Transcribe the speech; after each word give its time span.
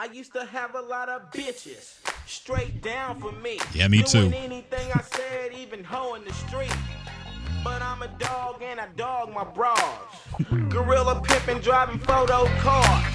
I 0.00 0.06
used 0.06 0.32
to 0.32 0.46
have 0.46 0.76
a 0.76 0.80
lot 0.80 1.10
of 1.10 1.30
bitches 1.30 1.98
straight 2.26 2.80
down 2.80 3.20
for 3.20 3.32
me. 3.32 3.58
Yeah, 3.74 3.86
me 3.86 3.98
Doing 4.02 4.30
too. 4.30 4.36
anything 4.38 4.90
I 4.94 5.02
said, 5.02 5.52
even 5.52 5.84
hoeing 5.84 6.24
the 6.24 6.32
street. 6.32 6.74
But 7.62 7.82
I'm 7.82 8.00
a 8.00 8.08
dog 8.18 8.62
and 8.62 8.80
I 8.80 8.86
dog 8.96 9.30
my 9.34 9.44
bras. 9.44 9.78
Gorilla 10.70 11.20
pimping, 11.22 11.60
driving 11.60 11.98
photo 11.98 12.46
cars. 12.60 13.14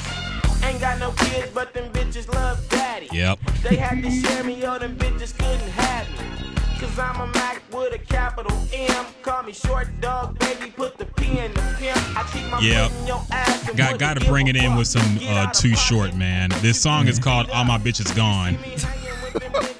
Ain't 0.63 0.79
got 0.79 0.99
no 0.99 1.09
kids, 1.13 1.49
but 1.55 1.73
them 1.73 1.91
bitches 1.91 2.31
love 2.31 2.63
daddy. 2.69 3.09
Yep. 3.11 3.39
They 3.63 3.77
had 3.77 4.03
to 4.03 4.11
share 4.11 4.43
me, 4.43 4.63
or 4.63 4.77
them 4.77 4.95
bitches 4.95 5.35
couldn't 5.35 5.71
have 5.71 6.07
me. 6.11 6.51
Cause 6.79 6.99
I'm 6.99 7.21
a 7.21 7.27
Mac 7.33 7.61
with 7.71 7.93
a 7.93 7.97
capital 7.97 8.55
M. 8.73 9.05
Call 9.21 9.43
me 9.43 9.53
short 9.53 9.87
dog, 10.01 10.37
baby, 10.39 10.71
put 10.71 10.97
the 10.97 11.05
P 11.05 11.39
in 11.39 11.53
the 11.53 11.61
pimp. 11.79 11.97
I 12.17 12.23
keep 12.31 12.49
my 12.51 12.59
Yep. 12.59 12.91
in 12.91 13.07
your 13.07 13.23
ass 13.31 13.67
and 13.69 13.77
Got 13.77 13.97
got 13.99 14.19
to 14.19 14.25
bring 14.25 14.47
it 14.47 14.55
in 14.55 14.75
with 14.75 14.87
some 14.87 15.19
uh, 15.23 15.51
Too 15.51 15.75
Short, 15.75 16.15
man. 16.15 16.49
This 16.61 16.79
song 16.81 17.07
is 17.07 17.17
called 17.17 17.49
All 17.49 17.63
My 17.63 17.77
Bitches 17.77 18.13
Gone. 18.15 18.57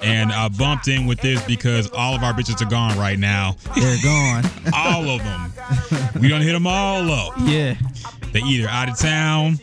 And 0.02 0.32
I 0.32 0.48
bumped 0.48 0.88
in 0.88 1.06
with 1.06 1.20
this 1.20 1.42
because 1.46 1.90
all 1.90 2.14
of 2.14 2.22
our 2.22 2.32
bitches 2.32 2.60
are 2.64 2.68
gone 2.70 2.98
right 2.98 3.18
now. 3.18 3.56
They're 3.74 3.96
gone. 4.02 4.44
All 4.74 5.08
of 5.08 5.22
them. 5.24 6.20
We 6.20 6.28
don't 6.28 6.42
hit 6.42 6.52
them 6.52 6.66
all 6.66 7.10
up. 7.10 7.32
yeah. 7.40 7.74
They 8.32 8.40
either 8.40 8.68
out 8.68 8.88
of 8.90 8.98
town, 8.98 9.58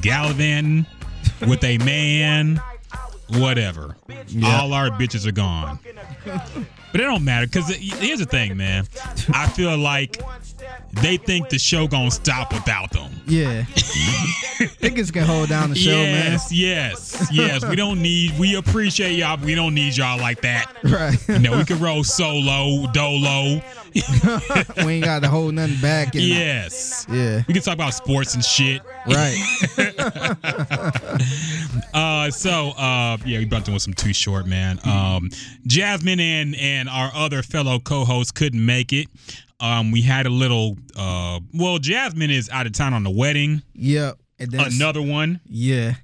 gallivanting 0.00 0.86
with 1.46 1.62
a 1.64 1.76
man, 1.78 2.60
whatever. 3.28 3.96
All 4.44 4.72
our 4.72 4.90
bitches 4.90 5.26
are 5.26 5.32
gone. 5.32 5.78
But 6.92 7.02
it 7.02 7.04
don't 7.04 7.24
matter 7.24 7.46
because 7.46 7.68
here's 7.68 8.20
the 8.20 8.24
thing, 8.24 8.56
man. 8.56 8.86
I 9.34 9.48
feel 9.48 9.76
like 9.76 10.18
they 10.92 11.16
think 11.16 11.48
the 11.48 11.58
show 11.58 11.86
gonna 11.86 12.10
stop 12.10 12.52
without 12.52 12.90
them. 12.90 13.10
Yeah. 13.26 13.62
Niggas 14.80 15.12
can 15.12 15.24
hold 15.24 15.48
down 15.48 15.70
the 15.70 15.76
show, 15.76 15.90
yes, 15.90 16.52
yes, 16.52 17.28
yes. 17.32 17.64
We 17.66 17.76
don't 17.76 18.00
need. 18.00 18.38
We 18.38 18.56
appreciate 18.56 19.12
y'all. 19.12 19.36
But 19.36 19.46
we 19.46 19.54
don't 19.54 19.74
need 19.74 19.96
y'all 19.96 20.18
like 20.18 20.40
that. 20.42 20.72
man. 20.82 20.92
Right. 20.92 21.28
You 21.28 21.38
know, 21.40 21.56
we 21.58 21.64
can 21.64 21.78
roll 21.80 22.04
solo, 22.04 22.90
dolo. 22.92 23.60
we 24.84 24.92
ain't 24.94 25.04
got 25.04 25.22
to 25.22 25.28
hold 25.28 25.54
nothing 25.54 25.80
back. 25.80 26.14
And, 26.14 26.24
Yes. 26.24 27.06
Yeah. 27.10 27.42
We 27.48 27.54
can 27.54 27.62
talk 27.62 27.74
about 27.74 27.94
sports 27.94 28.34
and 28.34 28.44
shit. 28.44 28.82
Right. 29.06 29.36
Uh, 31.94 32.30
so 32.30 32.70
uh, 32.70 33.16
yeah, 33.24 33.38
we 33.38 33.44
bumped 33.46 33.68
in 33.68 33.74
with 33.74 33.82
some 33.82 33.94
too 33.94 34.12
short, 34.12 34.46
man. 34.46 34.78
Um, 34.84 35.30
Jasmine 35.66 36.20
and 36.20 36.54
and 36.56 36.88
our 36.88 37.10
other 37.14 37.42
fellow 37.42 37.78
co-hosts 37.78 38.32
couldn't 38.32 38.64
make 38.64 38.92
it. 38.92 39.08
Um, 39.60 39.90
we 39.90 40.02
had 40.02 40.26
a 40.26 40.30
little. 40.30 40.76
Uh, 40.94 41.40
well, 41.54 41.78
Jasmine 41.78 42.30
is 42.30 42.50
out 42.50 42.66
of 42.66 42.72
town 42.72 42.92
on 42.94 43.02
the 43.02 43.10
wedding. 43.10 43.62
Yep. 43.74 44.18
Another 44.38 45.00
one. 45.02 45.40
Yeah. 45.46 45.94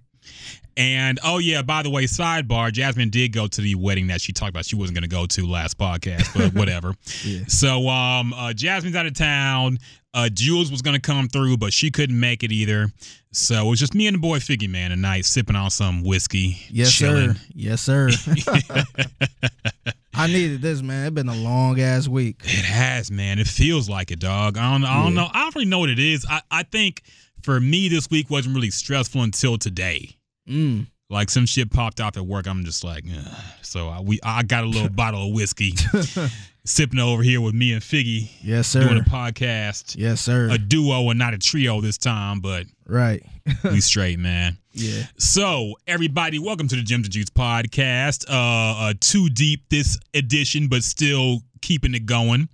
And 0.75 1.21
oh 1.23 1.37
yeah, 1.37 1.61
by 1.61 1.83
the 1.83 1.91
way, 1.91 2.05
sidebar: 2.05 2.73
Jasmine 2.73 3.11
did 3.11 3.31
go 3.33 3.47
to 3.47 3.61
the 3.61 3.75
wedding 3.75 4.07
that 4.07 4.23
she 4.23 4.33
talked 4.33 4.49
about. 4.51 4.65
She 4.65 4.75
wasn't 4.75 4.95
going 4.97 5.03
to 5.03 5.15
go 5.15 5.27
to 5.27 5.47
last 5.47 5.77
podcast, 5.77 6.33
but 6.35 6.55
whatever. 6.59 6.95
Yeah. 7.23 7.41
So 7.47 7.89
um, 7.91 8.33
uh, 8.33 8.55
Jasmine's 8.55 8.97
out 8.97 9.05
of 9.05 9.13
town. 9.13 9.79
Uh, 10.15 10.31
Jules 10.31 10.71
was 10.71 10.81
going 10.81 10.95
to 10.95 11.01
come 11.01 11.29
through, 11.29 11.59
but 11.59 11.75
she 11.75 11.91
couldn't 11.91 12.19
make 12.19 12.43
it 12.43 12.53
either. 12.53 12.91
So 13.33 13.67
it 13.67 13.71
was 13.71 13.81
just 13.81 13.95
me 13.95 14.07
and 14.07 14.15
the 14.15 14.19
boy 14.21 14.39
Figgy 14.39 14.69
Man 14.69 14.91
tonight, 14.91 15.27
sipping 15.27 15.57
on 15.57 15.71
some 15.71 16.03
whiskey, 16.05 16.57
Yes, 16.71 16.91
chilling. 16.93 17.35
sir. 17.35 17.41
Yes, 17.55 17.81
sir. 17.83 18.09
I 20.15 20.27
needed 20.27 20.61
this, 20.63 20.83
man. 20.83 21.07
It's 21.07 21.15
been 21.15 21.29
a 21.29 21.35
long 21.35 21.81
ass 21.81 22.07
week. 22.09 22.41
It 22.45 22.65
has, 22.65 23.11
man. 23.11 23.39
It 23.39 23.47
feels 23.47 23.89
like 23.89 24.11
it, 24.11 24.19
dog. 24.21 24.59
I 24.59 24.71
don't, 24.73 24.85
I 24.85 25.03
don't 25.03 25.15
Yeah. 25.15 25.23
know. 25.23 25.31
I 25.33 25.41
don't 25.45 25.55
really 25.55 25.69
know 25.69 25.79
what 25.79 25.91
it 25.91 25.99
is. 25.99 26.27
I, 26.29 26.43
I 26.51 26.63
think 26.65 27.03
for 27.43 27.59
me, 27.61 27.89
this 27.89 28.11
week 28.11 28.29
wasn't 28.31 28.55
really 28.55 28.71
stressful 28.71 29.23
until 29.23 29.57
today. 29.59 30.17
Mm. 30.49 30.87
Like 31.09 31.29
some 31.31 31.47
shit 31.47 31.71
popped 31.71 32.01
off 32.01 32.17
at 32.17 32.27
work. 32.27 32.47
I'm 32.47 32.65
just 32.65 32.85
like, 32.85 33.05
Ugh. 33.11 33.37
so 33.63 33.89
I, 33.89 34.01
we 34.01 34.19
I 34.23 34.43
got 34.43 34.65
a 34.65 34.67
little 34.67 34.89
bottle 34.95 35.29
of 35.29 35.35
whiskey, 35.35 35.75
sipping 36.65 37.01
over 37.01 37.23
here 37.23 37.41
with 37.41 37.55
me 37.55 37.73
and 37.73 37.83
Figgy 37.83 38.31
Yes, 38.43 38.69
sir. 38.69 38.85
doing 38.85 38.99
a 38.99 39.03
podcast, 39.09 39.97
Yes, 39.99 40.21
sir. 40.21 40.49
a 40.51 40.59
duo 40.59 41.11
and 41.11 41.19
not 41.19 41.35
a 41.35 41.39
trio 41.39 41.81
this 41.81 41.99
time, 41.99 42.41
but 42.41 42.67
right. 42.87 43.23
we 43.65 43.81
straight, 43.83 44.19
man. 44.19 44.57
Yeah. 44.75 45.05
So, 45.19 45.75
everybody, 45.87 46.39
welcome 46.39 46.67
to 46.69 46.77
the 46.77 46.83
Gems 46.83 47.07
and 47.07 47.13
Juice 47.13 47.29
podcast. 47.29 48.25
Uh, 48.29 48.89
uh, 48.89 48.95
too 49.01 49.29
deep 49.29 49.69
this 49.69 49.99
edition, 50.15 50.69
but 50.69 50.83
still 50.83 51.41
keeping 51.61 51.95
it 51.95 52.07
going. 52.07 52.49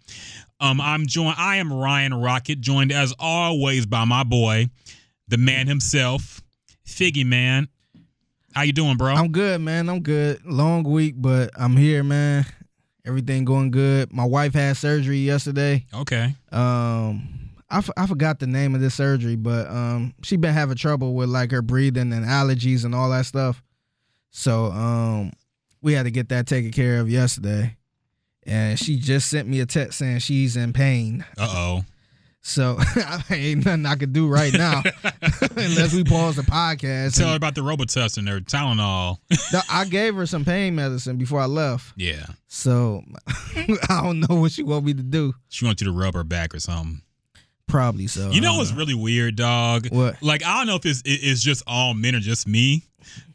Um, 0.60 0.80
I'm 0.80 1.06
joined. 1.06 1.36
I 1.38 1.56
am 1.56 1.72
Ryan 1.72 2.14
Rocket, 2.14 2.60
joined 2.60 2.90
as 2.90 3.14
always 3.20 3.86
by 3.86 4.04
my 4.04 4.24
boy, 4.24 4.68
the 5.28 5.38
man 5.38 5.68
himself, 5.68 6.42
Figgy 6.84 7.24
Man. 7.24 7.68
How 8.52 8.62
you 8.62 8.72
doing, 8.72 8.96
bro? 8.96 9.14
I'm 9.14 9.30
good, 9.30 9.60
man. 9.60 9.88
I'm 9.88 10.00
good. 10.00 10.44
Long 10.44 10.82
week, 10.82 11.14
but 11.16 11.50
I'm 11.56 11.76
here, 11.76 12.02
man. 12.02 12.44
Everything 13.06 13.44
going 13.44 13.70
good. 13.70 14.12
My 14.12 14.24
wife 14.24 14.54
had 14.54 14.76
surgery 14.76 15.18
yesterday. 15.18 15.86
okay. 15.94 16.34
Um, 16.50 17.37
I, 17.70 17.78
f- 17.78 17.90
I 17.96 18.06
forgot 18.06 18.38
the 18.38 18.46
name 18.46 18.74
of 18.74 18.80
this 18.80 18.94
surgery, 18.94 19.36
but 19.36 19.66
um, 19.68 20.14
she 20.22 20.36
been 20.36 20.54
having 20.54 20.76
trouble 20.76 21.14
with 21.14 21.28
like 21.28 21.50
her 21.50 21.62
breathing 21.62 22.12
and 22.12 22.24
allergies 22.24 22.84
and 22.84 22.94
all 22.94 23.10
that 23.10 23.26
stuff. 23.26 23.62
So 24.30 24.66
um, 24.66 25.32
we 25.82 25.92
had 25.92 26.04
to 26.04 26.10
get 26.10 26.28
that 26.30 26.46
taken 26.46 26.70
care 26.70 27.00
of 27.00 27.10
yesterday, 27.10 27.76
and 28.46 28.78
she 28.78 28.96
just 28.96 29.28
sent 29.28 29.48
me 29.48 29.60
a 29.60 29.66
text 29.66 29.98
saying 29.98 30.20
she's 30.20 30.56
in 30.56 30.72
pain. 30.72 31.24
Uh 31.36 31.48
oh. 31.50 31.84
So 32.40 32.76
I 32.80 33.22
ain't 33.30 33.66
nothing 33.66 33.84
I 33.84 33.96
could 33.96 34.12
do 34.14 34.28
right 34.28 34.52
now 34.52 34.82
unless 35.56 35.92
we 35.92 36.04
pause 36.04 36.36
the 36.36 36.42
podcast. 36.42 37.18
Tell 37.18 37.30
her 37.30 37.36
about 37.36 37.54
the 37.54 37.60
Robitussin 37.60 38.30
or 38.30 38.40
Tylenol. 38.40 39.18
No, 39.52 39.60
I 39.70 39.84
gave 39.86 40.14
her 40.14 40.24
some 40.24 40.44
pain 40.44 40.74
medicine 40.74 41.16
before 41.18 41.40
I 41.40 41.46
left. 41.46 41.92
yeah. 41.96 42.24
So 42.46 43.02
I 43.56 44.00
don't 44.02 44.20
know 44.20 44.36
what 44.36 44.52
she 44.52 44.62
want 44.62 44.84
me 44.86 44.94
to 44.94 45.02
do. 45.02 45.34
She 45.48 45.64
wants 45.66 45.82
you 45.82 45.86
to 45.86 45.92
rub 45.92 46.14
her 46.14 46.24
back 46.24 46.54
or 46.54 46.60
something. 46.60 47.02
Probably 47.68 48.06
so. 48.06 48.30
You 48.30 48.40
know 48.40 48.56
what's 48.56 48.72
really 48.72 48.94
weird, 48.94 49.36
dog? 49.36 49.88
What? 49.90 50.20
Like 50.22 50.44
I 50.44 50.58
don't 50.58 50.66
know 50.66 50.76
if 50.76 50.86
it's 50.86 51.02
it- 51.02 51.20
it's 51.22 51.42
just 51.42 51.62
all 51.66 51.94
men 51.94 52.14
or 52.14 52.20
just 52.20 52.48
me, 52.48 52.82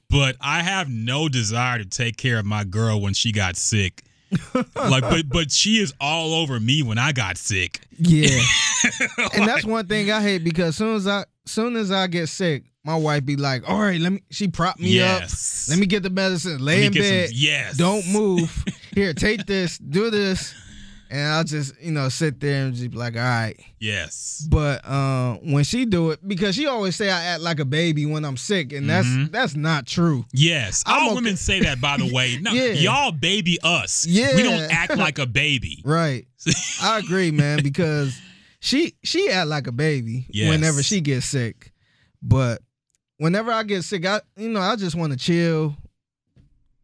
but 0.09 0.35
I 0.41 0.61
have 0.63 0.89
no 0.89 1.29
desire 1.29 1.77
to 1.77 1.85
take 1.85 2.17
care 2.17 2.39
of 2.39 2.45
my 2.45 2.63
girl 2.63 2.99
when 2.99 3.13
she 3.13 3.31
got 3.31 3.55
sick. 3.55 4.03
like, 4.75 5.01
but 5.01 5.29
but 5.29 5.51
she 5.51 5.77
is 5.77 5.93
all 6.01 6.33
over 6.33 6.59
me 6.59 6.81
when 6.81 6.97
I 6.97 7.11
got 7.11 7.37
sick. 7.37 7.81
Yeah. 7.99 8.39
and 9.33 9.47
that's 9.47 9.63
one 9.65 9.85
thing 9.87 10.09
I 10.11 10.21
hate 10.21 10.43
because 10.43 10.75
soon 10.75 10.95
as 10.95 11.07
I 11.07 11.25
soon 11.45 11.75
as 11.75 11.91
I 11.91 12.07
get 12.07 12.27
sick, 12.29 12.63
my 12.83 12.95
wife 12.95 13.25
be 13.25 13.35
like, 13.35 13.69
"All 13.69 13.79
right, 13.79 13.99
let 14.01 14.11
me." 14.11 14.23
She 14.31 14.47
prop 14.47 14.79
me 14.79 14.89
yes. 14.89 15.67
up. 15.67 15.73
Let 15.73 15.79
me 15.79 15.85
get 15.85 16.03
the 16.03 16.09
medicine. 16.09 16.63
Lay 16.63 16.85
in 16.85 16.93
bed. 16.93 17.29
some- 17.29 17.37
yes. 17.37 17.77
Don't 17.77 18.11
move. 18.11 18.65
Here, 18.95 19.13
take 19.13 19.45
this. 19.45 19.77
Do 19.77 20.09
this. 20.09 20.53
And 21.13 21.27
I'll 21.27 21.43
just 21.43 21.79
you 21.79 21.91
know 21.91 22.09
sit 22.09 22.39
there 22.39 22.65
and 22.65 22.73
just 22.73 22.89
be 22.89 22.97
like, 22.97 23.15
"All 23.15 23.21
right." 23.21 23.55
Yes. 23.79 24.47
But 24.49 24.83
uh, 24.83 25.35
when 25.43 25.63
she 25.63 25.85
do 25.85 26.09
it, 26.09 26.27
because 26.27 26.55
she 26.55 26.65
always 26.65 26.95
say 26.95 27.11
I 27.11 27.21
act 27.25 27.41
like 27.41 27.59
a 27.59 27.65
baby 27.65 28.07
when 28.07 28.25
I'm 28.25 28.35
sick, 28.35 28.73
and 28.73 28.89
that's 28.89 29.05
Mhm. 29.07 29.31
that's 29.31 29.55
not 29.55 29.85
true. 29.85 30.25
Yes. 30.33 30.81
All 30.87 31.05
okay. 31.09 31.13
women 31.15 31.37
say 31.37 31.59
that, 31.61 31.79
by 31.79 31.97
the 31.97 32.11
way. 32.11 32.37
No, 32.41 32.51
Yeah. 32.51 32.71
y'all 32.73 33.11
baby 33.11 33.59
us. 33.61 34.07
Yeah. 34.07 34.35
We 34.35 34.41
don't 34.41 34.71
act 34.71 34.97
like 34.97 35.19
a 35.19 35.27
baby. 35.27 35.81
Right. 35.85 36.25
I 36.81 36.97
agree, 36.97 37.29
man, 37.29 37.59
because 37.63 38.19
she 38.59 38.95
she 39.03 39.29
act 39.29 39.49
like 39.49 39.67
a 39.67 39.71
baby 39.71 40.25
Yes. 40.31 40.49
whenever 40.49 40.81
she 40.81 40.99
gets 40.99 41.27
sick. 41.27 41.71
But 42.23 42.63
whenever 43.17 43.51
I 43.51 43.61
get 43.61 43.83
sick, 43.83 44.03
I 44.07 44.21
you 44.35 44.49
know, 44.49 44.61
I 44.61 44.77
just 44.77 44.95
want 44.95 45.13
to 45.13 45.19
chill, 45.19 45.77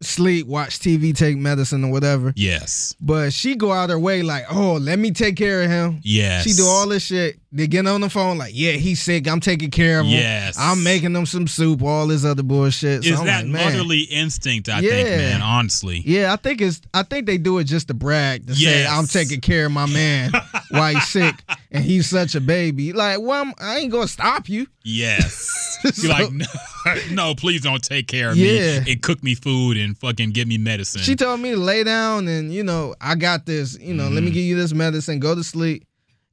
sleep, 0.01 0.47
watch 0.47 0.79
TV, 0.79 1.15
take 1.15 1.37
medicine 1.37 1.83
or 1.83 1.91
whatever. 1.91 2.33
Yes. 2.35 2.95
But 3.01 3.33
she 3.33 3.55
go 3.55 3.71
out 3.71 3.89
her 3.89 3.99
way 3.99 4.21
like, 4.21 4.45
oh, 4.49 4.73
let 4.73 4.99
me 4.99 5.11
take 5.11 5.35
care 5.35 5.63
of 5.63 5.69
him. 5.69 5.99
Yes. 6.03 6.43
She 6.43 6.53
do 6.53 6.65
all 6.65 6.87
this 6.87 7.03
shit. 7.03 7.38
They 7.51 7.65
get 7.65 7.87
on 7.87 8.01
the 8.01 8.09
phone 8.09 8.37
like, 8.37 8.51
yeah, 8.53 8.73
he's 8.73 9.01
sick. 9.01 9.27
I'm 9.27 9.39
taking 9.39 9.71
care 9.71 9.99
of 10.01 10.05
him. 10.05 10.13
Yes. 10.13 10.55
I'm 10.59 10.83
making 10.83 11.15
him 11.15 11.25
some 11.25 11.47
soup. 11.47 11.81
All 11.81 12.05
this 12.05 12.23
other 12.23 12.43
bullshit. 12.43 13.03
So 13.03 13.09
Is 13.13 13.19
I'm 13.19 13.25
that 13.25 13.43
like, 13.47 13.53
motherly 13.65 14.01
instinct? 14.01 14.69
I 14.69 14.81
Yeah. 14.81 14.89
think, 14.91 15.07
man. 15.09 15.41
Honestly. 15.41 16.03
Yeah, 16.05 16.31
I 16.31 16.35
think 16.35 16.61
it's. 16.61 16.79
I 16.93 17.01
think 17.01 17.25
they 17.25 17.39
do 17.39 17.57
it 17.57 17.63
just 17.63 17.87
to 17.87 17.95
brag 17.95 18.45
to 18.45 18.55
say 18.55 18.85
I'm 18.85 19.07
taking 19.07 19.41
care 19.41 19.65
of 19.65 19.71
my 19.71 19.87
man 19.87 20.31
while 20.69 20.93
he's 20.93 21.07
sick 21.07 21.35
and 21.71 21.83
he's 21.83 22.07
such 22.07 22.35
a 22.35 22.41
baby. 22.41 22.93
Like, 22.93 23.17
well, 23.19 23.41
I'm, 23.41 23.53
I 23.59 23.77
ain't 23.79 23.91
gonna 23.91 24.07
stop 24.07 24.47
you. 24.47 24.67
Yes. 24.83 25.79
So- 25.93 26.03
You're 26.07 26.11
like, 26.11 26.31
no, 26.31 26.45
no, 27.11 27.35
please 27.35 27.61
don't 27.61 27.83
take 27.83 28.07
care 28.07 28.29
of 28.29 28.37
Yeah. 28.37 28.81
me 28.81 28.91
and 28.91 29.01
cook 29.01 29.23
me 29.23 29.33
food 29.33 29.75
and 29.77 29.97
fucking 29.97 30.31
give 30.31 30.47
me 30.47 30.59
medicine. 30.59 31.01
She 31.01 31.15
told 31.15 31.39
me 31.39 31.51
to 31.51 31.57
lay 31.57 31.83
down 31.83 32.27
and 32.27 32.53
you 32.53 32.63
know 32.63 32.93
I 33.01 33.15
got 33.15 33.47
this. 33.47 33.75
You 33.79 33.95
know, 33.95 34.07
let 34.09 34.21
me 34.23 34.29
Mhm. 34.29 34.33
give 34.35 34.43
you 34.43 34.55
this 34.55 34.71
medicine. 34.73 35.19
Go 35.19 35.33
to 35.33 35.43
sleep. 35.43 35.85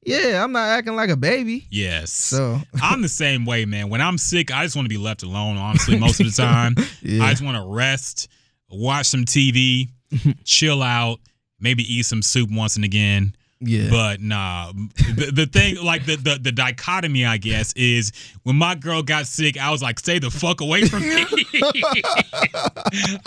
Yeah, 0.06 0.42
I'm 0.42 0.52
not 0.52 0.68
acting 0.68 0.94
like 0.94 1.10
a 1.10 1.16
baby. 1.16 1.66
yes. 1.68 2.12
So 2.12 2.60
I'm 2.82 3.02
the 3.02 3.08
same 3.08 3.44
way, 3.44 3.64
man. 3.64 3.90
When 3.90 4.00
I'm 4.00 4.18
sick, 4.18 4.52
I 4.54 4.62
just 4.62 4.76
want 4.76 4.86
to 4.86 4.88
be 4.88 4.98
left 4.98 5.24
alone, 5.24 5.56
honestly, 5.56 5.98
most 5.98 6.20
of 6.20 6.26
the 6.26 6.32
time. 6.32 6.76
yeah, 7.02 7.24
I 7.24 7.30
just 7.30 7.42
want 7.42 7.56
to 7.56 7.64
rest, 7.66 8.28
watch 8.70 9.06
some 9.06 9.24
TV, 9.24 9.88
chill 10.44 10.82
out, 10.82 11.18
maybe 11.58 11.82
eat 11.82 12.04
some 12.04 12.22
soup 12.22 12.50
once 12.52 12.76
and 12.76 12.84
again. 12.84 13.34
Yeah. 13.60 13.88
But 13.90 14.20
nah, 14.20 14.72
the, 14.72 15.30
the 15.34 15.46
thing, 15.46 15.76
like 15.82 16.04
the, 16.04 16.16
the 16.16 16.38
the 16.42 16.52
dichotomy, 16.52 17.24
I 17.24 17.38
guess, 17.38 17.72
is 17.74 18.12
when 18.42 18.56
my 18.56 18.74
girl 18.74 19.02
got 19.02 19.26
sick, 19.26 19.56
I 19.58 19.70
was 19.70 19.82
like, 19.82 19.98
"Stay 19.98 20.18
the 20.18 20.30
fuck 20.30 20.60
away 20.60 20.84
from 20.84 21.00
me." 21.00 21.24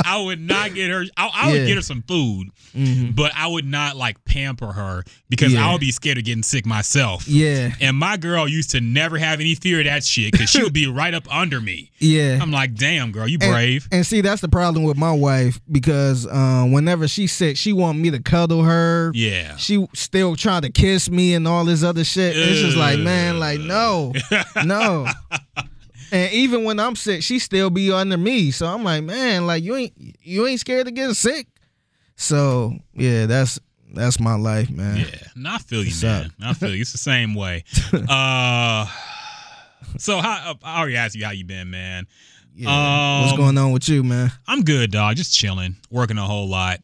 I 0.06 0.22
would 0.24 0.40
not 0.40 0.74
get 0.74 0.90
her. 0.92 1.04
I, 1.18 1.30
I 1.34 1.52
would 1.52 1.62
Yeah. 1.62 1.66
get 1.68 1.76
her 1.78 1.82
some 1.82 2.04
food, 2.08 2.50
Mhm. 2.76 3.16
but 3.16 3.32
I 3.36 3.48
would 3.48 3.66
not 3.66 3.96
like 3.98 4.24
pamper 4.26 4.72
her 4.72 5.04
because 5.30 5.54
Yeah. 5.54 5.68
I 5.68 5.72
would 5.72 5.82
be 5.82 5.92
scared 5.92 6.18
of 6.18 6.24
getting 6.26 6.44
sick 6.44 6.66
myself. 6.66 7.28
yeah. 7.28 7.72
And 7.82 7.98
my 7.98 8.18
girl 8.18 8.48
used 8.48 8.72
to 8.72 8.82
never 8.82 9.18
have 9.18 9.40
any 9.40 9.56
fear 9.56 9.80
of 9.80 9.86
that 9.86 10.04
shit 10.04 10.32
because 10.32 10.50
she 10.50 10.62
would 10.64 10.74
be 10.74 10.88
right 10.88 11.14
up 11.14 11.32
under 11.34 11.60
me. 11.62 11.92
Yeah. 12.00 12.40
I'm 12.42 12.52
like, 12.52 12.76
damn, 12.76 13.12
girl, 13.12 13.28
you 13.28 13.38
brave. 13.40 13.88
And, 13.92 14.06
see, 14.06 14.22
that's 14.22 14.42
the 14.42 14.50
problem 14.50 14.84
with 14.84 14.98
my 14.98 15.12
wife 15.12 15.60
because 15.72 16.26
uh, 16.28 16.66
whenever 16.70 17.08
she's 17.08 17.32
sick, 17.32 17.58
she 17.58 17.74
want 17.74 17.98
me 18.00 18.12
to 18.12 18.20
cuddle 18.20 18.64
her. 18.64 19.12
yeah. 19.14 19.56
She 19.58 19.86
still 20.20 20.36
trying 20.36 20.64
to 20.64 20.70
kiss 20.70 21.10
me 21.10 21.34
and 21.34 21.48
all 21.48 21.64
this 21.64 21.82
other 21.82 22.04
shit. 22.04 22.36
It's 22.36 22.60
just 22.60 22.76
like, 22.76 23.00
man, 23.00 23.40
like 23.40 23.60
no, 23.60 24.14
no. 24.66 25.08
And 26.12 26.34
even 26.34 26.64
when 26.64 26.80
I'm 26.80 26.96
sick, 26.96 27.22
she 27.22 27.38
still 27.38 27.70
be 27.70 27.92
under 27.92 28.18
me. 28.18 28.50
So 28.50 28.66
I'm 28.66 28.84
like, 28.84 29.04
man, 29.04 29.46
like 29.46 29.64
you 29.64 29.76
ain't 29.76 29.94
you 30.24 30.48
ain't 30.48 30.60
scared 30.60 30.88
of 30.88 30.96
getting 30.96 31.14
sick. 31.14 31.46
So 32.16 32.74
yeah, 32.96 33.28
that's 33.28 33.60
that's 33.94 34.20
my 34.20 34.34
life, 34.34 34.72
man. 34.72 34.98
Yeah, 34.98 35.06
no, 35.36 35.52
I 35.54 35.58
feel 35.60 35.82
you, 35.84 35.90
What's 35.92 36.02
man. 36.02 36.26
up? 36.26 36.32
I 36.42 36.54
feel 36.54 36.74
you. 36.74 36.82
It's 36.82 36.94
the 36.94 36.98
same 36.98 37.36
way. 37.36 37.64
uh, 37.94 38.88
so 40.00 40.18
how? 40.18 40.56
I 40.64 40.80
already 40.80 40.98
asked 40.98 41.14
you 41.16 41.24
how 41.26 41.30
you 41.32 41.46
been, 41.46 41.70
man. 41.70 42.08
Yeah. 42.56 43.22
What's 43.22 43.34
Um, 43.34 43.38
going 43.38 43.58
on 43.60 43.72
with 43.72 43.88
you, 43.88 44.04
man? 44.04 44.32
I'm 44.48 44.64
good, 44.64 44.90
dog. 44.92 45.16
Just 45.16 45.36
chilling, 45.38 45.76
working 45.92 46.18
a 46.18 46.26
whole 46.26 46.50
lot, 46.50 46.80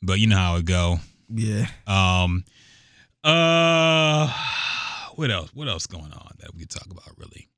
but 0.00 0.18
you 0.20 0.26
know 0.26 0.38
how 0.38 0.56
it 0.56 0.64
go. 0.64 1.00
Yeah. 1.28 1.66
Um, 1.86 2.44
uh, 3.24 4.28
what 5.14 5.30
else? 5.30 5.50
What 5.54 5.68
else 5.68 5.86
going 5.86 6.12
on 6.12 6.32
that 6.40 6.54
we 6.54 6.64
talk 6.64 6.86
about? 6.90 7.08
Really, 7.16 7.48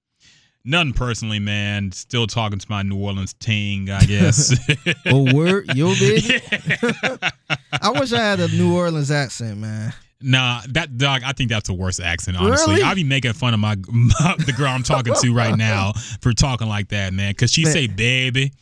nothing 0.65 0.93
personally, 0.93 1.39
man. 1.39 1.93
Still 1.93 2.27
talking 2.27 2.59
to 2.59 2.67
my 2.69 2.83
New 2.83 2.99
Orleans 2.99 3.35
ting, 3.35 3.91
I 3.91 4.01
guess. 4.05 4.55
Oh, 5.07 5.35
word, 5.35 5.75
yo, 5.75 5.95
baby. 5.95 6.41
I 7.83 7.91
wish 7.91 8.13
I 8.13 8.21
had 8.21 8.41
a 8.41 8.49
New 8.49 8.77
Orleans 8.77 9.11
accent, 9.11 9.59
man. 9.59 9.93
Nah, 10.21 10.61
that 10.69 10.97
dog. 10.97 11.23
I 11.25 11.33
think 11.33 11.51
that's 11.51 11.67
the 11.69 11.75
worst 11.75 12.01
accent. 12.01 12.37
Honestly, 12.37 12.75
Really? 12.75 12.85
I 12.85 12.95
be 12.95 13.03
making 13.05 13.33
fun 13.33 13.55
of 13.55 13.61
my, 13.61 13.75
my 13.91 14.37
the 14.39 14.55
girl 14.57 14.69
I'm 14.69 14.85
talking 14.85 15.15
to 15.21 15.35
right 15.35 15.57
now 15.57 15.93
for 16.21 16.33
talking 16.33 16.69
like 16.69 16.89
that, 16.89 17.13
man. 17.13 17.33
Because 17.33 17.51
she 17.53 17.65
Man. 17.65 17.73
say 17.73 17.87
baby, 17.89 18.53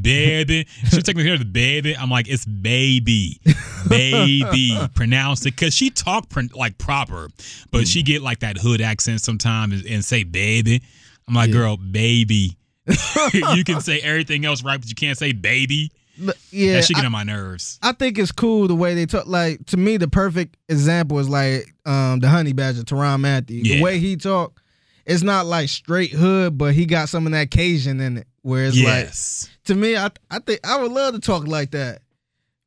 baby. 0.00 0.66
She 0.90 1.02
take 1.02 1.16
me 1.16 1.22
here 1.22 1.36
to 1.38 1.44
baby. 1.44 1.96
I'm 1.96 2.10
like 2.10 2.28
it's 2.28 2.44
baby, 2.44 3.40
baby. 3.88 4.76
Pronounce 4.94 5.42
it 5.42 5.56
because 5.56 5.74
she 5.74 5.90
talk 5.90 6.28
pr- 6.28 6.42
like 6.54 6.78
proper, 6.78 7.28
but 7.70 7.86
she 7.86 8.02
get 8.02 8.22
like 8.22 8.40
that 8.40 8.58
hood 8.58 8.80
accent 8.80 9.20
sometimes 9.20 9.80
and, 9.80 9.86
and 9.90 10.04
say 10.04 10.24
baby. 10.24 10.82
I'm 11.28 11.34
like, 11.34 11.48
Yeah. 11.48 11.54
girl, 11.54 11.76
baby. 11.76 12.56
you 13.32 13.64
can 13.64 13.80
say 13.80 14.00
everything 14.00 14.44
else 14.44 14.62
right, 14.62 14.78
but 14.78 14.88
you 14.88 14.94
can't 14.94 15.16
say 15.16 15.32
baby. 15.32 15.90
But, 16.18 16.36
yeah, 16.50 16.74
that 16.74 16.84
shit 16.84 16.96
get 16.96 17.02
I, 17.04 17.06
on 17.06 17.12
my 17.12 17.24
nerves. 17.24 17.78
I 17.82 17.92
think 17.92 18.18
it's 18.18 18.30
cool 18.30 18.68
the 18.68 18.74
way 18.74 18.94
they 18.94 19.06
talk. 19.06 19.26
Like 19.26 19.64
to 19.66 19.76
me, 19.76 19.96
the 19.96 20.06
perfect 20.06 20.56
example 20.68 21.18
is 21.18 21.28
like 21.28 21.74
um 21.86 22.20
the 22.20 22.28
Honey 22.28 22.52
Badger, 22.52 22.82
Tyrann 22.82 23.20
Mathieu. 23.20 23.62
Yeah. 23.64 23.76
The 23.76 23.82
way 23.82 23.98
he 23.98 24.16
talk, 24.16 24.60
it's 25.06 25.22
not 25.22 25.46
like 25.46 25.68
straight 25.70 26.12
hood, 26.12 26.56
but 26.58 26.74
he 26.74 26.86
got 26.86 27.08
some 27.08 27.26
of 27.26 27.32
that 27.32 27.50
Cajun 27.50 28.00
in 28.00 28.18
it. 28.18 28.26
Where 28.44 28.66
it's 28.66 28.76
like 28.78 29.10
to 29.64 29.74
me, 29.74 29.96
I 29.96 30.10
I 30.30 30.38
think 30.38 30.60
I 30.64 30.80
would 30.80 30.92
love 30.92 31.14
to 31.14 31.20
talk 31.20 31.46
like 31.48 31.70
that, 31.72 32.02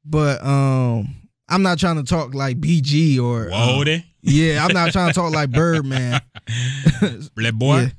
but 0.03 0.43
um 0.43 1.15
I'm 1.47 1.61
not 1.61 1.79
trying 1.79 1.95
to 1.95 2.03
talk 2.03 2.33
like 2.33 2.59
BG 2.59 3.19
or 3.21 3.49
um, 3.53 4.03
yeah, 4.21 4.65
I'm 4.65 4.73
not 4.73 4.91
trying 4.91 5.09
to 5.09 5.13
talk 5.13 5.31
like 5.31 5.51
Birdman. 5.51 6.19
That 7.35 7.53
boy. 7.53 7.91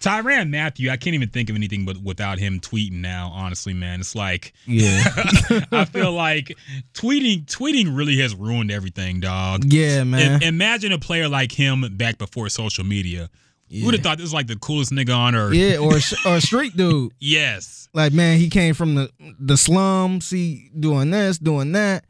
Tyrann 0.00 0.50
Mathieu, 0.50 0.90
I 0.90 0.96
can't 0.96 1.14
even 1.14 1.30
think 1.30 1.50
of 1.50 1.56
anything 1.56 1.84
but 1.84 1.96
without 1.98 2.38
him 2.38 2.60
tweeting 2.60 3.00
now, 3.00 3.30
honestly, 3.34 3.74
man. 3.74 4.00
It's 4.00 4.14
like 4.14 4.52
Yeah, 4.66 5.02
I 5.72 5.84
feel 5.86 6.12
like 6.12 6.56
tweeting 6.94 7.46
tweeting 7.46 7.96
really 7.96 8.18
has 8.18 8.34
ruined 8.34 8.70
everything, 8.70 9.20
dog. 9.20 9.64
yeah, 9.72 10.04
man. 10.04 10.42
I- 10.42 10.46
imagine 10.46 10.92
a 10.92 10.98
player 10.98 11.28
like 11.28 11.52
him 11.52 11.84
back 11.96 12.18
before 12.18 12.48
social 12.48 12.84
media. 12.84 13.30
Who 13.70 13.84
would 13.86 13.92
Yeah. 13.94 13.98
have 13.98 14.02
thought 14.02 14.18
this 14.18 14.24
was 14.24 14.34
like 14.34 14.46
the 14.46 14.56
coolest 14.56 14.92
nigga 14.92 15.16
on 15.16 15.34
earth? 15.34 15.54
yeah, 15.54 15.76
or 15.76 15.94
or 16.26 16.36
a 16.36 16.40
street 16.40 16.76
dude. 16.76 17.12
Yes. 17.20 17.88
Like 17.94 18.12
man, 18.12 18.38
he 18.38 18.48
came 18.50 18.74
from 18.74 18.94
the 18.94 19.10
the 19.38 19.56
slums. 19.56 20.30
He 20.30 20.70
doing 20.78 21.10
this, 21.10 21.38
doing 21.38 21.72
that. 21.72 22.04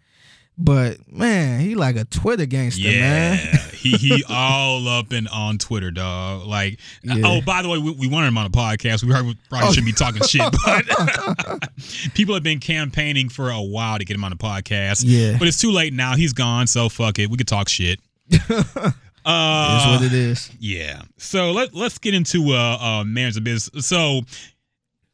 But 0.60 0.96
man, 1.12 1.60
he 1.60 1.76
like 1.76 1.94
a 1.94 2.04
Twitter 2.04 2.44
gangster, 2.44 2.82
Yeah, 2.82 3.00
man. 3.36 3.58
he 3.74 3.92
he 3.92 4.24
all 4.28 4.88
up 4.88 5.12
and 5.12 5.28
on 5.28 5.56
Twitter, 5.56 5.92
dog. 5.92 6.48
Like, 6.48 6.80
Yeah. 7.04 7.22
oh, 7.24 7.40
by 7.40 7.62
the 7.62 7.68
way, 7.68 7.78
we, 7.78 7.92
we 7.92 8.08
wanted 8.08 8.26
him 8.26 8.38
on 8.38 8.46
a 8.46 8.50
podcast. 8.50 9.04
We 9.04 9.10
probably, 9.12 9.36
probably 9.48 9.68
Oh. 9.68 9.70
shouldn't 9.72 9.86
be 9.86 9.92
talking 9.92 10.20
shit, 10.24 10.42
but 10.64 11.70
people 12.14 12.34
have 12.34 12.42
been 12.42 12.58
campaigning 12.58 13.28
for 13.28 13.50
a 13.50 13.62
while 13.62 13.98
to 14.00 14.04
get 14.04 14.16
him 14.16 14.24
on 14.24 14.30
the 14.32 14.36
podcast. 14.36 15.04
Yeah. 15.06 15.36
but 15.38 15.46
it's 15.46 15.60
too 15.60 15.70
late 15.70 15.92
now. 15.92 16.16
He's 16.16 16.32
gone, 16.32 16.66
so 16.66 16.88
fuck 16.88 17.20
it. 17.20 17.30
We 17.30 17.36
could 17.36 17.46
talk 17.46 17.68
shit. 17.68 18.00
Uh, 19.30 19.98
what 19.98 20.06
it 20.06 20.12
is. 20.12 20.50
yeah. 20.58 21.02
So 21.18 21.52
let 21.52 21.74
let's 21.74 21.98
get 21.98 22.14
into 22.14 22.52
uh, 22.52 22.78
uh 22.80 23.00
of 23.02 23.44
business. 23.44 23.86
So 23.86 24.22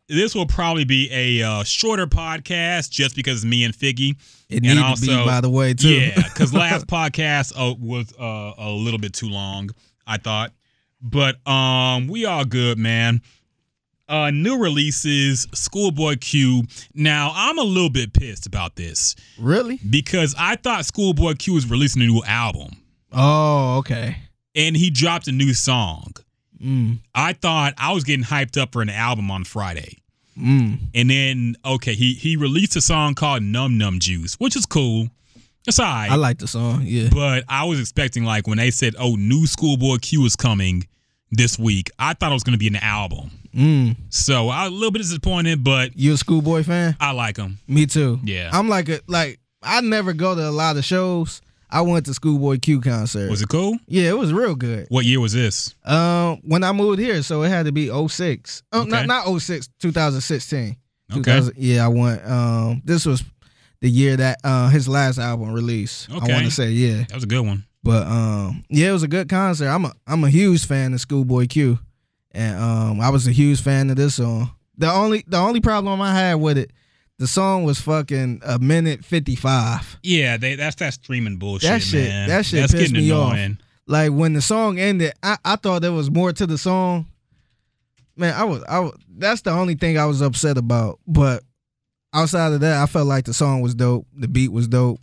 this 0.08 0.34
will 0.34 0.46
probably 0.46 0.84
be 0.84 1.08
a 1.10 1.42
uh, 1.42 1.64
shorter 1.64 2.06
podcast 2.06 2.90
just 2.90 3.16
because 3.16 3.44
me 3.44 3.64
and 3.64 3.74
Figgy. 3.74 4.16
It 4.48 4.56
And 4.56 4.64
needs 4.64 4.78
to 4.78 4.84
also- 4.84 5.24
be, 5.24 5.26
by 5.26 5.40
the 5.40 5.50
way, 5.50 5.74
too. 5.74 5.88
Yeah, 5.88 6.14
because 6.14 6.52
last 6.54 6.86
podcast 6.86 7.52
uh, 7.56 7.74
was 7.78 8.12
uh, 8.18 8.52
a 8.58 8.70
little 8.70 9.00
bit 9.00 9.14
too 9.14 9.28
long, 9.28 9.70
I 10.06 10.18
thought. 10.18 10.52
But 11.00 11.46
um, 11.46 12.06
we 12.08 12.24
all 12.24 12.44
good, 12.44 12.78
man. 12.78 13.20
Uh, 14.06 14.30
new 14.30 14.58
releases, 14.58 15.46
Schoolboy 15.54 16.16
Q. 16.20 16.64
Now 16.94 17.32
I'm 17.34 17.58
a 17.58 17.62
little 17.62 17.90
bit 17.90 18.12
pissed 18.12 18.46
about 18.46 18.76
this 18.76 19.16
really? 19.38 19.80
because 19.88 20.34
I 20.38 20.56
thought 20.56 20.84
Schoolboy 20.84 21.34
Q 21.34 21.54
was 21.54 21.68
releasing 21.68 22.02
a 22.02 22.06
new 22.06 22.22
album, 22.24 22.76
Oh, 23.14 23.78
okay. 23.78 24.16
and 24.54 24.76
he 24.76 24.90
dropped 24.90 25.28
a 25.28 25.32
new 25.32 25.54
song. 25.54 26.12
Mm, 26.62 26.98
I 27.14 27.32
thought 27.34 27.74
I 27.78 27.92
was 27.92 28.04
getting 28.04 28.24
hyped 28.24 28.60
up 28.60 28.72
for 28.72 28.80
an 28.82 28.88
album 28.90 29.30
on 29.30 29.44
Friday. 29.44 29.98
mm. 30.38 30.78
And 30.94 31.10
then 31.10 31.56
okay, 31.64 31.94
he 31.94 32.14
he 32.14 32.36
released 32.36 32.76
a 32.76 32.80
song 32.80 33.14
called 33.14 33.42
Num 33.42 33.76
Num 33.78 33.98
Juice, 33.98 34.34
which 34.36 34.56
is 34.56 34.64
cool. 34.66 35.08
It's 35.66 35.78
all 35.78 35.86
right. 35.86 36.10
I 36.10 36.16
like 36.16 36.38
the 36.38 36.46
song. 36.46 36.82
Yeah. 36.84 37.08
but 37.10 37.44
I 37.48 37.64
was 37.64 37.80
expecting 37.80 38.24
like 38.24 38.46
when 38.46 38.58
they 38.58 38.70
said, 38.70 38.94
"Oh, 38.98 39.16
new 39.16 39.46
Schoolboy 39.46 39.96
Q 39.98 40.24
is 40.26 40.36
coming 40.36 40.86
this 41.30 41.58
week," 41.58 41.90
I 41.98 42.14
thought 42.14 42.30
it 42.30 42.34
was 42.34 42.44
going 42.44 42.52
to 42.52 42.58
be 42.58 42.68
an 42.68 42.76
album. 42.76 43.30
Mm. 43.54 43.96
So 44.10 44.48
I 44.48 44.64
was 44.64 44.72
a 44.72 44.74
little 44.74 44.90
bit 44.90 44.98
disappointed, 44.98 45.62
but 45.64 45.96
You 45.98 46.14
a 46.14 46.16
schoolboy 46.16 46.64
fan? 46.64 46.96
I 47.00 47.12
like 47.12 47.36
him. 47.36 47.58
Me 47.68 47.86
too. 47.86 48.20
Yeah. 48.24 48.50
I'm 48.52 48.68
like 48.68 48.88
a 48.88 49.00
like 49.06 49.38
I 49.62 49.80
never 49.80 50.12
go 50.12 50.34
to 50.34 50.48
a 50.48 50.50
lot 50.50 50.76
of 50.76 50.84
shows. 50.84 51.40
I 51.74 51.80
went 51.80 52.06
to 52.06 52.14
Schoolboy 52.14 52.58
Q 52.58 52.80
concert. 52.80 53.28
Was 53.28 53.42
it 53.42 53.48
cool? 53.48 53.76
Yeah, 53.86 54.10
it 54.10 54.16
was 54.18 54.32
real 54.32 54.54
good. 54.54 54.86
What 54.90 55.04
year 55.04 55.20
was 55.20 55.32
this? 55.32 55.74
Um, 55.84 56.40
when 56.44 56.62
I 56.64 56.72
moved 56.72 57.00
here, 57.00 57.22
so 57.22 57.42
it 57.42 57.48
had 57.48 57.66
to 57.66 57.72
be 57.72 57.88
06. 57.88 58.62
Oh, 58.72 58.82
Okay. 58.82 58.90
not 58.90 59.06
not 59.06 59.26
06, 59.40 59.68
2016. 59.80 60.76
Okay. 61.12 61.20
2000 61.20 61.54
yeah, 61.56 61.84
I 61.84 61.88
went. 61.88 62.24
Um, 62.26 62.82
this 62.84 63.04
was 63.04 63.22
the 63.80 63.88
year 63.90 64.16
that 64.16 64.38
uh 64.44 64.68
his 64.70 64.88
last 64.88 65.18
album 65.18 65.52
released. 65.52 66.08
I 66.10 66.14
want 66.18 66.44
to 66.46 66.50
say 66.50 66.70
yeah, 66.70 67.04
That 67.08 67.14
was 67.14 67.24
a 67.24 67.26
good 67.26 67.44
one. 67.44 67.64
but 67.82 68.06
um, 68.06 68.64
yeah, 68.70 68.88
it 68.88 68.92
was 68.92 69.02
a 69.02 69.08
good 69.08 69.28
concert. 69.28 69.68
I'm 69.68 69.84
a 69.84 69.92
I'm 70.06 70.24
a 70.24 70.30
huge 70.30 70.66
fan 70.66 70.94
of 70.94 71.00
Schoolboy 71.00 71.46
Q, 71.48 71.78
and 72.32 72.56
um, 72.58 73.00
I 73.00 73.10
was 73.10 73.26
a 73.26 73.32
huge 73.32 73.60
fan 73.60 73.90
of 73.90 73.96
this 73.96 74.14
song. 74.14 74.50
The 74.78 74.90
only 74.90 75.24
the 75.26 75.36
only 75.38 75.60
problem 75.60 76.00
I 76.00 76.14
had 76.14 76.34
with 76.36 76.56
it, 76.56 76.70
the 77.18 77.26
song 77.26 77.64
was 77.64 77.80
fucking 77.80 78.42
a 78.44 78.58
minute 78.58 79.04
55. 79.04 79.98
Yeah, 80.02 80.36
they, 80.36 80.56
that's 80.56 80.76
that 80.76 80.94
streaming 80.94 81.36
bullshit, 81.36 81.68
That 81.70 81.82
shit- 81.82 82.08
man. 82.08 82.28
that 82.28 82.44
shit 82.46 82.60
that's 82.60 82.72
pissed 82.72 82.92
getting 82.92 83.08
me 83.08 83.12
off. 83.12 83.38
like 83.86 84.10
when 84.12 84.32
the 84.32 84.42
song 84.42 84.78
ended, 84.78 85.12
I, 85.22 85.36
I 85.44 85.56
thought 85.56 85.82
there 85.82 85.92
was 85.92 86.10
more 86.10 86.32
to 86.32 86.46
the 86.46 86.58
song. 86.58 87.06
Man, 88.16 88.34
I 88.34 88.44
was 88.44 88.62
I 88.68 88.78
was, 88.80 88.94
that's 89.16 89.40
the 89.42 89.50
only 89.50 89.74
thing 89.74 89.98
I 89.98 90.06
was 90.06 90.20
upset 90.20 90.56
about. 90.56 91.00
But 91.06 91.42
outside 92.12 92.52
of 92.52 92.60
that, 92.60 92.80
I 92.82 92.86
felt 92.86 93.06
like 93.08 93.24
the 93.24 93.34
song 93.34 93.60
was 93.60 93.74
dope. 93.74 94.06
The 94.16 94.28
beat 94.28 94.52
was 94.52 94.68
dope. 94.68 95.00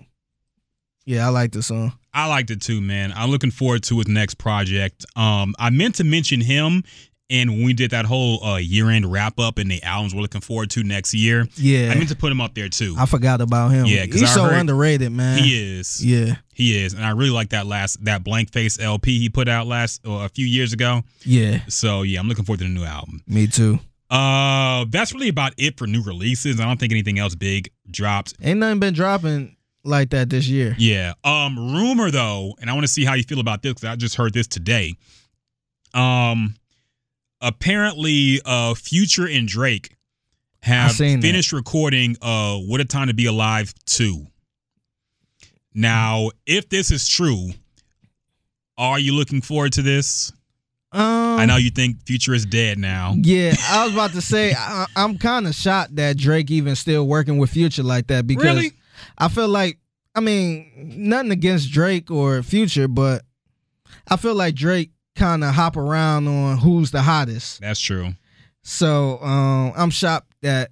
Yeah, 1.05 1.25
I 1.25 1.29
like 1.29 1.51
the 1.51 1.63
song. 1.63 1.93
I 2.13 2.27
liked 2.27 2.51
it 2.51 2.61
too, 2.61 2.79
man. 2.81 3.11
I'm 3.15 3.29
looking 3.31 3.51
forward 3.51 3.83
to 3.83 3.97
his 3.97 4.07
next 4.07 4.35
project. 4.35 5.05
Um, 5.15 5.55
I 5.59 5.69
meant 5.71 5.95
to 5.95 6.03
mention 6.03 6.39
him, 6.41 6.83
and 7.31 7.49
when 7.49 7.63
we 7.63 7.73
did 7.73 7.91
that 7.91 8.05
whole 8.05 8.43
uh, 8.43 8.57
year-end 8.57 9.11
wrap-up 9.11 9.57
and 9.57 9.71
the 9.71 9.81
albums 9.81 10.13
we're 10.13 10.21
looking 10.21 10.41
forward 10.41 10.69
to 10.71 10.83
next 10.83 11.13
year, 11.13 11.47
Yeah, 11.55 11.91
I 11.91 11.95
meant 11.95 12.09
to 12.09 12.15
put 12.15 12.31
him 12.31 12.41
up 12.41 12.53
there 12.53 12.69
too. 12.69 12.95
I 12.99 13.05
forgot 13.07 13.41
about 13.41 13.69
him. 13.71 13.85
Yeah, 13.87 14.05
he's 14.05 14.23
I 14.23 14.25
so 14.27 14.43
heard- 14.43 14.59
underrated, 14.59 15.11
man. 15.11 15.39
He 15.39 15.79
is. 15.79 16.05
Yeah, 16.05 16.35
He 16.53 16.83
is, 16.83 16.93
and 16.93 17.03
I 17.05 17.11
really 17.11 17.31
like 17.31 17.49
that 17.49 17.65
last 17.65 18.03
that 18.05 18.23
blank 18.23 18.51
face 18.51 18.79
LP 18.79 19.17
he 19.19 19.29
put 19.29 19.47
out 19.47 19.65
last 19.65 20.05
or 20.05 20.25
a 20.25 20.29
few 20.29 20.45
years 20.45 20.73
ago. 20.73 21.01
yeah, 21.23 21.61
So 21.69 22.01
yeah, 22.03 22.19
I'm 22.19 22.27
looking 22.27 22.45
forward 22.45 22.59
to 22.59 22.65
the 22.65 22.69
new 22.69 22.83
album. 22.83 23.23
me 23.25 23.47
too. 23.47 23.79
Uh, 24.09 24.83
that's 24.89 25.13
really 25.13 25.29
about 25.29 25.53
it 25.57 25.77
for 25.77 25.87
new 25.87 26.03
releases. 26.03 26.59
I 26.59 26.65
don't 26.65 26.77
think 26.77 26.91
anything 26.91 27.17
else 27.17 27.33
big 27.33 27.71
dropped. 27.89 28.33
Ain't 28.41 28.59
nothing 28.59 28.79
been 28.81 28.93
dropping 28.93 29.55
like 29.85 30.09
that 30.09 30.29
this 30.29 30.49
year. 30.49 30.75
Yeah. 30.77 31.13
Um, 31.23 31.57
rumor 31.73 32.11
though, 32.11 32.53
and 32.59 32.69
I 32.69 32.73
want 32.73 32.83
to 32.83 32.91
see 32.91 33.05
how 33.05 33.13
you 33.13 33.23
feel 33.23 33.39
about 33.39 33.61
this 33.63 33.71
because 33.75 33.85
I 33.85 33.95
just 33.95 34.15
heard 34.15 34.33
this 34.33 34.47
today. 34.47 34.95
Um, 35.93 36.55
apparently, 37.41 38.39
uh, 38.45 38.73
Future 38.75 39.27
and 39.27 39.47
Drake 39.47 39.95
have 40.61 40.91
seen 40.91 41.19
that. 41.19 41.25
finished 41.27 41.51
recording 41.51 42.15
uh 42.21 42.57
"What 42.57 42.81
a 42.81 42.85
Time 42.85 43.07
to 43.07 43.13
Be 43.13 43.25
Alive" 43.25 43.73
two. 43.85 44.27
Now, 45.73 46.31
if 46.45 46.69
this 46.69 46.91
is 46.91 47.07
true, 47.07 47.51
are 48.77 48.99
you 48.99 49.13
looking 49.13 49.41
forward 49.41 49.73
to 49.73 49.81
this? 49.81 50.31
Um, 50.93 51.39
I 51.39 51.45
know 51.45 51.55
you 51.55 51.69
think 51.69 52.05
Future 52.05 52.33
is 52.33 52.45
dead 52.45 52.77
now. 52.77 53.13
Yeah, 53.17 53.55
I 53.69 53.85
was 53.85 53.93
about 53.93 54.11
to 54.11 54.21
say 54.21 54.53
I, 54.57 54.85
I'm 54.95 55.17
kind 55.17 55.47
of 55.47 55.55
shocked 55.55 55.95
that 55.95 56.17
Drake 56.17 56.51
even 56.51 56.75
still 56.75 57.07
working 57.07 57.37
with 57.37 57.49
Future 57.51 57.83
like 57.83 58.07
that 58.07 58.27
because 58.27 58.43
Really? 58.43 58.71
I 59.17 59.29
feel 59.29 59.47
like 59.47 59.77
I 60.13 60.19
mean 60.19 60.69
nothing 60.97 61.31
against 61.31 61.71
Drake 61.71 62.11
or 62.11 62.43
Future, 62.43 62.89
but 62.89 63.23
I 64.09 64.17
feel 64.17 64.35
like 64.35 64.55
Drake 64.55 64.91
kind 65.21 65.43
of 65.43 65.53
hop 65.53 65.77
around 65.77 66.27
on 66.27 66.57
who's 66.57 66.91
the 66.91 67.01
hottest. 67.01 67.61
That's 67.61 67.79
true. 67.79 68.09
So 68.63 69.17
um, 69.21 69.73
I'm 69.75 69.89
shocked 69.89 70.33
that 70.41 70.71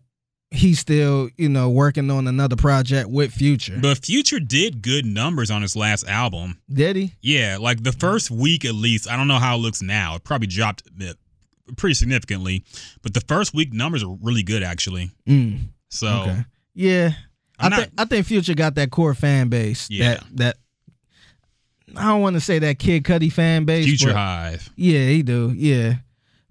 he's 0.51 0.79
still 0.79 1.29
you 1.38 1.48
know 1.50 1.70
working 1.70 2.10
on 2.12 2.27
another 2.27 2.56
project 2.56 3.10
with 3.10 3.32
Future. 3.32 3.77
But 3.82 4.03
Future 4.06 4.39
did 4.39 4.82
good 4.82 5.06
numbers 5.06 5.50
on 5.51 5.62
his 5.62 5.75
last 5.75 6.08
album. 6.08 6.60
Did 6.72 6.96
he? 6.96 7.13
Yeah, 7.22 7.58
like 7.60 7.84
the 7.84 7.91
first 7.91 8.29
week 8.32 8.65
at 8.65 8.74
least. 8.75 9.10
I 9.10 9.15
don't 9.15 9.27
know 9.27 9.39
how 9.39 9.56
it 9.56 9.60
looks 9.60 9.82
now. 9.82 10.15
It 10.15 10.24
probably 10.24 10.48
dropped 10.48 10.84
uh, 11.01 11.13
pretty 11.77 11.94
significantly, 11.96 12.63
but 13.01 13.13
the 13.13 13.22
first 13.22 13.53
week 13.53 13.74
numbers 13.74 14.03
are 14.03 14.18
really 14.22 14.44
good 14.44 14.63
actually. 14.63 15.12
Mm, 15.27 15.70
So 15.89 16.08
okay. 16.08 16.46
Yeah. 16.74 17.12
I 17.60 17.65
I'm 17.65 17.70
not- 17.72 17.79
think 17.82 17.91
I 17.98 18.06
think 18.06 18.25
Future 18.25 18.53
got 18.56 18.75
that 18.75 18.89
core 18.91 19.13
fan 19.13 19.50
base. 19.50 19.88
Yeah. 19.89 20.15
That 20.15 20.24
that 20.38 20.58
I 21.96 22.08
don't 22.08 22.22
want 22.22 22.36
to 22.36 22.39
say 22.41 22.60
that 22.60 22.79
Kid 22.79 23.03
Cudi 23.03 23.31
fan 23.31 23.65
base. 23.65 23.86
Future 23.86 24.08
but- 24.08 24.15
Hive. 24.15 24.69
Yeah, 24.75 25.08
he 25.08 25.24
do. 25.24 25.51
Yeah, 25.55 25.96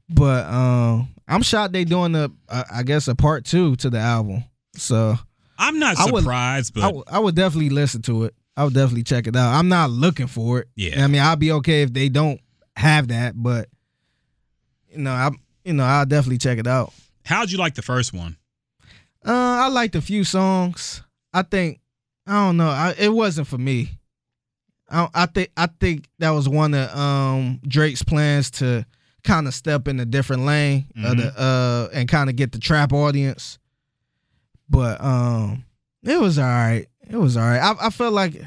but 0.09 0.47
um, 0.47 1.09
I'm 1.27 1.43
shocked 1.43 1.73
they 1.73 1.85
doing 1.85 2.15
a, 2.15 2.31
I 2.49 2.83
guess 2.83 3.09
a 3.09 3.15
part 3.15 3.45
two 3.45 3.77
to 3.77 3.91
the 3.91 3.99
album. 3.99 4.45
So 4.77 5.17
I'm 5.59 5.79
not 5.79 5.97
I 5.99 6.11
would- 6.11 6.23
surprised, 6.23 6.75
but 6.75 6.81
I, 6.83 6.87
w- 6.87 7.05
I 7.09 7.19
would 7.19 7.35
definitely 7.35 7.71
listen 7.71 8.03
to 8.03 8.25
it. 8.25 8.35
I 8.57 8.65
would 8.65 8.75
definitely 8.75 9.05
check 9.05 9.27
it 9.29 9.37
out. 9.37 9.55
I'm 9.55 9.69
not 9.69 9.91
looking 9.91 10.27
for 10.27 10.61
it. 10.61 10.69
Yeah. 10.75 11.05
I 11.05 11.07
mean, 11.07 11.23
I'll 11.23 11.37
be 11.37 11.53
okay 11.53 11.83
if 11.83 11.93
they 11.93 12.09
don't 12.09 12.41
have 12.77 13.09
that, 13.09 13.35
but 13.41 13.69
you 14.91 14.99
know, 14.99 15.13
I 15.13 15.31
you 15.65 15.73
know, 15.75 15.85
I'll 15.85 16.07
definitely 16.07 16.39
check 16.39 16.59
it 16.59 16.67
out. 16.67 16.93
how'd 17.25 17.51
you 17.51 17.59
like 17.59 17.75
the 17.75 17.83
first 17.83 18.13
one? 18.13 18.37
Uh, 19.25 19.33
I 19.33 19.69
liked 19.69 19.95
a 19.95 20.01
few 20.01 20.25
songs. 20.25 21.03
I 21.33 21.43
think 21.43 21.81
I 22.27 22.33
don't 22.47 22.57
know. 22.57 22.69
I, 22.69 22.95
it 22.99 23.13
wasn't 23.13 23.47
for 23.47 23.59
me. 23.59 23.98
I, 24.91 25.09
I 25.15 25.27
think 25.27 25.51
I 25.57 25.67
think 25.81 26.09
that 26.19 26.31
was 26.31 26.49
one 26.49 26.75
of 26.75 26.95
um 26.97 27.61
Drake's 27.67 28.03
plans 28.03 28.51
to 28.53 28.87
kind 29.25 29.47
of 29.47 29.55
step 29.55 29.89
in 29.89 30.01
a 30.01 30.05
different 30.07 30.43
lane 30.45 30.87
of 31.05 31.17
the, 31.17 31.39
uh 31.39 31.89
and 31.93 32.09
kind 32.09 32.31
of 32.31 32.37
get 32.37 32.53
the 32.53 32.59
trap 32.59 32.93
audience. 32.93 33.59
But 34.71 35.03
um, 35.03 35.65
it 36.05 36.21
was 36.21 36.39
all 36.39 36.45
right. 36.45 36.87
It 37.09 37.17
was 37.17 37.37
all 37.37 37.43
right. 37.45 37.59
I, 37.61 37.87
I 37.87 37.91
felt 37.91 38.13
like 38.13 38.41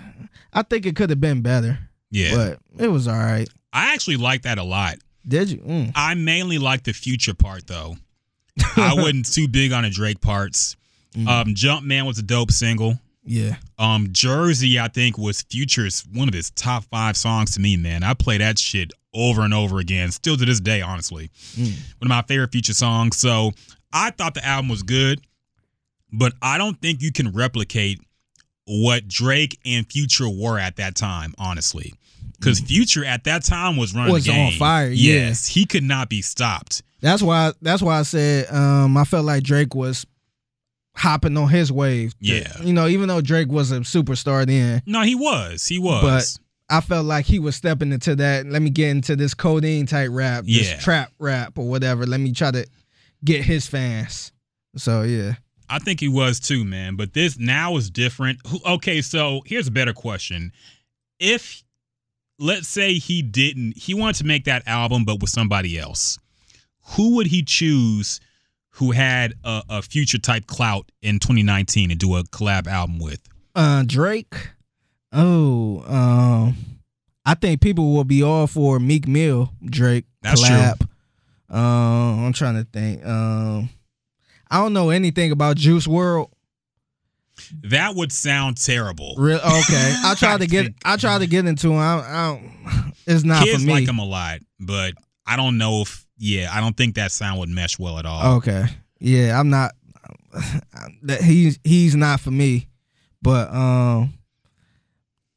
I 0.53 0.61
think 0.61 0.85
it 0.85 0.95
could 0.95 1.09
have 1.09 1.19
been 1.19 1.41
better, 1.41 1.79
Yeah, 2.11 2.35
but 2.75 2.83
it 2.83 2.87
was 2.89 3.07
all 3.07 3.17
right. 3.17 3.49
I 3.73 3.93
actually 3.93 4.17
like 4.17 4.43
that 4.43 4.57
a 4.57 4.63
lot. 4.63 4.97
Did 5.27 5.49
you? 5.51 5.57
Mm. 5.59 5.91
I 5.95 6.13
mainly 6.15 6.57
like 6.57 6.83
the 6.83 6.93
Future 6.93 7.33
part 7.33 7.67
though. 7.67 7.95
I 8.75 8.93
wasn't 8.95 9.25
too 9.33 9.47
big 9.47 9.71
on 9.71 9.83
the 9.83 9.89
Drake 9.89 10.21
parts. 10.21 10.75
Mm. 11.15 11.27
Um, 11.27 11.47
Jumpman 11.55 12.05
was 12.05 12.19
a 12.19 12.23
dope 12.23 12.51
single. 12.51 12.99
Yeah. 13.23 13.55
Um, 13.77 14.09
Jersey, 14.11 14.79
I 14.79 14.87
think, 14.87 15.17
was 15.17 15.41
Future's 15.43 16.05
one 16.13 16.27
of 16.27 16.33
his 16.33 16.49
top 16.51 16.85
five 16.85 17.15
songs 17.15 17.51
to 17.51 17.59
me, 17.59 17.77
man. 17.77 18.03
I 18.03 18.13
play 18.13 18.37
that 18.39 18.57
shit 18.57 18.91
over 19.13 19.41
and 19.41 19.53
over 19.53 19.79
again, 19.79 20.11
still 20.11 20.37
to 20.37 20.45
this 20.45 20.59
day, 20.59 20.81
honestly. 20.81 21.29
Mm. 21.55 21.67
One 21.99 22.03
of 22.03 22.07
my 22.09 22.21
favorite 22.23 22.51
Future 22.51 22.73
songs. 22.73 23.17
So 23.17 23.51
I 23.93 24.11
thought 24.11 24.33
the 24.33 24.45
album 24.45 24.69
was 24.69 24.83
good, 24.83 25.21
but 26.11 26.33
I 26.41 26.57
don't 26.57 26.81
think 26.81 27.01
you 27.01 27.11
can 27.11 27.31
replicate 27.31 27.99
what 28.65 29.07
Drake 29.07 29.59
and 29.65 29.85
Future 29.91 30.29
were 30.29 30.57
at 30.57 30.77
that 30.77 30.95
time, 30.95 31.33
honestly. 31.37 31.93
Because 32.39 32.59
Future 32.59 33.05
at 33.05 33.25
that 33.25 33.43
time 33.43 33.77
was 33.77 33.93
running 33.93 34.11
Mm. 34.11 34.13
Was 34.13 34.29
on 34.29 34.51
fire, 34.53 34.89
yeah. 34.89 35.13
Yes, 35.27 35.45
he 35.47 35.65
could 35.65 35.83
not 35.83 36.09
be 36.09 36.21
stopped. 36.23 36.81
That's 37.01 37.21
why. 37.21 37.51
That's 37.61 37.81
why 37.81 37.99
I 37.99 38.03
said 38.03 38.51
um, 38.51 38.95
I 38.97 39.03
felt 39.03 39.25
like 39.25 39.43
Drake 39.43 39.75
was 39.75 40.05
hopping 41.01 41.35
on 41.35 41.49
his 41.49 41.71
wave. 41.71 42.13
Yeah. 42.19 42.51
You 42.61 42.73
know, 42.73 42.87
even 42.87 43.07
though 43.07 43.21
Drake 43.21 43.47
was 43.49 43.71
a 43.71 43.79
superstar 43.79 44.45
then, 44.45 44.81
No, 44.85 45.01
he 45.01 45.15
was. 45.15 45.65
He 45.67 45.79
was. 45.79 46.01
But- 46.03 46.43
I 46.73 46.79
felt 46.79 47.05
like 47.05 47.25
he 47.25 47.37
was 47.37 47.57
stepping 47.57 47.91
into 47.91 48.15
that. 48.15 48.45
Let 48.45 48.61
me 48.61 48.69
get 48.69 48.91
into 48.91 49.17
this 49.17 49.33
codeine 49.33 49.85
type 49.87 50.07
rap, 50.11 50.45
this 50.45 50.69
Yeah. 50.69 50.79
trap 50.79 51.11
rap 51.19 51.57
or 51.57 51.67
whatever. 51.67 52.05
Let 52.05 52.21
me 52.21 52.31
try 52.31 52.49
to 52.51 52.65
get 53.25 53.43
his 53.43 53.67
fans. 53.67 54.31
So 54.77 55.01
yeah. 55.01 55.33
I 55.67 55.79
think 55.79 55.99
he 55.99 56.07
was 56.07 56.39
too, 56.39 56.63
man. 56.63 56.95
But 56.95 57.13
this 57.13 57.37
now 57.37 57.75
is 57.75 57.89
different. 57.89 58.39
Okay, 58.65 59.01
so 59.01 59.41
here's 59.45 59.67
a 59.67 59.71
better 59.71 59.91
question. 59.91 60.53
If 61.19 61.61
let's 62.39 62.69
say 62.69 62.93
he 62.93 63.21
didn't, 63.21 63.77
he 63.77 63.93
wanted 63.93 64.15
to 64.19 64.23
make 64.25 64.45
that 64.45 64.63
album, 64.65 65.03
but 65.03 65.19
with 65.19 65.29
somebody 65.29 65.77
else, 65.77 66.19
who 66.95 67.15
would 67.15 67.27
he 67.27 67.43
choose 67.43 68.21
who 68.75 68.91
had 68.91 69.33
a, 69.43 69.63
a 69.69 69.81
future 69.81 70.17
type 70.17 70.47
clout 70.47 70.91
in 71.01 71.19
2019 71.19 71.91
and 71.91 71.99
do 71.99 72.15
a 72.15 72.23
collab 72.23 72.67
album 72.67 72.99
with? 72.99 73.21
Uh 73.55 73.83
Drake. 73.85 74.33
Oh, 75.11 75.83
um 75.87 76.55
I 77.25 77.35
think 77.35 77.61
people 77.61 77.93
will 77.93 78.03
be 78.03 78.23
all 78.23 78.47
for 78.47 78.79
Meek 78.79 79.07
Mill 79.07 79.51
Drake 79.63 80.05
That's 80.21 80.41
collab. 80.41 80.81
Um 81.49 82.25
I'm 82.25 82.33
trying 82.33 82.55
to 82.55 82.63
think. 82.71 83.05
Um 83.05 83.69
I 84.49 84.57
don't 84.57 84.73
know 84.73 84.89
anything 84.89 85.31
about 85.31 85.55
Juice 85.57 85.87
WRLD. 85.87 86.29
That 87.63 87.95
would 87.95 88.11
sound 88.11 88.57
terrible. 88.57 89.15
Real 89.17 89.37
okay. 89.37 89.95
I 90.03 90.15
tried 90.17 90.41
to 90.41 90.47
get 90.47 90.73
I 90.85 90.97
tried 90.97 91.19
to 91.19 91.27
get 91.27 91.45
into 91.45 91.71
him. 91.71 91.77
I, 91.77 91.99
I 91.99 92.27
don't, 92.27 92.93
it's 93.07 93.23
not 93.23 93.43
Kids 93.43 93.61
for 93.61 93.67
me. 93.67 93.73
like 93.73 93.87
him 93.87 93.99
a 93.99 94.05
lot, 94.05 94.39
but 94.59 94.93
I 95.25 95.35
don't 95.37 95.57
know 95.57 95.81
if 95.81 96.05
yeah, 96.21 96.49
I 96.53 96.61
don't 96.61 96.77
think 96.77 96.95
that 96.95 97.11
sound 97.11 97.39
would 97.39 97.49
mesh 97.49 97.79
well 97.79 97.97
at 97.97 98.05
all. 98.05 98.35
Okay. 98.37 98.65
Yeah, 98.99 99.39
I'm 99.39 99.49
not 99.49 99.71
that 101.03 101.21
he's 101.21 101.59
he's 101.63 101.95
not 101.95 102.19
for 102.19 102.31
me. 102.31 102.67
But 103.21 103.51
um 103.53 104.13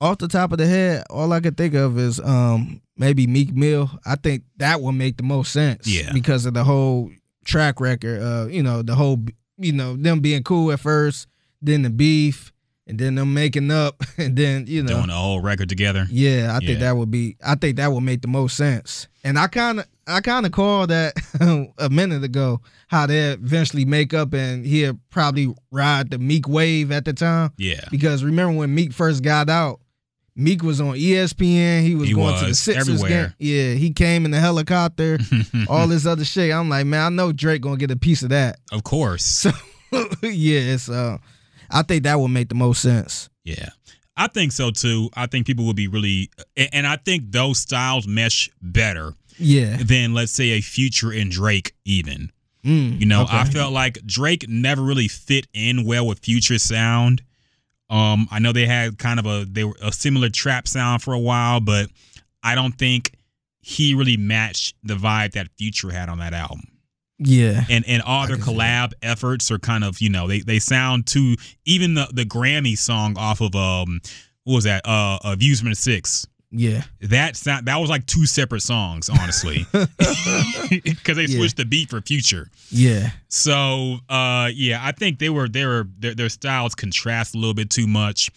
off 0.00 0.18
the 0.18 0.28
top 0.28 0.52
of 0.52 0.58
the 0.58 0.66
head, 0.66 1.04
all 1.08 1.32
I 1.32 1.40
could 1.40 1.56
think 1.56 1.74
of 1.74 1.98
is 1.98 2.20
um 2.20 2.80
maybe 2.96 3.26
Meek 3.26 3.54
Mill. 3.54 3.90
I 4.04 4.16
think 4.16 4.44
that 4.58 4.80
would 4.80 4.92
make 4.92 5.16
the 5.16 5.22
most 5.22 5.52
sense. 5.52 5.86
Yeah. 5.86 6.12
Because 6.12 6.44
of 6.46 6.54
the 6.54 6.64
whole 6.64 7.10
track 7.44 7.80
record, 7.80 8.20
uh, 8.22 8.46
you 8.50 8.62
know, 8.62 8.82
the 8.82 8.94
whole 8.94 9.18
you 9.56 9.72
know, 9.72 9.96
them 9.96 10.20
being 10.20 10.42
cool 10.42 10.72
at 10.72 10.80
first, 10.80 11.28
then 11.62 11.82
the 11.82 11.90
beef, 11.90 12.52
and 12.86 12.98
then 12.98 13.14
them 13.14 13.32
making 13.32 13.70
up, 13.70 14.02
and 14.18 14.36
then, 14.36 14.66
you 14.66 14.82
know. 14.82 14.88
Doing 14.96 15.06
the 15.06 15.12
whole 15.14 15.40
record 15.40 15.68
together. 15.68 16.06
Yeah, 16.10 16.50
I 16.54 16.58
think 16.58 16.80
Yeah. 16.80 16.86
that 16.86 16.96
would 16.96 17.10
be. 17.10 17.36
I 17.44 17.54
think 17.54 17.76
that 17.76 17.92
would 17.92 18.02
make 18.02 18.20
the 18.22 18.28
most 18.28 18.56
sense. 18.56 19.06
And 19.22 19.38
I 19.38 19.46
kind 19.46 19.78
of, 19.80 19.86
I 20.06 20.20
kind 20.20 20.44
of 20.46 20.52
called 20.52 20.90
that 20.90 21.14
a 21.78 21.88
minute 21.90 22.24
ago 22.24 22.60
how 22.88 23.06
they 23.06 23.32
eventually 23.32 23.84
make 23.84 24.12
up, 24.14 24.34
and 24.34 24.64
he'll 24.66 24.98
probably 25.10 25.54
ride 25.70 26.10
the 26.10 26.18
Meek 26.18 26.46
wave 26.48 26.90
at 26.92 27.04
the 27.04 27.12
time. 27.12 27.52
Yeah. 27.56 27.84
Because 27.90 28.22
remember 28.24 28.56
when 28.58 28.74
Meek 28.74 28.92
first 28.92 29.22
got 29.22 29.48
out, 29.48 29.80
Meek 30.36 30.62
was 30.62 30.80
on 30.80 30.94
ESPN. 30.94 31.82
He 31.82 31.94
was 31.94 32.08
He 32.08 32.14
going 32.14 32.38
to 32.40 32.46
the 32.46 32.54
Sixers 32.54 32.88
everywhere. 33.02 33.28
game. 33.28 33.34
Yeah, 33.38 33.74
he 33.74 33.92
came 33.92 34.24
in 34.24 34.30
the 34.32 34.40
helicopter, 34.40 35.18
all 35.68 35.86
this 35.86 36.06
other 36.06 36.24
shit. 36.24 36.52
I'm 36.52 36.68
like, 36.68 36.86
man, 36.86 37.00
I 37.04 37.08
know 37.08 37.32
Drake 37.32 37.62
gonna 37.62 37.76
get 37.76 37.90
a 37.90 37.96
piece 37.96 38.22
of 38.22 38.30
that. 38.30 38.58
of 38.72 38.82
course. 38.84 39.24
So 39.24 39.50
yeah, 40.22 40.76
so 40.76 40.92
uh, 40.92 41.18
I 41.70 41.82
think 41.82 42.02
that 42.02 42.18
would 42.18 42.28
make 42.28 42.48
the 42.48 42.54
most 42.56 42.82
sense. 42.82 43.28
Yeah. 43.44 43.68
I 44.16 44.28
think 44.28 44.52
so 44.52 44.70
too. 44.70 45.10
I 45.14 45.26
think 45.26 45.44
people 45.46 45.66
would 45.66 45.74
be 45.76 45.88
really, 45.88 46.30
and 46.56 46.86
I 46.86 46.96
think 46.96 47.32
those 47.32 47.58
styles 47.58 48.06
mesh 48.06 48.48
better 48.62 49.12
Yeah. 49.38 49.76
than, 49.82 50.14
let's 50.14 50.32
say, 50.32 50.50
a 50.50 50.60
Future 50.60 51.10
and 51.12 51.30
Drake, 51.30 51.74
even. 51.84 52.30
Mm, 52.64 52.98
You 53.00 53.06
know, 53.06 53.26
I 53.30 53.44
felt 53.44 53.72
like 53.72 53.98
Drake 54.06 54.46
never 54.48 54.82
really 54.82 55.08
fit 55.08 55.46
in 55.52 55.84
well 55.84 56.06
with 56.06 56.20
Future 56.20 56.58
sound. 56.58 57.22
Um, 57.90 58.26
I 58.30 58.38
know 58.38 58.52
they 58.52 58.66
had 58.66 58.98
kind 58.98 59.20
of 59.20 59.26
a 59.26 59.44
they 59.44 59.64
were 59.64 59.76
a 59.82 59.92
similar 59.92 60.30
trap 60.30 60.66
sound 60.66 61.02
for 61.02 61.12
a 61.12 61.18
while, 61.18 61.60
but 61.60 61.90
I 62.42 62.54
don't 62.54 62.72
think 62.72 63.12
he 63.60 63.94
really 63.94 64.16
matched 64.16 64.76
the 64.82 64.94
vibe 64.94 65.32
that 65.32 65.48
Future 65.58 65.90
had 65.90 66.08
on 66.08 66.18
that 66.18 66.32
album. 66.32 66.62
Yeah. 67.18 67.64
and 67.70 67.84
and 67.86 68.02
all 68.02 68.26
their 68.26 68.36
collab 68.36 68.92
efforts 69.02 69.50
are 69.50 69.58
kind 69.58 69.84
of 69.84 70.00
you 70.00 70.08
know 70.10 70.26
they 70.26 70.40
they 70.40 70.58
sound 70.58 71.06
too 71.06 71.36
even 71.64 71.94
the 71.94 72.08
the 72.12 72.24
Grammy 72.24 72.76
song 72.76 73.16
off 73.16 73.40
of 73.40 73.54
um 73.54 74.00
what 74.42 74.54
was 74.56 74.64
that 74.64 74.82
uh 74.84 75.18
Amusement 75.22 75.76
Six 75.76 76.26
Yeah. 76.56 76.82
That 77.00 77.36
sound 77.36 77.66
that 77.66 77.76
was 77.78 77.90
like 77.90 78.06
two 78.06 78.26
separate 78.26 78.60
songs, 78.62 79.08
honestly, 79.08 79.66
because 80.70 81.16
they 81.16 81.24
Yeah. 81.26 81.38
switched 81.38 81.56
the 81.56 81.64
beat 81.64 81.90
for 81.90 82.00
Future. 82.00 82.48
Yeah. 82.70 83.10
So 83.28 83.96
uh, 84.08 84.50
yeah, 84.54 84.80
I 84.82 84.92
think 84.92 85.18
they 85.18 85.30
were 85.30 85.48
they 85.48 85.64
were 85.66 85.88
their, 85.98 86.14
their 86.14 86.28
styles 86.28 86.74
contrast 86.74 87.34
a 87.34 87.38
little 87.38 87.54
bit 87.54 87.70
too 87.70 87.86
much. 87.86 88.30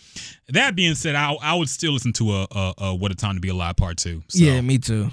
That 0.50 0.76
being 0.76 0.96
said, 0.96 1.16
I 1.16 1.34
I 1.42 1.54
would 1.56 1.70
still 1.70 1.94
listen 1.94 2.14
to 2.14 2.32
a, 2.34 2.48
a, 2.52 2.74
a 2.80 2.96
What 2.96 3.12
a 3.12 3.16
Time 3.16 3.36
to 3.36 3.42
Be 3.42 3.50
Alive 3.50 3.76
Part 3.76 3.98
Two. 3.98 4.24
So, 4.28 4.44
Yeah, 4.44 4.62
me 4.62 4.78
too. 4.80 5.10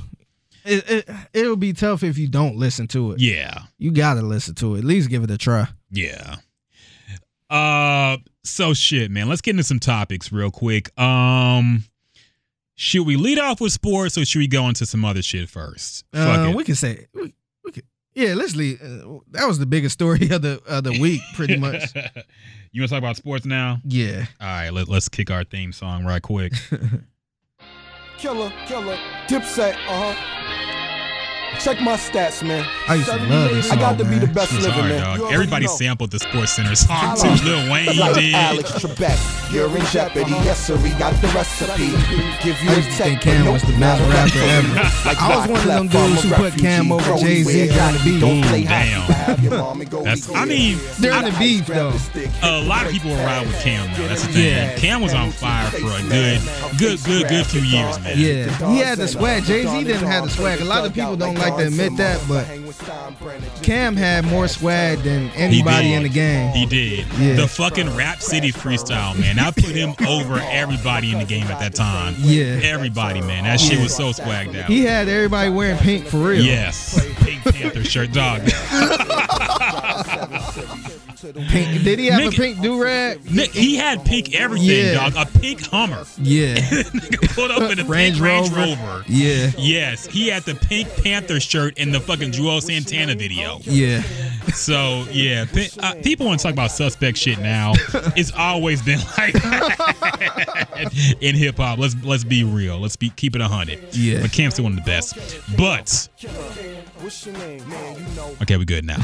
It, 0.64 0.88
it 0.90 1.10
it'll 1.34 1.56
be 1.56 1.74
tough 1.74 2.02
if 2.02 2.16
you 2.16 2.26
don't 2.28 2.56
listen 2.56 2.86
to 2.88 3.12
it. 3.12 3.20
yeah, 3.20 3.64
You 3.76 3.90
gotta 3.90 4.22
listen 4.22 4.54
to 4.56 4.76
it. 4.76 4.78
At 4.78 4.84
least 4.84 5.10
give 5.10 5.22
it 5.22 5.30
a 5.30 5.36
try. 5.36 5.68
yeah. 5.90 6.36
Uh, 7.50 8.16
so 8.42 8.74
shit, 8.74 9.10
man. 9.10 9.28
Let's 9.28 9.40
get 9.40 9.50
into 9.52 9.62
some 9.62 9.78
topics 9.78 10.32
real 10.32 10.50
quick. 10.50 10.98
Um, 10.98 11.84
should 12.76 13.06
we 13.06 13.16
lead 13.16 13.38
off 13.38 13.60
with 13.60 13.72
sports 13.72 14.16
or 14.18 14.24
should 14.24 14.38
we 14.40 14.48
go 14.48 14.68
into 14.68 14.86
some 14.86 15.04
other 15.04 15.22
shit 15.22 15.48
first? 15.48 16.04
Fuck 16.12 16.38
Uh, 16.38 16.48
it. 16.50 16.56
we 16.56 16.64
can 16.64 16.74
say 16.74 17.06
we, 17.14 17.32
we 17.64 17.72
could, 17.72 17.84
yeah. 18.14 18.34
Let's 18.34 18.54
leave. 18.56 18.80
Uh, 18.82 19.18
that 19.30 19.46
was 19.46 19.58
the 19.58 19.66
biggest 19.66 19.92
story 19.94 20.28
of 20.30 20.42
the 20.42 20.60
of 20.66 20.84
the 20.84 20.98
week, 21.00 21.20
pretty 21.34 21.56
much. 21.56 21.94
you 22.72 22.80
want 22.82 22.88
to 22.88 22.94
talk 22.94 22.98
about 22.98 23.16
sports 23.16 23.44
now? 23.46 23.78
Yeah. 23.84 24.26
All 24.40 24.46
right, 24.46 24.70
let, 24.70 24.88
let's 24.88 25.08
kick 25.08 25.30
our 25.30 25.44
theme 25.44 25.72
song 25.72 26.04
right 26.04 26.22
quick. 26.22 26.52
Killer, 28.18 28.50
killer, 28.66 28.96
Dipset, 29.26 29.74
uh 29.74 30.12
huh. 30.14 30.73
Check 31.60 31.80
my 31.80 31.94
stats, 31.96 32.46
man. 32.46 32.66
I 32.88 32.96
used 32.96 33.08
to 33.10 33.16
love 33.16 33.50
years, 33.52 33.64
this 33.64 33.70
I 33.72 33.76
got 33.76 33.96
song, 33.96 33.98
to 33.98 34.04
be 34.12 34.18
the 34.18 34.26
best 34.26 34.52
living, 34.52 34.70
hard, 34.72 34.88
man. 34.90 35.18
dog. 35.18 35.32
Everybody 35.32 35.66
know. 35.66 35.72
sampled 35.72 36.10
the 36.10 36.18
Sports 36.18 36.52
Center 36.52 36.74
song 36.74 37.16
too. 37.16 37.28
Lil 37.44 37.70
Wayne 37.72 37.96
like 37.96 38.14
did. 38.14 38.34
Alex 38.34 38.72
Trebek, 38.72 39.52
you're 39.52 39.74
in 39.76 39.84
jeopardy. 39.86 40.30
Yes, 40.30 40.66
sir, 40.66 40.76
we 40.82 40.90
got 40.90 41.14
the 41.22 41.28
recipe. 41.28 41.88
Give 42.44 42.60
you 42.62 42.70
I 42.70 42.72
a 42.72 42.76
used 42.76 42.88
to 42.90 43.02
think 43.04 43.20
Cam 43.22 43.44
but 43.44 43.52
was 43.52 43.62
the 43.62 43.72
nope, 43.72 43.80
best 43.80 44.34
rapper 44.34 44.44
ever. 44.44 44.90
Like 45.04 45.20
I 45.22 45.36
was 45.36 45.48
one 45.48 45.60
of 45.60 45.66
them 45.66 45.88
dudes 45.88 46.22
who 46.22 46.30
put 46.34 46.58
Cam 46.58 46.92
over 46.92 47.16
Jay-Z 47.18 47.44
we 47.46 47.52
during 47.52 47.76
got 47.76 47.92
the 47.98 48.04
beef. 48.04 48.20
Don't 48.20 48.42
play 48.44 48.62
Ooh, 48.62 48.66
damn. 48.66 49.00
have 49.12 49.42
your 49.42 49.58
mommy 49.58 49.84
go 49.84 49.98
That's- 50.02 50.30
I 50.34 50.44
mean, 50.46 50.78
During 51.00 51.16
I- 51.24 51.30
the 51.30 51.38
beef, 51.38 51.66
though. 51.66 51.92
A 52.42 52.64
lot 52.64 52.86
of 52.86 52.92
people 52.92 53.10
were 53.10 53.16
around 53.18 53.46
with 53.46 53.60
Cam 53.62 53.86
though. 53.96 54.08
That's 54.08 54.26
the 54.26 54.32
thing. 54.32 54.44
Yeah. 54.46 54.74
Cam 54.76 55.00
was 55.02 55.12
on 55.14 55.30
fire 55.30 55.70
for 55.70 55.76
a 55.90 56.02
good, 56.08 56.40
good, 56.78 57.02
good, 57.04 57.28
good 57.28 57.46
few 57.46 57.60
years, 57.62 57.98
man. 58.00 58.18
Yeah, 58.18 58.70
he 58.72 58.78
had 58.78 58.98
the 58.98 59.08
swag. 59.08 59.44
Jay 59.44 59.66
Z 59.66 59.84
didn't 59.84 60.06
have 60.06 60.24
the 60.24 60.30
swag. 60.30 60.60
A 60.60 60.64
lot 60.64 60.84
of 60.86 60.94
people 60.94 61.16
don't 61.16 61.34
like 61.36 61.43
to 61.50 61.66
admit 61.66 61.96
that, 61.96 62.22
but 62.28 62.46
Cam 63.62 63.96
had 63.96 64.24
more 64.24 64.48
swag 64.48 64.98
than 64.98 65.30
anybody 65.30 65.92
in 65.92 66.02
the 66.02 66.08
game. 66.08 66.50
He 66.52 66.66
did. 66.66 67.06
Yeah. 67.18 67.34
The 67.36 67.48
fucking 67.48 67.94
Rap 67.96 68.20
City 68.20 68.52
freestyle, 68.52 69.18
man. 69.18 69.38
I 69.38 69.50
put 69.50 69.64
him 69.64 69.94
over 70.06 70.38
everybody 70.38 71.12
in 71.12 71.18
the 71.18 71.24
game 71.24 71.46
at 71.46 71.60
that 71.60 71.74
time. 71.74 72.14
Yeah. 72.18 72.60
Everybody, 72.62 73.20
man. 73.20 73.44
That 73.44 73.60
shit 73.60 73.80
was 73.80 73.94
so 73.94 74.10
swagged 74.10 74.58
out. 74.60 74.66
He 74.70 74.84
had 74.84 75.08
everybody 75.08 75.50
wearing 75.50 75.78
pink 75.78 76.06
for 76.06 76.18
real. 76.18 76.42
Yes. 76.44 76.98
Pink 77.18 77.42
Panther 77.42 77.84
shirt, 77.84 78.12
dog. 78.12 78.42
Pink. 81.32 81.82
Did 81.84 81.98
he 81.98 82.06
have 82.06 82.20
Nigga- 82.20 82.28
a 82.28 82.36
pink 82.36 82.60
do 82.60 82.82
rag? 82.82 83.30
Nick, 83.30 83.52
he 83.52 83.76
had 83.76 84.04
pink 84.04 84.34
everything, 84.34 84.68
Yeah. 84.68 84.94
dog. 85.10 85.14
A 85.16 85.38
pink 85.38 85.62
Hummer. 85.66 86.04
Yeah. 86.18 86.54
Nigga 86.56 87.34
pulled 87.34 87.50
up 87.50 87.70
in 87.72 87.78
a 87.80 87.84
Range 87.84 88.14
pink 88.14 88.24
Range 88.24 88.50
Rover. 88.50 88.60
Rover. 88.76 89.04
Yeah. 89.08 89.50
Yes, 89.58 90.06
he 90.06 90.28
had 90.28 90.42
the 90.44 90.54
Pink 90.54 90.88
Panther 91.02 91.40
shirt 91.40 91.78
in 91.78 91.90
the 91.92 92.00
fucking 92.00 92.32
Juelz 92.32 92.62
Santana 92.64 93.14
video. 93.14 93.58
Yeah. 93.62 94.02
So 94.54 95.04
yeah, 95.10 95.46
pi- 95.46 95.68
uh, 95.80 95.94
people 96.02 96.26
want 96.26 96.40
to 96.40 96.42
talk 96.44 96.52
about 96.52 96.70
suspect 96.70 97.18
shit 97.18 97.38
now. 97.40 97.72
It's 98.16 98.32
always 98.32 98.80
been 98.82 98.98
like 99.18 99.32
that 99.34 101.16
in 101.20 101.34
hip 101.34 101.56
hop. 101.56 101.78
Let's 101.78 101.96
let's 102.04 102.24
be 102.24 102.44
real. 102.44 102.78
Let's 102.78 102.96
be 102.96 103.10
keep 103.10 103.34
it 103.34 103.40
a 103.40 103.48
hundred. 103.48 103.80
Yeah. 103.92 104.20
but 104.22 104.32
Cam's 104.32 104.54
still 104.54 104.64
one 104.64 104.72
of 104.78 104.84
the 104.84 104.84
best. 104.90 105.16
But 105.56 106.08
What's 107.00 107.26
your 107.26 107.36
name, 107.38 107.68
man? 107.68 107.96
You 107.98 108.14
know. 108.16 108.36
okay, 108.42 108.56
we're 108.56 108.64
good 108.64 108.84
now. 108.84 108.98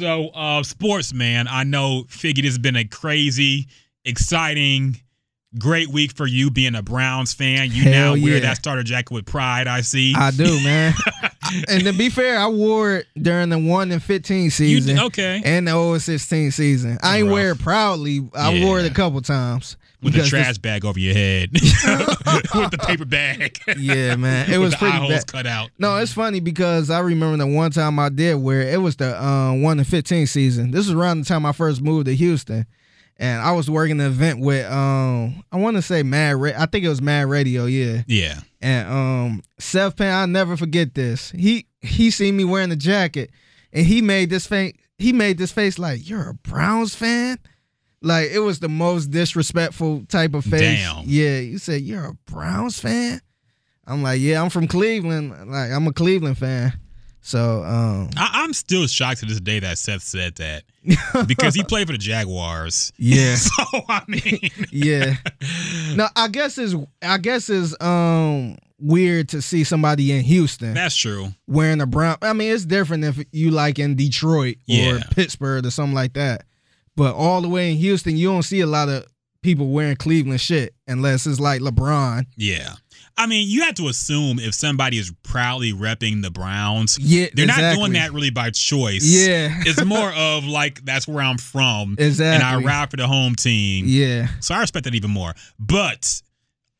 So 0.00 0.28
uh, 0.30 0.62
sports, 0.64 1.12
man. 1.14 1.46
I 1.48 1.64
know. 1.64 2.04
Figured 2.08 2.44
it's 2.46 2.58
been 2.58 2.76
a 2.76 2.84
crazy, 2.84 3.68
exciting. 4.04 4.96
Great 5.58 5.88
week 5.88 6.12
for 6.12 6.26
you 6.28 6.48
being 6.50 6.76
a 6.76 6.82
Browns 6.82 7.32
fan. 7.34 7.70
You 7.72 7.82
Hell 7.84 8.14
now 8.16 8.22
wear 8.22 8.38
that 8.38 8.56
starter 8.58 8.84
jacket 8.84 9.10
with 9.12 9.26
pride. 9.26 9.66
I 9.66 9.80
see. 9.80 10.14
I 10.16 10.30
do, 10.30 10.44
man. 10.64 10.94
and 11.68 11.82
to 11.84 11.92
be 11.92 12.08
fair, 12.08 12.38
I 12.38 12.46
wore 12.46 12.96
it 12.98 13.06
during 13.20 13.48
the 13.48 13.58
one 13.58 13.90
and 13.90 14.00
fifteen 14.00 14.44
You- 14.44 14.50
season. 14.50 14.98
okay. 15.00 15.42
And 15.44 15.66
the 15.66 15.72
0 15.72 15.98
16 15.98 16.52
season. 16.52 16.98
I 17.02 17.18
ain't 17.18 17.26
Rough. 17.26 17.32
wear 17.34 17.50
it 17.52 17.58
proudly. 17.58 18.28
I 18.32 18.62
wore 18.64 18.78
it 18.78 18.88
a 18.88 18.94
couple 18.94 19.20
times. 19.22 19.76
With 20.02 20.12
the 20.14 20.18
because 20.18 20.28
trash 20.30 20.48
this- 20.48 20.58
bag 20.58 20.84
over 20.84 20.98
your 20.98 21.14
head, 21.14 21.50
with 21.52 22.70
the 22.70 22.78
paper 22.86 23.04
bag. 23.04 23.58
Yeah, 23.76 24.16
man. 24.16 24.50
It 24.50 24.58
was 24.64 24.74
pretty 24.74 24.94
eye 24.94 24.98
holes 24.98 25.10
bad. 25.12 25.26
cut 25.26 25.46
out. 25.46 25.70
No, 25.78 25.96
it's 25.98 26.12
funny 26.12 26.40
because 26.40 26.88
I 26.90 27.00
remember 27.00 27.36
the 27.44 27.46
one 27.46 27.70
time 27.70 27.98
I 27.98 28.08
did 28.08 28.36
where 28.36 28.62
it. 28.62 28.80
Was 28.80 28.96
the 28.96 29.22
uh, 29.22 29.52
one 29.54 29.78
and 29.78 29.86
fifteen 29.86 30.26
season. 30.26 30.70
This 30.70 30.86
was 30.86 30.94
around 30.94 31.20
the 31.20 31.26
time 31.26 31.44
I 31.44 31.52
first 31.52 31.82
moved 31.82 32.06
to 32.06 32.14
Houston, 32.14 32.64
and 33.18 33.42
I 33.42 33.52
was 33.52 33.68
working 33.70 34.00
an 34.00 34.06
event 34.06 34.40
with 34.40 34.64
um 34.72 35.44
I 35.52 35.56
want 35.58 35.76
to 35.76 35.82
say 35.82 36.02
Mad. 36.02 36.36
Ra- 36.36 36.52
I 36.56 36.64
think 36.66 36.84
it 36.84 36.88
was 36.88 37.02
Mad 37.02 37.26
Radio. 37.28 37.66
Yeah, 37.66 38.02
Yeah. 38.06 38.40
and 38.62 38.88
um 38.88 39.42
Seth 39.58 39.96
Payne. 39.96 40.12
I'll 40.12 40.26
never 40.26 40.56
forget 40.56 40.94
this. 40.94 41.30
He 41.32 41.66
he 41.82 42.10
seen 42.10 42.36
me 42.38 42.44
wearing 42.44 42.70
the 42.70 42.76
jacket, 42.76 43.30
and 43.72 43.84
he 43.86 44.00
made 44.00 44.30
this 44.30 44.46
face. 44.46 44.72
He 44.98 45.12
made 45.12 45.36
this 45.38 45.52
face 45.52 45.78
like 45.78 46.08
you're 46.08 46.30
a 46.30 46.34
Browns 46.34 46.94
fan. 46.94 47.38
Like 48.02 48.30
it 48.30 48.38
was 48.38 48.60
the 48.60 48.68
most 48.68 49.10
disrespectful 49.10 50.04
type 50.08 50.34
of 50.34 50.44
face. 50.44 50.60
Damn. 50.60 51.02
Yeah, 51.06 51.38
you 51.40 51.58
said 51.58 51.82
you're 51.82 52.04
a 52.06 52.14
Browns 52.30 52.80
fan. 52.80 53.20
I'm 53.86 54.02
like, 54.02 54.20
yeah, 54.20 54.40
I'm 54.42 54.50
from 54.50 54.68
Cleveland. 54.68 55.50
Like 55.50 55.70
I'm 55.70 55.86
a 55.86 55.92
Cleveland 55.92 56.38
fan. 56.38 56.72
So 57.22 57.62
um 57.64 58.08
I, 58.16 58.30
I'm 58.44 58.54
still 58.54 58.86
shocked 58.86 59.20
to 59.20 59.26
this 59.26 59.40
day 59.40 59.60
that 59.60 59.76
Seth 59.76 60.02
said 60.02 60.36
that 60.36 60.62
because 61.26 61.54
he 61.54 61.62
played 61.62 61.86
for 61.86 61.92
the 61.92 61.98
Jaguars. 61.98 62.92
yeah, 62.96 63.34
So 63.36 63.52
I 63.88 64.02
mean, 64.08 64.50
yeah. 64.70 65.16
No, 65.94 66.08
I 66.16 66.28
guess 66.28 66.56
is 66.56 66.74
I 67.02 67.18
guess 67.18 67.50
is 67.50 67.76
um 67.80 68.56
weird 68.78 69.28
to 69.28 69.42
see 69.42 69.62
somebody 69.64 70.10
in 70.12 70.22
Houston 70.24 70.72
that's 70.72 70.96
true. 70.96 71.28
wearing 71.46 71.82
a 71.82 71.86
brown. 71.86 72.16
I 72.22 72.32
mean, 72.32 72.54
it's 72.54 72.64
different 72.64 73.04
if 73.04 73.22
you 73.32 73.50
like 73.50 73.78
in 73.78 73.96
Detroit 73.96 74.56
or 74.56 74.74
Yeah. 74.74 75.00
Pittsburgh 75.10 75.66
or 75.66 75.70
something 75.70 75.94
like 75.94 76.14
that. 76.14 76.44
But 77.00 77.14
all 77.14 77.40
the 77.40 77.48
way 77.48 77.70
in 77.70 77.78
Houston, 77.78 78.14
you 78.18 78.28
don't 78.28 78.42
see 78.42 78.60
a 78.60 78.66
lot 78.66 78.90
of 78.90 79.06
people 79.42 79.70
wearing 79.70 79.96
Cleveland 79.96 80.38
shit 80.38 80.74
unless 80.86 81.26
it's 81.26 81.40
like 81.40 81.62
LeBron. 81.62 82.26
Yeah. 82.36 82.74
I 83.16 83.24
mean, 83.24 83.48
you 83.48 83.62
have 83.62 83.74
to 83.76 83.88
assume 83.88 84.38
if 84.38 84.52
somebody 84.52 84.98
is 84.98 85.10
proudly 85.22 85.72
repping 85.72 86.20
the 86.20 86.30
Browns, 86.30 86.98
Yeah, 86.98 87.28
they're 87.32 87.46
not 87.46 87.74
doing 87.74 87.94
that 87.94 88.12
really 88.12 88.28
by 88.28 88.50
choice. 88.50 89.02
Yeah. 89.02 89.48
It's 89.60 89.82
more 89.82 90.12
of 90.14 90.44
like 90.44 90.84
that's 90.84 91.08
where 91.08 91.24
I'm 91.24 91.38
from. 91.38 91.96
Exactly. 91.98 92.34
And 92.34 92.44
I 92.44 92.62
ride 92.62 92.90
for 92.90 92.98
the 92.98 93.06
home 93.06 93.34
team. 93.34 93.86
Yeah. 93.88 94.28
So 94.40 94.54
I 94.54 94.60
respect 94.60 94.84
that 94.84 94.94
even 94.94 95.10
more. 95.10 95.32
But 95.58 96.20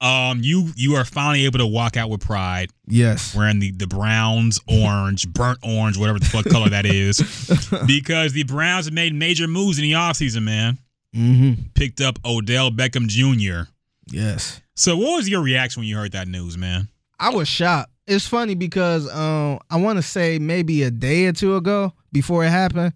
um 0.00 0.40
you 0.42 0.70
you 0.76 0.94
are 0.94 1.04
finally 1.04 1.44
able 1.44 1.58
to 1.58 1.66
walk 1.66 1.96
out 1.96 2.08
with 2.10 2.20
pride 2.20 2.70
Yes. 2.86 3.34
wearing 3.34 3.58
the, 3.58 3.70
the 3.72 3.86
Browns 3.86 4.58
orange, 4.66 5.28
burnt 5.28 5.58
orange, 5.62 5.96
whatever 5.98 6.18
the 6.18 6.24
fuck 6.26 6.46
color 6.46 6.68
that 6.70 6.86
is. 6.86 7.18
Because 7.86 8.32
the 8.32 8.42
Browns 8.44 8.86
have 8.86 8.94
made 8.94 9.14
major 9.14 9.46
moves 9.46 9.78
in 9.78 9.82
the 9.82 9.92
offseason, 9.92 10.42
man. 10.42 10.78
Mm-hmm. 11.14 11.62
Picked 11.74 12.00
up 12.00 12.18
Odell 12.24 12.70
Beckham 12.70 13.06
Jr. 13.08 13.68
Yes. 14.10 14.60
So 14.74 14.96
what 14.96 15.16
was 15.16 15.28
your 15.28 15.42
reaction 15.42 15.80
when 15.80 15.88
you 15.88 15.96
heard 15.96 16.12
that 16.12 16.28
news, 16.28 16.56
man? 16.56 16.88
I 17.18 17.30
was 17.30 17.46
shocked. 17.48 17.90
It's 18.06 18.26
funny 18.26 18.54
because 18.54 19.08
um 19.14 19.58
I 19.70 19.76
want 19.76 19.98
to 19.98 20.02
say 20.02 20.38
maybe 20.38 20.82
a 20.82 20.90
day 20.90 21.26
or 21.26 21.32
two 21.32 21.56
ago 21.56 21.92
before 22.12 22.44
it 22.44 22.48
happened, 22.50 22.92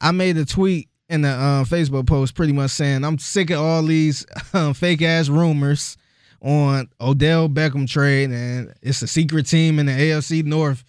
I 0.00 0.12
made 0.12 0.36
a 0.36 0.44
tweet 0.44 0.88
in 1.08 1.22
the 1.22 1.28
uh, 1.30 1.64
Facebook 1.64 2.06
post 2.06 2.34
pretty 2.34 2.52
much 2.52 2.70
saying 2.70 3.02
I'm 3.04 3.18
sick 3.18 3.50
of 3.50 3.58
all 3.60 3.82
these 3.82 4.24
um, 4.54 4.74
fake 4.74 5.02
ass 5.02 5.28
rumors 5.28 5.96
on 6.40 6.88
Odell 7.00 7.48
Beckham 7.48 7.88
trade 7.88 8.30
and 8.30 8.72
it's 8.82 9.02
a 9.02 9.08
secret 9.08 9.46
team 9.46 9.78
in 9.78 9.86
the 9.86 9.92
AFC 9.92 10.44
North 10.44 10.84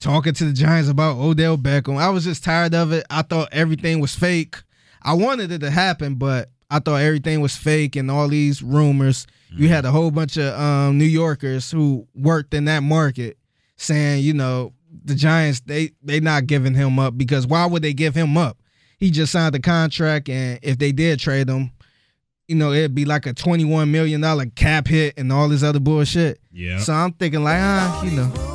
talking 0.00 0.32
to 0.34 0.44
the 0.44 0.52
Giants 0.52 0.88
about 0.88 1.16
Odell 1.16 1.58
Beckham. 1.58 1.98
I 1.98 2.10
was 2.10 2.24
just 2.24 2.44
tired 2.44 2.74
of 2.74 2.92
it. 2.92 3.04
I 3.10 3.22
thought 3.22 3.48
everything 3.52 4.00
was 4.00 4.14
fake. 4.14 4.56
I 5.02 5.12
wanted 5.14 5.52
it 5.52 5.58
to 5.60 5.70
happen, 5.70 6.14
but 6.14 6.50
I 6.70 6.78
thought 6.78 7.02
everything 7.02 7.40
was 7.40 7.56
fake 7.56 7.96
and 7.96 8.10
all 8.10 8.28
these 8.28 8.62
rumors. 8.62 9.26
You 9.56 9.68
had 9.68 9.84
a 9.84 9.92
whole 9.92 10.10
bunch 10.10 10.36
of 10.36 10.58
um, 10.58 10.98
New 10.98 11.04
Yorkers 11.04 11.70
who 11.70 12.08
worked 12.14 12.54
in 12.54 12.64
that 12.64 12.82
market 12.82 13.38
saying, 13.76 14.24
you 14.24 14.34
know, 14.34 14.72
the 15.04 15.14
Giants 15.14 15.60
they 15.60 15.90
they 16.02 16.20
not 16.20 16.46
giving 16.46 16.74
him 16.74 16.98
up 16.98 17.16
because 17.16 17.46
why 17.46 17.66
would 17.66 17.82
they 17.82 17.92
give 17.92 18.14
him 18.14 18.36
up? 18.36 18.58
He 18.98 19.10
just 19.10 19.32
signed 19.32 19.54
the 19.54 19.60
contract, 19.60 20.28
and 20.28 20.58
if 20.62 20.78
they 20.78 20.92
did 20.92 21.20
trade 21.20 21.48
him, 21.48 21.70
you 22.48 22.56
know, 22.56 22.72
it'd 22.72 22.94
be 22.94 23.04
like 23.04 23.26
a 23.26 23.32
twenty 23.32 23.64
one 23.64 23.90
million 23.92 24.20
dollar 24.20 24.46
cap 24.46 24.86
hit 24.86 25.14
and 25.16 25.32
all 25.32 25.48
this 25.48 25.62
other 25.62 25.80
bullshit. 25.80 26.38
Yeah. 26.52 26.78
So 26.78 26.92
I'm 26.92 27.12
thinking 27.12 27.42
like, 27.44 27.58
ah, 27.60 28.02
you 28.04 28.10
know, 28.12 28.32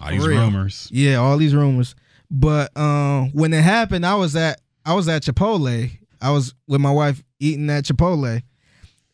All 0.00 0.12
these 0.12 0.26
real. 0.26 0.40
rumors. 0.40 0.88
yeah, 0.92 1.16
all 1.16 1.36
these 1.36 1.54
rumors. 1.54 1.94
But 2.30 2.76
um, 2.76 3.30
when 3.32 3.52
it 3.52 3.62
happened, 3.62 4.06
I 4.06 4.14
was 4.14 4.36
at 4.36 4.60
I 4.84 4.94
was 4.94 5.08
at 5.08 5.22
Chipotle. 5.22 5.90
I 6.20 6.30
was 6.30 6.54
with 6.68 6.80
my 6.80 6.90
wife 6.92 7.22
eating 7.40 7.68
at 7.70 7.84
Chipotle, 7.84 8.40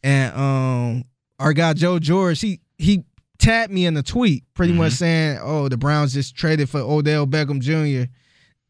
and 0.02 0.36
um, 0.36 1.04
our 1.38 1.52
guy 1.54 1.72
Joe 1.72 1.98
George, 1.98 2.40
he 2.40 2.60
he 2.78 3.04
tapped 3.38 3.72
me 3.72 3.86
in 3.86 3.94
the 3.94 4.02
tweet, 4.02 4.44
pretty 4.54 4.72
much 4.74 4.92
saying, 4.92 5.38
"Oh, 5.42 5.68
the 5.68 5.78
Browns 5.78 6.12
just 6.12 6.36
traded 6.36 6.68
for 6.68 6.80
Odell 6.80 7.26
Beckham 7.26 7.60
Jr. 7.60 8.10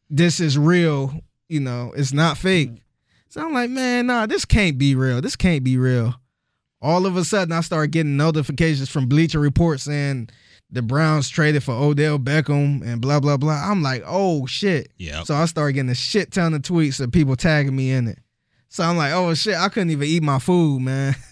This 0.09 0.39
is 0.39 0.57
real. 0.57 1.13
You 1.49 1.59
know, 1.59 1.91
it's 1.95 2.13
not 2.13 2.37
fake." 2.37 2.82
So 3.33 3.43
I'm 3.43 3.51
like, 3.51 3.71
man, 3.71 4.05
nah, 4.05 4.27
this 4.27 4.45
can't 4.45 4.77
be 4.77 4.93
real. 4.93 5.19
This 5.19 5.35
can't 5.35 5.63
be 5.63 5.75
real. 5.75 6.13
All 6.83 7.07
of 7.07 7.17
a 7.17 7.25
sudden, 7.25 7.51
I 7.51 7.61
start 7.61 7.89
getting 7.89 8.15
notifications 8.15 8.89
from 8.89 9.07
Bleacher 9.07 9.39
Report 9.39 9.79
saying 9.79 10.29
the 10.69 10.83
Browns 10.83 11.29
traded 11.29 11.63
for 11.63 11.71
Odell 11.71 12.19
Beckham 12.19 12.85
and 12.85 13.01
blah 13.01 13.19
blah 13.19 13.37
blah. 13.37 13.71
I'm 13.71 13.81
like, 13.81 14.03
oh 14.05 14.45
shit. 14.45 14.91
Yeah. 14.99 15.23
So 15.23 15.33
I 15.33 15.45
started 15.45 15.73
getting 15.73 15.89
a 15.89 15.95
shit 15.95 16.31
ton 16.31 16.53
of 16.53 16.61
tweets 16.61 16.99
of 16.99 17.11
people 17.11 17.35
tagging 17.35 17.75
me 17.75 17.89
in 17.89 18.07
it. 18.07 18.19
So 18.69 18.83
I'm 18.83 18.97
like, 18.97 19.13
oh 19.13 19.33
shit, 19.33 19.55
I 19.55 19.67
couldn't 19.69 19.89
even 19.89 20.07
eat 20.07 20.21
my 20.21 20.37
food, 20.37 20.83
man. 20.83 21.15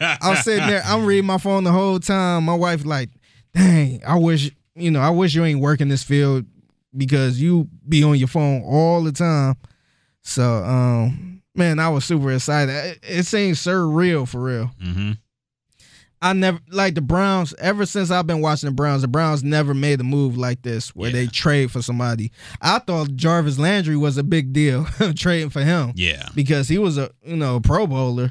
I'm 0.00 0.34
sitting 0.38 0.66
there, 0.66 0.82
I'm 0.84 1.06
reading 1.06 1.26
my 1.26 1.38
phone 1.38 1.62
the 1.62 1.70
whole 1.70 2.00
time. 2.00 2.46
My 2.46 2.56
wife 2.56 2.84
like, 2.84 3.10
dang, 3.54 4.02
I 4.04 4.18
wish, 4.18 4.50
you 4.74 4.90
know, 4.90 5.00
I 5.00 5.10
wish 5.10 5.36
you 5.36 5.44
ain't 5.44 5.60
working 5.60 5.88
this 5.88 6.02
field 6.02 6.46
because 6.96 7.40
you 7.40 7.68
be 7.88 8.02
on 8.02 8.16
your 8.16 8.26
phone 8.26 8.64
all 8.64 9.04
the 9.04 9.12
time. 9.12 9.54
So, 10.22 10.62
um, 10.64 11.42
man, 11.54 11.78
I 11.78 11.88
was 11.88 12.04
super 12.04 12.32
excited. 12.32 12.72
It, 12.74 12.98
it 13.02 13.26
seems 13.26 13.58
surreal 13.58 14.26
for 14.28 14.42
real. 14.42 14.70
hmm 14.82 15.12
I 16.24 16.34
never 16.34 16.60
like 16.70 16.94
the 16.94 17.00
Browns. 17.00 17.52
Ever 17.58 17.84
since 17.84 18.12
I've 18.12 18.28
been 18.28 18.40
watching 18.40 18.68
the 18.68 18.74
Browns, 18.74 19.02
the 19.02 19.08
Browns 19.08 19.42
never 19.42 19.74
made 19.74 20.00
a 20.00 20.04
move 20.04 20.36
like 20.38 20.62
this 20.62 20.94
where 20.94 21.10
they 21.10 21.26
trade 21.26 21.72
for 21.72 21.82
somebody. 21.82 22.30
I 22.60 22.78
thought 22.78 23.16
Jarvis 23.16 23.58
Landry 23.58 23.96
was 23.96 24.16
a 24.18 24.22
big 24.22 24.52
deal 24.52 24.84
trading 25.16 25.50
for 25.50 25.62
him 25.64 25.92
Yeah. 25.96 26.28
because 26.36 26.68
he 26.68 26.78
was 26.78 26.96
a 26.96 27.10
you 27.24 27.34
know 27.34 27.56
a 27.56 27.60
Pro 27.60 27.88
Bowler. 27.88 28.30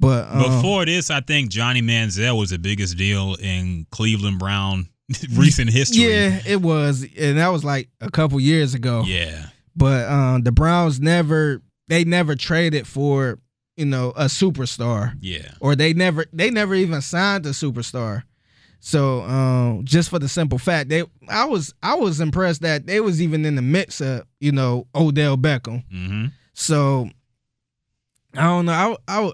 But 0.00 0.26
um, 0.30 0.38
Before 0.42 0.86
this, 0.86 1.10
I 1.10 1.20
think 1.20 1.50
Johnny 1.50 1.82
Manziel 1.82 2.38
was 2.38 2.48
the 2.48 2.58
biggest 2.58 2.96
deal 2.96 3.34
in 3.38 3.86
Cleveland 3.90 4.38
Brown 4.38 4.88
recent 5.34 5.68
history. 5.68 6.04
yeah, 6.04 6.40
it 6.46 6.62
was, 6.62 7.04
and 7.18 7.36
that 7.36 7.48
was 7.48 7.62
like 7.62 7.90
a 8.00 8.10
couple 8.10 8.40
years 8.40 8.72
ago. 8.72 9.02
Yeah. 9.06 9.48
But 9.78 10.08
um, 10.10 10.42
the 10.42 10.52
Browns 10.52 11.00
never 11.00 11.62
they 11.88 12.04
never 12.04 12.34
traded 12.34 12.86
for 12.86 13.38
you 13.76 13.86
know 13.86 14.10
a 14.16 14.24
superstar. 14.24 15.14
Yeah. 15.20 15.52
or 15.60 15.74
they 15.76 15.94
never 15.94 16.26
they 16.32 16.50
never 16.50 16.74
even 16.74 17.00
signed 17.00 17.46
a 17.46 17.50
superstar. 17.50 18.24
So 18.80 19.22
um, 19.22 19.84
just 19.84 20.08
for 20.10 20.18
the 20.18 20.28
simple 20.28 20.58
fact 20.58 20.88
they 20.88 21.02
I 21.28 21.44
was 21.46 21.74
I 21.82 21.94
was 21.94 22.20
impressed 22.20 22.62
that 22.62 22.86
they 22.86 23.00
was 23.00 23.20
even 23.22 23.44
in 23.44 23.54
the 23.56 23.62
mix 23.62 24.00
of 24.00 24.24
you 24.40 24.52
know 24.52 24.86
Odell 24.94 25.36
Beckham. 25.36 25.84
hmm 25.90 26.26
So 26.54 27.08
I 28.34 28.42
don't 28.44 28.66
know 28.66 28.72
I 28.72 28.96
I, 29.08 29.32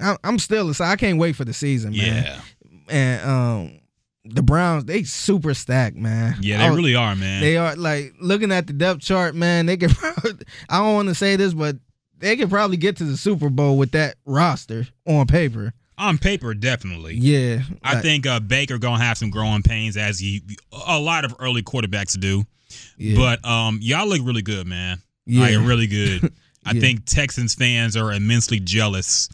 I 0.00 0.16
I'm 0.24 0.38
still 0.38 0.68
excited. 0.70 0.92
I 0.92 0.96
can't 0.96 1.18
wait 1.18 1.36
for 1.36 1.44
the 1.44 1.52
season, 1.52 1.90
man. 1.92 2.24
Yeah. 2.24 2.40
And 2.88 3.28
um, 3.28 3.80
the 4.28 4.42
Browns 4.42 4.84
they 4.84 5.02
super 5.04 5.54
stacked, 5.54 5.96
man. 5.96 6.36
Yeah, 6.40 6.58
they 6.58 6.68
was- 6.70 6.76
really 6.76 6.94
are, 6.94 7.14
man. 7.16 7.40
they 7.40 7.56
are 7.56 7.74
like 7.76 8.14
looking 8.20 8.52
at 8.52 8.66
the 8.66 8.72
depth 8.72 9.00
chart, 9.00 9.34
man. 9.34 9.66
They 9.66 9.76
could. 9.76 9.90
Probably, 9.96 10.32
I 10.68 10.78
don't 10.78 10.94
want 10.94 11.08
to 11.08 11.14
say 11.14 11.36
this, 11.36 11.54
but 11.54 11.76
they 12.18 12.36
could 12.36 12.48
probably 12.50 12.76
get 12.78 12.96
to 12.96 13.04
the 13.04 13.16
Super 13.16 13.50
Bowl 13.50 13.76
with 13.76 13.92
that 13.92 14.16
roster 14.24 14.86
on 15.06 15.26
paper. 15.26 15.72
On 15.98 16.18
paper, 16.18 16.52
definitely. 16.54 17.14
Yeah, 17.14 17.62
I 17.82 17.94
like- 17.94 18.02
think 18.02 18.26
uh, 18.26 18.40
Baker 18.40 18.78
gonna 18.78 19.02
have 19.02 19.16
some 19.18 19.30
growing 19.30 19.62
pains 19.62 19.96
as 19.96 20.18
he 20.18 20.42
a 20.86 20.98
lot 20.98 21.24
of 21.24 21.34
early 21.38 21.62
quarterbacks 21.62 22.18
do. 22.18 22.44
Yeah. 22.98 23.16
But 23.16 23.44
um, 23.48 23.78
y'all 23.82 24.06
look 24.06 24.20
really 24.24 24.42
good, 24.42 24.66
man. 24.66 24.98
Yeah. 25.24 25.42
Like 25.58 25.68
really 25.68 25.86
good. 25.86 26.32
I 26.66 26.72
Yeah. 26.72 26.80
think 26.80 27.04
Texans 27.06 27.54
fans 27.54 27.96
are 27.96 28.12
immensely 28.12 28.58
jealous 28.60 29.28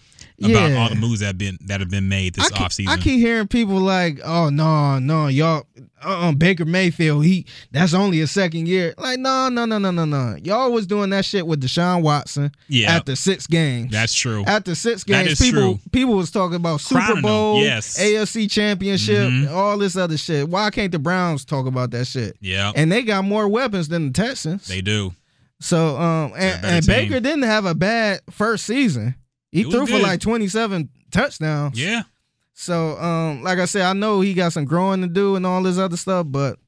about 0.44 0.70
Yeah. 0.70 0.76
all 0.78 0.88
the 0.88 0.94
moves 0.96 1.20
that 1.20 1.26
have 1.26 1.38
been 1.38 1.58
that 1.66 1.80
have 1.80 1.90
been 1.90 2.08
made 2.08 2.34
this 2.34 2.46
I 2.46 2.48
keep, 2.50 2.66
offseason. 2.66 2.88
I 2.88 2.96
keep 2.96 3.18
hearing 3.20 3.46
people 3.48 3.78
like, 3.80 4.20
"Oh 4.24 4.48
no, 4.50 4.98
no, 4.98 5.28
y'all, 5.28 5.66
uh, 6.02 6.32
Baker 6.32 6.64
Mayfield, 6.64 7.24
he 7.24 7.46
that's 7.70 7.94
only 7.94 8.20
a 8.20 8.26
second 8.26 8.68
year." 8.68 8.94
Like, 8.98 9.18
no, 9.18 9.48
no, 9.48 9.64
no, 9.64 9.78
no, 9.78 9.90
no, 9.90 10.04
no. 10.04 10.36
Y'all 10.42 10.72
was 10.72 10.86
doing 10.86 11.10
that 11.10 11.24
shit 11.24 11.46
with 11.46 11.62
Deshaun 11.62 12.02
Watson 12.02 12.50
Yeah. 12.68 12.92
after 12.92 13.14
six 13.16 13.46
games. 13.46 13.92
That's 13.92 14.14
true. 14.14 14.44
after 14.46 14.74
six 14.74 15.04
games, 15.04 15.40
people 15.40 15.60
true. 15.62 15.80
people 15.92 16.14
was 16.14 16.30
talking 16.30 16.56
about 16.56 16.80
Super 16.80 17.20
Bowl, 17.20 17.62
yes. 17.62 17.98
AFC 17.98 18.48
Championship, 18.48 19.30
Mhm. 19.30 19.50
all 19.50 19.78
this 19.78 19.96
other 19.96 20.16
shit. 20.16 20.48
Why 20.48 20.70
can't 20.70 20.92
the 20.92 20.98
Browns 20.98 21.44
talk 21.44 21.66
about 21.66 21.90
that 21.92 22.06
shit? 22.06 22.36
yeah, 22.40 22.72
And 22.74 22.90
they 22.90 23.02
got 23.02 23.24
more 23.24 23.48
weapons 23.48 23.88
than 23.88 24.08
the 24.08 24.12
Texans. 24.12 24.66
they 24.68 24.80
do. 24.80 25.14
so 25.60 25.96
um 25.96 26.32
and, 26.36 26.64
and. 26.64 26.86
Baker 26.86 27.20
didn't 27.20 27.44
have 27.44 27.66
a 27.66 27.74
bad 27.74 28.20
first 28.30 28.64
season. 28.66 29.14
He 29.52 29.64
threw 29.64 29.86
for 29.86 29.98
like 29.98 30.20
27 30.20 30.88
touchdowns. 31.10 31.78
Yeah. 31.80 32.02
So, 32.54 32.96
um, 32.98 33.42
like 33.42 33.58
I 33.58 33.64
said, 33.66 33.82
I 33.82 33.92
know 33.92 34.20
he 34.20 34.34
got 34.34 34.52
some 34.52 34.64
growing 34.64 35.00
to 35.02 35.06
do 35.08 35.36
and 35.36 35.46
all 35.46 35.62
this 35.62 35.78
other 35.78 35.96
stuff, 35.96 36.26
but 36.28 36.58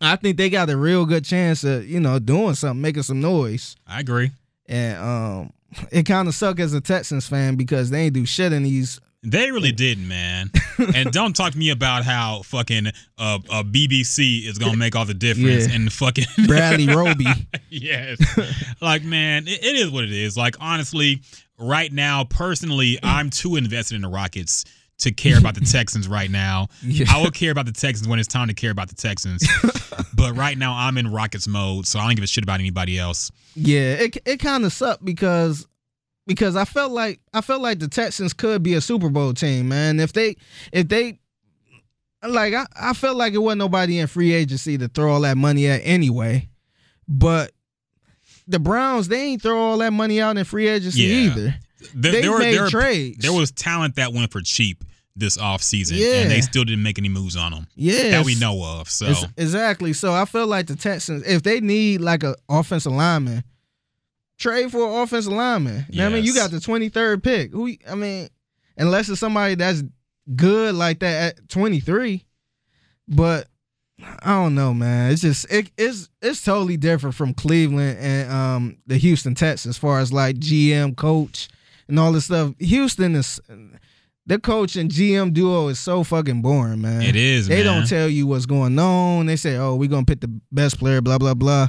I 0.00 0.16
think 0.16 0.36
they 0.36 0.50
got 0.50 0.68
a 0.70 0.76
real 0.76 1.06
good 1.06 1.24
chance 1.24 1.64
of, 1.64 1.86
you 1.86 2.00
know, 2.00 2.18
doing 2.18 2.54
something, 2.54 2.80
making 2.80 3.02
some 3.04 3.20
noise. 3.20 3.76
I 3.86 4.00
agree. 4.00 4.30
And 4.66 4.98
um, 4.98 5.52
it 5.92 6.04
kind 6.04 6.28
of 6.28 6.34
suck 6.34 6.60
as 6.60 6.74
a 6.74 6.80
Texans 6.80 7.28
fan 7.28 7.56
because 7.56 7.90
they 7.90 8.02
ain't 8.04 8.14
do 8.14 8.26
shit 8.26 8.52
in 8.52 8.62
these. 8.64 9.00
They 9.24 9.52
really 9.52 9.70
didn't, 9.70 10.08
man. 10.08 10.50
and 10.94 11.12
don't 11.12 11.34
talk 11.36 11.52
to 11.52 11.58
me 11.58 11.70
about 11.70 12.04
how 12.04 12.42
fucking 12.42 12.88
uh, 13.18 13.38
uh 13.48 13.62
BBC 13.62 14.44
is 14.46 14.58
gonna 14.58 14.76
make 14.76 14.96
all 14.96 15.04
the 15.04 15.14
difference 15.14 15.68
Yeah. 15.68 15.76
and 15.76 15.92
fucking 15.92 16.24
Bradley 16.48 16.88
Roby. 16.94 17.26
yes. 17.70 18.18
like, 18.80 19.04
man, 19.04 19.46
it, 19.46 19.64
it 19.64 19.76
is 19.76 19.90
what 19.90 20.02
it 20.02 20.10
is. 20.10 20.36
Like, 20.36 20.56
honestly, 20.58 21.22
right 21.58 21.92
now, 21.92 22.24
personally, 22.24 22.98
I'm 23.02 23.30
too 23.30 23.56
invested 23.56 23.96
in 23.96 24.02
the 24.02 24.08
Rockets 24.08 24.64
to 24.98 25.12
care 25.12 25.38
about 25.38 25.54
the 25.54 25.60
Texans 25.72 26.08
right 26.08 26.30
now. 26.30 26.68
Yeah. 26.82 27.06
I 27.08 27.22
will 27.22 27.30
care 27.30 27.52
about 27.52 27.66
the 27.66 27.72
Texans 27.72 28.08
when 28.08 28.18
it's 28.18 28.28
time 28.28 28.48
to 28.48 28.54
care 28.54 28.70
about 28.70 28.88
the 28.88 28.94
Texans. 28.94 29.46
but 30.14 30.36
right 30.36 30.56
now, 30.56 30.74
I'm 30.74 30.98
in 30.98 31.12
Rockets 31.12 31.46
mode, 31.46 31.86
so 31.86 31.98
I 31.98 32.06
don't 32.06 32.14
give 32.14 32.24
a 32.24 32.28
shit 32.28 32.44
about 32.44 32.60
anybody 32.60 32.98
else. 32.98 33.30
Yeah, 33.54 33.94
it 33.94 34.16
it 34.24 34.36
kind 34.38 34.64
of 34.64 34.72
sucked 34.72 35.04
because 35.04 35.66
because 36.26 36.56
I 36.56 36.64
felt 36.64 36.92
like 36.92 37.20
I 37.34 37.40
felt 37.40 37.60
like 37.60 37.78
the 37.78 37.88
Texans 37.88 38.32
could 38.32 38.62
be 38.62 38.74
a 38.74 38.80
Super 38.80 39.08
Bowl 39.08 39.34
team, 39.34 39.68
man. 39.68 40.00
If 40.00 40.12
they 40.12 40.36
if 40.72 40.88
they 40.88 41.18
like 42.26 42.54
I, 42.54 42.66
I 42.76 42.92
felt 42.94 43.16
like 43.16 43.34
it 43.34 43.38
wasn't 43.38 43.58
nobody 43.58 43.98
in 43.98 44.06
free 44.06 44.32
agency 44.32 44.78
to 44.78 44.88
throw 44.88 45.12
all 45.12 45.20
that 45.22 45.36
money 45.36 45.66
at 45.66 45.80
anyway. 45.84 46.48
But 47.08 47.52
the 48.52 48.60
Browns, 48.60 49.08
they 49.08 49.20
ain't 49.20 49.42
throw 49.42 49.58
all 49.58 49.78
that 49.78 49.92
money 49.92 50.20
out 50.20 50.36
in 50.38 50.44
free 50.44 50.68
agency 50.68 51.02
Yeah. 51.02 51.14
either. 51.16 51.54
There, 51.94 52.12
They 52.12 52.20
there 52.22 52.30
were, 52.32 52.38
made 52.38 52.54
there, 52.54 52.62
were- 52.62 52.70
trades. 52.70 53.18
there 53.18 53.32
was 53.32 53.50
talent 53.50 53.96
that 53.96 54.12
went 54.12 54.30
for 54.30 54.40
cheap 54.40 54.84
this 55.16 55.36
offseason, 55.36 55.98
Yeah. 55.98 56.22
and 56.22 56.30
they 56.30 56.40
still 56.40 56.64
didn't 56.64 56.82
make 56.84 56.98
any 56.98 57.08
moves 57.10 57.36
on 57.36 57.50
them 57.52 57.66
Yeah. 57.74 58.10
that 58.12 58.24
we 58.24 58.34
know 58.36 58.64
of. 58.64 58.88
So, 58.88 59.06
Ex- 59.06 59.24
exactly. 59.36 59.92
So 59.92 60.14
I 60.14 60.24
feel 60.24 60.46
like 60.46 60.68
the 60.68 60.76
Texans, 60.76 61.24
if 61.26 61.42
they 61.42 61.60
need 61.60 62.00
like 62.00 62.22
a 62.22 62.34
offensive 62.48 62.92
lineman, 62.92 63.42
trade 64.38 64.70
for 64.70 64.86
an 64.86 65.02
offensive 65.02 65.32
lineman. 65.32 65.84
You 65.90 65.98
know 65.98 66.04
what 66.04 66.12
I 66.12 66.14
mean, 66.16 66.24
you 66.24 66.34
got 66.34 66.50
the 66.50 66.60
twenty 66.60 66.88
third 66.88 67.22
pick. 67.22 67.52
Who 67.52 67.74
I 67.88 67.94
mean, 67.94 68.28
unless 68.78 69.08
it's 69.08 69.20
somebody 69.20 69.54
that's 69.56 69.82
good 70.34 70.74
like 70.74 71.00
that 71.00 71.36
at 71.38 71.48
twenty 71.48 71.80
three, 71.80 72.24
but 73.08 73.48
I 74.22 74.34
don't 74.34 74.54
know, 74.54 74.72
man. 74.74 75.10
It's 75.12 75.22
just 75.22 75.50
it, 75.52 75.70
it's 75.76 76.08
it's 76.20 76.42
totally 76.44 76.76
different 76.76 77.14
from 77.14 77.34
Cleveland 77.34 77.98
and 78.00 78.30
um 78.32 78.76
the 78.86 78.96
Houston 78.96 79.34
Texans 79.34 79.76
as 79.76 79.78
far 79.78 80.00
as 80.00 80.12
like 80.12 80.36
GM 80.36 80.96
coach 80.96 81.48
and 81.88 81.98
all 81.98 82.12
this 82.12 82.26
stuff. 82.26 82.54
Houston 82.58 83.14
is 83.14 83.40
the 84.26 84.38
coach 84.38 84.76
and 84.76 84.90
GM 84.90 85.32
duo 85.32 85.68
is 85.68 85.78
so 85.80 86.04
fucking 86.04 86.42
boring, 86.42 86.80
man. 86.80 87.02
it 87.02 87.16
is, 87.16 87.48
They 87.48 87.64
man. 87.64 87.64
don't 87.78 87.86
tell 87.88 88.08
you 88.08 88.26
what's 88.26 88.46
going 88.46 88.78
on. 88.78 89.26
They 89.26 89.36
say, 89.36 89.56
"Oh, 89.56 89.74
we're 89.74 89.88
gonna 89.88 90.04
pick 90.06 90.20
the 90.20 90.30
best 90.52 90.78
player." 90.78 91.00
Blah 91.00 91.18
blah 91.18 91.34
blah. 91.34 91.68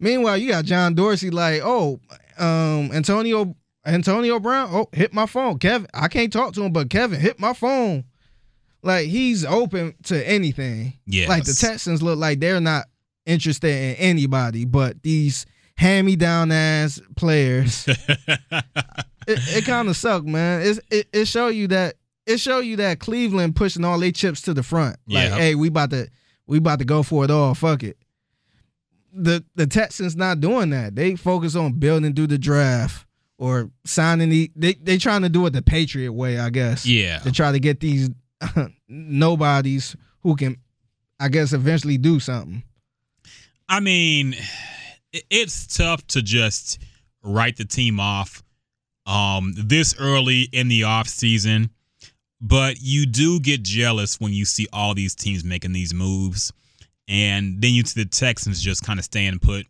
Meanwhile, 0.00 0.38
you 0.38 0.48
got 0.48 0.64
John 0.64 0.94
Dorsey 0.94 1.30
like, 1.30 1.60
"Oh, 1.64 2.00
um, 2.38 2.90
Antonio 2.92 3.54
Antonio 3.86 4.38
Brown. 4.38 4.68
Oh, 4.72 4.88
hit 4.92 5.12
my 5.14 5.26
phone, 5.26 5.58
Kevin. 5.58 5.88
I 5.94 6.08
can't 6.08 6.32
talk 6.32 6.52
to 6.54 6.62
him, 6.62 6.72
but 6.72 6.90
Kevin 6.90 7.20
hit 7.20 7.40
my 7.40 7.52
phone. 7.52 8.04
Like 8.88 9.06
he's 9.08 9.44
open 9.44 9.94
to 10.04 10.28
anything. 10.28 10.94
Yeah. 11.06 11.28
Like 11.28 11.44
the 11.44 11.52
Texans 11.54 12.02
look 12.02 12.18
like 12.18 12.40
they're 12.40 12.60
not 12.60 12.86
interested 13.26 13.68
in 13.70 13.94
anybody, 13.96 14.64
but 14.64 15.02
these 15.02 15.44
hand-me-down 15.76 16.50
ass 16.50 17.00
players. 17.16 17.86
it, 17.88 17.98
it 19.26 19.64
kind 19.64 19.88
of 19.88 19.96
sucked, 19.96 20.26
man. 20.26 20.62
It's, 20.62 20.80
it 20.90 21.06
it 21.12 21.24
show 21.28 21.48
you 21.48 21.68
that 21.68 21.96
it 22.26 22.40
show 22.40 22.60
you 22.60 22.76
that 22.76 22.98
Cleveland 23.00 23.56
pushing 23.56 23.84
all 23.84 23.98
their 23.98 24.10
chips 24.12 24.40
to 24.42 24.54
the 24.54 24.62
front. 24.62 24.96
Like, 25.06 25.28
Yeah. 25.28 25.36
hey, 25.36 25.54
we 25.54 25.68
about 25.68 25.90
to 25.90 26.08
we 26.46 26.58
about 26.58 26.78
to 26.78 26.84
go 26.84 27.02
for 27.02 27.24
it 27.24 27.30
all. 27.30 27.54
Fuck 27.54 27.82
it. 27.84 27.98
The 29.12 29.44
the 29.54 29.66
Texans 29.66 30.16
not 30.16 30.40
doing 30.40 30.70
that. 30.70 30.94
They 30.96 31.14
focus 31.16 31.54
on 31.56 31.74
building 31.74 32.14
through 32.14 32.28
the 32.28 32.38
draft 32.38 33.06
or 33.38 33.70
signing 33.84 34.28
the 34.30 34.50
they 34.56 34.74
they 34.74 34.98
trying 34.98 35.22
to 35.22 35.28
do 35.28 35.44
it 35.46 35.52
the 35.52 35.62
Patriot 35.62 36.12
way, 36.12 36.38
I 36.38 36.50
guess. 36.50 36.86
yeah. 36.86 37.18
To 37.20 37.32
try 37.32 37.52
to 37.52 37.58
get 37.60 37.80
these 37.80 38.10
nobodies 38.88 39.96
who 40.22 40.36
can 40.36 40.56
I 41.20 41.28
guess 41.28 41.52
eventually 41.52 41.98
do 41.98 42.20
something. 42.20 42.62
I 43.68 43.80
mean, 43.80 44.34
it's 45.30 45.66
tough 45.76 46.06
to 46.08 46.22
just 46.22 46.78
write 47.22 47.56
the 47.56 47.64
team 47.64 47.98
off 48.00 48.42
um, 49.04 49.52
this 49.56 49.94
early 49.98 50.42
in 50.52 50.68
the 50.68 50.84
off 50.84 51.08
season, 51.08 51.70
but 52.40 52.76
you 52.80 53.04
do 53.06 53.40
get 53.40 53.62
jealous 53.62 54.20
when 54.20 54.32
you 54.32 54.44
see 54.44 54.66
all 54.72 54.94
these 54.94 55.14
teams 55.14 55.44
making 55.44 55.72
these 55.72 55.92
moves, 55.92 56.52
and 57.08 57.60
then 57.60 57.72
you 57.72 57.84
see 57.84 58.02
the 58.04 58.08
Texans 58.08 58.62
just 58.62 58.84
kind 58.84 58.98
of 58.98 59.04
staying 59.04 59.38
put, 59.40 59.66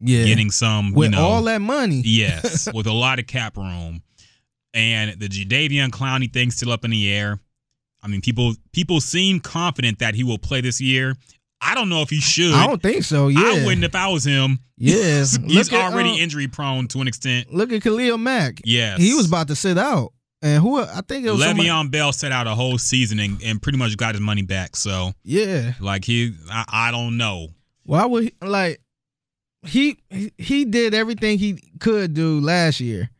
Yeah. 0.00 0.24
getting 0.24 0.50
some, 0.50 0.92
With 0.94 1.10
you 1.10 1.16
know, 1.16 1.22
all 1.24 1.42
that 1.42 1.60
money. 1.60 2.02
yes, 2.04 2.72
with 2.72 2.86
a 2.86 2.92
lot 2.92 3.18
of 3.18 3.26
cap 3.26 3.56
room, 3.56 4.02
and 4.72 5.20
the 5.20 5.28
Jadeveon 5.28 5.90
Clowney 5.90 6.32
thing 6.32 6.50
still 6.50 6.72
up 6.72 6.84
in 6.84 6.90
the 6.92 7.12
air. 7.12 7.38
I 8.02 8.08
mean, 8.08 8.20
people 8.20 8.54
people 8.72 9.00
seem 9.00 9.40
confident 9.40 9.98
that 9.98 10.14
he 10.14 10.24
will 10.24 10.38
play 10.38 10.60
this 10.60 10.80
year. 10.80 11.16
I 11.60 11.74
don't 11.74 11.88
know 11.88 12.02
if 12.02 12.10
he 12.10 12.20
should. 12.20 12.54
I 12.54 12.66
don't 12.68 12.80
think 12.80 13.02
so. 13.02 13.26
Yeah. 13.28 13.40
I 13.40 13.64
wouldn't 13.64 13.82
if 13.84 13.94
I 13.94 14.08
was 14.08 14.24
him. 14.24 14.60
Yeah. 14.76 14.94
He's 15.46 15.72
at, 15.72 15.92
already 15.92 16.10
um, 16.10 16.16
injury 16.18 16.46
prone 16.46 16.86
to 16.88 17.00
an 17.00 17.08
extent. 17.08 17.52
Look 17.52 17.72
at 17.72 17.82
Khalil 17.82 18.16
Mack. 18.16 18.60
Yes. 18.64 19.00
He 19.00 19.14
was 19.14 19.26
about 19.26 19.48
to 19.48 19.56
sit 19.56 19.76
out. 19.76 20.12
And 20.40 20.62
who 20.62 20.80
I 20.80 21.00
think 21.08 21.26
it 21.26 21.32
was 21.32 21.42
somebody- 21.42 21.68
Le'Veon 21.68 21.90
Bell 21.90 22.12
set 22.12 22.30
out 22.30 22.46
a 22.46 22.54
whole 22.54 22.78
season 22.78 23.18
and, 23.18 23.42
and 23.42 23.60
pretty 23.60 23.76
much 23.76 23.96
got 23.96 24.14
his 24.14 24.20
money 24.20 24.42
back. 24.42 24.76
So, 24.76 25.10
Yeah. 25.24 25.72
like, 25.80 26.04
he, 26.04 26.32
I, 26.48 26.64
I 26.68 26.90
don't 26.92 27.16
know. 27.16 27.48
Why 27.82 28.06
would 28.06 28.22
he, 28.24 28.32
like 28.40 28.80
he 29.66 29.98
he- 30.10 30.32
he 30.38 30.64
did 30.64 30.94
everything 30.94 31.38
he 31.38 31.58
could 31.80 32.14
do 32.14 32.38
last 32.40 32.78
year, 32.78 33.10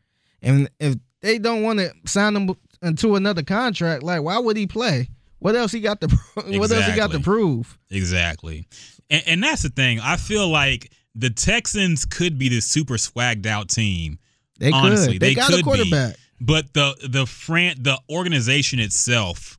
and 0.43 0.71
if 0.79 0.95
they 1.21 1.38
don't 1.41 1.62
want 1.62 1.81
to 1.81 1.91
sign 2.07 2.37
him 2.37 2.55
into 2.83 3.17
another 3.17 3.43
contract, 3.43 4.03
like 4.03 4.23
why 4.23 4.38
would 4.38 4.57
he 4.57 4.67
play? 4.67 5.09
What 5.41 5.55
else 5.55 5.73
he 5.73 5.81
got 5.81 6.01
to 6.01 6.09
What 6.35 6.71
else 6.71 6.87
he 6.87 6.97
got 6.97 7.12
to 7.12 7.21
prove? 7.21 7.79
Exactly. 7.91 8.67
And, 9.11 9.23
and 9.27 9.43
that's 9.43 9.62
the 9.62 9.69
thing. 9.69 10.01
I 10.01 10.17
feel 10.17 10.49
like 10.49 10.91
the 11.14 11.31
Texans 11.31 12.05
could 12.05 12.38
be 12.38 12.49
this 12.49 12.67
super 12.67 12.95
swagged 12.95 13.47
out 13.47 13.69
team. 13.69 14.19
They 14.59 14.73
Honestly, 14.73 15.14
could. 15.14 15.23
They, 15.23 15.29
they 15.31 15.35
got 15.35 15.47
could 15.51 15.55
a 15.55 15.57
be. 15.59 15.62
quarterback. 15.62 16.17
but 16.41 16.75
the 16.75 16.95
the 17.09 17.27
fran 17.27 17.77
the 17.81 17.99
organization 18.11 18.81
itself 18.81 19.59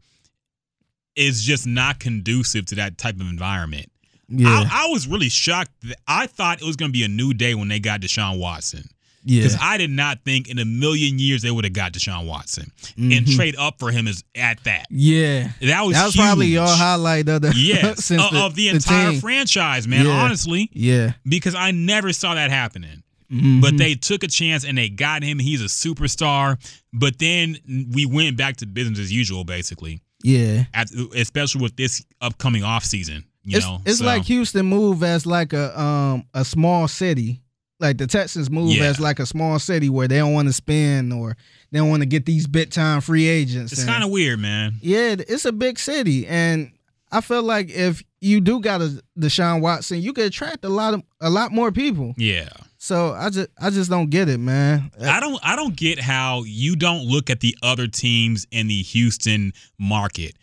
is 1.15 1.43
just 1.43 1.65
not 1.67 1.99
conducive 1.99 2.65
to 2.67 2.75
that 2.75 2.97
type 2.97 3.15
of 3.15 3.21
environment. 3.21 3.91
Yeah, 4.27 4.49
I, 4.49 4.85
I 4.85 4.89
was 4.89 5.07
really 5.07 5.29
shocked. 5.29 5.71
That 5.83 5.97
I 6.07 6.27
thought 6.27 6.61
it 6.61 6.65
was 6.65 6.75
going 6.75 6.89
to 6.91 6.93
be 6.93 7.03
a 7.03 7.07
new 7.09 7.33
day 7.33 7.55
when 7.55 7.67
they 7.67 7.79
got 7.79 8.01
Deshaun 8.01 8.39
Watson 8.39 8.83
yeah, 9.29 9.43
because 9.43 9.57
I 9.61 9.77
did 9.77 9.89
not 9.91 10.19
think 10.25 10.49
in 10.49 10.59
a 10.59 10.65
million 10.65 11.19
years 11.19 11.41
they 11.41 11.51
would 11.51 11.63
have 11.63 11.73
got 11.73 11.93
Deshaun 11.93 12.25
Watson 12.25 12.71
and 12.97 13.11
Mhm. 13.25 13.35
trade 13.35 13.55
up 13.57 13.79
for 13.79 13.91
him 13.91 14.07
is 14.07 14.23
at 14.35 14.63
that. 14.65 14.87
yeah. 14.89 15.51
That 15.61 15.85
was 15.85 15.95
That 15.95 16.05
was 16.07 16.15
probably 16.15 16.47
your 16.47 16.67
highlight 16.67 17.29
of 17.29 17.41
the 17.43 17.53
yes 17.55 18.03
since 18.05 18.21
of, 18.23 18.31
the, 18.31 18.39
of 18.41 18.55
the 18.55 18.69
entire 18.69 19.11
team. 19.11 19.21
franchise, 19.21 19.87
man. 19.87 20.05
Yeah. 20.05 20.11
Honestly, 20.23 20.69
Yeah, 20.73 21.13
because 21.25 21.55
I 21.55 21.71
never 21.71 22.11
saw 22.13 22.35
that 22.35 22.49
happening. 22.49 23.03
Mhm. 23.31 23.61
But 23.61 23.77
they 23.77 23.93
took 23.93 24.23
a 24.23 24.27
chance 24.27 24.65
and 24.65 24.75
they 24.77 24.89
got 24.89 25.21
him. 25.21 25.37
He's 25.37 25.61
a 25.61 25.65
superstar. 25.65 26.57
But 26.91 27.19
then 27.19 27.57
we 27.93 28.05
went 28.07 28.37
back 28.37 28.57
to 28.57 28.65
business 28.65 28.97
as 28.99 29.11
usual, 29.11 29.43
basically. 29.43 30.01
yeah. 30.23 30.65
At, 30.73 30.89
especially 31.15 31.61
with 31.61 31.75
this 31.75 32.03
upcoming 32.21 32.63
off 32.63 32.83
season. 32.83 33.25
You 33.45 33.57
it's 33.57 33.65
know, 33.65 33.81
it's 33.85 33.99
So, 33.99 34.05
like 34.05 34.23
Houston 34.25 34.65
move 34.65 35.01
as 35.03 35.25
like 35.25 35.53
a 35.53 35.79
um 35.79 36.23
a 36.33 36.43
small 36.43 36.87
city. 36.87 37.41
Like 37.79 37.97
the 37.97 38.07
Texans 38.07 38.49
move 38.49 38.71
Yeah. 38.75 38.83
as 38.85 38.99
like 38.99 39.19
a 39.19 39.25
small 39.25 39.57
city 39.59 39.87
where 39.89 40.07
they 40.07 40.17
don't 40.17 40.33
want 40.33 40.47
to 40.49 40.53
spend 40.53 41.13
or 41.13 41.37
they 41.71 41.79
don't 41.79 41.89
want 41.89 42.01
to 42.01 42.05
get 42.07 42.25
these 42.25 42.45
big 42.45 42.71
time 42.71 42.99
free 43.01 43.27
agents. 43.27 43.71
it's 43.71 43.85
kind 43.85 44.03
of 44.03 44.09
weird, 44.09 44.39
man. 44.39 44.75
yeah, 44.81 45.15
it's 45.17 45.45
a 45.45 45.51
big 45.53 45.79
city, 45.79 46.27
and 46.27 46.71
I 47.11 47.21
feel 47.21 47.41
like 47.41 47.69
if 47.69 48.03
you 48.21 48.41
do 48.41 48.59
got 48.59 48.81
a 48.81 49.01
Deshaun 49.17 49.61
Watson, 49.61 50.01
you 50.01 50.11
could 50.13 50.25
attract 50.25 50.65
a 50.65 50.69
lot 50.69 50.93
of 50.93 51.03
a 51.21 51.29
lot 51.29 51.51
more 51.53 51.71
people. 51.71 52.13
Yeah. 52.17 52.49
So 52.77 53.13
I 53.13 53.29
just 53.29 53.49
I 53.59 53.69
just 53.69 53.89
don't 53.89 54.09
get 54.09 54.27
it, 54.29 54.39
man. 54.39 54.91
I 55.01 55.19
don't 55.19 55.39
I 55.41 55.55
don't 55.55 55.75
get 55.75 55.99
how 55.99 56.43
you 56.45 56.75
don't 56.75 57.03
look 57.05 57.29
at 57.29 57.39
the 57.39 57.55
other 57.63 57.87
teams 57.87 58.45
in 58.51 58.67
the 58.67 58.81
Houston 58.83 59.53
market. 59.79 60.35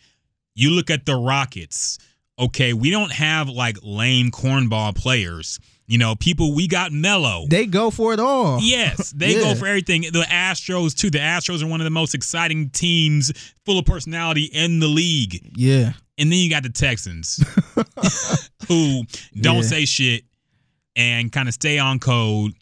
You 0.55 0.71
look 0.71 0.89
at 0.89 1.05
the 1.05 1.15
Rockets. 1.15 1.99
Okay, 2.39 2.73
we 2.73 2.89
don't 2.91 3.11
have 3.11 3.47
like 3.49 3.77
lame 3.81 4.29
cornball 4.31 4.95
players. 4.95 5.59
You 5.89 5.97
know, 5.97 6.15
people 6.15 6.53
we 6.53 6.67
got 6.67 6.91
mellow. 6.91 7.45
They 7.47 7.65
go 7.65 7.89
for 7.91 8.13
it 8.13 8.19
all. 8.19 8.59
Yes, 8.61 9.11
they 9.15 9.35
Yeah. 9.35 9.39
go 9.41 9.55
for 9.55 9.67
everything. 9.67 10.01
The 10.01 10.25
Astros 10.29 10.93
too. 10.93 11.09
The 11.09 11.19
Astros 11.19 11.63
are 11.63 11.67
one 11.67 11.79
of 11.79 11.85
the 11.85 11.91
most 11.91 12.13
exciting 12.13 12.69
teams, 12.71 13.31
full 13.65 13.79
of 13.79 13.85
personality 13.85 14.45
in 14.51 14.79
the 14.79 14.87
league. 14.87 15.51
Yeah. 15.55 15.93
And 16.17 16.31
then 16.31 16.39
you 16.39 16.49
got 16.49 16.63
the 16.63 16.69
Texans, 16.69 17.37
who 18.67 19.03
don't 19.39 19.57
Yeah. 19.57 19.61
say 19.61 19.85
shit 19.85 20.23
and 20.95 21.31
kind 21.31 21.47
of 21.47 21.53
stay 21.53 21.77
on 21.79 21.99
code. 21.99 22.53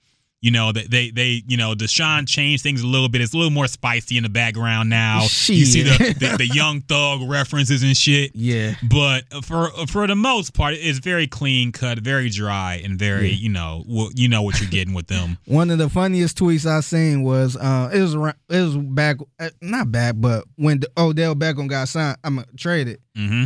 You 0.45 0.51
know, 0.51 0.71
they, 0.71 0.83
they, 0.83 1.09
they, 1.09 1.41
you 1.47 1.57
know, 1.57 1.73
Deshaun 1.73 2.27
changed 2.27 2.61
things 2.61 2.81
a 2.81 2.85
little 2.87 3.09
bit. 3.09 3.21
It's 3.21 3.33
a 3.33 3.35
little 3.37 3.49
more 3.49 3.65
spicy 3.65 4.15
in 4.15 4.21
the 4.21 4.29
background 4.29 4.91
now. 4.91 5.23
You 5.23 5.27
see 5.65 5.81
the, 5.81 6.15
the, 6.19 6.37
the 6.37 6.47
young 6.47 6.81
thug 6.81 7.27
references 7.27 7.81
and 7.81 7.97
shit. 7.97 8.29
Yeah. 8.35 8.75
But 8.87 9.23
for 9.43 9.69
for 9.87 10.05
the 10.05 10.13
most 10.15 10.53
part, 10.53 10.75
it's 10.75 10.99
very 10.99 11.25
clean 11.25 11.71
cut, 11.71 11.97
very 11.97 12.29
dry, 12.29 12.79
and 12.83 12.99
very, 12.99 13.29
Yeah. 13.29 13.37
you 13.37 13.49
know, 13.49 13.83
well, 13.87 14.09
you 14.13 14.29
know 14.29 14.43
what 14.43 14.59
you're 14.61 14.69
getting 14.69 14.93
with 14.93 15.07
them. 15.07 15.39
One 15.45 15.71
of 15.71 15.79
the 15.79 15.89
funniest 15.89 16.37
tweets 16.37 16.67
I 16.67 16.81
seen 16.81 17.23
was 17.23 17.57
uh 17.57 17.89
it 17.91 17.99
was 18.01 18.13
around, 18.13 18.35
it 18.47 18.61
was 18.61 18.77
back 18.77 19.17
uh, 19.39 19.49
not 19.61 19.91
back 19.91 20.13
but 20.17 20.43
when 20.57 20.81
Odell 20.95 21.33
Beckham 21.33 21.67
got 21.67 21.87
signed 21.87 22.17
I'm 22.23 22.37
a 22.37 22.45
traded. 22.55 22.99
hmm 23.15 23.45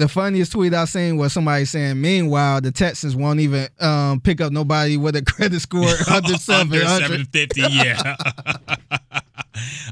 The 0.00 0.08
funniest 0.08 0.52
tweet 0.52 0.72
I 0.72 0.86
seen 0.86 1.18
was 1.18 1.34
somebody 1.34 1.66
saying, 1.66 2.00
"Meanwhile, 2.00 2.62
the 2.62 2.72
Texans 2.72 3.14
won't 3.14 3.38
even 3.40 3.68
um, 3.80 4.18
pick 4.20 4.40
up 4.40 4.50
nobody 4.50 4.96
with 4.96 5.14
a 5.14 5.22
credit 5.26 5.60
score 5.60 5.82
under 6.10 6.38
seven 6.38 6.72
Under 6.72 6.86
750, 6.86 7.60
yeah. 7.70 8.16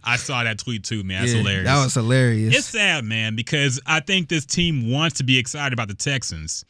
I 0.03 0.17
saw 0.17 0.45
that 0.45 0.59
tweet 0.59 0.85
too, 0.85 1.05
man. 1.05 1.21
That's 1.21 1.33
hilarious. 1.33 1.67
That 1.67 1.85
was 1.85 1.95
hilarious. 1.95 2.57
It's 2.57 2.67
sad, 2.67 3.05
man, 3.05 3.37
because 3.37 3.83
I 3.85 4.01
think 4.01 4.31
this 4.31 4.47
team 4.47 4.91
wants 4.91 5.19
to 5.19 5.25
be 5.25 5.37
excited 5.37 5.75
about 5.75 5.89
the 5.89 5.95
Texans. 5.95 6.65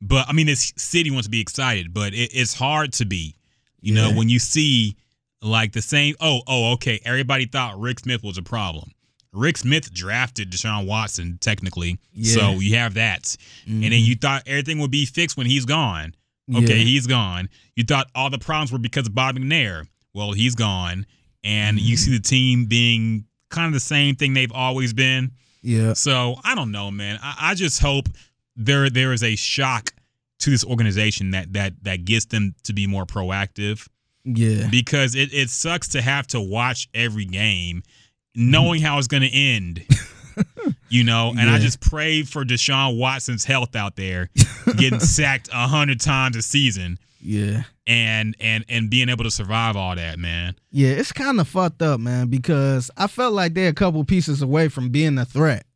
But 0.00 0.26
I 0.26 0.32
mean, 0.32 0.46
this 0.46 0.72
city 0.78 1.10
wants 1.10 1.26
to 1.26 1.30
be 1.30 1.42
excited, 1.42 1.92
but 1.92 2.14
it, 2.14 2.30
it's 2.32 2.54
hard 2.54 2.94
to 2.94 3.04
be. 3.04 3.34
You 3.82 3.94
know, 3.94 4.12
when 4.12 4.30
you 4.30 4.38
see 4.38 4.96
like 5.42 5.72
the 5.72 5.82
same. 5.82 6.14
Oh, 6.20 6.40
oh, 6.46 6.72
okay. 6.72 7.00
Everybody 7.04 7.46
thought 7.46 7.78
Rick 7.78 8.00
Smith 8.00 8.22
was 8.22 8.38
a 8.38 8.42
problem. 8.42 8.90
Rick 9.38 9.58
Smith 9.58 9.92
drafted 9.92 10.50
Deshaun 10.50 10.86
Watson, 10.86 11.38
technically. 11.40 11.98
So 12.22 12.58
you 12.60 12.76
have 12.76 12.94
that. 12.94 13.36
And 13.66 13.82
then 13.82 13.92
Mhm. 13.92 14.04
you 14.04 14.14
thought 14.16 14.42
everything 14.46 14.78
would 14.80 14.90
be 14.90 15.04
fixed 15.06 15.36
when 15.36 15.46
he's 15.46 15.64
gone. 15.64 16.14
Okay, 16.52 16.78
Yeah. 16.78 16.84
he's 16.84 17.06
gone. 17.06 17.48
You 17.76 17.84
thought 17.84 18.10
all 18.14 18.30
the 18.30 18.38
problems 18.38 18.72
were 18.72 18.78
because 18.78 19.06
of 19.06 19.14
Bob 19.14 19.36
McNair. 19.36 19.86
Well, 20.14 20.32
he's 20.32 20.54
gone. 20.54 21.06
And 21.44 21.78
you 21.80 21.94
Mm-hmm. 21.96 22.04
see 22.04 22.10
the 22.16 22.22
team 22.22 22.64
being 22.66 23.24
kind 23.50 23.66
of 23.68 23.72
the 23.72 23.80
same 23.80 24.16
thing 24.16 24.34
they've 24.34 24.52
always 24.52 24.92
been. 24.92 25.32
yeah, 25.62 25.92
So 25.92 26.40
I 26.44 26.54
don't 26.54 26.70
know, 26.72 26.90
man. 26.90 27.18
I, 27.22 27.50
I 27.50 27.54
just 27.54 27.80
hope 27.80 28.08
there 28.56 28.90
there 28.90 29.12
is 29.12 29.22
a 29.22 29.36
shock 29.36 29.92
to 30.40 30.50
this 30.50 30.64
organization 30.64 31.30
that 31.32 31.52
that 31.52 31.74
that 31.84 32.04
gets 32.04 32.26
them 32.26 32.54
to 32.64 32.72
be 32.72 32.86
more 32.86 33.04
proactive 33.06 33.86
yeah, 34.24 34.68
because 34.68 35.14
it, 35.14 35.32
it 35.32 35.50
sucks 35.50 35.88
to 35.88 36.02
have 36.02 36.26
to 36.28 36.40
watch 36.40 36.88
every 36.94 37.24
game 37.24 37.82
knowing 38.34 38.80
how 38.80 38.98
it's 38.98 39.06
going 39.08 39.22
to 39.22 39.32
end. 39.34 39.84
You 40.88 41.02
know, 41.02 41.34
and 41.36 41.50
I 41.50 41.58
just 41.58 41.80
pray 41.80 42.22
for 42.22 42.44
Deshaun 42.44 42.96
Watson's 42.96 43.44
health 43.44 43.74
out 43.74 43.96
there, 43.96 44.30
getting 44.76 45.00
sacked 45.00 45.48
a 45.52 45.66
hundred 45.66 46.00
times 46.00 46.36
a 46.36 46.42
season, 46.42 46.98
yeah, 47.20 47.64
and 47.88 48.36
and 48.38 48.64
and 48.68 48.88
being 48.88 49.08
able 49.08 49.24
to 49.24 49.30
survive 49.32 49.76
all 49.76 49.96
that, 49.96 50.18
man. 50.18 50.54
yeah. 50.70 50.90
It's 50.90 51.10
kind 51.12 51.40
of 51.40 51.48
fucked 51.48 51.82
up, 51.82 51.98
man, 52.00 52.28
because 52.28 52.90
I 52.96 53.08
felt 53.08 53.34
like 53.34 53.54
they're 53.54 53.68
a 53.68 53.74
couple 53.74 54.04
pieces 54.04 54.40
away 54.40 54.68
from 54.68 54.90
being 54.90 55.18
a 55.18 55.24
threat. 55.24 55.66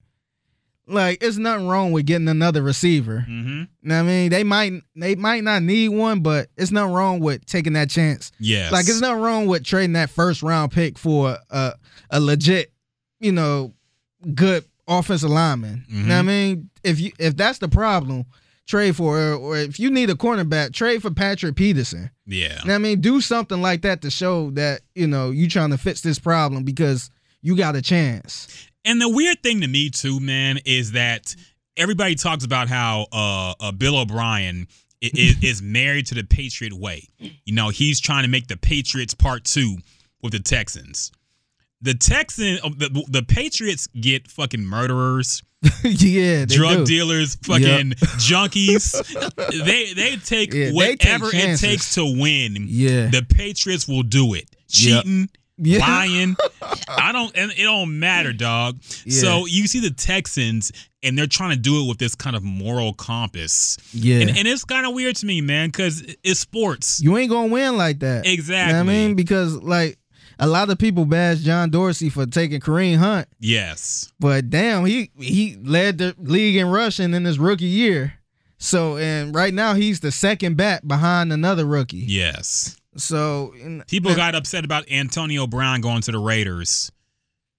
Like, 0.86 1.22
it's 1.22 1.36
nothing 1.36 1.68
wrong 1.68 1.92
with 1.92 2.06
getting 2.06 2.28
another 2.28 2.60
receiver. 2.62 3.24
Mm-hmm. 3.28 3.62
Know 3.82 4.00
I 4.00 4.02
mean, 4.02 4.30
they 4.30 4.42
might 4.44 4.72
they 4.96 5.14
might 5.14 5.44
not 5.44 5.62
need 5.62 5.88
one, 5.90 6.20
but 6.20 6.48
it's 6.56 6.72
nothing 6.72 6.92
wrong 6.92 7.20
with 7.20 7.46
taking 7.46 7.74
that 7.74 7.88
chance. 7.88 8.32
Yes, 8.40 8.72
Like, 8.72 8.88
it's 8.88 9.00
nothing 9.00 9.22
wrong 9.22 9.46
with 9.46 9.64
trading 9.64 9.92
that 9.92 10.10
first 10.10 10.42
round 10.42 10.72
pick 10.72 10.98
for 10.98 11.38
a 11.50 11.74
a 12.10 12.20
legit, 12.20 12.72
you 13.20 13.32
know, 13.32 13.72
good 14.34 14.64
offensive 14.88 15.30
lineman. 15.30 15.84
You 15.88 16.02
know 16.02 16.14
what 16.14 16.20
I 16.20 16.22
mean? 16.22 16.70
If 16.82 17.00
you 17.00 17.12
if 17.18 17.36
that's 17.36 17.58
the 17.58 17.68
problem, 17.68 18.26
trade 18.66 18.96
for 18.96 19.18
or, 19.18 19.34
or 19.34 19.56
if 19.56 19.78
you 19.78 19.90
need 19.90 20.10
a 20.10 20.14
cornerback, 20.14 20.72
trade 20.72 21.02
for 21.02 21.10
Patrick 21.10 21.56
Peterson. 21.56 22.10
yeah. 22.26 22.58
You 22.62 22.68
know 22.68 22.74
I 22.74 22.78
mean? 22.78 23.00
Do 23.00 23.20
something 23.20 23.60
like 23.60 23.82
that 23.82 24.02
to 24.02 24.10
show 24.10 24.50
that, 24.52 24.80
you 24.94 25.06
know, 25.06 25.30
you 25.30 25.48
trying 25.48 25.70
to 25.70 25.78
fix 25.78 26.00
this 26.00 26.18
problem 26.18 26.64
because 26.64 27.10
you 27.40 27.56
got 27.56 27.76
a 27.76 27.82
chance. 27.82 28.68
And 28.84 29.00
the 29.00 29.08
weird 29.08 29.42
thing 29.42 29.60
to 29.60 29.68
me 29.68 29.90
too, 29.90 30.20
man, 30.20 30.58
is 30.64 30.92
that 30.92 31.34
everybody 31.76 32.14
talks 32.14 32.44
about 32.44 32.68
how 32.68 33.06
uh, 33.12 33.54
uh 33.60 33.72
Bill 33.72 33.98
O'Brien 33.98 34.66
is, 35.00 35.36
is 35.42 35.62
married 35.62 36.06
to 36.06 36.14
the 36.14 36.24
Patriot 36.24 36.72
way. 36.72 37.08
You 37.18 37.54
know, 37.54 37.68
he's 37.68 38.00
trying 38.00 38.24
to 38.24 38.28
make 38.28 38.48
the 38.48 38.56
Patriots 38.56 39.14
part 39.14 39.44
two 39.44 39.76
with 40.22 40.32
the 40.32 40.40
Texans. 40.40 41.12
The 41.80 41.94
Texan, 41.94 42.58
uh, 42.62 42.68
the, 42.76 43.04
the 43.08 43.22
Patriots 43.24 43.88
get 43.88 44.28
fucking 44.28 44.64
murderers, 44.64 45.42
yeah, 45.84 46.44
they 46.44 46.56
drug 46.56 46.78
do. 46.78 46.86
dealers, 46.86 47.36
fucking 47.36 47.90
junkies. 48.18 48.92
they 49.64 49.92
they 49.94 50.16
take 50.16 50.52
Yeah, 50.52 50.70
they 50.70 50.96
take 50.96 51.02
whatever 51.02 51.30
it 51.32 51.58
takes 51.58 51.94
to 51.94 52.04
win. 52.04 52.66
Yeah. 52.68 53.08
The 53.10 53.24
Patriots 53.28 53.86
will 53.86 54.02
do 54.02 54.34
it. 54.34 54.48
Yep. 54.68 55.04
Yeah. 55.58 55.78
lying. 55.80 56.36
I 56.88 57.12
don't, 57.12 57.36
and 57.36 57.50
it 57.52 57.62
don't 57.62 57.98
matter, 57.98 58.32
dog. 58.32 58.80
Yeah. 59.04 59.20
So 59.20 59.46
you 59.46 59.66
see 59.66 59.80
the 59.80 59.90
Texans, 59.90 60.72
and 61.02 61.16
they're 61.18 61.26
trying 61.26 61.50
to 61.50 61.56
do 61.56 61.82
it 61.84 61.88
with 61.88 61.98
this 61.98 62.14
kind 62.14 62.34
of 62.36 62.42
moral 62.42 62.92
compass, 62.94 63.76
Yeah. 63.92 64.20
and, 64.20 64.30
and 64.30 64.48
it's 64.48 64.64
kind 64.64 64.86
of 64.86 64.94
weird 64.94 65.16
to 65.16 65.26
me, 65.26 65.40
man, 65.40 65.68
because 65.68 66.02
it's 66.22 66.40
sports. 66.40 67.00
you 67.02 67.16
ain't 67.16 67.30
gonna 67.30 67.52
win 67.52 67.76
like 67.76 68.00
that. 68.00 68.26
Exactly. 68.26 68.68
You 68.68 68.72
know 68.78 68.84
what 68.84 68.90
I 68.92 68.94
mean? 69.06 69.14
Because 69.14 69.56
like 69.62 69.98
a 70.38 70.46
lot 70.46 70.70
of 70.70 70.78
people 70.78 71.04
bash 71.04 71.38
John 71.40 71.70
Dorsey 71.70 72.08
for 72.08 72.24
taking 72.26 72.60
Kareem 72.60 72.96
Hunt, 72.96 73.28
Yes. 73.38 74.12
but 74.18 74.48
damn, 74.50 74.84
he 74.86 75.10
he 75.18 75.56
led 75.62 75.98
the 75.98 76.14
league 76.18 76.56
in 76.56 76.68
rushing 76.68 77.14
in 77.14 77.24
his 77.24 77.38
rookie 77.38 77.66
year. 77.66 78.14
So 78.58 78.96
and 78.96 79.34
right 79.34 79.52
now 79.52 79.74
he's 79.74 80.00
the 80.00 80.10
second 80.12 80.56
bat 80.56 80.86
behind 80.88 81.32
another 81.32 81.64
rookie. 81.66 81.98
Yes. 81.98 82.76
So 82.96 83.54
and- 83.62 83.86
People 83.86 84.14
got 84.14 84.34
upset 84.34 84.64
about 84.64 84.90
Antonio 84.90 85.46
Brown 85.46 85.80
going 85.80 86.02
to 86.02 86.12
the 86.12 86.18
Raiders 86.18 86.90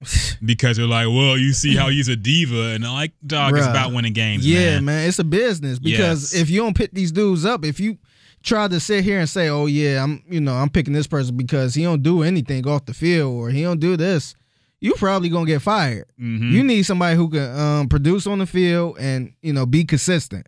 because 0.46 0.78
they're 0.78 0.86
like, 0.86 1.08
well, 1.08 1.38
you 1.38 1.54
see 1.54 1.76
how 1.76 1.90
he's 1.90 2.08
a 2.10 2.16
diva. 2.16 2.72
And 2.76 2.86
I'm 2.86 2.94
like, 2.94 3.14
dog, 3.26 3.56
it's 3.58 3.66
about 3.66 3.94
winning 3.94 4.14
games. 4.14 4.46
yeah, 4.46 4.76
man. 4.76 4.86
man. 4.86 5.08
it's 5.08 5.20
a 5.20 5.24
business 5.24 5.80
because 5.80 6.34
Yes. 6.34 6.42
if 6.42 6.50
you 6.50 6.62
don't 6.62 6.76
pick 6.76 6.92
these 6.92 7.12
dudes 7.12 7.46
up, 7.46 7.64
if 7.66 7.80
you 7.80 7.98
try 8.44 8.68
to 8.68 8.80
sit 8.80 9.06
here 9.06 9.20
and 9.20 9.30
say, 9.30 9.48
"Oh 9.48 9.68
yeah, 9.68 10.04
I'm," 10.04 10.22
you 10.30 10.42
know, 10.42 10.54
I'm 10.54 10.70
picking 10.70 10.92
this 10.94 11.08
person 11.08 11.38
because 11.38 11.74
he 11.76 11.84
don't 11.84 12.04
do 12.04 12.24
anything 12.24 12.68
off 12.68 12.86
the 12.86 12.94
field 12.94 13.34
or 13.34 13.50
he 13.50 13.62
don't 13.64 13.80
do 13.80 13.96
this, 13.96 14.36
you 14.82 14.94
probably 14.96 15.30
gonna 15.30 15.46
get 15.46 15.62
fired. 15.62 16.06
Mhm. 16.22 16.52
You 16.52 16.62
need 16.64 16.84
somebody 16.84 17.16
who 17.16 17.30
can 17.30 17.58
um, 17.58 17.88
produce 17.88 18.28
on 18.28 18.40
the 18.40 18.46
field 18.46 18.98
and 19.00 19.32
you 19.42 19.54
know 19.54 19.66
be 19.66 19.86
consistent. 19.86 20.46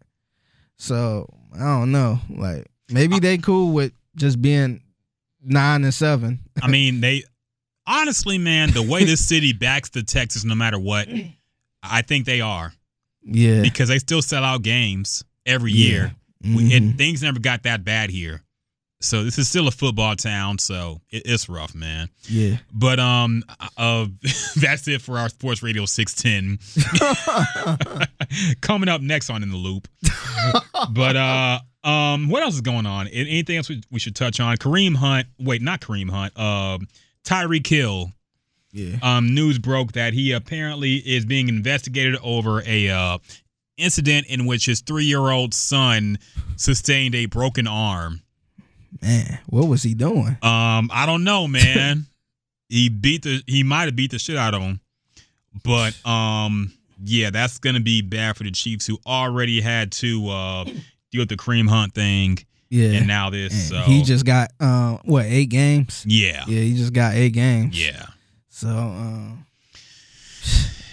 So 0.77 1.33
I 1.55 1.59
don't 1.59 1.91
know, 1.93 2.19
like 2.29 2.67
maybe 2.91 3.19
they 3.19 3.37
cool 3.37 3.71
with 3.71 3.93
just 4.15 4.41
being 4.41 4.81
nine 5.43 5.83
and 5.83 5.93
seven. 5.93 6.39
I 6.61 6.67
mean, 6.67 7.01
they 7.01 7.23
honestly, 7.87 8.37
man, 8.37 8.71
the 8.71 8.81
way 8.83 9.03
this 9.05 9.25
city 9.25 9.53
backs 9.53 9.89
the 9.89 10.03
Texans, 10.03 10.45
no 10.45 10.55
matter 10.55 10.79
what, 10.79 11.07
I 11.83 12.01
think 12.01 12.25
they 12.25 12.41
are 12.41 12.73
Yeah, 13.23 13.61
because 13.61 13.89
they 13.89 13.99
still 13.99 14.21
sell 14.21 14.43
out 14.43 14.61
games 14.63 15.23
every 15.45 15.71
Yeah. 15.71 15.87
year. 15.89 16.15
Mhm. 16.43 16.55
We, 16.55 16.75
and 16.75 16.97
things 16.97 17.21
never 17.23 17.39
got 17.39 17.63
that 17.63 17.83
bad 17.83 18.09
here. 18.09 18.41
So 19.01 19.23
this 19.23 19.37
is 19.37 19.47
still 19.47 19.67
a 19.67 19.71
football 19.71 20.15
town, 20.15 20.57
so 20.57 21.01
it, 21.11 21.23
it's 21.25 21.47
rough, 21.49 21.75
man. 21.75 22.09
yeah. 22.29 22.57
But 22.73 22.99
um, 22.99 23.43
uh, 23.77 24.07
that's 24.55 24.87
it 24.87 25.01
for 25.01 25.19
our 25.19 25.29
Sports 25.29 25.61
Radio 25.61 25.85
610. 25.85 26.57
Coming 28.61 28.89
up 28.89 29.01
next 29.01 29.29
on 29.29 29.43
in 29.43 29.51
the 29.51 29.57
loop. 29.57 29.87
but 30.91 31.15
uh, 31.15 31.59
um, 31.85 32.29
what 32.29 32.43
else 32.43 32.55
is 32.55 32.61
going 32.61 32.85
on? 32.85 33.07
Anything 33.07 33.57
else 33.57 33.69
we, 33.69 33.81
we 33.91 33.99
should 33.99 34.15
touch 34.15 34.39
on? 34.39 34.57
Kareem 34.57 34.95
Hunt. 34.95 35.27
Wait, 35.39 35.61
not 35.61 35.81
Kareem 35.81 36.09
Hunt. 36.09 36.33
Uh, 36.35 36.79
Tyreek 37.23 37.67
Hill. 37.67 38.11
yeah. 38.71 38.97
Um, 39.01 39.33
news 39.33 39.59
broke 39.59 39.93
that 39.93 40.13
he 40.13 40.31
apparently 40.31 40.95
is 40.95 41.25
being 41.25 41.47
investigated 41.47 42.17
over 42.23 42.63
a 42.65 42.89
uh, 42.89 43.17
incident 43.77 44.27
in 44.27 44.45
which 44.45 44.65
his 44.65 44.81
three-year-old 44.81 45.53
son 45.53 46.17
sustained 46.55 47.15
a 47.15 47.27
broken 47.27 47.67
arm. 47.67 48.21
Man, 49.01 49.39
what 49.47 49.67
was 49.67 49.83
he 49.83 49.93
doing? 49.93 50.37
Um, 50.41 50.89
I 50.91 51.05
don't 51.05 51.23
know, 51.23 51.47
man. 51.47 52.05
he 52.69 52.89
beat 52.89 53.23
the 53.23 53.43
he 53.45 53.63
might 53.63 53.85
have 53.85 53.95
beat 53.95 54.11
the 54.11 54.19
shit 54.19 54.37
out 54.37 54.53
of 54.53 54.61
him. 54.61 54.79
But 55.63 55.95
um, 56.05 56.73
yeah, 57.03 57.29
that's 57.29 57.59
gonna 57.59 57.79
be 57.81 58.01
bad 58.01 58.37
for 58.37 58.43
the 58.43 58.51
Chiefs 58.51 58.87
who 58.87 58.97
already 59.05 59.61
had 59.61 59.91
to 59.93 60.29
uh 60.29 60.65
deal 61.15 61.21
with 61.21 61.29
the 61.29 61.37
Kareem 61.37 61.67
Hunt 61.69 61.93
thing 61.93 62.37
Yeah, 62.69 62.91
and 62.97 63.07
now 63.07 63.29
this. 63.29 63.53
And 63.53 63.61
So 63.61 63.77
he 63.91 64.03
just 64.03 64.25
got 64.25 64.51
uh, 64.59 64.97
what 65.05 65.25
eight 65.25 65.49
games? 65.49 66.03
yeah. 66.07 66.43
Yeah, 66.47 66.61
he 66.61 66.75
just 66.75 66.93
got 66.93 67.15
eight 67.15 67.31
games. 67.33 67.81
Yeah. 67.81 68.05
So 68.49 68.69
um, 68.69 69.45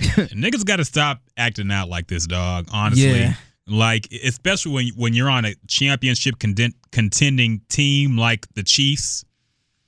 Niggas 0.03 0.65
gotta 0.65 0.85
stop 0.85 1.21
acting 1.37 1.71
out 1.71 1.89
like 1.89 2.07
this, 2.09 2.27
dog. 2.27 2.69
Honestly. 2.73 3.11
Yeah. 3.21 3.35
Like 3.67 4.09
especially 4.25 4.73
when 4.73 4.89
when 4.97 5.15
you're 5.15 5.31
on 5.31 5.45
a 5.45 5.55
championship 5.69 6.37
conden- 6.39 6.75
contending 6.91 7.61
team 7.69 8.17
like 8.19 8.47
the 8.55 8.63
Chiefs. 8.65 9.25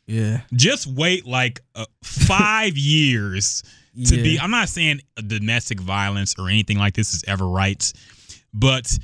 yeah, 0.06 0.42
Just 0.54 0.86
wait 0.86 1.26
like 1.26 1.60
uh, 1.74 1.84
five 2.02 2.76
years 2.78 3.62
to 4.06 4.14
be 4.22 4.38
I'm 4.40 4.50
not 4.52 4.68
saying 4.68 5.00
domestic 5.26 5.80
violence 5.80 6.34
or 6.38 6.48
anything 6.48 6.78
like 6.78 6.94
this 6.94 7.14
is 7.14 7.24
ever 7.26 7.46
right, 7.48 7.92
but 8.52 8.96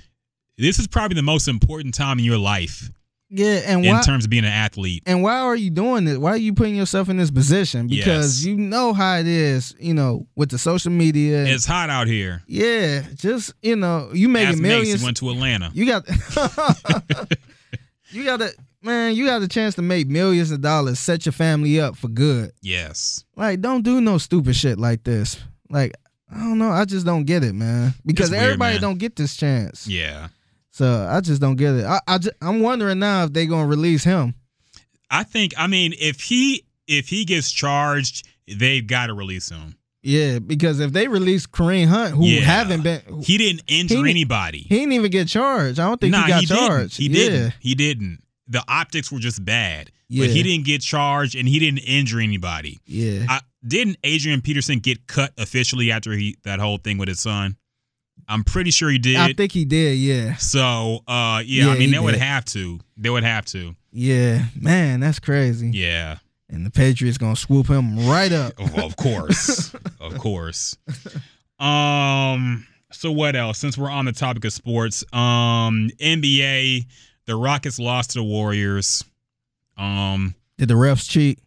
this 0.60 0.78
is 0.78 0.86
probably 0.86 1.14
the 1.16 1.22
most 1.22 1.48
important 1.48 1.94
time 1.94 2.18
in 2.18 2.24
your 2.24 2.38
life 2.38 2.90
yeah, 3.32 3.60
and 3.66 3.84
in 3.84 3.94
why? 3.94 4.02
terms 4.02 4.24
of 4.24 4.30
being 4.30 4.44
an 4.44 4.50
athlete. 4.50 5.04
and 5.06 5.22
why 5.22 5.38
are 5.38 5.54
you 5.54 5.70
doing 5.70 6.04
this? 6.04 6.18
Why 6.18 6.30
are 6.32 6.36
you 6.36 6.52
putting 6.52 6.74
yourself 6.74 7.08
in 7.08 7.16
this 7.16 7.30
position? 7.30 7.86
Because 7.86 8.44
Yes. 8.44 8.44
you 8.44 8.56
know 8.56 8.92
how 8.92 9.18
it 9.18 9.26
is, 9.28 9.72
you 9.78 9.94
know, 9.94 10.26
with 10.34 10.50
the 10.50 10.58
social 10.58 10.90
media. 10.90 11.44
It's 11.46 11.64
hot 11.64 11.90
out 11.90 12.08
here. 12.08 12.42
yeah, 12.48 13.04
just 13.14 13.52
you 13.62 13.76
know, 13.76 14.10
you 14.12 14.28
making 14.28 14.54
Ask 14.54 14.60
millions. 14.60 15.00
Mace, 15.00 15.04
went 15.04 15.16
to 15.18 15.30
Atlanta. 15.30 15.70
you 15.74 15.86
got, 15.86 16.08
you 18.10 18.24
got 18.24 18.40
a 18.42 18.52
man. 18.82 19.14
You 19.14 19.26
got 19.26 19.42
a 19.42 19.48
chance 19.48 19.74
to 19.76 19.82
make 19.82 20.08
millions 20.08 20.50
of 20.50 20.60
dollars. 20.60 20.98
Set 20.98 21.24
your 21.24 21.32
family 21.32 21.80
up 21.80 21.96
for 21.96 22.08
good. 22.08 22.52
Yes. 22.62 23.24
Like, 23.36 23.60
don't 23.60 23.82
do 23.82 24.00
no 24.00 24.18
stupid 24.18 24.56
shit 24.56 24.78
like 24.78 25.04
this. 25.04 25.38
Like, 25.68 25.92
I 26.32 26.38
don't 26.38 26.58
know. 26.58 26.70
I 26.70 26.84
just 26.84 27.06
don't 27.06 27.24
get 27.24 27.44
it, 27.44 27.54
man. 27.54 27.94
Because 28.04 28.30
weird, 28.30 28.42
everybody 28.42 28.74
man. 28.74 28.82
don't 28.82 28.98
get 28.98 29.16
this 29.16 29.36
chance. 29.36 29.86
Yeah. 29.86 30.28
So 30.80 31.06
I 31.10 31.20
just 31.20 31.42
don't 31.42 31.56
get 31.56 31.74
it. 31.74 31.84
I, 31.84 32.00
I 32.08 32.16
just, 32.16 32.34
I'm 32.40 32.60
wondering 32.60 33.00
now 33.00 33.24
if 33.24 33.34
they're 33.34 33.44
gonna 33.44 33.66
release 33.66 34.02
him. 34.02 34.32
I 35.10 35.24
think 35.24 35.52
I 35.58 35.66
mean 35.66 35.92
if 36.00 36.22
he 36.22 36.64
if 36.86 37.08
he 37.08 37.26
gets 37.26 37.52
charged, 37.52 38.26
they've 38.48 38.86
got 38.86 39.08
to 39.08 39.12
release 39.14 39.50
him. 39.50 39.76
Yeah, 40.02 40.38
because 40.38 40.80
if 40.80 40.92
they 40.94 41.06
release 41.06 41.46
Kareem 41.46 41.88
Hunt, 41.88 42.14
who 42.14 42.24
Yeah. 42.24 42.40
haven't 42.40 42.80
been, 42.82 43.02
He 43.22 43.36
didn't 43.36 43.64
injure 43.66 44.02
He- 44.06 44.10
anybody. 44.10 44.60
he 44.60 44.76
didn't 44.78 44.92
even 44.94 45.10
get 45.10 45.28
charged. 45.28 45.78
I 45.78 45.86
don't 45.86 46.00
think 46.00 46.12
nah, 46.12 46.22
he 46.22 46.28
got 46.30 46.40
didn't. 46.40 46.56
charged. 46.56 46.96
He 46.96 47.08
yeah. 47.08 47.14
didn't. 47.14 47.54
He 47.60 47.74
didn't. 47.74 48.20
The 48.48 48.64
optics 48.66 49.12
were 49.12 49.18
just 49.18 49.44
bad. 49.44 49.92
Yeah. 50.08 50.24
But 50.26 50.34
he 50.34 50.42
didn't 50.42 50.64
get 50.64 50.80
charged 50.80 51.34
and 51.36 51.46
he 51.46 51.58
didn't 51.58 51.80
injure 51.80 52.20
anybody. 52.20 52.80
Yeah. 52.86 53.26
I, 53.28 53.40
didn't 53.68 53.98
Adrian 54.02 54.40
Peterson 54.40 54.78
get 54.78 55.06
cut 55.06 55.34
officially 55.36 55.92
after 55.92 56.12
he 56.12 56.38
that 56.44 56.58
whole 56.58 56.78
thing 56.78 56.96
with 56.96 57.08
his 57.10 57.20
son? 57.20 57.56
I'm 58.30 58.44
pretty 58.44 58.70
sure 58.70 58.88
he 58.88 58.98
did. 58.98 59.16
I 59.16 59.32
think 59.32 59.52
he 59.52 59.64
did. 59.64 59.98
Yeah. 59.98 60.36
so, 60.36 61.00
uh, 61.08 61.42
yeah, 61.44 61.66
Yeah, 61.66 61.70
I 61.70 61.72
mean, 61.74 61.88
he 61.88 61.94
they 61.94 61.98
would 61.98 62.14
have 62.14 62.44
to. 62.46 62.78
They 62.96 63.10
would 63.10 63.24
have 63.24 63.44
to. 63.46 63.74
Yeah. 63.92 64.44
Man, 64.54 65.00
that's 65.00 65.18
crazy. 65.18 65.70
Yeah. 65.74 66.18
And 66.48 66.64
the 66.64 66.70
Patriots 66.70 67.18
gonna 67.18 67.36
swoop 67.36 67.66
him 67.68 68.06
right 68.08 68.32
up. 68.32 68.52
Of, 68.58 68.78
of 68.78 68.96
course. 68.96 69.74
of 70.00 70.16
course. 70.18 70.76
Um. 71.58 72.66
So 72.92 73.12
what 73.12 73.36
else? 73.36 73.58
Since 73.58 73.78
we're 73.78 73.90
on 73.90 74.04
the 74.06 74.12
topic 74.12 74.44
of 74.44 74.52
sports, 74.52 75.04
um, 75.12 75.90
NBA, 76.00 76.86
the 77.26 77.36
Rockets 77.36 77.78
lost 77.78 78.10
to 78.10 78.18
the 78.18 78.24
Warriors. 78.24 79.04
Um, 79.76 80.34
Did 80.58 80.68
the 80.68 80.74
refs 80.74 81.08
cheat? 81.08 81.38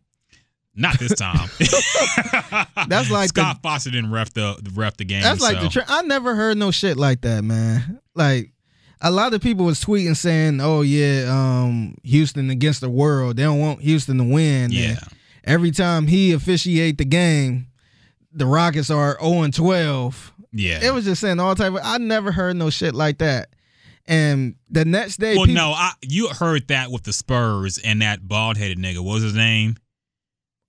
Not 0.76 1.00
this 1.00 1.14
time. 1.14 1.50
That's 2.88 3.10
like 3.12 3.30
Scott 3.30 3.60
Foster 3.62 3.92
didn't 3.92 4.12
ref 4.12 4.34
the 4.34 4.60
ref 4.74 4.98
the 4.98 5.06
game. 5.06 5.22
That's 5.22 5.42
like 5.42 5.58
so. 5.58 5.64
the. 5.64 5.70
Tra- 5.70 5.86
I 5.88 6.02
never 6.04 6.36
heard 6.36 6.58
no 6.58 6.72
shit 6.72 6.98
like 6.98 7.22
that, 7.22 7.44
man. 7.44 8.00
Like 8.16 8.52
a 9.02 9.12
lot 9.12 9.34
of 9.34 9.42
people 9.42 9.66
was 9.66 9.84
tweeting 9.84 10.16
saying, 10.16 10.62
"Oh 10.62 10.82
yeah, 10.82 11.26
um, 11.30 11.96
Houston 12.04 12.50
against 12.50 12.82
the 12.82 12.90
world. 12.90 13.38
They 13.38 13.44
don't 13.44 13.60
want 13.60 13.82
Houston 13.82 14.18
to 14.18 14.24
win." 14.24 14.66
And 14.66 14.74
yeah. 14.74 15.00
every 15.44 15.72
time 15.72 16.08
he 16.08 16.32
officiate 16.32 16.98
the 16.98 17.06
game, 17.06 17.68
the 18.32 18.46
Rockets 18.46 18.90
are 18.90 19.18
0 19.22 19.44
and 19.44 19.54
12. 19.54 20.34
Yeah. 20.54 20.80
It 20.84 20.94
was 20.94 21.06
just 21.06 21.22
saying 21.22 21.40
all 21.40 21.56
type 21.56 21.74
of. 21.74 21.80
I 21.84 21.98
never 21.98 22.32
heard 22.32 22.56
no 22.56 22.70
shit 22.70 22.96
like 22.96 23.20
that. 23.20 23.50
And 24.06 24.56
the 24.70 24.86
next 24.86 25.18
day, 25.18 25.36
well, 25.36 25.46
people, 25.46 25.56
no, 25.56 25.72
I 25.72 25.94
you 26.02 26.28
heard 26.30 26.68
that 26.68 26.92
with 26.92 27.04
the 27.04 27.14
Spurs 27.14 27.78
and 27.78 28.02
that 28.02 28.28
bald 28.28 28.58
headed 28.58 28.78
nigga. 28.78 29.00
What 29.00 29.14
was 29.14 29.24
his 29.24 29.36
name? 29.36 29.78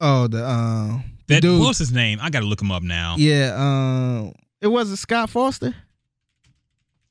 Oh 0.04 0.26
the 0.28 0.44
uh, 0.44 0.86
the 1.26 1.34
That 1.34 1.40
dude, 1.42 1.60
what's 1.60 1.78
his 1.78 1.92
name? 1.92 2.18
I 2.20 2.30
gotta 2.30 2.46
look 2.46 2.60
him 2.62 2.70
up 2.70 2.82
now. 2.82 3.14
yeah, 3.18 3.54
um, 3.56 4.32
it 4.60 4.68
wasn't 4.68 4.98
Scott 4.98 5.30
Foster. 5.30 5.74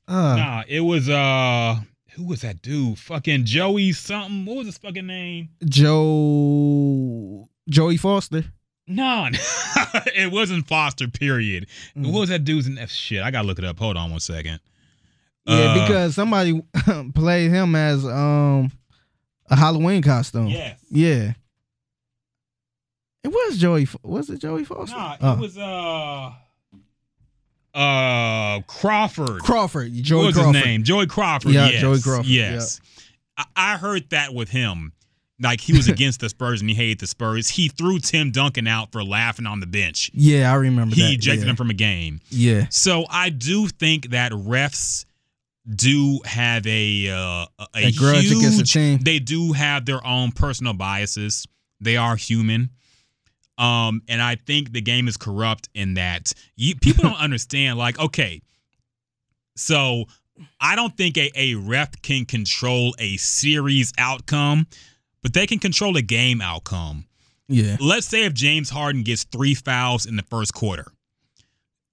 Uh, 0.06 0.36
Nah, 0.36 0.62
it 0.68 0.80
was 0.80 1.08
uh 1.08 1.76
who 2.12 2.24
was 2.26 2.42
that 2.42 2.62
dude? 2.62 2.98
Fucking 2.98 3.44
Joey 3.44 3.92
something. 3.92 4.44
What 4.44 4.56
was 4.58 4.66
his 4.66 4.78
fucking 4.78 5.06
name? 5.06 5.48
Joe 5.64 7.48
Joey 7.68 7.96
Foster. 7.96 8.44
No, 8.86 9.28
it 10.14 10.30
wasn't 10.30 10.66
Foster. 10.68 11.08
Period. 11.08 11.66
Mm. 11.96 12.12
What 12.12 12.20
was 12.20 12.28
that 12.28 12.44
dude's 12.44 12.68
name? 12.68 12.86
Shit, 12.86 13.22
I 13.22 13.30
gotta 13.30 13.46
look 13.46 13.58
it 13.58 13.64
up. 13.64 13.78
Hold 13.78 13.96
on 13.96 14.10
one 14.10 14.20
second. 14.20 14.60
Yeah, 15.46 15.54
Uh, 15.56 15.86
because 15.86 16.14
somebody 16.14 16.62
played 17.14 17.50
him 17.50 17.74
as 17.74 18.04
um 18.04 18.70
a 19.50 19.56
Halloween 19.56 20.02
costume. 20.02 20.48
yes, 20.48 20.78
Yeah. 20.90 21.32
It 23.24 23.28
was 23.28 23.58
Joey. 23.58 23.86
Fo- 23.86 23.98
Was 24.02 24.28
it 24.30 24.38
Joey 24.40 24.64
Foster? 24.64 24.94
nah, 24.94 25.14
it 25.14 25.18
Oh. 25.22 25.36
was 25.36 25.56
uh 25.58 26.32
uh 27.74 28.60
Crawford. 28.66 29.40
Crawford. 29.42 29.92
Joey 29.94 30.18
what 30.18 30.26
was 30.26 30.34
Crawford. 30.36 30.54
his 30.56 30.64
name? 30.64 30.82
Joey 30.84 31.06
Crawford. 31.06 31.52
Yeah, 31.52 31.68
yes. 31.70 31.80
Joey 31.80 32.00
Crawford, 32.00 32.26
Yes. 32.26 32.80
I, 33.36 33.44
I 33.56 33.76
heard 33.78 34.10
that 34.10 34.32
with 34.34 34.50
him. 34.50 34.92
like 35.40 35.60
he 35.60 35.72
was 35.72 35.88
against 35.94 36.20
the 36.20 36.28
Spurs 36.28 36.60
and 36.60 36.70
he 36.70 36.76
hated 36.76 37.00
the 37.00 37.06
Spurs. 37.08 37.48
He 37.48 37.68
threw 37.68 37.98
Tim 37.98 38.30
Duncan 38.30 38.68
out 38.68 38.92
for 38.92 39.02
laughing 39.02 39.46
on 39.46 39.58
the 39.58 39.66
bench. 39.66 40.10
Yeah, 40.14 40.52
I 40.52 40.54
remember 40.54 40.94
He 40.94 41.02
that. 41.02 41.12
ejected 41.14 41.44
yeah. 41.44 41.50
him 41.50 41.56
from 41.56 41.70
a 41.70 41.74
game. 41.74 42.20
Yeah. 42.30 42.66
So 42.70 43.06
I 43.10 43.30
do 43.30 43.66
think 43.66 44.10
that 44.10 44.30
refs 44.32 45.04
do 45.68 46.20
have 46.26 46.64
a 46.66 47.08
uh, 47.08 47.46
a 47.74 47.86
A 47.86 47.92
grudge 47.92 48.24
huge, 48.26 48.36
against 48.38 48.58
the 48.58 48.64
team. 48.64 48.98
They 49.02 49.18
do 49.18 49.52
have 49.54 49.86
their 49.86 50.06
own 50.06 50.30
personal 50.30 50.74
biases. 50.74 51.46
They 51.80 51.96
are 51.96 52.14
human. 52.16 52.70
Um, 53.56 54.02
and 54.08 54.20
I 54.20 54.34
think 54.34 54.72
the 54.72 54.80
game 54.80 55.06
is 55.08 55.16
corrupt 55.16 55.68
in 55.74 55.94
that 55.94 56.32
you, 56.56 56.74
people 56.76 57.04
don't 57.04 57.20
understand. 57.20 57.78
Like, 57.78 57.98
okay, 57.98 58.42
so 59.56 60.04
I 60.60 60.74
don't 60.76 60.96
think 60.96 61.16
a, 61.16 61.30
a 61.36 61.54
ref 61.54 62.00
can 62.02 62.24
control 62.24 62.94
a 62.98 63.16
series 63.18 63.92
outcome, 63.98 64.66
but 65.22 65.32
they 65.32 65.46
can 65.46 65.58
control 65.58 65.96
a 65.96 66.02
game 66.02 66.40
outcome 66.40 67.04
Yeah. 67.48 67.76
let's 67.80 68.06
say 68.08 68.24
if 68.24 68.34
James 68.34 68.70
Harden 68.70 69.02
gets 69.04 69.24
three 69.24 69.54
fouls 69.54 70.06
in 70.06 70.16
the 70.16 70.24
first 70.24 70.52
quarter, 70.54 70.86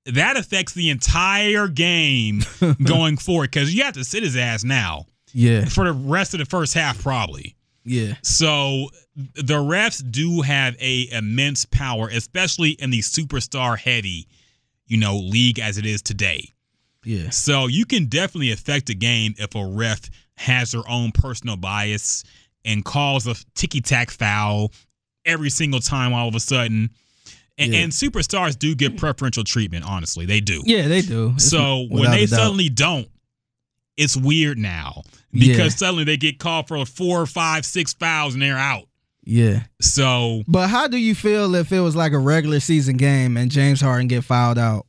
that 0.07 0.38
affects 0.38 0.74
the 0.74 0.89
entire 0.89 1.68
game 1.68 2.41
going 2.84 3.18
forward 3.18 3.51
because 3.51 3.74
you 3.74 3.84
have 3.84 3.93
to 3.93 4.03
sit 4.03 4.24
his 4.24 4.36
ass 4.36 4.64
now 4.64 5.05
Yeah. 5.34 5.66
for 5.66 5.84
the 5.86 5.93
rest 5.93 6.34
of 6.34 6.39
the 6.39 6.45
first 6.45 6.74
half, 6.74 7.03
probably. 7.03 7.55
Yeah. 7.84 8.16
So 8.22 8.90
the 9.16 9.56
refs 9.56 10.04
do 10.12 10.42
have 10.42 10.76
a 10.80 11.10
immense 11.12 11.66
power, 11.66 12.08
especially 12.10 12.72
in 12.72 12.90
the 12.92 13.00
superstar 13.00 13.78
heavy, 13.78 14.28
you 14.88 14.98
know, 14.98 15.18
league 15.18 15.60
as 15.60 15.78
it 15.78 15.86
is 15.86 16.02
today. 16.02 16.50
Yeah. 17.04 17.30
So 17.32 17.68
you 17.68 17.86
can 17.86 18.06
definitely 18.06 18.52
affect 18.52 18.90
a 18.90 18.94
game 18.94 19.34
if 19.40 19.56
a 19.56 19.66
ref 19.66 20.02
has 20.38 20.72
their 20.72 20.88
own 20.88 21.12
personal 21.12 21.58
bias 21.58 22.24
and 22.64 22.86
calls 22.86 23.26
a 23.26 23.36
ticky 23.56 23.82
tack 23.82 24.12
foul 24.12 24.72
every 25.26 25.50
single 25.50 25.80
time 25.80 26.14
all 26.14 26.28
of 26.28 26.36
a 26.36 26.40
sudden. 26.40 26.90
And, 27.58 27.74
Yeah. 27.74 27.80
and 27.82 27.92
superstars 27.92 28.58
do 28.58 28.76
get 28.76 28.98
preferential 28.98 29.44
treatment, 29.44 29.86
honestly. 29.86 30.26
They 30.26 30.40
do. 30.42 30.62
Yeah, 30.66 30.88
they 30.88 31.02
do. 31.02 31.34
It's 31.36 31.50
So 31.50 31.86
when 31.90 32.10
they 32.12 32.26
doubt. 32.26 32.38
suddenly 32.40 32.70
don't, 32.70 33.08
it's 34.02 34.18
weird 34.18 34.58
now 34.58 35.04
because 35.32 35.58
Yeah. 35.58 35.70
suddenly 35.70 36.04
they 36.04 36.18
get 36.18 36.39
called 36.39 36.68
for 36.68 36.86
four, 36.86 37.26
five, 37.26 37.66
six 37.66 37.93
fouls 37.93 38.34
and 38.34 38.41
they're 38.41 38.58
out. 38.58 38.88
Yeah. 39.24 39.64
So 39.80 40.43
But 40.47 40.70
how 40.70 40.88
do 40.88 40.97
you 40.97 41.14
feel 41.16 41.54
if 41.56 41.72
it 41.72 41.80
was 41.80 41.95
like 41.95 42.12
a 42.14 42.18
regular 42.20 42.60
season 42.60 42.97
game 42.97 43.38
and 43.38 43.52
James 43.52 43.80
Harden 43.82 44.08
get 44.08 44.24
fouled 44.24 44.58
out? 44.58 44.88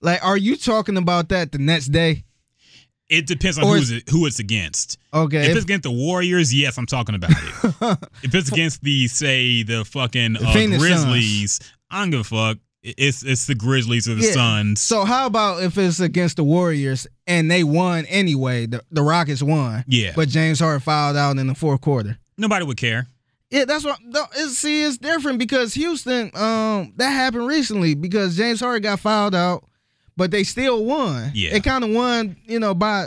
Like, 0.00 0.24
are 0.24 0.36
you 0.36 0.56
talking 0.56 0.96
about 0.96 1.30
that 1.30 1.52
the 1.52 1.58
next 1.58 1.86
day? 1.86 2.22
it 3.08 3.24
depends 3.28 3.56
on 3.56 3.62
Or 3.64 3.76
who's 3.76 3.92
it, 3.92 4.08
who 4.10 4.26
it's 4.26 4.40
against. 4.40 4.98
Okay. 5.14 5.38
If 5.44 5.50
if- 5.50 5.56
it's 5.58 5.64
against 5.64 5.84
the 5.84 5.92
Warriors, 5.92 6.52
yes, 6.52 6.76
I'm 6.76 6.86
talking 6.86 7.14
about 7.14 7.30
it. 7.30 7.98
if 8.24 8.34
it's 8.34 8.50
against 8.50 8.82
the 8.82 9.06
say 9.06 9.62
the 9.62 9.84
fucking 9.84 10.32
The 10.34 10.44
uh, 10.48 10.52
Phoenix 10.52 10.82
Grizzlies, 10.82 11.60
I 11.88 12.00
don't 12.00 12.10
give 12.10 12.20
a 12.20 12.24
fuck. 12.24 12.58
It's 12.96 13.22
it's 13.24 13.46
the 13.46 13.54
Grizzlies 13.54 14.08
or 14.08 14.14
the 14.14 14.24
Yeah. 14.24 14.32
Suns. 14.32 14.80
so 14.80 15.04
how 15.04 15.26
about 15.26 15.62
if 15.62 15.76
it's 15.76 15.98
against 16.00 16.36
the 16.36 16.44
Warriors 16.44 17.06
and 17.26 17.50
they 17.50 17.64
won 17.64 18.04
anyway? 18.06 18.66
The, 18.66 18.80
the 18.90 19.02
Rockets 19.02 19.42
won. 19.42 19.84
Yeah. 19.88 20.12
But 20.14 20.28
James 20.28 20.60
Harden 20.60 20.80
fouled 20.80 21.16
out 21.16 21.36
in 21.38 21.46
the 21.48 21.54
fourth 21.54 21.80
quarter. 21.80 22.18
Nobody 22.38 22.64
would 22.64 22.76
care. 22.76 23.08
Yeah, 23.50 23.64
that's 23.64 23.84
what. 23.84 23.98
it's, 24.36 24.58
see, 24.58 24.82
it's 24.84 24.98
different 24.98 25.38
because 25.38 25.74
Houston. 25.74 26.30
Um, 26.34 26.92
that 26.96 27.10
happened 27.10 27.46
recently 27.46 27.94
because 27.94 28.36
James 28.36 28.60
Harden 28.60 28.82
got 28.82 29.00
fouled 29.00 29.34
out, 29.34 29.64
but 30.16 30.30
they 30.30 30.42
still 30.44 30.84
won. 30.84 31.30
Yeah. 31.34 31.50
they 31.52 31.60
kind 31.60 31.82
of 31.84 31.90
won, 31.90 32.36
you 32.46 32.58
know, 32.60 32.74
by 32.74 33.06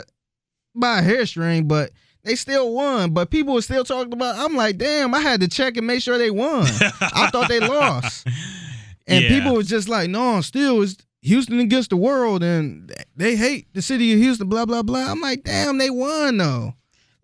by 0.74 0.98
a 1.00 1.02
hairstring, 1.02 1.68
but 1.68 1.90
they 2.24 2.34
still 2.36 2.72
won. 2.74 3.12
But 3.12 3.30
people 3.30 3.54
were 3.54 3.62
still 3.62 3.84
talking 3.84 4.12
about. 4.12 4.36
I'm 4.36 4.56
like, 4.56 4.78
damn, 4.78 5.14
I 5.14 5.20
had 5.20 5.40
to 5.42 5.48
check 5.48 5.76
and 5.76 5.86
make 5.86 6.02
sure 6.02 6.16
they 6.18 6.30
won. 6.30 6.66
I 7.00 7.28
thought 7.30 7.48
they 7.48 7.60
lost, 7.60 8.26
and 9.10 9.24
Yeah. 9.24 9.28
people 9.28 9.54
was 9.54 9.68
just 9.68 9.88
like, 9.88 10.08
no, 10.10 10.40
still 10.40 10.82
it's 10.82 10.96
Houston 11.22 11.60
against 11.60 11.90
the 11.90 11.96
world, 11.96 12.42
and 12.42 12.90
they 13.16 13.36
hate 13.36 13.66
the 13.74 13.82
city 13.82 14.12
of 14.12 14.18
Houston. 14.18 14.48
Blah 14.48 14.64
blah 14.66 14.82
blah. 14.82 15.10
I'm 15.10 15.20
like, 15.20 15.44
damn, 15.44 15.78
they 15.78 15.90
won 15.90 16.36
though. 16.38 16.74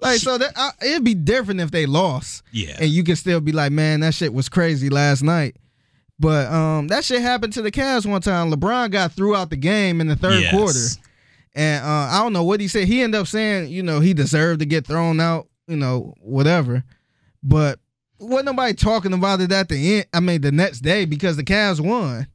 Like 0.01 0.19
so 0.21 0.37
that 0.37 0.53
I, 0.57 0.71
it'd 0.85 1.05
be 1.05 1.15
different 1.15 1.61
if 1.61 1.71
they 1.71 1.87
lost 1.87 2.43
Yeah. 2.53 2.77
and 2.79 2.91
you 2.91 3.03
can 3.03 3.17
still 3.17 3.41
be 3.41 3.53
like, 3.53 3.73
man, 3.73 4.01
that 4.01 4.13
shit 4.13 4.35
was 4.35 4.51
crazy 4.51 4.91
last 4.91 5.23
night. 5.23 5.57
But 6.19 6.53
um, 6.53 6.89
that 6.89 7.05
shit 7.05 7.23
happened 7.23 7.55
to 7.55 7.63
the 7.63 7.71
Cavs 7.71 8.05
one 8.05 8.21
time. 8.21 8.51
LeBron 8.51 8.91
got 8.91 9.13
threw 9.13 9.35
out 9.35 9.49
the 9.51 9.57
game 9.57 10.01
in 10.03 10.07
the 10.09 10.17
third 10.17 10.43
Yes. 10.43 10.53
quarter, 10.55 11.03
and 11.55 11.83
uh, 11.85 11.89
I 12.13 12.21
don't 12.23 12.33
know 12.35 12.45
what 12.45 12.61
he 12.61 12.69
said. 12.69 12.89
He 12.89 13.01
ended 13.03 13.21
up 13.21 13.27
saying, 13.27 13.71
you 13.71 13.83
know, 13.83 14.01
he 14.01 14.13
deserved 14.13 14.61
to 14.61 14.67
get 14.67 14.87
thrown 14.87 15.19
out, 15.21 15.49
you 15.67 15.77
know, 15.77 16.13
whatever. 16.21 16.85
But 17.43 17.81
wasn't 18.19 18.47
nobody 18.47 18.75
talking 18.75 19.13
about 19.13 19.41
it 19.41 19.53
at 19.53 19.69
the 19.69 19.97
end. 19.97 20.07
I 20.13 20.21
mean, 20.21 20.41
the 20.41 20.53
next 20.53 20.81
day 20.81 21.05
because 21.05 21.37
the 21.37 21.45
Cavs 21.45 21.81
won. 21.81 22.27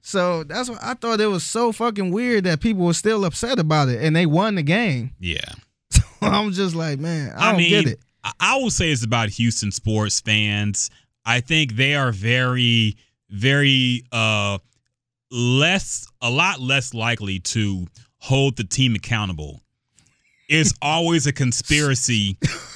So 0.00 0.44
that's 0.44 0.68
what 0.68 0.78
I 0.82 0.94
thought 0.94 1.20
it 1.20 1.26
was 1.26 1.44
so 1.44 1.72
fucking 1.72 2.10
weird 2.10 2.44
that 2.44 2.60
people 2.60 2.84
were 2.84 2.92
still 2.94 3.24
upset 3.24 3.58
about 3.58 3.88
it, 3.88 4.02
and 4.02 4.14
they 4.14 4.26
won 4.26 4.54
the 4.56 4.62
game. 4.62 5.12
Yeah. 5.20 5.40
So 6.20 6.30
I'm 6.30 6.52
just 6.52 6.74
like, 6.74 6.98
man, 6.98 7.34
I, 7.36 7.48
I 7.48 7.52
don't 7.52 7.58
mean, 7.60 7.70
get 7.70 7.86
it. 7.92 8.00
I- 8.40 8.56
will 8.56 8.70
say 8.70 8.90
it's 8.90 9.04
about 9.04 9.28
Houston 9.28 9.70
sports 9.70 10.20
fans. 10.22 10.88
I 11.26 11.40
think 11.40 11.76
they 11.76 11.94
are 11.94 12.12
very, 12.12 12.96
very 13.28 14.04
uh 14.10 14.56
less, 15.30 16.06
a 16.22 16.30
lot 16.30 16.60
less 16.60 16.94
likely 16.94 17.40
to 17.40 17.86
hold 18.18 18.56
the 18.56 18.64
team 18.64 18.94
accountable. 18.94 19.60
It's 20.48 20.72
always 20.80 21.26
a 21.26 21.32
conspiracy 21.32 22.38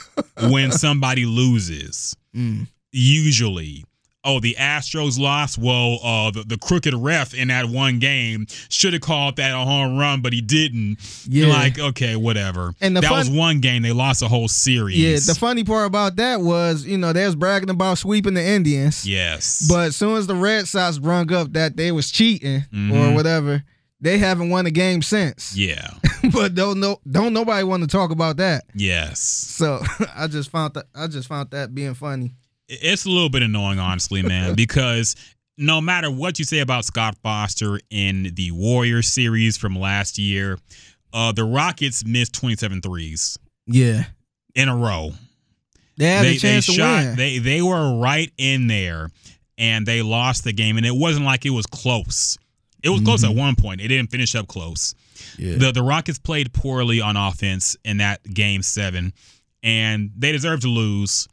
when 0.51 0.73
somebody 0.73 1.25
loses. 1.27 2.15
Mm. 2.35 2.67
Usually. 2.93 3.85
Oh, 4.25 4.41
the 4.41 4.57
Astros 4.59 5.19
lost. 5.19 5.57
Well, 5.59 6.01
uh, 6.03 6.31
the, 6.33 6.43
the 6.43 6.59
crooked 6.59 6.93
ref 6.93 7.33
in 7.35 7.49
that 7.49 7.67
one 7.67 7.99
game 8.01 8.47
should 8.69 8.93
have 8.93 9.01
called 9.01 9.37
that 9.37 9.55
a 9.55 9.59
home 9.65 9.97
run, 9.97 10.21
but 10.21 10.33
he 10.33 10.41
didn't. 10.43 10.99
Yeah. 11.27 11.47
You're 11.47 11.55
like, 11.55 11.79
okay, 11.79 12.17
whatever. 12.17 12.75
And 12.81 12.97
the 12.97 13.01
that 13.01 13.09
fun- 13.09 13.19
was 13.21 13.31
one 13.31 13.61
game. 13.61 13.83
They 13.83 13.93
lost 13.93 14.21
a 14.21 14.29
whole 14.29 14.49
series. 14.49 14.99
Yeah, 14.99 15.33
the 15.33 15.39
funny 15.39 15.63
part 15.65 15.87
about 15.87 16.17
that 16.17 16.41
was, 16.41 16.85
you 16.85 16.99
know, 16.99 17.13
they 17.13 17.25
was 17.25 17.37
bragging 17.37 17.71
about 17.71 17.99
sweeping 17.99 18.35
the 18.35 18.45
Indians. 18.45 19.07
Yes. 19.09 19.67
But 19.71 19.87
as 19.89 19.97
soon 19.97 20.17
as 20.17 20.27
the 20.27 20.35
Red 20.35 20.67
Sox 20.67 20.99
brung 20.99 21.33
up 21.33 21.53
that 21.53 21.77
they 21.77 21.93
was 21.93 22.11
cheating 22.11 22.57
or 22.73 22.77
Mhm. 22.77 23.15
whatever, 23.15 23.63
they 24.01 24.19
haven't 24.19 24.51
won 24.51 24.67
a 24.67 24.71
game 24.71 25.03
since. 25.03 25.57
yeah. 25.57 25.91
but 26.33 26.55
don't 26.55 26.81
know 26.81 26.99
don't 27.11 27.33
nobody 27.33 27.65
want 27.65 27.83
to 27.83 27.89
talk 27.89 28.11
about 28.11 28.37
that. 28.39 28.65
Yes. 28.75 29.21
So 29.21 29.81
I 30.17 30.27
just 30.27 30.51
found 30.51 30.75
that 30.75 30.87
I 30.95 31.07
just 31.07 31.29
found 31.29 31.51
that 31.51 31.75
being 31.75 31.95
funny. 31.95 32.33
It's 32.69 33.05
a 33.07 33.09
little 33.09 33.31
bit 33.31 33.43
annoying, 33.43 33.79
honestly, 33.79 34.23
man, 34.23 34.55
because 34.57 35.17
no 35.57 35.81
matter 35.81 36.11
what 36.11 36.39
you 36.39 36.45
say 36.45 36.59
about 36.61 36.85
Scott 36.85 37.17
Foster 37.23 37.81
in 37.91 38.33
the 38.35 38.51
Warriors 38.53 39.09
series 39.09 39.57
from 39.57 39.75
last 39.77 40.19
year, 40.19 40.59
uh, 41.13 41.33
the 41.33 41.45
Rockets 41.45 42.05
missed 42.05 42.35
27 42.35 42.83
threes 42.83 43.39
Yeah. 43.67 44.05
in 44.55 44.69
a 44.69 44.77
row. 44.77 45.13
They 45.97 46.07
had 46.07 46.25
they, 46.27 46.37
a 46.37 46.39
chance 46.39 46.67
they 46.67 46.73
to 46.75 46.79
shot 46.79 47.05
win. 47.05 47.17
they 47.17 47.39
they 47.39 47.63
were 47.63 47.99
right 47.99 48.31
in 48.39 48.67
there 48.69 49.09
and 49.57 49.85
they 49.87 50.03
lost 50.03 50.45
the 50.45 50.53
game 50.53 50.77
and 50.77 50.87
it 50.87 50.95
wasn't 50.95 51.25
like 51.25 51.45
it 51.47 51.51
was 51.51 51.67
close. 51.67 52.39
It 52.83 52.91
was 52.91 53.01
close 53.03 53.25
at 53.25 53.35
one 53.35 53.57
point. 53.57 53.81
It 53.81 53.89
didn't 53.89 54.11
finish 54.11 54.35
up 54.35 54.47
close. 54.49 54.95
Mm-hmm. 54.95 55.43
yeah. 55.51 55.59
The 55.59 55.73
the 55.73 55.83
Rockets 55.83 56.19
played 56.19 56.53
poorly 56.53 57.01
on 57.01 57.17
offense 57.17 57.77
in 57.85 57.97
that 57.99 58.23
game 58.33 58.63
7 58.63 59.13
and 59.63 60.11
they 60.17 60.33
deserve 60.33 60.61
to 60.61 60.69
lose. 60.69 61.27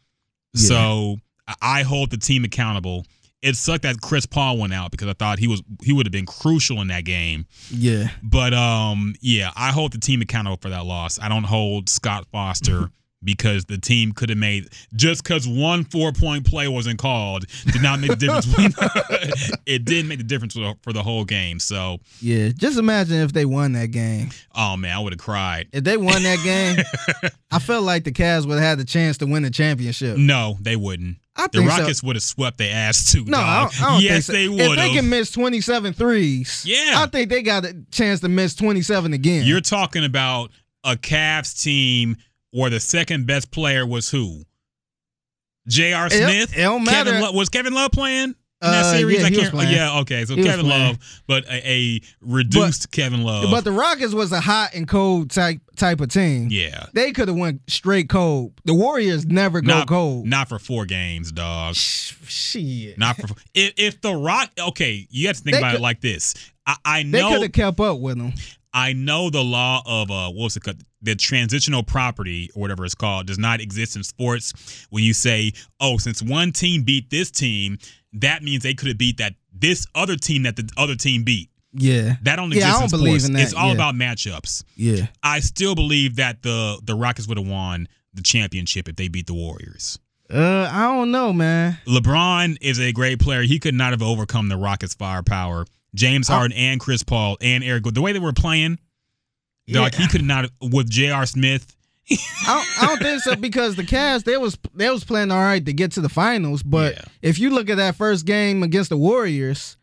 Yeah. 0.53 0.67
So 0.67 1.17
I- 1.47 1.55
I 1.61 1.83
hold 1.83 2.09
the 2.09 2.17
team 2.17 2.43
accountable. 2.43 3.05
It 3.43 3.55
sucked 3.55 3.83
that 3.83 4.01
Chris 4.01 4.25
Paul 4.25 4.57
went 4.57 4.73
out 4.73 4.89
because 4.89 5.07
I 5.07 5.13
thought 5.13 5.37
he 5.37 5.47
was 5.47 5.61
he 5.83 5.93
would 5.93 6.07
have 6.07 6.11
been 6.11 6.25
crucial 6.25 6.81
in 6.81 6.87
that 6.87 7.05
game. 7.05 7.45
yeah. 7.69 8.09
But 8.23 8.55
um, 8.55 9.13
yeah, 9.21 9.51
I 9.55 9.71
hold 9.71 9.91
the 9.93 9.99
team 9.99 10.21
accountable 10.23 10.57
for 10.59 10.69
that 10.69 10.83
loss. 10.85 11.19
I 11.21 11.29
don't 11.29 11.43
hold 11.43 11.87
Scott 11.87 12.25
Foster 12.31 12.89
because 13.25 13.65
the 13.65 13.77
team 13.77 14.11
could 14.11 14.29
have 14.29 14.37
made 14.37 14.69
just 14.95 15.23
because 15.23 15.47
one 15.47 15.83
four 15.83 16.11
point 16.11 16.45
play 16.45 16.67
wasn't 16.67 16.99
called 16.99 17.45
did 17.71 17.81
not 17.81 17.99
make 17.99 18.11
the 18.11 18.15
difference. 18.15 18.45
between- 18.55 19.59
it 19.65 19.83
didn't 19.85 20.07
make 20.07 20.19
the 20.19 20.23
difference 20.23 20.53
for 20.53 20.59
the, 20.59 20.75
for 20.83 20.93
the 20.93 21.03
whole 21.03 21.25
game. 21.25 21.59
So, 21.59 21.97
Yeah. 22.21 22.49
Just 22.49 22.77
imagine 22.77 23.17
if 23.17 23.33
they 23.33 23.45
won 23.45 23.73
that 23.73 23.91
game. 23.91 24.29
oh 24.55 24.77
man, 24.77 24.95
I 24.95 24.99
would 24.99 25.13
have 25.13 25.19
cried. 25.19 25.67
If 25.73 25.83
they 25.83 25.97
won 25.97 26.23
that 26.23 26.39
game, 26.43 27.31
I 27.51 27.59
felt 27.59 27.83
like 27.83 28.03
the 28.03 28.11
Cavs 28.11 28.45
would 28.45 28.55
have 28.59 28.63
had 28.63 28.77
the 28.79 28.85
chance 28.85 29.17
to 29.19 29.25
win 29.25 29.43
the 29.43 29.49
championship. 29.51 30.17
No, 30.17 30.57
they 30.61 30.75
wouldn't. 30.75 31.17
I 31.37 31.47
The 31.47 31.59
think 31.59 31.71
so. 31.71 31.77
Rockets 31.79 32.03
would 32.03 32.15
have 32.15 32.23
swept 32.23 32.57
their 32.57 32.73
ass 32.73 33.11
too. 33.11 33.25
No, 33.25 33.37
I 33.39 33.61
don't, 33.63 33.81
I 33.83 33.91
don't 33.91 34.01
yes, 34.01 34.11
think 34.11 34.23
so. 34.25 34.31
they 34.33 34.47
would. 34.47 34.59
If 34.61 34.75
they 34.77 34.89
can 34.93 35.09
miss 35.09 35.31
27 35.31 35.93
threes, 35.93 36.63
Yeah. 36.65 36.93
I 36.97 37.07
think 37.07 37.29
they 37.29 37.41
got 37.41 37.65
a 37.65 37.75
chance 37.91 38.21
to 38.21 38.29
miss 38.29 38.55
27 38.55 39.11
again. 39.13 39.45
You're 39.45 39.59
talking 39.61 40.05
about 40.05 40.51
a 40.85 40.95
Cavs 40.95 41.61
team 41.61 42.15
where 42.55 42.69
the 42.69 42.79
second 42.79 43.27
best 43.27 43.51
player 43.51 43.85
was 43.85 44.09
who? 44.09 44.43
J.R. 45.67 46.09
Smith. 46.09 46.53
it 46.57 46.61
don't 46.61 46.83
matter. 46.83 47.09
Kevin 47.09 47.21
Love, 47.21 47.35
was 47.35 47.49
Kevin 47.49 47.73
Love 47.73 47.91
playing? 47.91 48.35
in 48.61 48.71
that 48.71 48.85
Uh, 48.85 48.97
series? 48.97 49.19
yeah, 49.19 49.25
I 49.25 49.29
can't. 49.31 49.69
yeah, 49.69 49.99
okay. 49.99 50.25
So 50.25 50.35
He 50.35 50.43
Kevin. 50.43 50.67
Love, 50.67 50.97
but 51.27 51.43
a, 51.49 51.67
a 51.97 52.01
reduced 52.21 52.89
Kevin 52.91 53.23
Love. 53.23 53.51
But 53.51 53.63
the 53.63 53.71
Rockets 53.71 54.13
was 54.13 54.31
a 54.31 54.39
hot 54.39 54.73
and 54.73 54.87
cold 54.87 55.29
type 55.31 55.59
type 55.75 55.99
of 56.01 56.09
team. 56.09 56.47
yeah, 56.49 56.85
They 56.93 57.11
could 57.11 57.27
have 57.27 57.37
went 57.37 57.61
straight 57.69 58.09
cold. 58.09 58.53
The 58.63 58.73
Warriors 58.73 59.25
never 59.25 59.59
go 59.61 59.67
not 59.79 59.87
cold. 59.87 60.25
not 60.25 60.47
for 60.49 60.57
four 60.59 60.85
games, 60.85 61.31
dog. 61.31 61.75
Shit. 61.75 62.97
Not 62.97 63.17
for 63.17 63.27
if, 63.53 63.73
if 63.77 64.01
the 64.01 64.15
Rock. 64.15 64.51
Okay, 64.57 65.05
you 65.09 65.27
have 65.27 65.37
to 65.37 65.43
think 65.43 65.55
They 65.55 65.59
about 65.59 65.71
could- 65.71 65.79
it 65.81 65.83
like 65.83 66.01
this. 66.01 66.33
I, 66.65 66.75
I 66.85 67.03
They 67.03 67.21
could 67.21 67.41
have 67.41 67.51
kept 67.51 67.79
up 67.79 67.99
with 67.99 68.17
them. 68.17 68.33
I 68.75 68.93
know 68.93 69.29
the 69.31 69.43
law 69.43 69.81
of 69.85 70.11
uh 70.11 70.29
what's 70.29 70.55
it 70.57 70.63
called? 70.63 70.83
The 71.01 71.15
transitional 71.15 71.81
property 71.81 72.49
or 72.55 72.61
whatever 72.61 72.83
it's 72.85 72.93
called 72.95 73.25
does 73.27 73.39
not 73.39 73.61
exist 73.61 73.95
in 73.95 74.03
sports. 74.03 74.85
When 74.91 75.03
you 75.03 75.13
say, 75.13 75.53
oh, 75.79 75.97
since 75.97 76.21
one 76.21 76.51
team 76.51 76.83
beat 76.83 77.09
this 77.09 77.31
team, 77.31 77.77
that 78.13 78.43
means 78.43 78.63
they 78.63 78.73
could 78.73 78.89
have 78.89 78.97
beat 78.97 79.17
that 79.17 79.33
this 79.53 79.87
other 79.95 80.15
team 80.17 80.43
that 80.43 80.55
the 80.57 80.69
other 80.77 80.95
team 80.95 81.23
beat. 81.23 81.49
Yeah. 81.73 82.15
That 82.23 82.39
only 82.39 82.57
Yeah, 82.57 82.65
I 82.65 82.69
exists 82.75 82.91
don't 82.91 82.99
in 82.99 83.03
believe 83.05 83.21
sports. 83.21 83.27
in 83.27 83.33
that, 83.33 83.41
It's 83.43 83.53
all 83.53 83.67
yeah. 83.67 83.73
about 83.73 83.95
matchups. 83.95 84.63
Yeah. 84.75 85.07
I 85.23 85.39
still 85.41 85.75
believe 85.75 86.17
that 86.17 86.41
the 86.41 86.79
the 86.83 86.95
Rockets 86.95 87.27
would 87.27 87.37
have 87.37 87.47
won 87.47 87.87
the 88.13 88.21
championship 88.23 88.87
if 88.89 88.95
they 88.95 89.07
beat 89.07 89.27
the 89.27 89.33
Warriors. 89.33 89.99
Uh, 90.33 90.67
I 90.71 90.87
don't 90.87 91.11
know, 91.11 91.31
man. 91.31 91.77
LeBron 91.85 92.57
is 92.61 92.79
a 92.79 92.91
great 92.91 93.19
player. 93.19 93.43
He 93.43 93.59
could 93.59 93.75
not 93.75 93.91
have 93.91 94.01
overcome 94.01 94.49
the 94.49 94.57
Rockets' 94.57 94.95
firepower. 94.95 95.65
James 95.95 96.29
oh. 96.29 96.33
Harden 96.33 96.55
and 96.57 96.79
Chris 96.79 97.01
Paul 97.03 97.37
and 97.41 97.63
Eric, 97.63 97.83
the 97.85 98.01
way 98.01 98.11
they 98.13 98.19
were 98.19 98.33
playing, 98.33 98.77
Yeah. 99.65 99.89
he 99.89 100.07
could 100.07 100.23
not 100.23 100.49
with 100.61 100.89
J.R. 100.89 101.25
Smith. 101.25 101.71
I 102.11 102.15
don't, 102.47 102.83
I 102.83 102.85
don't 102.87 103.01
think 103.01 103.21
so 103.23 103.35
because 103.39 103.75
the 103.75 103.83
Cavs 103.83 104.23
they 104.25 104.37
was 104.37 104.57
they 104.75 104.89
was 104.91 105.03
playing 105.03 105.31
all 105.31 105.41
right 105.41 105.65
to 105.65 105.73
get 105.73 105.93
to 105.93 106.01
the 106.01 106.09
finals, 106.09 106.61
but 106.61 106.93
Yeah. 106.93 107.01
if 107.23 107.39
you 107.39 107.49
look 107.49 107.69
at 107.69 107.77
that 107.77 107.95
first 107.95 108.25
game 108.27 108.61
against 108.61 108.89
the 108.91 108.97
Warriors, 108.97 109.77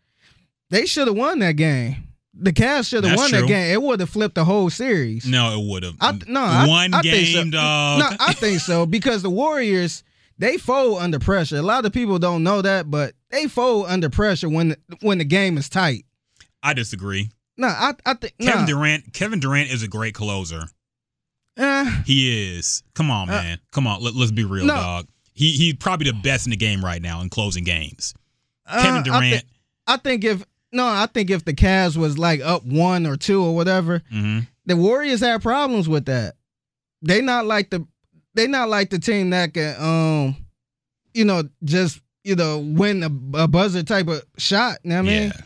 they 0.71 0.87
should 0.87 1.09
have 1.09 1.17
won 1.17 1.41
that 1.41 1.57
game. 1.57 1.97
The 2.35 2.53
Cavs 2.53 2.89
should 2.89 3.05
have 3.05 3.17
won 3.19 3.29
true. 3.31 3.41
that 3.41 3.47
game. 3.49 3.73
It 3.73 3.83
would 3.83 4.01
have 4.01 4.09
flipped 4.09 4.37
the 4.37 4.45
whole 4.45 4.71
series. 4.71 5.27
No, 5.27 5.59
it 5.61 5.69
would 5.69 5.83
have. 5.83 5.97
I, 6.01 6.19
no, 6.29 6.41
I- 6.41 6.67
one 6.67 6.95
I 6.95 7.03
think 7.03 7.27
game, 7.27 7.45
so. 7.47 7.51
dog. 7.51 7.99
No, 7.99 8.17
I 8.21 8.33
think 8.35 8.61
so 8.61 8.87
because 8.87 9.23
the 9.23 9.29
Warriors 9.31 10.03
they 10.43 10.57
fold 10.59 10.99
under 11.01 11.21
pressure. 11.21 11.57
A 11.57 11.63
lot 11.63 11.87
of 11.87 11.93
people 11.93 12.19
don't 12.19 12.43
know 12.43 12.61
that, 12.63 12.91
but 12.91 13.15
they 13.31 13.47
fold 13.47 13.87
under 13.89 14.11
pressure 14.11 14.49
when 14.49 14.75
when 15.01 15.19
the 15.19 15.25
game 15.25 15.57
is 15.57 15.69
tight. 15.69 16.05
I 16.63 16.75
disagree. 16.75 17.31
No, 17.57 17.69
I 17.69 17.93
I 18.05 18.15
think 18.15 18.35
Kevin 18.41 18.61
nah, 18.63 18.67
Durant. 18.67 19.13
Kevin 19.13 19.39
Durant 19.41 19.71
is 19.73 19.83
a 19.83 19.89
great 19.89 20.15
closer. 20.15 20.65
eh, 21.57 22.03
He 22.05 22.57
is. 22.57 22.83
Come 22.95 23.11
on, 23.11 23.29
Uh, 23.29 23.33
man. 23.33 23.59
Come 23.71 23.87
on. 23.87 24.03
Let, 24.03 24.15
us 24.15 24.31
be 24.31 24.45
real, 24.45 24.65
no. 24.65 24.75
dog. 24.75 25.07
He 25.35 25.53
he's 25.53 25.75
probably 25.75 26.11
the 26.11 26.19
best 26.19 26.47
in 26.47 26.51
the 26.51 26.57
game 26.57 26.85
right 26.85 27.01
now 27.01 27.21
in 27.21 27.29
closing 27.29 27.65
games. 27.65 28.15
uh, 28.67 28.83
Kevin 28.83 29.01
I 29.01 29.03
Durant. 29.03 29.45
I 29.87 29.97
think 29.99 30.25
if 30.25 30.45
no, 30.73 30.85
I 30.87 31.07
think 31.13 31.31
if 31.31 31.45
the 31.45 31.55
Cavs 31.55 31.97
was 31.97 32.19
like 32.19 32.41
up 32.41 32.65
one 32.65 33.07
or 33.07 33.17
two 33.17 33.43
or 33.45 33.55
whatever, 33.55 34.03
hmm 34.11 34.41
the 34.65 34.77
Warriors 34.77 35.21
had 35.21 35.43
problems 35.43 35.89
with 35.89 36.05
that. 36.07 36.35
They 37.03 37.21
not 37.21 37.47
like 37.47 37.71
the 37.71 37.85
they 38.35 38.47
not 38.47 38.69
like 38.69 38.91
the 38.91 38.99
team 38.99 39.31
that 39.31 39.55
can 39.55 39.75
um, 39.81 40.37
you 41.15 41.25
know, 41.25 41.43
just 41.65 42.01
you 42.25 42.37
know 42.37 42.59
win 42.59 43.03
a, 43.03 43.43
a 43.43 43.49
buzzer 43.49 43.83
type 43.83 44.09
of 44.09 44.23
shot. 44.39 44.79
You 44.83 44.91
know 44.91 44.97
what 44.97 45.01
I 45.01 45.09
mean? 45.13 45.23
yeah. 45.35 45.41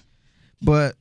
But 0.63 0.95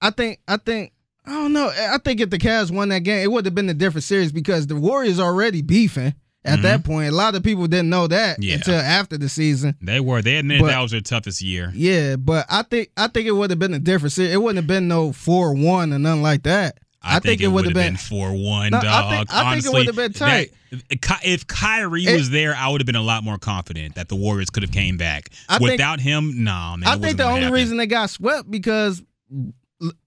I 0.00 0.10
think 0.10 0.40
I 0.48 0.56
think 0.56 0.92
I 1.26 1.32
don't 1.32 1.52
know. 1.52 1.68
I 1.68 1.98
think 1.98 2.20
if 2.20 2.30
the 2.30 2.38
Cavs 2.38 2.70
won 2.70 2.88
that 2.90 3.00
game, 3.00 3.22
it 3.22 3.30
would 3.32 3.44
have 3.46 3.54
been 3.54 3.68
a 3.70 3.74
different 3.74 4.04
series 4.04 4.32
because 4.32 4.66
the 4.66 4.76
Warriors 4.76 5.18
already 5.20 5.62
beefing 5.62 6.14
at 6.44 6.60
that 6.60 6.84
point. 6.84 7.08
A 7.08 7.16
lot 7.16 7.34
of 7.34 7.42
people 7.42 7.66
didn't 7.66 7.88
know 7.88 8.06
that 8.06 8.34
Mm-hmm. 8.38 8.42
Yeah. 8.42 8.54
until 8.56 8.74
after 8.74 9.16
the 9.16 9.30
season. 9.30 9.76
They 9.80 9.98
were. 10.00 10.20
They 10.20 10.36
admitted 10.36 10.60
But- 10.62 10.68
that 10.68 10.80
was 10.80 10.90
their 10.90 11.00
toughest 11.00 11.40
year. 11.40 11.72
Yeah, 11.74 12.16
but 12.16 12.44
I 12.50 12.62
think 12.62 12.90
I 12.96 13.06
think 13.08 13.26
it 13.26 13.32
would 13.32 13.48
have 13.50 13.58
been 13.58 13.72
a 13.74 13.78
different 13.78 14.12
series. 14.12 14.32
It 14.34 14.42
wouldn't 14.42 14.56
have 14.58 14.66
been 14.66 14.86
no 14.88 15.12
four 15.12 15.54
one 15.54 15.92
or 15.94 15.98
nothing 15.98 16.22
like 16.22 16.42
that. 16.42 16.78
I, 17.04 17.20
think, 17.20 17.40
it 17.40 17.48
would 17.48 17.64
have 17.64 17.74
been, 17.74 17.96
four 17.96 18.32
one. 18.32 18.70
No, 18.70 18.78
I 18.78 19.16
think- 19.18 19.32
I 19.34 19.54
think 19.54 19.66
it 19.66 19.72
would 19.72 19.86
have 19.86 19.96
been 19.96 20.12
tight. 20.12 20.52
that- 20.70 21.20
if 21.24 21.46
Kyrie 21.46 22.04
It- 22.06 22.16
was 22.16 22.30
there, 22.30 22.54
I 22.56 22.68
would 22.68 22.80
have 22.80 22.86
been 22.86 22.96
a 22.96 23.02
lot 23.02 23.22
more 23.24 23.38
confident 23.38 23.94
that 23.94 24.08
the 24.08 24.16
Warriors 24.16 24.50
could 24.50 24.62
have 24.62 24.72
came 24.72 24.96
back. 24.96 25.30
I 25.48 25.58
think- 25.58 25.72
Without 25.72 26.00
him, 26.00 26.42
no, 26.44 26.76
man. 26.78 26.84
I 26.84 26.96
think 26.96 27.16
the 27.16 27.24
only 27.24 27.42
happen. 27.42 27.54
reason 27.54 27.76
they 27.76 27.86
got 27.86 28.10
swept 28.10 28.50
because 28.50 29.02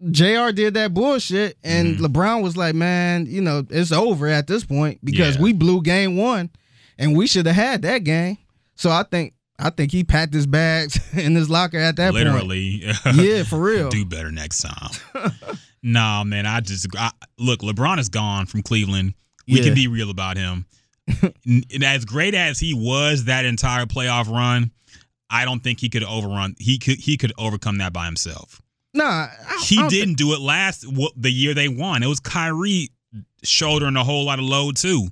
Jr. 0.09 0.51
did 0.53 0.73
that 0.75 0.93
bullshit, 0.93 1.57
and 1.63 1.97
Mhm. 1.97 2.01
LeBron 2.01 2.41
was 2.41 2.57
like, 2.57 2.73
"Man, 2.75 3.25
you 3.27 3.41
know, 3.41 3.65
it's 3.69 3.91
over 3.91 4.27
at 4.27 4.47
this 4.47 4.63
point 4.63 4.99
because 5.03 5.35
Yeah. 5.35 5.41
we 5.41 5.53
blew 5.53 5.81
game 5.81 6.15
one, 6.17 6.49
and 6.97 7.15
we 7.15 7.27
should 7.27 7.45
have 7.45 7.55
had 7.55 7.81
that 7.83 8.03
game." 8.03 8.37
So 8.75 8.89
I 8.89 9.03
think 9.03 9.33
I 9.59 9.69
think 9.71 9.91
he 9.91 10.03
packed 10.03 10.33
his 10.33 10.45
bags 10.47 10.99
in 11.17 11.35
his 11.35 11.49
locker 11.49 11.77
at 11.79 11.95
that 11.97 12.13
literally. 12.13 12.81
point. 12.83 13.05
Literally. 13.05 13.29
yeah, 13.37 13.43
for 13.43 13.59
real. 13.61 13.89
do 13.89 14.05
better 14.05 14.31
next 14.31 14.61
time. 14.61 14.91
nah, 15.83 16.23
man, 16.23 16.45
I 16.45 16.59
just 16.61 16.87
I, 16.97 17.11
look. 17.39 17.61
LeBron 17.61 17.97
is 17.99 18.09
gone 18.09 18.45
from 18.45 18.61
Cleveland. 18.61 19.13
We 19.47 19.55
Yeah. 19.59 19.63
can 19.63 19.73
be 19.75 19.87
real 19.87 20.09
about 20.09 20.37
him. 20.37 20.65
And 21.45 21.83
as 21.85 22.03
great 22.03 22.35
as 22.35 22.59
he 22.59 22.73
was 22.73 23.25
that 23.25 23.45
entire 23.45 23.85
playoff 23.85 24.29
run, 24.29 24.71
I 25.29 25.45
don't 25.45 25.61
think 25.63 25.79
he 25.79 25.87
could 25.89 26.03
overrun. 26.03 26.55
He 26.59 26.77
could 26.79 26.97
he 26.99 27.15
could 27.17 27.31
overcome 27.37 27.77
that 27.77 27.93
by 27.93 28.05
himself. 28.05 28.61
Nah, 28.93 29.05
I, 29.05 29.29
I 29.49 29.63
He 29.63 29.77
don't 29.77 29.89
didn't 29.89 30.15
do 30.15 30.33
it 30.33 30.41
last 30.41 30.85
the 31.15 31.31
year 31.31 31.53
they 31.53 31.69
won. 31.69 32.03
It 32.03 32.07
was 32.07 32.19
Kyrie 32.19 32.89
shouldering 33.43 33.95
a 33.95 34.03
whole 34.03 34.25
lot 34.25 34.39
of 34.39 34.45
load 34.45 34.75
too, 34.75 35.07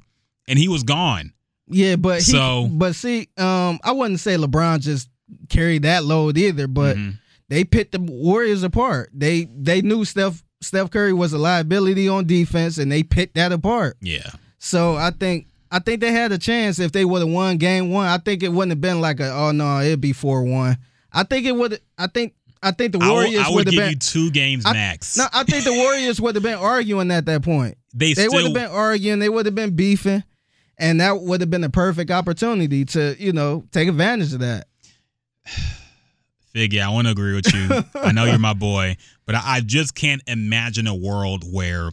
and 0.48 0.60
he 0.60 0.68
was 0.68 0.84
gone. 0.84 1.32
Yeah, 1.68 1.96
but 1.96 2.18
he, 2.22 2.32
So- 2.32 2.70
but 2.72 2.96
see, 2.96 3.28
um, 3.38 3.80
I 3.84 3.92
wouldn't 3.92 4.20
say 4.20 4.36
LeBron 4.38 4.82
just 4.82 5.10
carried 5.50 5.84
that 5.84 6.06
load 6.06 6.38
either, 6.38 6.68
but 6.68 6.96
Mhm. 6.98 7.18
they 7.50 7.64
picked 7.64 7.94
the 7.94 8.00
Warriors 8.00 8.64
apart. 8.64 9.10
They 9.14 9.48
they 9.58 9.82
knew 9.82 10.06
Steph 10.06 10.44
Steph 10.62 10.90
Curry 10.92 11.14
was 11.14 11.34
a 11.34 11.38
liability 11.38 12.08
on 12.08 12.26
defense, 12.26 12.78
and 12.78 12.92
they 12.92 13.04
picked 13.04 13.36
that 13.36 13.52
apart. 13.52 13.98
yeah, 14.02 14.30
So 14.60 14.96
I 14.96 15.12
think 15.12 15.48
I 15.72 15.80
think 15.80 16.00
they 16.02 16.12
had 16.12 16.32
a 16.32 16.38
chance 16.38 16.80
if 16.80 16.92
they 16.92 17.04
would 17.04 17.20
have 17.22 17.30
won 17.30 17.58
game 17.58 17.90
one. 17.90 18.08
I 18.08 18.18
think 18.20 18.44
it 18.44 18.54
wouldn't 18.54 18.72
have 18.72 18.82
been 18.82 19.02
like 19.02 19.20
a 19.20 19.32
oh 19.32 19.52
no, 19.52 19.82
it'd 19.82 20.00
be 20.02 20.14
four 20.14 20.44
one. 20.44 20.78
I 21.12 21.24
think 21.24 21.46
it 21.46 21.56
would. 21.56 21.80
I 21.98 22.08
think 22.08 22.34
I 22.64 22.72
think 22.72 22.94
the 22.94 23.00
Warriors 23.00 23.44
I 23.46 23.50
would 23.50 23.66
have 23.68 23.72
give 23.74 23.82
been. 23.82 23.90
you 23.92 23.96
two 23.98 24.32
games 24.32 24.66
I- 24.66 24.74
max. 24.74 25.18
no, 25.18 25.26
I 25.34 25.44
think 25.44 25.66
the 25.66 25.74
Warriors 25.74 26.22
would 26.22 26.36
have 26.36 26.44
been 26.44 26.58
arguing 26.58 27.12
at 27.12 27.26
that 27.26 27.42
point. 27.42 27.78
they 27.94 28.14
They 28.14 28.28
would 28.28 28.44
have 28.44 28.54
been 28.54 28.70
arguing. 28.72 29.20
They 29.20 29.30
would 29.30 29.46
have 29.46 29.56
been 29.56 29.76
beefing, 29.76 30.24
and 30.78 31.00
that 31.02 31.20
would 31.22 31.42
have 31.42 31.50
been 31.50 31.64
a 31.64 31.70
perfect 31.70 32.12
opportunity 32.12 32.86
to 32.86 33.16
you 33.20 33.32
know 33.34 33.66
take 33.72 33.88
advantage 33.88 34.34
of 34.34 34.40
that. 34.40 34.68
Fig, 36.54 36.74
yeah, 36.74 36.88
I 36.88 36.92
want 36.92 37.08
to 37.08 37.12
agree 37.12 37.36
with 37.36 37.54
you. 37.54 37.84
I 37.96 38.14
know 38.14 38.24
you're 38.26 38.40
my 38.40 38.54
boy, 38.54 38.96
but 39.26 39.36
I, 39.36 39.42
I 39.58 39.62
just 39.62 39.94
can't 39.94 40.22
imagine 40.26 40.88
a 40.88 40.96
world 40.96 41.44
where 41.52 41.92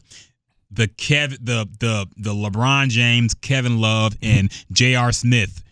the 0.71 0.87
Kev, 0.87 1.31
the 1.45 1.69
the 1.81 2.07
the 2.17 2.33
LeBron 2.33 2.89
James, 2.89 3.35
Kevin 3.35 3.81
Love, 3.81 4.17
and 4.23 4.53
J.R. 4.71 5.11
Smith 5.13 5.63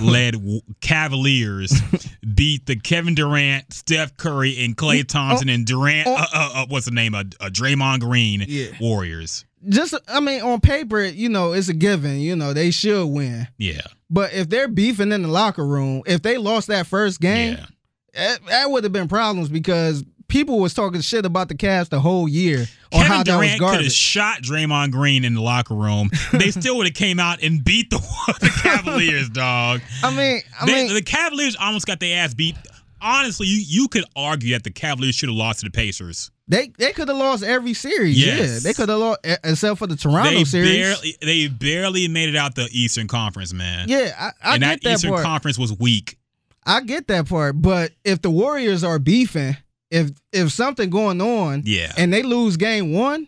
led 0.00 0.36
Cavaliers 0.80 1.72
beat 2.34 2.66
the 2.66 2.76
Kevin 2.76 3.14
Durant, 3.14 3.72
Steph 3.72 4.16
Curry, 4.16 4.64
and 4.64 4.76
Klay 4.76 5.06
Thompson 5.06 5.48
and 5.48 5.64
Durant. 5.64 6.06
oh. 6.08 6.14
uh, 6.14 6.26
uh, 6.34 6.50
uh, 6.54 6.66
what's 6.68 6.86
the 6.86 6.92
name? 6.92 7.14
Uh, 7.14 7.24
uh, 7.40 7.48
Draymond 7.48 8.00
Green 8.00 8.44
Yeah. 8.46 8.66
Warriors. 8.80 9.44
Just 9.68 9.94
I 10.08 10.20
mean, 10.20 10.42
on 10.42 10.60
paper, 10.60 11.02
you 11.04 11.28
know, 11.28 11.52
it's 11.52 11.68
a 11.68 11.74
given. 11.74 12.20
You 12.20 12.36
know, 12.36 12.52
they 12.52 12.70
should 12.70 13.06
win. 13.06 13.46
Yeah, 13.58 13.82
But 14.10 14.32
if 14.32 14.48
they're 14.48 14.68
beefing 14.68 15.12
in 15.12 15.22
the 15.22 15.28
locker 15.28 15.64
room, 15.66 16.02
if 16.06 16.22
they 16.22 16.36
lost 16.38 16.68
that 16.68 16.86
first 16.86 17.20
game, 17.20 17.54
yeah. 17.54 17.66
that, 18.14 18.38
that 18.46 18.70
would 18.70 18.84
have 18.84 18.92
been 18.92 19.08
problems 19.08 19.48
because 19.48 20.04
people 20.28 20.58
was 20.60 20.72
talking 20.74 21.00
shit 21.02 21.26
about 21.26 21.48
the 21.48 21.54
Cavs 21.54 21.90
the 21.90 22.00
whole 22.00 22.26
year 22.28 22.64
on 22.92 23.00
how 23.04 23.22
Kevin 23.22 23.24
that 23.24 23.38
was 23.38 23.48
Durant 23.58 23.60
could 23.76 23.84
have 23.84 23.92
shot 23.92 24.42
Draymond 24.42 24.90
Green 24.90 25.24
in 25.24 25.34
the 25.34 25.42
locker 25.42 25.74
room. 25.74 26.10
They 26.32 26.50
still 26.52 26.78
would 26.78 26.86
have 26.86 26.94
came 26.94 27.20
out 27.20 27.42
and 27.42 27.62
beat 27.62 27.90
the, 27.90 27.98
the 28.40 28.48
Cavaliers, 28.62 29.28
dog. 29.28 29.80
I 30.02 30.10
mean, 30.16 30.40
I 30.60 30.66
They- 30.66 30.72
mean, 30.86 30.94
the 30.94 31.02
Cavaliers 31.02 31.54
almost 31.60 31.86
got 31.86 32.00
their 32.00 32.18
ass 32.24 32.32
beat. 32.34 32.56
Honestly, 33.02 33.46
you, 33.48 33.62
you 33.66 33.88
could 33.88 34.04
argue 34.16 34.52
that 34.54 34.64
the 34.64 34.70
Cavaliers 34.70 35.14
should 35.14 35.28
have 35.28 35.36
lost 35.36 35.60
to 35.60 35.64
the 35.66 35.70
Pacers. 35.70 36.30
they 36.48 36.70
they 36.78 36.92
could 36.92 37.08
have 37.08 37.16
lost 37.16 37.42
every 37.42 37.74
series. 37.74 38.18
Yes. 38.24 38.38
Yeah, 38.38 38.58
they 38.70 38.72
could 38.74 38.88
have 38.88 38.98
lost 38.98 39.20
except 39.24 39.78
for 39.78 39.86
the 39.86 39.96
Toronto 39.96 40.30
They 40.30 40.44
series. 40.44 40.76
barely 40.78 41.16
they 41.20 41.48
barely 41.48 42.08
made 42.08 42.28
it 42.28 42.36
out 42.36 42.54
the 42.54 42.68
Eastern 42.72 43.08
Conference, 43.08 43.52
man. 43.52 43.88
yeah, 43.88 44.14
I, 44.18 44.50
I 44.50 44.54
and 44.54 44.62
get 44.62 44.68
that, 44.68 44.82
that, 44.82 44.94
Eastern 44.94 45.10
part. 45.10 45.24
Conference 45.24 45.58
was 45.58 45.76
weak. 45.78 46.16
I 46.64 46.80
get 46.82 47.08
that 47.08 47.28
part. 47.28 47.60
But 47.60 47.90
if 48.04 48.22
the 48.22 48.30
Warriors 48.30 48.84
are 48.84 48.98
beefing, 49.00 49.56
if 49.90 50.10
if 50.32 50.52
something 50.52 50.88
going 50.90 51.20
on, 51.20 51.62
Yeah. 51.66 51.92
and 51.96 52.12
they 52.12 52.22
lose 52.22 52.56
game 52.56 52.92
one, 52.92 53.26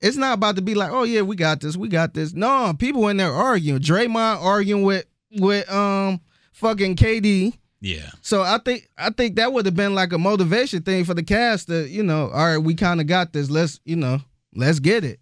it's 0.00 0.16
not 0.16 0.32
about 0.34 0.56
to 0.56 0.62
be 0.62 0.74
like, 0.74 0.90
oh 0.92 1.02
yeah, 1.02 1.20
we 1.20 1.36
got 1.36 1.60
this, 1.60 1.76
we 1.76 1.88
got 1.88 2.14
this. 2.14 2.32
No, 2.32 2.72
people 2.78 3.06
in 3.08 3.18
there 3.18 3.32
arguing. 3.32 3.80
Draymond 3.80 4.40
arguing 4.42 4.82
with 4.82 5.04
with 5.32 5.70
um 5.70 6.20
fucking 6.52 6.96
KD. 6.96 7.52
Yeah. 7.80 8.10
So 8.20 8.42
I 8.42 8.58
think 8.64 8.88
I 8.98 9.10
think 9.10 9.36
that 9.36 9.52
would 9.52 9.64
have 9.66 9.74
been 9.76 9.94
like 9.94 10.12
a 10.12 10.18
motivation 10.18 10.82
thing 10.82 11.04
for 11.04 11.14
the 11.14 11.22
Cavs 11.22 11.66
to, 11.66 11.88
you 11.88 12.02
know, 12.02 12.28
all 12.30 12.46
right, 12.46 12.58
we 12.58 12.74
kind 12.74 13.00
of 13.00 13.06
got 13.06 13.32
this. 13.32 13.48
Let's, 13.50 13.80
you 13.84 13.96
know, 13.96 14.20
let's 14.54 14.80
get 14.80 15.04
it. 15.04 15.20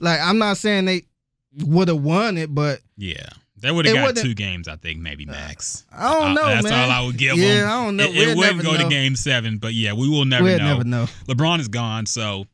Like 0.00 0.20
I'm 0.20 0.38
not 0.38 0.56
saying 0.56 0.86
they 0.86 1.02
would 1.64 1.88
have 1.88 2.02
won 2.02 2.38
it, 2.38 2.54
but 2.54 2.80
Yeah. 2.96 3.28
They 3.60 3.72
would 3.72 3.86
have 3.86 4.14
got 4.14 4.16
two 4.22 4.34
games, 4.34 4.68
I 4.68 4.76
think, 4.76 5.00
maybe 5.00 5.26
max. 5.26 5.84
I 5.92 6.12
don't 6.12 6.30
Uh, 6.30 6.34
know, 6.34 6.46
That's 6.46 6.62
man. 6.62 6.84
all 6.84 6.90
I 6.92 7.04
would 7.04 7.18
give 7.18 7.36
Yeah, 7.36 7.54
them. 7.62 7.66
I 7.68 7.84
don't 7.84 7.96
know. 7.96 8.04
It, 8.04 8.28
it 8.28 8.36
wouldn't 8.36 8.62
go 8.62 8.76
to 8.76 8.88
game 8.88 9.16
seven, 9.16 9.58
but 9.58 9.74
yeah, 9.74 9.94
we 9.94 10.08
will 10.08 10.24
never 10.24 10.44
we'll 10.44 10.58
know. 10.58 10.64
never 10.76 10.84
know. 10.84 11.06
LeBron 11.26 11.58
is 11.58 11.66
gone, 11.66 12.06
so 12.06 12.46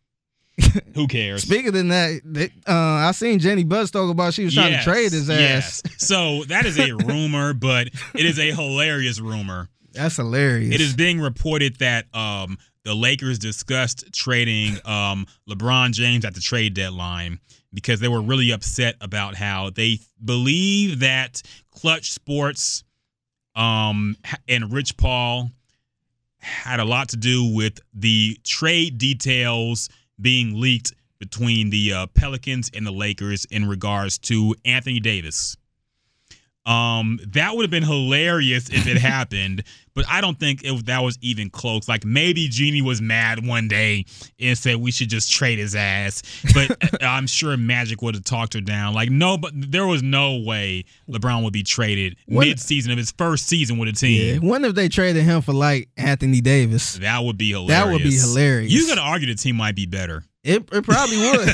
who 0.94 1.06
cares? 1.08 1.42
Speaking 1.42 1.68
of 1.68 1.88
that, 1.88 2.20
they, 2.24 2.44
uh, 2.66 2.72
I 2.72 3.12
seen 3.12 3.38
Jeanie 3.38 3.64
Buss 3.64 3.90
talk 3.90 4.10
about 4.10 4.34
she 4.34 4.44
was 4.44 4.54
trying 4.54 4.72
Yes, 4.72 4.84
to 4.84 4.90
trade 4.90 5.12
his 5.12 5.28
ass. 5.30 5.82
yes. 5.84 5.94
So 5.98 6.44
that 6.44 6.64
is 6.66 6.78
a 6.78 6.92
rumor, 7.06 7.52
but 7.54 7.88
it 8.14 8.24
is 8.24 8.38
a 8.38 8.52
hilarious 8.52 9.20
rumor. 9.20 9.68
That's 9.92 10.16
hilarious. 10.16 10.74
It 10.74 10.80
is 10.80 10.94
being 10.94 11.20
reported 11.20 11.76
that 11.76 12.06
um, 12.14 12.58
the 12.84 12.94
Lakers 12.94 13.38
discussed 13.38 14.12
trading 14.12 14.76
um, 14.84 15.26
LeBron 15.48 15.92
James 15.92 16.24
at 16.24 16.34
the 16.34 16.40
trade 16.40 16.74
deadline 16.74 17.38
because 17.72 17.98
they 18.00 18.08
were 18.08 18.22
really 18.22 18.50
upset 18.52 18.94
about 19.00 19.34
how 19.34 19.70
they 19.70 19.98
believe 20.24 21.00
that 21.00 21.42
Klutch 21.72 22.12
Sports 22.12 22.84
um, 23.56 24.16
and 24.48 24.72
Rich 24.72 24.96
Paul 24.96 25.50
had 26.38 26.78
a 26.80 26.84
lot 26.84 27.08
to 27.08 27.16
do 27.16 27.54
with 27.54 27.80
the 27.94 28.36
trade 28.44 28.98
details 28.98 29.88
being 30.20 30.60
leaked 30.60 30.92
between 31.18 31.70
the 31.70 31.92
uh, 31.92 32.06
Pelicans 32.08 32.70
and 32.74 32.86
the 32.86 32.92
Lakers 32.92 33.44
in 33.46 33.66
regards 33.66 34.18
to 34.18 34.54
Anthony 34.64 35.00
Davis. 35.00 35.56
Um, 36.66 37.20
that 37.28 37.54
would 37.54 37.62
have 37.62 37.70
been 37.70 37.82
hilarious 37.82 38.70
if 38.70 38.86
it 38.86 38.96
happened, 39.00 39.64
but 39.94 40.06
I 40.08 40.22
don't 40.22 40.38
think 40.40 40.64
it, 40.64 40.86
that 40.86 41.00
was 41.00 41.18
even 41.20 41.50
close. 41.50 41.88
Like 41.88 42.06
maybe 42.06 42.48
Jeanie 42.48 42.80
was 42.80 43.02
mad 43.02 43.46
one 43.46 43.68
day 43.68 44.06
and 44.40 44.56
said 44.56 44.76
we 44.76 44.90
should 44.90 45.10
just 45.10 45.30
trade 45.30 45.58
his 45.58 45.74
ass, 45.74 46.22
but 46.54 47.02
I'm 47.02 47.26
sure 47.26 47.54
Magic 47.58 48.00
would 48.00 48.14
have 48.14 48.24
talked 48.24 48.54
her 48.54 48.62
down. 48.62 48.94
Like 48.94 49.10
no, 49.10 49.36
but 49.36 49.52
there 49.54 49.86
was 49.86 50.02
no 50.02 50.38
way 50.38 50.84
LeBron 51.08 51.44
would 51.44 51.52
be 51.52 51.62
traded 51.62 52.16
What- 52.26 52.46
mid-season 52.46 52.92
of 52.92 52.98
his 52.98 53.10
first 53.10 53.46
season 53.46 53.76
with 53.76 53.88
a 53.88 54.06
yeah. 54.08 54.32
team. 54.34 54.48
What 54.48 54.64
if 54.64 54.74
they 54.74 54.88
traded 54.88 55.22
him 55.24 55.42
for 55.42 55.52
like 55.52 55.90
Anthony 55.98 56.40
Davis? 56.40 56.94
That 56.94 57.22
would 57.24 57.36
be 57.36 57.50
hilarious. 57.50 57.84
That 57.84 57.92
would 57.92 58.02
be 58.02 58.16
hilarious. 58.16 58.72
You 58.72 58.86
could 58.86 58.98
argue 58.98 59.26
the 59.26 59.34
team 59.34 59.56
might 59.56 59.76
be 59.76 59.84
better. 59.86 60.24
It, 60.44 60.68
it 60.72 60.84
probably 60.84 61.16
would. 61.16 61.48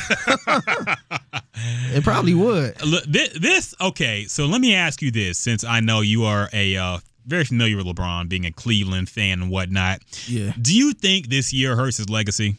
it 1.95 2.03
probably 2.03 2.35
would. 2.35 2.85
Look, 2.85 3.05
thi- 3.05 3.39
This 3.39 3.73
okay. 3.81 4.25
So 4.25 4.47
let 4.47 4.61
me 4.61 4.75
ask 4.75 5.01
you 5.01 5.13
this, 5.13 5.39
since 5.39 5.63
I 5.63 5.79
know 5.79 6.01
you 6.01 6.25
are 6.25 6.49
a 6.53 6.77
uh, 6.77 6.99
very 7.25 7.45
familiar 7.45 7.77
with 7.77 7.87
LeBron, 7.87 8.29
being 8.29 8.47
a 8.47 8.53
Cleveland 8.53 9.09
fan 9.09 9.43
and 9.43 9.51
whatnot. 9.51 10.01
Yeah. 10.27 10.53
Do 10.61 10.77
you 10.77 10.93
think 10.93 11.29
this 11.29 11.53
year 11.53 11.77
hurts 11.77 11.99
his 11.99 12.11
legacy? 12.11 12.57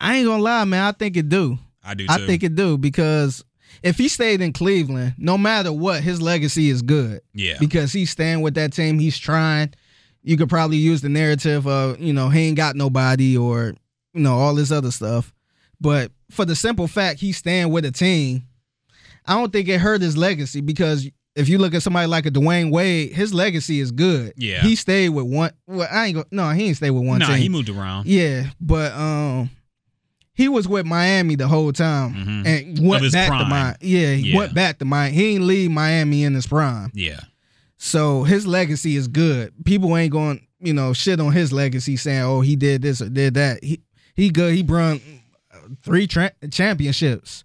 I 0.00 0.16
ain't 0.16 0.26
gonna 0.26 0.42
lie, 0.42 0.64
man. 0.64 0.84
I 0.84 0.92
think 0.92 1.16
it 1.16 1.28
do. 1.28 1.58
I 1.82 1.94
do 1.94 2.06
too. 2.06 2.12
I 2.12 2.24
think 2.24 2.44
it 2.44 2.54
do 2.54 2.78
because 2.78 3.44
if 3.82 3.98
he 3.98 4.08
stayed 4.08 4.40
in 4.40 4.52
Cleveland, 4.52 5.14
no 5.18 5.36
matter 5.36 5.72
what, 5.72 6.02
his 6.02 6.22
legacy 6.22 6.70
is 6.70 6.82
good 6.82 7.22
yeah. 7.34 7.56
because 7.58 7.92
he's 7.92 8.10
staying 8.10 8.40
with 8.40 8.54
that 8.54 8.72
team. 8.72 8.98
He's 8.98 9.18
trying. 9.18 9.74
You 10.22 10.36
could 10.36 10.48
probably 10.48 10.76
use 10.76 11.00
the 11.02 11.08
narrative 11.08 11.66
of 11.66 11.98
you 12.00 12.12
know 12.12 12.28
he 12.28 12.48
ain't 12.48 12.56
got 12.56 12.76
nobody 12.76 13.36
or 13.36 13.74
you 14.16 14.22
know 14.22 14.34
all 14.38 14.54
this 14.54 14.72
other 14.72 14.90
stuff, 14.90 15.32
but 15.80 16.10
for 16.30 16.44
the 16.44 16.56
simple 16.56 16.88
fact 16.88 17.20
he's 17.20 17.36
staying 17.36 17.70
with 17.70 17.84
a 17.84 17.92
team, 17.92 18.44
I 19.26 19.34
don't 19.34 19.52
think 19.52 19.68
it 19.68 19.78
hurt 19.78 20.00
his 20.00 20.16
legacy 20.16 20.60
because 20.60 21.08
if 21.34 21.48
you 21.48 21.58
look 21.58 21.74
at 21.74 21.82
somebody 21.82 22.06
like 22.06 22.24
a 22.26 22.30
Dwyane 22.30 22.70
Wade, 22.72 23.12
his 23.12 23.34
legacy 23.34 23.78
is 23.80 23.90
good. 23.92 24.32
Yeah. 24.36 24.62
he 24.62 24.74
stayed 24.74 25.10
with 25.10 25.26
one. 25.26 25.50
Well, 25.66 25.86
I 25.90 26.06
ain't 26.06 26.14
go. 26.16 26.24
No, 26.30 26.48
he 26.50 26.68
ain't 26.68 26.76
stayed 26.78 26.90
with 26.90 27.04
one 27.04 27.18
Nah, 27.18 27.26
team. 27.28 27.36
he 27.38 27.48
moved 27.50 27.68
around. 27.68 28.06
Yeah, 28.06 28.48
but 28.60 28.92
um, 28.92 29.50
he 30.32 30.48
was 30.48 30.66
with 30.66 30.86
Miami 30.86 31.34
the 31.34 31.46
whole 31.48 31.72
time 31.72 32.14
Mhm. 32.14 32.46
and 32.46 32.88
went 32.88 33.12
back 33.12 33.28
prime. 33.28 33.44
to 33.44 33.48
Miami. 33.50 33.76
Yeah, 33.82 34.14
he 34.14 34.30
Yeah. 34.30 34.36
went 34.38 34.54
back 34.54 34.78
to 34.78 34.84
Miami. 34.86 35.14
He 35.14 35.26
ain't 35.34 35.44
leave 35.44 35.70
Miami 35.70 36.24
in 36.24 36.32
his 36.34 36.46
prime, 36.46 36.90
Yeah. 36.94 37.20
so 37.76 38.22
his 38.24 38.46
legacy 38.46 38.96
is 38.96 39.06
good. 39.08 39.52
People 39.64 39.94
ain't 39.96 40.12
going, 40.12 40.40
you 40.60 40.72
know, 40.72 40.92
shit 40.94 41.20
on 41.20 41.32
his 41.32 41.52
legacy 41.52 41.96
saying, 41.96 42.22
"Oh, 42.22 42.40
he 42.40 42.56
did 42.56 42.80
this 42.82 43.02
or 43.02 43.08
did 43.10 43.34
that." 43.34 43.62
He 43.62 43.80
he 44.16 44.30
good. 44.30 44.54
He 44.54 44.62
brung 44.62 45.00
three 45.82 46.06
tra- 46.06 46.32
championships. 46.50 47.44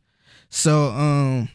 So 0.49 0.86
um, 0.89 1.49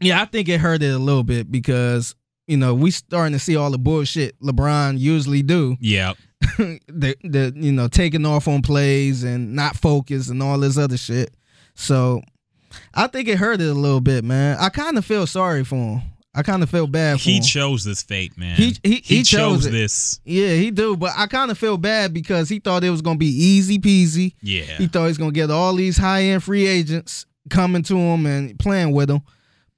yeah, 0.00 0.22
I 0.22 0.24
think 0.24 0.48
it 0.48 0.60
hurt 0.60 0.82
it 0.82 0.94
a 0.94 0.98
little 0.98 1.24
bit 1.24 1.50
because. 1.50 2.14
You 2.48 2.56
know, 2.56 2.74
we 2.74 2.90
starting 2.90 3.32
to 3.34 3.38
see 3.38 3.54
all 3.54 3.70
the 3.70 3.78
bullshit 3.78 4.38
LeBron 4.40 4.98
usually 4.98 5.42
do 5.42 5.76
Yeah. 5.80 6.14
the 6.58 7.16
the 7.22 7.52
you 7.54 7.70
know 7.70 7.86
taking 7.86 8.26
off 8.26 8.48
on 8.48 8.62
plays 8.62 9.22
and 9.22 9.54
not 9.54 9.76
focus 9.76 10.28
and 10.28 10.42
all 10.42 10.58
this 10.58 10.76
other 10.76 10.96
shit. 10.96 11.32
So 11.76 12.20
I 12.92 13.06
think 13.06 13.28
it 13.28 13.38
hurt 13.38 13.60
it 13.60 13.68
a 13.70 13.74
little 13.74 14.00
bit, 14.00 14.24
man. 14.24 14.58
I 14.58 14.70
kind 14.70 14.98
of 14.98 15.04
feel 15.04 15.26
sorry 15.28 15.64
for 15.64 15.76
him. 15.76 16.02
I 16.34 16.42
kind 16.42 16.62
of 16.62 16.70
feel 16.70 16.86
bad 16.86 17.18
for 17.18 17.24
He 17.24 17.36
him. 17.36 17.42
chose 17.42 17.84
this 17.84 18.02
fate, 18.02 18.38
man. 18.38 18.56
He- 18.56 18.76
he- 18.82 19.02
he 19.04 19.22
chose, 19.22 19.64
chose 19.64 19.70
this. 19.70 20.20
yeah, 20.24 20.54
he 20.54 20.70
do, 20.70 20.96
but 20.96 21.12
I 21.16 21.26
kind 21.26 21.50
of 21.50 21.58
feel 21.58 21.76
bad 21.76 22.14
because 22.14 22.48
he 22.48 22.58
thought 22.58 22.84
it 22.84 22.90
was 22.90 23.02
gonna 23.02 23.18
be 23.18 23.26
easy 23.26 23.78
peasy. 23.78 24.32
Yeah. 24.42 24.78
He 24.78 24.86
thought 24.86 25.08
he's 25.08 25.18
gonna 25.18 25.32
get 25.32 25.50
all 25.50 25.74
these 25.74 25.98
high 25.98 26.22
end 26.24 26.42
free 26.42 26.66
agents 26.66 27.26
coming 27.50 27.82
to 27.82 27.96
him 27.98 28.24
and 28.24 28.58
playing 28.58 28.92
with 28.92 29.10
him. 29.10 29.20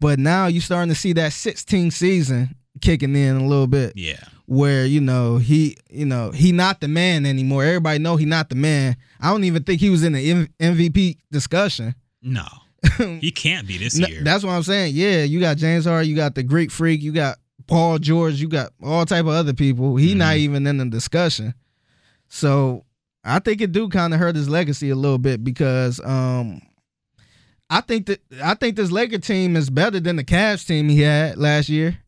But 0.00 0.18
now 0.20 0.46
you're 0.46 0.62
starting 0.62 0.90
to 0.90 0.94
see 1.00 1.12
that 1.14 1.32
16 1.32 1.90
season 1.90 2.54
kicking 2.80 3.16
in 3.16 3.36
a 3.36 3.46
little 3.46 3.66
bit. 3.66 3.94
yeah. 3.96 4.22
where 4.46 4.84
you 4.84 5.00
know 5.00 5.38
he 5.38 5.74
you 5.90 6.04
know 6.04 6.30
he 6.30 6.52
not 6.52 6.80
the 6.82 6.86
man 6.88 7.24
anymore. 7.24 7.64
Everybody 7.64 7.98
know 7.98 8.16
he 8.16 8.26
not 8.26 8.50
the 8.50 8.54
man. 8.54 8.94
I 9.18 9.30
don't 9.30 9.44
even 9.44 9.62
think 9.62 9.80
he 9.80 9.88
was 9.88 10.04
in 10.04 10.12
the 10.12 10.46
MVP 10.60 11.16
discussion. 11.32 11.94
No. 12.22 12.44
he 13.20 13.30
can't 13.30 13.66
be 13.66 13.78
this 13.78 13.98
year. 13.98 14.22
That's 14.22 14.44
what 14.44 14.52
I'm 14.52 14.62
saying. 14.62 14.94
Yeah, 14.94 15.22
you 15.24 15.40
got 15.40 15.56
James 15.56 15.84
Harden, 15.84 16.08
you 16.08 16.16
got 16.16 16.34
the 16.34 16.42
Greek 16.42 16.70
Freak, 16.70 17.02
you 17.02 17.12
got 17.12 17.38
Paul 17.66 17.98
George, 17.98 18.40
you 18.40 18.48
got 18.48 18.72
all 18.82 19.04
type 19.06 19.22
of 19.24 19.28
other 19.32 19.54
people. 19.54 19.96
He 19.96 20.14
not 20.14 20.34
Mhm. 20.34 20.38
even 20.38 20.66
in 20.66 20.76
the 20.78 20.84
discussion. 20.86 21.54
So 22.28 22.84
I 23.24 23.38
think 23.38 23.60
it 23.60 23.72
do 23.72 23.88
kind 23.88 24.12
of 24.12 24.20
hurt 24.20 24.36
his 24.36 24.48
legacy 24.48 24.90
a 24.90 24.96
little 24.96 25.18
bit 25.18 25.42
because 25.42 26.00
um 26.04 26.60
I 27.70 27.80
think 27.80 28.06
that 28.06 28.20
I 28.42 28.54
think 28.54 28.76
this 28.76 28.90
Laker 28.90 29.18
team 29.18 29.56
is 29.56 29.70
better 29.70 29.98
than 29.98 30.16
the 30.16 30.24
Cavs 30.24 30.66
team 30.66 30.88
he 30.88 31.00
had 31.00 31.38
last 31.38 31.68
year. 31.70 31.98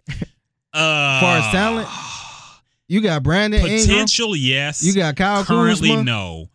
uh, 0.75 1.21
far 1.21 1.39
as 1.39 1.51
talent, 1.53 1.89
You 2.89 3.01
got 3.01 3.23
Brandon 3.23 3.61
Ingram, 3.61 3.81
potential, 3.81 4.37
yes. 4.37 4.83
you 4.83 4.95
got 4.95 5.17
Kyle 5.17 5.43
currently 5.45 5.89
Kuzma. 5.89 6.05
no 6.05 6.49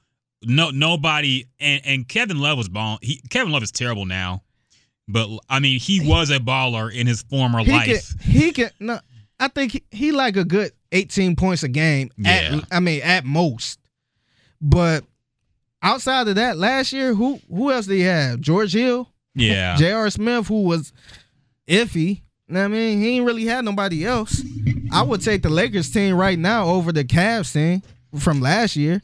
no 0.43 0.69
nobody 0.69 1.45
and 1.59 1.81
and 1.85 2.07
kevin 2.07 2.39
love 2.39 2.57
was 2.57 2.69
ball 2.69 2.97
he 3.01 3.21
kevin 3.29 3.51
love 3.51 3.63
is 3.63 3.71
terrible 3.71 4.05
now 4.05 4.41
but 5.07 5.29
i 5.49 5.59
mean 5.59 5.79
he 5.79 5.99
was 6.07 6.29
a 6.29 6.39
baller 6.39 6.93
in 6.93 7.05
his 7.07 7.21
former 7.23 7.59
he 7.59 7.71
life 7.71 8.15
Can, 8.21 8.31
he 8.31 8.51
can 8.51 8.69
no. 8.79 8.99
I 9.41 9.47
think 9.47 9.71
he, 9.71 9.83
he 9.89 10.11
like 10.11 10.37
a 10.37 10.45
good 10.45 10.71
18 10.91 11.35
points 11.35 11.63
a 11.63 11.67
game. 11.67 12.11
Yeah. 12.15 12.59
At, 12.61 12.63
I 12.71 12.79
mean, 12.79 13.01
at 13.01 13.25
most. 13.25 13.79
But 14.61 15.03
outside 15.81 16.27
of 16.27 16.35
that, 16.35 16.57
last 16.57 16.93
year, 16.93 17.15
who 17.15 17.41
who 17.49 17.71
else 17.71 17.87
did 17.87 17.95
he 17.95 18.01
have? 18.01 18.39
George 18.39 18.73
Hill, 18.73 19.09
yeah 19.33 19.75
J.R. 19.79 20.11
Smith, 20.11 20.47
who 20.47 20.61
was 20.63 20.93
iffy. 21.67 22.21
Know 22.47 22.59
what 22.59 22.65
I 22.65 22.67
mean, 22.67 23.01
he 23.01 23.15
ain't 23.17 23.25
really 23.25 23.45
had 23.45 23.65
nobody 23.65 24.05
else. 24.05 24.43
I 24.91 25.01
would 25.01 25.21
take 25.21 25.41
the 25.41 25.49
Lakers 25.49 25.89
team 25.89 26.15
right 26.15 26.37
now 26.37 26.65
over 26.65 26.91
the 26.91 27.03
Cavs 27.03 27.51
team 27.53 27.81
from 28.19 28.41
last 28.41 28.75
year. 28.75 29.01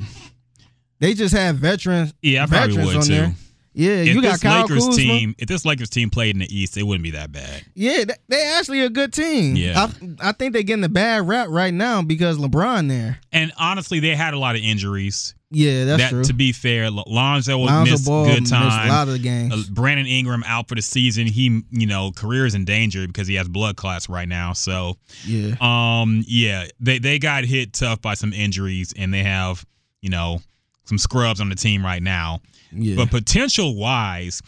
They 0.99 1.13
just 1.13 1.33
have 1.35 1.57
veterans. 1.57 2.13
yeah 2.21 2.43
i 2.43 2.45
probably 2.47 2.75
veterans 2.75 2.87
would 2.87 2.95
on 2.97 3.03
too 3.03 3.13
there. 3.13 3.35
Yeah, 3.73 3.89
if 3.91 4.15
you 4.15 4.23
got 4.23 4.41
Kyle 4.41 4.63
lakers 4.63 4.85
Kuzma. 4.87 5.03
team 5.03 5.35
if 5.37 5.47
this 5.47 5.63
lakers 5.63 5.89
team 5.91 6.09
played 6.09 6.35
in 6.35 6.39
the 6.39 6.55
east 6.55 6.77
it 6.77 6.81
wouldn't 6.83 7.03
be 7.03 7.11
that 7.11 7.31
bad 7.31 7.63
Yeah, 7.75 8.05
they 8.27 8.43
actually 8.57 8.81
a 8.81 8.89
good 8.89 9.13
team. 9.13 9.55
Yeah. 9.55 9.87
I, 10.19 10.29
I 10.29 10.31
think 10.31 10.53
they're 10.53 10.63
getting 10.63 10.83
a 10.83 10.89
bad 10.89 11.27
rap 11.27 11.49
right 11.51 11.71
now 11.73 12.01
because 12.01 12.39
LeBron 12.39 12.87
there. 12.89 13.19
and 13.31 13.51
honestly 13.59 13.99
they 13.99 14.15
had 14.15 14.33
a 14.33 14.39
lot 14.39 14.55
of 14.55 14.63
injuries 14.63 15.35
Yeah, 15.51 15.85
that's 15.85 16.01
that 16.01 16.09
true. 16.09 16.23
to 16.23 16.33
be 16.33 16.53
fair 16.53 16.89
lonzo, 16.89 17.59
Lonzo 17.59 17.91
missed 17.91 18.05
Ball 18.07 18.25
good 18.25 18.41
missed 18.41 18.51
a 18.53 18.57
lot 18.57 19.07
of 19.07 19.13
the 19.13 19.19
games. 19.19 19.53
Uh, 19.53 19.61
Brandon 19.71 20.07
Ingram 20.07 20.43
out 20.47 20.67
for 20.67 20.73
the 20.73 20.81
season. 20.81 21.27
He, 21.27 21.61
you 21.69 21.85
know, 21.85 22.11
career 22.11 22.47
is 22.47 22.55
in 22.55 22.65
danger 22.65 23.05
because 23.05 23.27
he 23.27 23.35
has 23.35 23.47
blood 23.47 23.75
clots 23.77 24.09
right 24.09 24.27
now. 24.27 24.53
So, 24.53 24.97
yeah, 25.23 25.53
Um, 25.61 26.23
yeah, 26.27 26.65
they 26.79 26.97
they 26.97 27.19
got 27.19 27.43
hit 27.45 27.73
tough 27.73 28.01
by 28.01 28.15
some 28.15 28.33
injuries, 28.33 28.91
and 28.97 29.13
they 29.13 29.21
have 29.23 29.63
you 30.01 30.09
know 30.09 30.41
some 30.87 30.97
scrubs 30.97 31.39
on 31.41 31.49
the 31.49 31.55
team 31.55 31.83
right 31.85 32.01
now. 32.01 32.39
yeah. 32.71 32.95
But 32.95 33.11
potential 33.11 33.75
wise, 33.75 34.41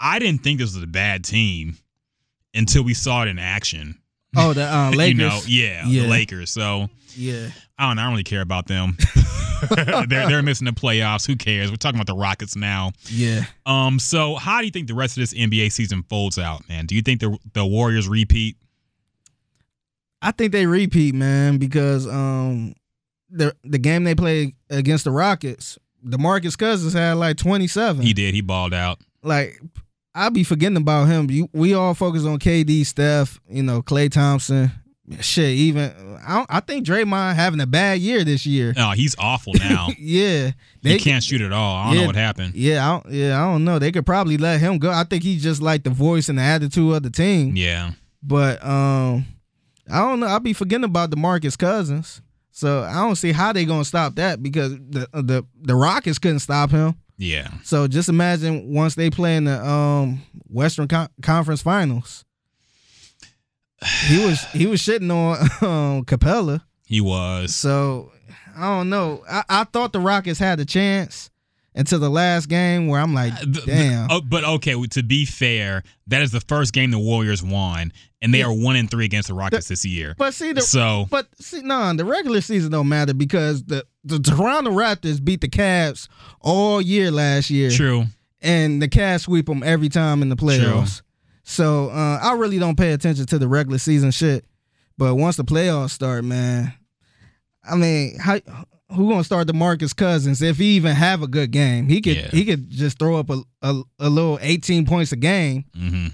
I 0.00 0.18
didn't 0.18 0.42
think 0.42 0.58
this 0.58 0.74
was 0.74 0.82
a 0.82 0.86
bad 0.88 1.24
team 1.24 1.76
until 2.54 2.82
we 2.84 2.94
saw 2.94 3.22
it 3.22 3.28
in 3.28 3.38
action. 3.38 3.98
oh, 4.36 4.52
the 4.52 4.64
uh, 4.72 4.90
Lakers. 4.94 5.08
You 5.08 5.14
know, 5.28 5.40
yeah, 5.46 5.86
Yeah. 5.86 6.02
the 6.02 6.08
Lakers. 6.08 6.50
So 6.50 6.88
Yeah, 7.16 7.48
I 7.78 7.88
don't, 7.88 7.98
I 7.98 8.02
don't 8.04 8.12
really 8.12 8.24
care 8.24 8.42
about 8.42 8.66
them. 8.66 8.96
they're 10.08 10.28
they're 10.28 10.42
missing 10.42 10.66
the 10.66 10.72
playoffs. 10.72 11.26
Who 11.26 11.36
cares? 11.36 11.70
We're 11.70 11.76
talking 11.76 11.98
about 11.98 12.06
the 12.12 12.20
Rockets 12.20 12.54
now. 12.54 12.92
yeah. 13.08 13.44
Um, 13.64 13.98
so 13.98 14.34
how 14.34 14.58
do 14.60 14.66
you 14.66 14.70
think 14.70 14.88
the 14.88 14.94
rest 14.94 15.16
of 15.16 15.22
this 15.22 15.32
NBA 15.32 15.72
season 15.72 16.02
folds 16.10 16.38
out, 16.38 16.68
man? 16.68 16.84
Do 16.84 16.94
you 16.94 17.00
think 17.02 17.20
the 17.20 17.38
the 17.54 17.64
Warriors 17.64 18.06
repeat? 18.06 18.56
I 20.20 20.32
think 20.32 20.52
they 20.52 20.66
repeat, 20.66 21.14
man, 21.14 21.58
because 21.58 22.06
um, 22.06 22.74
the 23.36 23.54
the 23.64 23.78
game 23.78 24.04
they 24.04 24.14
played 24.14 24.54
against 24.70 25.04
the 25.04 25.10
Rockets, 25.10 25.78
DeMarcus 26.06 26.56
Cousins 26.56 26.92
had 26.92 27.14
like 27.14 27.36
twenty 27.36 27.66
seven. 27.66 28.02
He 28.02 28.12
did. 28.12 28.34
He 28.34 28.40
balled 28.40 28.74
out. 28.74 28.98
like 29.22 29.60
I 30.14 30.28
be 30.28 30.44
forgetting 30.44 30.76
about 30.76 31.06
him. 31.06 31.28
You, 31.30 31.48
we 31.52 31.74
all 31.74 31.92
focus 31.92 32.24
on 32.24 32.38
KD, 32.38 32.86
Steph, 32.86 33.40
you 33.50 33.64
know, 33.64 33.82
Klay 33.82 34.08
Thompson. 34.10 34.70
Shit, 35.20 35.50
even 35.50 35.92
I, 36.26 36.46
I 36.48 36.60
think 36.60 36.86
Draymond 36.86 37.34
having 37.34 37.60
a 37.60 37.66
bad 37.66 37.98
year 38.00 38.24
this 38.24 38.46
year. 38.46 38.72
Oh, 38.76 38.92
he's 38.92 39.14
awful 39.18 39.52
now. 39.54 39.88
yeah, 39.98 40.52
he 40.82 40.98
can't 40.98 41.22
shoot 41.22 41.40
at 41.42 41.52
all. 41.52 41.76
I 41.76 41.84
don't 41.86 41.94
Yeah. 41.94 42.00
know 42.02 42.06
what 42.06 42.16
happened. 42.16 42.54
Yeah, 42.54 42.86
I 42.88 42.92
don't, 43.02 43.12
yeah, 43.12 43.42
I 43.42 43.44
don't 43.52 43.64
know. 43.64 43.78
They 43.78 43.92
could 43.92 44.06
probably 44.06 44.36
let 44.38 44.60
him 44.60 44.78
go. 44.78 44.90
I 44.90 45.04
think 45.04 45.22
he's 45.24 45.42
just 45.42 45.60
like 45.60 45.82
the 45.82 45.90
voice 45.90 46.28
and 46.30 46.38
the 46.38 46.42
attitude 46.42 46.94
of 46.94 47.02
the 47.02 47.10
team. 47.10 47.54
Yeah. 47.56 47.90
But 48.22 48.64
um, 48.64 49.26
I 49.90 49.98
don't 49.98 50.20
know. 50.20 50.26
I'll 50.26 50.40
be 50.40 50.54
forgetting 50.54 50.84
about 50.84 51.10
DeMarcus 51.10 51.58
Cousins. 51.58 52.22
So 52.56 52.84
I 52.84 52.94
don't 52.94 53.16
see 53.16 53.32
how 53.32 53.52
they 53.52 53.64
gonna 53.64 53.84
stop 53.84 54.14
that 54.14 54.40
because 54.40 54.78
the 54.78 55.08
the 55.12 55.44
the 55.60 55.74
Rockets 55.74 56.20
couldn't 56.20 56.38
stop 56.38 56.70
him. 56.70 56.94
Yeah. 57.18 57.48
So 57.64 57.88
just 57.88 58.08
imagine 58.08 58.72
once 58.72 58.94
they 58.94 59.10
play 59.10 59.36
in 59.36 59.44
the 59.44 59.60
um 59.66 60.22
Western 60.48 60.86
Con- 60.86 61.08
Conference 61.20 61.62
Finals. 61.62 62.24
He 64.06 64.24
was 64.24 64.44
he 64.52 64.66
was 64.66 64.80
shitting 64.80 65.10
on 65.12 65.40
um, 65.68 66.04
Capela. 66.04 66.62
He 66.86 67.00
was. 67.00 67.56
So 67.56 68.12
I 68.56 68.76
don't 68.76 68.88
know. 68.88 69.24
I, 69.28 69.42
I 69.48 69.64
thought 69.64 69.92
the 69.92 69.98
Rockets 69.98 70.38
had 70.38 70.60
a 70.60 70.64
chance 70.64 71.30
until 71.74 71.98
the 71.98 72.08
last 72.10 72.48
game 72.48 72.86
where 72.88 73.00
I'm 73.00 73.14
like, 73.14 73.32
Uh, 73.34 73.44
damn. 73.66 74.10
oh, 74.10 74.20
but 74.20 74.44
okay, 74.44 74.74
to 74.86 75.02
be 75.02 75.24
fair, 75.24 75.82
that 76.06 76.22
is 76.22 76.30
the 76.30 76.40
first 76.40 76.72
game 76.72 76.90
the 76.90 76.98
Warriors 76.98 77.42
won, 77.42 77.92
and 78.22 78.32
they 78.32 78.38
Yeah. 78.38 78.46
are 78.46 78.52
one 78.52 78.76
and 78.76 78.90
three 78.90 79.04
against 79.04 79.28
the 79.28 79.34
Rockets 79.34 79.68
this 79.68 79.84
year. 79.84 80.14
But 80.16 80.34
see 80.34 80.52
the 80.52 80.60
So 80.62 81.06
But 81.10 81.26
see, 81.40 81.62
no, 81.62 81.92
the 81.94 82.04
regular 82.04 82.40
season 82.40 82.70
don't 82.70 82.88
matter 82.88 83.12
because 83.14 83.64
the 83.64 83.84
the 84.04 84.18
Toronto 84.18 84.70
Raptors 84.70 85.22
beat 85.24 85.40
the 85.40 85.48
Cavs 85.48 86.08
all 86.40 86.80
year 86.80 87.10
last 87.10 87.48
year, 87.50 87.70
true. 87.70 88.04
and 88.42 88.80
the 88.82 88.88
Cavs 88.88 89.22
sweep 89.22 89.46
them 89.46 89.62
every 89.62 89.88
time 89.88 90.20
in 90.22 90.28
the 90.28 90.36
playoffs. 90.36 91.00
So 91.42 91.88
uh, 91.90 92.18
I 92.22 92.34
really 92.34 92.58
don't 92.58 92.76
pay 92.76 92.92
attention 92.92 93.26
to 93.26 93.38
the 93.38 93.48
regular 93.48 93.78
season 93.78 94.10
shit. 94.10 94.44
But 94.96 95.16
once 95.16 95.36
the 95.36 95.44
playoffs 95.44 95.90
start, 95.90 96.24
man, 96.24 96.72
I 97.68 97.74
mean, 97.76 98.18
how 98.18 98.38
who 98.94 99.08
gonna 99.10 99.24
start 99.24 99.46
DeMarcus 99.48 99.94
Cousins 99.94 100.40
if 100.42 100.56
he 100.58 100.76
even 100.76 100.94
have 100.94 101.22
a 101.22 101.26
good 101.26 101.50
game? 101.50 101.88
He 101.88 102.00
could 102.00 102.16
Yeah. 102.16 102.28
he 102.30 102.44
could 102.44 102.70
just 102.70 102.98
throw 102.98 103.16
up 103.16 103.30
a, 103.30 103.42
a 103.62 103.82
a 103.98 104.08
little 104.08 104.38
eighteen 104.40 104.86
points 104.86 105.12
a 105.12 105.16
game. 105.16 105.64
hmm 105.76 106.06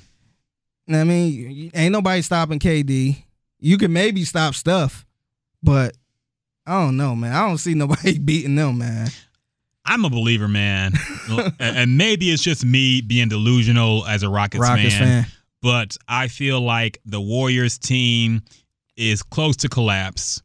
I 0.93 1.05
mean, 1.05 1.71
ain't 1.73 1.93
nobody 1.93 2.21
stopping 2.21 2.59
KD. 2.59 3.23
You 3.61 3.79
can 3.79 3.93
maybe 3.93 4.25
stop 4.25 4.55
Steph, 4.55 5.07
but 5.63 5.95
I 6.67 6.73
don't 6.83 6.97
know, 6.97 7.15
man. 7.15 7.33
I 7.33 7.47
don't 7.47 7.59
see 7.59 7.75
nobody 7.75 8.19
beating 8.19 8.57
them, 8.57 8.79
man. 8.79 9.09
I'm 9.85 10.05
a 10.05 10.11
believer, 10.11 10.49
man, 10.49 10.93
and- 11.29 11.53
and 11.61 11.97
maybe 11.97 12.31
it's 12.31 12.43
just 12.43 12.65
me 12.65 13.01
being 13.03 13.29
delusional 13.29 14.05
as 14.07 14.23
a 14.23 14.29
Rockets, 14.29 14.63
Rockets 14.63 14.95
fan, 14.95 15.23
fan. 15.25 15.33
but 15.63 15.97
I 16.09 16.29
feel 16.29 16.61
like 16.61 16.99
the 17.05 17.21
Warriors 17.21 17.79
team 17.79 18.43
is 18.97 19.23
close 19.23 19.57
to 19.59 19.69
collapse. 19.69 20.43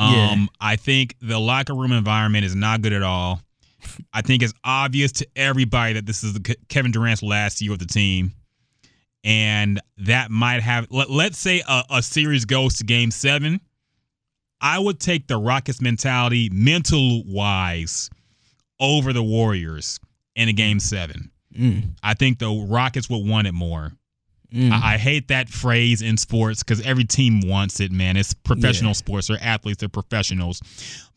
Um, 0.00 0.12
Yeah. 0.14 0.46
I 0.60 0.76
think 0.76 1.14
the 1.20 1.38
locker 1.38 1.74
room 1.74 1.92
environment 1.92 2.44
is 2.44 2.54
not 2.54 2.80
good 2.80 2.92
at 2.94 3.02
all. 3.02 3.40
I 4.12 4.22
think 4.22 4.42
it's 4.42 4.54
obvious 4.64 5.12
to 5.12 5.26
everybody 5.36 5.94
that 5.94 6.06
this 6.06 6.22
is 6.24 6.38
Kevin 6.68 6.90
Durant's 6.92 7.22
last 7.22 7.60
year 7.60 7.70
with 7.70 7.80
the 7.80 7.86
team, 7.86 8.32
and 9.24 9.80
that 9.98 10.30
might 10.30 10.62
have. 10.62 10.86
Let, 10.90 11.10
let's 11.10 11.38
say 11.38 11.62
a, 11.68 11.84
a 11.90 12.02
series 12.02 12.44
goes 12.44 12.76
to 12.78 12.84
Game 12.84 13.10
Seven. 13.10 13.60
I 14.60 14.78
would 14.78 15.00
take 15.00 15.26
the 15.26 15.38
Rockets 15.38 15.80
mentality, 15.80 16.50
mental 16.52 17.22
wise, 17.24 18.10
over 18.78 19.12
the 19.12 19.22
Warriors 19.22 19.98
in 20.36 20.48
a 20.48 20.52
Game 20.52 20.78
Seven. 20.80 21.30
Mm, 21.58 21.94
I 22.02 22.14
think 22.14 22.38
the 22.38 22.66
Rockets 22.68 23.08
would 23.10 23.26
want 23.26 23.46
it 23.46 23.52
more. 23.52 23.92
Mm. 24.52 24.70
I, 24.72 24.94
I 24.94 24.98
hate 24.98 25.28
that 25.28 25.48
phrase 25.48 26.02
in 26.02 26.16
sports 26.16 26.62
because 26.62 26.80
every 26.86 27.04
team 27.04 27.40
wants 27.40 27.80
it, 27.80 27.92
man. 27.92 28.16
It's 28.16 28.34
professional 28.34 28.90
Yeah. 28.90 28.94
sports. 28.94 29.28
They're 29.28 29.38
athletes. 29.42 29.78
They're 29.80 29.88
professionals. 29.88 30.60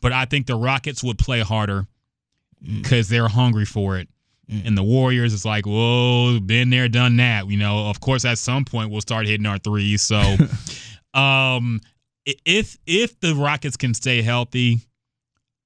But 0.00 0.12
I 0.12 0.24
think 0.24 0.46
the 0.46 0.56
Rockets 0.56 1.02
would 1.04 1.18
play 1.18 1.40
harder 1.40 1.86
Mm. 2.64 2.82
because 2.82 3.08
they're 3.08 3.28
hungry 3.28 3.66
for 3.66 3.98
it. 3.98 4.08
Mm. 4.50 4.66
And 4.68 4.78
the 4.78 4.82
Warriors, 4.82 5.32
is 5.32 5.44
like, 5.44 5.66
whoa, 5.66 6.38
been 6.40 6.70
there, 6.70 6.88
done 6.88 7.16
that. 7.16 7.48
You 7.48 7.58
know, 7.58 7.88
of 7.88 8.00
course, 8.00 8.24
at 8.24 8.38
some 8.38 8.64
point 8.64 8.90
we'll 8.90 9.00
start 9.02 9.26
hitting 9.26 9.46
our 9.46 9.58
threes. 9.58 10.00
So, 10.02 10.36
um, 11.14 11.80
if 12.24 12.78
if 12.86 13.18
the 13.20 13.34
Rockets 13.34 13.76
can 13.76 13.92
stay 13.94 14.22
healthy, 14.22 14.80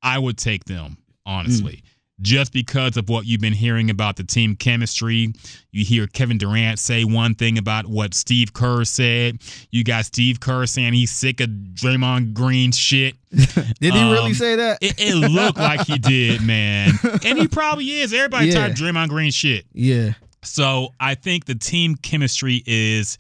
I 0.03 0.19
would 0.19 0.37
take 0.39 0.64
them 0.64 0.99
honestly. 1.25 1.83
Just 2.21 2.53
because 2.53 2.97
of 2.97 3.09
what 3.09 3.27
you've 3.27 3.41
been 3.41 3.53
hearing 3.53 3.91
about 3.91 4.16
the 4.16 4.25
team 4.25 4.57
chemistry, 4.57 5.33
you 5.71 5.85
hear 5.85 6.09
Kevin 6.09 6.37
Durant 6.37 6.81
say 6.81 7.05
one 7.05 7.37
thing 7.37 7.59
about 7.59 7.87
what 7.87 8.12
Steve 8.12 8.53
Kerr 8.53 8.85
said. 8.85 9.39
You 9.71 9.85
got 9.85 10.05
Steve 10.05 10.41
Kerr 10.41 10.66
saying 10.66 10.95
he's 10.95 11.12
sick 11.12 11.41
of 11.41 11.49
Draymond 11.49 12.33
Green 12.35 12.73
shit. 12.73 13.14
Did 13.31 13.95
he 13.95 14.11
really 14.12 14.19
um, 14.31 14.35
say 14.35 14.57
that? 14.57 14.79
It, 14.81 14.95
it 14.99 15.14
looked 15.14 15.59
like 15.59 15.87
he 15.87 15.99
did, 15.99 16.43
man, 16.47 16.91
and 17.25 17.39
he 17.39 17.47
probably 17.47 17.85
is. 18.01 18.12
Everybody 18.12 18.47
Yeah. 18.49 18.55
tired 18.55 18.73
of 18.73 18.77
Draymond 18.79 19.11
Green 19.11 19.31
shit. 19.31 19.64
yeah. 19.73 20.14
So 20.43 20.95
I 21.01 21.14
think 21.14 21.45
the 21.47 21.55
team 21.57 21.95
chemistry 21.97 22.62
is 22.66 23.19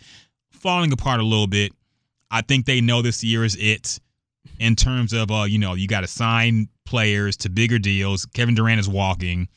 falling 0.52 0.92
apart 0.92 1.20
a 1.20 1.24
little 1.24 1.46
bit. 1.48 1.72
I 2.30 2.42
think 2.42 2.64
they 2.66 2.80
know 2.80 3.02
this 3.02 3.22
year 3.24 3.44
is 3.44 3.56
it 3.56 3.98
in 4.58 4.76
terms 4.76 5.12
of 5.12 5.30
uh, 5.30 5.44
you 5.44 5.58
know, 5.58 5.74
you 5.74 5.86
got 5.88 6.00
to 6.02 6.06
sign 6.06 6.68
players 6.86 7.36
to 7.38 7.48
bigger 7.50 7.78
deals. 7.78 8.24
Kevin 8.26 8.54
Durant 8.54 8.80
is 8.80 8.88
walking. 8.88 9.48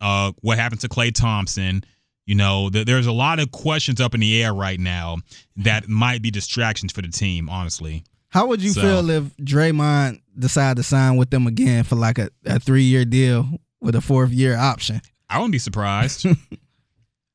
Uh, 0.00 0.32
what 0.42 0.58
happened 0.58 0.80
to 0.82 0.88
Klay 0.88 1.12
Thompson? 1.12 1.84
You 2.26 2.34
know, 2.34 2.68
th- 2.70 2.84
there's 2.86 3.06
a 3.06 3.12
lot 3.12 3.40
of 3.40 3.50
questions 3.52 4.00
up 4.00 4.14
in 4.14 4.20
the 4.20 4.42
air 4.42 4.52
right 4.52 4.78
now 4.78 5.16
that 5.56 5.88
might 5.88 6.20
be 6.22 6.30
distractions 6.30 6.92
for 6.92 7.00
the 7.02 7.08
team. 7.08 7.48
Honestly, 7.48 8.04
How 8.28 8.46
would 8.48 8.60
you 8.62 8.70
So- 8.70 8.82
feel 8.82 9.10
if 9.10 9.36
Draymond 9.38 10.20
decided 10.38 10.76
to 10.76 10.82
sign 10.82 11.16
with 11.16 11.30
them 11.30 11.46
again 11.46 11.84
for 11.84 11.96
like 11.96 12.18
a, 12.18 12.28
a 12.44 12.60
three 12.60 12.82
year 12.84 13.04
deal 13.04 13.48
with 13.80 13.94
a 13.94 14.00
fourth 14.00 14.30
year 14.30 14.56
option? 14.56 15.00
I 15.30 15.38
wouldn't 15.38 15.52
be 15.52 15.58
surprised. 15.58 16.26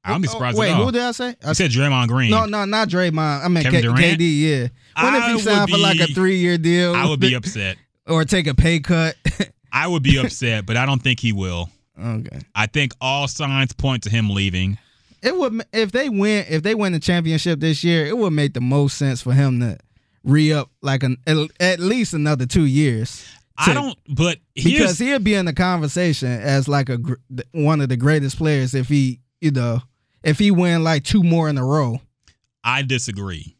I 0.03 0.09
wouldn't 0.09 0.23
be 0.23 0.29
oh, 0.29 0.31
surprised 0.31 0.57
Oh, 0.57 0.59
Wait, 0.59 0.73
who 0.73 0.91
did 0.91 1.01
I 1.01 1.11
say? 1.11 1.35
I 1.45 1.49
I 1.49 1.53
said 1.53 1.71
Draymond 1.71 2.09
Green. 2.09 2.29
no, 2.29 2.45
no, 2.45 2.65
not 2.65 2.89
Draymond. 2.89 3.43
I 3.43 3.47
mean 3.47 3.63
Kevin 3.63 3.81
K- 3.81 3.87
Durant? 3.87 4.19
KD. 4.19 4.39
Yeah. 4.41 4.67
What 5.01 5.13
if 5.15 5.35
he 5.35 5.39
signed 5.41 5.69
for 5.69 5.77
like 5.77 5.99
a 5.99 6.07
three 6.07 6.37
year 6.37 6.57
deal? 6.57 6.93
I 6.93 7.07
would 7.07 7.19
be 7.19 7.33
upset. 7.35 7.77
or 8.07 8.25
take 8.25 8.47
a 8.47 8.53
pay 8.53 8.79
cut. 8.79 9.15
I 9.71 9.87
would 9.87 10.03
be 10.03 10.17
upset, 10.17 10.65
but 10.65 10.77
I 10.77 10.85
don't 10.85 11.01
think 11.01 11.19
he 11.19 11.33
will. 11.33 11.69
okay. 11.99 12.39
I 12.53 12.67
think 12.67 12.93
all 13.01 13.27
signs 13.27 13.73
point 13.73 14.03
to 14.03 14.09
him 14.09 14.29
leaving. 14.29 14.77
It 15.21 15.35
would 15.37 15.63
if 15.71 15.93
they 15.93 16.09
win 16.09 16.45
if 16.49 16.63
they 16.63 16.75
win 16.75 16.91
the 16.91 16.99
championship 16.99 17.59
this 17.61 17.83
year, 17.83 18.05
it 18.05 18.17
would 18.17 18.33
make 18.33 18.53
the 18.53 18.61
most 18.61 18.97
sense 18.97 19.21
for 19.21 19.33
him 19.33 19.61
to 19.61 19.77
re 20.23 20.51
up 20.51 20.69
like 20.81 21.03
an 21.03 21.17
at, 21.27 21.79
least 21.79 22.13
another 22.13 22.45
two 22.45 22.65
years. 22.65 23.25
I 23.57 23.73
don't, 23.73 23.97
but 24.09 24.39
because 24.55 24.97
he'll 24.97 25.19
be 25.19 25.35
in 25.35 25.45
the 25.45 25.53
conversation 25.53 26.27
as 26.27 26.67
like 26.67 26.89
a 26.89 26.97
one 27.51 27.81
of 27.81 27.89
the 27.89 27.95
greatest 27.97 28.37
players 28.37 28.73
if 28.73 28.89
he 28.89 29.21
you 29.41 29.51
know 29.51 29.81
if 30.23 30.39
he 30.39 30.51
win 30.51 30.83
like 30.83 31.03
two 31.03 31.23
more 31.23 31.49
in 31.49 31.57
a 31.57 31.65
row. 31.65 32.01
I 32.63 32.81
disagree. 32.81 33.55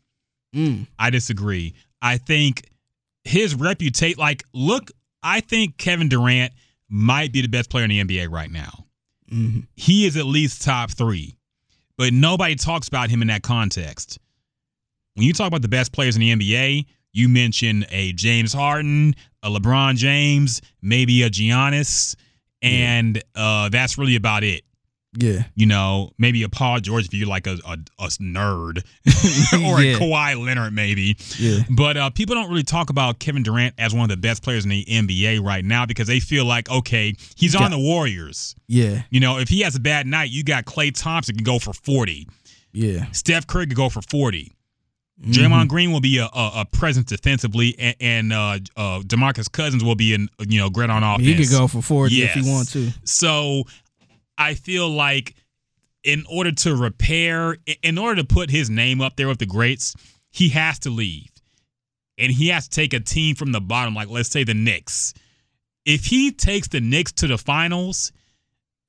Mm. 0.56 0.88
I 0.98 1.10
disagree. 1.10 1.74
I 2.02 2.18
think 2.18 2.70
his 3.24 3.56
reputation, 3.56 4.20
like, 4.20 4.44
look, 4.54 4.92
I 5.22 5.40
think 5.42 5.78
Kevin 5.78 6.10
Durant 6.10 6.54
might 6.90 7.32
be 7.32 7.42
the 7.42 7.48
best 7.48 7.70
player 7.70 7.86
in 7.86 7.90
the 7.90 8.00
NBA 8.04 8.30
right 8.30 8.52
now. 8.52 8.86
Mhm. 9.32 9.68
He 9.76 10.06
is 10.06 10.16
at 10.18 10.26
least 10.26 10.62
top 10.62 10.92
three, 10.92 11.38
but 11.98 12.14
nobody 12.14 12.56
talks 12.56 12.88
about 12.88 13.10
him 13.10 13.22
in 13.22 13.30
that 13.30 13.42
context. 13.42 14.20
When 15.16 15.26
you 15.26 15.34
talk 15.34 15.48
about 15.48 15.62
the 15.62 15.68
best 15.70 15.92
players 15.92 16.16
in 16.16 16.22
the 16.22 16.32
NBA, 16.32 16.86
you 17.14 17.30
mention 17.30 17.86
a 17.90 18.14
James 18.14 18.54
Harden, 18.54 19.16
a 19.42 19.50
LeBron 19.50 19.96
James, 19.96 20.62
maybe 20.82 21.24
a 21.24 21.30
Giannis, 21.30 22.16
and 22.62 23.22
uh, 23.36 23.70
that's 23.70 23.98
really 23.98 24.16
about 24.16 24.44
it. 24.44 24.64
Yeah. 25.16 25.44
you 25.56 25.66
know, 25.68 26.12
maybe 26.18 26.42
a 26.44 26.50
Paul 26.50 26.80
George 26.80 27.06
if 27.06 27.14
you're 27.14 27.28
like 27.28 27.46
a, 27.46 27.58
a, 27.68 27.78
a 28.00 28.08
nerd, 28.20 28.80
or 29.66 29.82
Yeah. 29.82 29.96
a 29.96 30.00
Kawhi 30.00 30.44
Leonard 30.44 30.74
maybe. 30.74 31.18
Yeah. 31.38 31.60
But 31.70 31.98
uh, 31.98 32.10
people 32.10 32.34
don't 32.36 32.50
really 32.50 32.64
talk 32.64 32.90
about 32.90 33.20
Kevin 33.20 33.44
Durant 33.44 33.76
as 33.78 33.94
one 33.94 34.04
of 34.04 34.10
the 34.10 34.18
best 34.18 34.42
players 34.44 34.64
in 34.64 34.70
the 34.72 34.84
NBA 34.86 35.44
right 35.46 35.64
now 35.64 35.86
because 35.86 36.08
they 36.08 36.20
feel 36.20 36.46
like, 36.46 36.70
okay, 36.72 37.14
he's 37.36 37.56
on 37.56 37.70
the 37.72 37.78
Warriors. 37.80 38.56
Yeah. 38.68 39.04
You 39.12 39.20
know, 39.20 39.38
if 39.38 39.50
he 39.50 39.62
has 39.62 39.76
a 39.76 39.80
bad 39.80 40.08
night, 40.08 40.32
you 40.32 40.44
got 40.44 40.66
Klay 40.66 40.92
Thompson 40.94 41.36
can 41.36 41.44
go 41.44 41.60
for 41.60 41.74
40. 41.74 42.28
Yeah. 42.72 43.06
Steph 43.12 43.46
Curry 43.46 43.68
could 43.68 43.76
go 43.78 43.90
for 43.90 44.02
40. 44.02 44.52
Mm-hmm. 45.22 45.32
Draymond 45.32 45.68
Green 45.68 45.92
will 45.92 46.02
be 46.02 46.18
a, 46.18 46.26
a, 46.26 46.52
a 46.62 46.66
presence 46.66 47.06
defensively, 47.12 47.76
and, 47.78 47.96
and 48.02 48.34
uh, 48.34 48.58
uh, 48.76 49.00
Demarcus 49.02 49.50
Cousins 49.50 49.84
will 49.84 49.94
be, 49.96 50.16
an, 50.16 50.28
you 50.48 50.60
know, 50.60 50.72
great 50.72 50.90
on 50.90 51.04
offense. 51.04 51.28
He 51.28 51.36
could 51.36 51.52
go 51.52 51.68
for 51.68 51.84
40 51.84 52.16
if 52.16 52.36
Yes. 52.36 52.46
he 52.46 52.52
want 52.52 52.70
to. 52.72 52.90
So 53.04 53.64
I 54.38 54.54
feel 54.56 54.90
like 54.90 55.36
in 56.04 56.24
order 56.30 56.52
to 56.52 56.76
repair, 56.76 57.58
in 57.82 57.98
order 57.98 58.22
to 58.22 58.28
put 58.28 58.50
his 58.50 58.70
name 58.70 59.00
up 59.02 59.16
there 59.16 59.28
with 59.28 59.40
the 59.40 59.46
greats, 59.46 59.96
he 60.32 60.50
has 60.50 60.80
to 60.80 60.90
leave. 60.90 61.30
And 62.18 62.32
he 62.32 62.50
has 62.50 62.68
to 62.68 62.76
take 62.76 62.94
a 62.94 63.00
team 63.00 63.36
from 63.36 63.52
the 63.52 63.62
bottom, 63.62 63.96
like 63.96 64.10
let's 64.10 64.30
say 64.30 64.44
the 64.44 64.54
Knicks. 64.54 65.14
If 65.86 66.06
he 66.06 66.32
takes 66.32 66.68
the 66.68 66.80
Knicks 66.82 67.12
to 67.14 67.28
the 67.28 67.38
finals, 67.38 68.12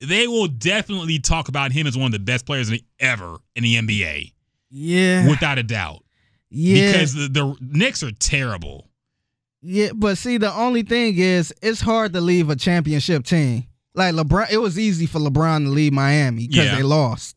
they 0.01 0.27
will 0.27 0.47
definitely 0.47 1.19
talk 1.19 1.47
about 1.47 1.71
him 1.71 1.87
as 1.87 1.97
one 1.97 2.07
of 2.07 2.11
the 2.11 2.19
best 2.19 2.45
players 2.45 2.71
ever 2.99 3.37
in 3.55 3.63
the 3.63 3.75
NBA, 3.75 4.33
Yeah, 4.69 5.27
without 5.29 5.57
a 5.57 5.63
doubt. 5.63 6.03
yeah, 6.49 6.91
Because 6.91 7.13
the, 7.13 7.27
the 7.29 7.55
Knicks 7.61 8.03
are 8.03 8.11
terrible. 8.11 8.89
yeah. 9.61 9.89
But 9.95 10.17
see, 10.17 10.37
the 10.37 10.53
only 10.53 10.83
thing 10.83 11.17
is, 11.17 11.53
it's 11.61 11.81
hard 11.81 12.13
to 12.13 12.21
leave 12.21 12.49
a 12.49 12.55
championship 12.55 13.25
team. 13.25 13.65
Like 13.95 14.13
LeBron, 14.13 14.51
it 14.51 14.57
was 14.57 14.77
easy 14.77 15.05
for 15.05 15.19
LeBron 15.19 15.65
to 15.65 15.69
leave 15.69 15.93
Miami 15.93 16.47
because 16.47 16.65
Yeah. 16.65 16.75
they 16.75 16.83
lost. 16.83 17.35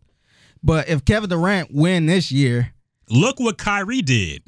But 0.63 0.89
if 0.89 1.05
Kevin 1.05 1.31
Durant 1.31 1.73
win 1.73 2.07
this 2.07 2.33
year, 2.33 2.73
Look 3.11 3.39
what 3.41 3.57
Kyrie 3.59 4.03
did. 4.03 4.43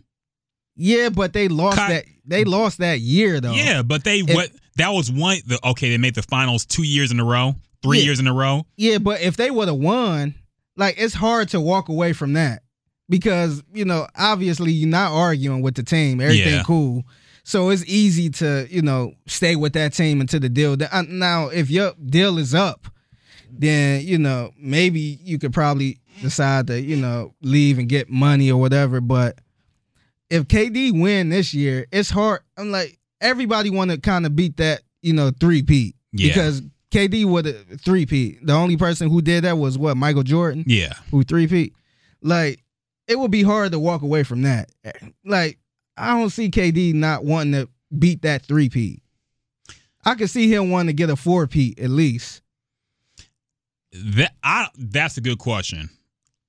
yeah, 0.77 1.09
but 1.09 1.33
they 1.33 1.49
lost 1.49 1.79
Ky- 1.79 1.89
that. 1.93 2.05
They 2.27 2.45
lost 2.45 2.79
that 2.79 3.01
year 3.01 3.41
though. 3.41 3.55
Yeah, 3.55 3.83
but 3.83 4.05
they 4.05 4.21
If- 4.21 4.35
what 4.35 4.51
that 4.77 4.91
was 4.91 5.11
one. 5.11 5.39
The, 5.47 5.59
okay, 5.69 5.91
they 5.91 5.99
made 5.99 6.15
the 6.15 6.23
finals 6.23 6.65
two 6.67 6.83
years 6.83 7.11
in 7.11 7.21
a 7.21 7.25
row, 7.25 7.55
three 7.83 7.99
Yeah. 7.99 8.05
years 8.05 8.21
in 8.21 8.27
a 8.27 8.33
row. 8.35 8.67
Yeah, 8.77 8.99
but 8.99 9.21
if 9.21 9.37
they 9.37 9.51
would 9.51 9.69
have 9.69 9.77
won, 9.77 10.35
like 10.77 10.97
it's 10.99 11.15
hard 11.15 11.49
to 11.51 11.61
walk 11.61 11.89
away 11.89 12.13
from 12.13 12.33
that 12.35 12.63
because 13.09 13.63
you 13.75 13.85
know 13.85 14.07
obviously 14.17 14.73
you're 14.73 14.89
not 14.89 15.13
arguing 15.13 15.63
with 15.63 15.75
the 15.75 15.83
team, 15.83 16.21
everything 16.21 16.55
Yeah. 16.55 16.63
cool, 16.65 17.05
so 17.45 17.70
it's 17.70 17.84
easy 17.86 18.30
to 18.30 18.66
you 18.70 18.82
know 18.82 19.14
stay 19.26 19.57
with 19.57 19.72
that 19.74 19.93
team 19.93 20.20
until 20.20 20.41
the 20.41 20.49
deal. 20.49 20.76
Uh, 20.91 21.03
Now, 21.09 21.49
if 21.49 21.70
your 21.70 21.93
deal 22.05 22.38
is 22.38 22.55
up, 22.55 22.86
then 23.51 24.03
you 24.07 24.18
know 24.18 24.53
maybe 24.59 25.18
you 25.22 25.38
could 25.38 25.53
probably 25.53 25.99
decide 26.22 26.66
to 26.68 26.80
you 26.80 26.97
know 26.97 27.34
leave 27.43 27.78
and 27.78 27.88
get 27.88 28.09
money 28.11 28.51
or 28.51 28.61
whatever. 28.61 29.01
But 29.01 29.38
if 30.28 30.45
KD 30.47 31.01
win 31.01 31.30
this 31.30 31.53
year, 31.55 31.86
it's 31.91 32.11
hard. 32.11 32.41
I'm 32.57 32.70
like 32.70 32.99
everybody 33.20 33.70
want 33.70 33.91
to 33.91 33.99
kind 33.99 34.24
of 34.26 34.34
beat 34.36 34.57
that 34.59 34.82
you 35.03 35.12
know 35.12 35.30
three 35.41 35.62
peat 35.62 35.97
Yeah. 36.12 36.28
because 36.28 36.62
KD 36.91 37.24
would 37.24 37.47
a 37.47 37.53
three 37.78 38.07
peat. 38.07 38.45
The 38.47 38.53
only 38.53 38.76
person 38.76 39.09
who 39.11 39.22
did 39.22 39.45
that 39.45 39.59
was 39.59 39.78
what 39.78 39.97
Michael 39.97 40.22
Jordan 40.22 40.64
Yeah, 40.66 40.93
who 41.11 41.22
three 41.24 41.47
peat. 41.47 41.74
Like 42.22 42.62
it 43.09 43.18
would 43.18 43.30
be 43.30 43.43
hard 43.43 43.72
to 43.72 43.78
walk 43.78 44.03
away 44.03 44.22
from 44.22 44.43
that. 44.43 44.70
Like 45.24 45.59
I 45.97 46.18
don't 46.18 46.30
see 46.30 46.51
KD 46.51 46.95
not 46.95 47.24
wanting 47.24 47.53
to 47.53 47.68
beat 47.99 48.22
that 48.22 48.45
three 48.47 48.68
P. 48.68 49.03
I 50.05 50.14
could 50.14 50.30
see 50.30 50.53
him 50.53 50.70
wanting 50.70 50.88
to 50.88 50.93
get 50.95 51.11
a 51.11 51.16
four 51.16 51.47
P 51.47 51.74
at 51.78 51.91
least. 51.91 52.43
that 53.93 54.32
I 54.43 54.68
that's 54.78 55.16
a 55.16 55.20
good 55.20 55.38
question. 55.38 55.91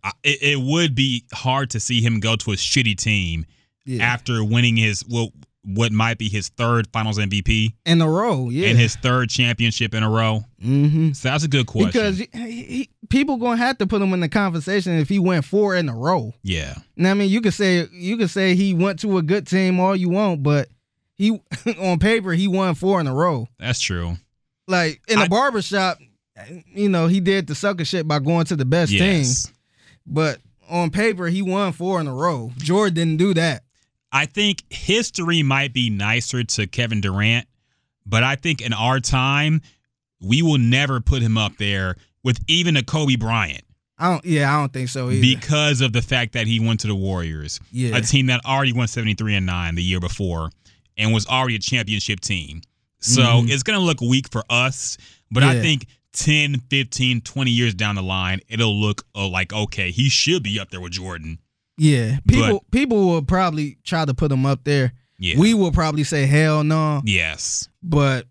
I, 0.03 0.11
it, 0.23 0.41
it 0.41 0.59
would 0.59 0.95
be 0.95 1.25
hard 1.33 1.69
to 1.71 1.79
see 1.79 2.01
him 2.01 2.19
go 2.19 2.35
to 2.35 2.51
a 2.51 2.55
shitty 2.55 2.95
team 2.97 3.45
Yeah. 3.85 4.03
after 4.03 4.43
winning 4.43 4.77
his 4.77 5.03
well, 5.07 5.31
what 5.63 5.91
might 5.91 6.17
be 6.17 6.27
his 6.27 6.49
third 6.49 6.87
Finals 6.91 7.19
MVP 7.19 7.73
in 7.85 8.01
a 8.01 8.09
row, 8.09 8.49
yeah. 8.49 8.69
and 8.69 8.79
his 8.79 8.95
third 8.95 9.29
championship 9.29 9.93
in 9.93 10.01
a 10.03 10.09
row. 10.09 10.43
mm-hmm. 10.61 11.11
So 11.11 11.29
that's 11.29 11.43
a 11.43 11.47
good 11.47 11.67
question. 11.67 11.89
Because 11.91 12.17
he, 12.17 12.63
he, 12.63 12.89
people 13.09 13.37
gonna 13.37 13.57
have 13.57 13.77
to 13.77 13.85
put 13.87 14.01
him 14.01 14.11
in 14.13 14.21
the 14.21 14.29
conversation 14.29 14.97
if 14.97 15.07
he 15.07 15.19
went 15.19 15.45
four 15.45 15.75
in 15.75 15.87
a 15.89 15.95
row. 15.95 16.33
yeah, 16.43 16.75
Now, 16.95 17.11
I 17.11 17.13
mean, 17.13 17.29
you 17.29 17.41
could 17.41 17.53
say 17.53 17.87
you 17.91 18.17
could 18.17 18.29
say 18.31 18.55
he 18.55 18.73
went 18.73 18.99
to 19.01 19.17
a 19.17 19.21
good 19.21 19.45
team 19.45 19.79
all 19.79 19.95
you 19.95 20.09
want, 20.09 20.41
but 20.41 20.67
he 21.15 21.39
on 21.79 21.99
paper 21.99 22.31
he 22.31 22.47
won 22.47 22.73
four 22.75 22.99
in 22.99 23.05
a 23.07 23.13
row. 23.13 23.47
that's 23.59 23.79
true. 23.79 24.15
Like 24.67 25.01
in 25.07 25.19
a 25.19 25.23
I- 25.23 25.27
barbershop, 25.27 25.99
you 26.73 26.89
know, 26.89 27.05
he 27.07 27.19
did 27.19 27.45
the 27.45 27.53
sucker 27.55 27.85
shit 27.85 28.07
by 28.07 28.17
going 28.19 28.45
to 28.45 28.55
the 28.55 28.65
best 28.65 28.91
Yes. 28.91 29.43
team. 29.45 29.53
But 30.07 30.39
on 30.69 30.89
paper, 30.89 31.27
he 31.27 31.41
won 31.43 31.71
four 31.73 31.99
in 32.01 32.07
a 32.07 32.13
row. 32.13 32.51
Jordan 32.57 32.93
didn't 32.95 33.17
do 33.17 33.33
that. 33.35 33.63
I 34.11 34.25
think 34.25 34.63
history 34.69 35.43
might 35.43 35.73
be 35.73 35.89
nicer 35.89 36.43
to 36.43 36.67
Kevin 36.67 37.01
Durant, 37.01 37.47
but 38.05 38.23
I 38.23 38.35
think 38.35 38.61
in 38.61 38.73
our 38.73 38.99
time, 38.99 39.61
we 40.21 40.41
will 40.41 40.57
never 40.57 40.99
put 40.99 41.21
him 41.21 41.37
up 41.37 41.57
there 41.57 41.95
with 42.23 42.39
even 42.47 42.77
a 42.77 42.83
Kobe 42.83 43.15
Bryant 43.15 43.63
I 44.01 44.09
don't. 44.09 44.25
Yeah, 44.25 44.51
I 44.53 44.59
don't 44.59 44.73
think 44.73 44.89
so 44.89 45.11
either. 45.11 45.21
because 45.21 45.79
of 45.81 45.93
the 45.93 46.01
fact 46.01 46.33
that 46.33 46.47
he 46.47 46.59
went 46.59 46.79
to 46.79 46.87
the 46.87 46.95
Warriors, 46.95 47.59
yeah, 47.71 47.95
a 47.95 48.01
team 48.01 48.25
that 48.27 48.43
already 48.45 48.73
won 48.73 48.87
73 48.87 49.35
and 49.35 49.45
9 49.45 49.75
the 49.75 49.83
year 49.83 49.99
before 49.99 50.49
and 50.97 51.13
was 51.13 51.27
already 51.27 51.55
a 51.55 51.59
championship 51.59 52.19
team. 52.19 52.61
So 52.99 53.21
Mhm. 53.21 53.51
it's 53.51 53.61
going 53.63 53.79
to 53.79 53.85
look 53.85 54.01
weak 54.01 54.29
for 54.31 54.43
us, 54.49 54.97
but 55.29 55.43
I 55.43 55.61
think 55.61 55.85
10, 56.13 56.61
15, 56.69 57.21
20 57.21 57.51
years 57.51 57.73
down 57.75 57.95
the 57.95 58.01
line, 58.03 58.41
it'll 58.49 58.79
look 58.79 59.05
uh, 59.15 59.27
like, 59.27 59.53
okay, 59.53 59.91
he 59.91 60.09
should 60.09 60.41
be 60.43 60.59
up 60.59 60.71
there 60.71 60.81
with 60.81 60.93
Jordan. 60.93 61.37
Yeah. 61.81 62.19
People 62.27 62.63
people 62.71 63.07
will 63.07 63.21
probably 63.23 63.77
try 63.83 64.05
to 64.05 64.13
put 64.13 64.31
him 64.31 64.45
up 64.45 64.63
there. 64.63 64.93
Yeah. 65.17 65.37
We 65.39 65.53
will 65.53 65.71
probably 65.71 66.03
say 66.03 66.25
hell 66.25 66.63
no. 66.63 67.01
yes. 67.05 67.67
But 67.81 68.25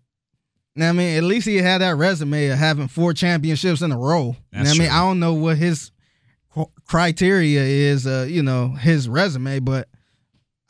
I 0.79 0.91
mean, 0.93 1.17
at 1.17 1.23
least 1.23 1.47
he 1.47 1.57
had 1.57 1.81
that 1.81 1.97
resume 1.97 2.47
of 2.47 2.57
having 2.57 2.87
four 2.87 3.13
championships 3.13 3.81
in 3.81 3.91
a 3.91 3.97
row. 3.97 4.35
I 4.53 4.63
mean. 4.63 4.81
I 4.83 4.99
don't 4.99 5.19
know 5.19 5.33
what 5.33 5.57
his 5.57 5.91
criteria 6.87 7.61
is, 7.61 8.07
uh, 8.07 8.25
you 8.29 8.41
know, 8.43 8.69
his 8.69 9.07
resume, 9.09 9.59
but 9.59 9.87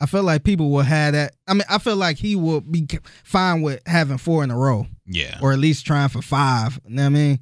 I 0.00 0.06
feel 0.06 0.24
like 0.24 0.42
people 0.44 0.70
will 0.70 0.82
have 0.82 1.12
that. 1.12 1.34
I 1.46 1.54
mean, 1.54 1.62
I 1.68 1.78
feel 1.78 1.96
like 1.96 2.16
he 2.18 2.34
will 2.36 2.60
be 2.60 2.88
fine 3.24 3.62
with 3.62 3.80
having 3.86 4.18
four 4.18 4.42
in 4.44 4.50
a 4.50 4.56
row, 4.58 4.86
Yeah. 5.06 5.38
or 5.40 5.52
at 5.52 5.58
least 5.60 5.86
trying 5.86 6.08
for 6.08 6.22
five. 6.22 6.80
You 6.88 6.96
know 6.96 7.02
what 7.02 7.06
I 7.06 7.10
mean? 7.10 7.38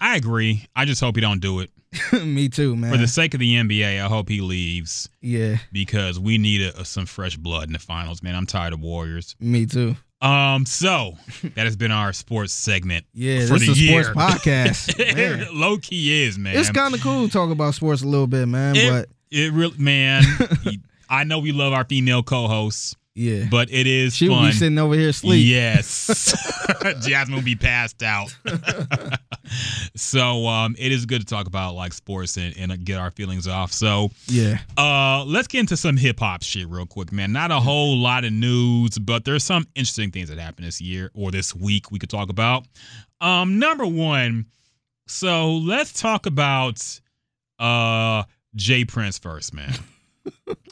I 0.00 0.16
agree. 0.16 0.66
I 0.74 0.84
just 0.84 1.00
hope 1.00 1.14
he 1.16 1.20
don't 1.20 1.40
do 1.40 1.60
it. 1.60 1.70
Me 2.24 2.48
too, 2.48 2.76
man. 2.76 2.92
For 2.92 2.98
the 2.98 3.08
sake 3.08 3.34
of 3.34 3.40
the 3.40 3.54
NBA, 3.56 4.02
I 4.02 4.06
hope 4.08 4.28
he 4.28 4.40
leaves 4.40 5.08
yeah, 5.20 5.58
because 5.72 6.18
we 6.18 6.38
need 6.38 6.62
a, 6.62 6.80
a- 6.80 6.84
some 6.84 7.06
fresh 7.06 7.36
blood 7.36 7.66
in 7.68 7.72
the 7.72 7.78
finals, 7.78 8.22
man. 8.22 8.34
I'm 8.34 8.46
tired 8.46 8.72
of 8.72 8.80
Warriors. 8.80 9.36
me 9.40 9.66
too. 9.66 9.96
Um, 10.22 10.64
so 10.64 11.18
that 11.54 11.64
has 11.64 11.76
been 11.76 11.90
our 11.92 12.12
sports 12.14 12.52
segment. 12.54 13.04
Yeah, 13.12 13.46
For 13.46 13.58
this 13.58 13.66
the 13.66 13.72
is 13.72 13.78
a 13.78 13.82
year. 13.82 14.04
sports 14.04 14.18
podcast. 14.44 15.52
Low 15.52 15.76
key 15.76 16.24
is, 16.24 16.38
man. 16.38 16.56
It's 16.56 16.70
kind 16.70 16.94
of 16.94 17.00
cool 17.02 17.26
to 17.26 17.32
talk 17.32 17.50
about 17.50 17.74
sports 17.74 18.00
a 18.02 18.06
little 18.06 18.26
bit, 18.26 18.46
man. 18.46 18.74
It- 18.76 18.88
but 18.90 19.08
It 19.30 19.52
really, 19.52 19.76
man. 19.76 20.22
I 21.10 21.24
know 21.24 21.38
we 21.40 21.52
love 21.52 21.74
our 21.74 21.84
female 21.84 22.22
co-hosts, 22.22 22.96
yeah, 23.14 23.46
but 23.50 23.70
it 23.70 23.86
is 23.86 24.14
she 24.14 24.28
will 24.28 24.36
fun. 24.36 24.46
be 24.46 24.52
sitting 24.52 24.78
over 24.78 24.94
here 24.94 25.10
asleep. 25.10 25.46
Yes, 25.46 26.34
Jasmine 27.00 27.36
will 27.36 27.44
be 27.44 27.54
passed 27.54 28.02
out. 28.02 28.34
so 29.94 30.46
um, 30.46 30.74
it 30.78 30.90
is 30.90 31.06
good 31.06 31.20
to 31.20 31.26
talk 31.26 31.46
about 31.46 31.74
like 31.74 31.92
sports 31.92 32.36
and, 32.36 32.56
and 32.58 32.84
get 32.84 32.98
our 32.98 33.10
feelings 33.12 33.46
off. 33.46 33.72
So 33.72 34.10
yeah. 34.26 34.58
uh, 34.76 35.24
let's 35.26 35.46
get 35.46 35.60
into 35.60 35.76
some 35.76 35.96
hip 35.96 36.18
hop 36.18 36.42
shit 36.42 36.68
real 36.68 36.86
quick, 36.86 37.12
man. 37.12 37.32
Not 37.32 37.50
a 37.52 37.60
whole 37.60 37.96
lot 37.96 38.24
of 38.24 38.32
news, 38.32 38.98
but 38.98 39.24
there's 39.24 39.44
some 39.44 39.66
interesting 39.76 40.10
things 40.10 40.28
that 40.28 40.38
happened 40.38 40.66
this 40.66 40.80
year 40.80 41.10
or 41.14 41.30
this 41.30 41.54
week 41.54 41.90
we 41.92 41.98
could 42.00 42.10
talk 42.10 42.30
about. 42.30 42.66
Um, 43.20 43.58
number 43.60 43.86
one, 43.86 44.46
so 45.06 45.52
let's 45.56 45.92
talk 45.92 46.26
about 46.26 47.00
uh 47.60 48.24
J. 48.56 48.84
Prince 48.84 49.18
first, 49.18 49.54
man. 49.54 49.72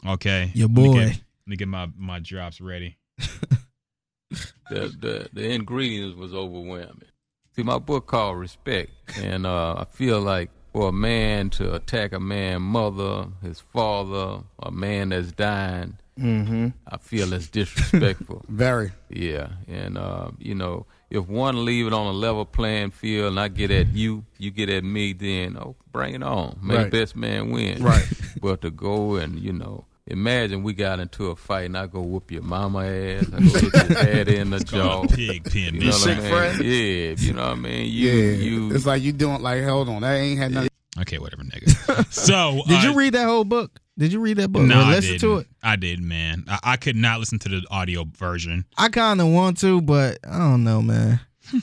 Okay, 0.05 0.51
Your 0.53 0.67
boy. 0.67 0.93
get- 0.93 1.21
let 1.45 1.51
me 1.51 1.55
get 1.57 1.67
my 1.67 1.87
my 1.97 2.19
drops 2.19 2.61
ready. 2.61 2.97
the 3.19 4.39
the 4.69 5.29
the 5.33 5.49
ingredients 5.51 6.17
was 6.17 6.33
overwhelming. 6.33 7.09
See, 7.55 7.63
my 7.63 7.77
book 7.79 8.07
called 8.07 8.39
Respect, 8.39 8.91
and 9.21 9.45
uh, 9.45 9.75
I 9.77 9.85
feel 9.85 10.19
like 10.19 10.49
for 10.71 10.89
a 10.89 10.93
man 10.93 11.51
to 11.51 11.75
attack 11.75 12.13
a 12.13 12.19
man, 12.19 12.63
mother, 12.63 13.27
his 13.43 13.59
father, 13.59 14.43
a 14.59 14.71
man 14.71 15.09
that's 15.09 15.31
dying, 15.31 15.97
Mm-hmm. 16.19 16.67
I 16.87 16.97
feel 16.97 17.27
that's 17.27 17.47
disrespectful. 17.47 18.45
Very. 18.49 18.91
yeah, 19.09 19.49
and 19.67 19.97
uh, 19.97 20.29
you 20.37 20.53
know, 20.53 20.85
if 21.09 21.27
one 21.27 21.65
leave 21.65 21.87
it 21.87 21.93
on 21.93 22.05
a 22.07 22.11
level 22.11 22.45
playing 22.45 22.91
field, 22.91 23.29
and 23.31 23.39
I 23.39 23.47
get 23.47 23.71
at 23.71 23.87
you, 23.95 24.25
you 24.37 24.51
get 24.51 24.69
at 24.69 24.83
me, 24.83 25.13
then 25.13 25.57
oh, 25.57 25.75
bring 25.91 26.13
it 26.13 26.23
on. 26.23 26.59
May 26.61 26.75
Right. 26.77 26.91
best 26.91 27.15
man 27.15 27.49
win. 27.49 27.83
Right. 27.83 28.07
but 28.41 28.61
to 28.61 28.69
go 28.71 29.15
and 29.15 29.39
you 29.39 29.53
know. 29.53 29.85
Imagine 30.07 30.63
we 30.63 30.73
got 30.73 30.99
into 30.99 31.27
a 31.27 31.35
fight 31.35 31.65
and 31.67 31.77
I 31.77 31.87
go 31.87 32.01
whoop 32.01 32.29
your 32.29 32.41
mama 32.41 32.79
ass. 32.85 33.25
I 33.33 33.39
go 33.39 33.59
hit 33.59 33.89
your 33.89 33.99
head 34.03 34.27
in 34.27 34.49
the 34.49 34.59
jaw. 34.59 35.05
Pig 35.07 35.45
pen, 35.45 35.75
You 35.75 35.79
know 35.81 35.87
what 35.91 36.07
I 36.09 36.19
mean? 36.19 36.29
friend? 36.29 36.63
Yeah, 36.65 37.15
you 37.17 37.33
know 37.33 37.41
what 37.43 37.51
I 37.51 37.55
mean. 37.55 37.91
You, 37.91 38.09
Yeah. 38.11 38.31
you. 38.35 38.75
it's 38.75 38.85
like 38.85 39.01
you 39.01 39.13
doing 39.13 39.41
like, 39.41 39.63
hold 39.63 39.87
on, 39.87 40.01
that 40.01 40.15
ain't 40.15 40.37
had 40.39 40.51
nothing. 40.51 40.69
Okay, 40.99 41.17
whatever, 41.19 41.43
nigga. 41.43 42.05
So 42.11 42.61
Did 42.67 42.79
uh, 42.85 42.89
you 42.89 42.95
read 42.97 43.13
that 43.13 43.25
whole 43.27 43.45
book? 43.45 43.79
Did 43.97 44.11
you 44.11 44.19
read 44.19 44.37
that 44.37 44.49
book? 44.51 44.63
No, 44.63 44.79
or 44.79 44.83
I 44.83 44.89
listen 44.89 45.11
didn't. 45.13 45.21
to 45.21 45.37
it? 45.37 45.47
I 45.63 45.75
did, 45.77 46.01
man. 46.01 46.43
I, 46.49 46.59
I 46.63 46.77
could 46.77 46.95
not 46.97 47.19
listen 47.19 47.39
to 47.39 47.49
the 47.49 47.63
audio 47.71 48.03
version. 48.17 48.65
I 48.77 48.89
kind 48.89 49.21
of 49.21 49.27
want 49.27 49.59
to, 49.59 49.81
but 49.81 50.17
I 50.29 50.37
don't 50.39 50.63
know, 50.65 50.81
man. 50.81 51.19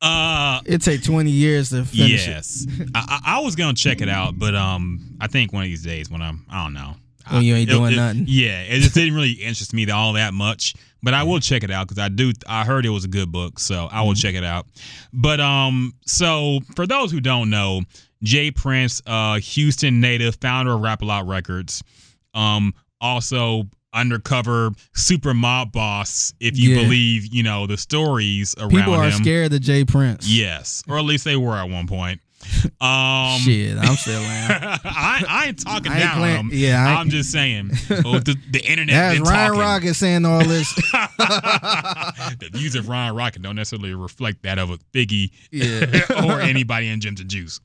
Uh, 0.00 0.60
It 0.66 0.82
take 0.82 1.04
twenty 1.04 1.30
years 1.30 1.70
to 1.70 1.84
finish 1.84 2.26
it. 2.26 2.30
yes, 2.30 2.66
I, 2.92 3.20
I, 3.24 3.36
I 3.36 3.40
was 3.40 3.54
gonna 3.54 3.72
check 3.74 4.00
it 4.00 4.08
out, 4.08 4.36
but 4.36 4.52
um, 4.56 5.16
I 5.20 5.28
think 5.28 5.52
one 5.52 5.62
of 5.62 5.68
these 5.68 5.84
days 5.84 6.10
when 6.10 6.20
I'm, 6.20 6.44
I 6.50 6.64
don't 6.64 6.74
know. 6.74 6.94
When 7.30 7.42
you 7.42 7.54
ain't 7.54 7.68
It- 7.70 7.72
doing 7.72 7.92
it- 7.92 7.96
nothing. 7.96 8.24
Yeah, 8.28 8.60
it 8.62 8.80
just 8.80 8.94
didn't 8.94 9.14
really 9.14 9.32
interest 9.42 9.72
me 9.72 9.88
all 9.90 10.14
that 10.14 10.34
much. 10.34 10.74
But 11.04 11.14
I 11.14 11.24
will 11.24 11.40
check 11.40 11.64
it 11.64 11.70
out 11.72 11.88
because 11.88 11.98
I 12.00 12.08
do. 12.08 12.32
I 12.46 12.64
heard 12.64 12.86
it 12.86 12.90
was 12.90 13.04
a 13.04 13.08
good 13.08 13.32
book, 13.32 13.58
so 13.58 13.88
I 13.90 13.96
Mm-hmm. 13.98 14.06
will 14.06 14.14
check 14.14 14.34
it 14.36 14.44
out. 14.44 14.66
But 15.12 15.40
um, 15.40 15.94
so 16.06 16.60
for 16.76 16.86
those 16.86 17.10
who 17.10 17.20
don't 17.20 17.50
know, 17.50 17.82
J. 18.22 18.52
Prince, 18.52 19.02
uh, 19.06 19.38
Houston 19.40 20.00
native, 20.00 20.36
founder 20.40 20.72
of 20.74 20.80
Rap 20.80 21.02
A 21.02 21.04
Lot 21.04 21.26
Records, 21.26 21.82
um, 22.34 22.72
also 23.00 23.64
undercover 23.94 24.70
super 24.94 25.34
mob 25.34 25.72
boss 25.72 26.32
if 26.40 26.56
you 26.58 26.70
Yeah. 26.76 26.82
believe 26.84 27.26
you 27.34 27.42
know 27.42 27.66
the 27.66 27.76
stories 27.76 28.54
around 28.58 28.70
People 28.70 28.94
are 28.94 29.04
him. 29.10 29.20
scared 29.22 29.52
of 29.52 29.60
J. 29.60 29.84
Prince. 29.84 30.28
Yes, 30.28 30.82
or 30.88 30.98
at 30.98 31.04
least 31.04 31.24
they 31.24 31.36
were 31.36 31.56
at 31.56 31.68
one 31.68 31.86
point. 31.86 32.20
Um, 32.80 33.38
Shit, 33.40 33.76
I'm 33.78 33.94
still. 33.96 34.20
I, 34.24 35.24
I 35.28 35.44
ain't 35.48 35.58
talking 35.64 35.90
I 35.92 35.94
ain't 35.96 36.02
down 36.04 36.16
playing- 36.18 36.36
on 36.38 36.44
him. 36.46 36.50
yeah, 36.52 36.84
I- 36.86 37.00
I'm 37.00 37.08
just 37.10 37.30
saying. 37.30 37.70
Oh, 38.04 38.18
the, 38.18 38.36
the 38.50 38.60
internet 38.64 38.94
That's 38.94 39.14
been 39.18 39.22
Ryan 39.28 39.46
talking. 39.48 39.60
Rocket 39.60 39.94
saying 39.94 40.24
all 40.24 40.44
this. 40.44 40.74
the 40.92 42.50
views 42.52 42.74
of 42.74 42.88
Ryan 42.88 43.14
Rocket 43.14 43.42
don't 43.42 43.56
necessarily 43.56 43.94
reflect 43.94 44.42
that 44.42 44.58
of 44.58 44.70
a 44.70 44.78
Biggie 44.92 45.30
Yeah. 45.50 46.26
or 46.26 46.40
anybody 46.40 46.88
in 46.88 47.00
Gems 47.00 47.20
and 47.20 47.28
Juice. 47.30 47.60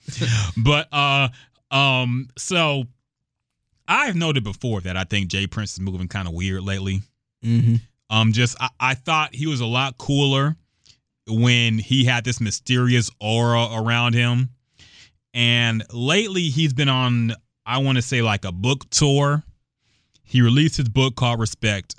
But 0.57 0.87
uh 0.91 1.29
um 1.71 2.29
so 2.37 2.83
I've 3.87 4.15
noted 4.15 4.43
before 4.43 4.81
that 4.81 4.97
I 4.97 5.03
think 5.05 5.29
J. 5.29 5.47
Prince 5.47 5.73
is 5.73 5.79
moving 5.79 6.07
kind 6.07 6.27
of 6.27 6.33
weird 6.33 6.63
lately. 6.63 7.01
hmm 7.43 7.75
Um 8.09 8.33
just 8.33 8.57
I, 8.59 8.69
I 8.79 8.93
thought 8.93 9.33
he 9.33 9.47
was 9.47 9.59
a 9.61 9.65
lot 9.65 9.97
cooler 9.97 10.55
when 11.27 11.77
he 11.77 12.05
had 12.05 12.23
this 12.23 12.39
mysterious 12.39 13.09
aura 13.19 13.67
around 13.73 14.13
him. 14.13 14.49
And 15.37 15.83
lately 15.93 16.49
he's 16.49 16.73
been 16.73 16.89
on 16.89 17.31
I 17.63 17.77
want 17.77 17.97
to 17.97 18.01
say 18.01 18.23
like 18.23 18.43
a 18.43 18.51
book 18.51 18.89
tour. 18.89 19.43
He 20.23 20.41
released 20.41 20.77
his 20.77 20.89
book 20.89 21.15
called 21.15 21.39
Respect. 21.39 21.95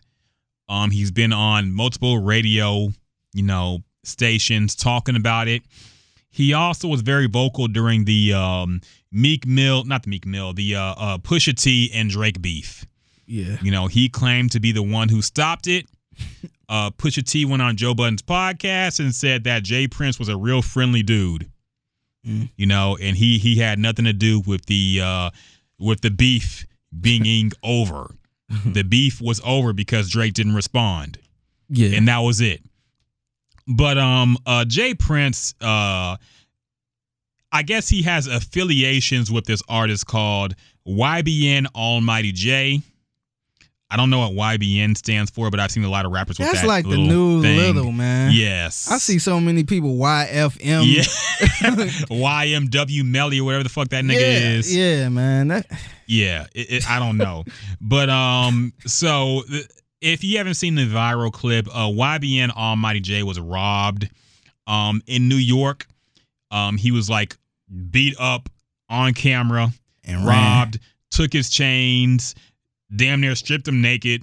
Um 0.68 0.90
he's 0.90 1.12
been 1.12 1.32
on 1.32 1.72
multiple 1.72 2.18
radio, 2.18 2.88
you 3.32 3.44
know, 3.44 3.84
stations 4.02 4.74
talking 4.74 5.14
about 5.14 5.46
it. 5.46 5.62
He 6.30 6.52
also 6.52 6.88
was 6.88 7.00
very 7.00 7.28
vocal 7.28 7.68
during 7.68 8.04
the 8.06 8.34
um 8.34 8.80
Meek 9.12 9.46
Mill, 9.46 9.84
not 9.84 10.02
the 10.02 10.10
Meek 10.10 10.26
Mill, 10.26 10.52
the 10.52 10.74
uh, 10.74 10.94
uh 10.98 11.18
Pusha 11.18 11.54
T 11.54 11.92
and 11.94 12.10
Drake 12.10 12.42
beef. 12.42 12.84
Yeah. 13.24 13.58
You 13.62 13.70
know, 13.70 13.86
he 13.86 14.08
claimed 14.08 14.50
to 14.52 14.60
be 14.60 14.72
the 14.72 14.82
one 14.82 15.08
who 15.08 15.22
stopped 15.22 15.68
it. 15.68 15.86
Uh, 16.70 16.90
Pusha 16.90 17.24
T 17.24 17.46
went 17.46 17.62
on 17.62 17.78
Joe 17.78 17.94
Budden's 17.94 18.20
podcast 18.20 19.00
and 19.00 19.14
said 19.14 19.44
that 19.44 19.62
J. 19.62 19.88
Prince 19.88 20.18
was 20.18 20.28
a 20.28 20.36
real 20.36 20.60
friendly 20.60 21.02
dude. 21.02 21.50
Mm. 22.28 22.50
You 22.56 22.66
know, 22.66 22.96
and 23.00 23.16
he 23.16 23.38
he 23.38 23.56
had 23.56 23.78
nothing 23.78 24.04
to 24.04 24.12
do 24.12 24.40
with 24.40 24.66
the 24.66 25.00
uh, 25.02 25.30
with 25.78 26.02
the 26.02 26.10
beef 26.10 26.66
being 27.00 27.52
over. 27.62 28.14
The 28.64 28.82
beef 28.82 29.20
was 29.20 29.40
over 29.44 29.72
because 29.72 30.08
Drake 30.10 30.32
didn't 30.34 30.54
respond, 30.54 31.18
Yeah. 31.68 31.96
and 31.96 32.08
that 32.08 32.18
was 32.18 32.40
it. 32.40 32.62
But 33.66 33.98
um, 33.98 34.38
uh, 34.46 34.64
J. 34.64 34.94
Prince, 34.94 35.54
uh, 35.60 36.16
I 37.52 37.62
guess 37.62 37.88
he 37.90 38.02
has 38.02 38.26
affiliations 38.26 39.30
with 39.30 39.44
this 39.44 39.62
artist 39.68 40.06
called 40.06 40.54
YBN 40.86 41.66
Almighty 41.74 42.32
Jay. 42.32 42.80
I 43.90 43.96
don't 43.96 44.10
know 44.10 44.28
what 44.28 44.32
YBN 44.32 44.96
stands 44.98 45.30
for, 45.30 45.50
but 45.50 45.60
I've 45.60 45.70
seen 45.70 45.84
a 45.84 45.88
lot 45.88 46.04
of 46.04 46.12
rappers 46.12 46.38
with 46.38 46.48
That's 46.48 46.60
that. 46.60 46.66
like 46.66 46.86
the 46.86 46.98
new 46.98 47.40
thing. 47.40 47.74
little 47.74 47.90
man. 47.90 48.32
Yes, 48.34 48.90
I 48.90 48.98
see 48.98 49.18
so 49.18 49.40
many 49.40 49.64
people 49.64 49.96
YFM. 49.96 50.84
Yeah, 50.84 51.02
YNW 52.10 53.04
Melly 53.04 53.40
or 53.40 53.44
whatever 53.44 53.62
the 53.62 53.70
fuck 53.70 53.88
that 53.88 54.04
nigga 54.04 54.20
yeah, 54.20 54.50
is. 54.50 54.76
Yeah, 54.76 55.08
man. 55.08 55.48
That, 55.48 55.66
Yeah, 56.06 56.46
it, 56.54 56.70
it, 56.70 56.90
I 56.90 56.98
don't 56.98 57.16
know, 57.16 57.44
but 57.80 58.10
um, 58.10 58.74
so 58.86 59.42
if 60.00 60.22
you 60.22 60.38
haven't 60.38 60.54
seen 60.54 60.74
the 60.74 60.86
viral 60.86 61.32
clip, 61.32 61.66
uh, 61.68 61.88
YBN 61.88 62.50
Almighty 62.50 63.00
Jay 63.00 63.22
was 63.22 63.40
robbed, 63.40 64.08
um, 64.68 65.02
in 65.06 65.28
New 65.28 65.36
York. 65.36 65.86
Um, 66.50 66.76
he 66.76 66.92
was 66.92 67.10
like 67.10 67.36
beat 67.90 68.14
up 68.20 68.48
on 68.88 69.14
camera, 69.14 69.70
and 70.04 70.24
ran. 70.24 70.26
robbed, 70.26 70.78
took 71.10 71.32
his 71.32 71.50
chains, 71.50 72.34
damn 72.94 73.20
near 73.20 73.34
stripped 73.34 73.66
him 73.68 73.80
naked. 73.80 74.22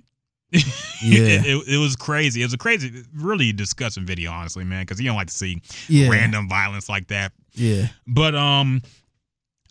Yeah. 1.04 1.20
it, 1.22 1.46
it, 1.46 1.68
it 1.76 1.78
was 1.78 1.96
crazy. 1.96 2.42
It 2.42 2.46
was 2.46 2.54
a 2.54 2.58
crazy, 2.58 3.04
really 3.14 3.52
disgusting 3.52 4.06
video, 4.06 4.32
honestly, 4.32 4.64
man, 4.64 4.84
because 4.84 5.00
you 5.00 5.06
don't 5.08 5.18
like 5.18 5.28
to 5.28 5.34
see 5.34 5.62
Yeah. 5.88 6.10
random 6.10 6.48
violence 6.48 6.88
like 6.90 7.08
that. 7.08 7.34
Yeah. 7.54 7.88
But 8.08 8.34
um, 8.34 8.82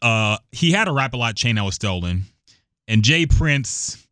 uh, 0.03 0.37
he 0.53 0.71
had 0.71 0.87
a 0.87 0.93
Rap-A-Lot 0.93 1.35
chain 1.37 1.57
that 1.57 1.65
was 1.65 1.75
stolen, 1.77 2.25
and 2.87 3.03
J. 3.03 3.27
Prince 3.27 4.07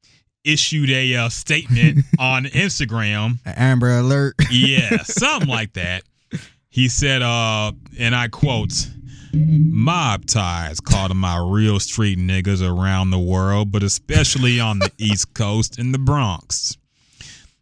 issued 0.44 0.90
a 0.90 1.14
uh, 1.16 1.28
statement 1.28 2.04
on 2.18 2.44
Instagram. 2.46 3.38
An 3.44 3.54
Amber 3.56 3.98
Alert. 3.98 4.34
Yeah, 4.50 5.02
something 5.02 5.48
like 5.48 5.74
that. 5.74 6.02
He 6.70 6.88
said, 6.88 7.20
uh, 7.20 7.72
and 7.98 8.16
I 8.16 8.28
quote, 8.28 8.88
mob 9.32 10.26
ties 10.26 10.80
calling 10.80 11.16
my 11.16 11.38
real 11.38 11.80
street 11.80 12.18
niggas 12.18 12.62
around 12.62 13.10
the 13.10 13.18
world, 13.18 13.72
but 13.72 13.82
especially 13.82 14.60
on 14.60 14.78
the 14.78 14.90
East 14.98 15.34
Coast 15.34 15.78
and 15.78 15.94
the 15.94 15.98
Bronx. 15.98 16.76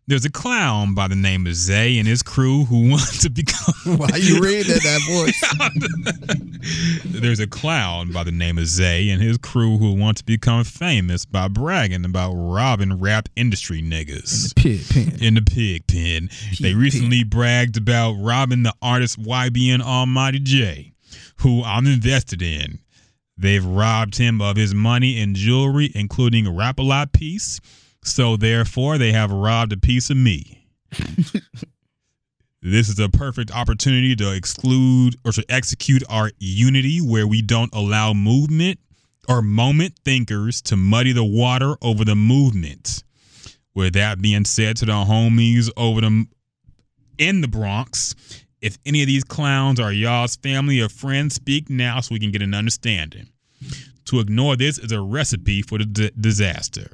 There's 0.06 0.24
a 0.24 0.30
clown 0.30 0.94
by 0.94 1.06
the 1.06 1.14
name 1.14 1.46
of 1.46 1.54
Zay 1.54 1.96
and 1.96 2.08
his 2.08 2.20
crew 2.20 2.64
who 2.64 2.90
want 2.90 3.20
to 3.20 3.30
become. 3.30 3.96
Why 3.96 4.08
you 4.16 4.40
reading 4.40 4.72
that, 4.72 4.82
that 4.82 5.00
voice? 5.06 7.04
There's 7.20 7.38
a 7.38 7.46
clown 7.46 8.10
by 8.10 8.24
the 8.24 8.32
name 8.32 8.58
of 8.58 8.66
Zay 8.66 9.08
and 9.10 9.22
his 9.22 9.38
crew 9.38 9.78
who 9.78 9.92
want 9.94 10.16
to 10.16 10.24
become 10.24 10.64
famous 10.64 11.24
by 11.24 11.46
bragging 11.46 12.04
about 12.04 12.32
robbing 12.32 12.98
rap 12.98 13.28
industry 13.36 13.82
niggas 13.82 14.52
Pit 14.56 14.80
pen. 14.90 15.22
in 15.22 15.34
the 15.34 15.42
pig 15.42 15.86
pen. 15.86 16.28
They 16.60 16.70
Pig 16.72 16.76
recently 16.76 17.22
bragged 17.22 17.76
about 17.76 18.14
robbing 18.18 18.64
the 18.64 18.74
artist 18.82 19.22
YBN 19.22 19.80
Almighty 19.80 20.40
Jay, 20.40 20.92
who 21.36 21.62
I'm 21.62 21.86
invested 21.86 22.42
in. 22.42 22.80
They've 23.36 23.64
robbed 23.64 24.18
him 24.18 24.42
of 24.42 24.56
his 24.56 24.74
money 24.74 25.20
and 25.20 25.34
jewelry, 25.34 25.90
including 25.94 26.46
a 26.46 26.52
rap 26.52 26.78
piece. 27.12 27.60
So 28.04 28.36
therefore, 28.36 28.98
they 28.98 29.12
have 29.12 29.30
robbed 29.30 29.72
a 29.72 29.78
piece 29.78 30.10
of 30.10 30.16
me. 30.16 30.66
this 32.62 32.88
is 32.88 32.98
a 32.98 33.08
perfect 33.08 33.50
opportunity 33.50 34.14
to 34.16 34.34
exclude 34.34 35.16
or 35.24 35.32
to 35.32 35.44
execute 35.48 36.02
our 36.10 36.30
unity 36.38 36.98
where 36.98 37.26
we 37.26 37.40
don't 37.40 37.74
allow 37.74 38.12
movement 38.12 38.78
or 39.28 39.40
moment 39.40 39.94
thinkers 40.04 40.60
to 40.62 40.76
muddy 40.76 41.12
the 41.12 41.24
water 41.24 41.76
over 41.80 42.04
the 42.04 42.16
movement. 42.16 43.04
With 43.74 43.94
that 43.94 44.20
being 44.20 44.44
said, 44.44 44.76
to 44.78 44.86
the 44.86 44.92
homies 44.92 45.70
over 45.76 46.00
them 46.00 46.28
in 47.16 47.40
the 47.40 47.48
Bronx, 47.48 48.14
if 48.60 48.78
any 48.84 49.00
of 49.02 49.06
these 49.06 49.24
clowns 49.24 49.80
are 49.80 49.92
y'all's 49.92 50.36
family 50.36 50.80
or 50.80 50.88
friends, 50.88 51.34
speak 51.34 51.70
now 51.70 52.00
so 52.00 52.12
we 52.14 52.18
can 52.20 52.30
get 52.30 52.42
an 52.42 52.54
understanding. 52.54 53.28
To 54.06 54.18
ignore 54.20 54.56
this 54.56 54.78
is 54.78 54.90
a 54.92 55.00
recipe 55.00 55.62
for 55.62 55.78
the 55.78 55.84
d- 55.86 56.10
disaster. 56.20 56.90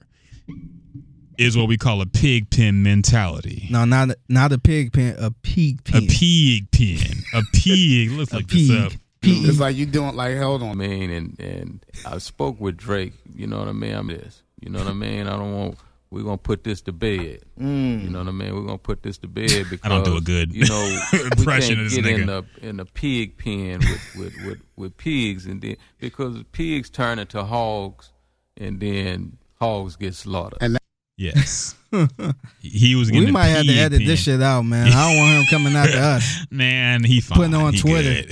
Is 1.39 1.55
what 1.57 1.69
we 1.69 1.77
call 1.77 2.01
a 2.01 2.07
pig 2.07 2.49
pen 2.51 2.83
mentality. 2.83 3.69
No, 3.71 3.85
not 3.85 4.11
a, 4.11 4.17
not 4.29 4.53
a 4.53 4.59
pig 4.59 4.93
pen. 4.95 5.17
A 5.19 5.31
pig 5.31 5.81
A 5.95 6.01
pig 6.01 6.71
pen. 6.71 7.25
A 7.35 7.43
pig. 7.53 8.11
Let's 8.13 8.33
A 8.35 8.37
look 8.37 8.49
this 8.49 8.71
up. 8.71 8.93
pig. 9.21 9.45
It's 9.45 9.59
like 9.61 9.77
you 9.77 9.85
doing 9.85 10.17
like 10.17 10.39
hold 10.39 10.63
I 10.63 10.69
on. 10.69 10.79
mean, 10.79 11.11
and 11.11 11.39
and 11.39 11.85
I 12.07 12.17
spoke 12.19 12.59
with 12.59 12.79
Drake. 12.79 13.13
You 13.35 13.47
know 13.47 13.59
what 13.59 13.69
I 13.69 13.73
mean? 13.73 13.95
I'm 13.95 14.07
this. 14.07 14.43
You 14.63 14.71
know 14.71 14.79
what 14.79 14.89
I 14.89 14.95
mean? 14.95 15.27
I 15.27 15.37
don't 15.37 15.55
want. 15.55 15.79
We're 16.11 16.23
gonna 16.23 16.39
put 16.39 16.63
this 16.65 16.81
to 16.83 16.93
bed. 16.93 17.41
Mm. 17.61 18.05
You 18.05 18.11
know 18.11 18.21
what 18.21 18.29
I 18.29 18.33
mean? 18.33 18.55
We're 18.55 18.63
gonna 18.63 18.79
put 18.79 19.03
this 19.03 19.19
to 19.19 19.29
bed 19.29 19.67
because 19.69 19.81
I 19.85 19.89
don't 19.89 20.05
do 20.05 20.17
a 20.17 20.21
good 20.21 20.53
You 20.53 20.65
know, 20.67 20.99
we 21.13 21.23
impression 21.25 21.77
can't 21.77 21.87
of 21.87 21.91
this 21.91 21.97
get 21.97 22.07
in 22.07 22.27
nigga. 22.27 22.47
the 22.61 22.69
in 22.69 22.77
the 22.77 22.85
pig 22.85 23.37
pen 23.39 23.81
with 23.81 24.15
with, 24.17 24.35
with 24.47 24.59
with 24.77 24.97
pigs, 24.97 25.47
and 25.47 25.61
then 25.61 25.77
because 25.99 26.43
pigs 26.53 26.91
turn 26.91 27.19
into 27.19 27.43
hogs, 27.45 28.13
and 28.57 28.79
then 28.81 29.37
hogs 29.61 29.97
get 29.97 30.15
slaughtered. 30.15 30.59
And 30.61 30.79
Yes. 31.19 31.75
he 32.61 32.95
was 32.95 33.11
getting 33.11 33.25
We 33.25 33.33
might 33.33 33.47
have 33.47 33.65
to 33.65 33.73
edit 33.73 34.01
pen. 34.01 34.07
this 34.07 34.21
shit 34.23 34.43
out, 34.43 34.63
man. 34.67 34.89
I 34.93 35.09
don't 35.11 35.17
want 35.19 35.39
him 35.39 35.45
coming 35.49 35.75
after 35.75 35.97
us. 35.99 36.47
Man, 36.51 37.03
he 37.05 37.23
fine. 37.23 37.39
Putting 37.39 37.55
it 37.55 37.57
on 37.57 37.73
He 37.73 37.81
Twitter. 37.81 38.23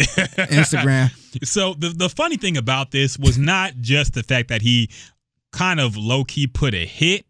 Instagram. 0.53 1.11
So 1.47 1.73
the 1.75 1.89
the 1.89 2.09
funny 2.11 2.37
thing 2.37 2.57
about 2.59 2.91
this 2.91 3.19
was 3.19 3.39
not 3.39 3.73
just 3.81 4.13
the 4.13 4.23
fact 4.23 4.49
that 4.49 4.61
he 4.63 4.91
kind 5.51 5.81
of 5.81 5.97
low 5.97 6.25
key 6.25 6.47
put 6.47 6.75
a 6.75 6.85
hit 6.85 7.25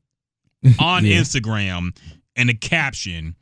on 0.78 1.04
Yeah. 1.04 1.18
Instagram 1.20 1.96
and 2.36 2.50
a 2.50 2.54
caption. 2.54 3.36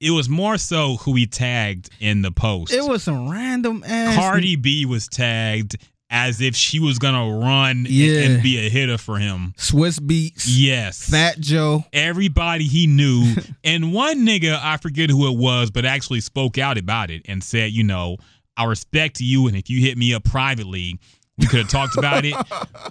It 0.00 0.12
was 0.12 0.28
more 0.28 0.56
so 0.56 0.96
who 0.96 1.14
he 1.14 1.26
tagged 1.26 1.90
in 2.00 2.22
the 2.22 2.30
post. 2.32 2.72
It 2.72 2.82
was 2.84 3.02
some 3.02 3.28
random 3.30 3.84
ass. 3.86 4.16
Cardi 4.16 4.56
B 4.56 4.86
was 4.86 5.06
tagged 5.08 5.76
as 6.12 6.40
if 6.40 6.56
she 6.56 6.80
was 6.80 6.98
gonna 6.98 7.30
run 7.38 7.86
and- 7.86 7.88
and, 7.88 8.42
be 8.42 8.58
a 8.58 8.68
hitter 8.70 8.98
for 8.98 9.18
him. 9.18 9.54
Swizz 9.58 10.00
Beatz. 10.00 10.44
Yes. 10.48 11.08
Fat 11.08 11.38
Joe. 11.38 11.84
everybody 11.92 12.64
he 12.66 12.86
knew. 12.86 13.34
and 13.64 13.92
one 13.92 14.26
nigga, 14.26 14.58
I 14.60 14.76
forget 14.78 15.10
who 15.10 15.30
it 15.30 15.36
was, 15.38 15.70
but 15.70 15.84
actually 15.84 16.20
spoke 16.20 16.56
out 16.58 16.78
about 16.78 17.10
it 17.10 17.22
and 17.26 17.44
said, 17.44 17.70
you 17.72 17.84
know, 17.84 18.16
I 18.56 18.64
respect 18.64 19.20
you. 19.20 19.46
And 19.46 19.56
if 19.56 19.70
you 19.70 19.80
hit 19.80 19.96
me 19.98 20.12
up 20.14 20.24
privately, 20.24 20.98
we 21.40 21.46
could 21.46 21.60
have 21.60 21.68
talked 21.68 21.96
about 21.96 22.24
it. 22.24 22.34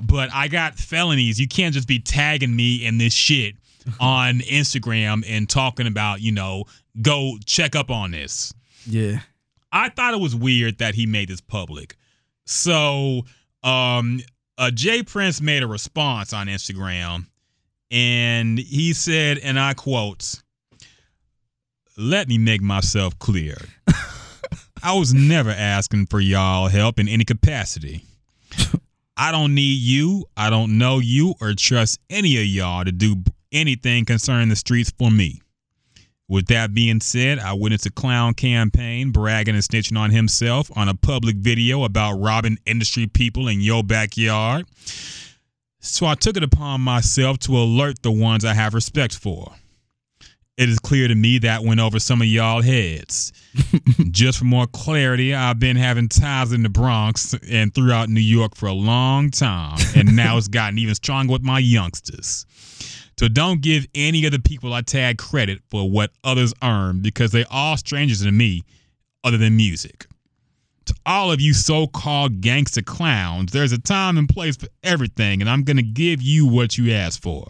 But 0.01 0.29
I 0.33 0.47
got 0.47 0.75
felonies. 0.75 1.39
You 1.39 1.47
can't 1.47 1.73
just 1.73 1.87
be 1.87 1.99
tagging 1.99 2.55
me 2.55 2.85
in 2.85 2.97
this 2.97 3.13
shit 3.13 3.55
on 3.99 4.39
Instagram 4.39 5.23
and 5.27 5.49
talking 5.49 5.87
about, 5.87 6.21
you 6.21 6.31
know, 6.31 6.65
go 7.01 7.37
check 7.45 7.75
up 7.75 7.89
on 7.89 8.11
this. 8.11 8.53
Yeah. 8.85 9.19
I 9.71 9.89
thought 9.89 10.13
it 10.13 10.19
was 10.19 10.35
weird 10.35 10.79
that 10.79 10.95
he 10.95 11.05
made 11.05 11.29
this 11.29 11.41
public. 11.41 11.95
So, 12.45 13.25
um, 13.63 14.21
uh, 14.57 14.71
J. 14.71 15.03
Prince 15.03 15.41
made 15.41 15.63
a 15.63 15.67
response 15.67 16.33
on 16.33 16.47
Instagram, 16.47 17.27
and 17.91 18.57
he 18.57 18.93
said, 18.93 19.37
and 19.37 19.59
I 19.59 19.73
quote, 19.73 20.41
"Let 21.95 22.27
me 22.27 22.37
make 22.37 22.61
myself 22.61 23.17
clear. 23.19 23.57
I 24.83 24.97
was 24.97 25.13
never 25.13 25.51
asking 25.51 26.07
for 26.07 26.19
y'all 26.19 26.67
help 26.67 26.99
in 26.99 27.07
any 27.07 27.25
capacity. 27.25 28.03
I 29.17 29.31
don't 29.31 29.53
need 29.53 29.79
you. 29.79 30.25
I 30.37 30.49
don't 30.49 30.77
know 30.77 30.99
you 30.99 31.35
or 31.41 31.53
trust 31.53 31.99
any 32.09 32.37
of 32.37 32.45
y'all 32.45 32.85
to 32.85 32.91
do 32.91 33.17
anything 33.51 34.05
concerning 34.05 34.49
the 34.49 34.55
streets 34.55 34.91
for 34.97 35.11
me." 35.11 35.41
With 36.29 36.45
that 36.47 36.75
being 36.75 37.01
said, 37.01 37.39
I 37.39 37.53
witnessed 37.53 37.87
a 37.87 37.91
clown 37.91 38.35
campaign 38.35 39.09
bragging 39.09 39.55
and 39.55 39.63
snitching 39.63 39.97
on 39.97 40.11
himself 40.11 40.69
on 40.77 40.87
a 40.87 40.93
public 40.93 41.37
video 41.37 41.83
about 41.83 42.19
robbing 42.19 42.59
industry 42.67 43.07
people 43.07 43.47
in 43.47 43.61
your 43.61 43.83
backyard. 43.83 44.67
So 45.79 46.05
I 46.05 46.13
took 46.13 46.37
it 46.37 46.43
upon 46.43 46.81
myself 46.81 47.39
to 47.39 47.57
alert 47.57 48.03
the 48.03 48.11
ones 48.11 48.45
I 48.45 48.53
have 48.53 48.75
respect 48.75 49.17
for. 49.17 49.55
It 50.59 50.67
is 50.67 50.77
clear 50.77 51.07
to 51.07 51.15
me 51.15 51.37
that 51.37 51.63
went 51.63 51.79
over 51.79 51.99
some 51.99 52.21
of 52.21 52.27
y'all 52.27 52.61
heads. 52.61 53.31
Just 54.11 54.39
for 54.39 54.43
more 54.43 54.67
clarity, 54.67 55.33
I've 55.33 55.57
been 55.57 55.77
having 55.77 56.09
ties 56.09 56.51
in 56.51 56.63
the 56.63 56.69
Bronx 56.69 57.33
and 57.49 57.73
throughout 57.73 58.09
New 58.09 58.19
York 58.19 58.57
for 58.57 58.65
a 58.65 58.73
long 58.73 59.31
time, 59.31 59.79
and 59.95 60.13
now 60.17 60.37
it's 60.37 60.49
gotten 60.49 60.77
even 60.77 60.95
stronger 60.95 61.31
with 61.31 61.43
my 61.43 61.59
youngsters. 61.59 62.45
So 63.17 63.29
don't 63.29 63.61
give 63.61 63.87
any 63.95 64.25
of 64.25 64.33
the 64.33 64.39
people 64.39 64.73
I 64.73 64.81
tag 64.81 65.17
credit 65.17 65.61
for 65.71 65.89
what 65.89 66.11
others 66.25 66.53
earn 66.61 67.01
because 67.01 67.31
they're 67.31 67.45
all 67.49 67.77
strangers 67.77 68.21
to 68.23 68.31
me 68.33 68.63
other 69.23 69.37
than 69.37 69.55
music. 69.55 70.07
To 70.87 70.95
all 71.05 71.31
of 71.31 71.39
you 71.39 71.53
so 71.53 71.87
called 71.87 72.41
gangster 72.41 72.81
clowns, 72.81 73.53
there's 73.53 73.71
a 73.71 73.79
time 73.79 74.17
and 74.17 74.27
place 74.27 74.57
for 74.57 74.67
everything, 74.83 75.39
and 75.39 75.49
I'm 75.49 75.63
going 75.63 75.77
to 75.77 75.83
give 75.83 76.21
you 76.21 76.45
what 76.45 76.77
you 76.77 76.91
asked 76.91 77.23
for. 77.23 77.49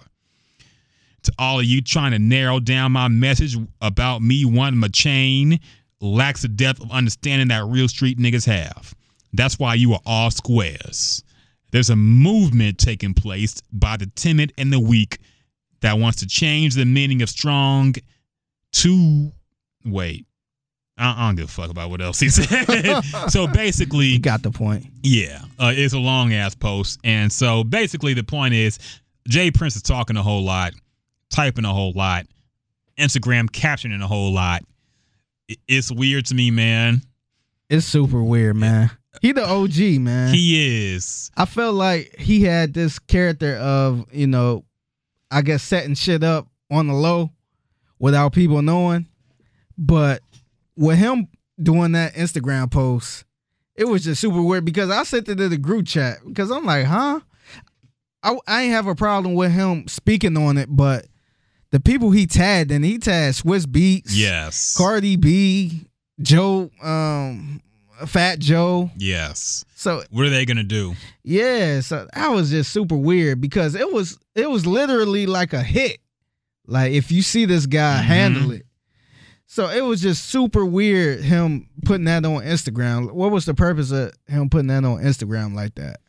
To 1.24 1.34
all 1.38 1.60
of 1.60 1.66
you 1.66 1.82
trying 1.82 2.12
to 2.12 2.20
narrow 2.20 2.60
down 2.60 2.92
my 2.94 3.08
message 3.08 3.58
about 3.82 4.22
me 4.22 4.46
wanting 4.46 4.84
a 4.84 4.90
chain 4.90 5.60
lacks 6.02 6.44
the 6.44 6.48
depth 6.48 6.82
of 6.82 6.92
understanding 6.92 7.50
that 7.50 7.66
real 7.66 7.88
street 7.90 8.18
niggas 8.18 8.46
have. 8.46 8.94
That's 9.34 9.60
why 9.60 9.74
you 9.76 9.94
are 9.94 10.00
all 10.06 10.32
squares. 10.32 11.24
There's 11.72 11.90
a 11.90 11.96
movement 11.96 12.78
taking 12.78 13.14
place 13.14 13.62
by 13.72 13.98
the 13.98 14.08
timid 14.16 14.54
and 14.58 14.72
the 14.74 14.80
weak 14.80 15.20
that 15.82 16.00
wants 16.00 16.20
to 16.20 16.28
change 16.28 16.74
the 16.76 16.86
meaning 16.86 17.22
of 17.22 17.30
strong 17.30 17.94
to 18.74 19.32
wait. 19.86 20.26
I 20.98 21.16
I 21.24 21.28
don't 21.28 21.36
give 21.36 21.46
a 21.46 21.52
fuck 21.52 21.70
about 21.70 21.90
what 21.90 22.02
else 22.02 22.20
he 22.20 22.30
said. 22.30 23.02
so 23.30 23.48
basically, 23.48 24.08
You 24.08 24.20
got 24.20 24.42
the 24.42 24.52
point. 24.52 24.86
yeah, 25.04 25.42
uh, 25.60 25.72
it's 25.76 25.94
a 25.94 26.00
long 26.00 26.34
ass 26.34 26.56
post, 26.56 27.00
and 27.04 27.32
so 27.32 27.64
basically 27.64 28.14
the 28.14 28.24
point 28.24 28.54
is, 28.54 28.80
J. 29.28 29.52
Prince 29.52 29.76
is 29.76 29.82
talking 29.82 30.18
a 30.18 30.24
whole 30.24 30.44
lot, 30.44 30.74
typing 31.30 31.66
a 31.66 31.74
whole 31.74 31.94
lot, 31.94 32.26
Instagram 32.98 33.50
captioning 33.50 34.04
a 34.04 34.08
whole 34.08 34.34
lot. 34.34 34.64
It's 35.68 35.92
weird 35.92 36.26
to 36.28 36.36
me, 36.36 36.52
man. 36.52 37.02
It's 37.70 37.86
super 37.86 38.22
weird, 38.22 38.56
man. 38.56 38.92
He 39.22 39.32
the 39.32 39.46
OG, 39.46 40.02
man. 40.02 40.34
He 40.34 40.94
is. 40.94 41.32
I 41.36 41.46
felt 41.46 41.76
like 41.76 42.16
he 42.18 42.44
had 42.44 42.74
this 42.74 43.00
character 43.00 43.56
of, 43.56 44.06
you 44.12 44.28
know, 44.28 44.66
I 45.32 45.42
guess 45.42 45.64
setting 45.64 45.96
shit 45.96 46.24
up 46.24 46.48
on 46.72 46.88
the 46.88 46.94
low 46.94 47.32
without 48.00 48.34
people 48.34 48.62
knowing. 48.62 49.08
But 49.78 50.22
with 50.76 50.98
him 50.98 51.28
doing 51.62 51.94
that 51.94 52.14
Instagram 52.14 52.72
post, 52.72 53.26
it 53.76 53.86
was 53.86 54.04
just 54.04 54.22
super 54.22 54.42
weird 54.42 54.66
because 54.66 54.90
I 54.90 55.04
sent 55.04 55.30
it 55.30 55.36
to 55.36 55.50
the 55.50 55.58
group 55.58 55.88
chat 55.88 56.18
because 56.26 56.52
I'm 56.52 56.66
like, 56.66 56.86
huh? 56.86 57.22
I, 58.22 58.38
I 58.48 58.62
ain't 58.64 58.74
have 58.74 58.88
a 58.88 58.96
problem 58.96 59.36
with 59.36 59.52
him 59.52 59.88
speaking 59.88 60.36
on 60.38 60.58
it, 60.58 60.68
but 60.70 61.06
the 61.72 61.80
people 61.80 62.12
he 62.12 62.26
tagged 62.28 62.72
and 62.72 62.84
he 62.84 62.98
tagged 62.98 63.38
Swizz 63.44 63.66
Beatz, 63.66 64.10
Yes. 64.12 64.76
Cardi 64.78 65.16
B, 65.18 65.86
Joe, 66.22 66.70
um, 66.82 67.62
Fat 68.06 68.40
Joe. 68.40 68.90
yes. 68.98 69.66
So 69.76 70.04
What 70.10 70.26
are 70.26 70.30
they 70.30 70.46
gonna 70.46 70.64
do? 70.64 70.96
yeah, 71.24 71.80
so 71.82 72.08
that 72.14 72.28
was 72.30 72.50
just 72.50 72.72
super 72.72 72.96
weird 72.98 73.40
because 73.42 73.76
it 73.76 73.92
was 73.94 74.18
it 74.36 74.50
was 74.50 74.66
literally 74.66 75.26
like 75.26 75.54
a 75.54 75.62
hit. 75.64 76.00
Like 76.66 76.92
if 76.94 77.12
you 77.12 77.22
see 77.22 77.46
this 77.46 77.66
guy 77.66 78.00
Mhm. 78.02 78.06
handle 78.06 78.52
it. 78.52 78.66
So 79.48 79.68
it 79.70 79.82
was 79.82 80.00
just 80.02 80.26
super 80.26 80.64
weird 80.66 81.22
him 81.24 81.68
putting 81.84 82.06
that 82.06 82.24
on 82.26 82.44
Instagram. 82.44 83.12
What 83.12 83.32
was 83.32 83.46
the 83.46 83.54
purpose 83.56 83.92
of 83.92 84.12
him 84.28 84.50
putting 84.50 84.68
that 84.68 84.84
on 84.86 85.02
Instagram 85.02 85.54
like 85.56 85.76
that? 85.76 86.00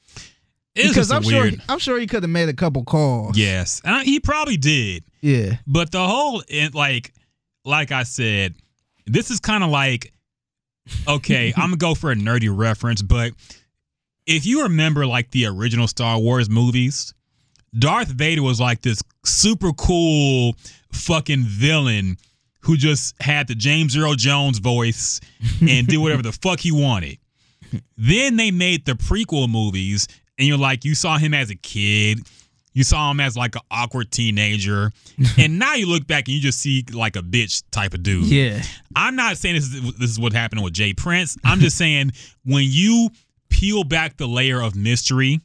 Because 0.75 1.11
I'm 1.11 1.23
weird. 1.25 1.55
sure 1.55 1.63
I'm 1.69 1.79
sure 1.79 1.99
he 1.99 2.07
could 2.07 2.23
have 2.23 2.31
made 2.31 2.49
a 2.49 2.53
couple 2.55 2.85
calls. 2.85 3.37
Yes, 3.37 3.81
and 3.85 3.95
I- 3.97 4.05
he 4.05 4.21
probably 4.21 4.57
did. 4.57 5.05
Yeah. 5.21 5.57
But 5.67 5.91
the 5.91 6.07
whole 6.07 6.43
it, 6.49 6.75
like 6.75 7.13
like 7.65 7.93
I 7.93 8.05
said, 8.05 8.55
this 9.07 9.31
is 9.31 9.41
kind 9.41 9.65
of 9.65 9.71
like 9.71 10.13
okay, 11.09 11.53
I'm 11.57 11.71
gonna 11.71 11.77
go 11.77 11.95
for 11.95 12.11
a 12.13 12.15
nerdy 12.17 12.51
reference, 12.55 13.03
but 13.03 13.33
if 14.27 14.47
you 14.47 14.63
remember 14.65 15.07
like 15.07 15.31
the 15.33 15.47
original 15.47 15.89
Star 15.89 16.19
Wars 16.19 16.49
movies, 16.49 17.13
Darth 17.79 18.09
Vader 18.09 18.43
was 18.43 18.61
like 18.61 18.83
this 18.83 19.03
super 19.25 19.73
cool 19.73 20.55
fucking 20.93 21.43
villain 21.43 22.17
who 22.63 22.77
just 22.77 23.21
had 23.23 23.49
the 23.49 23.55
James 23.55 23.97
Earl 23.97 24.15
Jones 24.15 24.59
voice 24.59 25.21
and 25.61 25.87
did 25.87 25.97
whatever 25.99 26.23
the 26.23 26.33
fuck 26.43 26.61
he 26.61 26.71
wanted. 26.71 27.19
Then 27.97 28.37
they 28.37 28.51
made 28.51 28.85
the 28.85 28.93
prequel 28.93 29.49
movies, 29.49 30.07
and 30.41 30.49
you're 30.49 30.59
like, 30.59 30.87
you 30.87 30.95
saw 30.95 31.19
him 31.19 31.35
as 31.35 31.51
a 31.51 31.55
kid, 31.55 32.21
you 32.73 32.83
saw 32.83 33.11
him 33.11 33.21
as 33.21 33.37
like 33.37 33.57
an 33.57 33.61
awkward 33.71 34.11
teenager, 34.11 34.91
and 35.39 35.59
now 35.59 35.75
you 35.75 35.87
look 35.87 36.07
back 36.07 36.29
and 36.29 36.35
you 36.35 36.41
just 36.41 36.59
see 36.59 36.83
like 36.93 37.15
a 37.15 37.21
bitch 37.21 37.63
type 37.71 37.93
of 37.93 38.03
dude. 38.03 38.25
Yeah. 38.25 38.63
I'm 38.97 39.17
not 39.17 39.37
saying 39.37 39.57
this 39.57 39.65
is 39.65 39.99
this 39.99 40.11
is 40.11 40.19
what 40.19 40.33
happened 40.33 40.65
with 40.65 40.73
J. 40.73 40.95
Prince. 40.95 41.37
I'm 41.45 41.61
just 41.61 41.77
saying 41.79 42.13
when 42.47 42.65
you 42.67 43.11
peel 43.51 43.85
back 43.85 44.17
the 44.17 44.27
layer 44.27 44.63
of 44.63 44.75
mystery, 44.75 45.41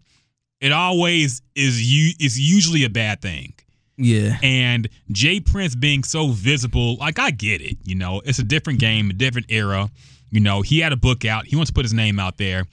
it 0.62 0.72
always 0.72 1.42
is 1.56 1.84
you 1.84 2.14
is 2.20 2.40
usually 2.40 2.86
a 2.86 2.90
bad 2.90 3.22
thing. 3.22 3.54
Yeah. 3.98 4.38
And 4.42 4.88
J. 5.12 5.42
Prince 5.42 5.76
being 5.76 6.04
so 6.04 6.30
visible, 6.30 6.96
like 6.96 7.20
I 7.20 7.32
get 7.32 7.62
it, 7.62 7.78
you 7.84 7.96
know, 7.96 8.22
it's 8.24 8.40
a 8.40 8.44
different 8.44 8.80
game, 8.80 9.10
a 9.10 9.14
different 9.14 9.48
era. 9.50 9.90
You 10.32 10.40
know, 10.40 10.62
he 10.62 10.80
had 10.80 10.94
a 10.94 10.98
book 10.98 11.26
out, 11.26 11.46
he 11.48 11.58
wants 11.58 11.70
to 11.70 11.74
put 11.74 11.84
his 11.84 11.94
name 11.94 12.18
out 12.18 12.38
there. 12.38 12.66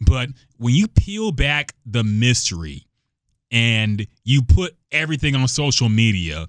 But 0.00 0.30
when 0.60 0.74
you 0.74 0.86
peel 0.86 1.32
back 1.32 1.74
the 1.86 2.04
mystery 2.04 2.86
and 3.50 4.06
you 4.24 4.42
put 4.42 4.76
everything 4.92 5.34
on 5.34 5.48
social 5.48 5.88
media, 5.88 6.46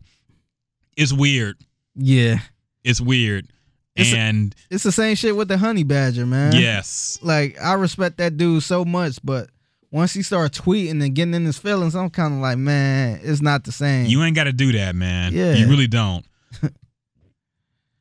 it's 0.97 1.13
weird. 1.13 1.55
Yeah. 1.95 2.39
It's 2.83 2.99
weird. 2.99 3.47
It's 3.95 4.11
a- 4.11 4.17
and 4.17 4.53
It's 4.69 4.83
the 4.83 4.91
same 4.91 5.15
shit 5.15 5.35
with 5.35 5.47
the 5.47 5.57
honey 5.57 5.83
badger, 5.83 6.25
man. 6.25 6.53
yes. 6.53 7.19
Like 7.21 7.57
I 7.61 7.73
respect 7.73 8.17
that 8.17 8.35
dude 8.35 8.63
so 8.63 8.83
much, 8.83 9.17
but 9.23 9.49
once 9.91 10.13
he 10.13 10.21
started 10.23 10.61
tweeting 10.61 11.01
and 11.03 11.15
getting 11.15 11.33
in 11.33 11.45
his 11.45 11.57
feelings, 11.57 11.95
I'm 11.95 12.09
kind 12.09 12.33
of 12.33 12.39
like, 12.41 12.57
man, 12.57 13.19
it's 13.23 13.41
not 13.41 13.63
the 13.63 13.71
same. 13.71 14.07
You 14.07 14.23
ain't 14.23 14.35
got 14.35 14.43
to 14.45 14.53
do 14.53 14.73
that, 14.73 14.93
man. 14.95 15.33
Yeah. 15.33 15.53
You 15.53 15.67
really 15.69 15.87
don't. 15.87 16.25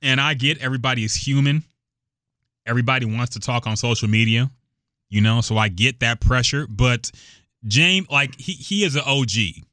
and 0.03 0.21
I 0.21 0.35
get 0.35 0.59
everybody 0.59 1.05
is 1.05 1.15
human. 1.15 1.63
Everybody 2.67 3.07
wants 3.07 3.33
to 3.35 3.41
talk 3.41 3.67
on 3.67 3.77
social 3.77 4.09
media, 4.09 4.51
you 5.11 5.21
know, 5.21 5.41
so 5.43 5.59
I 5.59 5.69
get 5.69 6.01
that 6.01 6.21
pressure. 6.21 6.67
But 6.69 7.11
James, 7.67 8.09
like, 8.11 8.35
he, 8.39 8.53
he 8.53 8.85
is 8.85 8.95
an 8.97 9.03
OG. 9.05 9.65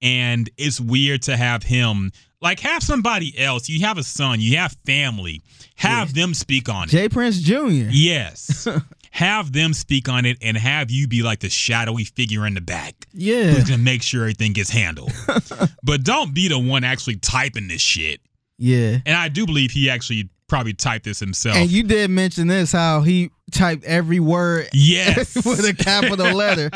And 0.00 0.50
it's 0.56 0.80
weird 0.80 1.22
to 1.22 1.36
have 1.36 1.62
him, 1.62 2.10
like, 2.40 2.60
have 2.60 2.82
somebody 2.82 3.38
else. 3.38 3.68
You 3.68 3.80
have 3.86 3.98
a 3.98 4.02
son, 4.02 4.40
you 4.40 4.56
have 4.56 4.76
family, 4.84 5.42
have 5.76 6.12
them 6.12 6.34
speak 6.34 6.68
on 6.68 6.84
it. 6.84 6.90
J. 6.90 7.08
Prince 7.08 7.40
Jr. 7.40 7.88
Yes. 7.90 8.66
have 9.12 9.52
them 9.52 9.74
speak 9.74 10.08
on 10.08 10.24
it 10.24 10.38
and 10.40 10.56
have 10.56 10.90
you 10.90 11.06
be 11.06 11.22
like 11.22 11.38
the 11.40 11.50
shadowy 11.50 12.02
figure 12.02 12.46
in 12.46 12.54
the 12.54 12.62
back 12.62 13.06
Yeah. 13.12 13.52
who's 13.52 13.64
gonna 13.68 13.82
make 13.82 14.02
sure 14.02 14.22
everything 14.22 14.54
gets 14.54 14.70
handled. 14.70 15.12
but 15.82 16.02
don't 16.02 16.32
be 16.32 16.48
the 16.48 16.58
one 16.58 16.82
actually 16.82 17.16
typing 17.16 17.68
this 17.68 17.82
shit. 17.82 18.22
Yeah. 18.56 18.98
And 19.04 19.14
I 19.14 19.28
do 19.28 19.44
believe 19.44 19.70
he 19.70 19.90
actually 19.90 20.30
probably 20.52 20.74
typed 20.74 21.06
this 21.06 21.18
himself. 21.18 21.56
And 21.56 21.70
you 21.70 21.82
did 21.82 22.10
mention 22.10 22.46
this 22.46 22.72
how 22.72 23.00
he 23.00 23.30
typed 23.52 23.84
every 23.84 24.20
word 24.20 24.68
yes. 24.74 25.34
with 25.34 25.64
a 25.66 25.72
capital 25.72 26.30
letter. 26.34 26.70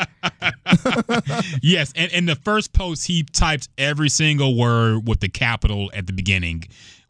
yes. 1.61 1.93
And 1.95 2.11
in 2.11 2.25
the 2.25 2.35
first 2.37 2.73
post, 2.73 3.05
he 3.05 3.21
typed 3.21 3.69
every 3.77 4.09
single 4.09 4.57
word 4.57 5.07
with 5.07 5.19
the 5.19 5.29
capital 5.29 5.91
at 5.93 6.07
the 6.07 6.13
beginning, 6.13 6.63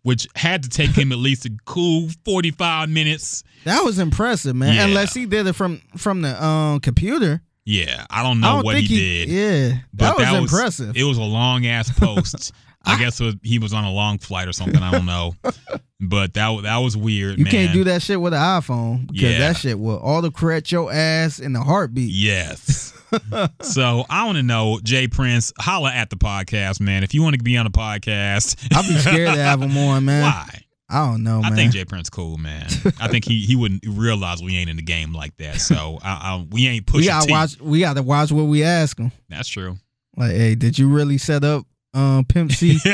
which 0.03 0.27
had 0.35 0.64
to 0.64 0.69
take 0.69 0.89
him 0.89 1.14
at 1.14 1.19
least 1.19 1.45
a 1.45 1.52
cool 1.64 2.10
45 2.26 2.89
minutes. 2.89 3.45
That 3.64 3.85
was 3.85 3.98
impressive, 3.98 4.53
man. 4.53 4.76
Yeah. 4.76 4.88
Unless 4.88 5.14
he 5.14 5.26
did 5.26 5.48
it 5.48 5.53
from 5.53 5.81
from 5.95 6.22
the 6.22 6.44
um 6.44 6.81
computer. 6.81 7.41
Yeah, 7.64 8.06
I 8.10 8.23
don't 8.23 8.44
I 8.44 8.48
know 8.48 8.56
don't 8.56 8.65
what 8.65 8.76
he, 8.76 8.81
he, 8.81 8.98
did. 8.98 9.30
Yeah, 9.30 9.77
but 9.94 10.18
that 10.18 10.41
was 10.41 10.52
impressive. 10.52 10.98
It 10.98 11.03
was 11.03 11.18
a 11.18 11.23
long 11.23 11.65
ass 11.65 11.98
post. 11.98 12.52
I 12.86 12.94
ah. 12.94 12.98
guess 12.98 13.20
was, 13.20 13.36
he 13.44 13.60
was 13.60 13.74
on 13.74 13.84
a 13.84 13.91
long 13.91 14.18
flight 14.18 14.48
or 14.48 14.54
something. 14.54 14.82
I 14.82 14.91
don't 14.91 15.06
know, 15.06 15.34
but 15.99 16.34
that 16.34 16.64
that 16.64 16.78
was 16.78 16.95
weird. 16.95 17.38
you 17.38 17.45
man. 17.45 17.52
can't 17.52 17.74
do 17.74 17.84
that 17.86 18.02
shit 18.02 18.20
with 18.22 18.34
an 18.34 18.40
iPhone 18.40 19.08
because 19.08 19.22
Yeah. 19.22 19.40
that 19.40 19.58
shit 19.58 19.80
will 19.80 19.99
autocorrect 19.99 20.72
your 20.72 20.91
ass 20.91 21.40
in 21.40 21.54
the 21.54 21.62
heartbeat. 21.62 22.12
Yes. 22.12 22.94
so 23.62 24.06
I 24.10 24.26
want 24.26 24.38
to 24.38 24.44
know, 24.44 24.80
J. 24.84 25.08
Prince, 25.08 25.54
holla 25.60 25.91
at 25.91 26.10
the 26.10 26.18
podcast, 26.18 26.80
man. 26.80 27.04
If 27.04 27.14
you 27.14 27.22
want 27.24 27.38
to 27.38 27.44
be 27.44 27.58
on 27.58 27.66
the 27.66 27.72
podcast, 27.72 28.58
I'd 28.76 28.88
be 28.88 28.98
scared 28.98 29.34
to 29.34 29.41
have 29.41 29.62
him 29.62 29.78
on, 29.78 30.06
man. 30.06 30.24
why? 30.24 30.64
I 30.90 31.06
don't 31.06 31.24
know, 31.24 31.41
man. 31.41 31.52
I 31.52 31.56
think 31.56 31.74
J. 31.74 31.84
Prince 31.84 32.10
cool, 32.10 32.38
man. 32.38 32.68
I 32.99 33.10
think 33.10 33.26
he 33.26 33.41
he 33.41 33.58
wouldn't 33.58 33.84
realize 33.86 34.41
we 34.41 34.56
ain't 34.56 34.70
in 34.70 34.78
the 34.78 34.82
game 34.82 35.12
like 35.14 35.36
that. 35.38 35.60
So 35.60 35.99
I, 36.02 36.10
I, 36.10 36.48
we 36.49 36.68
ain't 36.68 36.86
pushing. 36.86 37.02
we 37.02 37.08
gotta 37.08 37.32
watch. 37.32 37.60
We 37.60 37.80
gotta 37.82 38.04
watch 38.04 38.32
what 38.32 38.44
we 38.44 38.64
ask 38.64 38.98
him. 38.98 39.12
That's 39.28 39.49
true. 39.49 39.76
Like, 40.16 40.32
hey, 40.32 40.56
did 40.56 40.80
you 40.80 40.88
really 40.88 41.18
set 41.18 41.44
up 41.44 41.66
um, 41.98 42.26
Pimp 42.26 42.52
C? 42.52 42.78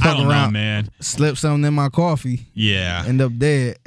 I 0.00 0.12
don't 0.12 0.24
know, 0.24 0.30
around. 0.30 0.52
man. 0.52 0.90
Slip 1.00 1.36
something 1.36 1.64
in 1.66 1.74
my 1.74 1.88
coffee, 1.88 2.46
Yeah. 2.54 3.04
end 3.06 3.20
up 3.20 3.36
dead. 3.38 3.78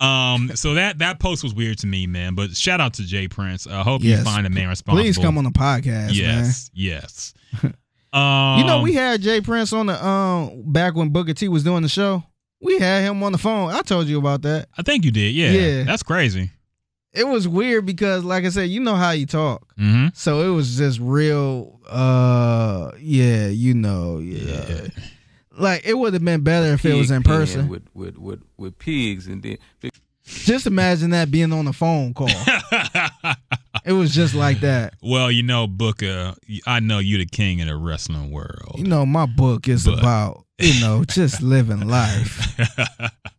Um. 0.00 0.52
So 0.54 0.72
that 0.72 1.00
that 1.00 1.20
post 1.20 1.42
was 1.42 1.52
weird 1.52 1.76
to 1.80 1.86
me, 1.86 2.06
man. 2.06 2.34
But 2.34 2.56
shout 2.56 2.80
out 2.80 2.94
to 2.94 3.02
J. 3.02 3.28
Prince. 3.28 3.66
I 3.66 3.82
hope 3.82 4.02
Yes. 4.02 4.20
you 4.20 4.24
find 4.24 4.46
a 4.46 4.50
man 4.50 4.68
responsible. 4.70 5.02
Please 5.04 5.18
come 5.18 5.36
on 5.36 5.44
the 5.44 5.50
podcast, 5.50 6.14
Yes. 6.14 6.70
Yes. 6.72 7.34
Um. 8.10 8.58
You 8.60 8.64
know, 8.64 8.80
we 8.82 8.94
had 8.94 9.20
J. 9.20 9.42
Prince 9.42 9.74
on 9.74 9.84
the 9.86 10.02
um 10.06 10.62
back 10.72 10.94
when 10.94 11.10
Booker 11.10 11.34
T 11.34 11.48
was 11.48 11.62
doing 11.62 11.82
the 11.82 11.90
show. 11.90 12.24
We 12.62 12.78
had 12.78 13.02
him 13.02 13.22
on 13.22 13.32
the 13.32 13.38
phone. 13.38 13.70
I 13.70 13.82
told 13.82 14.06
you 14.06 14.18
about 14.18 14.40
that. 14.42 14.68
I 14.78 14.82
think 14.82 15.04
you 15.04 15.10
did. 15.10 15.34
Yeah. 15.34 15.50
Yeah. 15.50 15.82
That's 15.82 16.02
crazy. 16.02 16.50
It 17.16 17.26
was 17.26 17.48
weird 17.48 17.86
because, 17.86 18.24
like 18.24 18.44
I 18.44 18.50
said, 18.50 18.68
you 18.68 18.80
know 18.80 18.94
how 18.94 19.10
you 19.12 19.26
talk. 19.26 19.74
Mm-hmm. 19.78 20.08
So 20.14 20.42
it 20.42 20.54
was 20.54 20.76
just 20.76 21.00
real. 21.00 21.80
uh 21.88 22.90
Yeah, 22.98 23.46
you 23.48 23.74
know, 23.74 24.18
yeah. 24.18 24.88
Like 25.58 25.86
it 25.86 25.94
would 25.96 26.12
have 26.12 26.24
been 26.24 26.42
better 26.42 26.74
if 26.74 26.84
it 26.84 26.94
was 26.94 27.10
in 27.10 27.22
person. 27.22 27.68
with 27.68 27.82
with 27.94 28.18
with 28.18 28.42
with 28.58 28.78
pigs 28.78 29.26
and 29.26 29.42
then 29.42 29.56
Just 30.24 30.66
imagine 30.66 31.10
that 31.10 31.30
being 31.30 31.52
on 31.52 31.66
a 31.66 31.72
phone 31.72 32.12
call. 32.12 32.28
it 33.84 33.92
was 33.92 34.12
just 34.14 34.34
like 34.34 34.60
that. 34.60 34.94
Well, 35.00 35.30
you 35.30 35.42
know, 35.42 35.66
Booker, 35.66 36.34
I 36.66 36.80
know 36.80 36.98
you 36.98 37.16
the 37.18 37.26
king 37.26 37.60
in 37.60 37.68
the 37.68 37.76
wrestling 37.76 38.30
world. 38.32 38.74
You 38.76 38.84
know, 38.84 39.06
my 39.06 39.24
book 39.26 39.68
is 39.68 39.84
But- 39.84 39.98
about 40.00 40.44
you 40.58 40.78
know 40.80 41.04
just 41.04 41.40
living 41.42 41.86
life. 41.88 42.58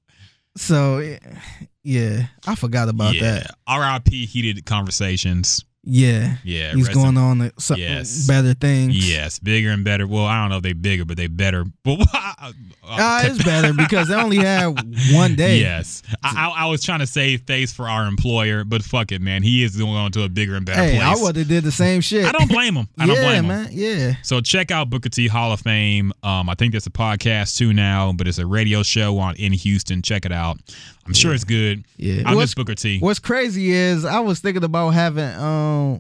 So 0.58 1.18
yeah, 1.84 2.28
I 2.46 2.56
forgot 2.56 2.90
about 2.90 3.16
yeah. 3.16 3.22
that. 3.22 3.52
R.I.P. 3.68 4.26
Heated 4.26 4.66
conversations. 4.66 5.64
Yeah, 5.90 6.36
Yeah. 6.44 6.74
he's 6.74 6.90
in- 6.90 6.94
going 6.94 7.18
on 7.18 7.40
to 7.40 7.76
Yes. 7.78 8.28
better 8.28 8.54
things. 8.54 8.96
Yes, 9.10 9.40
bigger 9.40 9.70
and 9.72 9.84
better. 9.86 10.06
Well, 10.06 10.26
I 10.26 10.42
don't 10.42 10.50
know 10.50 10.58
if 10.58 10.64
they 10.64 10.74
bigger, 10.74 11.06
but 11.06 11.16
they 11.18 11.28
better. 11.28 11.66
But 12.90 13.02
uh, 13.02 13.22
it's 13.26 13.44
better 13.44 13.74
because 13.74 14.08
they 14.08 14.16
only 14.16 14.38
had 14.38 14.68
one 15.12 15.36
day. 15.36 15.60
Yes, 15.60 16.04
I, 16.24 16.48
I, 16.56 16.64
I 16.64 16.66
was 16.68 16.82
trying 16.84 17.00
to 17.00 17.08
save 17.08 17.42
face 17.42 17.74
for 17.74 17.90
our 17.90 18.06
employer, 18.08 18.64
but 18.64 18.82
fuck 18.84 19.12
it, 19.12 19.22
man. 19.22 19.44
He 19.44 19.64
is 19.64 19.76
going 19.76 19.96
on 19.96 20.12
to 20.14 20.24
a 20.24 20.30
bigger 20.30 20.56
and 20.56 20.66
better 20.66 20.82
Hey, 20.82 21.00
I 21.00 21.16
would 21.16 21.36
have 21.36 21.48
did 21.50 21.64
the 21.66 21.72
same 21.72 22.00
shit. 22.00 22.26
I 22.26 22.32
don't 22.32 22.48
blame 22.50 22.76
him. 22.76 22.88
I 22.98 23.06
yeah, 23.08 23.14
don't 23.14 23.24
blame 23.24 23.44
him. 23.44 23.48
man. 23.48 23.70
Yeah. 23.72 24.16
So 24.24 24.40
check 24.40 24.72
out 24.72 24.90
Booker 24.90 25.10
T 25.10 25.28
Hall 25.28 25.52
of 25.52 25.60
Fame. 25.62 26.14
Um, 26.24 26.50
I 26.50 26.54
think 26.56 26.72
that's 26.74 26.88
a 26.88 26.92
podcast 26.92 27.58
too 27.58 27.74
now, 27.74 28.14
but 28.14 28.28
it's 28.28 28.38
a 28.38 28.46
radio 28.46 28.84
show 28.84 29.18
on 29.18 29.36
in 29.36 29.52
Houston. 29.52 30.02
Check 30.02 30.26
it 30.26 30.32
out. 30.32 30.58
I'm 31.08 31.14
sure 31.14 31.34
it's 31.34 31.44
good. 31.44 31.84
Yeah. 31.98 32.24
I 32.26 32.36
What's- 32.36 32.50
miss 32.50 32.54
Booker 32.56 32.76
T. 32.76 33.00
What's 33.00 33.20
crazy 33.20 33.72
is 33.72 34.06
I 34.06 34.20
was 34.20 34.40
thinking 34.40 34.64
about 34.64 34.90
having 34.92 35.34
um 35.40 36.00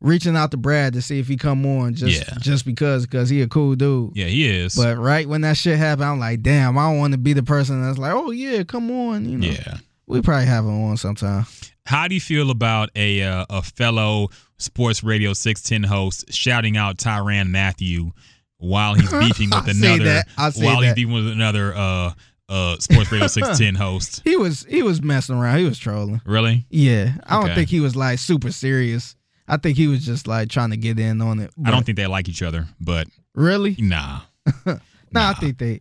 reaching 0.00 0.36
out 0.36 0.50
to 0.50 0.56
Brad 0.58 0.92
to 0.92 1.00
see 1.02 1.18
if 1.18 1.28
he 1.28 1.36
come 1.36 1.64
on 1.64 1.94
just 1.94 2.18
Yeah. 2.28 2.34
just 2.40 2.66
because 2.66 3.06
because 3.06 3.28
he 3.30 3.40
a 3.42 3.48
cool 3.48 3.74
dude. 3.74 4.10
Yeah, 4.14 4.26
he 4.26 4.46
is. 4.46 4.74
But 4.74 4.98
right 4.98 5.28
when 5.28 5.40
that 5.42 5.56
shit 5.56 5.78
happened, 5.78 6.04
I'm 6.08 6.18
like, 6.20 6.42
damn, 6.42 6.76
I 6.76 6.90
don't 6.90 6.98
want 6.98 7.12
to 7.12 7.18
be 7.18 7.32
the 7.32 7.42
person 7.42 7.82
that's 7.82 7.98
like, 7.98 8.12
oh 8.12 8.30
yeah, 8.30 8.62
come 8.64 8.90
on. 8.90 9.28
You 9.28 9.38
know, 9.38 9.46
yeah. 9.48 9.78
we 10.06 10.20
probably 10.20 10.46
have 10.46 10.64
him 10.64 10.84
on 10.84 10.96
sometime. 10.96 11.46
How 11.86 12.08
do 12.08 12.14
you 12.14 12.20
feel 12.20 12.50
about 12.50 12.90
a 12.96 13.22
uh, 13.22 13.46
a 13.50 13.62
fellow 13.62 14.28
Sports 14.58 15.02
Radio 15.04 15.32
610 15.32 15.88
host 15.88 16.32
shouting 16.32 16.76
out 16.76 16.96
Tyrann 16.98 17.48
Mathieu 17.50 18.10
while 18.58 18.94
he's 18.94 19.10
beefing 19.20 19.50
with 19.50 19.68
another 19.68 20.04
that. 20.04 20.28
I 20.38 20.50
see 20.50 20.64
while 20.64 20.80
he's 20.80 20.90
that. 20.90 20.96
beefing 20.96 21.12
with 21.12 21.28
another 21.28 21.74
uh 21.74 22.12
uh 22.48 22.76
Sports 22.78 23.10
Radio 23.12 23.26
610 23.28 23.74
host? 23.74 24.22
He 24.24 24.36
was 24.36 24.64
he 24.68 24.82
was 24.82 25.02
messing 25.02 25.36
around. 25.36 25.58
He 25.58 25.64
was 25.64 25.78
trolling. 25.78 26.20
Really? 26.26 26.66
Yeah, 26.70 27.14
I 27.26 27.34
don't 27.36 27.44
Okay. 27.46 27.54
think 27.54 27.70
he 27.70 27.80
was 27.80 27.96
like 27.96 28.18
super 28.18 28.50
serious. 28.52 29.16
I 29.46 29.56
think 29.58 29.76
he 29.76 29.86
was 29.88 30.04
just 30.04 30.26
like 30.26 30.48
trying 30.48 30.70
to 30.70 30.76
get 30.76 30.98
in 30.98 31.20
on 31.20 31.38
it. 31.40 31.50
I 31.64 31.70
don't 31.70 31.80
but- 31.80 31.86
think 31.86 31.96
they 31.96 32.06
like 32.06 32.28
each 32.28 32.42
other, 32.42 32.66
but 32.80 33.08
really. 33.34 33.76
nah. 33.78 34.20
Nah, 34.66 34.78
Nah. 35.12 35.30
I 35.30 35.34
think 35.34 35.58
they. 35.58 35.80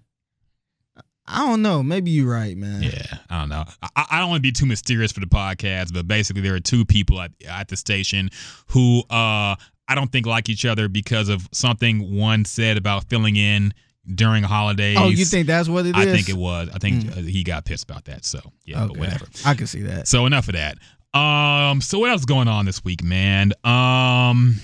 I 1.25 1.47
don't 1.47 1.61
know. 1.61 1.81
Maybe 1.81 2.11
you're 2.11 2.29
right, 2.29 2.55
man. 2.57 2.83
Yeah, 2.83 3.17
I 3.29 3.39
don't 3.39 3.49
know. 3.49 3.63
I, 3.95 4.05
I 4.11 4.19
don't 4.19 4.29
want 4.29 4.39
to 4.39 4.41
be 4.41 4.51
too 4.51 4.65
mysterious 4.65 5.13
for 5.13 5.21
the 5.21 5.25
podcast, 5.25 5.93
but 5.93 6.05
basically 6.07 6.41
there 6.41 6.53
are 6.53 6.59
two 6.59 6.83
people 6.83 7.21
at, 7.21 7.31
at 7.47 7.69
the 7.69 7.77
station 7.77 8.29
who 8.67 8.99
uh 9.09 9.55
I 9.87 9.95
don't 9.95 10.11
think 10.11 10.25
like 10.25 10.49
each 10.49 10.65
other 10.65 10.89
because 10.89 11.29
of 11.29 11.47
something 11.53 12.13
one 12.17 12.43
said 12.45 12.77
about 12.77 13.05
filling 13.09 13.37
in 13.37 13.73
during 14.15 14.43
holidays. 14.43 14.97
Oh, 14.99 15.07
you 15.09 15.25
think 15.25 15.47
that's 15.47 15.69
what 15.69 15.85
it 15.85 15.95
is? 15.95 16.01
I 16.01 16.05
think 16.05 16.29
it 16.29 16.35
was. 16.37 16.69
I 16.73 16.77
think 16.77 17.11
uh, 17.11 17.21
he 17.21 17.43
got 17.43 17.65
pissed 17.65 17.83
about 17.89 18.05
that. 18.05 18.25
So 18.25 18.39
yeah, 18.65 18.79
but 18.81 18.91
Okay. 18.91 18.99
whatever. 18.99 19.25
I 19.45 19.53
can 19.53 19.67
see 19.67 19.81
that. 19.83 20.07
So 20.07 20.25
enough 20.25 20.47
of 20.49 20.55
that. 20.55 20.77
Um, 21.17 21.79
so 21.81 21.99
what 21.99 22.09
else 22.09 22.21
is 22.21 22.25
going 22.25 22.47
on 22.47 22.65
this 22.65 22.83
week, 22.83 23.03
man? 23.03 23.53
Um, 23.63 24.55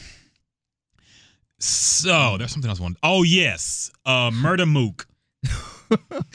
so 1.60 2.38
there's 2.38 2.52
something 2.52 2.70
else. 2.70 2.80
I 2.80 2.84
wanted- 2.84 2.98
Oh 3.04 3.24
yes, 3.24 3.92
uh, 4.06 4.32
Murda 4.32 4.68
Mook. 4.68 5.08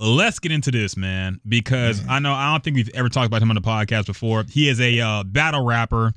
Let's 0.00 0.38
get 0.38 0.52
into 0.52 0.70
this, 0.70 0.96
man, 0.96 1.40
because 1.48 2.06
I 2.08 2.20
know 2.20 2.32
I 2.32 2.52
don't 2.52 2.62
think 2.62 2.76
we've 2.76 2.90
ever 2.94 3.08
talked 3.08 3.26
about 3.26 3.42
him 3.42 3.50
on 3.50 3.56
the 3.56 3.60
podcast 3.60 4.06
before. 4.06 4.44
He 4.48 4.68
is 4.68 4.80
a 4.80 5.00
uh, 5.00 5.24
battle 5.24 5.64
rapper. 5.64 6.12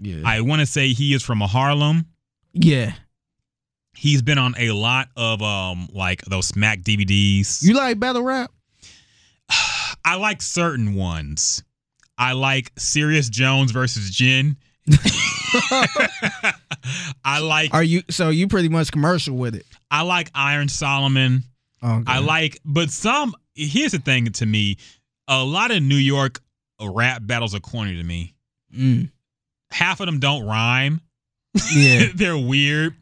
Yeah. 0.00 0.22
I 0.24 0.40
want 0.40 0.60
to 0.60 0.66
say 0.66 0.88
he 0.88 1.14
is 1.14 1.22
from 1.22 1.40
Harlem. 1.40 2.06
yeah. 2.52 2.92
He's 4.00 4.22
been 4.22 4.38
on 4.38 4.54
a 4.56 4.70
lot 4.70 5.08
of 5.14 5.42
um 5.42 5.86
like 5.92 6.22
those 6.22 6.46
Smack 6.46 6.80
DVDs. 6.80 7.62
You 7.62 7.74
like 7.74 8.00
battle 8.00 8.22
rap? 8.22 8.50
I 10.06 10.16
like 10.16 10.40
certain 10.40 10.94
ones. 10.94 11.62
I 12.16 12.32
like 12.32 12.72
Serius 12.78 13.28
Jones 13.28 13.72
versus 13.72 14.10
Jin. 14.10 14.56
I 17.26 17.40
like 17.42 17.74
Are 17.74 17.82
you 17.82 18.00
so 18.08 18.30
you 18.30 18.48
pretty 18.48 18.70
much 18.70 18.90
commercial 18.90 19.36
with 19.36 19.54
it? 19.54 19.66
I 19.90 20.00
like 20.00 20.30
Iron 20.34 20.70
Solomon. 20.70 21.42
Okay. 21.84 22.04
I 22.06 22.20
like 22.20 22.58
but 22.64 22.88
some 22.88 23.34
here's 23.54 23.92
the 23.92 23.98
thing 23.98 24.32
to 24.32 24.46
me. 24.46 24.78
A 25.28 25.44
lot 25.44 25.72
of 25.72 25.82
New 25.82 25.96
York 25.96 26.40
rap 26.82 27.20
battles 27.26 27.54
are 27.54 27.60
corny 27.60 27.96
to 27.96 28.02
me. 28.02 28.34
Mm. 28.74 29.10
Half 29.70 30.00
of 30.00 30.06
them 30.06 30.20
don't 30.20 30.46
rhyme. 30.46 31.02
Yeah. 31.74 32.06
They're 32.14 32.38
weird. 32.38 32.94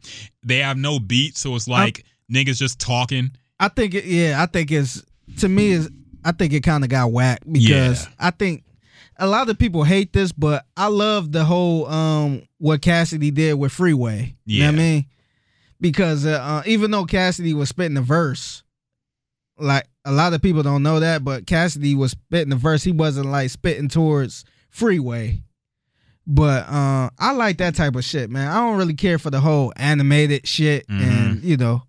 They 0.43 0.59
have 0.59 0.77
no 0.77 0.99
beat, 0.99 1.37
so 1.37 1.55
it's 1.55 1.67
like 1.67 2.05
niggas 2.31 2.57
just 2.57 2.79
talking. 2.79 3.31
I 3.59 3.67
think 3.67 3.93
it, 3.93 4.05
yeah, 4.05 4.41
I 4.41 4.45
think 4.45 4.71
it's 4.71 5.03
to 5.37 5.49
me 5.49 5.71
is 5.71 5.89
I 6.23 6.31
think 6.31 6.53
it 6.53 6.61
kind 6.61 6.83
of 6.83 6.89
got 6.89 7.11
whacked 7.11 7.51
because 7.51 8.05
Yeah. 8.05 8.09
I 8.19 8.31
think 8.31 8.63
a 9.17 9.27
lot 9.27 9.49
of 9.49 9.59
people 9.59 9.83
hate 9.83 10.13
this, 10.13 10.31
but 10.31 10.65
I 10.77 10.87
love 10.87 11.31
the 11.31 11.43
whole 11.45 11.85
um 11.87 12.43
what 12.57 12.81
Cassidy 12.81 13.31
did 13.31 13.55
with 13.55 13.71
Freeway. 13.71 14.35
You 14.45 14.61
know 14.61 14.65
what 14.67 14.75
I 14.75 14.77
mean? 14.77 15.05
Because 15.81 16.25
uh, 16.25 16.31
uh, 16.41 16.63
even 16.65 16.91
though 16.91 17.05
Cassidy 17.05 17.53
was 17.53 17.69
spitting 17.69 17.95
the 17.95 18.01
verse, 18.01 18.63
like 19.57 19.85
a 20.05 20.11
lot 20.11 20.33
of 20.33 20.41
people 20.41 20.63
don't 20.63 20.83
know 20.83 20.99
that, 20.99 21.23
but 21.23 21.45
Cassidy 21.47 21.95
was 21.95 22.11
spitting 22.11 22.49
the 22.49 22.55
verse. 22.55 22.83
He 22.83 22.91
wasn't 22.91 23.27
like 23.27 23.49
spitting 23.49 23.87
towards 23.89 24.43
Freeway. 24.69 25.41
But 26.31 26.69
uh, 26.69 27.09
I 27.17 27.31
like 27.31 27.57
that 27.57 27.73
type 27.73 27.95
of 27.95 28.03
shit, 28.05 28.29
man. 28.29 28.49
I 28.51 28.57
don't 28.57 28.77
really 28.77 28.93
care 28.93 29.17
for 29.17 29.31
the 29.31 29.39
whole 29.39 29.73
animated 29.75 30.47
shit, 30.47 30.85
and 30.87 31.43
you 31.43 31.57
know, 31.57 31.81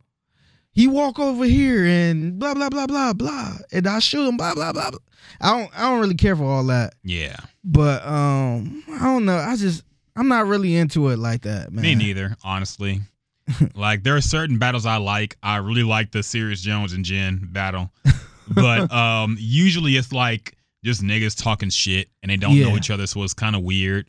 he 0.72 0.86
walk 0.88 1.18
over 1.18 1.44
here 1.44 1.84
and 1.84 2.38
blah 2.38 2.54
blah 2.54 2.70
blah 2.70 2.86
blah 2.86 3.12
blah, 3.12 3.52
and 3.70 3.86
I 3.86 3.98
shoot 3.98 4.26
him 4.26 4.38
blah 4.38 4.54
blah 4.54 4.72
blah. 4.72 4.92
blah. 4.92 4.98
I 5.42 5.50
don't 5.60 5.70
I 5.78 5.90
don't 5.90 6.00
really 6.00 6.14
care 6.14 6.34
for 6.34 6.44
all 6.44 6.64
that, 6.68 6.94
Yeah. 7.04 7.36
but 7.62 8.02
um, 8.06 8.82
I 8.90 9.00
don't 9.04 9.26
know. 9.26 9.36
I 9.36 9.56
just 9.56 9.82
I'm 10.16 10.28
not 10.28 10.46
really 10.46 10.74
into 10.74 11.08
it 11.10 11.18
like 11.18 11.42
that, 11.42 11.70
man. 11.70 11.82
Me 11.82 11.94
neither, 11.94 12.34
honestly. 12.42 13.00
like 13.74 14.04
there 14.04 14.16
are 14.16 14.22
certain 14.22 14.56
battles 14.58 14.86
I 14.86 14.96
like. 14.96 15.36
I 15.42 15.56
really 15.58 15.82
like 15.82 16.12
the 16.12 16.22
Serius 16.22 16.62
Jones 16.62 16.94
and 16.94 17.04
Jin 17.04 17.46
battle. 17.52 17.90
But 18.52 18.90
um 18.90 19.36
usually 19.38 19.96
it's 19.96 20.12
like 20.12 20.56
just 20.82 21.02
niggas 21.02 21.40
talking 21.40 21.68
shit 21.70 22.08
and 22.22 22.30
they 22.30 22.36
don't 22.38 22.58
know 22.58 22.74
each 22.76 22.90
other, 22.90 23.06
so 23.06 23.22
it's 23.22 23.34
kind 23.34 23.54
of 23.54 23.62
weird. 23.62 24.08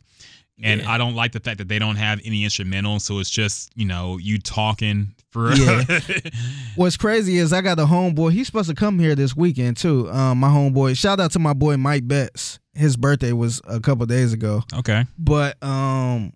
And 0.62 0.80
Yeah. 0.82 0.90
I 0.90 0.98
don't 0.98 1.14
like 1.14 1.32
the 1.32 1.40
fact 1.40 1.58
that 1.58 1.68
they 1.68 1.78
don't 1.78 1.96
have 1.96 2.20
any 2.24 2.44
instrumental, 2.44 3.00
so 3.00 3.18
it's 3.18 3.30
just 3.30 3.70
you 3.74 3.84
know 3.86 4.18
you 4.18 4.38
talking 4.38 5.14
for. 5.30 5.52
Yeah. 5.54 5.82
What's 6.76 6.96
crazy 6.96 7.38
is 7.38 7.52
I 7.52 7.60
got 7.60 7.78
a 7.78 7.84
homeboy. 7.84 8.32
He's 8.32 8.46
supposed 8.46 8.68
to 8.68 8.74
come 8.74 8.98
here 8.98 9.14
this 9.14 9.36
weekend 9.36 9.76
too. 9.76 10.10
Um, 10.10 10.38
my 10.38 10.48
homeboy. 10.48 10.96
Shout 10.96 11.20
out 11.20 11.32
to 11.32 11.38
my 11.38 11.52
boy 11.52 11.76
Mike 11.76 12.06
Betts. 12.06 12.58
His 12.74 12.96
birthday 12.96 13.32
was 13.32 13.60
a 13.66 13.80
couple 13.80 14.06
days 14.06 14.32
ago. 14.32 14.62
okay. 14.74 15.04
But 15.18 15.62
um, 15.62 16.32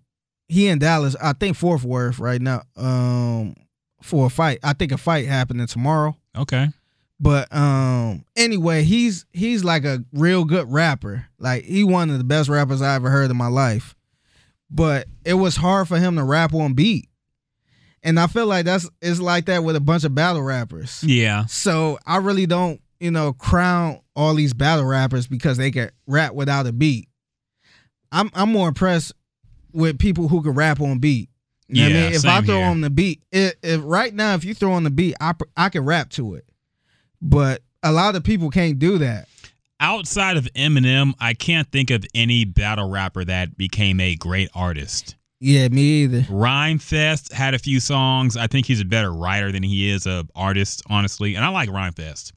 he 0.47 0.67
in 0.67 0.79
Dallas. 0.79 1.15
I 1.21 1.33
think 1.33 1.57
Fort 1.57 1.83
Worth 1.83 2.19
right 2.19 2.41
now. 2.41 2.61
Um, 2.75 3.55
for 4.03 4.27
a 4.27 4.29
fight. 4.29 4.59
I 4.63 4.73
think 4.73 4.91
a 4.91 4.97
fight 4.97 5.25
happening 5.27 5.65
tomorrow. 5.67 6.15
Okay. 6.37 6.67
But 7.19 7.51
um, 7.53 8.25
anyway, 8.35 8.83
he's 8.83 9.25
he's 9.33 9.63
like 9.63 9.85
a 9.85 10.03
real 10.13 10.45
good 10.45 10.71
rapper. 10.71 11.25
Like 11.39 11.63
he 11.63 11.83
one 11.83 12.11
of 12.11 12.19
the 12.19 12.23
best 12.23 12.47
rappers 12.47 12.81
I 12.81 12.93
ever 12.95 13.09
heard 13.09 13.31
in 13.31 13.37
my 13.37 13.47
life. 13.47 13.95
But 14.69 15.07
it 15.23 15.35
was 15.35 15.55
hard 15.55 15.87
for 15.87 15.97
him 15.97 16.15
to 16.15 16.23
rap 16.23 16.53
on 16.53 16.73
beat. 16.73 17.09
And 18.03 18.19
I 18.19 18.27
feel 18.27 18.45
like 18.45 18.65
that's 18.65 18.89
it's 19.01 19.19
like 19.19 19.45
that 19.45 19.63
with 19.63 19.75
a 19.75 19.81
bunch 19.81 20.03
of 20.03 20.13
battle 20.13 20.41
rappers. 20.41 21.03
Yeah. 21.03 21.45
So 21.45 21.99
I 22.05 22.17
really 22.17 22.45
don't, 22.45 22.81
you 22.99 23.11
know, 23.11 23.33
crown 23.33 23.99
all 24.15 24.33
these 24.33 24.53
battle 24.53 24.85
rappers 24.85 25.27
because 25.27 25.57
they 25.57 25.71
can 25.71 25.91
rap 26.05 26.33
without 26.33 26.67
a 26.67 26.71
beat. 26.71 27.09
I'm 28.11 28.29
I'm 28.33 28.51
more 28.51 28.67
impressed 28.69 29.13
with 29.73 29.99
people 29.99 30.27
who 30.27 30.41
can 30.41 30.53
rap 30.53 30.79
on 30.79 30.99
beat. 30.99 31.29
You 31.67 31.83
know 31.83 31.89
what 31.89 31.97
I 31.97 32.01
mean? 32.05 32.13
If 32.13 32.25
I 32.25 32.41
throw 32.41 32.57
here. 32.57 32.65
on 32.65 32.81
the 32.81 32.89
beat, 32.89 33.23
if, 33.31 33.55
if 33.61 33.81
right 33.83 34.13
now 34.13 34.35
if 34.35 34.45
you 34.45 34.53
throw 34.53 34.71
on 34.73 34.83
the 34.83 34.89
beat, 34.89 35.15
I 35.19 35.33
I 35.55 35.69
can 35.69 35.83
rap 35.83 36.09
to 36.11 36.35
it. 36.35 36.45
But 37.21 37.61
a 37.83 37.91
lot 37.91 38.15
of 38.15 38.23
people 38.23 38.49
can't 38.49 38.79
do 38.79 38.99
that. 38.99 39.27
Outside 39.79 40.37
of 40.37 40.45
Eminem, 40.55 41.13
I 41.19 41.33
can't 41.33 41.71
think 41.71 41.91
of 41.91 42.05
any 42.15 42.45
battle 42.45 42.89
rapper 42.89 43.23
that 43.25 43.57
became 43.57 43.99
a 43.99 44.15
great 44.15 44.49
artist. 44.55 45.15
Yeah, 45.39 45.67
me 45.67 46.03
either. 46.03 46.21
Rhymefest 46.21 47.31
had 47.31 47.53
a 47.53 47.59
few 47.59 47.79
songs. 47.79 48.35
I 48.35 48.47
think 48.47 48.65
he's 48.65 48.81
a 48.81 48.85
better 48.85 49.13
writer 49.13 49.51
than 49.51 49.61
he 49.61 49.89
is 49.89 50.07
a 50.07 50.25
artist, 50.35 50.81
honestly. 50.87 51.35
And 51.35 51.45
I 51.45 51.49
like 51.49 51.69
Rhymefest. 51.69 52.31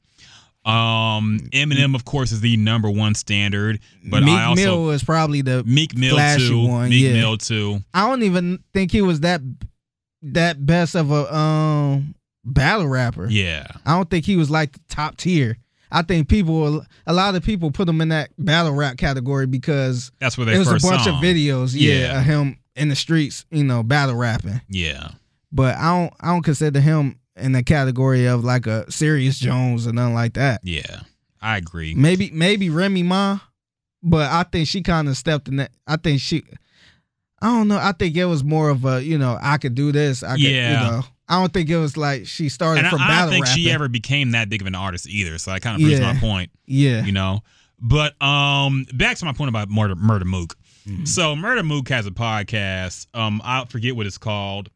Um, 0.63 1.39
Eminem, 1.51 1.95
of 1.95 2.05
course, 2.05 2.31
is 2.31 2.41
the 2.41 2.55
number 2.57 2.91
one 2.91 3.15
standard, 3.15 3.79
but 4.05 4.21
Meek 4.21 4.37
I 4.37 4.45
also 4.45 4.63
Mill 4.63 4.83
was 4.83 5.03
probably 5.03 5.41
the 5.41 5.63
Meek 5.63 5.97
Mill 5.97 6.13
flashy 6.13 6.49
too. 6.49 6.67
one, 6.67 6.89
Meek 6.89 7.05
yeah. 7.05 7.13
Mill 7.13 7.37
too. 7.37 7.79
I 7.95 8.07
don't 8.07 8.21
even 8.21 8.63
think 8.71 8.91
he 8.91 9.01
was 9.01 9.21
that 9.21 9.41
that 10.21 10.63
best 10.63 10.93
of 10.93 11.09
a 11.09 11.35
um 11.35 12.13
battle 12.45 12.85
rapper. 12.87 13.27
Yeah, 13.27 13.65
I 13.87 13.95
don't 13.95 14.07
think 14.07 14.25
he 14.25 14.35
was 14.35 14.51
like 14.51 14.73
the 14.73 14.81
top 14.87 15.17
tier. 15.17 15.57
I 15.91 16.01
think 16.03 16.29
people, 16.29 16.85
a 17.05 17.13
lot 17.13 17.35
of 17.35 17.43
people 17.43 17.69
put 17.71 17.87
him 17.89 17.99
in 18.01 18.09
that 18.09 18.29
battle 18.37 18.71
rap 18.73 18.97
category 18.97 19.45
because 19.47 20.11
that's 20.19 20.37
where 20.37 20.45
there 20.45 20.55
it 20.55 20.59
was 20.59 20.67
a 20.69 20.71
bunch 20.87 21.03
song. 21.03 21.17
of 21.17 21.23
videos, 21.23 21.73
yeah, 21.73 21.93
Yeah. 21.93 22.19
of 22.19 22.25
him 22.25 22.57
in 22.75 22.89
the 22.89 22.95
streets, 22.95 23.45
you 23.51 23.63
know, 23.63 23.83
battle 23.83 24.15
rapping. 24.15 24.61
Yeah, 24.69 25.09
But 25.51 25.75
I 25.75 25.83
don't, 25.99 26.13
I 26.21 26.27
don't 26.27 26.43
consider 26.43 26.79
him 26.79 27.19
in 27.35 27.51
the 27.51 27.63
category 27.63 28.25
of 28.27 28.43
like 28.43 28.67
a 28.67 28.85
Serius 28.89 29.37
Jones 29.39 29.85
or 29.87 29.91
nothing 29.93 30.13
like 30.13 30.33
that. 30.35 30.61
yeah, 30.63 31.01
I 31.41 31.57
agree. 31.57 31.93
Maybe, 31.95 32.29
maybe 32.33 32.69
Remy 32.69 33.03
Ma, 33.03 33.39
but 34.01 34.31
I 34.31 34.43
think 34.43 34.67
she 34.67 34.81
kind 34.81 35.09
of 35.09 35.17
stepped 35.17 35.47
in 35.49 35.57
that. 35.57 35.71
I 35.87 35.97
think 35.97 36.21
she, 36.21 36.43
I 37.41 37.47
don't 37.47 37.67
know. 37.67 37.77
I 37.77 37.91
think 37.91 38.15
it 38.15 38.25
was 38.25 38.43
more 38.43 38.69
of 38.69 38.85
a, 38.85 39.03
you 39.03 39.17
know, 39.17 39.37
I 39.41 39.57
could 39.57 39.75
do 39.75 39.91
this. 39.91 40.23
I 40.23 40.31
could, 40.33 40.41
Yeah. 40.41 40.69
you 40.85 40.91
know. 40.91 41.03
I 41.31 41.39
don't 41.39 41.51
think 41.53 41.69
it 41.69 41.77
was 41.77 41.95
like 41.97 42.27
she 42.27 42.49
started 42.49 42.79
And 42.79 42.87
I, 42.87 42.89
from 42.91 43.01
I 43.01 43.07
battle 43.07 43.25
don't 43.25 43.33
think 43.33 43.45
rapping. 43.45 43.63
she 43.63 43.71
ever 43.71 43.87
became 43.87 44.31
that 44.31 44.49
big 44.49 44.61
of 44.61 44.67
an 44.67 44.75
artist 44.75 45.07
either. 45.07 45.37
So 45.37 45.51
that 45.51 45.61
kind 45.61 45.75
of 45.75 45.81
proves 45.81 45.99
Yeah. 45.99 46.13
my 46.13 46.19
point. 46.19 46.51
yeah. 46.65 47.03
you 47.05 47.11
know. 47.11 47.41
But 47.79 48.21
um, 48.21 48.85
back 48.93 49.17
to 49.17 49.25
my 49.25 49.33
point 49.33 49.49
about 49.49 49.69
Murder 49.69 49.95
Murda 49.95 50.25
Mook. 50.25 50.55
Mm-hmm. 50.87 51.05
So 51.05 51.35
Murda 51.35 51.65
Mook 51.65 51.89
has 51.89 52.05
a 52.05 52.11
podcast. 52.11 53.07
Um, 53.13 53.41
I 53.43 53.65
forget 53.65 53.95
what 53.95 54.05
it's 54.05 54.17
called, 54.19 54.69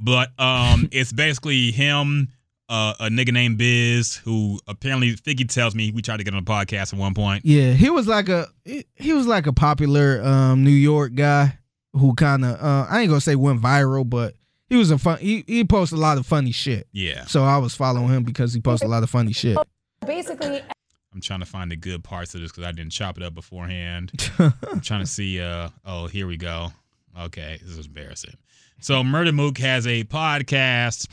but 0.00 0.30
um, 0.38 0.88
it's 0.92 1.12
basically 1.12 1.70
him, 1.70 2.28
uh, 2.68 2.94
a 3.00 3.08
nigga 3.08 3.32
named 3.32 3.58
Biz, 3.58 4.16
who 4.16 4.58
apparently 4.66 5.14
Figgy 5.16 5.48
tells 5.48 5.74
me 5.74 5.90
we 5.92 6.02
tried 6.02 6.16
to 6.18 6.24
get 6.24 6.34
on 6.34 6.40
a 6.40 6.44
podcast 6.44 6.92
at 6.92 6.98
one 6.98 7.14
point. 7.14 7.44
Yeah, 7.44 7.72
he 7.72 7.90
was 7.90 8.06
like 8.08 8.28
a 8.28 8.46
he- 8.64 8.86
he 8.96 9.12
was 9.12 9.26
like 9.26 9.46
a 9.46 9.52
popular 9.52 10.20
um 10.24 10.64
New 10.64 10.70
York 10.70 11.14
guy 11.14 11.58
who 11.92 12.14
kind 12.14 12.44
of 12.44 12.60
uh 12.60 12.86
I 12.88 13.00
ain't 13.00 13.08
gonna 13.10 13.20
say 13.20 13.34
went 13.36 13.60
viral, 13.60 14.08
but 14.08 14.34
he 14.70 14.76
was 14.76 14.90
a 14.90 14.96
fun 14.98 15.18
he 15.18 15.44
he 15.46 15.64
posted 15.64 15.98
a 15.98 16.00
lot 16.00 16.16
of 16.16 16.24
funny 16.24 16.52
shit. 16.52 16.88
Yeah, 16.92 17.26
So 17.26 17.44
I 17.44 17.58
was 17.58 17.74
following 17.74 18.08
him 18.08 18.22
because 18.22 18.54
he 18.54 18.60
posted 18.60 18.86
a 18.86 18.90
lot 18.90 19.02
of 19.02 19.10
funny 19.10 19.32
shit. 19.32 19.58
Basically, 20.06 20.62
I'm 21.12 21.20
trying 21.20 21.40
to 21.40 21.46
find 21.46 21.70
the 21.70 21.76
good 21.76 22.02
parts 22.02 22.34
of 22.34 22.40
this 22.40 22.50
because 22.52 22.64
I 22.64 22.72
didn't 22.72 22.92
chop 22.92 23.18
it 23.18 23.22
up 23.22 23.34
beforehand. 23.34 24.12
I'm 24.38 24.80
trying 24.80 25.00
to 25.00 25.06
see. 25.06 25.40
Uh, 25.40 25.68
oh, 25.84 26.06
here 26.06 26.26
we 26.26 26.36
go. 26.38 26.72
Okay, 27.18 27.58
this 27.62 27.76
is 27.76 27.86
embarrassing. 27.86 28.36
So 28.80 29.02
Murda 29.02 29.34
Mook 29.34 29.58
has 29.58 29.86
a 29.86 30.04
podcast, 30.04 31.08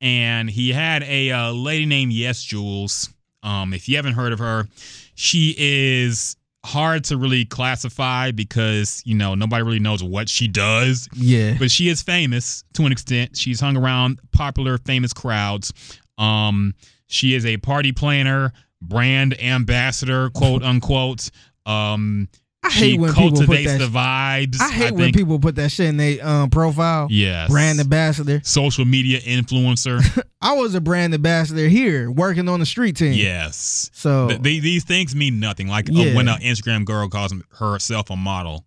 and 0.00 0.50
he 0.50 0.72
had 0.72 1.02
a 1.04 1.30
uh, 1.30 1.52
lady 1.52 1.86
named 1.86 2.12
YesJulz. 2.12 3.12
Um, 3.44 3.74
if 3.74 3.88
you 3.88 3.96
haven't 3.96 4.14
heard 4.14 4.32
of 4.32 4.38
her, 4.38 4.66
she 5.14 5.54
is 5.58 6.36
hard 6.64 7.02
to 7.04 7.16
really 7.16 7.44
classify 7.44 8.30
because 8.30 9.02
you 9.04 9.14
know 9.16 9.34
nobody 9.34 9.62
really 9.64 9.78
knows 9.80 10.02
what 10.02 10.28
she 10.28 10.46
does 10.46 11.08
Yeah. 11.14 11.56
but 11.58 11.70
she 11.70 11.88
is 11.88 12.02
famous 12.02 12.62
to 12.74 12.86
an 12.86 12.92
extent. 12.92 13.36
She's 13.36 13.58
hung 13.60 13.76
around 13.76 14.20
popular, 14.30 14.78
famous 14.78 15.12
crowds. 15.12 15.72
Um, 16.18 16.74
she 17.08 17.34
is 17.34 17.44
a 17.44 17.56
party 17.56 17.90
planner, 17.92 18.52
brand 18.80 19.38
ambassador, 19.40 20.30
quote 20.30 20.62
unquote. 20.62 21.30
Um, 21.66 22.28
I 22.64 22.68
she 22.68 22.90
hate 22.92 23.00
when 23.00 23.12
people 23.12 23.44
put 23.44 23.64
that 23.64 23.78
the 23.80 23.86
vibes. 23.88 24.60
I 24.60 24.70
hate 24.70 24.92
when 24.92 25.04
think. 25.06 25.16
people 25.16 25.38
put 25.40 25.56
that 25.56 25.70
shit 25.72 25.86
in 25.88 25.96
their 25.96 26.24
um 26.26 26.48
profile. 26.50 27.08
yes, 27.10 27.50
Brand 27.50 27.80
ambassador. 27.80 28.40
social 28.44 28.84
media 28.84 29.20
influencer. 29.20 30.00
I 30.40 30.54
was 30.54 30.74
a 30.76 30.80
brand 30.80 31.12
ambassador 31.14 31.66
here 31.68 32.10
working 32.10 32.48
on 32.48 32.60
the 32.60 32.66
street 32.66 32.96
team. 32.96 33.14
yes. 33.14 33.90
So 33.92 34.28
Th- 34.28 34.40
they- 34.40 34.60
these 34.60 34.84
things 34.84 35.14
mean 35.16 35.40
nothing. 35.40 35.66
Like 35.68 35.90
uh, 35.90 35.92
when 36.14 36.28
an 36.28 36.40
Instagram 36.40 36.84
girl 36.84 37.08
calls 37.08 37.34
herself 37.58 38.10
a 38.10 38.16
model, 38.16 38.64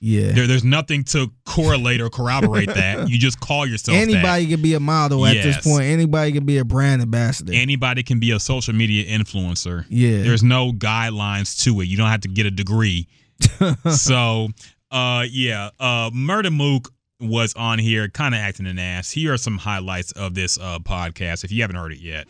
yeah. 0.00 0.32
there, 0.32 0.46
there's 0.48 0.64
nothing 0.64 1.04
to 1.04 1.30
correlate 1.44 2.00
or 2.00 2.10
corroborate 2.10 2.68
that. 2.74 3.08
You 3.08 3.18
just 3.18 3.38
call 3.40 3.64
yourself 3.66 3.96
that. 3.96 4.02
Anybody 4.02 4.46
can 4.48 4.60
be 4.60 4.74
a 4.74 4.80
model 4.80 5.24
at 5.24 5.34
this 5.34 5.58
point. 5.64 5.84
Anybody 5.84 6.32
can 6.32 6.44
be 6.44 6.58
a 6.58 6.64
brand 6.64 7.00
ambassador. 7.00 7.52
anybody 7.54 8.02
can 8.02 8.18
be 8.18 8.32
a 8.32 8.40
social 8.40 8.74
media 8.74 9.04
influencer. 9.06 9.84
Yeah. 9.88 10.22
There's 10.22 10.42
no 10.42 10.72
guidelines 10.72 11.62
to 11.62 11.80
it. 11.80 11.84
You 11.86 11.96
don't 11.96 12.08
have 12.10 12.22
to 12.22 12.28
get 12.28 12.46
a 12.46 12.50
degree. 12.50 13.06
so, 13.90 14.48
uh, 14.90 15.24
yeah, 15.30 15.70
uh, 15.80 16.10
Murda 16.10 16.52
Mook 16.52 16.92
was 17.20 17.54
on 17.54 17.78
here, 17.78 18.08
kind 18.08 18.34
of 18.34 18.40
acting 18.40 18.66
an 18.66 18.78
ass. 18.78 19.10
Here 19.10 19.32
are 19.32 19.38
some 19.38 19.58
highlights 19.58 20.12
of 20.12 20.34
this 20.34 20.58
uh 20.58 20.78
podcast. 20.80 21.44
If 21.44 21.52
you 21.52 21.62
haven't 21.62 21.76
heard 21.76 21.92
it 21.92 22.00
yet, 22.00 22.26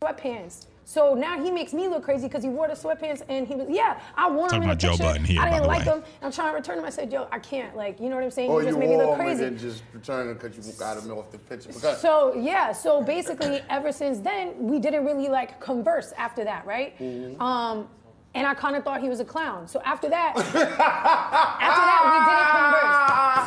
sweatpants. 0.00 0.66
So 0.84 1.14
now 1.14 1.42
he 1.42 1.50
makes 1.50 1.72
me 1.72 1.88
look 1.88 2.02
crazy 2.04 2.28
because 2.28 2.42
he 2.42 2.50
wore 2.50 2.68
the 2.68 2.74
sweatpants 2.74 3.22
and 3.30 3.46
he 3.48 3.54
was, 3.54 3.66
yeah, 3.70 3.98
I 4.14 4.28
want 4.28 4.50
Talking 4.50 4.64
him 4.64 4.70
in 4.72 4.76
the 4.76 4.80
Joe 4.80 4.90
picture. 4.90 5.04
Budden 5.04 5.24
here, 5.24 5.40
I 5.40 5.44
by 5.44 5.50
didn't 5.52 5.62
the 5.62 5.68
like 5.68 5.78
way. 5.78 5.84
them. 5.86 6.02
I'm 6.20 6.30
trying 6.32 6.50
to 6.50 6.56
return 6.56 6.78
him. 6.78 6.84
I 6.84 6.90
said, 6.90 7.10
yo, 7.10 7.28
I 7.32 7.38
can't. 7.38 7.74
Like, 7.74 7.98
you 7.98 8.10
know 8.10 8.16
what 8.16 8.24
I'm 8.24 8.30
saying? 8.30 8.50
Or 8.50 8.60
you 8.60 8.66
you 8.66 8.72
just 8.72 8.78
made 8.78 8.90
me 8.90 8.96
look 8.98 9.06
wore 9.06 9.22
'em 9.22 9.28
and 9.28 9.40
then 9.40 9.58
just 9.58 9.84
return 9.94 10.26
them 10.28 10.36
because 10.36 10.66
you 10.66 10.74
got 10.74 11.00
them 11.00 11.10
off 11.16 11.30
the 11.32 11.38
picture. 11.38 11.68
Because 11.72 11.98
So 11.98 12.34
yeah, 12.34 12.72
so 12.72 13.00
basically, 13.00 13.62
ever 13.70 13.90
since 13.90 14.18
then, 14.18 14.52
we 14.58 14.78
didn't 14.80 15.06
really 15.06 15.28
like 15.28 15.58
converse 15.60 16.12
after 16.18 16.44
that, 16.44 16.66
right? 16.66 16.98
Mm-hmm. 16.98 17.40
Um, 17.40 17.88
and 18.34 18.46
I 18.46 18.54
kind 18.54 18.76
of 18.76 18.84
thought 18.84 19.00
he 19.02 19.08
was 19.08 19.20
a 19.20 19.24
clown. 19.24 19.68
So 19.68 19.80
after 19.84 20.08
that, 20.10 20.36
after 20.36 20.52
that, 20.62 22.02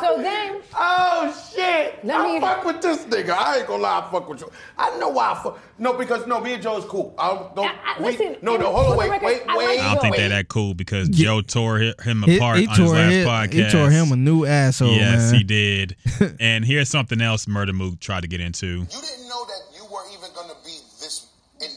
didn't 0.00 0.10
converse. 0.10 0.16
So 0.16 0.22
then, 0.22 0.62
Oh 0.78 1.50
shit! 1.54 2.04
Let 2.04 2.20
I 2.20 2.32
me- 2.34 2.40
fuck 2.40 2.64
with 2.64 2.82
this 2.82 3.04
nigga. 3.06 3.30
I 3.30 3.58
ain't 3.58 3.66
gonna 3.66 3.82
lie, 3.82 4.00
I 4.06 4.10
fuck 4.10 4.28
with 4.28 4.40
you. 4.42 4.50
I 4.76 4.96
know 4.98 5.08
why 5.08 5.32
I 5.32 5.42
fuck. 5.42 5.58
No, 5.78 5.94
because 5.94 6.26
no, 6.26 6.40
me 6.40 6.54
and 6.54 6.62
Joe 6.62 6.76
is 6.78 6.84
cool. 6.84 7.14
I 7.18 7.28
don't. 7.54 7.58
I- 7.66 7.94
I- 7.96 7.98
we, 8.00 8.04
listen, 8.10 8.36
no, 8.42 8.54
and 8.54 8.62
no, 8.62 8.72
hold 8.72 8.92
on, 8.92 8.98
wait, 8.98 9.10
record, 9.10 9.26
wait, 9.26 9.42
I 9.48 9.54
like 9.54 9.68
wait. 9.68 9.80
I 9.80 9.92
don't 9.94 10.02
think 10.02 10.14
Joe. 10.16 10.20
they're 10.20 10.28
that 10.30 10.48
cool 10.48 10.74
because 10.74 11.08
Joe 11.08 11.40
tore 11.40 11.78
him 11.78 12.22
He, 12.24 12.36
apart 12.36 12.58
he 12.58 12.66
on 12.66 12.74
his 12.74 12.78
tore 12.78 12.94
last 12.96 13.12
his- 13.12 13.26
podcast. 13.26 13.52
he 13.64 13.70
tore 13.70 13.90
him 13.90 14.12
a 14.12 14.16
new 14.16 14.44
asshole. 14.44 14.90
yes, 14.90 15.30
man. 15.32 15.38
he 15.38 15.44
did. 15.44 15.96
and 16.40 16.64
here's 16.64 16.88
something 16.90 17.20
else 17.22 17.46
Murda 17.46 17.72
Mook 17.72 17.98
tried 18.00 18.20
to 18.22 18.28
get 18.28 18.40
into. 18.40 18.66
You 18.66 18.84
didn't 18.86 19.28
know 19.28 19.44
that 19.46 19.60
you 19.76 19.84
were 19.90 20.04
even 20.12 20.28
going 20.34 20.48
to 20.48 20.56
be 20.64 20.76
this 21.00 21.26
in 21.62 21.68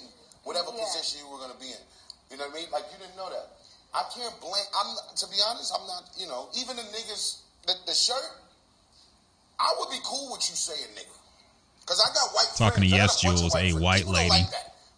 whatever 0.43 0.71
position 0.71 1.21
you 1.25 1.31
were 1.31 1.37
going 1.39 1.51
to 1.53 1.59
be 1.59 1.67
in. 1.67 1.71
You 2.31 2.37
know 2.37 2.45
what 2.47 2.53
I 2.57 2.59
mean? 2.59 2.67
Like 2.73 2.83
you 2.91 2.97
didn't 2.99 3.15
know 3.15 3.29
that. 3.29 3.47
I 3.99 4.03
can't 4.15 4.35
blame. 4.39 4.69
I'm 4.79 4.95
to 5.19 5.25
be 5.27 5.35
honest. 5.43 5.75
I'm 5.75 5.83
not. 5.87 6.07
You 6.15 6.27
know, 6.31 6.47
even 6.55 6.79
the 6.79 6.87
niggas, 6.95 7.43
the, 7.67 7.75
the 7.85 7.93
shirt. 7.93 8.31
I 9.59 9.67
would 9.75 9.91
be 9.91 9.99
cool 10.07 10.31
with 10.31 10.47
you 10.47 10.55
saying 10.55 10.87
nigga, 10.95 11.11
because 11.83 11.99
I 11.99 12.07
got 12.15 12.31
white 12.31 12.47
Talking 12.55 12.87
to 12.87 12.95
friends. 12.95 13.19
I 13.19 13.27
got 13.27 13.35
YesJulz, 13.35 13.47
a 13.47 13.51
friends. 13.51 13.75
white 13.75 14.07
People 14.07 14.13
lady. 14.15 14.29
Like. 14.31 14.47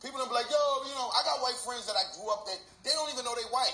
People 0.01 0.17
don't 0.17 0.29
be 0.29 0.37
like, 0.37 0.49
yo, 0.49 0.61
you 0.89 0.97
know, 0.97 1.13
I 1.13 1.21
got 1.21 1.37
white 1.45 1.57
friends 1.61 1.85
that 1.85 1.93
I 1.93 2.01
grew 2.17 2.25
up 2.33 2.45
that 2.49 2.57
they 2.81 2.89
don't 2.93 3.09
even 3.13 3.21
know 3.25 3.37
they 3.37 3.45
white. 3.53 3.73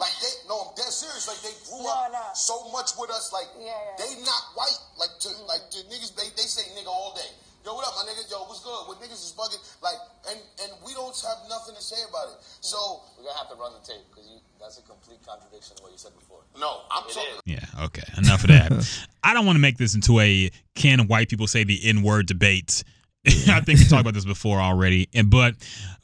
Like 0.00 0.12
they 0.24 0.32
no, 0.48 0.56
I'm 0.64 0.72
dead 0.72 0.88
serious. 0.88 1.28
Like 1.28 1.36
they 1.44 1.52
grew 1.68 1.84
No, 1.84 1.92
up 1.92 2.08
no. 2.12 2.24
so 2.32 2.72
much 2.72 2.96
with 2.96 3.12
us. 3.12 3.28
Like 3.36 3.48
Yeah, 3.60 3.68
yeah. 3.68 3.96
they 4.00 4.10
not 4.24 4.42
white. 4.56 4.80
Like 4.96 5.12
to 5.20 5.28
mm-hmm. 5.28 5.44
like 5.44 5.60
the 5.68 5.84
niggas, 5.92 6.16
they, 6.16 6.32
they 6.32 6.48
say 6.48 6.64
nigga 6.72 6.88
all 6.88 7.12
day. 7.12 7.28
Yo, 7.60 7.76
what 7.76 7.84
up, 7.84 7.92
my 8.00 8.08
nigga? 8.08 8.24
Yo, 8.32 8.40
what's 8.48 8.64
good? 8.64 8.88
What 8.88 8.96
niggas 9.04 9.20
is 9.20 9.36
bugging? 9.36 9.60
Like, 9.84 10.00
and 10.32 10.40
and 10.64 10.72
we 10.80 10.96
don't 10.96 11.12
have 11.28 11.44
nothing 11.52 11.76
to 11.76 11.84
say 11.84 12.00
about 12.08 12.32
it. 12.32 12.40
So 12.64 13.04
We're 13.20 13.28
gonna 13.28 13.36
have 13.36 13.52
to 13.52 13.60
run 13.60 13.76
the 13.76 13.84
tape 13.84 14.00
because 14.08 14.24
that's 14.60 14.78
a 14.78 14.82
complete 14.82 15.18
contradiction 15.26 15.76
of 15.78 15.82
what 15.82 15.92
you 15.92 15.98
said 15.98 16.12
before. 16.18 16.40
no, 16.58 16.82
I'm 16.90 17.04
It 17.08 17.12
talking. 17.14 17.30
is. 17.34 17.40
Yeah, 17.46 17.84
okay. 17.86 18.02
Enough 18.18 18.44
of 18.44 18.48
that. 18.48 19.06
I 19.24 19.34
don't 19.34 19.46
want 19.46 19.56
to 19.56 19.60
make 19.60 19.78
this 19.78 19.94
into 19.94 20.20
a 20.20 20.50
can 20.74 21.06
white 21.08 21.28
people 21.28 21.46
say 21.46 21.64
the 21.64 21.80
N 21.84 22.02
word 22.02 22.26
debate. 22.26 22.84
I 23.26 23.60
think 23.60 23.78
we 23.78 23.84
talked 23.86 24.00
about 24.02 24.14
this 24.14 24.24
before 24.24 24.58
already. 24.60 25.08
And 25.14 25.30
but 25.30 25.54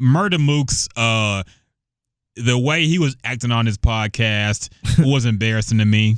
Murda 0.00 0.38
Mook's 0.38 0.88
uh 0.96 1.42
the 2.36 2.58
way 2.58 2.86
he 2.86 2.98
was 2.98 3.16
acting 3.24 3.50
on 3.50 3.64
his 3.64 3.78
podcast 3.78 4.68
was 4.98 5.24
embarrassing 5.24 5.78
to 5.78 5.84
me. 5.86 6.16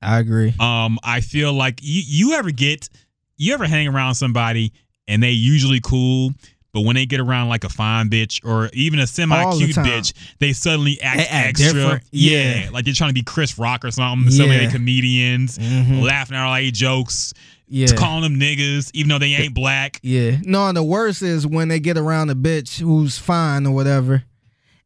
I 0.00 0.18
agree. 0.20 0.54
Um, 0.60 0.98
I 1.02 1.20
feel 1.20 1.52
like 1.52 1.80
you 1.82 2.02
you 2.06 2.34
ever 2.34 2.50
get 2.52 2.88
you 3.36 3.54
ever 3.54 3.66
hang 3.66 3.88
around 3.88 4.14
somebody 4.14 4.72
and 5.08 5.20
they 5.22 5.30
usually 5.32 5.80
cool, 5.80 6.30
but 6.72 6.82
when 6.82 6.94
they 6.96 7.06
get 7.06 7.20
around 7.20 7.48
like 7.48 7.64
a 7.64 7.68
fine 7.68 8.08
bitch 8.10 8.44
or 8.44 8.68
even 8.72 8.98
a 8.98 9.06
semi 9.06 9.36
All 9.42 9.56
the 9.56 9.64
cute 9.64 9.76
bitch, 9.76 10.12
they 10.38 10.52
suddenly 10.52 11.00
act, 11.00 11.16
They 11.18 11.26
act 11.26 11.60
extra. 11.60 12.00
Yeah. 12.10 12.60
Yeah. 12.64 12.70
like 12.70 12.84
they're 12.84 12.94
trying 12.94 13.10
to 13.10 13.14
be 13.14 13.22
Chris 13.22 13.58
Rock 13.58 13.84
or 13.84 13.90
something. 13.90 14.30
So 14.30 14.46
many 14.46 14.64
Yeah. 14.64 14.70
comedians 14.70 15.58
Mhm. 15.58 16.02
laughing 16.02 16.36
at 16.36 16.44
all 16.44 16.54
their 16.54 16.70
jokes, 16.70 17.32
Yeah. 17.68 17.86
calling 17.96 18.22
them 18.22 18.38
niggas, 18.40 18.90
even 18.94 19.08
though 19.08 19.18
they 19.18 19.34
ain't 19.34 19.54
black. 19.54 19.98
Yeah. 20.02 20.38
No, 20.42 20.68
and 20.68 20.76
the 20.76 20.82
worst 20.82 21.22
is 21.22 21.46
when 21.46 21.68
they 21.68 21.80
get 21.80 21.96
around 21.98 22.30
a 22.30 22.34
bitch 22.34 22.80
who's 22.80 23.18
fine 23.18 23.66
or 23.66 23.72
whatever, 23.74 24.24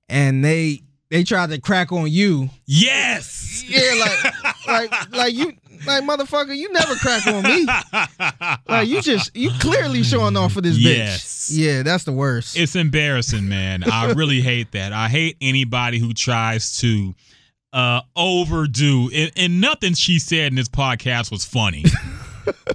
and 0.08 0.44
they 0.44 0.82
they 1.12 1.24
try 1.24 1.46
to 1.46 1.60
crack 1.60 1.92
on 1.92 2.10
you. 2.10 2.48
Yes. 2.64 3.62
Yeah, 3.68 3.92
like 4.00 4.56
like 4.66 5.12
like 5.12 5.34
you 5.34 5.52
like 5.86 6.04
motherfucker, 6.04 6.56
you 6.56 6.72
never 6.72 6.94
crack 6.94 7.26
on 7.26 7.42
me. 7.42 7.66
Like 8.66 8.88
you 8.88 9.02
just 9.02 9.36
you 9.36 9.50
clearly 9.60 10.02
showing 10.04 10.38
off 10.38 10.54
for 10.54 10.62
this 10.62 10.78
bitch. 10.82 11.50
Yeah, 11.52 11.82
that's 11.82 12.04
the 12.04 12.12
worst. 12.12 12.56
It's 12.56 12.74
embarrassing, 12.76 13.46
man. 13.46 13.84
I 13.84 14.12
really 14.12 14.40
hate 14.40 14.72
that. 14.72 14.94
I 14.94 15.08
hate 15.08 15.36
anybody 15.42 15.98
who 15.98 16.14
tries 16.14 16.78
to 16.78 17.14
uh 17.74 18.00
overdo 18.16 19.10
and, 19.14 19.32
and 19.36 19.60
nothing 19.60 19.92
she 19.92 20.18
said 20.18 20.46
in 20.52 20.54
this 20.54 20.68
podcast 20.68 21.30
was 21.30 21.44
funny. 21.44 21.84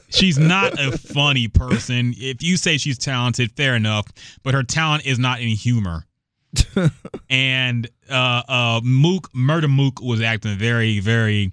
she's 0.10 0.38
not 0.38 0.80
a 0.80 0.96
funny 0.96 1.48
person. 1.48 2.14
If 2.16 2.44
you 2.44 2.56
say 2.56 2.78
she's 2.78 3.00
talented, 3.00 3.52
fair 3.54 3.76
enough, 3.76 4.06
but 4.44 4.54
her 4.54 4.64
talent 4.64 5.08
is 5.08 5.18
not 5.18 5.42
in 5.42 5.50
humor. 5.50 6.07
and 7.30 7.90
uh 8.10 8.44
uh 8.48 8.82
Mook 8.84 9.32
Murda 9.34 9.70
Mook 9.70 10.02
was 10.02 10.22
acting 10.22 10.58
very, 10.58 11.00
very, 11.00 11.52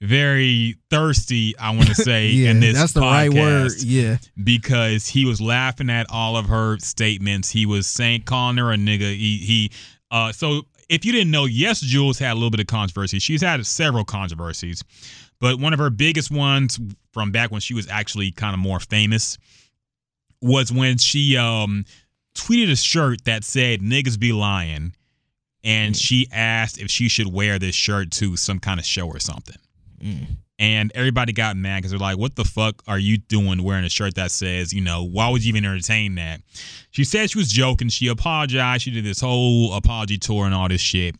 very 0.00 0.76
thirsty, 0.90 1.56
I 1.58 1.70
want 1.74 1.88
to 1.88 1.94
say, 1.94 2.28
yeah, 2.28 2.50
in 2.50 2.60
this 2.60 2.74
that's 2.74 2.92
the 2.92 3.00
right 3.00 3.32
word. 3.32 3.72
Yeah. 3.82 4.18
because 4.42 5.06
he 5.08 5.24
was 5.24 5.40
laughing 5.40 5.90
at 5.90 6.06
all 6.10 6.36
of 6.36 6.46
her 6.46 6.78
statements. 6.78 7.50
He 7.50 7.66
was 7.66 7.86
saying 7.86 8.22
calling 8.22 8.56
her 8.58 8.72
a 8.72 8.76
nigga. 8.76 9.14
He 9.16 9.38
he 9.38 9.70
uh 10.10 10.32
so 10.32 10.62
if 10.88 11.04
you 11.04 11.12
didn't 11.12 11.30
know, 11.30 11.46
yes, 11.46 11.80
Jules 11.80 12.18
had 12.18 12.32
a 12.32 12.34
little 12.34 12.50
bit 12.50 12.60
of 12.60 12.66
controversy. 12.66 13.18
She's 13.18 13.42
had 13.42 13.64
several 13.66 14.04
controversies, 14.04 14.84
but 15.40 15.58
one 15.58 15.72
of 15.72 15.78
her 15.80 15.90
biggest 15.90 16.30
ones 16.30 16.78
from 17.12 17.32
back 17.32 17.50
when 17.50 17.60
she 17.60 17.74
was 17.74 17.88
actually 17.88 18.30
kind 18.30 18.54
of 18.54 18.60
more 18.60 18.78
famous 18.78 19.38
was 20.42 20.70
when 20.70 20.98
she 20.98 21.36
um 21.36 21.84
tweeted 22.36 22.70
a 22.70 22.76
shirt 22.76 23.24
that 23.24 23.44
said 23.44 23.80
niggas 23.80 24.18
be 24.18 24.32
lying 24.32 24.92
and 25.64 25.96
she 25.96 26.28
asked 26.30 26.78
if 26.78 26.90
she 26.90 27.08
should 27.08 27.32
wear 27.32 27.58
this 27.58 27.74
shirt 27.74 28.10
to 28.12 28.36
some 28.36 28.58
kind 28.60 28.78
of 28.78 28.86
show 28.86 29.06
or 29.08 29.18
something 29.18 29.56
and 30.58 30.90
everybody 30.94 31.32
got 31.32 31.56
mad 31.56 31.78
because 31.78 31.90
they're 31.90 31.98
like, 32.00 32.18
"What 32.18 32.36
the 32.36 32.44
fuck 32.44 32.82
are 32.86 32.98
you 32.98 33.18
doing 33.18 33.62
wearing 33.62 33.84
a 33.84 33.90
shirt 33.90 34.14
that 34.14 34.30
says, 34.30 34.72
you 34.72 34.80
know, 34.80 35.04
why 35.04 35.28
would 35.28 35.44
you 35.44 35.50
even 35.50 35.64
entertain 35.64 36.14
that?" 36.16 36.40
She 36.90 37.04
said 37.04 37.30
she 37.30 37.38
was 37.38 37.50
joking. 37.50 37.88
She 37.88 38.08
apologized. 38.08 38.82
She 38.84 38.90
did 38.90 39.04
this 39.04 39.20
whole 39.20 39.74
apology 39.74 40.18
tour 40.18 40.46
and 40.46 40.54
all 40.54 40.68
this 40.68 40.80
shit, 40.80 41.14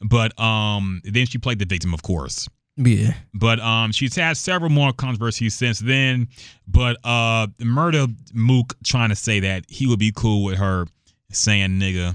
but 0.00 0.38
um, 0.40 1.00
then 1.04 1.26
she 1.26 1.38
played 1.38 1.58
the 1.58 1.66
victim, 1.66 1.92
of 1.92 2.02
course. 2.02 2.48
Yeah. 2.78 3.14
But 3.34 3.58
um, 3.60 3.90
she's 3.92 4.14
had 4.14 4.36
several 4.36 4.70
more 4.70 4.92
controversies 4.92 5.54
since 5.54 5.80
then. 5.80 6.28
But 6.66 6.96
uh, 7.04 7.48
Murda 7.58 8.14
Mook 8.32 8.74
trying 8.84 9.08
to 9.10 9.16
say 9.16 9.40
that 9.40 9.64
he 9.68 9.86
would 9.86 9.98
be 9.98 10.12
cool 10.14 10.44
with 10.44 10.58
her 10.58 10.86
saying 11.32 11.70
nigga 11.80 12.14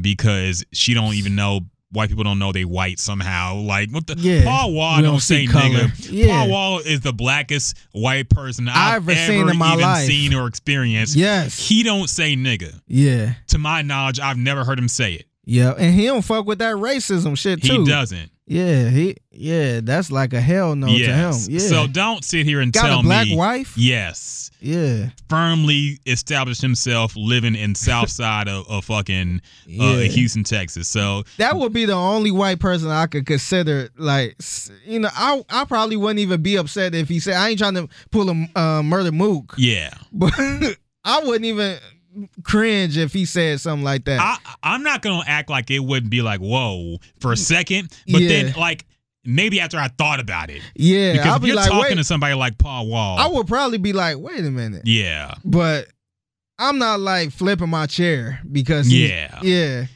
because 0.00 0.64
she 0.72 0.94
don't 0.94 1.14
even 1.14 1.34
know 1.34 1.60
white 1.90 2.08
people 2.10 2.22
don't 2.24 2.38
know 2.38 2.52
they 2.52 2.64
white 2.64 2.98
somehow. 2.98 3.56
Like 3.56 3.90
what 3.90 4.06
the 4.06 4.14
Yeah. 4.18 4.44
Paul 4.44 4.72
Wall 4.72 4.96
don't, 4.96 5.04
don't 5.04 5.20
say 5.20 5.46
color. 5.46 5.64
nigga. 5.64 6.08
Yeah. 6.10 6.26
Paul 6.28 6.48
Wall 6.50 6.78
is 6.80 7.00
the 7.00 7.12
blackest 7.12 7.76
white 7.92 8.28
person 8.28 8.68
I've, 8.68 9.02
I've 9.02 9.08
ever 9.08 9.14
seen 9.32 9.48
in 9.48 9.56
my 9.56 9.72
even 9.74 9.80
life. 9.82 10.06
seen 10.06 10.34
or 10.34 10.46
experienced. 10.46 11.16
Yes. 11.16 11.58
He 11.68 11.82
don't 11.82 12.08
say 12.08 12.34
nigga. 12.34 12.80
Yeah. 12.86 13.34
To 13.48 13.58
my 13.58 13.82
knowledge, 13.82 14.20
I've 14.20 14.38
never 14.38 14.64
heard 14.64 14.78
him 14.78 14.88
say 14.88 15.14
it. 15.14 15.26
Yeah. 15.44 15.72
And 15.78 15.94
he 15.94 16.06
don't 16.06 16.22
fuck 16.22 16.46
with 16.46 16.58
that 16.58 16.76
racism 16.76 17.36
shit 17.38 17.62
too. 17.62 17.80
He 17.80 17.84
doesn't. 17.84 18.30
Yeah, 18.48 18.88
he 18.88 19.16
yeah, 19.30 19.80
that's 19.82 20.10
like 20.10 20.32
a 20.32 20.40
hell 20.40 20.74
no 20.74 20.86
yes. 20.86 21.46
to 21.46 21.50
him. 21.50 21.58
Yeah. 21.60 21.68
So 21.68 21.86
don't 21.86 22.24
sit 22.24 22.46
here 22.46 22.60
and 22.60 22.72
tell 22.72 22.84
me. 22.84 22.90
Got 22.90 23.00
a 23.00 23.02
black 23.02 23.26
me. 23.26 23.36
wife? 23.36 23.74
Yes. 23.76 24.50
yeah. 24.60 25.10
firmly 25.28 25.98
established 26.06 26.62
himself 26.62 27.12
living 27.14 27.54
in 27.54 27.74
south 27.74 28.08
side 28.10 28.48
of, 28.48 28.66
of 28.68 28.86
fucking 28.86 29.42
uh, 29.78 29.98
Houston, 29.98 30.44
Texas. 30.44 30.88
So 30.88 31.24
That 31.36 31.56
would 31.56 31.74
be 31.74 31.84
the 31.84 31.92
only 31.92 32.30
white 32.30 32.58
person 32.58 32.88
I 32.88 33.06
could 33.06 33.26
consider. 33.26 33.90
Like, 33.98 34.36
you 34.86 35.00
know, 35.00 35.10
I 35.12 35.44
I 35.50 35.64
probably 35.66 35.96
wouldn't 35.96 36.20
even 36.20 36.40
be 36.40 36.56
upset 36.56 36.94
if 36.94 37.08
he 37.08 37.20
said 37.20 37.34
I 37.34 37.50
ain't 37.50 37.58
trying 37.58 37.74
to 37.74 37.86
pull 38.10 38.30
a 38.30 38.32
uh, 38.32 38.82
Murda 38.82 39.12
Mook, 39.12 39.56
yeah, 39.58 39.90
but 40.12 40.32
I 41.04 41.20
wouldn't 41.20 41.44
even 41.44 41.78
cringe 42.42 42.96
if 42.96 43.12
he 43.12 43.24
said 43.24 43.60
something 43.60 43.84
like 43.84 44.04
that. 44.06 44.20
I 44.20 44.38
I'm 44.62 44.82
not 44.82 45.02
gonna 45.02 45.24
act 45.26 45.50
like 45.50 45.70
it 45.70 45.80
wouldn't 45.80 46.10
be 46.10 46.22
like 46.22 46.40
whoa 46.40 46.98
for 47.20 47.32
a 47.32 47.36
second, 47.36 47.90
but 48.10 48.20
then 48.20 48.52
like 48.56 48.84
maybe 49.24 49.60
after 49.60 49.78
I 49.78 49.88
thought 49.88 50.20
about 50.20 50.50
it, 50.50 50.62
yeah, 50.74 51.12
because 51.12 51.26
I'll 51.26 51.36
if 51.36 51.42
be 51.42 51.48
you're 51.48 51.56
like, 51.56 51.68
talking 51.68 51.90
wait, 51.90 51.94
to 51.96 52.04
somebody 52.04 52.34
like 52.34 52.58
Paul 52.58 52.88
Wall, 52.88 53.18
I 53.18 53.28
would 53.28 53.46
probably 53.46 53.78
be 53.78 53.92
like, 53.92 54.18
wait 54.18 54.40
a 54.40 54.50
minute, 54.50 54.82
yeah, 54.84 55.34
but 55.44 55.86
I'm 56.58 56.78
not 56.78 57.00
like 57.00 57.30
flipping 57.30 57.68
my 57.68 57.86
chair 57.86 58.40
because 58.50 58.90
Yeah. 58.92 59.38
yeah. 59.42 59.86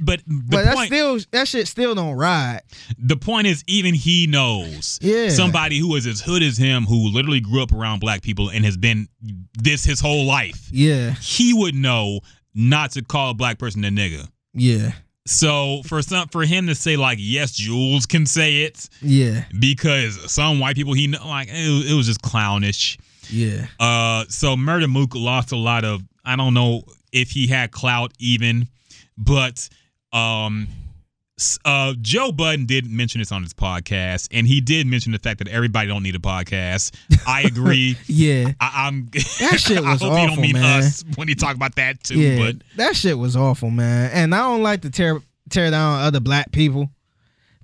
But 0.00 0.20
the 0.26 0.42
But 0.48 0.64
that 0.64 0.74
point 0.74 0.86
still 0.88 1.18
that 1.32 1.48
shit 1.48 1.68
still 1.68 1.94
don't 1.94 2.14
ride. 2.14 2.60
the 2.98 3.16
point 3.16 3.46
is 3.46 3.62
even 3.66 3.94
he 3.94 4.26
knows 4.26 4.98
Yeah. 5.02 5.28
somebody 5.30 5.78
who 5.78 5.94
is 5.96 6.06
as 6.06 6.20
hood 6.20 6.42
as 6.42 6.56
him 6.56 6.84
who 6.84 7.08
literally 7.10 7.40
grew 7.40 7.62
up 7.62 7.72
around 7.72 8.00
black 8.00 8.22
people 8.22 8.48
and 8.50 8.64
has 8.64 8.76
been 8.76 9.08
this 9.54 9.84
his 9.84 10.00
whole 10.00 10.24
life. 10.26 10.68
Yeah, 10.70 11.14
He 11.20 11.52
would 11.54 11.74
know 11.74 12.20
not 12.54 12.92
to 12.92 13.02
call 13.02 13.30
a 13.30 13.34
black 13.34 13.58
person 13.58 13.84
a 13.84 13.88
nigga. 13.90 14.28
yeah, 14.54 14.92
So 15.26 15.82
for 15.86 16.02
some 16.02 16.28
for 16.28 16.44
him 16.44 16.66
to 16.66 16.74
say 16.74 16.96
like 16.96 17.18
yes, 17.20 17.52
Jules 17.52 18.06
can 18.06 18.26
say 18.26 18.62
it 18.62 18.88
yeah, 19.00 19.44
because 19.58 20.18
some 20.30 20.58
white 20.60 20.76
people 20.76 20.92
he 20.94 21.06
know 21.06 21.26
like 21.26 21.48
it, 21.48 21.70
was- 21.70 21.90
it 21.90 21.94
was 21.94 22.06
just 22.06 22.22
clownish. 22.22 22.98
yeah. 23.30 23.66
Uh, 23.80 24.24
so 24.28 24.56
Murda 24.56 24.90
Mook 24.90 25.14
lost 25.14 25.52
a 25.52 25.56
lot 25.56 25.84
of 25.84 26.02
I 26.24 26.36
don't 26.36 26.54
know 26.54 26.82
if 27.12 27.30
he 27.30 27.46
had 27.46 27.70
clout 27.72 28.12
even, 28.18 28.68
but 29.16 29.68
um, 30.12 30.68
uh, 31.64 31.94
Joe 32.00 32.32
Budden 32.32 32.66
did 32.66 32.86
mention 32.90 33.20
this 33.20 33.32
on 33.32 33.42
his 33.42 33.54
podcast, 33.54 34.28
and 34.30 34.46
he 34.46 34.60
did 34.60 34.86
mention 34.86 35.12
the 35.12 35.18
fact 35.18 35.38
that 35.38 35.48
everybody 35.48 35.88
don't 35.88 36.02
need 36.02 36.14
a 36.14 36.20
podcast. 36.20 36.94
I 37.26 37.42
agree. 37.46 37.96
Yeah. 38.06 38.52
I, 38.60 38.86
I'm 38.88 39.06
That 39.40 39.58
shit 39.58 39.78
I 39.78 39.92
was 39.92 40.02
hope 40.02 40.12
he 40.12 40.22
don't 40.22 40.30
awful, 40.32 40.42
mean 40.42 40.52
man. 40.54 40.78
us 40.82 41.04
when 41.16 41.28
he 41.28 41.34
talk 41.34 41.56
about 41.56 41.74
that 41.76 42.02
too. 42.02 42.18
Yeah, 42.18 42.38
But 42.52 42.56
that 42.76 42.96
shit 42.96 43.18
was 43.18 43.36
awful, 43.36 43.70
man. 43.70 44.10
And 44.12 44.34
I 44.34 44.38
don't 44.38 44.62
like 44.62 44.82
to 44.82 44.90
tear 44.90 45.20
tear 45.50 45.70
down 45.70 46.02
other 46.02 46.20
black 46.20 46.52
people, 46.52 46.90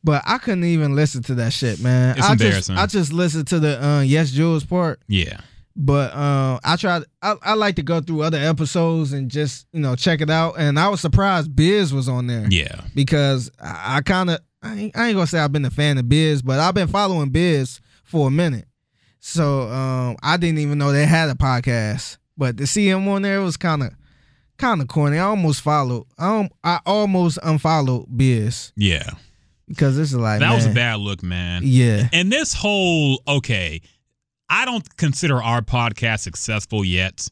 but 0.02 0.22
I 0.26 0.38
couldn't 0.38 0.64
even 0.64 0.94
listen 0.94 1.22
to 1.24 1.34
that 1.36 1.52
shit, 1.52 1.80
man. 1.80 2.16
It's 2.16 2.26
I 2.26 2.30
just 2.34 2.42
embarrassing. 2.42 2.76
I 2.76 2.86
just 2.86 3.12
listened 3.12 3.46
to 3.48 3.60
the 3.60 3.78
uh, 3.78 4.00
YesJulz 4.02 4.68
part, 4.68 5.00
yeah, 5.08 5.40
but 5.78 6.12
uh, 6.12 6.59
I 6.64 6.76
tried. 6.76 7.05
I, 7.22 7.36
I 7.42 7.55
like 7.55 7.76
to 7.76 7.82
go 7.82 8.00
through 8.00 8.22
other 8.22 8.36
episodes 8.38 9.12
and 9.12 9.30
just 9.30 9.66
you 9.72 9.80
know 9.80 9.94
check 9.96 10.20
it 10.20 10.28
out. 10.28 10.55
And 10.59 10.78
I 10.78 10.88
was 10.88 11.00
surprised 11.00 11.55
Biz 11.55 11.94
was 11.94 12.09
on 12.09 12.26
there 12.26 12.46
yeah, 12.50 12.80
because 12.94 13.50
I, 13.62 13.96
I 13.96 14.00
kind 14.02 14.28
of 14.30 14.40
I, 14.62 14.74
ain't- 14.76 14.96
I 14.96 15.06
ain't 15.06 15.14
gonna 15.14 15.26
say 15.28 15.38
I've 15.38 15.52
been 15.52 15.64
a 15.64 15.70
fan 15.70 15.96
of 15.98 16.09
Biz, 16.09 16.42
but 16.42 16.59
I've 16.59 16.74
been 16.74 16.88
following 16.88 17.30
Biz 17.30 17.80
for 18.05 18.26
a 18.28 18.30
minute. 18.30 18.66
So 19.20 19.62
um, 19.68 20.16
I 20.22 20.36
didn't 20.36 20.59
even 20.59 20.78
know 20.78 20.90
they 20.92 21.06
had 21.06 21.30
a 21.30 21.34
podcast, 21.34 22.18
but 22.36 22.56
to 22.59 22.66
see 22.66 22.88
him 22.88 23.06
on 23.09 23.22
there 23.22 23.38
it 23.38 23.44
was 23.44 23.56
kind 23.56 23.82
of 23.82 23.90
kind 24.56 24.80
of 24.80 24.88
corny. 24.88 25.18
I 25.18 25.22
almost 25.24 25.60
followed. 25.60 26.06
I 26.18 26.38
um, 26.40 26.48
I 26.64 26.80
almost 26.86 27.38
unfollowed 27.42 28.06
Biz 28.16 28.72
yeah. 28.76 29.10
because 29.68 29.96
this 29.96 30.09
is 30.10 30.16
like 30.18 30.40
That 30.40 30.55
was 30.55 30.66
a 30.66 30.70
bad 30.70 30.98
look, 31.00 31.22
man. 31.22 31.62
Yeah, 31.64 32.09
And 32.12 32.32
this 32.32 32.52
whole 32.55 33.22
okay, 33.28 33.80
I 34.50 34.64
don't 34.64 34.96
consider 34.96 35.42
our 35.42 35.60
podcast 35.62 36.20
successful 36.20 36.84
yet. 36.84 37.28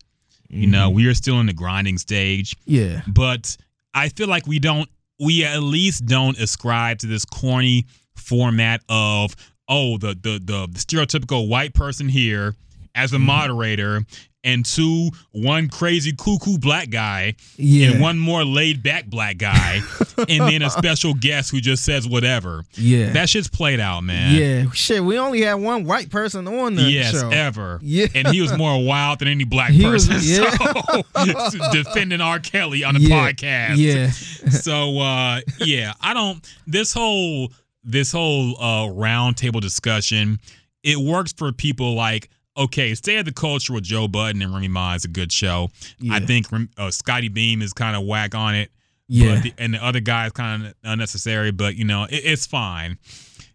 You 0.48 0.66
know, 0.68 0.88
Mm-hmm. 0.88 0.97
we 0.97 1.06
are 1.09 1.14
still 1.14 1.40
in 1.40 1.47
the 1.47 1.52
grinding 1.52 1.98
stage, 1.98 2.55
yeah, 2.66 3.02
but 3.09 3.56
I 3.94 4.09
feel 4.10 4.28
like 4.28 4.47
we 4.47 4.59
don't 4.60 4.88
we 5.18 5.44
at 5.44 5.60
least 5.62 6.06
don't 6.06 6.38
ascribe 6.38 6.98
to 6.98 7.06
this 7.06 7.24
corny 7.24 7.86
format 8.16 8.82
of 8.88 9.34
oh 9.68 9.98
the 9.98 10.09
the 10.14 10.38
the, 10.43 10.68
the 10.70 10.78
stereotypical 10.78 11.48
white 11.48 11.74
person 11.74 12.09
here 12.09 12.55
as 12.94 13.10
Mm-hmm. 13.12 13.24
moderator 13.26 14.02
and 14.47 14.64
two, 14.64 15.10
one 15.32 15.68
crazy 15.68 16.12
cuckoo 16.12 16.56
black 16.56 16.89
guy, 16.89 17.35
Yeah. 17.59 17.90
and 17.90 18.01
one 18.01 18.18
more 18.18 18.44
laid 18.44 18.82
back 18.82 19.05
black 19.06 19.36
guy, 19.36 19.81
and 20.28 20.40
then 20.48 20.62
a 20.62 20.70
special 20.70 21.12
guest 21.12 21.51
who 21.51 21.60
just 21.60 21.85
says 21.85 22.09
whatever. 22.09 22.64
Yeah. 22.74 23.10
That 23.10 23.28
shit's 23.28 23.48
played 23.48 23.81
out, 23.81 24.02
man. 24.05 24.35
Yeah, 24.40 24.70
shit. 24.73 25.05
We 25.05 25.18
only 25.18 25.43
had 25.43 25.55
one 25.55 25.85
white 25.85 26.09
person 26.09 26.47
on 26.48 26.77
the 26.77 26.82
Yes, 26.85 27.12
show. 27.20 27.28
ever. 27.28 27.78
Yeah. 27.82 28.06
And 28.14 28.28
he 28.28 28.40
was 28.40 28.56
more 28.56 28.82
wild 28.82 29.18
than 29.18 29.28
any 29.28 29.44
black 29.44 29.73
He 29.73 29.85
was- 29.85 30.06
person. 30.09 30.20
yeah. 30.43 31.48
So 31.51 31.59
defending 31.73 32.20
R. 32.20 32.39
Kelly 32.39 32.85
on 32.85 32.97
a 32.97 33.01
Yeah, 33.01 33.31
podcast. 33.32 33.77
yeah. 33.77 34.10
so 34.51 34.98
uh 35.01 35.40
yeah, 35.59 35.93
I 36.01 36.14
don't 36.14 36.47
this 36.66 36.93
whole 36.93 37.52
this 37.85 38.12
whole 38.12 38.56
uh 38.60 38.86
roundtable 38.93 39.60
discussion, 39.60 40.39
it 40.82 40.97
works 40.98 41.32
for 41.32 41.51
people 41.52 41.94
like 41.94 42.31
Okay, 42.57 42.95
State 42.95 43.19
of 43.19 43.24
the 43.27 43.33
Culture 43.33 43.73
with 43.74 43.85
Joe 43.85 44.09
Budden 44.09 44.41
and 44.43 44.53
Remy 44.53 44.69
Ma 44.69 44.95
is 44.95 45.05
a 45.05 45.09
good 45.09 45.31
show. 45.31 45.69
I 46.11 46.20
think 46.20 46.47
uh, 46.78 46.91
Scottie 46.91 47.28
Beam 47.28 47.61
is 47.62 47.73
kind 47.73 47.95
of 47.97 48.05
whack 48.07 48.35
on 48.35 48.55
it. 48.55 48.70
Yeah. 49.09 49.35
But 49.35 49.43
the, 49.43 49.55
and 49.59 49.74
the 49.74 49.85
other 49.85 50.01
guy 50.01 50.27
is 50.27 50.33
kind 50.33 50.66
of 50.66 50.74
unnecessary, 50.83 51.51
but 51.53 51.77
you 51.77 51.85
know, 51.85 52.05
it, 52.05 52.23
it's 52.24 52.47
fine. 52.47 52.99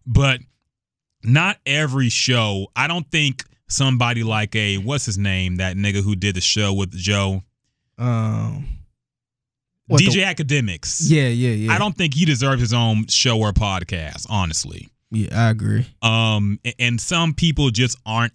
But 0.05 0.39
not 1.23 1.57
every 1.65 2.09
show. 2.09 2.67
I 2.75 2.87
don't 2.87 3.09
think 3.11 3.43
somebody 3.67 4.23
like 4.23 4.55
a 4.55 4.77
what's 4.77 5.05
his 5.05 5.17
name, 5.17 5.55
that 5.57 5.75
nigga 5.75 6.01
who 6.03 6.15
did 6.15 6.35
the 6.35 6.41
show 6.41 6.73
with 6.73 6.91
Joe, 6.91 7.41
Um. 7.97 8.67
DJ 9.89 10.13
the- 10.13 10.21
Akademiks. 10.45 11.01
yeah, 11.09 11.27
yeah, 11.27 11.49
yeah. 11.49 11.73
I 11.73 11.77
don't 11.77 11.97
think 11.97 12.13
he 12.13 12.23
deserves 12.23 12.61
his 12.61 12.71
own 12.73 13.07
show 13.07 13.37
or 13.39 13.51
podcast, 13.51 14.25
honestly. 14.29 14.87
Yeah, 15.11 15.47
I 15.47 15.49
agree. 15.49 15.85
Um, 16.01 16.59
and 16.79 17.01
some 17.01 17.33
people 17.33 17.69
just 17.71 17.97
aren't 18.05 18.31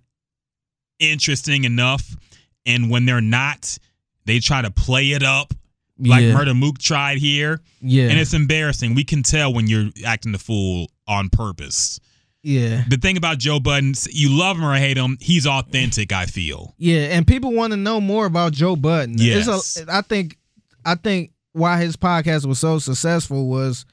interesting 0.98 1.64
enough, 1.64 2.16
and 2.64 2.90
when 2.90 3.06
they're 3.06 3.20
not, 3.20 3.78
they 4.24 4.38
try 4.40 4.62
to 4.62 4.70
play 4.70 5.12
it 5.12 5.22
up 5.22 5.52
like 5.98 6.22
yeah. 6.24 6.32
Murda 6.32 6.54
Mook 6.58 6.78
tried 6.78 7.18
here, 7.18 7.60
Yeah. 7.80 8.08
and 8.08 8.18
it's 8.18 8.34
embarrassing. 8.34 8.94
We 8.94 9.04
can 9.04 9.22
tell 9.22 9.52
when 9.54 9.66
you're 9.66 9.88
acting 10.04 10.32
the 10.32 10.38
fool 10.38 10.88
on 11.08 11.30
purpose. 11.30 12.00
yeah. 12.42 12.84
The 12.88 12.96
thing 12.98 13.16
about 13.16 13.38
Joe 13.38 13.60
Budden, 13.60 13.94
you 14.10 14.28
love 14.36 14.56
him 14.58 14.64
or 14.64 14.74
hate 14.76 14.96
him, 14.98 15.16
he's 15.20 15.46
authentic. 15.46 16.12
I 16.12 16.26
feel. 16.26 16.74
Yeah, 16.78 17.16
and 17.16 17.26
people 17.26 17.52
want 17.52 17.72
to 17.72 17.76
know 17.76 18.00
more 18.00 18.26
about 18.26 18.52
Joe 18.52 18.76
Budden. 18.76 19.14
Yes. 19.18 19.78
a, 19.80 19.86
I 19.92 20.02
think 20.02 20.36
I 20.84 20.94
think 20.96 21.32
why 21.52 21.80
his 21.80 21.96
podcast 21.96 22.44
was 22.46 22.58
so 22.58 22.78
successful 22.78 23.48
was 23.48 23.86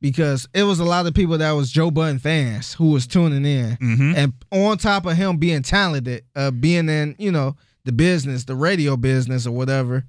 because 0.00 0.48
it 0.54 0.62
was 0.62 0.78
a 0.80 0.84
lot 0.84 1.06
of 1.06 1.14
people 1.14 1.38
that 1.38 1.50
was 1.52 1.70
Joe 1.70 1.90
Budden 1.90 2.18
fans 2.18 2.74
who 2.74 2.90
was 2.90 3.06
tuning 3.06 3.44
in. 3.44 3.76
Mhm. 3.76 4.16
And 4.16 4.32
on 4.50 4.78
top 4.78 5.06
of 5.06 5.16
him 5.16 5.36
being 5.38 5.62
talented, 5.62 6.24
uh 6.36 6.50
being 6.50 6.88
in, 6.88 7.16
you 7.18 7.32
know, 7.32 7.56
the 7.84 7.92
business, 7.92 8.44
the 8.44 8.54
radio 8.56 8.96
business 8.96 9.46
or 9.46 9.52
whatever, 9.52 10.04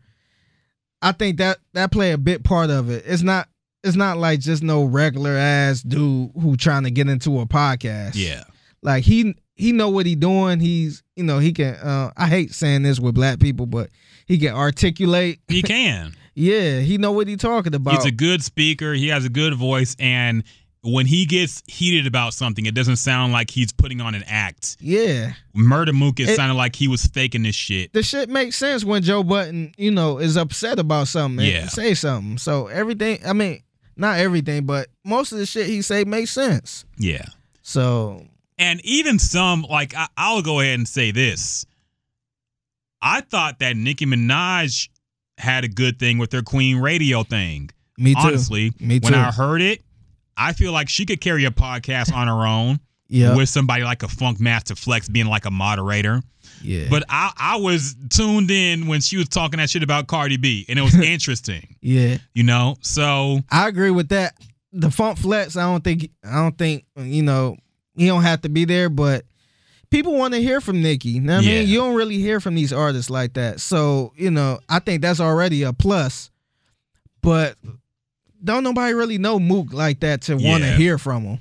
I 1.01 1.11
think 1.13 1.37
that 1.37 1.59
that 1.73 1.91
play 1.91 2.11
a 2.11 2.17
big 2.17 2.43
part 2.43 2.69
of 2.69 2.89
it. 2.89 3.03
It's 3.07 3.23
not 3.23 3.47
it's 3.83 3.95
not 3.95 4.17
like 4.17 4.41
just 4.41 4.61
no 4.61 4.83
regular 4.83 5.31
ass 5.31 5.81
dude 5.81 6.31
who 6.39 6.57
trying 6.57 6.83
to 6.83 6.91
get 6.91 7.07
into 7.07 7.39
a 7.39 7.45
podcast. 7.45 8.11
Yeah. 8.15 8.43
Like 8.81 9.03
he 9.03 9.35
he 9.55 9.71
know 9.71 9.89
what 9.89 10.05
he 10.05 10.15
doing. 10.15 10.59
He's 10.59 11.03
you 11.15 11.23
know 11.23 11.39
he 11.39 11.51
can. 11.53 11.75
Uh, 11.75 12.11
I 12.15 12.27
hate 12.27 12.53
saying 12.53 12.83
this 12.83 12.99
with 12.99 13.15
black 13.15 13.39
people, 13.39 13.65
but 13.65 13.89
he 14.25 14.37
can 14.37 14.53
articulate. 14.53 15.39
He 15.47 15.61
can. 15.61 16.13
yeah, 16.39 16.79
he 16.79 16.97
know 16.97 17.11
what 17.11 17.27
he 17.27 17.35
talking 17.35 17.75
about. 17.75 17.95
He's 17.95 18.05
a 18.05 18.11
good 18.11 18.43
speaker. 18.43 18.93
He 18.93 19.09
has 19.09 19.25
a 19.25 19.29
good 19.29 19.53
voice, 19.55 19.95
and 19.99 20.43
when 20.81 21.05
he 21.05 21.25
gets 21.25 21.61
heated 21.67 22.07
about 22.07 22.33
something, 22.33 22.65
it 22.65 22.73
doesn't 22.73 22.95
sound 22.95 23.33
like 23.33 23.51
he's 23.51 23.73
putting 23.73 23.99
on 23.99 24.15
an 24.15 24.23
act. 24.25 24.77
yeah, 24.79 25.33
Murda 25.55 25.93
Mook, 25.93 26.19
it, 26.21 26.29
It- 26.29 26.35
sounded 26.37 26.55
like 26.55 26.75
he 26.75 26.87
was 26.87 27.05
faking 27.05 27.43
this 27.43 27.55
shit. 27.55 27.91
the 27.91 28.01
shit 28.01 28.29
makes 28.29 28.55
sense 28.55 28.85
when 28.85 29.03
Joe 29.03 29.21
Budden 29.23 29.73
you 29.77 29.91
know 29.91 30.19
is 30.19 30.37
upset 30.37 30.79
about 30.79 31.07
something. 31.09 31.45
and 31.45 31.53
Yeah. 31.53 31.67
say 31.67 31.93
something. 31.93 32.37
So 32.37 32.67
everything. 32.67 33.19
I 33.25 33.33
mean, 33.33 33.61
not 33.97 34.19
everything, 34.19 34.65
but 34.65 34.87
most 35.03 35.33
of 35.33 35.37
the 35.39 35.45
shit 35.45 35.67
he 35.67 35.81
say 35.81 36.05
makes 36.05 36.31
sense. 36.31 36.85
Yeah. 36.97 37.25
So 37.61 38.25
And 38.57 38.79
even 38.85 39.19
some, 39.19 39.63
like, 39.69 39.93
I, 39.95 40.07
I'll 40.15 40.41
go 40.41 40.61
ahead 40.61 40.75
and 40.79 40.87
say 40.87 41.11
this. 41.11 41.65
I 43.01 43.21
thought 43.21 43.59
that 43.59 43.77
Nicki 43.77 44.05
Minaj 44.05 44.89
had 45.39 45.63
a 45.63 45.67
good 45.67 45.97
thing 45.99 46.17
with 46.17 46.31
her 46.33 46.41
Queen 46.41 46.77
Radio 46.77 47.23
thing. 47.23 47.69
me 47.97 48.13
too. 48.13 48.19
Honestly, 48.19 48.71
Me 48.79 48.99
too. 48.99 49.05
when. 49.05 49.13
I 49.15 49.31
heard 49.31 49.61
it, 49.61 49.81
I 50.37 50.53
feel 50.53 50.71
like 50.71 50.87
she 50.89 51.05
could 51.05 51.19
carry 51.21 51.45
a 51.45 51.51
podcast 51.51 52.13
on 52.13 52.27
her 52.27 52.45
own 52.45 52.79
yeah, 53.07 53.35
with 53.35 53.49
somebody 53.49 53.83
like 53.83 54.03
a 54.03 54.07
Funkmaster 54.07 54.77
Flex 54.77 55.09
being 55.09 55.25
like 55.25 55.45
a 55.45 55.51
moderator. 55.51 56.21
yeah, 56.61 56.87
But 56.89 57.03
I, 57.09 57.31
I 57.37 57.57
was 57.57 57.95
tuned 58.09 58.51
in 58.51 58.87
when 58.87 59.01
she 59.01 59.17
was 59.17 59.27
talking 59.27 59.57
that 59.59 59.69
shit 59.69 59.83
about 59.83 60.07
Cardi 60.07 60.37
B, 60.37 60.65
and 60.69 60.77
it 60.79 60.81
was 60.81 60.95
interesting, 61.01 61.75
yeah. 61.81 62.17
you 62.33 62.43
know. 62.43 62.75
So 62.81 63.39
I 63.49 63.67
agree 63.67 63.91
with 63.91 64.09
that. 64.09 64.35
The 64.71 64.91
Funk 64.91 65.17
Flex, 65.17 65.55
I 65.57 65.63
don't 65.63 65.83
think 65.83 66.11
I 66.23 66.35
don't 66.35 66.57
think 66.57 66.85
you 66.95 67.23
know 67.23 67.57
he 67.95 68.05
don't 68.07 68.21
have 68.21 68.41
to 68.41 68.49
be 68.49 68.65
there, 68.65 68.87
but 68.89 69.25
people 69.91 70.13
want 70.15 70.33
to 70.33 70.41
hear 70.41 70.61
from 70.61 70.81
Nicki. 70.81 71.09
You 71.09 71.21
know 71.21 71.37
what 71.37 71.45
I 71.45 71.47
Yeah. 71.47 71.59
mean? 71.59 71.67
You 71.69 71.77
don't 71.79 71.95
really 71.95 72.17
hear 72.17 72.39
from 72.39 72.55
these 72.55 72.71
artists 72.73 73.09
like 73.09 73.33
that. 73.33 73.59
So, 73.59 74.13
you 74.17 74.31
know, 74.31 74.59
I 74.69 74.79
think 74.79 75.01
that's 75.01 75.19
already 75.19 75.63
a 75.63 75.73
plus. 75.73 76.29
But 77.21 77.57
don't 78.43 78.63
nobody 78.63 78.93
really 78.93 79.17
know 79.17 79.39
Mook 79.39 79.73
like 79.73 79.99
that 80.01 80.21
to 80.23 80.35
want 80.35 80.63
to 80.63 80.69
Yeah. 80.69 80.75
hear 80.77 80.97
from 80.97 81.23
him. 81.23 81.39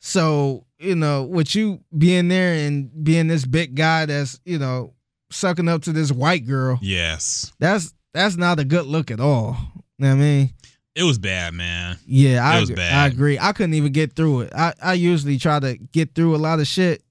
So, 0.00 0.64
you 0.78 0.94
know, 0.96 1.22
with 1.24 1.54
you 1.54 1.80
being 1.96 2.28
there 2.28 2.54
and 2.66 2.90
being 3.04 3.28
this 3.28 3.44
big 3.44 3.74
guy 3.74 4.06
that's, 4.06 4.40
you 4.44 4.58
know, 4.58 4.94
sucking 5.30 5.68
up 5.68 5.82
to 5.82 5.92
this 5.92 6.10
white 6.10 6.46
girl, 6.46 6.78
yes, 6.82 7.52
that's 7.58 7.92
that's 8.14 8.36
not 8.36 8.58
a 8.58 8.64
good 8.64 8.84
look 8.86 9.10
at 9.10 9.20
all. 9.20 9.56
You 9.98 10.06
know 10.06 10.08
what 10.08 10.14
I 10.14 10.14
mean? 10.16 10.50
it 10.94 11.04
was 11.04 11.18
bad, 11.18 11.54
man. 11.54 11.96
Yeah, 12.06 12.46
I 12.46 12.60
was 12.60 12.70
bad. 12.70 12.92
I 12.92 13.06
agree. 13.06 13.38
I 13.38 13.52
couldn't 13.52 13.72
even 13.74 13.92
get 13.92 14.14
through 14.14 14.42
it. 14.42 14.52
I, 14.54 14.74
I 14.82 14.92
usually 14.92 15.38
try 15.38 15.58
to 15.58 15.78
get 15.78 16.14
through 16.14 16.34
a 16.34 16.36
lot 16.36 16.60
of 16.60 16.66
shit, 16.66 17.02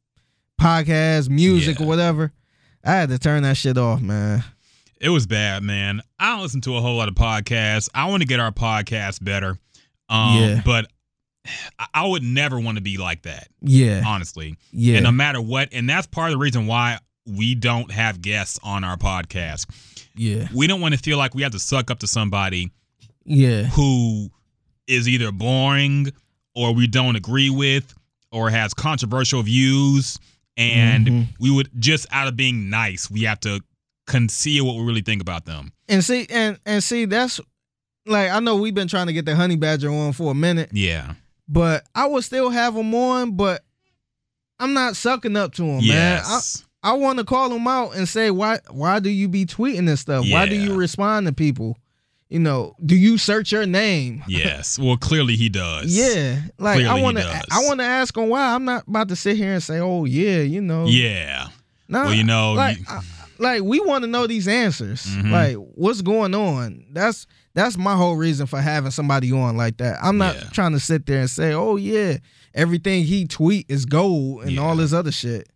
podcasts, 0.61 1.29
music, 1.29 1.79
Yeah. 1.79 1.85
or 1.85 1.87
whatever. 1.87 2.31
I 2.83 2.91
had 2.93 3.09
to 3.09 3.19
turn 3.19 3.43
that 3.43 3.57
shit 3.57 3.77
off, 3.77 4.01
man. 4.01 4.43
It 4.99 5.09
was 5.09 5.25
bad, 5.25 5.63
man. 5.63 6.01
I 6.19 6.31
don't 6.33 6.41
listen 6.43 6.61
to 6.61 6.75
a 6.77 6.81
whole 6.81 6.95
lot 6.97 7.07
of 7.09 7.15
podcasts. 7.15 7.89
I 7.93 8.05
want 8.09 8.21
to 8.21 8.27
get 8.27 8.39
our 8.39 8.51
podcast 8.51 9.23
better. 9.23 9.57
Um, 10.09 10.37
Yeah. 10.39 10.61
but 10.63 10.91
I- 11.79 11.87
I 11.95 12.05
would 12.05 12.21
never 12.23 12.59
want 12.59 12.77
to 12.77 12.81
be 12.83 12.97
like 12.97 13.23
that, 13.23 13.47
Yeah, 13.61 14.03
honestly. 14.05 14.57
yeah, 14.71 14.97
And 14.97 15.05
no 15.05 15.11
matter 15.11 15.41
what, 15.41 15.69
and 15.71 15.89
that's 15.89 16.05
part 16.05 16.29
of 16.29 16.33
the 16.33 16.37
reason 16.37 16.67
why 16.67 16.99
we 17.25 17.55
don't 17.55 17.91
have 17.91 18.21
guests 18.21 18.59
on 18.61 18.83
our 18.83 18.97
podcast. 18.97 19.65
yeah, 20.15 20.47
We 20.53 20.67
don't 20.67 20.81
want 20.81 20.93
to 20.93 20.99
feel 20.99 21.17
like 21.17 21.33
we 21.33 21.41
have 21.43 21.53
to 21.53 21.59
suck 21.59 21.89
up 21.89 21.99
to 21.99 22.07
somebody 22.07 22.69
yeah, 23.25 23.63
who 23.63 24.29
is 24.87 25.07
either 25.07 25.31
boring 25.31 26.11
or 26.53 26.73
we 26.73 26.85
don't 26.87 27.15
agree 27.15 27.49
with 27.49 27.91
or 28.31 28.49
has 28.51 28.73
controversial 28.73 29.41
views 29.41 30.19
and 30.57 31.07
Mhm. 31.07 31.27
we 31.39 31.49
would 31.49 31.69
just 31.79 32.05
out 32.11 32.27
of 32.27 32.35
being 32.35 32.69
nice 32.69 33.09
we 33.09 33.21
have 33.23 33.39
to 33.41 33.61
conceal 34.07 34.65
what 34.65 34.75
we 34.75 34.83
really 34.83 35.01
think 35.01 35.21
about 35.21 35.45
them 35.45 35.71
and 35.87 36.03
see, 36.03 36.25
and 36.29 36.59
and 36.65 36.83
see, 36.83 37.05
that's 37.05 37.39
like 38.05 38.29
I 38.31 38.39
know 38.39 38.55
we've 38.57 38.73
been 38.73 38.87
trying 38.87 39.07
to 39.07 39.13
get 39.13 39.25
the 39.25 39.35
honey 39.35 39.55
badger 39.55 39.89
on 39.91 40.13
for 40.13 40.31
a 40.31 40.35
minute, 40.35 40.69
yeah 40.73 41.13
but 41.47 41.85
I 41.93 42.07
would 42.07 42.23
still 42.23 42.49
have 42.49 42.75
them 42.75 42.93
on, 42.95 43.35
but 43.35 43.63
I'm 44.59 44.73
not 44.73 44.95
sucking 44.95 45.35
up 45.35 45.53
to 45.55 45.63
him, 45.63 45.87
man. 45.87 46.21
I, 46.25 46.39
I 46.83 46.93
want 46.93 47.19
to 47.19 47.25
call 47.25 47.49
them 47.49 47.67
out 47.67 47.95
and 47.95 48.07
say 48.07 48.31
why 48.31 48.59
why 48.69 48.99
do 48.99 49.09
you 49.09 49.27
be 49.27 49.45
tweeting 49.45 49.85
this 49.85 50.01
stuff? 50.01 50.25
Why 50.29 50.47
do 50.47 50.55
you 50.55 50.73
respond 50.75 51.27
to 51.27 51.33
people? 51.33 51.77
You 52.31 52.39
know, 52.39 52.75
do 52.85 52.95
you 52.95 53.17
search 53.17 53.51
your 53.51 53.65
name? 53.65 54.23
yes 54.27 54.79
well 54.79 54.95
clearly 54.97 55.35
he 55.35 55.49
does 55.49 55.95
Yeah, 55.95 56.41
like 56.57 56.75
Clearly 56.77 56.89
I 56.89 56.97
he 56.97 57.03
want 57.03 57.17
to. 57.17 57.23
does. 57.23 57.43
I 57.51 57.59
want 57.65 57.79
to 57.81 57.85
ask 57.85 58.15
him 58.15 58.29
why. 58.29 58.55
I'm 58.55 58.63
not 58.65 58.87
about 58.87 59.09
to 59.09 59.15
sit 59.17 59.35
here 59.35 59.51
and 59.53 59.61
say, 59.61 59.79
"Oh 59.79 60.05
yeah, 60.05 60.39
you 60.39 60.61
know." 60.61 60.85
yeah 60.87 61.49
Nah, 61.89 62.05
well 62.05 62.13
you 62.13 62.23
know 62.23 62.53
like, 62.53 62.79
you- 62.79 62.85
I- 62.87 63.01
like 63.37 63.63
we 63.63 63.79
want 63.81 64.03
to 64.03 64.07
know 64.07 64.27
these 64.27 64.47
answers. 64.47 65.05
Mhm. 65.05 65.29
Like, 65.31 65.55
what's 65.75 66.01
going 66.01 66.33
on? 66.33 66.85
That's 66.93 67.27
that's 67.53 67.77
my 67.77 67.95
whole 67.97 68.15
reason 68.15 68.47
for 68.47 68.61
having 68.61 68.91
somebody 68.91 69.31
on 69.33 69.57
like 69.57 69.75
that. 69.77 69.97
I'm 70.01 70.17
not 70.17 70.35
Yeah. 70.35 70.43
trying 70.53 70.71
to 70.71 70.79
sit 70.79 71.05
there 71.07 71.19
and 71.19 71.29
say, 71.29 71.51
"Oh 71.51 71.75
yeah, 71.75 72.17
everything 72.53 73.03
he 73.03 73.25
tweet 73.25 73.65
is 73.67 73.85
gold 73.85 74.43
and 74.43 74.57
all 74.57 74.75
Yeah. 74.75 74.81
this 74.83 74.93
other 74.93 75.11
shit." 75.11 75.49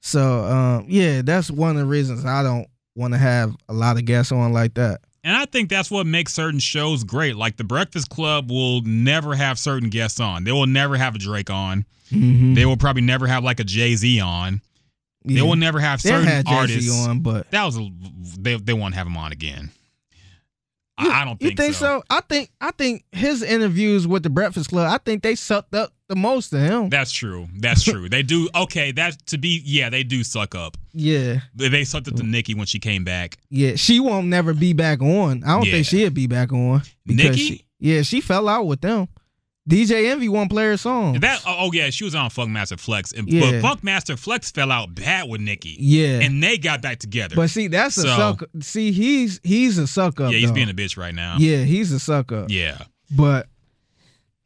So, 0.00 0.44
um, 0.44 0.86
yeah, 0.88 1.20
that's 1.22 1.50
one 1.50 1.70
of 1.72 1.76
the 1.76 1.86
reasons 1.86 2.24
I 2.24 2.42
don't 2.42 2.66
want 2.94 3.12
to 3.12 3.18
have 3.18 3.54
a 3.68 3.74
lot 3.74 3.98
of 3.98 4.04
guests 4.06 4.32
on 4.32 4.52
like 4.54 4.72
that. 4.74 5.00
And 5.24 5.36
i 5.36 5.44
think 5.46 5.68
that's 5.68 5.90
what 5.90 6.06
makes 6.06 6.32
certain 6.32 6.60
shows 6.60 7.02
great 7.02 7.34
like 7.34 7.56
the 7.56 7.64
breakfast 7.64 8.08
club 8.10 8.50
will 8.50 8.80
never 8.82 9.34
have 9.34 9.58
certain 9.58 9.88
guests 9.90 10.20
on 10.20 10.44
they 10.44 10.52
will 10.52 10.66
never 10.66 10.96
have 10.96 11.14
a 11.14 11.18
drake 11.18 11.50
on 11.50 11.84
Mm-hmm. 12.12 12.52
they 12.54 12.66
will 12.66 12.76
probably 12.76 13.02
never 13.02 13.26
have 13.26 13.42
like 13.42 13.58
a 13.60 13.64
jay-z 13.64 14.20
on 14.20 14.60
they 15.24 15.40
will 15.40 15.56
never 15.56 15.80
have 15.80 16.02
certain 16.02 16.26
had 16.26 16.46
artists 16.46 17.06
on, 17.08 17.20
but 17.20 17.50
that 17.50 17.64
was 17.64 17.78
a, 17.78 17.90
they 18.38 18.56
they 18.56 18.74
won't 18.74 18.94
have 18.94 19.06
him 19.06 19.16
on 19.16 19.32
again. 19.32 19.70
I, 20.98 21.22
I 21.22 21.24
don't 21.24 21.40
You 21.40 21.48
think, 21.48 21.60
think 21.60 21.74
so. 21.74 22.02
I 22.10 22.20
think 22.20 22.50
I 22.60 22.72
think 22.72 23.04
his 23.10 23.42
interviews 23.42 24.06
with 24.06 24.22
the 24.22 24.28
Breakfast 24.30 24.68
Club, 24.68 24.92
I 24.92 24.98
think 24.98 25.22
they 25.22 25.34
sucked 25.34 25.74
up 25.74 25.92
the 26.14 26.20
most 26.20 26.50
to 26.50 26.58
him. 26.58 26.88
That's 26.88 27.10
true. 27.12 27.48
That's 27.58 27.82
true. 27.82 28.08
they 28.08 28.22
do. 28.22 28.48
Okay, 28.54 28.92
that 28.92 29.26
to 29.26 29.38
be. 29.38 29.60
Yeah, 29.64 29.90
they 29.90 30.02
do 30.02 30.22
suck 30.24 30.54
up. 30.54 30.76
yeah, 30.92 31.40
They 31.54 31.68
they 31.68 31.84
sucked 31.84 32.08
up 32.08 32.14
to 32.16 32.22
Nicki 32.22 32.54
when 32.54 32.66
she 32.66 32.78
came 32.78 33.04
back. 33.04 33.38
yeah. 33.50 33.74
She 33.76 34.00
won't 34.00 34.28
never 34.28 34.54
be 34.54 34.72
back 34.72 35.02
on. 35.02 35.42
I 35.44 35.56
don't 35.56 35.66
Yeah. 35.66 35.72
think 35.72 35.86
she'll 35.86 36.10
be 36.10 36.26
back 36.26 36.52
on. 36.52 36.82
because 37.06 37.36
Nicki? 37.36 37.36
She, 37.46 37.64
yeah, 37.80 38.02
she 38.02 38.20
fell 38.20 38.48
out 38.48 38.66
with 38.66 38.80
them. 38.80 39.08
DJ 39.68 40.10
Envy 40.10 40.28
won't 40.28 40.50
play 40.50 40.64
her 40.64 40.76
song. 40.76 41.20
That 41.20 41.42
oh, 41.46 41.56
oh, 41.60 41.70
yeah, 41.72 41.88
she 41.88 42.04
was 42.04 42.14
on 42.14 42.28
Funkmaster 42.28 42.78
Flex, 42.78 43.12
and, 43.12 43.26
Yeah. 43.26 43.60
but 43.62 43.80
Funkmaster 43.80 44.18
Flex 44.18 44.50
fell 44.50 44.70
out 44.70 44.94
bad 44.94 45.26
with 45.28 45.40
Nicki. 45.40 45.76
Yeah. 45.80 46.20
and 46.20 46.42
they 46.42 46.58
got 46.58 46.82
back 46.82 46.98
together. 46.98 47.34
But 47.34 47.48
see, 47.48 47.68
that's 47.68 47.96
a 47.96 48.02
So- 48.02 48.08
suck. 48.16 48.44
See, 48.60 48.92
he's 48.92 49.40
he's 49.42 49.78
a 49.78 49.86
suck 49.86 50.20
up. 50.20 50.32
yeah, 50.32 50.38
he's 50.38 50.48
though. 50.50 50.54
being 50.54 50.68
a 50.68 50.74
bitch 50.74 50.98
right 50.98 51.14
now. 51.14 51.36
Yeah, 51.38 51.64
he's 51.64 51.92
a 51.92 51.98
suck 51.98 52.30
up. 52.30 52.50
yeah. 52.50 52.76
But 53.10 53.48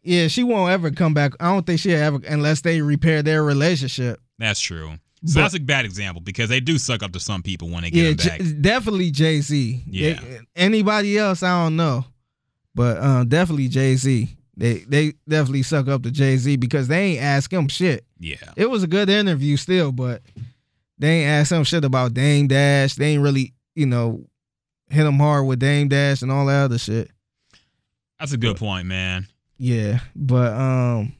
yeah, 0.08 0.28
she 0.28 0.42
won't 0.42 0.70
ever 0.72 0.90
come 0.90 1.14
back. 1.14 1.32
I 1.40 1.52
don't 1.52 1.64
think 1.66 1.80
she'll 1.80 1.96
ever 1.98 2.20
unless 2.28 2.60
they 2.62 2.80
repair 2.82 3.22
their 3.22 3.42
relationship. 3.44 4.20
That's 4.38 4.60
true. 4.60 4.94
So 5.24 5.34
But- 5.34 5.40
that's 5.42 5.54
a 5.54 5.60
bad 5.60 5.84
example 5.84 6.20
because 6.22 6.48
they 6.48 6.60
do 6.60 6.78
suck 6.78 7.02
up 7.02 7.12
to 7.12 7.20
some 7.20 7.42
people 7.42 7.68
when 7.70 7.82
they 7.82 7.90
get 7.90 8.04
Yeah, 8.24 8.30
back. 8.30 8.40
J- 8.40 8.52
definitely 8.52 9.10
Jay 9.10 9.40
Z. 9.40 9.82
Yeah. 9.86 10.20
anybody 10.54 11.18
else, 11.18 11.42
I 11.42 11.64
don't 11.64 11.76
know, 11.76 12.04
but 12.74 13.02
um, 13.02 13.28
definitely 13.28 13.68
Jay 13.68 13.96
Z. 13.96 14.28
They 14.56 14.78
they 14.88 15.12
definitely 15.28 15.62
suck 15.62 15.86
up 15.88 16.02
to 16.04 16.10
Jay 16.10 16.36
Z 16.36 16.56
because 16.56 16.88
they 16.88 17.12
ain't 17.12 17.22
ask 17.22 17.52
him 17.52 17.68
shit. 17.68 18.04
yeah. 18.18 18.36
It 18.56 18.68
was 18.70 18.82
a 18.82 18.88
good 18.88 19.08
interview 19.08 19.56
still, 19.56 19.92
but 19.92 20.22
they 20.98 21.20
ain't 21.20 21.28
ask 21.28 21.52
him 21.52 21.62
shit 21.64 21.84
about 21.84 22.14
Dame 22.14 22.48
Dash. 22.48 22.94
They 22.94 23.12
ain't 23.12 23.22
really 23.22 23.54
you 23.74 23.86
know 23.86 24.24
hit 24.90 25.04
him 25.06 25.18
hard 25.18 25.46
with 25.46 25.58
Dame 25.60 25.88
Dash 25.88 26.22
and 26.22 26.30
all 26.32 26.46
that 26.46 26.62
other 26.64 26.78
shit. 26.78 27.10
That's 28.18 28.32
a 28.32 28.36
good 28.36 28.56
point, 28.56 28.86
man. 28.86 29.26
Yeah, 29.58 30.00
but 30.14 30.52
um, 30.52 31.14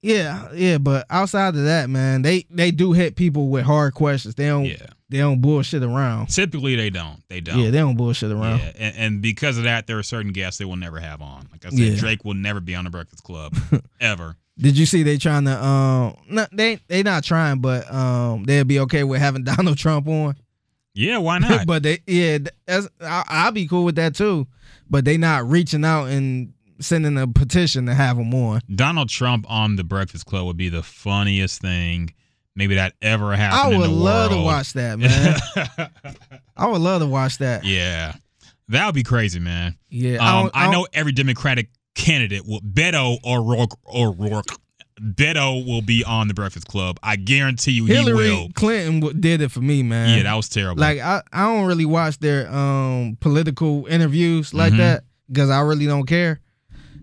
yeah, 0.00 0.48
yeah, 0.54 0.78
but 0.78 1.06
outside 1.10 1.48
of 1.56 1.64
that, 1.64 1.90
man, 1.90 2.22
they 2.22 2.46
they 2.50 2.70
do 2.70 2.92
hit 2.92 3.16
people 3.16 3.48
with 3.48 3.64
hard 3.64 3.94
questions. 3.94 4.36
They 4.36 4.46
don't 4.46 4.64
Yeah. 4.66 4.86
they 5.08 5.18
don't 5.18 5.40
bullshit 5.40 5.82
around. 5.82 6.28
Typically, 6.28 6.76
they 6.76 6.88
don't. 6.88 7.22
They 7.28 7.40
don't. 7.40 7.58
Yeah, 7.58 7.70
they 7.70 7.78
don't 7.78 7.96
bullshit 7.96 8.30
around. 8.30 8.60
Yeah, 8.60 8.72
and, 8.78 8.96
and 8.96 9.22
because 9.22 9.58
of 9.58 9.64
that, 9.64 9.86
there 9.88 9.98
are 9.98 10.02
certain 10.04 10.32
guests 10.32 10.58
they 10.58 10.64
will 10.64 10.76
never 10.76 11.00
have 11.00 11.20
on. 11.20 11.48
Like 11.50 11.66
I 11.66 11.70
said, 11.70 11.78
Yeah. 11.78 11.96
Drake 11.96 12.24
will 12.24 12.34
never 12.34 12.60
be 12.60 12.74
on 12.76 12.84
the 12.84 12.90
Breakfast 12.90 13.24
Club 13.24 13.54
ever. 14.00 14.36
Did 14.56 14.78
you 14.78 14.86
see 14.86 15.02
they 15.02 15.18
trying 15.18 15.44
to 15.44 15.64
um 15.64 16.16
no, 16.30 16.46
they 16.52 16.78
they 16.86 17.02
not 17.02 17.24
trying, 17.24 17.58
but 17.60 17.92
um 17.92 18.44
they'll 18.44 18.64
be 18.64 18.80
okay 18.80 19.02
with 19.04 19.20
having 19.20 19.42
Donald 19.56 19.78
Trump 19.78 20.06
on. 20.08 20.36
Yeah, 20.94 21.18
why 21.18 21.38
not? 21.40 21.66
but 21.66 21.82
they 21.82 21.98
yeah, 22.06 22.38
that's 22.66 22.88
I, 23.00 23.24
I'll 23.28 23.52
be 23.52 23.66
cool 23.66 23.84
with 23.84 23.96
that 23.96 24.14
too. 24.14 24.46
But 24.90 25.04
they 25.04 25.16
not 25.18 25.46
reaching 25.48 25.84
out 25.84 26.06
and 26.06 26.54
sending 26.80 27.18
a 27.18 27.26
petition 27.26 27.86
to 27.86 27.94
have 27.94 28.16
him 28.18 28.32
on. 28.34 28.60
Donald 28.74 29.08
Trump 29.08 29.46
on 29.50 29.76
the 29.76 29.84
Breakfast 29.84 30.26
Club 30.26 30.46
would 30.46 30.56
be 30.56 30.68
the 30.68 30.82
funniest 30.82 31.60
thing 31.60 32.12
maybe 32.54 32.74
that 32.76 32.94
ever 33.02 33.34
happened. 33.36 33.74
I 33.74 33.78
would 33.78 33.90
love 33.90 34.30
to 34.32 34.40
watch 34.42 34.72
that, 34.74 34.98
man. 34.98 35.36
I 36.56 36.66
would 36.66 36.80
love 36.80 37.00
to 37.02 37.06
watch 37.06 37.38
that. 37.38 37.64
yeah, 37.64 38.14
that 38.68 38.86
would 38.86 38.94
be 38.94 39.02
crazy, 39.04 39.40
man. 39.40 39.76
Yeah, 39.90 40.18
I 40.20 40.40
um, 40.42 40.50
I 40.54 40.66
I, 40.66 40.72
know 40.72 40.86
every 40.92 41.12
Democratic 41.12 41.70
candidate 41.94 42.42
will 42.46 42.60
Beto 42.60 43.18
O'Rourke 43.24 43.76
or 43.84 44.12
Rourke. 44.12 44.46
Beto 45.00 45.64
will 45.64 45.80
be 45.82 46.02
on 46.04 46.26
the 46.26 46.34
Breakfast 46.34 46.66
Club. 46.66 46.98
I 47.04 47.14
guarantee 47.14 47.70
you, 47.70 47.84
he 47.84 47.94
Hillary 47.94 48.30
will. 48.32 48.48
Clinton 48.54 49.20
did 49.20 49.40
it 49.40 49.52
for 49.52 49.60
me, 49.60 49.84
man. 49.84 50.16
Yeah, 50.16 50.24
that 50.24 50.34
was 50.34 50.48
terrible. 50.48 50.80
Like 50.80 50.98
I, 50.98 51.22
I 51.32 51.44
don't 51.46 51.66
really 51.66 51.84
watch 51.84 52.18
their 52.18 52.52
um 52.52 53.16
political 53.20 53.86
interviews 53.86 54.52
like 54.52 54.72
Mhm. 54.72 54.78
that 54.78 55.04
because 55.30 55.50
I 55.50 55.60
really 55.60 55.86
don't 55.86 56.06
care. 56.06 56.40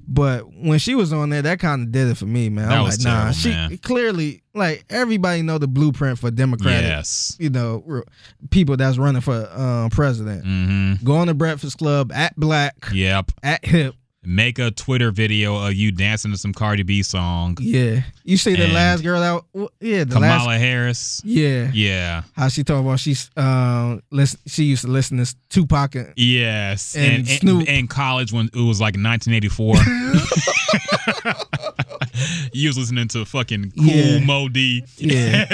But 0.08 0.42
when 0.54 0.78
she 0.80 0.94
was 0.96 1.12
on 1.12 1.30
there, 1.30 1.42
that 1.42 1.60
kind 1.60 1.82
of 1.84 1.92
did 1.92 2.08
it 2.10 2.18
for 2.18 2.26
me, 2.26 2.50
man. 2.50 2.70
That 2.70 2.78
I'm 2.78 2.84
was 2.84 2.98
like, 3.04 3.06
nah, 3.12 3.20
terrible, 3.32 3.34
she 3.34 3.50
man. 3.50 3.78
clearly 3.80 4.44
like 4.54 4.86
everybody 4.90 5.42
know 5.42 5.58
the 5.58 5.68
blueprint 5.68 6.20
for 6.20 6.30
Democratic. 6.32 6.84
Yes. 6.84 7.36
You 7.40 7.50
know, 7.50 7.84
r- 7.90 8.06
people 8.52 8.78
that's 8.78 8.98
running 8.98 9.22
for 9.22 9.50
um, 9.52 9.90
president. 9.90 10.46
Mm-hmm. 10.46 11.06
Go 11.06 11.16
on 11.16 11.28
the 11.28 11.34
Breakfast 11.34 11.78
Club 11.78 12.12
at 12.12 12.36
black 12.38 12.76
Yep. 12.94 13.32
at 13.44 13.66
hip. 13.66 13.96
Make 14.26 14.60
a 14.60 14.72
Twitter 14.72 15.12
video 15.12 15.68
of 15.68 15.74
you 15.74 15.92
dancing 15.92 16.32
to 16.32 16.38
some 16.38 16.54
Cardi 16.54 16.84
B 16.84 17.04
song. 17.04 17.58
Yeah, 17.62 18.02
you 18.24 18.38
see 18.38 18.56
the 18.56 18.68
last 18.68 19.04
girl 19.04 19.22
out. 19.22 19.46
w- 19.54 19.70
Yeah, 19.80 20.04
the 20.04 20.20
last. 20.20 20.40
Kamala 20.42 20.58
Harris. 20.58 21.22
Yeah, 21.24 21.70
Yeah. 21.74 22.24
how 22.36 22.48
she 22.48 22.64
talk 22.64 22.82
about 22.82 23.00
she's 23.00 23.30
um 23.38 24.02
listen. 24.12 24.40
She 24.48 24.64
used 24.66 24.84
to 24.84 24.88
listen 24.90 25.24
to 25.24 25.36
Tupac 25.50 25.96
and 25.96 26.14
Yes. 26.16 26.96
And 26.96 27.16
And, 27.18 27.28
Snoop. 27.28 27.68
in 27.68 27.88
college 27.88 28.32
when 28.34 28.48
it 28.54 28.56
was 28.56 28.82
like 28.82 28.96
1984. 28.96 29.76
you 32.54 32.70
was 32.70 32.78
listening 32.78 33.08
to 33.10 33.26
fucking 33.26 33.72
Kool 33.78 33.86
Yeah. 33.86 34.20
Moe 34.20 34.50
Dee. 34.50 34.84
Yeah. 34.98 35.46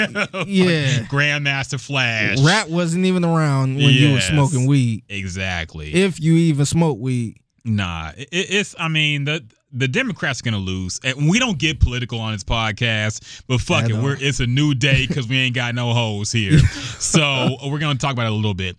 Yeah. 0.46 1.04
Grandmaster 1.10 1.80
Flash. 1.80 2.38
Rap 2.40 2.68
wasn't 2.68 3.04
even 3.06 3.24
around 3.24 3.76
when 3.76 3.90
you 3.90 4.12
were 4.12 4.20
smoking 4.20 4.66
weed. 4.66 5.02
Exactly. 5.08 5.92
If 5.94 6.20
you 6.20 6.34
even 6.34 6.64
smoke 6.64 6.98
weed. 6.98 7.36
Nah, 7.64 8.12
it, 8.16 8.28
it's. 8.32 8.74
I 8.78 8.88
mean, 8.88 9.24
the 9.24 9.44
the 9.72 9.88
Democrats 9.88 10.40
are 10.40 10.44
gonna 10.44 10.58
lose, 10.58 11.00
and 11.04 11.28
we 11.28 11.38
don't 11.38 11.58
get 11.58 11.80
political 11.80 12.20
on 12.20 12.32
this 12.32 12.44
podcast. 12.44 13.42
But 13.46 13.60
fuck 13.60 13.84
At 13.84 13.90
it, 13.90 13.96
all. 13.96 14.02
we're 14.02 14.16
it's 14.20 14.40
a 14.40 14.46
new 14.46 14.74
day 14.74 15.06
because 15.06 15.28
we 15.28 15.38
ain't 15.38 15.54
got 15.54 15.74
no 15.74 15.92
hoes 15.92 16.32
here. 16.32 16.58
so 16.98 17.56
we're 17.66 17.78
gonna 17.78 17.98
talk 17.98 18.12
about 18.12 18.26
it 18.26 18.32
a 18.32 18.34
little 18.34 18.54
bit. 18.54 18.76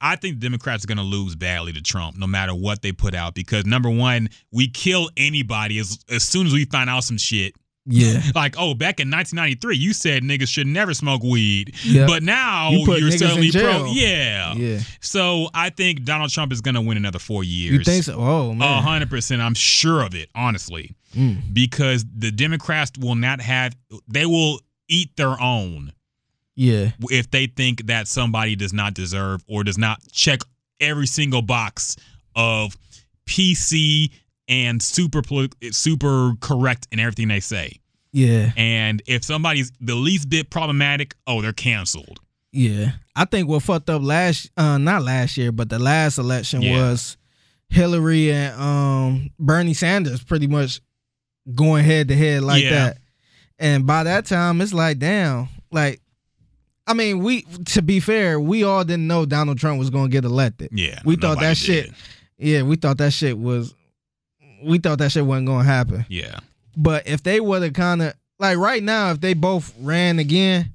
I 0.00 0.16
think 0.16 0.40
the 0.40 0.46
Democrats 0.48 0.84
are 0.84 0.88
gonna 0.88 1.02
lose 1.02 1.36
badly 1.36 1.72
to 1.72 1.80
Trump, 1.82 2.16
no 2.16 2.26
matter 2.26 2.54
what 2.54 2.82
they 2.82 2.92
put 2.92 3.14
out, 3.14 3.34
because 3.34 3.64
number 3.64 3.88
one, 3.88 4.28
we 4.50 4.68
kill 4.68 5.08
anybody 5.16 5.78
as 5.78 5.98
as 6.10 6.22
soon 6.22 6.46
as 6.46 6.52
we 6.52 6.64
find 6.66 6.90
out 6.90 7.04
some 7.04 7.18
shit. 7.18 7.54
Yeah. 7.86 8.20
Like, 8.34 8.54
oh, 8.58 8.74
back 8.74 9.00
in 9.00 9.10
1993, 9.10 9.76
you 9.76 9.92
said 9.92 10.22
niggas 10.22 10.48
should 10.48 10.66
never 10.66 10.94
smoke 10.94 11.22
weed, 11.22 11.74
Yep. 11.84 12.08
but 12.08 12.22
now 12.22 12.70
You 12.70 12.90
are 12.92 13.10
suddenly 13.10 13.50
pro. 13.50 13.86
Yeah. 13.86 14.54
Yeah. 14.54 14.80
So 15.00 15.48
I 15.52 15.70
think 15.70 16.04
Donald 16.04 16.30
Trump 16.30 16.52
is 16.52 16.60
going 16.60 16.76
to 16.76 16.80
win 16.80 16.96
another 16.96 17.18
four 17.18 17.42
years. 17.44 17.72
You 17.72 17.84
think 17.84 18.04
so? 18.04 18.16
Oh 18.18 18.54
man. 18.54 18.82
hundred 18.82 19.10
percent. 19.10 19.42
I'm 19.42 19.54
sure 19.54 20.02
of 20.02 20.14
it, 20.14 20.28
honestly, 20.34 20.94
Mm. 21.16 21.52
because 21.52 22.04
the 22.16 22.30
Democrats 22.30 22.92
will 22.98 23.16
not 23.16 23.40
have. 23.40 23.74
They 24.08 24.24
will 24.26 24.60
eat 24.88 25.14
their 25.16 25.38
own 25.40 25.92
Yeah. 26.56 26.92
if 27.10 27.30
they 27.30 27.46
think 27.48 27.86
that 27.86 28.08
somebody 28.08 28.56
does 28.56 28.72
not 28.72 28.94
deserve 28.94 29.42
or 29.46 29.62
does 29.64 29.76
not 29.78 30.00
check 30.12 30.40
every 30.80 31.06
single 31.06 31.42
box 31.42 31.96
of 32.34 32.76
PC 33.26 34.10
and 34.48 34.82
super 34.82 35.22
super 35.70 36.32
correct 36.40 36.88
in 36.92 36.98
everything 37.00 37.28
they 37.28 37.40
say. 37.40 37.80
Yeah. 38.12 38.50
And 38.56 39.02
if 39.06 39.24
somebody's 39.24 39.72
the 39.80 39.94
least 39.94 40.28
bit 40.28 40.50
problematic, 40.50 41.14
oh, 41.26 41.40
they're 41.40 41.52
canceled. 41.52 42.20
Yeah. 42.52 42.92
I 43.16 43.24
think 43.24 43.48
what 43.48 43.62
fucked 43.62 43.88
up 43.88 44.02
last 44.02 44.50
uh 44.56 44.76
not 44.78 45.02
last 45.02 45.36
year, 45.36 45.52
but 45.52 45.70
the 45.70 45.78
last 45.78 46.18
election 46.18 46.60
Yeah. 46.62 46.76
was 46.76 47.16
Hillary 47.70 48.30
and 48.32 48.60
um 48.60 49.30
Bernie 49.38 49.72
Sanders 49.74 50.22
pretty 50.22 50.46
much 50.46 50.80
going 51.54 51.84
head 51.84 52.08
to 52.08 52.16
head 52.16 52.42
like 52.42 52.62
Yeah. 52.62 52.70
that. 52.70 52.98
And 53.58 53.86
by 53.86 54.04
that 54.04 54.26
time 54.26 54.60
it's 54.60 54.74
like 54.74 54.98
damn, 54.98 55.48
like 55.70 56.00
I 56.86 56.94
mean, 56.94 57.20
we 57.20 57.42
to 57.66 57.80
be 57.80 58.00
fair, 58.00 58.38
we 58.40 58.64
all 58.64 58.84
didn't 58.84 59.06
know 59.06 59.24
Donald 59.24 59.56
Trump 59.58 59.78
was 59.78 59.88
going 59.88 60.06
to 60.06 60.12
get 60.12 60.24
elected. 60.24 60.70
Yeah, 60.72 60.98
We 61.04 61.14
thought 61.16 61.38
that 61.40 61.56
shit. 61.56 61.92
Yeah, 62.38 62.62
we 62.62 62.74
thought 62.76 62.98
that 62.98 63.12
shit 63.12 63.38
was 63.38 63.72
we 64.62 64.78
thought 64.78 64.98
that 64.98 65.12
shit 65.12 65.26
wasn't 65.26 65.48
to 65.48 65.58
happen. 65.58 66.06
Yeah. 66.08 66.40
But 66.76 67.06
if 67.06 67.22
they 67.22 67.40
would 67.40 67.62
have 67.62 67.74
kind 67.74 68.02
of 68.02 68.14
like 68.38 68.56
right 68.58 68.82
now, 68.82 69.10
if 69.10 69.20
they 69.20 69.34
both 69.34 69.74
ran 69.80 70.18
again, 70.18 70.74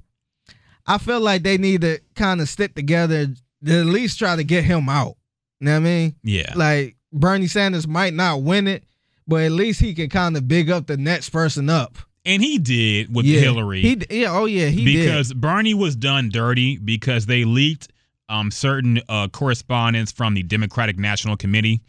I 0.86 0.98
feel 0.98 1.20
like 1.20 1.42
they 1.42 1.58
need 1.58 1.82
to 1.82 2.00
kind 2.14 2.40
of 2.40 2.48
stick 2.48 2.74
together 2.74 3.28
to 3.64 3.80
at 3.80 3.86
least 3.86 4.18
try 4.18 4.36
to 4.36 4.44
get 4.44 4.64
him 4.64 4.88
out. 4.88 5.16
You 5.60 5.66
know 5.66 5.72
what 5.72 5.76
I 5.78 5.80
mean? 5.80 6.16
Yeah. 6.22 6.52
Like 6.54 6.96
Bernie 7.12 7.46
Sanders 7.46 7.86
might 7.86 8.14
not 8.14 8.42
win 8.42 8.66
it, 8.68 8.84
but 9.26 9.42
at 9.42 9.52
least 9.52 9.80
he 9.80 9.94
can 9.94 10.08
kind 10.08 10.36
of 10.36 10.48
big 10.48 10.70
up 10.70 10.86
the 10.86 10.96
next 10.96 11.30
person 11.30 11.68
up. 11.68 11.98
And 12.24 12.42
he 12.42 12.58
did 12.58 13.14
with 13.14 13.26
yeah. 13.26 13.40
Hillary. 13.40 13.80
He, 13.82 14.02
yeah, 14.10 14.36
oh 14.36 14.44
yeah, 14.44 14.66
he 14.66 14.84
because 14.84 15.28
did. 15.28 15.40
Bernie 15.40 15.74
was 15.74 15.96
done 15.96 16.28
dirty 16.30 16.76
because 16.76 17.26
they 17.26 17.44
leaked 17.44 17.88
um, 18.28 18.50
certain 18.50 19.00
uh, 19.08 19.28
correspondence 19.28 20.12
from 20.12 20.34
the 20.34 20.42
Democratic 20.42 20.98
National 20.98 21.36
Committee. 21.36 21.80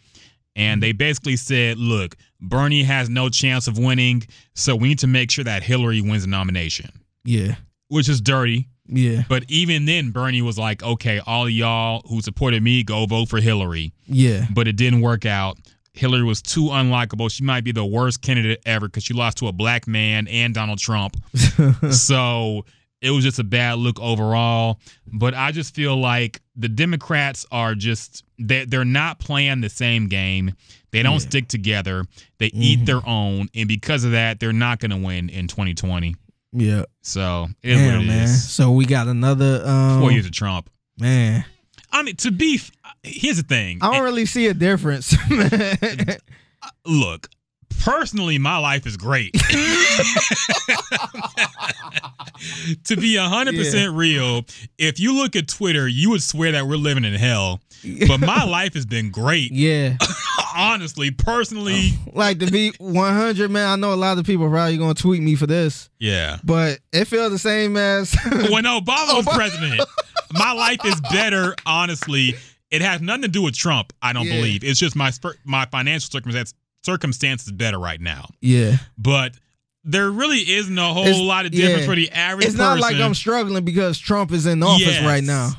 And 0.60 0.84
they 0.84 0.92
basically 0.92 1.36
said, 1.38 1.78
look, 1.78 2.16
Bernie 2.42 2.84
has 2.84 3.10
no 3.10 3.30
chance 3.30 3.68
of 3.68 3.78
winning, 3.78 4.24
so 4.56 4.76
we 4.76 4.90
need 4.90 5.00
to 5.00 5.08
make 5.08 5.32
sure 5.32 5.44
that 5.46 5.64
Hillary 5.64 6.02
wins 6.02 6.24
the 6.24 6.30
nomination, 6.30 6.90
Yeah, 7.24 7.56
which 7.88 8.10
is 8.10 8.20
dirty. 8.22 8.68
yeah, 8.88 9.24
But 9.30 9.46
even 9.48 9.86
then, 9.86 10.12
Bernie 10.12 10.42
was 10.42 10.58
like, 10.58 10.84
okay, 10.84 11.20
all 11.26 11.48
y'all 11.50 12.02
who 12.10 12.22
supported 12.22 12.62
me, 12.62 12.84
go 12.84 13.06
vote 13.06 13.30
for 13.30 13.40
Hillary. 13.40 13.94
yeah, 14.06 14.46
But 14.54 14.68
it 14.68 14.76
didn't 14.76 15.02
work 15.02 15.26
out. 15.26 15.58
Hillary 15.94 16.24
was 16.24 16.42
too 16.42 16.66
unlikable. 16.66 17.30
She 17.32 17.44
might 17.44 17.64
be 17.64 17.72
the 17.72 17.84
worst 17.86 18.22
candidate 18.22 18.62
ever 18.66 18.88
because 18.88 19.04
she 19.04 19.14
lost 19.14 19.38
to 19.38 19.48
a 19.48 19.52
black 19.54 19.88
man 19.88 20.28
and 20.28 20.54
Donald 20.54 20.80
Trump. 20.80 21.18
so 21.92 22.66
it 23.02 23.12
was 23.12 23.24
just 23.24 23.40
a 23.40 23.44
bad 23.44 23.78
look 23.80 24.00
overall. 24.00 24.80
But 25.08 25.34
I 25.34 25.52
just 25.52 25.74
feel 25.76 25.96
like 25.98 26.42
the 26.56 26.70
Democrats 26.70 27.46
are 27.52 27.76
just 27.76 28.24
they 28.38 28.66
they're 28.66 28.86
not 28.86 29.20
playing 29.20 29.62
the 29.62 29.70
same 29.70 30.08
game. 30.08 30.54
They 30.92 31.04
don't 31.04 31.14
Yeah. 31.14 31.30
stick 31.30 31.48
together. 31.48 32.06
They 32.40 32.48
eat 32.48 32.86
their 32.86 33.06
own, 33.08 33.48
and 33.54 33.68
because 33.68 34.04
of 34.04 34.12
that, 34.12 34.40
they're 34.40 34.52
not 34.54 34.80
going 34.80 34.92
to 34.92 34.98
win 34.98 35.30
in 35.30 35.48
2020. 35.48 36.16
Yeah. 36.52 36.84
So 37.04 37.48
it 37.62 37.72
is 37.72 37.78
Damn, 37.78 38.02
it 38.02 38.06
man. 38.08 38.24
is. 38.24 38.50
So 38.52 38.72
we 38.72 38.86
got 38.86 39.08
another 39.08 39.62
um 39.66 40.00
Four 40.02 40.12
years 40.12 40.26
of 40.26 40.32
Trump. 40.32 40.70
man. 40.98 41.46
I 41.92 42.04
mean, 42.04 42.16
to 42.18 42.30
be, 42.32 42.56
f- 42.56 42.70
here's 43.02 43.38
the 43.38 43.44
thing. 43.44 43.80
I 43.82 43.92
don't 43.92 44.04
really 44.04 44.28
see 44.28 44.46
a 44.46 44.54
difference. 44.54 45.16
Look, 46.86 47.30
personally, 47.90 48.38
my 48.38 48.58
life 48.58 48.86
is 48.86 48.98
great. 48.98 49.34
to 52.86 52.96
be 52.96 53.16
100% 53.16 53.96
real, 53.96 54.46
if 54.78 55.00
you 55.00 55.14
look 55.14 55.36
at 55.36 55.48
Twitter, 55.48 55.88
you 55.88 56.12
would 56.12 56.22
swear 56.22 56.52
that 56.52 56.68
we're 56.68 56.78
living 56.78 57.04
in 57.04 57.14
hell. 57.14 57.62
But 58.08 58.20
my 58.20 58.44
life 58.44 58.74
has 58.74 58.86
been 58.86 59.10
great. 59.10 59.52
yeah. 59.52 59.96
Honestly, 60.58 61.12
personally, 61.12 61.92
Like 62.12 62.40
to 62.40 62.48
be 62.52 62.74
100, 62.80 63.52
man. 63.52 63.68
I 63.68 63.76
know 63.76 63.94
a 63.94 63.96
lot 63.96 64.18
of 64.18 64.26
people 64.26 64.46
are 64.46 64.50
probably 64.50 64.78
gonna 64.78 64.96
tweet 64.96 65.22
me 65.22 65.36
for 65.36 65.46
this, 65.48 65.90
yeah. 66.00 66.40
but 66.44 66.80
it 66.92 67.06
feels 67.06 67.32
the 67.32 67.38
same 67.40 67.78
as 67.78 68.14
When 68.50 68.64
Obama 68.66 69.16
was 69.16 69.28
president, 69.32 69.80
my 70.34 70.52
life 70.52 70.80
is 70.84 71.00
better, 71.12 71.56
honestly. 71.66 72.36
It 72.72 72.82
has 72.82 73.00
nothing 73.00 73.22
to 73.24 73.28
do 73.28 73.44
with 73.44 73.56
Trump, 73.56 73.94
I 74.02 74.12
don't 74.12 74.26
Yeah. 74.26 74.38
believe. 74.38 74.64
It's 74.64 74.80
just 74.80 74.96
my 74.96 75.12
my 75.46 75.66
financial 75.68 76.10
circumstance 76.10 76.54
circumstances 76.84 77.52
better 77.52 77.80
right 77.80 78.00
now. 78.02 78.30
yeah. 78.42 78.78
But 78.98 79.34
there 79.84 80.10
really 80.12 80.40
isn't 80.40 80.78
a 80.78 80.94
whole 80.94 81.04
It's- 81.08 81.20
lot 81.22 81.46
of 81.46 81.52
difference 81.52 81.82
yeah. 81.82 81.86
for 81.86 81.96
the 81.96 82.12
average 82.12 82.48
It's 82.48 82.56
not 82.56 82.80
like. 82.80 82.98
I'm 82.98 83.14
struggling 83.16 83.64
because 83.66 83.98
Trump 83.98 84.32
is 84.32 84.46
in 84.46 84.62
office 84.62 84.86
Yes. 84.86 85.06
right 85.06 85.24
now. 85.24 85.52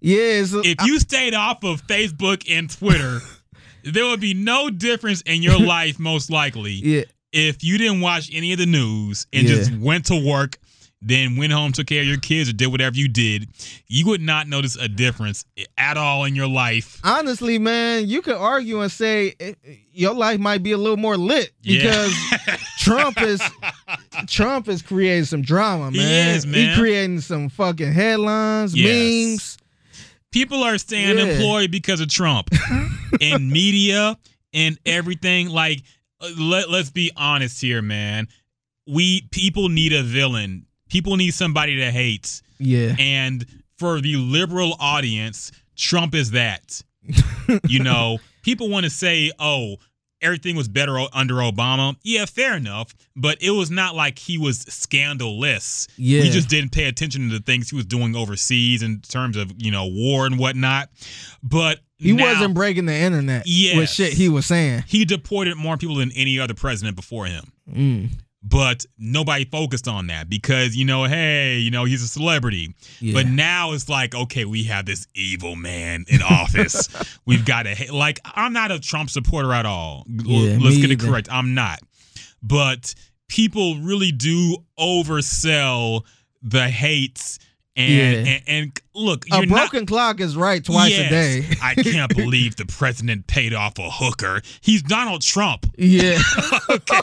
Yeah, 0.00 0.16
it's, 0.18 0.52
if 0.52 0.76
you 0.84 1.00
stayed 1.00 1.34
off 1.34 1.64
of 1.64 1.86
Facebook 1.86 2.44
and 2.50 2.70
Twitter, 2.70 3.20
there 3.84 4.04
would 4.06 4.20
be 4.20 4.34
no 4.34 4.68
difference 4.70 5.22
in 5.22 5.42
your 5.42 5.58
life, 5.74 5.98
most 5.98 6.30
likely, 6.30 6.72
yeah, 6.72 7.02
if 7.32 7.64
you 7.64 7.78
didn't 7.78 8.00
watch 8.00 8.30
any 8.32 8.52
of 8.52 8.58
the 8.58 8.66
news 8.66 9.26
and 9.32 9.48
Yeah. 9.48 9.56
just 9.56 9.72
went 9.72 10.06
to 10.06 10.16
work, 10.16 10.58
then 11.06 11.36
went 11.36 11.52
home, 11.52 11.72
took 11.72 11.86
care 11.86 12.00
of 12.00 12.06
your 12.06 12.16
kids, 12.18 12.48
or 12.48 12.52
did 12.54 12.68
whatever 12.68 12.96
you 12.96 13.08
did. 13.08 13.48
You 13.88 14.06
would 14.06 14.20
not 14.22 14.48
notice 14.48 14.74
a 14.76 14.88
difference 14.88 15.44
at 15.76 15.96
all 15.96 16.24
in 16.24 16.34
your 16.34 16.46
life. 16.48 17.00
honestly, 17.04 17.58
man, 17.58 18.08
you 18.08 18.22
could 18.22 18.36
argue 18.36 18.80
and 18.80 18.90
say 18.90 19.34
eh, 19.38 19.52
your 19.92 20.14
life 20.14 20.40
might 20.40 20.62
be 20.62 20.72
a 20.72 20.78
little 20.78 20.96
more 20.96 21.16
lit 21.16 21.52
Yeah. 21.62 21.82
because 21.82 22.60
Trump 22.78 23.20
is 23.20 23.40
Trump 24.26 24.68
is 24.68 24.82
creating 24.82 25.24
some 25.24 25.42
drama, 25.42 25.90
He 25.90 25.98
man. 25.98 26.34
is, 26.36 26.46
man. 26.46 26.70
He 26.70 26.74
creating 26.76 27.20
some 27.20 27.48
fucking 27.48 27.92
headlines, 27.92 28.74
Yes. 28.74 28.88
memes. 29.30 29.58
People 30.32 30.62
are 30.64 30.78
staying 30.78 31.18
Yeah. 31.18 31.24
employed 31.26 31.70
because 31.70 32.00
of 32.00 32.08
Trump 32.08 32.48
in 33.20 33.50
media 33.50 34.16
and 34.52 34.78
everything. 34.84 35.48
Like, 35.48 35.82
uh, 36.20 36.30
let, 36.38 36.70
let's 36.70 36.90
be 36.90 37.12
honest 37.16 37.60
here, 37.60 37.82
man. 37.82 38.28
We 38.86 39.22
people 39.30 39.68
need 39.68 39.92
a 39.92 40.02
villain. 40.02 40.66
People 40.94 41.16
need 41.16 41.34
somebody 41.34 41.74
to 41.78 41.90
hate. 41.90 42.40
Yeah, 42.60 42.94
And 43.00 43.44
for 43.78 44.00
the 44.00 44.14
liberal 44.14 44.76
audience, 44.78 45.50
Trump 45.76 46.14
is 46.14 46.30
that. 46.30 46.80
you 47.68 47.82
know, 47.82 48.18
people 48.44 48.68
want 48.68 48.84
to 48.84 48.90
say, 48.90 49.32
oh, 49.40 49.78
everything 50.22 50.54
was 50.54 50.68
better 50.68 50.96
under 51.12 51.34
Obama. 51.34 51.96
Yeah, 52.04 52.26
fair 52.26 52.56
enough. 52.56 52.94
But 53.16 53.42
it 53.42 53.50
was 53.50 53.72
not 53.72 53.96
like 53.96 54.20
he 54.20 54.38
was 54.38 54.60
scandalous. 54.60 55.88
Yeah. 55.96 56.22
We 56.22 56.30
just 56.30 56.48
didn't 56.48 56.70
pay 56.70 56.84
attention 56.84 57.28
to 57.28 57.38
the 57.38 57.42
things 57.44 57.70
he 57.70 57.76
was 57.76 57.86
doing 57.86 58.14
overseas 58.14 58.84
in 58.84 59.00
terms 59.00 59.36
of, 59.36 59.50
you 59.58 59.72
know, 59.72 59.86
war 59.86 60.26
and 60.26 60.38
whatnot. 60.38 60.90
But 61.42 61.80
he 61.98 62.12
now- 62.12 62.32
wasn't 62.32 62.54
breaking 62.54 62.86
the 62.86 62.94
internet 62.94 63.40
with 63.40 63.48
Yes. 63.52 63.92
shit 63.94 64.12
he 64.12 64.28
was 64.28 64.46
saying. 64.46 64.84
he 64.86 65.04
deported 65.04 65.56
more 65.56 65.76
people 65.76 65.96
than 65.96 66.12
any 66.12 66.38
other 66.38 66.54
president 66.54 66.94
before 66.96 67.26
him. 67.26 67.52
Mm. 67.68 68.10
But 68.46 68.84
nobody 68.98 69.46
focused 69.46 69.88
on 69.88 70.08
that 70.08 70.28
because, 70.28 70.76
you 70.76 70.84
know, 70.84 71.04
hey, 71.04 71.56
you 71.56 71.70
know, 71.70 71.84
he's 71.86 72.02
a 72.02 72.08
celebrity. 72.08 72.74
Yeah. 73.00 73.14
But 73.14 73.26
now 73.26 73.72
it's 73.72 73.88
like, 73.88 74.14
okay, 74.14 74.44
we 74.44 74.64
have 74.64 74.84
this 74.84 75.06
evil 75.14 75.56
man 75.56 76.04
in 76.08 76.20
office. 76.30 76.88
We've 77.24 77.44
got 77.46 77.62
to, 77.62 77.92
like, 77.92 78.20
I'm 78.34 78.52
not 78.52 78.70
a 78.70 78.78
Trump 78.78 79.08
supporter 79.08 79.52
at 79.54 79.64
all. 79.64 80.04
Yeah, 80.08 80.58
Let's 80.60 80.76
get 80.76 80.90
it 80.90 81.00
either. 81.00 81.06
correct. 81.08 81.28
I'm 81.32 81.54
not. 81.54 81.80
But 82.42 82.94
people 83.28 83.78
really 83.78 84.12
do 84.12 84.58
oversell 84.78 86.02
the 86.42 86.68
hates. 86.68 87.38
And, 87.76 87.92
Yeah. 87.92 88.32
and, 88.34 88.42
and 88.46 88.80
look, 88.94 89.24
A 89.32 89.38
you're 89.38 89.46
not, 89.46 89.70
broken 89.70 89.84
clock 89.86 90.20
is 90.20 90.36
right 90.36 90.64
twice 90.64 90.90
Yes. 90.92 91.06
a 91.06 91.10
day. 91.10 91.56
I 91.60 91.74
can't 91.74 92.14
believe 92.16 92.54
the 92.56 92.66
president 92.66 93.26
paid 93.26 93.52
off 93.52 93.78
a 93.78 93.90
hooker. 93.90 94.42
He's 94.60 94.82
Donald 94.82 95.22
Trump. 95.22 95.66
Yeah. 95.76 96.18
Okay. 96.70 97.00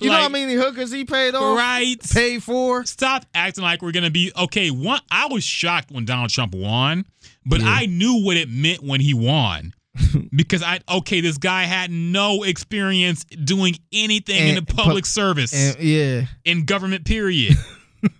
you 0.00 0.08
know 0.10 0.16
how 0.16 0.22
Like- 0.24 0.32
many 0.32 0.54
hookers 0.54 0.90
he 0.92 1.04
paid 1.04 1.34
off? 1.34 1.56
Right. 1.56 1.96
Paid 2.12 2.42
for? 2.42 2.84
Stop 2.84 3.24
acting 3.34 3.62
like 3.64 3.80
we're 3.82 3.92
gonna 3.92 4.10
be 4.10 4.30
okay. 4.36 4.70
One, 4.70 5.00
I 5.10 5.26
was 5.28 5.44
shocked 5.44 5.90
when 5.90 6.04
Donald 6.04 6.30
Trump 6.30 6.54
won, 6.54 7.04
but 7.46 7.60
Yeah. 7.60 7.68
I 7.68 7.86
knew 7.86 8.22
what 8.24 8.36
it 8.36 8.48
meant 8.48 8.82
when 8.82 9.00
he 9.00 9.14
won. 9.14 9.74
because 10.34 10.62
I 10.62 10.80
okay, 10.88 11.20
this 11.20 11.36
guy 11.38 11.64
had 11.64 11.90
no 11.90 12.42
experience 12.44 13.24
doing 13.24 13.76
anything 13.92 14.36
in 14.48 14.56
And 14.56 14.66
the 14.66 14.74
pu- 14.74 14.82
public 14.82 15.06
service 15.06 15.52
And 15.54 15.78
yeah. 15.84 16.26
in 16.44 16.64
government 16.64 17.04
period. 17.04 17.56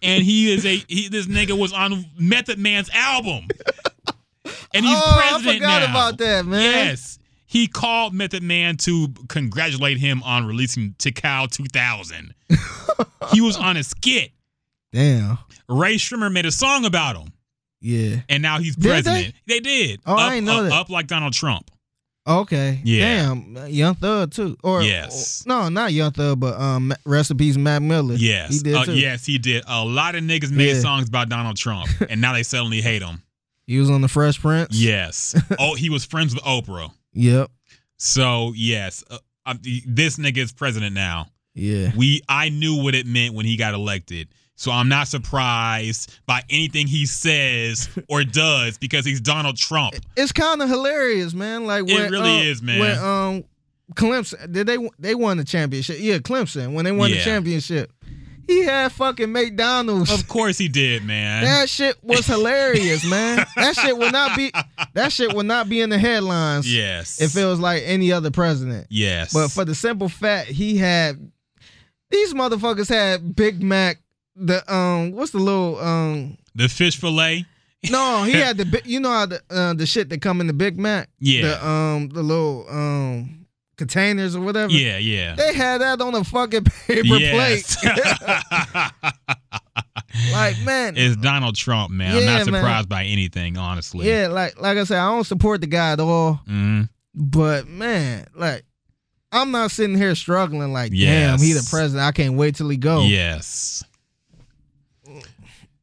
And 0.02 0.22
he 0.22 0.52
is 0.52 0.64
a 0.64 0.76
he, 0.88 1.08
this 1.08 1.26
nigga 1.26 1.58
was 1.58 1.72
on 1.72 2.04
Method 2.18 2.58
Man's 2.58 2.90
album. 2.92 3.46
And 4.74 4.84
he's 4.84 4.96
oh, 4.96 5.02
I 5.04 5.28
president 5.30 5.56
forgot 5.58 5.82
now. 5.82 5.90
about 5.90 6.18
that, 6.18 6.46
man. 6.46 6.60
Yes. 6.62 7.18
He 7.46 7.66
called 7.66 8.14
Method 8.14 8.42
Man 8.42 8.76
to 8.78 9.08
congratulate 9.28 9.98
him 9.98 10.22
on 10.22 10.46
releasing 10.46 10.94
Tical 10.98 11.50
2000. 11.50 12.34
he 13.32 13.40
was 13.40 13.56
on 13.56 13.76
a 13.76 13.82
skit. 13.84 14.30
Damn. 14.92 15.38
Rae 15.68 15.96
Sremmurd 15.96 16.32
made 16.32 16.46
a 16.46 16.50
song 16.52 16.84
about 16.84 17.16
him, 17.16 17.32
Yeah. 17.80 18.16
and 18.28 18.42
now 18.42 18.58
he's 18.58 18.74
Did 18.76 18.88
president. 18.88 19.34
They, 19.46 19.60
did. 19.60 20.00
Oh, 20.06 20.14
I 20.14 20.26
up, 20.28 20.32
ain't 20.32 20.46
know 20.46 20.58
up, 20.58 20.62
that. 20.64 20.72
Up 20.72 20.90
like 20.90 21.06
Donald 21.06 21.32
Trump. 21.34 21.70
Okay. 22.26 22.80
Yeah. 22.84 23.34
Damn. 23.34 23.66
Young 23.68 23.94
Thug 23.96 24.30
too. 24.32 24.56
Or 24.62 24.82
Yes. 24.82 25.44
No, 25.46 25.68
not 25.68 25.92
Young 25.92 26.12
Thug, 26.12 26.38
but 26.38 26.58
um, 26.60 26.92
peace, 27.36 27.56
Mac 27.56 27.82
Miller. 27.82 28.14
Yes. 28.14 28.52
He 28.54 28.58
did 28.60 28.74
Uh, 28.76 28.84
too. 28.84 28.94
yes, 28.98 29.26
he 29.26 29.38
did. 29.38 29.64
A 29.66 29.84
lot 29.84 30.14
of 30.14 30.22
niggas 30.22 30.52
made 30.52 30.74
Yeah. 30.76 30.80
songs 30.80 31.08
about 31.08 31.28
Donald 31.28 31.56
Trump, 31.56 31.88
and 32.08 32.20
now 32.20 32.32
they 32.32 32.42
suddenly 32.44 32.80
hate 32.80 33.02
him. 33.02 33.22
He 33.66 33.78
was 33.78 33.90
on 33.90 34.00
the 34.02 34.08
Fresh 34.08 34.40
Prince. 34.40 34.74
Yes. 34.76 35.34
oh, 35.58 35.74
he 35.74 35.90
was 35.90 36.04
friends 36.04 36.34
with 36.34 36.44
Oprah. 36.44 36.90
Yep. 37.12 37.50
So 37.96 38.52
yes, 38.56 39.02
uh, 39.10 39.18
uh, 39.46 39.54
this 39.86 40.16
nigga 40.16 40.38
is 40.38 40.52
president 40.52 40.94
now. 40.94 41.28
Yeah. 41.54 41.90
We 41.96 42.22
I 42.28 42.48
knew 42.48 42.82
what 42.82 42.94
it 42.94 43.06
meant 43.06 43.34
when 43.34 43.46
he 43.46 43.56
got 43.56 43.74
elected. 43.74 44.28
So 44.56 44.70
I'm 44.70 44.88
not 44.88 45.08
surprised 45.08 46.20
by 46.26 46.42
anything 46.50 46.86
he 46.86 47.06
says 47.06 47.88
or 48.08 48.22
does 48.24 48.78
because 48.78 49.04
he's 49.04 49.20
Donald 49.20 49.56
Trump. 49.56 49.94
It's 50.16 50.32
kind 50.32 50.62
of 50.62 50.68
hilarious, 50.68 51.34
man. 51.34 51.66
Like 51.66 51.88
It 51.88 52.10
really 52.10 52.38
uh, 52.38 52.42
is, 52.42 52.62
man. 52.62 52.78
When 52.78 52.98
um, 52.98 53.44
Clemson 53.94 54.52
did 54.52 54.66
they 54.66 54.78
they 54.98 55.14
won 55.14 55.36
the 55.38 55.44
championship? 55.44 55.96
Yeah, 56.00 56.18
Clemson 56.18 56.74
when 56.74 56.84
they 56.84 56.92
won 56.92 57.10
the 57.10 57.20
championship, 57.20 57.92
he 58.46 58.62
had 58.62 58.92
fucking 58.92 59.32
McDonald's. 59.32 60.12
Of 60.12 60.28
course 60.28 60.58
he 60.58 60.68
did, 60.68 61.04
man. 61.04 61.44
That 61.44 61.68
shit 61.68 62.02
was 62.02 62.26
hilarious, 62.26 63.04
man. 63.04 63.44
That 63.56 63.76
shit 63.76 63.96
would 63.96 64.12
not 64.12 64.36
be 64.36 64.52
that 64.94 65.12
shit 65.12 65.34
would 65.34 65.46
not 65.46 65.68
be 65.68 65.80
in 65.80 65.90
the 65.90 65.98
headlines. 65.98 66.72
yes. 66.72 67.20
If 67.20 67.36
it 67.36 67.44
was 67.44 67.60
like 67.60 67.82
any 67.84 68.12
other 68.12 68.30
president. 68.30 68.86
yes. 68.90 69.32
But 69.32 69.48
for 69.50 69.64
the 69.64 69.74
simple 69.74 70.08
fact 70.08 70.48
he 70.48 70.76
had 70.76 71.30
these 72.10 72.34
motherfuckers 72.34 72.88
had 72.88 73.34
Big 73.34 73.62
Mac, 73.62 73.98
the 74.36 74.62
um 74.74 75.12
what's 75.12 75.32
the 75.32 75.38
little 75.38 75.78
um 75.80 76.38
the 76.54 76.68
fish 76.68 76.98
fillet. 76.98 77.44
no, 77.90 78.22
he 78.24 78.32
had 78.32 78.56
the 78.58 78.82
you 78.84 79.00
know 79.00 79.10
how 79.10 79.26
the 79.26 79.40
uh, 79.50 79.74
the 79.74 79.86
shit 79.86 80.08
that 80.10 80.22
come 80.22 80.40
in 80.40 80.46
the 80.46 80.52
Big 80.52 80.78
Mac? 80.78 81.08
Yeah. 81.18 81.42
The 81.42 81.66
um 81.66 82.08
the 82.08 82.22
little 82.22 82.66
um 82.70 83.46
containers 83.76 84.36
or 84.36 84.40
whatever. 84.42 84.72
Yeah, 84.72 84.98
yeah. 84.98 85.34
They 85.34 85.52
had 85.54 85.80
that 85.80 86.00
on 86.00 86.14
a 86.14 86.22
fucking 86.24 86.64
paper 86.86 87.02
Yes. 87.16 87.76
plate. 87.82 87.94
like 90.32 90.56
man, 90.64 90.94
it's 90.96 91.16
Donald 91.16 91.56
Trump, 91.56 91.90
man. 91.90 92.14
I'm 92.16 92.22
Yeah, 92.22 92.38
not 92.38 92.50
man. 92.50 92.60
surprised 92.62 92.88
by 92.88 93.04
anything, 93.04 93.56
honestly. 93.56 94.08
yeah, 94.08 94.28
like 94.28 94.60
like 94.60 94.78
I 94.78 94.84
said, 94.84 94.98
I 94.98 95.10
don't 95.10 95.24
support 95.24 95.60
the 95.60 95.66
guy 95.66 95.92
at 95.92 96.00
all. 96.00 96.40
Mhm. 96.48 96.88
But 97.14 97.68
man, 97.68 98.26
like 98.34 98.64
I'm 99.32 99.50
not 99.50 99.70
sitting 99.70 99.96
here 99.96 100.14
struggling 100.14 100.72
like, 100.72 100.90
damn, 100.90 100.98
Yes. 100.98 101.42
he 101.42 101.52
the 101.52 101.66
president. 101.70 102.06
I 102.06 102.12
can't 102.12 102.34
wait 102.34 102.54
till 102.56 102.68
he 102.68 102.76
go. 102.76 103.02
Yes. 103.02 103.82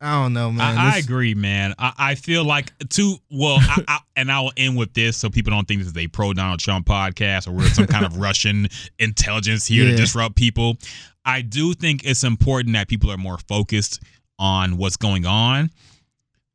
I 0.01 0.21
don't 0.21 0.33
know, 0.33 0.51
man. 0.51 0.77
I, 0.77 0.95
I 0.95 0.97
agree, 0.97 1.33
man. 1.33 1.73
I, 1.77 1.93
I 1.97 2.15
feel 2.15 2.45
like 2.45 2.71
too 2.87 3.17
well, 3.29 3.57
I, 3.59 3.99
and 4.15 4.31
I 4.31 4.39
will 4.39 4.53
end 4.55 4.77
with 4.77 4.93
this 4.93 5.17
so 5.17 5.29
people 5.29 5.51
don't 5.51 5.67
think 5.67 5.81
this 5.81 5.89
is 5.89 5.97
a 5.97 6.07
pro 6.07 6.33
Donald 6.33 6.59
Trump 6.59 6.87
podcast 6.87 7.47
or 7.47 7.51
we're 7.51 7.67
some 7.67 7.87
kind 7.87 8.05
of 8.05 8.17
Russian 8.19 8.69
intelligence 8.97 9.65
here 9.67 9.85
to 9.85 9.95
disrupt 9.95 10.35
people. 10.35 10.77
I 11.25 11.41
do 11.41 11.73
think 11.73 12.05
it's 12.05 12.23
important 12.23 12.73
that 12.75 12.87
people 12.87 13.11
are 13.11 13.17
more 13.17 13.37
focused 13.37 14.01
on 14.39 14.77
what's 14.77 14.95
going 14.95 15.25
on 15.25 15.69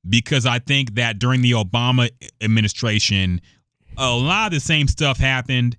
because 0.08 0.46
I 0.46 0.58
think 0.58 0.94
that 0.94 1.18
during 1.18 1.42
the 1.42 1.52
Obama 1.52 2.08
administration, 2.40 3.42
a 3.98 4.10
lot 4.10 4.46
of 4.46 4.52
the 4.52 4.60
same 4.60 4.88
stuff 4.88 5.18
happened, 5.18 5.76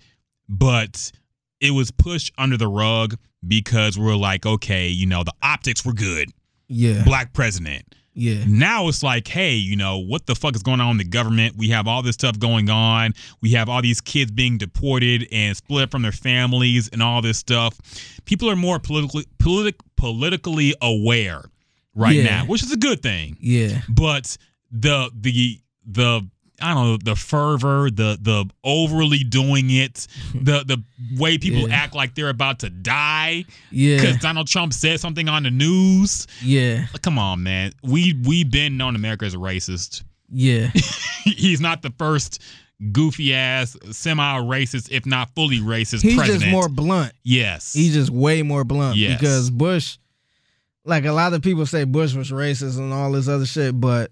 but 0.47 1.11
it 1.59 1.71
was 1.71 1.89
pushed 1.89 2.31
under 2.37 2.57
the 2.57 2.67
rug 2.67 3.15
because 3.47 3.97
we're 3.97 4.15
like, 4.15 4.45
okay, 4.45 4.87
you 4.87 5.05
know, 5.07 5.23
the 5.23 5.33
optics 5.41 5.83
were 5.83 5.93
good. 5.93 6.29
Yeah. 6.67 7.03
Black 7.03 7.33
president. 7.33 7.95
Yeah. 8.17 8.45
Now 8.47 8.87
it's 8.87 9.03
like, 9.03 9.27
hey, 9.27 9.55
you 9.55 9.75
know, 9.75 9.97
what 9.97 10.25
the 10.25 10.35
fuck 10.35 10.55
is 10.55 10.63
going 10.63 10.79
on 10.79 10.91
in 10.91 10.97
the 10.97 11.03
government? 11.03 11.55
We 11.57 11.67
have 11.69 11.85
all 11.85 12.01
this 12.01 12.13
stuff 12.13 12.39
going 12.39 12.69
on. 12.69 13.13
We 13.41 13.51
have 13.51 13.67
all 13.67 13.81
these 13.81 13.99
kids 13.99 14.31
being 14.31 14.57
deported 14.57 15.27
and 15.33 15.55
split 15.57 15.91
from 15.91 16.01
their 16.01 16.13
families 16.13 16.87
and 16.87 17.03
all 17.03 17.21
this 17.21 17.37
stuff. 17.37 17.77
People 18.23 18.49
are 18.49 18.55
more 18.55 18.79
politically 18.79 19.25
politic, 19.37 19.75
politically 19.97 20.73
aware 20.81 21.43
right 21.93 22.15
Yeah. 22.15 22.23
now, 22.23 22.45
which 22.45 22.63
is 22.63 22.71
a 22.71 22.77
good 22.77 23.03
thing. 23.03 23.35
Yeah. 23.41 23.81
But 23.89 24.37
the 24.71 25.11
the 25.13 25.59
the 25.85 26.25
I 26.61 26.73
don't 26.73 26.85
know 26.85 26.97
the 27.03 27.15
fervor, 27.15 27.89
the 27.91 28.17
the 28.21 28.49
overly 28.63 29.23
doing 29.23 29.69
it, 29.69 30.07
the 30.33 30.63
the 30.65 30.83
way 31.17 31.37
people 31.37 31.67
Yeah. 31.69 31.75
act 31.75 31.93
like 31.95 32.15
they're 32.15 32.29
about 32.29 32.59
to 32.59 32.69
die 32.69 33.45
Yeah. 33.71 33.97
because 33.97 34.17
Donald 34.17 34.47
Trump 34.47 34.73
said 34.73 34.99
something 34.99 35.27
on 35.29 35.43
the 35.43 35.51
news. 35.51 36.27
Yeah. 36.41 36.85
Come 37.01 37.19
on, 37.19 37.43
man. 37.43 37.73
We 37.83 38.13
we've 38.25 38.49
been 38.49 38.77
known 38.77 38.95
America 38.95 39.25
as 39.25 39.33
a 39.33 39.37
racist. 39.37 40.03
Yeah. 40.31 40.71
He's 41.23 41.59
not 41.61 41.81
the 41.81 41.91
first 41.97 42.41
goofy 42.91 43.33
ass, 43.33 43.77
semi 43.91 44.37
racist, 44.41 44.91
if 44.91 45.05
not 45.05 45.29
fully 45.35 45.59
racist 45.59 46.01
He's 46.01 46.15
president. 46.15 46.41
just 46.43 46.51
more 46.51 46.67
blunt. 46.69 47.13
yes. 47.23 47.73
He's 47.73 47.93
just 47.93 48.09
way 48.09 48.41
more 48.43 48.63
blunt 48.63 48.97
Yes. 48.97 49.19
because 49.19 49.49
Bush, 49.49 49.97
like 50.83 51.05
a 51.05 51.11
lot 51.13 51.33
of 51.33 51.41
people 51.41 51.65
say 51.65 51.83
Bush 51.83 52.13
was 52.13 52.31
racist 52.31 52.77
and 52.77 52.91
all 52.93 53.11
this 53.11 53.27
other 53.27 53.45
shit, 53.45 53.79
but 53.79 54.11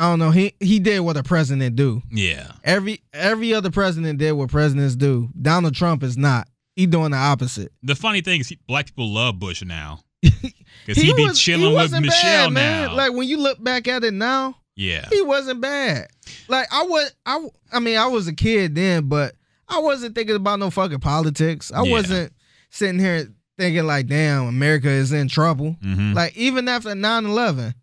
I 0.00 0.08
don't 0.10 0.18
know. 0.18 0.30
He 0.30 0.54
he 0.60 0.78
did 0.80 1.00
what 1.00 1.16
a 1.16 1.22
president 1.22 1.76
do. 1.76 2.02
yeah. 2.10 2.52
Every 2.64 3.02
every 3.12 3.52
other 3.54 3.70
president 3.70 4.18
did 4.18 4.32
what 4.32 4.48
presidents 4.50 4.96
do. 4.96 5.28
Donald 5.40 5.74
Trump 5.74 6.02
is 6.02 6.16
not. 6.16 6.48
He 6.76 6.86
doing 6.86 7.10
the 7.10 7.16
opposite. 7.18 7.72
The 7.82 7.94
funny 7.94 8.20
thing 8.22 8.40
is, 8.40 8.48
he, 8.48 8.58
black 8.66 8.86
people 8.86 9.08
love 9.12 9.38
Bush 9.38 9.62
now 9.62 10.00
because 10.22 10.52
he, 10.96 11.12
be 11.14 11.24
was- 11.26 11.38
he 11.38 11.42
chilling 11.52 11.74
with 11.74 11.92
Michelle 11.92 12.46
bad, 12.48 12.52
man. 12.52 12.88
now. 12.90 12.94
Like 12.96 13.12
when 13.12 13.28
you 13.28 13.38
look 13.38 13.62
back 13.62 13.86
at 13.88 14.02
it 14.04 14.14
now, 14.14 14.56
yeah. 14.76 15.06
he 15.10 15.20
wasn't 15.22 15.60
bad. 15.60 16.06
Like 16.48 16.68
I 16.72 16.84
was, 16.84 17.12
I, 17.26 17.46
I 17.72 17.80
mean, 17.80 17.98
I 17.98 18.06
was 18.06 18.26
a 18.28 18.32
kid 18.34 18.74
then, 18.74 19.08
but 19.08 19.34
I 19.68 19.80
wasn't 19.80 20.14
thinking 20.14 20.36
about 20.36 20.58
no 20.58 20.70
fucking 20.70 21.00
politics. 21.00 21.70
I 21.72 21.82
Yeah. 21.82 21.90
wasn't 21.92 22.32
sitting 22.70 22.98
here 23.00 23.28
thinking 23.58 23.84
like, 23.84 24.06
damn, 24.06 24.46
America 24.46 24.88
is 24.88 25.12
in 25.12 25.28
trouble. 25.28 25.76
Mhm. 25.84 26.14
Like 26.14 26.34
even 26.36 26.66
after 26.68 26.90
9-11, 26.90 27.74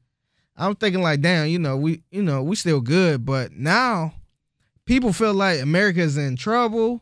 I'm 0.58 0.76
thinking 0.76 1.02
like, 1.02 1.22
damn, 1.22 1.48
you 1.48 1.60
know, 1.60 1.78
we, 1.78 2.02
you 2.12 2.24
know, 2.24 2.42
we 2.42 2.56
still 2.56 2.82
good, 2.82 3.26
but 3.26 3.52
now 3.54 4.14
people 4.86 5.14
feel 5.14 5.34
like 5.34 5.62
America's 5.62 6.18
in 6.18 6.36
trouble. 6.36 7.02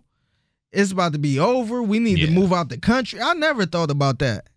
It's 0.71 0.91
about 0.91 1.13
to 1.13 1.19
be 1.19 1.39
over. 1.39 1.81
We 1.81 1.99
need 1.99 2.17
to 2.17 2.31
move 2.31 2.51
out 2.51 2.67
the 2.67 2.77
country. 2.77 3.21
I 3.21 3.33
never 3.33 3.65
thought 3.65 3.89
about 3.89 4.19
that. 4.19 4.47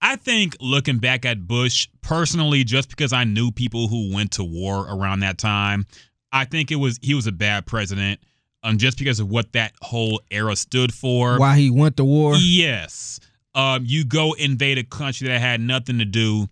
I 0.00 0.16
think 0.16 0.56
looking 0.60 0.98
back 0.98 1.24
at 1.26 1.46
Bush 1.46 1.88
personally, 2.00 2.62
just 2.62 2.88
because 2.88 3.12
I 3.12 3.24
knew 3.24 3.50
people 3.50 3.88
who 3.88 4.14
went 4.14 4.32
to 4.32 4.44
war 4.44 4.86
around 4.88 5.20
that 5.20 5.36
time, 5.36 5.84
I 6.32 6.44
think 6.44 6.70
it 6.70 6.76
was 6.76 6.98
he 7.02 7.14
was 7.14 7.26
a 7.26 7.32
bad 7.32 7.66
president. 7.66 8.20
Um, 8.62 8.76
just 8.76 8.98
because 8.98 9.20
of 9.20 9.30
what 9.30 9.52
that 9.52 9.72
whole 9.80 10.20
era 10.30 10.54
stood 10.54 10.92
for. 10.92 11.38
Why 11.38 11.56
he 11.56 11.70
went 11.70 11.96
to 11.96 12.04
war? 12.04 12.34
Yes. 12.36 13.18
Um, 13.54 13.84
you 13.86 14.04
go 14.04 14.34
invade 14.34 14.76
a 14.76 14.84
country 14.84 15.28
that 15.28 15.40
had 15.40 15.62
nothing 15.62 15.98
to 15.98 16.04
do 16.04 16.46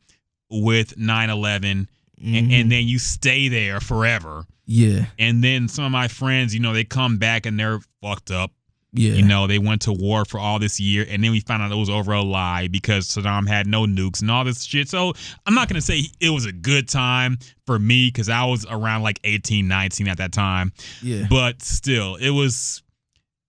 with 0.51 0.97
9 0.99 1.31
11, 1.31 1.89
Mm-hmm. 2.21 2.35
and, 2.35 2.53
and 2.53 2.73
then 2.73 2.89
you 2.89 2.99
stay 2.99 3.47
there 3.47 3.79
forever. 3.79 4.45
Yeah, 4.67 5.05
And 5.21 5.43
then 5.45 5.69
some 5.69 5.85
of 5.85 5.93
my 5.93 6.09
friends, 6.09 6.53
you 6.53 6.59
know, 6.59 6.73
they 6.75 6.83
come 6.83 7.17
back 7.19 7.47
and 7.47 7.57
they're 7.57 7.79
fucked 8.03 8.33
up. 8.33 8.51
yeah, 8.93 9.13
You 9.13 9.23
know, 9.23 9.47
they 9.47 9.61
went 9.61 9.83
to 9.83 9.93
war 9.93 10.25
for 10.25 10.41
all 10.41 10.59
this 10.59 10.81
year, 10.81 11.07
and 11.09 11.23
then 11.23 11.31
we 11.31 11.39
found 11.39 11.63
out 11.63 11.71
it 11.71 11.77
was 11.77 11.89
over 11.89 12.13
a 12.13 12.21
lie 12.23 12.67
because 12.67 13.07
Saddam 13.07 13.47
had 13.47 13.69
no 13.69 13.85
nukes 13.85 14.21
and 14.21 14.33
all 14.33 14.43
this 14.45 14.65
shit. 14.65 14.89
So 14.89 15.13
I'm 15.47 15.55
not 15.55 15.69
going 15.69 15.77
to 15.81 15.81
say 15.81 16.07
it 16.21 16.31
was 16.31 16.45
a 16.45 16.51
good 16.53 16.89
time 16.89 17.39
for 17.67 17.79
me 17.79 18.09
because 18.09 18.29
I 18.29 18.45
was 18.47 18.67
around 18.69 19.05
like 19.05 19.21
18, 19.23 19.69
19 19.69 20.09
at 20.09 20.17
that 20.19 20.33
time. 20.33 20.73
yeah. 21.01 21.27
But 21.31 21.63
still, 21.63 22.17
it 22.17 22.31
was, 22.31 22.83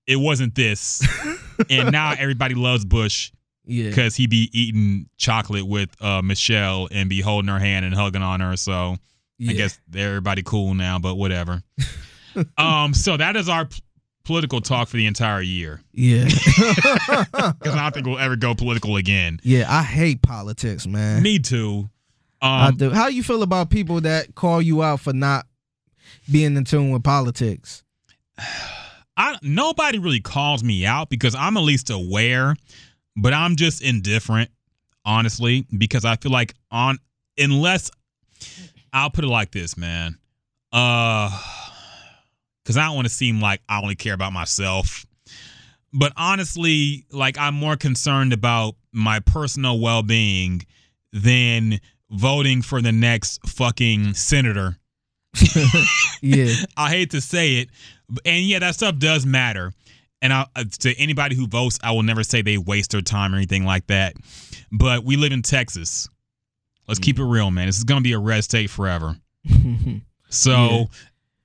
it 0.06 0.18
wasn't 0.18 0.54
this. 0.54 1.02
and 1.72 1.92
now 1.92 2.12
everybody 2.12 2.54
loves 2.54 2.86
Bush 2.86 3.32
yeah. 3.70 3.90
because 3.90 4.16
he 4.16 4.28
be 4.28 4.50
eating 4.54 5.08
chocolate 5.18 5.66
with 5.68 5.90
uh, 6.02 6.22
Michelle 6.22 6.88
and 6.92 7.10
be 7.10 7.22
holding 7.22 7.50
her 7.50 7.60
hand 7.60 7.86
and 7.86 7.94
hugging 7.96 8.22
on 8.22 8.40
her. 8.42 8.58
So 8.58 8.98
yeah. 9.38 9.52
I 9.52 9.54
guess 9.56 9.80
everybody 9.96 10.42
cool 10.44 10.74
now, 10.74 11.00
but 11.00 11.16
whatever. 11.16 11.62
um, 12.58 12.94
so 12.94 13.16
that 13.18 13.36
is 13.36 13.48
our 13.50 13.66
p- 13.66 13.82
political 14.26 14.62
talk 14.62 14.88
for 14.90 14.98
the 14.98 15.06
entire 15.08 15.42
year 15.42 15.82
Yeah. 15.94 16.26
because 16.26 17.74
I 17.74 17.82
don't 17.84 17.94
think 17.94 18.06
we'll 18.08 18.20
ever 18.20 18.36
go 18.36 18.54
political 18.56 18.96
again. 18.98 19.40
yeah, 19.44 19.66
I 19.68 19.84
hate 19.84 20.22
politics, 20.22 20.86
man. 20.86 21.24
Me 21.24 21.40
too. 21.40 21.90
I 22.42 22.68
Um, 22.68 22.76
do. 22.78 22.90
How 22.92 23.08
you 23.08 23.24
feel 23.24 23.44
about 23.44 23.70
people 23.70 24.02
that 24.02 24.36
call 24.36 24.62
you 24.62 24.82
out 24.84 25.00
for 25.02 25.14
not 25.14 25.46
being 26.32 26.56
in 26.56 26.64
tune 26.64 26.92
with 26.92 27.04
politics? 27.04 27.84
I 29.18 29.38
nobody 29.42 30.00
really 30.00 30.22
calls 30.22 30.64
me 30.64 30.86
out 30.86 31.10
because 31.10 31.36
I'm 31.36 31.58
at 31.58 31.64
least 31.64 31.90
aware, 31.90 32.56
but 33.22 33.34
I'm 33.34 33.56
just 33.56 33.82
indifferent, 33.82 34.50
honestly, 35.06 35.66
because 35.78 36.06
I 36.06 36.16
feel 36.16 36.32
like 36.32 36.54
on 36.72 36.98
unless 37.38 37.92
I'll 38.94 39.10
put 39.10 39.24
it 39.24 39.28
like 39.30 39.52
this, 39.52 39.78
man. 39.78 40.18
Uh 40.72 41.30
cuz 42.66 42.78
I 42.78 42.86
don't 42.86 42.96
want 42.96 43.08
to 43.08 43.14
seem 43.14 43.42
like 43.42 43.62
I 43.68 43.82
only 43.82 43.96
care 43.96 44.14
about 44.14 44.34
myself. 44.34 45.06
But 45.92 46.14
honestly, 46.18 47.06
like 47.12 47.38
I'm 47.38 47.56
more 47.56 47.76
concerned 47.76 48.34
about 48.34 48.76
my 48.92 49.20
personal 49.20 49.80
well-being 49.80 50.66
than 51.12 51.80
voting 52.12 52.62
for 52.62 52.82
the 52.82 52.92
next 52.92 53.40
fucking 53.48 54.14
senator. 54.14 54.78
Yeah. 56.22 56.54
I 56.78 56.90
hate 56.90 57.12
to 57.12 57.22
say 57.22 57.58
it, 57.58 57.70
and 58.26 58.44
yeah, 58.44 58.60
that 58.60 58.76
stuff 58.76 58.98
does 58.98 59.26
matter. 59.26 59.74
And 60.22 60.34
I, 60.34 60.46
uh, 60.56 60.66
to 60.80 60.94
anybody 61.00 61.36
who 61.36 61.48
votes, 61.48 61.80
I 61.82 61.92
will 61.92 62.04
never 62.04 62.24
say 62.24 62.42
they 62.42 62.58
waste 62.58 62.92
their 62.92 63.02
time 63.02 63.34
or 63.34 63.38
anything 63.38 63.66
like 63.66 63.88
that. 63.88 64.16
But 64.72 65.04
we 65.06 65.16
live 65.16 65.32
in 65.32 65.42
Texas. 65.42 66.10
Let's 66.88 67.00
keep 67.00 67.20
it 67.20 67.24
real, 67.24 67.52
man. 67.52 67.68
This 67.68 67.78
is 67.78 67.84
gonna 67.84 68.02
be 68.02 68.14
a 68.14 68.20
red 68.20 68.44
state 68.44 68.70
forever. 68.70 69.16
So 70.30 70.90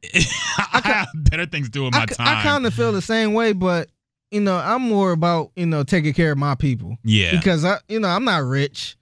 I 0.14 0.80
have 0.84 1.08
better 1.14 1.46
things 1.46 1.68
to 1.68 1.70
do 1.70 1.84
with 1.84 1.94
my 1.94 2.06
time. 2.06 2.38
I, 2.38 2.42
kind 2.42 2.66
of 2.66 2.74
feel 2.74 2.92
the 2.92 3.02
same 3.02 3.32
way, 3.32 3.52
but 3.52 3.88
you 4.30 4.40
know, 4.40 4.56
I'm 4.56 4.82
more 4.82 5.12
about 5.12 5.50
you 5.56 5.66
know 5.66 5.82
taking 5.82 6.12
care 6.12 6.32
of 6.32 6.38
my 6.38 6.54
people 6.54 6.96
yeah, 7.02 7.32
because 7.36 7.64
I, 7.64 7.78
you 7.88 8.00
know, 8.00 8.08
I'm 8.08 8.24
not 8.24 8.42
rich, 8.44 8.96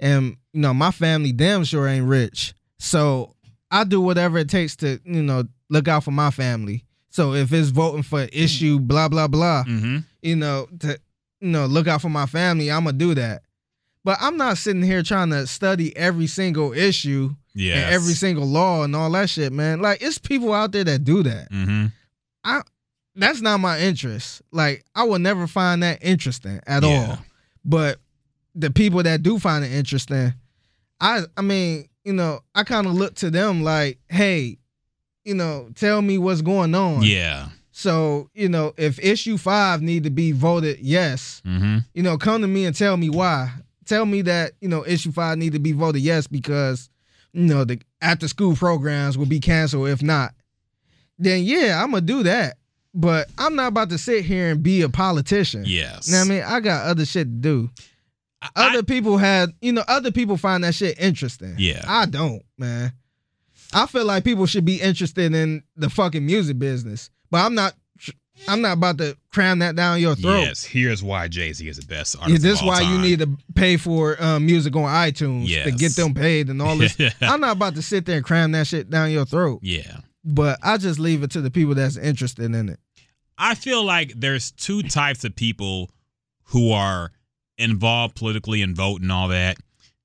and 0.00 0.36
you 0.52 0.60
know, 0.60 0.74
my 0.74 0.90
family 0.90 1.32
damn 1.32 1.64
sure 1.64 1.86
ain't 1.86 2.06
rich. 2.06 2.54
So 2.78 3.34
I 3.70 3.84
do 3.84 4.00
whatever 4.00 4.38
it 4.38 4.48
takes 4.48 4.76
to 4.76 5.00
you 5.04 5.22
know 5.22 5.44
look 5.70 5.88
out 5.88 6.04
for 6.04 6.10
my 6.10 6.30
family. 6.30 6.84
So 7.10 7.34
if 7.34 7.52
it's 7.52 7.70
voting 7.70 8.02
for 8.02 8.22
issue 8.32 8.78
blah 8.78 9.08
blah 9.08 9.28
blah, 9.28 9.64
hmm 9.64 9.98
you 10.22 10.36
know, 10.36 10.66
to 10.80 10.98
you 11.40 11.48
know, 11.48 11.66
look 11.66 11.86
out 11.86 12.02
for 12.02 12.08
my 12.10 12.26
family, 12.26 12.70
I'm 12.70 12.84
gonna 12.84 12.96
do 12.98 13.14
that. 13.14 13.42
But 14.04 14.18
I'm 14.20 14.36
not 14.36 14.58
sitting 14.58 14.82
here 14.82 15.02
trying 15.02 15.30
to 15.30 15.46
study 15.46 15.96
every 15.96 16.26
single 16.26 16.72
issue 16.72 17.34
yeah, 17.54 17.76
and 17.76 17.94
every 17.94 18.14
single 18.14 18.46
law 18.46 18.82
and 18.84 18.94
all 18.96 19.10
that 19.12 19.28
shit, 19.30 19.52
man. 19.52 19.80
Like 19.80 20.02
it's 20.02 20.18
people 20.18 20.52
out 20.52 20.72
there 20.72 20.84
that 20.84 21.04
do 21.04 21.22
that. 21.22 21.48
hmm 21.52 21.86
That's 23.14 23.40
not 23.40 23.58
my 23.58 23.80
interest. 23.80 24.42
Like 24.52 24.84
I 24.94 25.02
will 25.04 25.18
never 25.18 25.46
find 25.46 25.82
that 25.82 25.98
interesting 26.02 26.60
at 26.66 26.82
Yeah. 26.84 26.88
all. 26.88 27.18
But 27.64 27.98
the 28.54 28.70
people 28.70 29.02
that 29.02 29.22
do 29.22 29.38
find 29.38 29.64
it 29.64 29.72
interesting, 29.72 30.34
I 31.00 31.22
I 31.36 31.42
mean, 31.42 31.88
you 32.04 32.12
know, 32.12 32.40
I 32.54 32.62
kind 32.64 32.86
of 32.86 32.94
look 32.94 33.14
to 33.16 33.30
them 33.30 33.62
like, 33.62 33.98
hey, 34.08 34.57
you 35.28 35.34
know, 35.34 35.68
tell 35.74 36.00
me 36.02 36.16
what's 36.18 36.40
going 36.42 36.74
on. 36.74 37.02
yeah, 37.02 37.48
So, 37.70 38.28
you 38.34 38.48
know, 38.48 38.72
if 38.76 38.98
issue 38.98 39.36
five 39.36 39.82
need 39.82 40.04
to 40.04 40.10
be 40.10 40.32
voted 40.32 40.78
yes, 40.80 41.40
hmm 41.44 41.78
you 41.94 42.02
know, 42.02 42.16
come 42.18 42.40
to 42.42 42.48
me 42.48 42.64
and 42.64 42.74
tell 42.74 42.96
me 42.96 43.10
why. 43.10 43.52
Tell 43.84 44.04
me 44.06 44.22
that, 44.22 44.52
you 44.60 44.68
know, 44.68 44.84
issue 44.86 45.12
five 45.12 45.38
need 45.38 45.52
to 45.52 45.58
be 45.58 45.72
voted 45.72 46.02
yes 46.02 46.26
because, 46.26 46.90
you 47.32 47.44
know, 47.44 47.64
the 47.64 47.80
after 48.00 48.26
school 48.28 48.54
programs 48.56 49.16
will 49.18 49.26
be 49.26 49.40
canceled 49.40 49.88
if 49.88 50.02
not. 50.02 50.34
Then 51.18 51.44
yeah, 51.44 51.82
I'm 51.82 51.90
gonna 51.90 52.00
do 52.00 52.22
that. 52.24 52.56
But 52.94 53.28
I'm 53.38 53.54
not 53.54 53.68
about 53.68 53.90
to 53.90 53.98
sit 53.98 54.24
here 54.24 54.50
and 54.50 54.62
be 54.62 54.82
a 54.82 54.88
politician. 54.88 55.64
yes. 55.66 56.08
You 56.08 56.14
know 56.14 56.20
what 56.20 56.26
I 56.26 56.28
mean? 56.30 56.42
I 56.42 56.60
got 56.60 56.86
other 56.86 57.04
shit 57.04 57.26
to 57.26 57.32
do. 57.32 57.70
I- 58.40 58.48
Other 58.70 58.82
people 58.82 59.18
had, 59.18 59.50
you 59.60 59.72
know, 59.72 59.84
other 59.88 60.10
people 60.12 60.36
find 60.36 60.64
that 60.64 60.74
shit 60.74 60.98
interesting. 60.98 61.54
Yeah. 61.58 61.84
I 61.86 62.06
don't, 62.06 62.42
man. 62.56 62.92
I 63.72 63.86
feel 63.86 64.04
like 64.04 64.24
people 64.24 64.46
should 64.46 64.64
be 64.64 64.80
interested 64.80 65.34
in 65.34 65.62
the 65.76 65.90
fucking 65.90 66.24
music 66.24 66.58
business. 66.58 67.10
But 67.30 67.44
I'm 67.44 67.54
not 67.54 67.74
I'm 68.46 68.60
not 68.60 68.74
about 68.74 68.98
to 68.98 69.16
cram 69.32 69.58
that 69.60 69.74
down 69.74 70.00
your 70.00 70.14
throat. 70.14 70.40
yes. 70.40 70.64
Here's 70.64 71.02
why 71.02 71.26
Jay 71.28 71.52
Z 71.52 71.66
is 71.66 71.78
the 71.78 71.86
best 71.86 72.16
artist. 72.20 72.42
This 72.42 72.54
is 72.54 72.62
all 72.62 72.68
why 72.68 72.82
you 72.82 72.98
need 72.98 73.18
to 73.18 73.28
pay 73.54 73.76
for 73.76 74.22
um, 74.22 74.46
music 74.46 74.76
on 74.76 74.82
iTunes 74.82 75.48
to 75.64 75.72
get 75.72 75.96
them 75.96 76.14
paid 76.14 76.48
and 76.48 76.62
all 76.62 76.76
this. 76.76 76.96
I'm 77.20 77.40
not 77.40 77.56
about 77.56 77.74
to 77.74 77.82
sit 77.82 78.06
there 78.06 78.16
and 78.16 78.24
cram 78.24 78.52
that 78.52 78.66
shit 78.66 78.90
down 78.90 79.10
your 79.10 79.24
throat. 79.24 79.60
Yeah. 79.62 79.98
But 80.24 80.58
I 80.62 80.76
just 80.76 80.98
leave 80.98 81.22
it 81.22 81.30
to 81.32 81.40
the 81.40 81.50
people 81.50 81.74
that's 81.74 81.96
interested 81.96 82.44
in 82.54 82.68
it. 82.68 82.78
I 83.36 83.54
feel 83.54 83.84
like 83.84 84.12
there's 84.16 84.50
two 84.50 84.82
types 84.82 85.24
of 85.24 85.34
people 85.34 85.90
who 86.44 86.72
are 86.72 87.12
involved 87.56 88.16
politically 88.16 88.62
and 88.62 88.76
vote 88.76 89.00
and 89.00 89.10
all 89.10 89.28
that. 89.28 89.56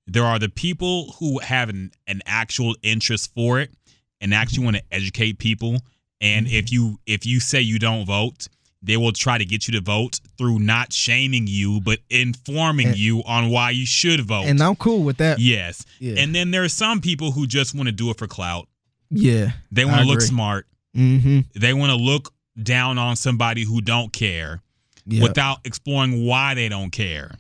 There 0.08 0.26
are 0.26 0.40
the 0.40 0.50
people 0.50 1.16
who 1.20 1.40
have 1.40 1.70
an, 1.70 1.92
an 2.08 2.22
actual 2.26 2.76
interest 2.82 3.34
for 3.34 3.60
it 3.60 3.72
and 4.20 4.34
actually 4.34 4.64
want 4.66 4.78
to 4.78 4.84
educate 4.92 5.38
people. 5.40 5.78
And 6.22 6.48
if 6.48 6.72
you 6.72 7.00
if 7.06 7.26
you 7.26 7.40
say 7.40 7.62
you 7.62 7.80
don't 7.80 8.06
vote, 8.06 8.48
they 8.82 8.98
will 8.98 9.14
try 9.14 9.38
to 9.38 9.46
get 9.46 9.68
you 9.68 9.74
to 9.76 9.82
vote 9.82 10.20
through 10.38 10.60
not 10.60 10.92
shaming 10.92 11.48
you, 11.48 11.80
but 11.82 12.00
informing 12.10 12.88
And- 12.90 12.98
you 12.98 13.24
on 13.24 13.50
why 13.50 13.72
you 13.72 13.86
should 13.86 14.22
vote. 14.22 14.46
And 14.46 14.62
I'm 14.62 14.76
cool 14.76 15.04
with 15.04 15.18
that. 15.18 15.40
yes. 15.40 15.86
Yeah. 16.00 16.16
And 16.18 16.36
then 16.36 16.52
there 16.52 16.64
are 16.64 16.70
some 16.70 17.00
people 17.02 17.32
who 17.32 17.48
just 17.48 17.74
want 17.74 17.88
to 17.88 17.94
do 17.94 18.10
it 18.10 18.18
for 18.18 18.28
clout. 18.28 18.68
Yeah. 19.10 19.52
They 19.72 19.86
want 19.86 20.02
to 20.02 20.08
look 20.08 20.22
smart. 20.22 20.68
Mm-hmm. 20.98 21.40
They 21.60 21.74
want 21.74 21.92
to 21.92 21.96
look 21.98 22.34
down 22.62 22.98
on 22.98 23.16
somebody 23.16 23.64
who 23.64 23.80
don't 23.82 24.12
care 24.12 24.62
Yeah. 25.06 25.24
without 25.24 25.60
exploring 25.66 26.26
why 26.26 26.54
they 26.54 26.68
don't 26.70 26.92
care. 26.92 27.32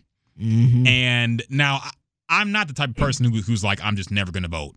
mm-hmm. 0.41 0.87
And 0.87 1.43
now 1.49 1.81
I'm 2.33 2.51
not 2.51 2.67
the 2.67 2.73
type 2.73 2.89
of 2.89 2.95
person 2.95 3.25
who, 3.25 3.41
who's 3.41 3.63
like, 3.63 3.79
I'm 3.83 3.95
just 3.95 4.11
never 4.11 4.31
going 4.31 4.43
to 4.43 4.49
vote. 4.49 4.75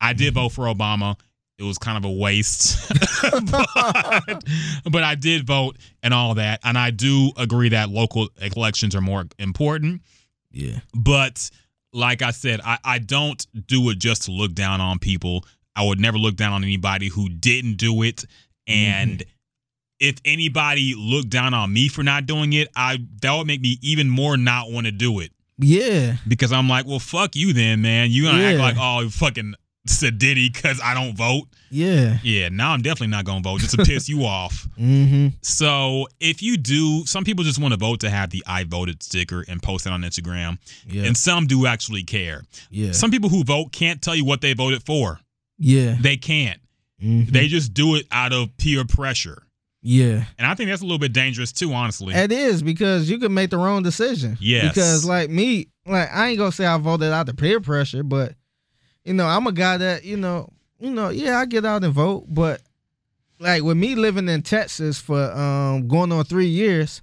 I 0.00 0.14
did 0.14 0.32
mm-hmm. 0.32 0.44
vote 0.44 0.52
for 0.52 0.64
Obama. 0.64 1.18
It 1.58 1.62
was 1.62 1.78
kind 1.78 1.96
of 1.96 2.04
a 2.04 2.12
waste, 2.12 2.90
but, 3.50 4.44
but 4.90 5.04
I 5.04 5.14
did 5.14 5.46
vote 5.46 5.76
and 6.02 6.12
all 6.12 6.34
that. 6.34 6.58
And 6.64 6.76
I 6.76 6.90
do 6.90 7.30
agree 7.36 7.68
that 7.68 7.90
local 7.90 8.28
elections 8.40 8.96
are 8.96 9.00
more 9.00 9.26
important. 9.38 10.02
Yeah. 10.50 10.80
But 10.92 11.48
like 11.92 12.22
I 12.22 12.32
said, 12.32 12.60
I, 12.64 12.78
I 12.82 12.98
don't 12.98 13.46
do 13.68 13.88
it 13.90 13.98
just 13.98 14.22
to 14.22 14.32
look 14.32 14.52
down 14.52 14.80
on 14.80 14.98
people. 14.98 15.44
I 15.76 15.86
would 15.86 16.00
never 16.00 16.18
look 16.18 16.34
down 16.34 16.52
on 16.52 16.64
anybody 16.64 17.08
who 17.08 17.28
didn't 17.28 17.76
do 17.76 18.02
it. 18.02 18.24
And 18.66 19.18
mm-hmm. 19.18 19.28
if 20.00 20.16
anybody 20.24 20.94
looked 20.96 21.30
down 21.30 21.54
on 21.54 21.72
me 21.72 21.88
for 21.88 22.02
not 22.02 22.26
doing 22.26 22.52
it, 22.52 22.68
I 22.74 22.98
that 23.22 23.32
would 23.32 23.46
make 23.46 23.60
me 23.60 23.78
even 23.80 24.08
more 24.10 24.36
not 24.36 24.72
want 24.72 24.86
to 24.86 24.92
do 24.92 25.20
it. 25.20 25.30
Yeah. 25.58 26.16
Because 26.26 26.52
I'm 26.52 26.68
like, 26.68 26.86
well, 26.86 26.98
fuck 26.98 27.36
you 27.36 27.52
then, 27.52 27.82
man. 27.82 28.10
You 28.10 28.24
gonna 28.24 28.42
act 28.42 28.56
Yeah. 28.58 28.62
like 28.62 28.76
oh 28.78 29.08
fucking 29.08 29.54
Sadiddy 29.88 30.50
because 30.52 30.80
I 30.82 30.94
don't 30.94 31.14
vote. 31.16 31.44
Yeah. 31.70 32.18
Yeah, 32.22 32.48
now 32.48 32.70
I'm 32.72 32.80
definitely 32.80 33.08
not 33.08 33.24
gonna 33.26 33.42
vote 33.42 33.60
just 33.60 33.76
to 33.78 33.84
piss 33.84 34.08
you 34.08 34.24
off. 34.24 34.66
Mm-hmm. 34.78 35.28
So 35.42 36.08
if 36.20 36.42
you 36.42 36.56
do, 36.56 37.04
some 37.06 37.22
people 37.24 37.44
just 37.44 37.60
want 37.60 37.72
to 37.72 37.78
vote 37.78 38.00
to 38.00 38.10
have 38.10 38.30
the 38.30 38.42
I 38.46 38.64
voted 38.64 39.02
sticker 39.02 39.44
and 39.48 39.62
post 39.62 39.86
it 39.86 39.92
on 39.92 40.02
Instagram. 40.02 40.58
Yeah. 40.86 41.04
And 41.04 41.16
some 41.16 41.46
do 41.46 41.66
actually 41.66 42.02
care. 42.02 42.42
Yeah. 42.70 42.90
Some 42.92 43.10
people 43.12 43.28
who 43.30 43.44
vote 43.44 43.70
can't 43.72 44.02
tell 44.02 44.14
you 44.16 44.24
what 44.24 44.40
they 44.40 44.52
voted 44.52 44.82
for. 44.84 45.20
Yeah. 45.58 45.96
They 46.00 46.16
can't. 46.16 46.60
Mhm. 47.02 47.30
They 47.30 47.46
just 47.46 47.72
do 47.72 47.94
it 47.94 48.06
out 48.10 48.32
of 48.32 48.56
peer 48.56 48.84
pressure. 48.84 49.42
Yeah. 49.86 50.24
And 50.38 50.46
I 50.46 50.54
think 50.54 50.70
that's 50.70 50.80
a 50.80 50.84
little 50.84 50.98
bit 50.98 51.12
dangerous 51.12 51.52
too, 51.52 51.72
honestly. 51.74 52.14
It 52.14 52.32
is 52.32 52.62
because 52.62 53.10
you 53.10 53.18
can 53.18 53.34
make 53.34 53.50
the 53.50 53.58
wrong 53.58 53.82
decision. 53.82 54.38
Yes. 54.40 54.68
Because 54.68 55.04
like 55.04 55.28
me, 55.28 55.68
like 55.86 56.08
I 56.10 56.28
ain't 56.28 56.38
gonna 56.38 56.52
say 56.52 56.64
I 56.64 56.78
voted 56.78 57.12
out 57.12 57.26
the 57.26 57.34
peer 57.34 57.60
pressure, 57.60 58.02
but 58.02 58.34
you 59.04 59.12
know, 59.12 59.26
I'm 59.26 59.46
a 59.46 59.52
guy 59.52 59.76
that, 59.76 60.04
you 60.04 60.16
know, 60.16 60.48
you 60.80 60.90
know, 60.90 61.10
yeah, 61.10 61.38
I 61.38 61.44
get 61.44 61.66
out 61.66 61.84
and 61.84 61.92
vote, 61.92 62.24
but 62.28 62.62
like 63.38 63.62
with 63.62 63.76
me 63.76 63.94
living 63.94 64.26
in 64.26 64.40
Texas 64.40 64.98
for 64.98 65.30
um 65.32 65.86
going 65.86 66.10
on 66.12 66.24
three 66.24 66.48
years, 66.48 67.02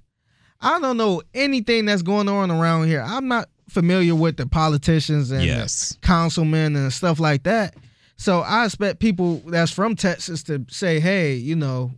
I 0.60 0.80
don't 0.80 0.96
know 0.96 1.22
anything 1.34 1.84
that's 1.86 2.02
going 2.02 2.28
on 2.28 2.50
around 2.50 2.88
here. 2.88 3.02
I'm 3.06 3.28
not 3.28 3.48
familiar 3.68 4.16
with 4.16 4.38
the 4.38 4.46
politicians 4.46 5.30
and 5.30 5.42
the 5.48 5.96
councilmen 6.02 6.74
and 6.74 6.92
stuff 6.92 7.20
like 7.20 7.44
that. 7.44 7.76
So 8.16 8.40
I 8.40 8.64
expect 8.64 8.98
people 8.98 9.36
that's 9.46 9.72
from 9.72 9.94
Texas 9.94 10.42
to 10.44 10.66
say, 10.68 10.98
hey, 10.98 11.34
you 11.34 11.54
know, 11.54 11.92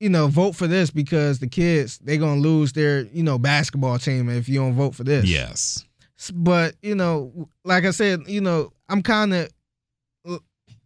you 0.00 0.08
know, 0.08 0.28
vote 0.28 0.54
for 0.54 0.66
this 0.66 0.90
because 0.90 1.38
the 1.40 1.48
kids 1.48 1.98
they 1.98 2.16
gonna 2.18 2.40
lose 2.40 2.72
their, 2.72 3.02
you 3.06 3.22
know, 3.22 3.38
basketball 3.38 3.98
team 3.98 4.28
if 4.28 4.48
you 4.48 4.58
don't 4.60 4.74
vote 4.74 4.94
for 4.94 5.04
this. 5.04 5.24
Yes. 5.24 5.84
But 6.32 6.74
you 6.82 6.94
know, 6.94 7.48
like 7.64 7.84
I 7.84 7.90
said, 7.90 8.20
you 8.26 8.40
know, 8.40 8.72
I'm 8.88 9.02
kind 9.02 9.34
of, 9.34 9.48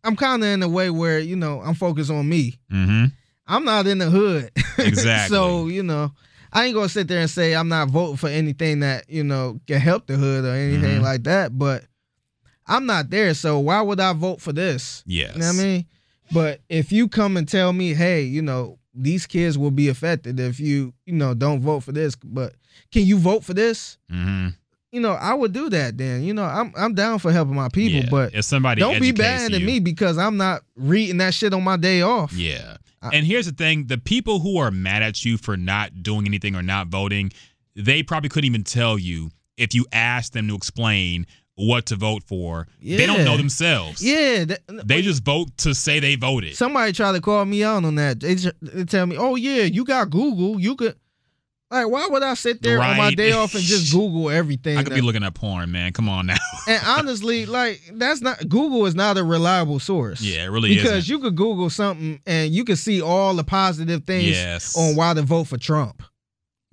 I'm 0.04 0.16
kind 0.16 0.42
of 0.42 0.48
in 0.48 0.62
a 0.62 0.68
way 0.68 0.90
where 0.90 1.18
you 1.18 1.36
know 1.36 1.60
I'm 1.60 1.74
focused 1.74 2.10
on 2.10 2.28
me. 2.28 2.58
Mm-hmm. 2.72 3.06
I'm 3.46 3.64
not 3.64 3.86
in 3.86 3.98
the 3.98 4.10
hood. 4.10 4.50
Exactly. 4.78 5.36
so 5.36 5.66
you 5.68 5.82
know, 5.82 6.12
I 6.52 6.64
ain't 6.64 6.74
gonna 6.74 6.88
sit 6.88 7.06
there 7.06 7.20
and 7.20 7.30
say 7.30 7.54
I'm 7.54 7.68
not 7.68 7.88
voting 7.88 8.16
for 8.16 8.28
anything 8.28 8.80
that 8.80 9.08
you 9.08 9.22
know 9.22 9.60
can 9.66 9.80
help 9.80 10.06
the 10.06 10.16
hood 10.16 10.44
or 10.44 10.54
anything 10.54 11.00
Mhm. 11.00 11.02
like 11.02 11.24
that. 11.24 11.56
But 11.56 11.84
I'm 12.66 12.86
not 12.86 13.10
there, 13.10 13.34
so 13.34 13.58
why 13.58 13.80
would 13.82 14.00
I 14.00 14.12
vote 14.14 14.40
for 14.40 14.52
this? 14.52 15.02
Yes. 15.06 15.34
You 15.34 15.40
know 15.40 15.46
what 15.48 15.54
I 15.56 15.58
mean? 15.62 15.86
But 16.32 16.60
if 16.70 16.90
you 16.90 17.06
come 17.08 17.36
and 17.36 17.46
tell 17.46 17.72
me, 17.72 17.92
hey, 17.94 18.22
you 18.22 18.40
know, 18.42 18.78
these 18.94 19.26
kids 19.26 19.56
will 19.56 19.70
be 19.70 19.88
affected 19.88 20.38
if 20.38 20.60
you, 20.60 20.92
you 21.06 21.14
know, 21.14 21.34
don't 21.34 21.60
vote 21.60 21.80
for 21.80 21.92
this. 21.92 22.14
But 22.16 22.54
can 22.92 23.04
you 23.04 23.18
vote 23.18 23.44
for 23.44 23.54
this? 23.54 23.98
Mm-hmm. 24.10 24.48
You 24.90 25.00
know, 25.00 25.12
I 25.12 25.32
would 25.32 25.52
do 25.52 25.70
that 25.70 25.96
then. 25.96 26.22
You 26.22 26.34
know, 26.34 26.44
I'm 26.44 26.72
I'm 26.76 26.94
down 26.94 27.18
for 27.18 27.32
helping 27.32 27.54
my 27.54 27.68
people, 27.70 28.00
Yeah. 28.00 28.10
but 28.10 28.34
if 28.34 28.44
somebody 28.44 28.80
don't 28.80 29.00
be 29.00 29.12
bad 29.12 29.52
at 29.54 29.62
me 29.62 29.80
because 29.80 30.18
I'm 30.18 30.36
not 30.36 30.62
reading 30.76 31.16
that 31.18 31.32
shit 31.32 31.54
on 31.54 31.64
my 31.64 31.76
day 31.78 32.02
off. 32.02 32.32
Yeah. 32.34 32.76
I- 33.00 33.10
and 33.16 33.26
here's 33.26 33.46
the 33.46 33.52
thing 33.52 33.86
the 33.86 33.96
people 33.98 34.40
who 34.40 34.58
are 34.58 34.70
mad 34.70 35.02
at 35.02 35.24
you 35.24 35.38
for 35.38 35.56
not 35.56 36.02
doing 36.02 36.26
anything 36.26 36.54
or 36.54 36.62
not 36.62 36.88
voting, 36.88 37.32
they 37.74 38.02
probably 38.02 38.28
couldn't 38.28 38.46
even 38.46 38.64
tell 38.64 38.98
you 38.98 39.30
if 39.56 39.74
you 39.74 39.86
asked 39.92 40.34
them 40.34 40.48
to 40.48 40.54
explain 40.54 41.26
what 41.66 41.86
to 41.86 41.96
vote 41.96 42.22
for. 42.24 42.66
They 42.82 43.06
don't 43.06 43.24
know 43.24 43.36
themselves. 43.36 44.02
Yeah, 44.02 44.44
that- 44.44 44.60
They 44.86 45.02
just 45.02 45.24
vote 45.24 45.56
to 45.58 45.74
say 45.74 46.00
they 46.00 46.16
voted. 46.16 46.56
somebody 46.56 46.92
tried 46.92 47.12
to 47.12 47.20
call 47.20 47.44
me 47.44 47.62
out 47.64 47.84
on 47.84 47.94
that. 47.96 48.20
They, 48.20 48.34
they 48.34 48.84
tell 48.84 49.06
me, 49.06 49.16
"Oh 49.16 49.36
yeah, 49.36 49.62
you 49.62 49.84
got 49.84 50.10
Google. 50.10 50.60
You 50.60 50.76
could." 50.76 50.96
Like, 51.70 51.88
why 51.88 52.06
would 52.10 52.22
I 52.22 52.34
sit 52.34 52.60
there 52.60 52.82
on 52.82 52.98
my 52.98 53.14
day 53.14 53.32
off 53.32 53.54
and 53.54 53.64
just 53.64 53.90
Google 53.94 54.28
everything? 54.28 54.76
I 54.76 54.82
could 54.82 54.92
be 54.92 55.00
looking 55.00 55.24
at 55.24 55.32
porn, 55.32 55.72
man. 55.72 55.94
Come 55.94 56.06
on 56.06 56.26
now. 56.26 56.36
and 56.68 56.82
honestly, 56.86 57.46
like 57.46 57.80
that's 57.94 58.20
not 58.20 58.40
Google 58.46 58.84
is 58.84 58.94
not 58.94 59.16
a 59.16 59.24
reliable 59.24 59.78
source. 59.78 60.20
Yeah, 60.20 60.44
it 60.44 60.48
really 60.48 60.74
because 60.74 61.04
isn't. 61.04 61.08
you 61.08 61.18
could 61.18 61.34
Google 61.34 61.70
something 61.70 62.20
and 62.26 62.52
you 62.54 62.64
could 62.66 62.76
see 62.76 63.00
all 63.00 63.32
the 63.34 63.42
positive 63.44 64.04
things 64.04 64.28
Yes. 64.32 64.76
on 64.76 64.96
why 64.96 65.14
to 65.14 65.22
vote 65.22 65.44
for 65.44 65.56
Trump. 65.56 66.02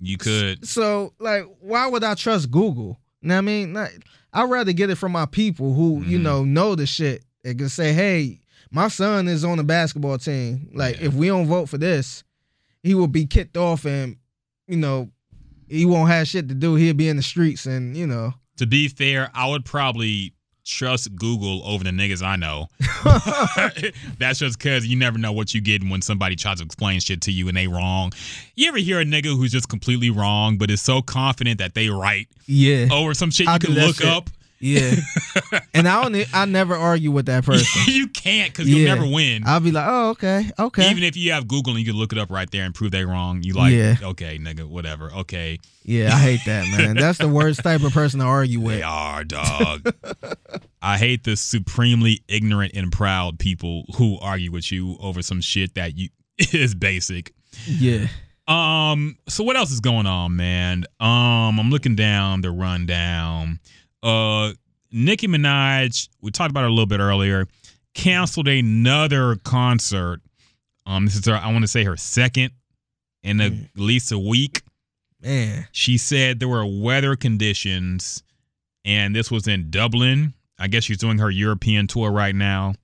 You 0.00 0.18
could. 0.18 0.66
So, 0.68 1.14
like, 1.18 1.44
why 1.60 1.86
would 1.86 2.04
I 2.04 2.14
trust 2.14 2.50
Google? 2.50 3.00
Know 3.22 3.34
what 3.34 3.38
I 3.38 3.40
mean, 3.42 3.72
like, 3.72 4.02
I'd 4.32 4.48
rather 4.50 4.72
get 4.72 4.90
it 4.90 4.96
from 4.96 5.12
my 5.12 5.26
people 5.26 5.74
who 5.74 6.02
you 6.04 6.18
Mhm. 6.18 6.22
know 6.22 6.44
know 6.44 6.74
the 6.74 6.86
shit 6.86 7.24
and 7.44 7.58
can 7.58 7.68
say, 7.68 7.92
"Hey, 7.92 8.40
my 8.70 8.88
son 8.88 9.26
is 9.28 9.44
on 9.44 9.56
the 9.58 9.64
basketball 9.64 10.18
team. 10.18 10.68
Like, 10.72 10.98
Yeah. 11.00 11.06
if 11.08 11.14
we 11.14 11.26
don't 11.28 11.46
vote 11.46 11.68
for 11.68 11.78
this, 11.78 12.22
he 12.82 12.94
will 12.94 13.08
be 13.08 13.26
kicked 13.26 13.56
off, 13.56 13.84
and 13.84 14.16
you 14.68 14.76
know, 14.76 15.10
he 15.68 15.84
won't 15.84 16.10
have 16.10 16.28
shit 16.28 16.48
to 16.48 16.54
do. 16.54 16.76
He'll 16.76 16.94
be 16.94 17.08
in 17.08 17.16
the 17.16 17.22
streets, 17.22 17.66
and 17.66 17.96
you 17.96 18.06
know." 18.06 18.34
To 18.58 18.66
be 18.66 18.88
fair, 18.88 19.30
I 19.34 19.48
would 19.48 19.64
probably 19.64 20.34
trust 20.64 21.14
Google 21.16 21.62
over 21.64 21.82
the 21.84 21.90
niggas 21.90 22.22
I 22.22 22.36
know. 22.36 22.68
That's 24.18 24.38
just 24.38 24.58
because 24.58 24.86
you 24.86 24.96
never 24.96 25.18
know 25.18 25.32
what 25.32 25.54
you 25.54 25.60
get 25.60 25.82
when 25.82 26.02
somebody 26.02 26.36
tries 26.36 26.58
to 26.58 26.64
explain 26.64 27.00
shit 27.00 27.20
to 27.22 27.32
you 27.32 27.48
and 27.48 27.56
they 27.56 27.66
wrong. 27.66 28.12
You 28.56 28.68
ever 28.68 28.78
hear 28.78 29.00
a 29.00 29.04
nigga 29.04 29.36
who's 29.36 29.52
just 29.52 29.68
completely 29.68 30.10
wrong, 30.10 30.58
but 30.58 30.70
is 30.70 30.80
so 30.82 31.02
confident 31.02 31.58
that 31.58 31.74
they 31.74 31.88
right 31.88 32.28
Yeah. 32.46 32.88
over 32.92 33.14
some 33.14 33.30
shit 33.30 33.46
you 33.46 33.52
I 33.52 33.58
can 33.58 33.74
look 33.74 33.96
shit. 33.96 34.06
up? 34.06 34.30
Yeah. 34.60 34.94
and 35.74 35.88
I 35.88 36.02
don't. 36.02 36.34
I 36.34 36.44
never 36.44 36.74
argue 36.74 37.10
with 37.10 37.26
that 37.26 37.44
person. 37.46 37.82
you 37.92 38.08
can't 38.08 38.52
because 38.52 38.68
you'll 38.68 38.80
Yeah. 38.80 38.94
never 38.94 39.06
win. 39.10 39.42
I'll 39.46 39.60
be 39.60 39.72
like, 39.72 39.86
oh, 39.88 40.10
okay, 40.10 40.50
okay. 40.58 40.90
Even 40.90 41.02
if 41.02 41.16
you 41.16 41.32
have 41.32 41.48
Google 41.48 41.72
and 41.76 41.80
you 41.80 41.90
can 41.90 41.98
look 41.98 42.12
it 42.12 42.18
up 42.18 42.30
right 42.30 42.50
there 42.50 42.64
and 42.64 42.74
prove 42.74 42.90
they 42.90 43.04
wrong, 43.04 43.42
you 43.42 43.54
like, 43.54 43.72
Yeah. 43.72 43.96
okay, 44.02 44.38
nigga, 44.38 44.64
whatever. 44.66 45.10
Okay, 45.12 45.58
yeah, 45.84 46.14
I 46.14 46.18
hate 46.18 46.40
that, 46.44 46.68
man. 46.76 46.96
That's 46.96 47.18
the 47.18 47.28
worst 47.28 47.62
type 47.62 47.82
of 47.82 47.92
person 47.92 48.20
to 48.20 48.26
argue 48.26 48.60
with. 48.60 48.76
they 48.76 48.82
are, 48.82 49.24
dog. 49.24 49.94
I 50.82 50.98
hate 50.98 51.24
the 51.24 51.36
supremely 51.36 52.20
ignorant 52.28 52.72
and 52.74 52.92
proud 52.92 53.38
people 53.38 53.84
who 53.96 54.18
argue 54.20 54.52
with 54.52 54.70
you 54.70 54.96
over 55.00 55.22
some 55.22 55.40
shit 55.40 55.74
that 55.74 55.96
you 55.96 56.10
is 56.52 56.74
basic. 56.74 57.32
Yeah. 57.66 58.08
Um, 58.46 59.16
so 59.28 59.44
what 59.44 59.56
else 59.56 59.70
is 59.70 59.80
going 59.80 60.06
on, 60.06 60.34
man? 60.36 60.84
Um, 60.98 61.60
I'm 61.60 61.70
looking 61.70 61.94
down 61.94 62.40
the 62.40 62.50
rundown. 62.50 63.60
Uh 64.02 64.52
Nicki 64.92 65.28
Minaj, 65.28 66.08
we 66.20 66.30
talked 66.32 66.50
about 66.50 66.62
her 66.62 66.66
a 66.66 66.70
little 66.70 66.86
bit 66.86 66.98
earlier, 67.00 67.46
canceled 67.94 68.48
another 68.48 69.36
concert. 69.36 70.20
Um, 70.84 71.04
this 71.04 71.14
is 71.14 71.24
her, 71.26 71.34
I 71.34 71.52
want 71.52 71.62
to 71.62 71.68
say 71.68 71.84
her 71.84 71.96
second 71.96 72.50
in 73.22 73.40
a, 73.40 73.50
Mm. 73.50 73.64
at 73.66 73.80
least 73.80 74.10
a 74.10 74.18
week. 74.18 74.62
Man. 75.22 75.68
She 75.70 75.96
said 75.96 76.40
there 76.40 76.48
were 76.48 76.66
weather 76.66 77.14
conditions, 77.14 78.24
and 78.84 79.14
this 79.14 79.30
was 79.30 79.46
in 79.46 79.70
Dublin. 79.70 80.34
I 80.58 80.66
guess 80.66 80.82
she's 80.84 80.98
doing 80.98 81.18
her 81.18 81.30
European 81.30 81.86
tour 81.86 82.10
right 82.10 82.34
now. 82.34 82.74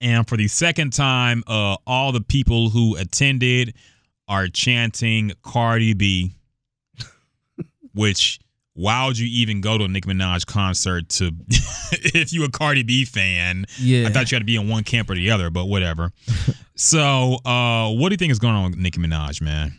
And 0.00 0.28
for 0.28 0.36
the 0.36 0.46
second 0.48 0.92
time, 0.92 1.42
uh, 1.48 1.76
all 1.86 2.12
the 2.12 2.20
people 2.20 2.70
who 2.70 2.94
attended 2.96 3.74
are 4.28 4.46
chanting 4.48 5.32
Cardi 5.42 5.94
B, 5.94 6.32
which 7.94 8.38
why 8.74 9.06
would 9.06 9.18
you 9.18 9.28
even 9.30 9.60
go 9.60 9.78
to 9.78 9.84
a 9.84 9.88
Nicki 9.88 10.08
Minaj 10.08 10.46
concert 10.46 11.08
to 11.10 11.30
if 11.48 12.32
you 12.32 12.44
a 12.44 12.50
Cardi 12.50 12.82
B 12.82 13.04
fan? 13.04 13.66
Yeah. 13.78 14.06
I 14.06 14.10
thought 14.10 14.30
you 14.30 14.36
had 14.36 14.40
to 14.40 14.46
be 14.46 14.56
in 14.56 14.68
one 14.68 14.84
camp 14.84 15.10
or 15.10 15.14
the 15.14 15.30
other, 15.30 15.50
but 15.50 15.66
whatever. 15.66 16.12
So, 16.76 17.38
uh, 17.44 17.90
what 17.92 18.08
do 18.08 18.14
you 18.14 18.16
think 18.16 18.32
is 18.32 18.40
going 18.40 18.54
on 18.54 18.70
with 18.70 18.78
Nicki 18.78 19.00
Minaj, 19.00 19.40
man? 19.40 19.78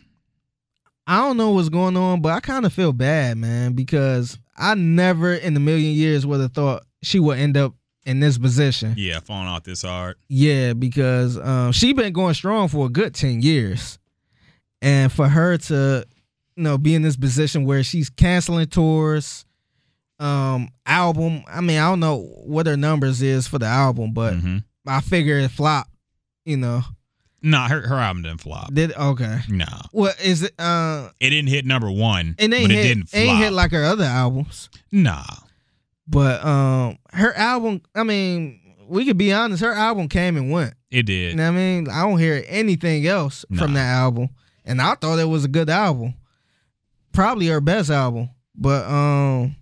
I 1.06 1.18
don't 1.18 1.36
know 1.36 1.50
what's 1.50 1.68
going 1.68 1.96
on, 1.96 2.20
but 2.20 2.32
I 2.32 2.40
kind 2.40 2.66
of 2.66 2.72
feel 2.72 2.92
bad, 2.92 3.36
man, 3.36 3.74
because 3.74 4.38
I 4.56 4.74
never 4.74 5.34
in 5.34 5.56
a 5.56 5.60
million 5.60 5.94
years 5.94 6.26
would 6.26 6.40
have 6.40 6.52
thought 6.52 6.84
she 7.02 7.20
would 7.20 7.38
end 7.38 7.56
up 7.56 7.74
in 8.04 8.20
this 8.20 8.38
position. 8.38 8.94
Yeah, 8.96 9.20
falling 9.20 9.46
off 9.46 9.64
this 9.64 9.82
hard. 9.82 10.16
Yeah, 10.28 10.72
because 10.72 11.36
um, 11.38 11.72
she 11.72 11.92
been 11.92 12.12
going 12.12 12.34
strong 12.34 12.68
for 12.68 12.86
a 12.86 12.88
good 12.88 13.14
ten 13.14 13.42
years, 13.42 13.98
and 14.80 15.12
for 15.12 15.28
her 15.28 15.58
to, 15.58 16.06
you 16.56 16.62
know, 16.62 16.78
be 16.78 16.94
in 16.94 17.02
this 17.02 17.16
position 17.16 17.64
where 17.64 17.82
she's 17.82 18.08
canceling 18.10 18.66
tours, 18.66 19.44
um, 20.18 20.68
album. 20.86 21.42
I 21.48 21.60
mean, 21.60 21.78
I 21.78 21.88
don't 21.90 22.00
know 22.00 22.18
what 22.44 22.66
her 22.66 22.76
numbers 22.76 23.20
is 23.22 23.46
for 23.46 23.58
the 23.58 23.66
album, 23.66 24.12
but 24.12 24.34
Mhm. 24.34 24.64
I 24.86 25.00
figure 25.00 25.38
it 25.38 25.50
flopped. 25.50 25.90
You 26.44 26.56
know, 26.56 26.82
Nah, 27.42 27.68
her 27.68 27.86
her 27.86 27.96
album 27.96 28.22
didn't 28.22 28.40
flop. 28.40 28.72
did 28.72 28.92
okay. 28.96 29.40
No. 29.48 29.64
Nah, 29.66 29.82
What 29.92 30.20
is 30.20 30.42
it? 30.42 30.52
Uh, 30.58 31.10
it 31.20 31.30
didn't 31.30 31.48
hit 31.48 31.66
number 31.66 31.90
one, 31.90 32.34
it 32.38 32.52
ain't 32.52 32.70
it 32.70 32.82
didn't 32.82 33.08
flop. 33.10 33.20
ain't 33.22 33.38
hit 33.38 33.52
like 33.52 33.72
her 33.72 33.84
other 33.84 34.04
albums. 34.04 34.68
nah, 34.90 35.24
But 36.08 36.44
um, 36.44 36.98
her 37.12 37.34
album. 37.36 37.82
I 37.94 38.04
mean, 38.04 38.60
we 38.88 39.04
could 39.04 39.18
be 39.18 39.32
honest. 39.32 39.60
Her 39.62 39.72
album 39.72 40.08
came 40.08 40.36
and 40.36 40.50
went. 40.50 40.74
it 40.90 41.02
did. 41.04 41.32
You 41.32 41.36
know 41.36 41.50
what 41.50 41.56
I 41.58 41.60
mean? 41.60 41.88
I 41.90 42.02
don't 42.02 42.18
hear 42.18 42.42
anything 42.46 43.06
else 43.06 43.44
from 43.56 43.74
that 43.74 43.86
album, 43.92 44.30
and 44.64 44.80
I 44.80 44.94
thought 44.94 45.18
it 45.18 45.28
was 45.28 45.44
a 45.44 45.48
good 45.48 45.68
album, 45.68 46.14
probably 47.16 47.46
her 47.48 47.60
best 47.60 47.90
album. 47.90 48.30
But 48.54 48.84
um, 48.86 49.56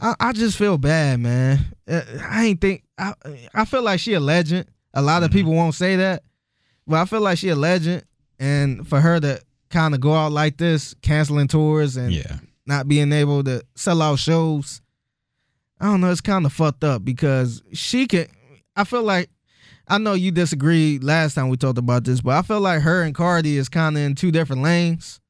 I, 0.00 0.14
I 0.20 0.32
just 0.32 0.58
feel 0.58 0.76
bad, 0.78 1.20
man. 1.20 1.58
Uh, 1.88 2.02
I 2.28 2.46
ain't 2.46 2.60
think 2.60 2.82
I 2.98 3.14
I 3.54 3.64
feel 3.64 3.82
like 3.82 4.00
she 4.00 4.14
a 4.14 4.20
legend. 4.20 4.66
A 4.94 5.02
lot 5.02 5.16
Mm-hmm. 5.18 5.24
of 5.26 5.30
people 5.30 5.52
won't 5.54 5.74
say 5.74 5.96
that, 5.96 6.22
but 6.86 6.96
I 6.96 7.04
feel 7.04 7.20
like 7.20 7.38
she 7.38 7.48
a 7.50 7.56
legend, 7.56 8.04
and 8.38 8.86
for 8.88 9.00
her 9.00 9.20
to 9.20 9.40
kind 9.70 9.94
of 9.94 10.00
go 10.00 10.14
out 10.14 10.32
like 10.32 10.56
this, 10.56 10.94
canceling 11.02 11.46
tours 11.48 11.96
and 11.96 12.12
Yeah, 12.12 12.38
not 12.66 12.88
being 12.88 13.12
able 13.12 13.44
to 13.44 13.62
sell 13.76 14.02
out 14.02 14.18
shows. 14.18 14.80
I 15.80 15.84
don't 15.86 16.00
know. 16.00 16.10
It's 16.10 16.20
kind 16.22 16.44
of 16.46 16.52
fucked 16.52 16.82
up 16.84 17.04
because 17.04 17.62
she 17.72 18.06
can. 18.06 18.26
I 18.74 18.84
feel 18.84 19.02
like 19.02 19.30
I 19.86 19.98
know 19.98 20.14
you 20.14 20.30
disagreed 20.32 21.04
last 21.04 21.34
time 21.34 21.48
we 21.48 21.56
talked 21.56 21.78
about 21.78 22.04
this, 22.04 22.20
but 22.20 22.34
I 22.36 22.42
feel 22.42 22.60
like 22.60 22.82
her 22.82 23.02
and 23.02 23.14
Cardi 23.14 23.56
is 23.56 23.68
kind 23.68 23.96
of 23.96 24.02
in 24.02 24.14
two 24.14 24.30
different 24.32 24.62
lanes. 24.62 25.20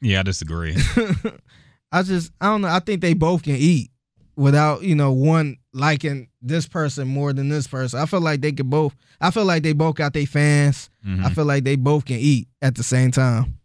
Yeah, 0.00 0.20
I 0.20 0.22
disagree. 0.22 0.76
I 1.92 2.02
just 2.02 2.32
I 2.40 2.46
don't 2.46 2.62
know. 2.62 2.68
I 2.68 2.80
think 2.80 3.00
they 3.00 3.14
both 3.14 3.42
can 3.42 3.56
eat 3.56 3.90
without 4.36 4.82
you 4.82 4.94
know 4.94 5.12
one 5.12 5.56
liking 5.72 6.28
this 6.42 6.66
person 6.66 7.08
more 7.08 7.32
than 7.32 7.48
this 7.48 7.66
person. 7.66 7.98
I 8.00 8.06
feel 8.06 8.20
like 8.20 8.40
they 8.40 8.52
could 8.52 8.70
both. 8.70 8.94
I 9.20 9.30
feel 9.30 9.44
like 9.44 9.62
they 9.62 9.72
both 9.72 9.94
got 9.96 10.12
their 10.12 10.26
fans. 10.26 10.90
Mhm. 11.06 11.24
I 11.24 11.30
feel 11.30 11.44
like 11.44 11.64
they 11.64 11.76
both 11.76 12.04
can 12.04 12.18
eat 12.18 12.48
at 12.62 12.74
the 12.74 12.82
same 12.82 13.10
time. 13.10 13.58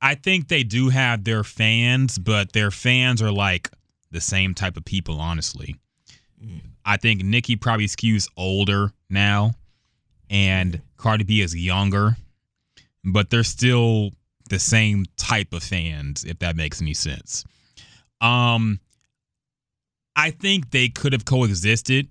I 0.00 0.14
think 0.16 0.48
they 0.48 0.64
do 0.64 0.90
have 0.90 1.24
their 1.24 1.44
fans, 1.44 2.18
but 2.18 2.52
their 2.52 2.70
fans 2.70 3.22
are 3.22 3.32
like 3.32 3.70
the 4.10 4.20
same 4.20 4.54
type 4.54 4.76
of 4.76 4.84
people, 4.84 5.20
honestly. 5.20 5.76
I 6.84 6.98
think 6.98 7.22
Nicki 7.24 7.56
probably 7.56 7.86
skews 7.86 8.28
older 8.36 8.92
now, 9.08 9.52
and 10.28 10.82
Cardi 10.98 11.24
B 11.24 11.40
is 11.40 11.56
younger, 11.56 12.18
but 13.02 13.30
they're 13.30 13.42
still 13.44 14.10
the 14.50 14.58
same 14.58 15.04
type 15.16 15.52
of 15.52 15.62
fans, 15.62 16.24
if 16.24 16.38
that 16.40 16.56
makes 16.56 16.80
any 16.82 16.94
sense. 16.94 17.44
Um, 18.20 18.80
I 20.16 20.30
think 20.30 20.70
they 20.70 20.88
could 20.88 21.12
have 21.12 21.24
coexisted, 21.24 22.08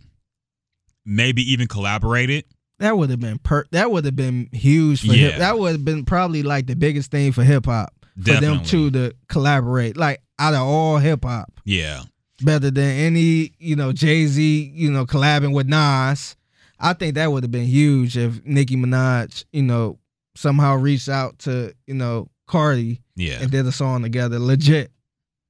maybe 1.06 1.42
even 1.52 1.68
collaborated. 1.68 2.46
That 2.80 2.98
would 2.98 3.10
have 3.12 3.20
been 3.20 3.40
per. 3.40 3.66
That 3.72 3.92
would 3.92 4.04
have 4.06 4.16
been 4.16 4.50
huge 4.52 5.02
for 5.02 5.08
Yeah. 5.14 5.30
hip. 5.30 5.38
That 5.40 5.58
would 5.60 5.72
have 5.74 5.86
been 5.86 6.04
probably 6.06 6.44
like 6.44 6.68
the 6.68 6.76
biggest 6.76 7.12
thing 7.12 7.32
for 7.32 7.44
hip 7.44 7.66
hop 7.66 7.94
for 8.22 8.34
them 8.40 8.64
two 8.64 8.92
to 8.92 9.14
collaborate. 9.30 9.96
Like 9.96 10.22
out 10.40 10.54
of 10.54 10.62
all 10.62 10.98
hip 10.98 11.24
hop, 11.24 11.62
Yeah. 11.66 12.04
better 12.42 12.72
than 12.72 12.90
any 12.90 13.54
you 13.60 13.76
know 13.76 13.94
Jay 13.94 14.26
Z 14.26 14.72
you 14.76 14.92
know 14.92 15.06
collabing 15.06 15.54
with 15.54 15.68
Nas. 15.68 16.36
I 16.80 16.94
think 16.94 17.16
that 17.16 17.32
would 17.32 17.44
have 17.44 17.52
been 17.52 17.66
huge 17.68 18.18
if 18.18 18.44
Nicki 18.44 18.76
Minaj 18.76 19.46
you 19.54 19.64
know 19.64 20.00
somehow 20.36 20.76
reached 20.76 21.10
out 21.10 21.40
to 21.40 21.74
you 21.88 21.94
know 21.94 22.30
Cardi 22.48 23.02
Yeah. 23.16 23.40
and 23.42 23.52
did 23.52 23.66
a 23.66 23.72
song 23.72 24.02
together, 24.04 24.40
legit, 24.40 24.92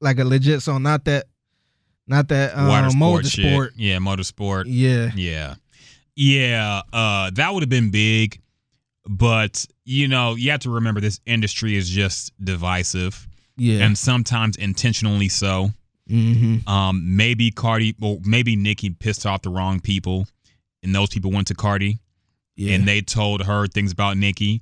like 0.02 0.20
a 0.20 0.24
legit 0.26 0.62
song, 0.62 0.84
not 0.84 1.06
that, 1.06 1.26
not 2.08 2.28
that 2.30 2.56
um, 2.58 2.68
Water 2.68 2.90
sport 2.90 3.26
shit. 3.26 3.46
motorsport. 3.46 3.70
Yeah, 3.76 3.98
motorsport. 3.98 4.64
Yeah, 4.68 5.12
Yeah. 5.16 5.56
Yeah, 6.16 6.82
uh 6.94 7.32
that 7.32 7.54
would 7.54 7.64
have 7.64 7.70
been 7.70 7.90
big, 7.90 8.40
but 9.10 9.66
you 9.86 10.08
know, 10.08 10.36
you 10.36 10.52
have 10.52 10.60
to 10.62 10.70
remember 10.70 11.02
this 11.02 11.20
industry 11.26 11.76
is 11.76 11.90
just 11.90 12.32
divisive 12.44 13.28
yeah. 13.58 13.84
and 13.84 13.98
sometimes 13.98 14.56
intentionally 14.58 15.30
so. 15.30 15.72
mm-hmm. 16.10 16.68
Um 16.70 17.16
maybe 17.18 17.50
Cardi 17.52 17.96
well, 18.00 18.20
maybe 18.24 18.56
Nicki 18.56 18.92
pissed 18.92 19.26
off 19.26 19.42
the 19.42 19.50
wrong 19.50 19.80
people 19.80 20.28
and 20.84 20.94
those 20.94 21.10
people 21.10 21.32
went 21.32 21.48
to 21.48 21.56
Cardi 21.56 22.00
Yeah. 22.56 22.76
and 22.76 22.88
they 22.88 23.02
told 23.02 23.44
her 23.44 23.66
things 23.68 23.92
about 23.92 24.16
Nicki 24.18 24.62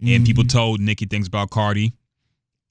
and 0.00 0.24
people 0.26 0.44
Mhm. 0.44 0.48
told 0.50 0.80
Nicki 0.80 1.06
things 1.06 1.26
about 1.26 1.50
Cardi. 1.50 1.92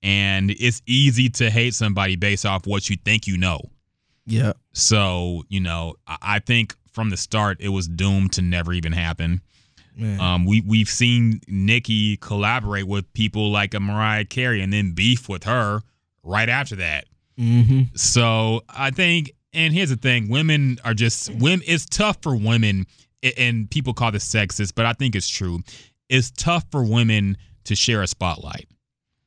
And 0.03 0.51
it's 0.51 0.81
easy 0.85 1.29
to 1.31 1.49
hate 1.49 1.73
somebody 1.73 2.15
based 2.15 2.45
off 2.45 2.67
what 2.67 2.89
you 2.89 2.97
think 3.03 3.25
you 3.27 3.37
know. 3.37 3.61
Yeah. 4.25 4.53
So, 4.73 5.43
you 5.49 5.59
know, 5.59 5.95
I, 6.05 6.17
I 6.21 6.39
think 6.39 6.75
from 6.91 7.09
the 7.09 7.17
start 7.17 7.57
it 7.59 7.69
was 7.69 7.87
doomed 7.87 8.33
to 8.33 8.41
never 8.41 8.73
even 8.73 8.91
happen. 8.93 9.41
Um, 10.19 10.45
we 10.45 10.61
we've 10.61 10.89
seen 10.89 11.41
Nicki 11.47 12.17
collaborate 12.17 12.85
with 12.87 13.11
people 13.13 13.49
like 13.49 13.73
a 13.73 13.79
Mariah 13.79 14.25
Carey 14.25 14.61
and 14.61 14.71
then 14.71 14.91
beef 14.91 15.27
with 15.27 15.45
her 15.45 15.81
right 16.21 16.47
after 16.49 16.75
that. 16.75 17.05
mm-hmm. 17.39 17.81
So 17.95 18.63
I 18.69 18.91
think, 18.91 19.31
and 19.53 19.73
here's 19.73 19.89
the 19.89 19.95
thing: 19.95 20.29
women 20.29 20.77
are 20.83 20.93
just 20.93 21.31
women. 21.33 21.63
It's 21.65 21.87
tough 21.87 22.19
for 22.21 22.35
women, 22.35 22.85
and 23.37 23.67
people 23.71 23.95
call 23.95 24.11
this 24.11 24.31
sexist, 24.31 24.73
but 24.75 24.85
I 24.85 24.93
think 24.93 25.15
it's 25.15 25.27
true. 25.27 25.63
It's 26.09 26.31
tough 26.31 26.65
for 26.71 26.83
women 26.83 27.37
to 27.65 27.75
share 27.75 28.01
a 28.01 28.07
spotlight 28.07 28.67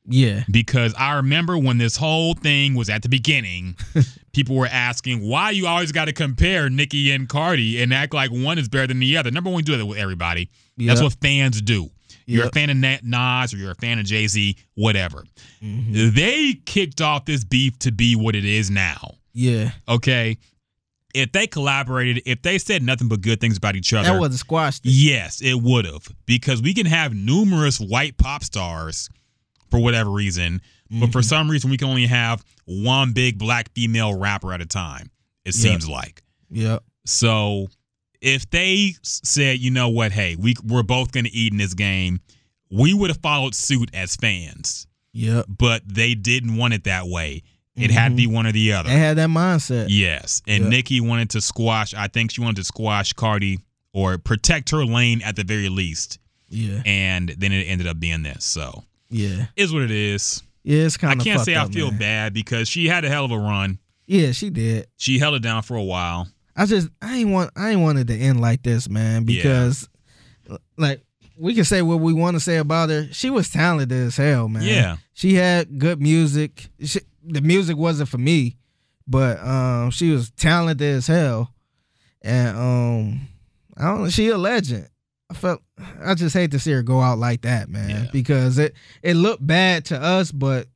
Yeah. 0.07 0.43
because 0.51 0.93
I 0.97 1.15
remember 1.17 1.57
when 1.57 1.77
this 1.77 1.95
whole 1.95 2.33
thing 2.33 2.73
was 2.75 2.89
at 2.89 3.03
the 3.03 3.09
beginning, 3.09 3.75
people 4.33 4.55
were 4.55 4.67
asking 4.71 5.21
why 5.27 5.51
you 5.51 5.67
always 5.67 5.91
got 5.91 6.05
to 6.05 6.13
compare 6.13 6.69
Nicki 6.69 7.11
and 7.11 7.29
Cardi 7.29 7.81
and 7.81 7.93
act 7.93 8.13
like 8.13 8.31
one 8.31 8.57
is 8.57 8.67
better 8.67 8.87
than 8.87 8.99
the 8.99 9.17
other. 9.17 9.29
Number 9.31 9.49
one, 9.51 9.63
do 9.63 9.77
that 9.77 9.85
with 9.85 9.97
everybody. 9.99 10.49
That's 10.77 11.01
what 11.01 11.15
fans 11.21 11.61
do. 11.61 11.89
You're 12.25 12.47
a 12.47 12.51
fan 12.51 12.69
of 12.69 12.77
Na- 12.77 12.97
Nas 13.03 13.53
or 13.53 13.57
you're 13.57 13.71
a 13.71 13.75
fan 13.75 13.99
of 13.99 14.05
Jay 14.05 14.25
Z, 14.27 14.55
whatever. 14.75 15.25
Mhm. 15.61 16.13
They 16.15 16.53
kicked 16.65 17.01
off 17.01 17.25
this 17.25 17.43
beef 17.43 17.77
to 17.79 17.91
be 17.91 18.15
what 18.15 18.35
it 18.35 18.45
is 18.45 18.71
now. 18.71 19.15
Yeah. 19.33 19.71
Okay. 19.87 20.37
If 21.13 21.31
they 21.31 21.47
collaborated, 21.47 22.23
if 22.25 22.41
they 22.41 22.57
said 22.57 22.83
nothing 22.83 23.07
but 23.07 23.21
good 23.21 23.39
things 23.41 23.57
about 23.57 23.75
each 23.75 23.93
other, 23.93 24.09
That 24.13 24.19
would 24.19 24.31
have 24.31 24.39
squashed 24.39 24.85
it. 24.85 24.89
yes, 24.89 25.41
it 25.41 25.61
would 25.61 25.85
have. 25.85 26.07
Because 26.25 26.61
we 26.61 26.73
can 26.73 26.85
have 26.85 27.13
numerous 27.13 27.79
white 27.79 28.17
pop 28.17 28.43
stars 28.43 29.09
for 29.69 29.79
whatever 29.79 30.09
reason, 30.11 30.61
but 30.89 30.95
Mm-hmm. 30.95 31.11
for 31.11 31.21
some 31.21 31.49
reason 31.49 31.69
we 31.69 31.77
can 31.77 31.87
only 31.87 32.05
have 32.07 32.43
one 32.65 33.13
big 33.13 33.37
black 33.37 33.71
female 33.73 34.13
rapper 34.13 34.53
at 34.53 34.61
a 34.61 34.65
time. 34.65 35.09
It 35.45 35.55
Yeah. 35.55 35.61
seems 35.71 35.87
like. 35.87 36.21
Yeah. 36.49 36.79
So 37.05 37.67
if 38.21 38.49
they 38.49 38.95
said, 39.01 39.59
you 39.59 39.71
know 39.71 39.89
what, 39.89 40.11
hey, 40.11 40.35
we 40.37 40.55
we're 40.63 40.83
both 40.83 41.11
gonna 41.11 41.29
eat 41.31 41.51
in 41.53 41.57
this 41.57 41.73
game, 41.73 42.19
we 42.69 42.93
would 42.93 43.09
have 43.09 43.21
followed 43.21 43.55
suit 43.55 43.89
as 43.93 44.15
fans. 44.15 44.85
Yep. 45.13 45.45
But 45.49 45.81
they 45.87 46.13
didn't 46.13 46.55
want 46.57 46.73
it 46.73 46.83
that 46.85 47.07
way. 47.07 47.43
It 47.83 47.91
had 47.91 48.09
to 48.09 48.15
be 48.15 48.25
mm-hmm. 48.25 48.33
one 48.33 48.47
or 48.47 48.51
the 48.51 48.73
other. 48.73 48.89
They 48.89 48.97
had 48.97 49.17
that 49.17 49.29
mindset. 49.29 49.87
Yes. 49.89 50.41
And 50.47 50.65
Yeah. 50.65 50.69
Nicki 50.69 51.01
wanted 51.01 51.29
to 51.31 51.41
squash, 51.41 51.93
I 51.93 52.07
think 52.07 52.31
she 52.31 52.41
wanted 52.41 52.57
to 52.57 52.63
squash 52.63 53.13
Cardi 53.13 53.59
or 53.93 54.17
protect 54.17 54.69
her 54.71 54.85
lane 54.85 55.21
at 55.21 55.35
the 55.35 55.43
very 55.43 55.69
least. 55.69 56.19
Yeah. 56.49 56.81
And 56.85 57.29
then 57.29 57.51
it 57.51 57.63
ended 57.63 57.87
up 57.87 57.99
being 57.99 58.23
this. 58.23 58.43
So 58.45 58.83
Yeah. 59.09 59.47
is 59.55 59.73
what 59.73 59.83
it 59.83 59.91
is. 59.91 60.43
Yeah. 60.63 60.83
It's 60.83 60.97
kind 60.97 61.19
of. 61.19 61.25
I 61.25 61.29
can't 61.29 61.41
say 61.41 61.55
I 61.55 61.67
feel 61.67 61.91
bad 61.91 62.33
because 62.33 62.67
she 62.67 62.87
had 62.87 63.05
a 63.05 63.09
hell 63.09 63.25
of 63.25 63.31
a 63.31 63.37
run. 63.37 63.79
Yeah, 64.05 64.31
she 64.33 64.49
did. 64.49 64.87
She 64.97 65.19
held 65.19 65.35
it 65.35 65.41
down 65.41 65.63
for 65.63 65.75
a 65.75 65.83
while. 65.83 66.27
I 66.55 66.65
just 66.65 66.89
I 67.01 67.17
ain't 67.17 67.29
want 67.29 67.51
I 67.55 67.69
ain't 67.71 67.81
wanted 67.81 68.07
to 68.07 68.15
end 68.17 68.41
like 68.41 68.61
this, 68.61 68.89
man, 68.89 69.25
Yeah. 69.27 69.41
because 69.41 69.87
like 70.77 71.01
we 71.37 71.55
can 71.55 71.63
say 71.63 71.81
what 71.81 71.99
we 72.01 72.13
want 72.13 72.35
to 72.35 72.39
say 72.39 72.57
about 72.57 72.89
her. 72.89 73.07
She 73.11 73.29
was 73.29 73.49
talented 73.49 73.91
as 73.97 74.17
hell, 74.17 74.47
man. 74.47 74.63
Yeah. 74.63 74.97
She 75.13 75.35
had 75.35 75.79
good 75.79 76.01
music. 76.01 76.69
She, 76.83 76.99
the 77.23 77.41
music 77.41 77.77
wasn't 77.77 78.09
for 78.09 78.17
me, 78.17 78.57
but 79.07 79.39
um 79.39 79.91
she 79.91 80.11
was 80.11 80.31
talented 80.31 80.95
as 80.95 81.07
hell. 81.07 81.53
And 82.21 82.57
um 82.57 83.27
I 83.77 83.83
don't 83.95 84.09
she 84.09 84.29
a 84.29 84.37
legend. 84.37 84.87
I 85.29 85.33
felt 85.33 85.61
I 86.03 86.13
just 86.13 86.33
hate 86.35 86.51
to 86.51 86.59
see 86.59 86.71
her 86.71 86.83
go 86.83 86.99
out 87.01 87.17
like 87.17 87.41
that, 87.41 87.69
man, 87.69 87.89
Yeah. 87.89 88.09
because 88.11 88.57
it 88.57 88.73
it 89.01 89.15
looked 89.15 89.45
bad 89.45 89.85
to 89.85 90.01
us, 90.01 90.31
but 90.31 90.67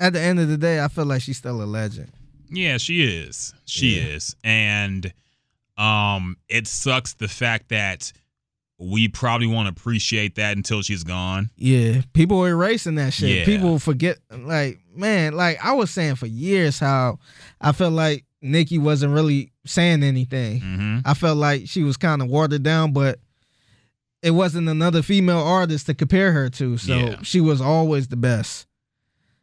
at 0.00 0.12
the 0.14 0.20
end 0.20 0.40
of 0.40 0.48
the 0.48 0.56
day, 0.56 0.82
I 0.82 0.88
feel 0.88 1.04
like 1.04 1.22
she's 1.22 1.36
still 1.38 1.62
a 1.62 1.64
legend. 1.64 2.10
Yeah, 2.50 2.78
she 2.78 3.02
is. 3.02 3.54
She 3.66 3.96
Yeah. 3.96 4.02
is. 4.08 4.34
And 4.42 5.12
um 5.78 6.36
it 6.48 6.66
sucks 6.66 7.14
the 7.14 7.28
fact 7.28 7.68
that 7.68 8.12
we 8.80 9.08
probably 9.08 9.46
won't 9.46 9.68
appreciate 9.68 10.36
that 10.36 10.56
until 10.56 10.80
she's 10.82 11.04
gone. 11.04 11.50
Yeah, 11.56 12.00
people 12.14 12.40
are 12.42 12.48
erasing 12.48 12.94
that 12.94 13.12
shit. 13.12 13.28
Yeah. 13.28 13.44
People 13.44 13.78
forget, 13.78 14.18
like, 14.34 14.80
man, 14.96 15.34
like 15.34 15.62
I 15.64 15.72
was 15.74 15.90
saying 15.90 16.14
for 16.16 16.26
years 16.26 16.78
how 16.78 17.18
I 17.60 17.72
felt 17.72 17.92
like 17.92 18.24
Nicki 18.40 18.78
wasn't 18.78 19.12
really 19.12 19.52
saying 19.66 20.02
anything. 20.02 20.60
hmm 20.60 20.98
I 21.04 21.12
felt 21.14 21.36
like 21.36 21.64
she 21.68 21.82
was 21.82 21.96
kind 21.98 22.22
of 22.22 22.28
watered 22.28 22.62
down, 22.62 22.92
but 22.92 23.18
it 24.22 24.30
wasn't 24.32 24.68
another 24.68 25.02
female 25.02 25.40
artist 25.40 25.86
to 25.86 25.94
compare 25.94 26.32
her 26.32 26.48
to. 26.50 26.76
So 26.78 26.94
Yeah. 26.96 27.16
she 27.22 27.40
was 27.40 27.60
always 27.60 28.08
the 28.08 28.16
best. 28.16 28.66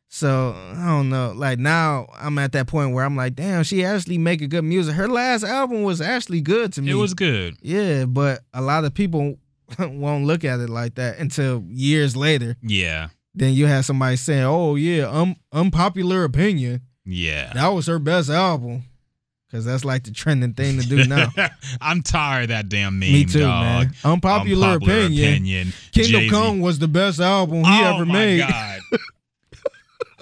So 0.10 0.56
I 0.76 0.86
don't 0.86 1.10
know. 1.10 1.34
Like 1.36 1.60
now 1.60 2.08
I'm 2.18 2.38
at 2.38 2.54
that 2.54 2.68
point 2.68 2.94
where 2.94 3.04
I'm 3.04 3.16
like, 3.16 3.36
damn, 3.36 3.64
she 3.64 3.84
actually 3.84 4.18
making 4.18 4.50
good 4.50 4.64
music. 4.64 4.96
Her 4.96 5.08
last 5.08 5.44
album 5.44 5.84
was 5.84 6.00
actually 6.02 6.42
good 6.42 6.74
to 6.74 6.82
me. 6.82 6.92
It 6.92 6.96
was 6.96 7.14
good. 7.14 7.58
Yeah, 7.62 8.06
but 8.06 8.42
a 8.54 8.62
lot 8.62 8.86
of 8.86 8.94
people 8.94 9.38
won't 9.80 10.26
look 10.26 10.44
at 10.46 10.60
it 10.60 10.70
like 10.70 10.96
that 10.96 11.20
until 11.20 11.64
years 11.70 12.16
later. 12.16 12.56
Yeah. 12.62 13.10
Then 13.36 13.54
you 13.54 13.68
have 13.68 13.86
somebody 13.86 14.16
saying, 14.16 14.46
"Oh 14.46 14.76
yeah, 14.76 15.04
um, 15.10 15.36
unpopular 15.52 16.24
opinion. 16.24 16.82
Yeah. 17.06 17.54
That 17.54 17.68
was 17.68 17.86
her 17.88 18.00
best 18.00 18.30
album." 18.30 18.84
Cause 19.50 19.64
that's 19.64 19.86
like 19.86 20.04
the 20.04 20.12
trending 20.12 20.54
thing 20.54 20.78
to 20.78 20.86
do 20.86 21.06
now. 21.06 21.30
I'm 21.82 22.02
tired 22.02 22.44
of 22.44 22.50
that 22.50 22.68
damn 22.68 23.00
meme, 23.00 23.14
Me 23.14 23.24
too, 23.24 23.40
dog. 23.40 23.64
man. 23.64 23.94
Unpopular, 24.04 24.76
opinion. 24.76 25.30
opinion. 25.34 25.74
Kingdom 25.94 26.22
Jay-Z. 26.22 26.30
Come 26.30 26.60
was 26.60 26.80
the 26.80 26.90
best 26.90 27.22
album 27.22 27.64
he 27.64 27.82
oh 27.82 27.96
ever 27.96 28.06
my 28.06 28.14
made. 28.14 28.40
God. 28.40 28.80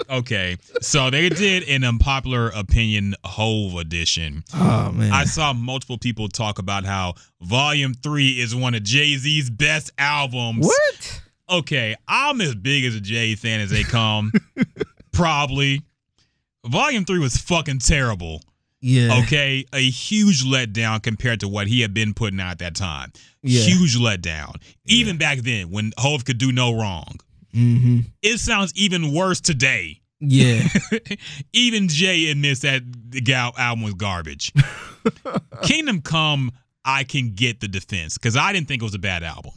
okay, 0.09 0.57
so 0.81 1.09
they 1.09 1.29
did 1.29 1.63
an 1.63 1.83
unpopular 1.83 2.49
opinion 2.55 3.15
Hove 3.23 3.75
edition. 3.75 4.43
Oh 4.53 4.91
man. 4.91 5.11
I 5.11 5.25
saw 5.25 5.53
multiple 5.53 5.97
people 5.97 6.27
talk 6.27 6.59
about 6.59 6.85
how 6.85 7.15
Volume 7.41 7.93
Three 7.93 8.39
is 8.39 8.55
one 8.55 8.75
of 8.75 8.83
Jay 8.83 9.15
Z's 9.17 9.49
best 9.49 9.91
albums. 9.97 10.65
what? 10.65 11.21
Okay, 11.49 11.95
I'm 12.07 12.41
as 12.41 12.55
big 12.55 12.85
as 12.85 12.95
a 12.95 13.01
Jay 13.01 13.35
fan 13.35 13.59
as 13.59 13.69
they 13.69 13.83
come. 13.83 14.31
Probably. 15.11 15.81
Volume 16.65 17.05
Three 17.05 17.19
was 17.19 17.37
fucking 17.37 17.79
terrible. 17.79 18.41
Yeah. 18.81 19.21
Okay, 19.23 19.65
a 19.73 19.81
huge 19.81 20.43
letdown 20.43 21.01
compared 21.01 21.39
to 21.39 21.47
what 21.47 21.67
he 21.67 21.81
had 21.81 21.93
been 21.93 22.13
putting 22.13 22.39
out 22.39 22.51
at 22.51 22.59
that 22.59 22.75
time. 22.75 23.11
Yeah. 23.41 23.61
Huge 23.61 23.97
letdown. 23.97 24.55
Even 24.85 25.17
back 25.17 25.39
then, 25.39 25.71
when 25.71 25.91
Hove 25.97 26.25
could 26.25 26.37
do 26.37 26.51
no 26.51 26.71
wrong. 26.77 27.19
Mm-hmm. 27.55 27.99
It 28.21 28.39
sounds 28.39 28.73
even 28.75 29.13
worse 29.13 29.39
today. 29.41 30.01
Yeah. 30.19 30.67
even 31.53 31.87
Jay 31.87 32.29
admits 32.31 32.61
that 32.61 32.81
the 33.09 33.21
gal 33.21 33.53
album 33.57 33.83
was 33.83 33.93
garbage. 33.93 34.51
Kingdom 35.63 36.01
Come, 36.01 36.51
I 36.83 37.03
can 37.03 37.31
get 37.33 37.59
the 37.59 37.67
defense 37.67 38.17
because 38.17 38.35
I 38.35 38.53
didn't 38.53 38.67
think 38.67 38.81
it 38.81 38.85
was 38.85 38.93
a 38.95 38.99
bad 38.99 39.23
album. 39.23 39.51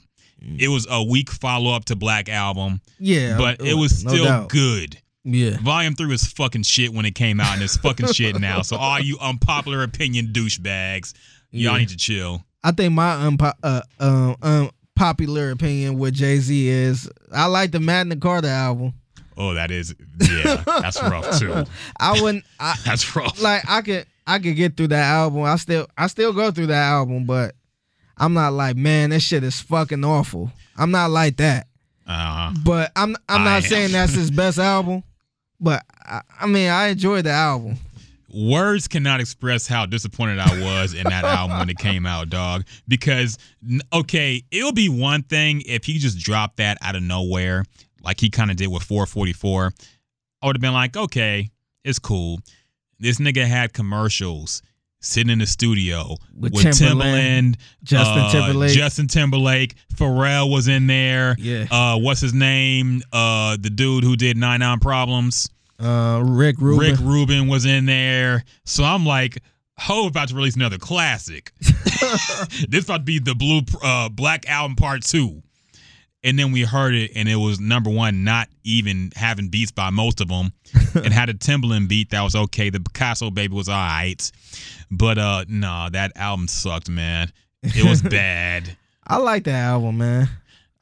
It 0.59 0.69
was 0.69 0.87
a 0.89 1.03
weak 1.03 1.31
follow 1.31 1.73
up 1.75 1.87
to 1.87 1.97
Black 1.97 2.29
Album, 2.29 2.81
Yeah. 3.01 3.37
but 3.37 3.61
it 3.61 3.75
was 3.75 4.05
no 4.05 4.13
still 4.13 4.25
doubt. 4.25 4.49
good. 4.51 4.97
Yeah. 5.25 5.57
Volume 5.59 5.95
three 5.95 6.07
was 6.07 6.25
fucking 6.27 6.63
shit 6.63 6.93
when 6.95 7.05
it 7.07 7.17
came 7.17 7.41
out, 7.41 7.55
and 7.55 7.63
it's 7.63 7.77
fucking 7.77 8.13
shit 8.13 8.37
now. 8.41 8.63
So 8.63 8.77
all 8.77 9.01
you 9.01 9.19
unpopular 9.21 9.83
opinion 9.83 10.29
douchebags, 10.29 11.13
y'all 11.51 11.73
Yeah. 11.73 11.79
need 11.79 11.89
to 11.89 11.97
chill. 11.97 12.45
I 12.63 12.71
think 12.71 12.95
my 12.95 13.15
unpo- 13.17 13.53
uh, 13.65 13.83
um, 13.99 14.71
unpopular 14.99 15.51
opinion 15.51 15.99
with 15.99 16.15
Jay 16.15 16.39
Z 16.39 16.69
is 16.69 17.09
I 17.33 17.47
like 17.47 17.71
the 17.71 17.81
Magna 17.81 18.17
Carta 18.17 18.49
album. 18.49 18.95
Oh, 19.37 19.55
that 19.55 19.71
is 19.71 19.95
yeah, 20.21 20.63
that's 20.67 21.01
rough 21.01 21.39
too. 21.39 21.65
I 22.01 22.21
wouldn't. 22.21 22.45
I, 22.59 22.75
That's 22.85 23.15
rough. 23.15 23.41
like 23.41 23.63
I 23.69 23.83
could 23.83 24.07
I 24.27 24.41
could 24.41 24.57
get 24.57 24.77
through 24.77 24.89
that 24.89 25.05
album. 25.09 25.43
I 25.45 25.55
still 25.57 25.87
I 25.97 26.09
still 26.09 26.33
go 26.33 26.51
through 26.51 26.67
that 26.67 26.89
album, 26.89 27.25
but 27.25 27.55
I'm 28.17 28.35
not 28.35 28.53
like 28.53 28.77
man, 28.77 29.11
that 29.11 29.21
shit 29.21 29.45
is 29.45 29.61
fucking 29.61 30.05
awful. 30.05 30.51
I'm 30.77 30.91
not 30.91 31.11
like 31.11 31.37
that. 31.37 31.69
Uh, 32.07 32.53
But 32.65 32.91
I'm 32.97 33.15
I'm 33.29 33.43
I 33.43 33.45
not 33.45 33.57
am. 33.57 33.63
saying 33.63 33.93
that's 33.93 34.13
his 34.15 34.31
best 34.33 34.59
album. 34.59 35.05
But 35.61 35.85
I, 36.05 36.23
I 36.41 36.47
mean 36.47 36.69
I 36.71 36.89
enjoyed 36.89 37.25
the 37.27 37.31
album. 37.31 37.77
Words 38.33 38.89
cannot 38.89 39.21
express 39.21 39.67
how 39.67 39.87
disappointed 39.87 40.39
I 40.39 40.61
was 40.63 40.95
in 40.95 41.05
that 41.05 41.25
album 41.25 41.59
when 41.59 41.71
it 41.71 41.79
came 41.79 42.05
out, 42.05 42.29
dog. 42.29 42.65
Because 42.87 43.39
okay, 43.93 44.43
it'll 44.51 44.73
be 44.73 44.89
one 44.89 45.23
thing 45.23 45.63
if 45.67 45.85
he 45.85 45.99
just 45.99 46.19
dropped 46.19 46.59
that 46.59 46.79
out 46.83 46.95
of 46.95 47.03
nowhere, 47.03 47.65
like 48.03 48.21
he 48.21 48.29
kind 48.31 48.51
of 48.51 48.57
did 48.57 48.69
with 48.69 48.83
444. 48.83 49.73
I 50.43 50.47
would 50.47 50.57
have 50.57 50.61
been 50.61 50.75
like, 50.75 50.97
okay, 50.97 51.51
it's 51.85 51.99
cool. 51.99 52.41
This 53.01 53.19
nigga 53.19 53.47
had 53.47 53.73
commercials 53.73 54.63
sitting 55.01 55.31
in 55.31 55.39
the 55.39 55.47
studio 55.47 56.17
With 56.35 56.53
with, 56.53 56.67
Timbaland, 56.67 56.75
Timbaland, 56.75 57.57
Justin 57.85 58.19
uh, 58.19 58.33
Timberlake. 58.33 58.73
Justin 58.73 59.07
Timberlake, 59.07 59.75
Pharrell 59.95 60.51
was 60.51 60.69
in 60.69 60.87
there. 60.87 61.37
Yeah. 61.39 61.67
Uh, 61.71 61.99
what's 61.99 62.21
his 62.21 62.35
name? 62.35 63.03
Uh, 63.13 63.57
the 63.61 63.71
dude 63.71 64.05
who 64.05 64.17
did 64.17 64.37
Nine 64.37 64.61
Nine 64.61 64.81
Problems. 64.81 65.49
Uh 65.79 66.23
Rick 66.25 66.57
Rubin. 66.59 66.91
Rick 66.91 67.01
Rubin 67.01 67.49
was 67.49 67.65
in 67.67 67.87
there. 67.87 68.45
So 68.65 68.85
I'm 68.85 69.07
like, 69.07 69.43
Ho 69.79 70.09
about 70.09 70.29
to 70.29 70.35
release 70.35 70.57
another 70.57 70.79
classic. 70.79 71.53
this 72.69 72.85
about 72.85 72.99
to 72.99 73.03
be 73.05 73.21
the 73.21 73.35
blue 73.35 73.61
uh, 73.83 74.09
black 74.09 74.49
album 74.49 74.75
part 74.77 75.03
two. 75.03 75.43
And 76.25 76.37
then 76.37 76.51
we 76.51 76.63
heard 76.63 76.95
it, 76.95 77.13
and 77.15 77.29
it 77.29 77.37
was 77.37 77.61
number 77.61 77.89
one, 77.89 78.25
not 78.25 78.49
even 78.65 79.13
having 79.15 79.51
beats 79.51 79.71
by 79.71 79.91
most 79.91 80.21
of 80.21 80.27
them. 80.27 80.53
and 80.97 81.13
had 81.13 81.29
a 81.29 81.35
Timbaland 81.35 81.89
beat 81.89 82.11
that 82.11 82.23
was 82.23 82.35
okay. 82.35 82.71
The 82.71 82.81
Picasso 82.81 83.31
baby 83.31 83.55
was 83.55 83.69
all 83.69 83.77
right. 83.77 84.31
But 84.91 85.19
uh 85.19 85.45
nah, 85.49 85.91
that 85.91 86.13
album 86.17 86.49
sucked, 86.49 86.91
man. 86.91 87.31
It 87.63 87.89
was 87.89 88.03
bad. 88.11 88.77
I 89.07 89.19
like 89.19 89.45
that 89.45 89.55
album, 89.55 89.99
man. 89.99 90.29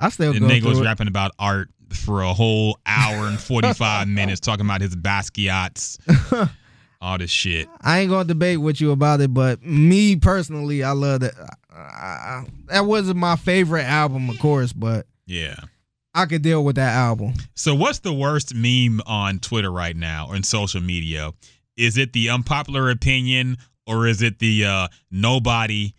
I 0.01 0.09
still 0.09 0.32
the 0.32 0.40
go 0.40 0.47
nigga 0.47 0.64
was 0.64 0.81
it. 0.81 0.85
rapping 0.85 1.09
about 1.09 1.32
art 1.39 1.68
for 1.92 2.22
a 2.22 2.32
whole 2.32 2.78
hour 2.86 3.26
and 3.26 3.38
45 3.40 4.08
minutes, 4.08 4.40
talking 4.40 4.64
about 4.66 4.80
his 4.80 4.94
Basquiat's, 4.96 5.98
all 7.00 7.18
this 7.18 7.30
shit. 7.30 7.68
I 7.80 8.00
ain't 8.00 8.10
gonna 8.10 8.24
debate 8.24 8.60
with 8.60 8.80
you 8.80 8.90
about 8.92 9.20
it, 9.20 9.32
but 9.32 9.62
me 9.62 10.16
personally, 10.16 10.82
I 10.82 10.92
love 10.92 11.20
that. 11.20 11.34
I, 11.72 12.44
that 12.68 12.86
wasn't 12.86 13.18
my 13.18 13.36
favorite 13.36 13.84
album, 13.84 14.30
of 14.30 14.38
course, 14.38 14.72
but 14.72 15.06
Yeah. 15.26 15.56
I 16.14 16.24
could 16.24 16.40
deal 16.40 16.64
with 16.64 16.76
that 16.76 16.94
album. 16.94 17.34
So 17.54 17.74
what's 17.74 17.98
the 17.98 18.12
worst 18.14 18.54
meme 18.54 19.02
on 19.04 19.38
Twitter 19.38 19.70
right 19.70 19.94
now 19.94 20.28
or 20.30 20.36
in 20.36 20.42
social 20.42 20.80
media? 20.80 21.32
Is 21.76 21.98
it 21.98 22.14
the 22.14 22.30
unpopular 22.30 22.88
opinion 22.88 23.58
or 23.86 24.06
is 24.06 24.22
it 24.22 24.38
the 24.38 24.64
uh 24.64 24.88
nobody 25.10 25.92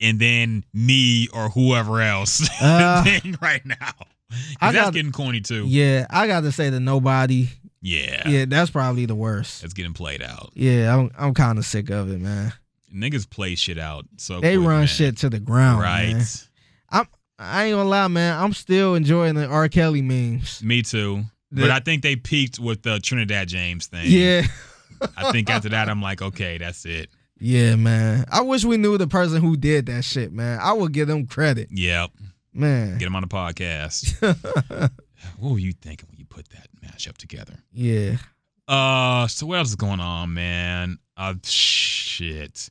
and 0.00 0.18
then 0.18 0.64
me 0.74 1.28
or 1.32 1.48
whoever 1.50 2.00
else 2.00 2.48
Uh, 2.60 3.04
thing 3.04 3.36
right 3.40 3.64
now? 3.64 3.92
I 4.60 4.72
that's 4.72 4.86
got- 4.86 4.94
getting 4.94 5.12
corny 5.12 5.40
too. 5.40 5.66
Yeah, 5.68 6.06
I 6.10 6.26
got 6.26 6.40
to 6.40 6.52
say 6.52 6.70
the 6.70 6.80
nobody. 6.80 7.48
Yeah. 7.82 8.28
Yeah, 8.28 8.44
that's 8.46 8.70
probably 8.70 9.06
the 9.06 9.14
worst. 9.14 9.62
It's 9.62 9.72
getting 9.74 9.92
played 9.92 10.22
out. 10.22 10.50
Yeah, 10.54 10.96
I'm 10.96 11.10
I'm 11.16 11.34
kind 11.34 11.58
of 11.58 11.64
sick 11.64 11.90
of 11.90 12.10
it, 12.10 12.20
man. 12.20 12.52
Niggas 12.94 13.28
play 13.28 13.54
shit 13.54 13.78
out. 13.78 14.06
So 14.16 14.40
They 14.40 14.56
quick, 14.56 14.66
run 14.68 14.78
man. 14.80 14.86
shit 14.86 15.18
to 15.18 15.28
the 15.30 15.38
ground, 15.38 15.82
Right. 15.82 16.14
man. 16.14 16.24
I'm 16.90 17.06
I 17.38 17.64
ain't 17.66 17.76
gonna 17.76 17.88
lie, 17.88 18.08
man. 18.08 18.40
I'm 18.42 18.52
still 18.54 18.94
enjoying 18.94 19.34
the 19.34 19.46
R. 19.46 19.68
Kelly 19.68 20.02
memes. 20.02 20.62
Me 20.62 20.82
too. 20.82 21.24
The- 21.52 21.62
but 21.62 21.70
I 21.70 21.78
think 21.80 22.02
they 22.02 22.16
peaked 22.16 22.58
with 22.58 22.82
the 22.82 22.98
Trinidad 22.98 23.48
James 23.48 23.86
thing. 23.86 24.06
Yeah, 24.10 24.46
I 25.16 25.30
think 25.30 25.48
after 25.50 25.68
that 25.68 25.88
I'm 25.88 26.02
like, 26.02 26.22
okay, 26.22 26.58
that's 26.58 26.84
it. 26.86 27.08
yeah, 27.38 27.76
man. 27.76 28.24
I 28.32 28.40
wish 28.40 28.64
we 28.64 28.78
knew 28.78 28.98
the 28.98 29.06
person 29.06 29.40
who 29.42 29.56
did 29.56 29.86
that 29.86 30.04
shit, 30.04 30.32
man. 30.32 30.58
I 30.60 30.72
would 30.72 30.92
give 30.92 31.06
them 31.06 31.26
credit, 31.26 31.68
Yep. 31.70 32.10
Man. 32.56 32.98
Get 32.98 33.06
him 33.06 33.16
on 33.16 33.22
the 33.22 33.28
podcast. 33.28 34.20
what 35.38 35.52
were 35.52 35.58
you 35.58 35.72
thinking 35.72 36.08
when 36.10 36.18
you 36.18 36.24
put 36.26 36.48
that 36.50 36.68
mashup 36.84 37.16
together? 37.18 37.54
yeah. 37.72 38.16
Uh, 38.68 39.28
so 39.28 39.46
what 39.46 39.58
else 39.58 39.68
is 39.68 39.76
going 39.76 40.00
on, 40.00 40.34
man? 40.34 40.98
Uh, 41.16 41.34
shit. 41.44 42.68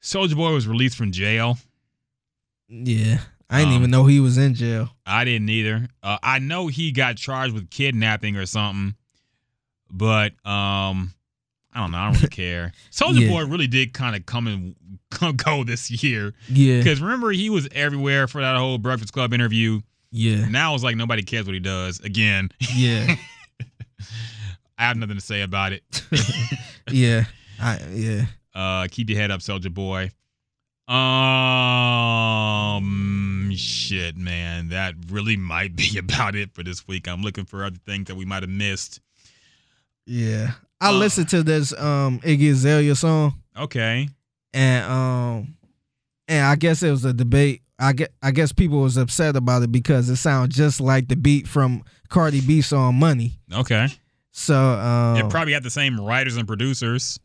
Soldier 0.00 0.34
Boy 0.34 0.52
was 0.52 0.66
released 0.66 0.96
from 0.96 1.12
jail. 1.12 1.56
Yeah. 2.68 3.18
I 3.48 3.58
didn't 3.60 3.74
Um, 3.74 3.78
even 3.78 3.90
know 3.92 4.06
he 4.06 4.18
was 4.18 4.38
in 4.38 4.54
jail. 4.54 4.88
I 5.06 5.24
didn't 5.24 5.48
either. 5.48 5.86
Uh, 6.02 6.18
I 6.20 6.40
know 6.40 6.66
he 6.66 6.90
got 6.90 7.16
charged 7.16 7.54
with 7.54 7.70
kidnapping 7.70 8.36
or 8.36 8.44
something, 8.44 8.96
but 9.88 10.32
um, 10.44 11.14
I 11.76 11.80
don't 11.80 11.90
know. 11.92 11.98
I 11.98 12.04
don't 12.06 12.14
really 12.16 12.28
care. 12.28 12.72
Soldier 12.90 13.20
Yeah. 13.20 13.28
Boy 13.30 13.44
really 13.44 13.66
did 13.66 13.92
kind 13.92 14.16
of 14.16 14.24
come 14.24 14.46
and 14.46 14.74
go 15.44 15.62
this 15.62 15.90
year 16.02 16.32
Yeah. 16.48 16.78
because 16.78 17.00
remember 17.02 17.30
he 17.32 17.50
was 17.50 17.68
everywhere 17.72 18.26
for 18.26 18.40
that 18.40 18.56
whole 18.56 18.78
Breakfast 18.78 19.12
Club 19.12 19.34
interview. 19.34 19.82
Yeah. 20.10 20.48
Now 20.48 20.74
it's 20.74 20.82
like 20.82 20.96
nobody 20.96 21.22
cares 21.22 21.44
what 21.46 21.52
he 21.54 21.60
does. 21.60 22.00
Again, 22.00 22.48
Yeah. 22.74 23.14
I 24.78 24.84
have 24.88 24.96
nothing 24.96 25.16
to 25.16 25.20
say 25.22 25.42
about 25.42 25.72
it. 25.72 25.82
yeah. 26.90 27.24
I 27.60 27.78
yeah. 27.92 28.24
Uh, 28.54 28.86
keep 28.90 29.10
your 29.10 29.18
head 29.18 29.30
up, 29.30 29.42
Soldier 29.42 29.68
Boy. 29.70 30.10
Um, 32.26 33.52
shit, 33.54 34.16
man, 34.16 34.68
that 34.68 34.94
really 35.10 35.36
might 35.36 35.74
be 35.76 35.98
about 35.98 36.34
it 36.34 36.54
for 36.54 36.62
this 36.62 36.86
week. 36.88 37.08
I'm 37.08 37.22
looking 37.22 37.44
for 37.44 37.64
other 37.64 37.78
things 37.84 38.06
that 38.06 38.14
we 38.14 38.24
might 38.24 38.42
have 38.42 38.50
missed. 38.50 39.00
Yeah. 40.06 40.52
I 40.80 40.90
Uh. 40.90 40.92
listened 40.98 41.28
to 41.30 41.42
this 41.42 41.72
um 41.78 42.20
Iggy 42.20 42.50
Azalea 42.50 42.94
song 42.94 43.34
Okay. 43.58 44.08
and 44.52 44.84
um 44.90 45.56
and 46.28 46.44
I 46.46 46.56
guess 46.56 46.82
it 46.82 46.90
was 46.90 47.04
a 47.04 47.12
debate 47.12 47.62
I 47.78 47.92
get 47.92 48.12
I 48.22 48.30
guess 48.30 48.52
people 48.52 48.80
was 48.80 48.96
upset 48.96 49.36
about 49.36 49.62
it 49.62 49.72
because 49.72 50.08
it 50.08 50.16
sounds 50.16 50.54
just 50.56 50.80
like 50.80 51.08
the 51.08 51.16
beat 51.16 51.46
from 51.46 51.82
Cardi 52.08 52.40
B 52.40 52.60
song 52.62 52.94
Money. 52.96 53.38
Okay. 53.52 53.88
So 54.32 54.54
um, 54.54 55.16
it 55.16 55.30
probably 55.30 55.52
had 55.54 55.62
the 55.62 55.70
same 55.70 55.98
writers 56.00 56.36
and 56.36 56.46
producers. 56.46 57.18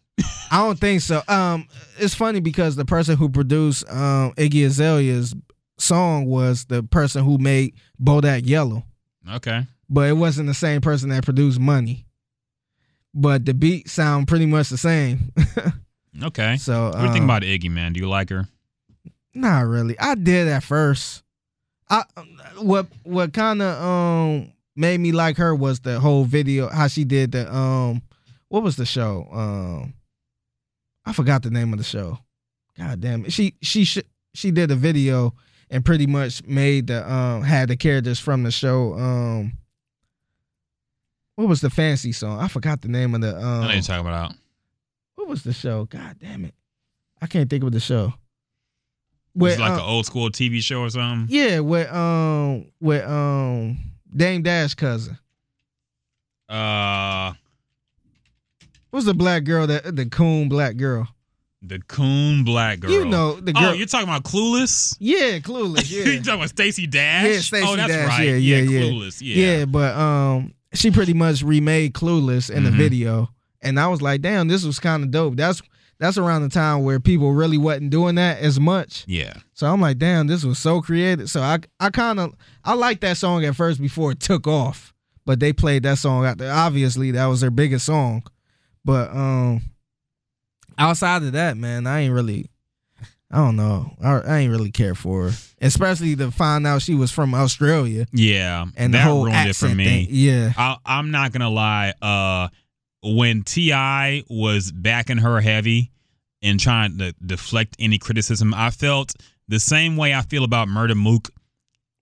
I 0.51 0.57
don't 0.59 0.79
think 0.79 1.01
so. 1.01 1.21
Um, 1.27 1.67
it's 1.97 2.13
funny 2.15 2.39
because 2.41 2.75
the 2.75 2.85
person 2.85 3.17
who 3.17 3.27
produced 3.29 3.89
um, 3.89 4.31
Iggy 4.33 4.65
Azalea's 4.65 5.33
song 5.77 6.25
was 6.25 6.65
the 6.65 6.83
person 6.83 7.23
who 7.25 7.37
made 7.37 7.73
Bodak 8.01 8.47
Yellow, 8.47 8.83
Okay. 9.29 9.65
but 9.89 10.09
it 10.09 10.13
wasn't 10.13 10.47
the 10.47 10.53
same 10.53 10.79
person 10.81 11.09
that 11.09 11.23
produced 11.25 11.59
Money. 11.59 12.05
But 13.13 13.45
the 13.45 13.53
beat 13.53 13.89
sound 13.89 14.27
pretty 14.27 14.45
much 14.45 14.69
the 14.69 14.77
same. 14.77 15.31
Okay. 16.23 16.57
so 16.57 16.85
What 16.87 16.97
do 16.97 17.05
you 17.05 17.11
think 17.13 17.23
um, 17.23 17.29
about 17.29 17.41
Iggy, 17.43 17.69
man? 17.69 17.93
Do 17.93 17.99
you 17.99 18.09
like 18.09 18.29
her? 18.29 18.47
Not 19.33 19.65
really. 19.65 19.97
I 19.99 20.15
did 20.15 20.47
at 20.47 20.63
first. 20.63 21.23
I 21.89 22.03
what 22.57 22.87
what 23.03 23.33
kind 23.33 23.61
of 23.61 23.81
um 23.83 24.51
made 24.75 24.99
me 24.99 25.11
like 25.11 25.37
her 25.37 25.53
was 25.53 25.81
the 25.81 25.99
whole 25.99 26.23
video 26.23 26.69
how 26.69 26.87
she 26.87 27.03
did 27.03 27.33
the 27.33 27.53
um 27.53 28.01
what 28.47 28.63
was 28.63 28.77
the 28.77 28.85
show 28.85 29.27
um 29.31 29.93
I 31.05 31.13
forgot 31.13 31.43
the 31.43 31.49
name 31.49 31.73
of 31.73 31.79
the 31.79 31.83
show. 31.83 32.19
God 32.77 33.01
damn 33.01 33.25
it. 33.25 33.33
She 33.33 33.55
she 33.61 33.85
she 34.33 34.51
did 34.51 34.71
a 34.71 34.75
video 34.75 35.33
and 35.69 35.83
pretty 35.83 36.07
much 36.07 36.43
made 36.45 36.87
the 36.87 37.09
um 37.11 37.43
had 37.43 37.69
the 37.69 37.75
characters 37.77 38.19
from 38.19 38.43
the 38.43 38.51
show 38.51 38.93
um 38.93 39.53
what 41.41 41.49
was 41.49 41.61
the 41.61 41.71
fancy 41.71 42.11
song? 42.11 42.39
I 42.39 42.47
forgot 42.47 42.81
the 42.81 42.87
name 42.87 43.15
of 43.15 43.21
the 43.21 43.29
I 43.35 43.41
know 43.41 43.47
um 43.47 43.71
you're 43.71 43.81
talking 43.81 44.05
about. 44.05 44.33
what 45.15 45.27
was 45.27 45.41
the 45.43 45.53
show? 45.53 45.85
God 45.85 46.17
damn 46.19 46.45
it. 46.45 46.53
I 47.19 47.25
can't 47.25 47.49
think 47.49 47.63
of 47.63 47.71
the 47.71 47.79
show. 47.79 48.13
It's 49.33 49.41
With, 49.41 49.59
like 49.59 49.71
uh, 49.71 49.75
an 49.75 49.79
old 49.79 50.05
school 50.05 50.29
TV 50.29 50.61
show 50.61 50.81
or 50.81 50.89
something. 50.91 51.35
Yeah, 51.35 51.59
with 51.61 51.91
um 51.91 52.67
with 52.79 53.03
um 53.09 53.79
Dame 54.15 54.43
Dash 54.43 54.75
cousin. 54.75 55.17
Uh, 56.47 57.33
What's 58.91 59.07
the 59.07 59.15
black 59.15 59.43
girl 59.45 59.65
that 59.65 59.95
the 59.95 60.05
coon 60.05 60.47
black 60.47 60.77
girl? 60.77 61.07
the 61.63 61.79
coon 61.79 62.43
black 62.43 62.81
girl. 62.81 62.91
You 62.91 63.05
know 63.05 63.39
the 63.39 63.53
girl. 63.53 63.69
Oh, 63.69 63.73
you're 63.73 63.87
talking 63.87 64.07
about 64.07 64.23
Clueless? 64.23 64.95
yeah, 64.99 65.39
clueless. 65.39 65.89
you 65.91 66.03
talking 66.17 66.33
about 66.33 66.49
Stacey 66.49 66.87
Dash? 66.87 67.25
yeah, 67.25 67.39
Stacey 67.39 67.67
oh, 67.67 67.75
that's 67.75 67.93
Dash. 67.93 68.07
right. 68.07 68.23
Yeah, 68.23 68.35
yeah, 68.35 68.57
yeah. 68.57 68.81
Clueless. 68.81 69.21
Yeah. 69.21 69.35
yeah. 69.35 69.65
But 69.65 69.95
um, 69.95 70.53
she 70.73 70.91
pretty 70.91 71.13
much 71.13 71.41
remade 71.43 71.93
Clueless 71.93 72.49
in 72.49 72.63
the 72.63 72.69
Mhm. 72.69 72.77
video, 72.77 73.29
and 73.61 73.79
I 73.79 73.87
was 73.87 74.01
like, 74.01 74.21
damn, 74.21 74.47
this 74.47 74.63
was 74.63 74.79
kind 74.79 75.03
of 75.03 75.11
dope. 75.11 75.35
That's 75.37 75.61
that's 75.99 76.17
around 76.17 76.41
the 76.41 76.49
time 76.49 76.81
where 76.83 76.99
people 76.99 77.31
really 77.33 77.59
wasn't 77.59 77.91
doing 77.91 78.15
that 78.15 78.39
as 78.39 78.59
much. 78.59 79.03
Yeah. 79.07 79.33
So 79.53 79.67
I'm 79.71 79.79
like, 79.79 79.99
damn, 79.99 80.25
this 80.25 80.43
was 80.43 80.57
so 80.57 80.81
creative. 80.81 81.29
So 81.29 81.41
I 81.41 81.59
I 81.79 81.89
kind 81.91 82.19
of 82.19 82.33
I 82.63 82.73
liked 82.73 83.01
that 83.01 83.17
song 83.17 83.45
at 83.45 83.55
first 83.55 83.79
before 83.79 84.11
it 84.13 84.19
took 84.19 84.47
off, 84.47 84.93
but 85.25 85.39
they 85.39 85.53
played 85.53 85.83
that 85.83 85.99
song 85.99 86.25
out 86.25 86.37
there. 86.39 86.51
Obviously, 86.51 87.11
that 87.11 87.25
was 87.27 87.41
their 87.41 87.51
biggest 87.51 87.85
song, 87.85 88.23
but 88.83 89.11
um, 89.15 89.61
outside 90.77 91.23
of 91.23 91.33
that, 91.33 91.57
man, 91.57 91.85
I 91.87 92.01
ain't 92.01 92.13
really. 92.13 92.47
I 93.31 93.37
don't 93.37 93.55
know. 93.55 93.95
I, 94.03 94.11
I 94.19 94.37
ain't 94.39 94.51
really 94.51 94.71
care 94.71 94.93
for 94.93 95.29
her, 95.29 95.37
especially 95.61 96.15
to 96.17 96.31
find 96.31 96.67
out 96.67 96.81
she 96.81 96.95
was 96.95 97.11
from 97.11 97.33
Australia 97.33 98.05
Yeah. 98.11 98.65
and 98.75 98.93
the 98.93 98.97
that 98.97 99.03
whole 99.07 99.25
ruined 99.25 99.49
it 99.49 99.55
for 99.55 99.69
me. 99.69 99.85
thing. 99.85 100.07
Yeah, 100.09 100.51
I, 100.57 100.77
I'm 100.85 101.11
not 101.11 101.31
gonna 101.31 101.49
lie. 101.49 101.93
Uh, 102.01 102.49
when 103.03 103.43
T.I. 103.43 104.23
was 104.29 104.71
backing 104.71 105.17
her 105.19 105.39
heavy 105.41 105.91
and 106.41 106.59
trying 106.59 106.97
to 106.97 107.13
deflect 107.25 107.75
any 107.79 107.97
criticism, 107.97 108.53
I 108.53 108.69
felt 108.69 109.13
the 109.47 109.59
same 109.59 109.95
way 109.97 110.13
I 110.13 110.21
feel 110.21 110.43
about 110.43 110.67
Murda 110.67 110.95
Mook 110.95 111.29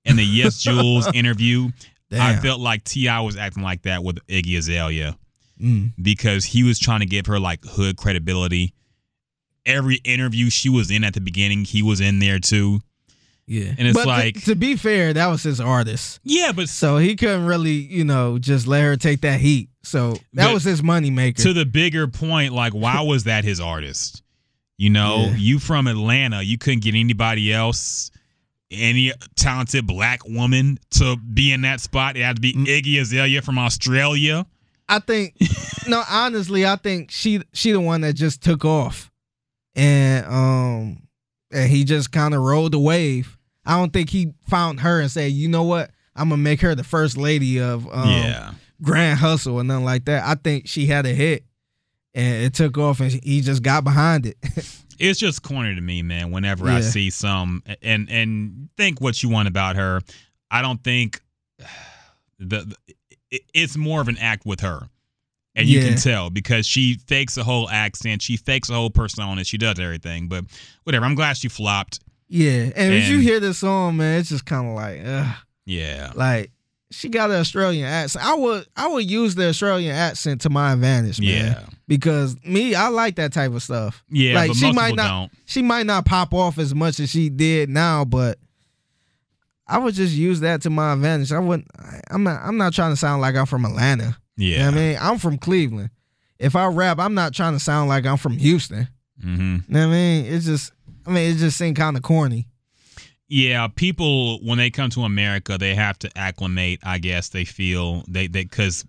in 0.05 0.15
the 0.15 0.25
Yes 0.25 0.59
Jules 0.63 1.07
interview. 1.13 1.69
I 2.11 2.37
felt 2.37 2.59
like 2.59 2.83
T.I. 2.85 3.19
was 3.21 3.37
acting 3.37 3.61
like 3.61 3.83
that 3.83 4.03
with 4.03 4.17
Iggy 4.27 4.57
Azalea 4.57 5.15
Mm. 5.61 5.91
because 6.01 6.45
he 6.45 6.63
was 6.63 6.79
trying 6.79 7.01
to 7.01 7.05
give 7.05 7.25
her 7.25 7.37
like 7.37 7.59
hood 7.65 7.97
credibility. 7.97 8.73
Every 9.65 9.95
interview 10.03 10.49
she 10.49 10.69
was 10.69 10.89
in 10.91 11.03
at 11.03 11.13
the 11.13 11.21
beginning, 11.21 11.65
he 11.65 11.81
was 11.83 12.01
in 12.01 12.19
there 12.19 12.39
too. 12.39 12.79
yeah. 13.45 13.73
And 13.77 13.87
it's 13.87 13.97
but 13.97 14.07
like- 14.07 14.43
to, 14.45 14.55
be 14.55 14.75
fair, 14.75 15.13
that 15.13 15.27
was 15.27 15.43
his 15.43 15.59
artist, 15.59 16.19
Yeah, 16.23 16.51
but 16.51 16.69
so 16.69 16.97
he 16.97 17.15
couldn't 17.15 17.45
really, 17.45 17.71
you 17.71 18.03
know, 18.03 18.37
just 18.39 18.67
let 18.67 18.81
her 18.83 18.95
take 18.97 19.21
that 19.21 19.39
heat. 19.39 19.69
So 19.83 20.17
that 20.33 20.53
was 20.53 20.63
his 20.63 20.83
money 20.83 21.09
maker. 21.09 21.41
to 21.43 21.53
the 21.53 21.65
bigger 21.65 22.07
point, 22.07 22.53
like 22.53 22.73
why 22.73 23.01
was 23.05 23.23
that 23.25 23.43
his 23.43 23.59
artist? 23.59 24.21
You 24.77 24.89
know, 24.91 25.25
Yeah. 25.31 25.35
you 25.35 25.59
from 25.59 25.87
Atlanta, 25.87 26.41
you 26.41 26.57
couldn't 26.57 26.83
get 26.83 26.95
anybody 26.95 27.51
else, 27.53 28.11
any 28.71 29.11
talented 29.35 29.87
black 29.87 30.21
woman 30.27 30.77
to 30.91 31.17
be 31.17 31.51
in 31.51 31.61
that 31.61 31.81
spot. 31.81 32.15
It 32.17 32.21
had 32.23 32.35
to 32.37 32.41
be 32.41 32.53
Mm. 32.53 32.65
Iggy 32.65 33.01
Azalea 33.01 33.41
from 33.41 33.57
Australia. 33.57 34.45
I 34.87 34.99
think 34.99 35.35
no, 35.87 36.03
honestly, 36.09 36.65
I 36.65 36.75
think 36.75 37.11
she 37.11 37.41
she 37.53 37.71
the 37.71 37.79
one 37.81 38.01
that 38.01 38.13
just 38.13 38.41
took 38.43 38.63
off, 38.65 39.08
and 39.79 40.25
um, 40.25 41.07
and 41.51 41.69
he 41.71 41.83
just 41.85 42.11
kind 42.11 42.33
of 42.33 42.41
rode 42.41 42.73
the 42.73 42.79
wave. 42.79 43.37
I 43.65 43.77
don't 43.77 43.93
think 43.93 44.09
he 44.09 44.33
found 44.47 44.81
her 44.81 44.99
and 44.99 45.09
said, 45.09 45.31
you 45.31 45.47
know 45.47 45.63
what, 45.63 45.91
I'm 46.15 46.29
gonna 46.29 46.41
make 46.41 46.61
her 46.61 46.75
the 46.75 46.83
first 46.83 47.17
lady 47.17 47.59
of 47.59 47.87
um, 47.91 48.09
yeah. 48.09 48.51
Grand 48.81 49.19
Hustle 49.19 49.55
or 49.55 49.63
nothing 49.63 49.85
like 49.85 50.05
that. 50.05 50.25
I 50.25 50.35
think 50.35 50.67
she 50.67 50.85
had 50.87 51.05
a 51.05 51.13
hit, 51.13 51.45
and 52.13 52.43
it 52.43 52.53
took 52.53 52.77
off, 52.77 52.99
and 52.99 53.11
he 53.11 53.41
just 53.41 53.63
got 53.63 53.83
behind 53.83 54.25
it. 54.25 54.37
It's 55.01 55.17
just 55.17 55.43
corny 55.43 55.75
to 55.75 55.79
me, 55.79 56.01
man. 56.01 56.29
Whenever 56.29 56.67
I 56.67 56.81
see 56.81 57.09
some 57.09 57.63
and 57.81 58.09
and 58.09 58.67
think 58.75 58.99
what 58.99 59.23
you 59.23 59.29
want 59.29 59.47
about 59.47 59.77
her, 59.77 60.01
I 60.51 60.61
don't 60.61 60.83
think 60.83 61.21
the, 62.37 62.45
the 62.65 62.75
it- 63.31 63.43
it's 63.53 63.77
more 63.77 64.01
of 64.01 64.09
an 64.09 64.17
act 64.17 64.45
with 64.45 64.59
her. 64.59 64.89
And 65.55 65.67
you 65.67 65.79
Yeah. 65.79 65.89
can 65.89 65.97
tell 65.97 66.29
because 66.29 66.65
she 66.65 66.95
fakes 67.07 67.35
a 67.37 67.43
whole 67.43 67.69
accent, 67.69 68.21
she 68.21 68.37
fakes 68.37 68.69
a 68.69 68.73
whole 68.73 68.89
persona, 68.89 69.43
she 69.43 69.57
does 69.57 69.79
everything. 69.79 70.27
But 70.27 70.45
whatever, 70.83 71.05
I'm 71.05 71.15
glad 71.15 71.37
she 71.37 71.47
flopped. 71.49 71.99
yeah, 72.27 72.69
and, 72.75 72.93
if 72.93 73.09
you 73.09 73.17
hear 73.19 73.39
this 73.39 73.57
song, 73.57 73.97
man, 73.97 74.19
it's 74.19 74.29
just 74.29 74.45
kind 74.45 74.67
of 74.69 74.75
like, 74.75 75.01
ugh. 75.05 75.35
Yeah. 75.65 76.11
like 76.15 76.51
she 76.91 77.09
got 77.09 77.29
an 77.29 77.35
Australian 77.37 77.85
accent. 77.85 78.25
I 78.25 78.33
would 78.35 78.65
I 78.75 78.87
would 78.87 79.09
use 79.09 79.35
the 79.35 79.49
Australian 79.49 79.95
accent 79.95 80.41
to 80.41 80.49
my 80.49 80.73
advantage, 80.73 81.19
man. 81.19 81.27
Yeah. 81.27 81.63
Because 81.87 82.35
me, 82.43 82.73
I 82.75 82.87
like 82.87 83.15
that 83.17 83.33
type 83.33 83.51
of 83.51 83.61
stuff. 83.63 84.03
Yeah, 84.09 84.33
like 84.35 84.49
but 84.49 84.57
she 84.57 84.65
most 84.67 84.75
might 84.75 84.95
not 84.95 85.07
don't. 85.07 85.31
she 85.45 85.61
might 85.61 85.85
not 85.87 86.05
pop 86.05 86.33
off 86.33 86.57
as 86.57 86.73
much 86.73 86.99
as 86.99 87.09
she 87.09 87.29
did 87.29 87.69
now, 87.69 88.05
but 88.05 88.39
I 89.67 89.77
would 89.77 89.93
just 89.93 90.13
use 90.13 90.39
that 90.39 90.61
to 90.63 90.69
my 90.71 90.93
advantage. 90.93 91.31
I 91.31 91.39
wouldn't 91.39 91.67
I'm 92.09 92.23
not 92.23 92.41
I'm 92.43 92.57
not 92.57 92.73
trying 92.73 92.91
to 92.91 92.97
sound 92.97 93.21
like 93.21 93.35
I'm 93.35 93.45
from 93.45 93.65
Atlanta. 93.65 94.17
You 94.39 94.57
know 94.57 94.63
Yeah. 94.63 94.67
I 94.69 94.71
mean? 94.71 94.97
I'm 94.99 95.17
from 95.17 95.37
Cleveland. 95.37 95.89
If 96.39 96.55
I 96.55 96.67
rap, 96.67 96.99
I'm 96.99 97.13
not 97.13 97.33
trying 97.33 97.53
to 97.53 97.59
sound 97.59 97.89
like 97.89 98.05
I'm 98.05 98.17
from 98.17 98.37
Houston. 98.37 98.87
Mm-hmm. 99.21 99.41
You 99.41 99.63
know 99.67 99.87
what 99.87 99.93
I 99.93 99.97
mean? 99.97 100.25
It's 100.25 100.45
just 100.45 100.71
I 101.05 101.11
mean, 101.11 101.31
it 101.31 101.37
just 101.37 101.57
seemed 101.57 101.75
kind 101.75 101.97
of 101.97 102.03
corny. 102.03 102.47
Yeah, 103.27 103.67
people 103.67 104.39
when 104.39 104.57
they 104.57 104.69
come 104.71 104.89
to 104.91 105.01
America, 105.01 105.57
they 105.57 105.75
have 105.75 105.99
to 105.99 106.17
acclimate. 106.17 106.79
I 106.83 106.97
guess 106.97 107.29
they 107.29 107.45
feel 107.45 108.03
they 108.07 108.27
they 108.27 108.43
because 108.43 108.85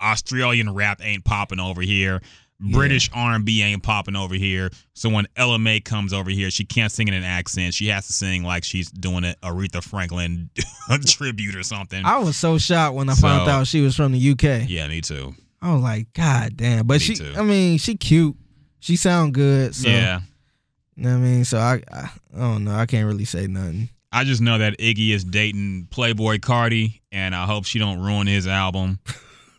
Australian 0.00 0.72
rap 0.72 1.00
ain't 1.02 1.24
popping 1.24 1.60
over 1.60 1.82
here. 1.82 2.22
British 2.60 3.08
R 3.14 3.34
and 3.34 3.44
B 3.44 3.62
ain't 3.62 3.82
popping 3.82 4.16
over 4.16 4.34
here. 4.34 4.70
So 4.94 5.08
when 5.08 5.26
Ella 5.36 5.58
Mai 5.58 5.80
comes 5.80 6.12
over 6.12 6.28
here, 6.30 6.50
she 6.50 6.64
can't 6.64 6.90
sing 6.90 7.06
in 7.08 7.14
an 7.14 7.22
accent. 7.24 7.74
She 7.74 7.86
has 7.88 8.06
to 8.08 8.12
sing 8.12 8.42
like 8.42 8.64
she's 8.64 8.90
doing 8.90 9.24
an 9.24 9.34
Aretha 9.42 9.82
Franklin 9.82 10.50
tribute 11.06 11.54
or 11.54 11.62
something. 11.62 12.04
I 12.04 12.18
was 12.18 12.36
so 12.36 12.58
shocked 12.58 12.96
when 12.96 13.08
I 13.08 13.14
found 13.14 13.48
out 13.48 13.66
she 13.68 13.80
was 13.80 13.94
from 13.94 14.12
the 14.12 14.30
UK. 14.30 14.68
yeah, 14.68 14.88
me 14.88 15.00
too. 15.00 15.34
I 15.62 15.72
was 15.72 15.82
like, 15.82 16.12
God 16.12 16.56
damn. 16.56 16.86
But 16.86 16.94
Me 16.94 16.98
she 17.00 17.14
too. 17.14 17.34
I 17.36 17.42
mean, 17.42 17.78
she 17.78 17.96
cute. 17.96 18.36
She 18.80 18.96
sound 18.96 19.34
good. 19.34 19.74
So 19.74 19.88
yeah, 19.88 20.20
you 20.96 21.04
know 21.04 21.10
what 21.10 21.16
I 21.16 21.20
mean? 21.20 21.44
So 21.44 21.58
I, 21.58 21.82
I 21.92 22.10
I 22.34 22.38
don't 22.38 22.64
know. 22.64 22.74
I 22.74 22.86
can't 22.86 23.06
really 23.06 23.24
say 23.24 23.46
nothing. 23.46 23.88
I 24.10 24.24
just 24.24 24.40
know 24.40 24.58
that 24.58 24.78
Iggy 24.78 25.10
is 25.10 25.22
dating 25.22 25.88
Playboi 25.90 26.38
Carti, 26.40 27.00
and 27.12 27.34
I 27.34 27.44
hope 27.44 27.66
she 27.66 27.78
don't 27.78 28.00
ruin 28.00 28.26
his 28.26 28.46
album. 28.46 28.98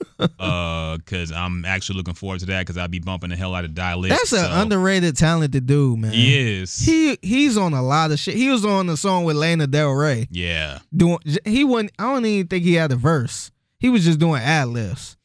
uh, 0.39 0.97
cause 1.05 1.31
I'm 1.31 1.65
actually 1.65 1.97
looking 1.97 2.13
forward 2.13 2.39
to 2.41 2.45
that 2.47 2.61
because 2.61 2.77
I'll 2.77 2.87
be 2.87 2.99
bumping 2.99 3.29
the 3.29 3.35
hell 3.35 3.55
out 3.55 3.65
of 3.65 3.73
Die 3.73 3.95
Lit. 3.95 4.09
That's 4.09 4.33
an 4.33 4.39
so- 4.45 4.61
underrated 4.61 5.15
talented 5.17 5.65
dude, 5.65 5.99
man. 5.99 6.11
He 6.11 6.59
is. 6.59 6.77
He 6.77 7.17
he's 7.21 7.57
on 7.57 7.73
a 7.73 7.81
lot 7.81 8.11
of 8.11 8.19
shit. 8.19 8.35
He 8.35 8.49
was 8.49 8.65
on 8.65 8.87
the 8.87 8.97
song 8.97 9.23
with 9.23 9.35
Lana 9.35 9.67
Del 9.67 9.91
Rey. 9.91 10.27
yeah. 10.31 10.79
Doing 10.95 11.19
he 11.45 11.63
wasn't 11.63 11.91
I 11.99 12.03
don't 12.13 12.25
even 12.25 12.47
think 12.47 12.63
he 12.63 12.73
had 12.75 12.91
a 12.91 12.95
verse. 12.95 13.51
He 13.79 13.89
was 13.89 14.03
just 14.03 14.19
doing 14.19 14.41
ad 14.41 14.67
libs. 14.69 15.15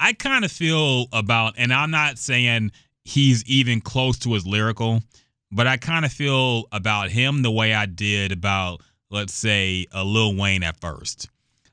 I 0.00 0.12
kind 0.12 0.44
of 0.44 0.52
feel 0.52 1.06
about, 1.12 1.54
and 1.56 1.72
I'm 1.72 1.90
not 1.90 2.18
saying 2.18 2.70
he's 3.04 3.44
even 3.46 3.80
close 3.80 4.18
to 4.20 4.32
his 4.32 4.46
lyrical, 4.46 5.02
but 5.50 5.66
I 5.66 5.76
kind 5.76 6.04
of 6.04 6.12
feel 6.12 6.66
about 6.70 7.10
him 7.10 7.42
the 7.42 7.50
way 7.50 7.74
I 7.74 7.86
did 7.86 8.30
about, 8.32 8.80
let's 9.10 9.34
say, 9.34 9.86
a 9.92 10.04
Lil 10.04 10.36
Wayne 10.36 10.62
at 10.62 10.80
first. 10.80 11.28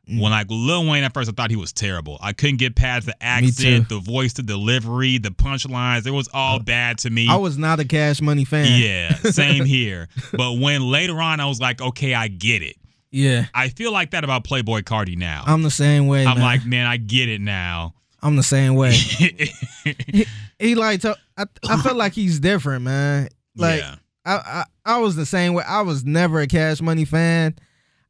Mm. 0.09 0.21
When 0.21 0.31
like 0.31 0.47
Lil 0.49 0.87
Wayne 0.87 1.03
at 1.03 1.13
first, 1.13 1.29
I 1.29 1.33
thought 1.33 1.49
he 1.49 1.55
was 1.55 1.73
terrible. 1.73 2.17
I 2.21 2.33
couldn't 2.33 2.57
get 2.57 2.75
past 2.75 3.07
the 3.07 3.15
accent, 3.23 3.89
the 3.89 3.99
voice, 3.99 4.33
the 4.33 4.43
delivery, 4.43 5.17
the 5.17 5.29
punchlines. 5.29 6.05
It 6.05 6.11
was 6.11 6.29
all 6.33 6.59
bad 6.59 6.99
to 6.99 7.09
me. 7.09 7.27
I 7.29 7.37
was 7.37 7.57
not 7.57 7.79
a 7.79 7.85
Cash 7.85 8.21
Money 8.21 8.45
fan. 8.45 8.79
yeah, 8.79 9.15
same 9.31 9.65
here. 9.65 10.07
But 10.31 10.59
when 10.59 10.89
later 10.91 11.19
on, 11.21 11.39
I 11.39 11.47
was 11.47 11.59
like, 11.59 11.81
okay, 11.81 12.13
I 12.13 12.27
get 12.27 12.61
it. 12.61 12.75
Yeah. 13.11 13.45
I 13.53 13.69
feel 13.69 13.91
like 13.93 14.11
that 14.11 14.23
about 14.23 14.43
Playboi 14.43 14.83
Carti 14.83 15.17
now. 15.17 15.43
I'm 15.47 15.63
the 15.63 15.71
same 15.71 16.07
way. 16.07 16.25
I'm 16.25 16.37
man. 16.37 16.43
like, 16.43 16.65
man, 16.65 16.85
I 16.85 16.97
get 16.97 17.29
it 17.29 17.39
now. 17.41 17.93
I'm 18.21 18.35
the 18.35 18.43
same 18.43 18.75
way. 18.75 18.91
he, 18.93 20.25
he 20.59 20.75
like 20.75 21.01
to, 21.01 21.15
I 21.37 21.45
I 21.69 21.81
feel 21.81 21.95
like 21.95 22.13
he's 22.13 22.39
different, 22.39 22.83
man. 22.83 23.29
Like 23.55 23.81
yeah, 23.81 23.95
I, 24.25 24.33
I 24.35 24.63
I 24.95 24.97
was 24.97 25.15
the 25.15 25.25
same 25.25 25.53
way. 25.53 25.63
I 25.65 25.81
was 25.81 26.03
never 26.03 26.41
a 26.41 26.47
Cash 26.47 26.81
Money 26.81 27.05
fan. 27.05 27.55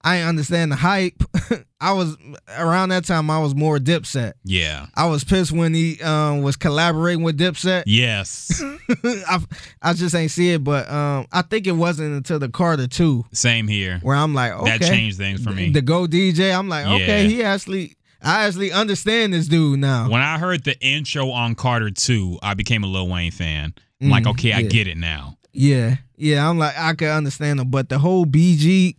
I 0.05 0.21
understand 0.21 0.71
the 0.71 0.75
hype. 0.75 1.21
I 1.81 1.93
was 1.93 2.15
around 2.57 2.89
that 2.89 3.05
time. 3.05 3.29
I 3.31 3.39
was 3.39 3.55
more 3.55 3.79
Dipset. 3.79 4.33
yeah, 4.43 4.85
I 4.95 5.07
was 5.07 5.23
pissed 5.23 5.51
when 5.51 5.73
he 5.73 5.99
um, 6.01 6.43
was 6.43 6.55
collaborating 6.55 7.23
with 7.23 7.37
Dipset. 7.39 7.83
yes, 7.87 8.61
I, 9.03 9.39
I 9.81 9.93
just 9.93 10.13
ain't 10.13 10.29
see 10.31 10.51
it, 10.53 10.63
but 10.63 10.89
um, 10.91 11.25
I 11.31 11.41
think 11.41 11.65
it 11.67 11.71
wasn't 11.73 12.13
until 12.15 12.37
the 12.39 12.49
Carter 12.49 12.87
two 12.87 13.25
same 13.33 13.67
here. 13.67 13.99
where 14.03 14.15
I'm 14.15 14.33
like, 14.35 14.51
okay, 14.53 14.77
That 14.77 14.81
changed 14.87 15.17
things 15.17 15.43
for 15.43 15.49
me. 15.51 15.71
The 15.71 15.81
Go 15.81 16.05
DJ, 16.05 16.55
I'm 16.57 16.69
like, 16.69 16.85
okay, 16.85 17.27
he 17.27 17.43
actually, 17.43 17.95
I 18.21 18.45
actually 18.45 18.71
understand 18.71 19.33
this 19.33 19.47
dude 19.47 19.79
now. 19.79 20.09
When 20.09 20.21
I 20.21 20.37
heard 20.37 20.63
the 20.63 20.79
intro 20.81 21.31
on 21.31 21.55
Carter 21.55 21.89
2, 21.89 22.39
I 22.43 22.53
became 22.53 22.83
a 22.83 22.87
Lil 22.87 23.07
Wayne 23.09 23.31
fan. 23.31 23.73
I'm 24.01 24.09
like, 24.09 24.23
Mm, 24.25 24.31
okay, 24.31 24.53
I 24.53 24.61
get 24.61 24.87
it 24.87 24.97
now. 24.97 25.37
Yeah, 25.51 25.95
yeah, 26.17 26.47
I'm 26.47 26.57
like, 26.59 26.77
I 26.77 26.93
could 26.93 27.07
understand 27.09 27.59
him, 27.59 27.69
but 27.71 27.89
the 27.89 27.97
whole 27.97 28.25
BG, 28.25 28.97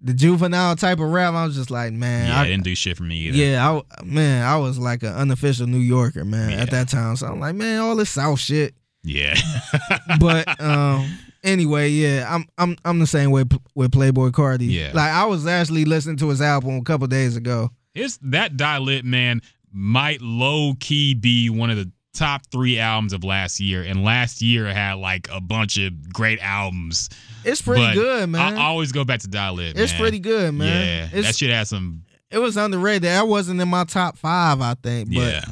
the 0.00 0.14
juvenile 0.14 0.76
type 0.76 1.00
of 1.00 1.10
rap, 1.10 1.34
I 1.34 1.44
was 1.44 1.56
just 1.56 1.70
like, 1.70 1.92
man, 1.92 2.28
Yeah, 2.28 2.40
I, 2.40 2.46
didn't 2.46 2.64
do 2.64 2.74
shit 2.74 2.96
for 2.96 3.02
me 3.02 3.16
either. 3.16 3.36
yeah, 3.36 3.68
I, 3.98 4.04
man, 4.04 4.46
I 4.46 4.56
was 4.56 4.78
like 4.78 5.02
an 5.02 5.12
unofficial 5.14 5.66
New 5.66 5.78
Yorker, 5.78 6.24
man, 6.24 6.50
Yeah. 6.50 6.56
at 6.62 6.70
that 6.70 6.88
time. 6.88 7.16
So 7.16 7.26
I'm 7.26 7.40
like, 7.40 7.54
man, 7.56 7.80
all 7.80 7.96
this 7.96 8.10
South 8.10 8.38
shit. 8.38 8.74
Yeah. 9.02 9.34
But 10.20 10.60
um, 10.60 11.18
anyway, 11.44 11.90
yeah, 11.90 12.26
I'm 12.28 12.46
I'm 12.58 12.76
I'm 12.84 12.98
the 12.98 13.06
same 13.06 13.30
way 13.30 13.44
with 13.74 13.90
Playboi 13.92 14.32
Carti. 14.32 14.70
Yeah. 14.70 14.90
like 14.94 15.10
I 15.12 15.24
was 15.26 15.46
actually 15.46 15.84
listening 15.84 16.16
to 16.18 16.28
his 16.28 16.40
album 16.40 16.76
a 16.76 16.82
couple 16.82 17.06
days 17.06 17.36
ago. 17.36 17.70
It's 17.94 18.18
that 18.22 18.56
Die 18.56 18.78
Lit 18.78 19.04
man 19.04 19.40
might 19.72 20.20
low 20.22 20.74
key 20.80 21.14
be 21.14 21.50
one 21.50 21.70
of 21.70 21.76
the 21.76 21.90
top 22.14 22.42
three 22.50 22.78
albums 22.78 23.12
of 23.12 23.22
last 23.24 23.60
year, 23.60 23.82
and 23.82 24.02
last 24.02 24.42
year 24.42 24.66
had 24.72 24.94
like 24.94 25.28
a 25.30 25.40
bunch 25.40 25.78
of 25.78 26.12
great 26.12 26.38
albums. 26.40 27.08
It's 27.44 27.62
pretty 27.62 27.82
But 27.82 27.94
good, 27.94 28.28
man. 28.30 28.56
I 28.58 28.64
always 28.64 28.92
go 28.92 29.04
back 29.04 29.20
to 29.20 29.28
Die 29.28 29.50
Lit. 29.50 29.78
it's 29.78 29.92
man. 29.92 30.00
pretty 30.00 30.18
good, 30.18 30.52
man. 30.54 30.66
Yeah, 31.12 31.18
it's, 31.18 31.26
that 31.28 31.36
shit 31.36 31.50
has 31.50 31.68
some. 31.68 32.02
it 32.30 32.38
was 32.38 32.56
underrated. 32.56 33.04
That 33.04 33.26
wasn't 33.28 33.60
in 33.60 33.68
my 33.68 33.84
top 33.84 34.18
five, 34.18 34.60
I 34.60 34.74
think. 34.74 35.08
But 35.14 35.20
Yeah, 35.20 35.44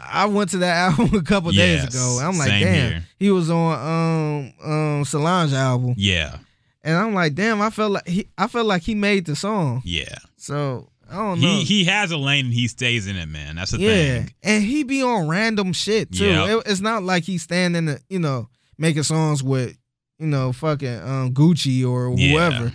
I 0.00 0.26
went 0.26 0.50
to 0.50 0.58
that 0.58 0.76
album 0.98 1.14
a 1.18 1.22
couple 1.22 1.50
days 1.52 1.84
ago. 1.84 2.20
I'm 2.22 2.36
like, 2.38 2.48
damn, 2.48 2.90
here. 2.92 3.04
he 3.18 3.30
was 3.30 3.50
on 3.50 4.52
um 4.64 4.70
um 4.70 5.04
Solange 5.04 5.52
album, 5.52 5.94
yeah, 5.96 6.38
and 6.82 6.96
I'm 6.96 7.14
like, 7.14 7.34
damn, 7.34 7.60
I 7.60 7.70
felt 7.70 7.92
like 7.92 8.06
he 8.08 8.28
I 8.38 8.46
felt 8.46 8.66
like 8.66 8.82
he 8.82 8.94
made 8.94 9.26
the 9.26 9.36
song. 9.36 9.82
yeah. 9.84 10.14
So 10.36 10.90
I 11.10 11.16
don't 11.16 11.40
know. 11.40 11.46
He 11.48 11.64
he 11.64 11.84
has 11.84 12.10
a 12.10 12.16
lane 12.16 12.46
and 12.46 12.54
he 12.54 12.68
stays 12.68 13.06
in 13.06 13.16
it, 13.16 13.26
man. 13.26 13.56
That's 13.56 13.70
the 13.72 13.78
yeah, 13.78 13.88
thing. 14.20 14.34
and 14.42 14.62
he 14.62 14.84
be 14.84 15.02
on 15.02 15.28
random 15.28 15.72
shit 15.72 16.12
too. 16.12 16.26
Yep. 16.26 16.48
It- 16.66 16.70
it's 16.70 16.80
not 16.80 17.02
like 17.02 17.24
he's 17.24 17.42
standing, 17.42 17.86
the, 17.86 18.00
you 18.08 18.18
know, 18.18 18.48
making 18.78 19.02
songs 19.04 19.42
with, 19.42 19.76
you 20.24 20.30
know, 20.30 20.52
fucking 20.52 21.00
um, 21.00 21.32
Gucci 21.34 21.86
or 21.88 22.14
Yeah. 22.16 22.30
whoever. 22.50 22.72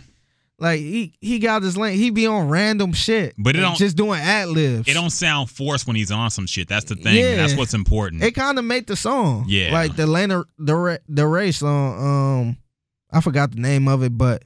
Like 0.61 0.79
he 0.81 1.13
he 1.21 1.39
got 1.39 1.61
this 1.61 1.77
lane. 1.77 1.97
He 1.97 2.09
be 2.09 2.27
on 2.27 2.49
random 2.49 2.91
shit, 2.91 3.33
But 3.37 3.55
it 3.55 3.61
don't- 3.61 3.77
just 3.77 3.95
doing 3.95 4.19
ad 4.19 4.49
libs. 4.49 4.89
It 4.89 4.93
don't 4.93 5.09
sound 5.09 5.49
forced 5.49 5.87
when 5.87 5.95
he's 5.95 6.11
on 6.11 6.29
some 6.31 6.45
shit. 6.47 6.67
That's 6.67 6.83
the 6.85 6.95
thing. 6.95 7.15
Yeah. 7.15 7.37
That's 7.37 7.55
what's 7.55 7.73
important. 7.73 8.23
It 8.23 8.35
kind 8.35 8.59
of 8.59 8.65
made 8.65 8.85
the 8.87 8.97
song. 8.97 9.45
Yeah. 9.47 9.71
like 9.71 9.95
the 9.95 10.05
Lana 10.05 10.43
the 10.57 10.99
the 11.07 11.25
Ray 11.25 11.51
song. 11.53 11.97
Um, 12.49 12.57
I 13.11 13.21
forgot 13.21 13.51
the 13.51 13.61
name 13.61 13.87
of 13.87 14.03
it, 14.03 14.17
but 14.17 14.43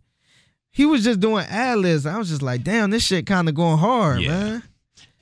he 0.69 0.85
was 0.85 1.03
just 1.03 1.19
doing 1.19 1.45
ad 1.47 1.79
libs. 1.79 2.05
I 2.05 2.17
was 2.19 2.29
just 2.29 2.43
like, 2.43 2.63
damn, 2.63 2.91
this 2.91 3.03
shit 3.03 3.25
kind 3.25 3.49
of 3.49 3.55
going 3.55 3.79
hard, 3.79 4.21
Yeah. 4.21 4.29
man. 4.29 4.63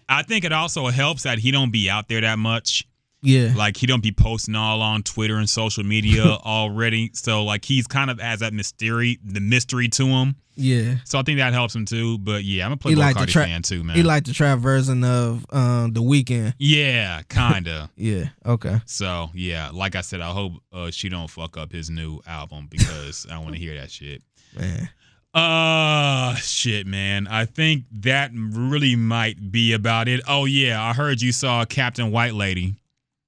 I 0.10 0.24
think 0.24 0.44
it 0.44 0.52
also 0.52 0.88
helps 0.88 1.24
that 1.24 1.40
he 1.40 1.52
don't 1.52 1.72
be 1.72 1.90
out 1.90 2.10
there 2.10 2.20
that 2.20 2.38
much. 2.38 2.86
Yeah, 3.24 3.54
Like 3.56 3.78
he 3.78 3.86
don't 3.86 4.02
be 4.02 4.12
posting 4.12 4.56
all 4.56 4.82
on 4.82 5.04
Twitter 5.04 5.36
and 5.38 5.48
social 5.50 5.84
media 5.84 6.24
already. 6.46 7.12
So 7.14 7.44
like 7.44 7.64
he's 7.66 7.86
kind 7.86 8.10
of 8.10 8.20
has 8.20 8.40
that 8.40 8.52
mystery, 8.54 9.20
the 9.24 9.40
mystery 9.40 9.88
to 9.90 10.06
him. 10.08 10.36
yeah. 10.56 10.96
So 11.06 11.20
I 11.20 11.22
think 11.22 11.38
that 11.38 11.54
helps 11.54 11.76
him 11.76 11.86
too. 11.86 12.18
But 12.18 12.44
yeah, 12.44 12.66
I'm 12.66 12.72
a 12.72 12.78
Playboy 12.78 13.00
like 13.00 13.16
Cardi 13.16 13.32
trap. 13.32 13.46
fan 13.48 13.62
too, 13.62 13.84
man. 13.84 13.96
He 13.96 14.02
like 14.04 14.24
the 14.26 14.34
trap 14.34 14.58
version 14.60 15.04
of 15.04 15.46
um 15.52 15.94
the 15.94 16.02
Weeknd. 16.02 16.54
yeah, 16.58 17.22
kinda. 17.30 17.90
Yeah. 17.96 18.30
Okay. 18.46 18.80
so 18.88 19.30
yeah, 19.36 19.70
like 19.72 19.96
I 19.96 20.02
said, 20.02 20.20
I 20.22 20.32
hope 20.32 20.54
uh, 20.74 20.90
she 20.90 21.08
don't 21.10 21.30
fuck 21.30 21.58
up 21.58 21.72
his 21.72 21.90
new 21.92 22.22
album 22.26 22.68
because 22.72 23.28
I 23.32 23.38
want 23.38 23.54
to 23.54 23.60
hear 23.60 23.76
that 23.80 23.92
shit. 23.92 24.24
Man. 24.58 24.90
Uh 25.34 26.36
shit, 26.36 26.86
man. 26.88 27.28
I 27.28 27.46
think 27.46 27.86
that 28.02 28.32
really 28.34 28.96
might 28.96 29.52
be 29.52 29.74
about 29.74 30.08
it. 30.08 30.22
Oh 30.28 30.46
yeah, 30.46 30.82
I 30.84 30.94
heard 30.94 31.22
you 31.22 31.32
saw 31.32 31.64
Captain 31.66 32.12
White 32.12 32.34
Lady. 32.34 32.76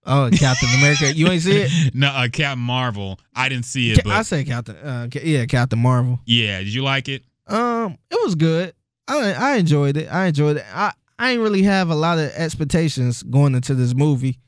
Oh, 0.05 0.29
Captain 0.33 0.69
America. 0.77 1.13
You 1.13 1.27
ain't 1.29 1.41
see 1.43 1.61
it? 1.61 1.71
No, 1.95 2.07
uh, 2.07 2.27
Captain 2.27 2.59
Marvel. 2.59 3.19
I 3.35 3.47
didn't 3.49 3.65
see 3.65 3.91
it, 3.91 4.03
Ca- 4.03 4.09
I 4.11 4.21
say 4.23 4.43
Captain. 4.43 4.75
Uh, 4.75 5.07
Ca- 5.11 5.21
yeah, 5.23 5.45
Captain 5.45 5.79
Marvel. 5.79 6.19
yeah, 6.25 6.59
did 6.59 6.73
you 6.73 6.83
like 6.83 7.07
it? 7.09 7.23
Um, 7.47 7.97
it 8.11 8.19
was 8.23 8.35
good. 8.35 8.73
I 9.07 9.33
I 9.33 9.55
enjoyed 9.57 9.97
it. 9.97 10.07
I 10.11 10.25
enjoyed 10.27 10.57
it. 10.57 10.65
I 10.73 10.91
I 11.19 11.31
ain't 11.31 11.41
really 11.41 11.63
have 11.63 11.89
a 11.89 11.95
lot 11.95 12.17
of 12.19 12.31
expectations 12.31 13.23
going 13.23 13.55
into 13.55 13.75
this 13.75 13.93
movie 13.93 14.39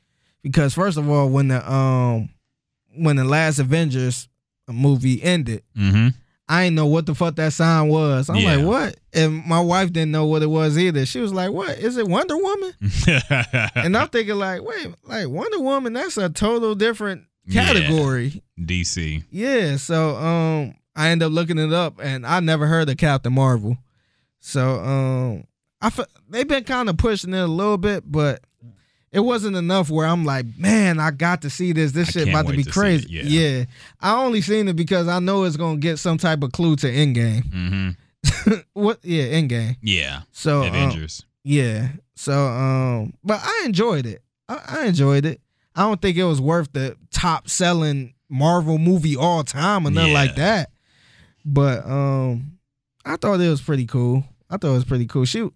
because 0.42 0.74
first 0.74 0.98
of 0.98 1.08
all, 1.08 1.28
when 1.30 1.48
the 1.48 1.70
um 1.72 2.28
when 2.96 3.16
the 3.16 3.24
last 3.24 3.58
Avengers 3.58 4.28
movie 4.68 5.22
ended, 5.22 5.62
Mm-hmm. 5.76 6.08
I 6.48 6.64
didn't 6.64 6.76
know 6.76 6.86
what 6.86 7.06
the 7.06 7.14
fuck 7.14 7.34
that 7.36 7.52
sign 7.52 7.88
was. 7.88 8.28
I'm 8.30 8.36
Yeah. 8.36 8.56
like, 8.56 8.64
what? 8.66 8.96
And 9.12 9.44
my 9.46 9.58
wife 9.60 9.92
didn't 9.92 10.12
know 10.12 10.26
what 10.26 10.42
it 10.42 10.46
was 10.46 10.78
either. 10.78 11.04
She 11.04 11.18
was 11.20 11.32
like, 11.32 11.50
"What 11.50 11.76
is 11.78 11.96
it? 11.96 12.06
Wonder 12.06 12.36
Woman?" 12.36 12.72
And 13.74 13.96
I'm 13.96 14.08
thinking, 14.08 14.36
like, 14.36 14.62
wait, 14.62 14.88
like 15.04 15.28
Wonder 15.28 15.60
Woman? 15.60 15.92
That's 15.94 16.16
a 16.16 16.28
total 16.28 16.74
different 16.74 17.24
Yeah. 17.46 17.64
category. 17.66 18.42
DC. 18.60 19.24
Yeah, 19.30 19.76
so 19.76 20.16
um 20.16 20.74
I 20.94 21.08
end 21.10 21.22
up 21.22 21.32
looking 21.32 21.58
it 21.58 21.72
up 21.72 21.98
and 22.02 22.26
I 22.26 22.40
never 22.40 22.66
heard 22.66 22.88
of 22.88 22.96
Captain 22.96 23.32
Marvel. 23.32 23.76
So 24.40 24.80
um 24.80 25.44
I 25.80 25.90
fe- 25.90 26.04
they've 26.30 26.48
been 26.48 26.64
kind 26.64 26.88
of 26.88 26.96
pushing 26.96 27.34
it 27.34 27.38
a 27.40 27.46
little 27.46 27.76
bit, 27.78 28.10
but 28.10 28.40
it 29.16 29.20
wasn't 29.20 29.56
enough 29.56 29.88
where 29.90 30.06
I'm 30.06 30.24
like, 30.24 30.44
man, 30.58 31.00
I 31.00 31.10
got 31.10 31.42
to 31.42 31.50
see 31.50 31.72
this. 31.72 31.92
This 31.92 32.08
I 32.08 32.12
shit 32.12 32.28
about 32.28 32.46
to 32.48 32.52
be 32.56 32.64
to 32.64 32.70
crazy. 32.70 33.18
it, 33.18 33.24
yeah. 33.24 33.64
I 34.00 34.22
only 34.22 34.42
seen 34.42 34.68
it 34.68 34.76
because 34.76 35.08
I 35.08 35.18
know 35.20 35.44
it's 35.44 35.56
gonna 35.56 35.78
get 35.78 35.98
some 35.98 36.18
type 36.18 36.42
of 36.42 36.52
clue 36.52 36.76
to 36.76 36.86
Endgame. 36.86 37.42
Mm-hmm. 37.44 38.54
what? 38.74 38.98
Yeah, 39.02 39.24
Endgame. 39.24 39.76
Yeah. 39.80 40.22
So 40.32 40.62
um, 40.62 40.68
Avengers. 40.68 41.24
yeah. 41.44 41.88
So 42.14 42.32
um 42.46 43.14
but 43.24 43.40
I 43.42 43.62
enjoyed 43.66 44.06
it. 44.06 44.22
I, 44.48 44.62
I 44.80 44.86
enjoyed 44.86 45.24
it. 45.26 45.40
I 45.74 45.82
don't 45.82 46.00
think 46.00 46.16
it 46.16 46.24
was 46.24 46.40
worth 46.40 46.72
the 46.72 46.96
top 47.10 47.48
selling 47.48 48.14
Marvel 48.28 48.78
movie 48.78 49.16
all 49.16 49.44
time 49.44 49.86
or 49.86 49.90
nothing 49.90 50.12
Yeah. 50.12 50.18
like 50.18 50.34
that. 50.36 50.70
But 51.44 51.86
um 51.86 52.58
I 53.04 53.16
thought 53.16 53.40
it 53.40 53.48
was 53.48 53.62
pretty 53.62 53.86
cool. 53.86 54.24
I 54.50 54.56
thought 54.56 54.70
it 54.70 54.74
was 54.74 54.84
pretty 54.84 55.06
cool. 55.06 55.24
She 55.24 55.48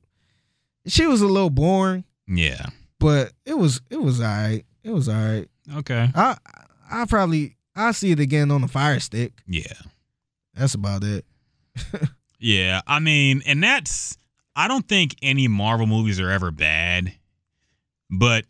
she 0.87 1.07
was 1.07 1.20
a 1.20 1.27
little 1.27 1.51
boring, 1.51 2.05
yeah. 2.27 2.66
But 3.01 3.33
it 3.45 3.59
was 3.59 3.81
it 3.91 4.01
was 4.01 4.21
alright. 4.21 4.65
It 4.85 4.91
was 4.91 5.09
alright. 5.09 5.49
Okay. 5.79 6.09
I 6.15 6.37
I 6.91 7.05
probably 7.07 7.57
I'll 7.75 7.93
see 7.93 8.13
it 8.13 8.21
again 8.21 8.51
on 8.53 8.61
the 8.61 8.69
fire 8.69 9.01
stick. 9.01 9.33
Yeah. 9.49 9.73
That's 10.55 10.75
about 10.75 11.03
it. 11.03 11.25
Yeah. 12.43 12.81
I 12.87 13.01
mean, 13.01 13.43
and 13.45 13.63
that's 13.63 14.17
I 14.57 14.67
don't 14.67 14.89
think 14.89 15.15
any 15.21 15.47
Marvel 15.47 15.87
movies 15.87 16.19
are 16.21 16.31
ever 16.31 16.51
bad. 16.51 17.13
But 18.11 18.47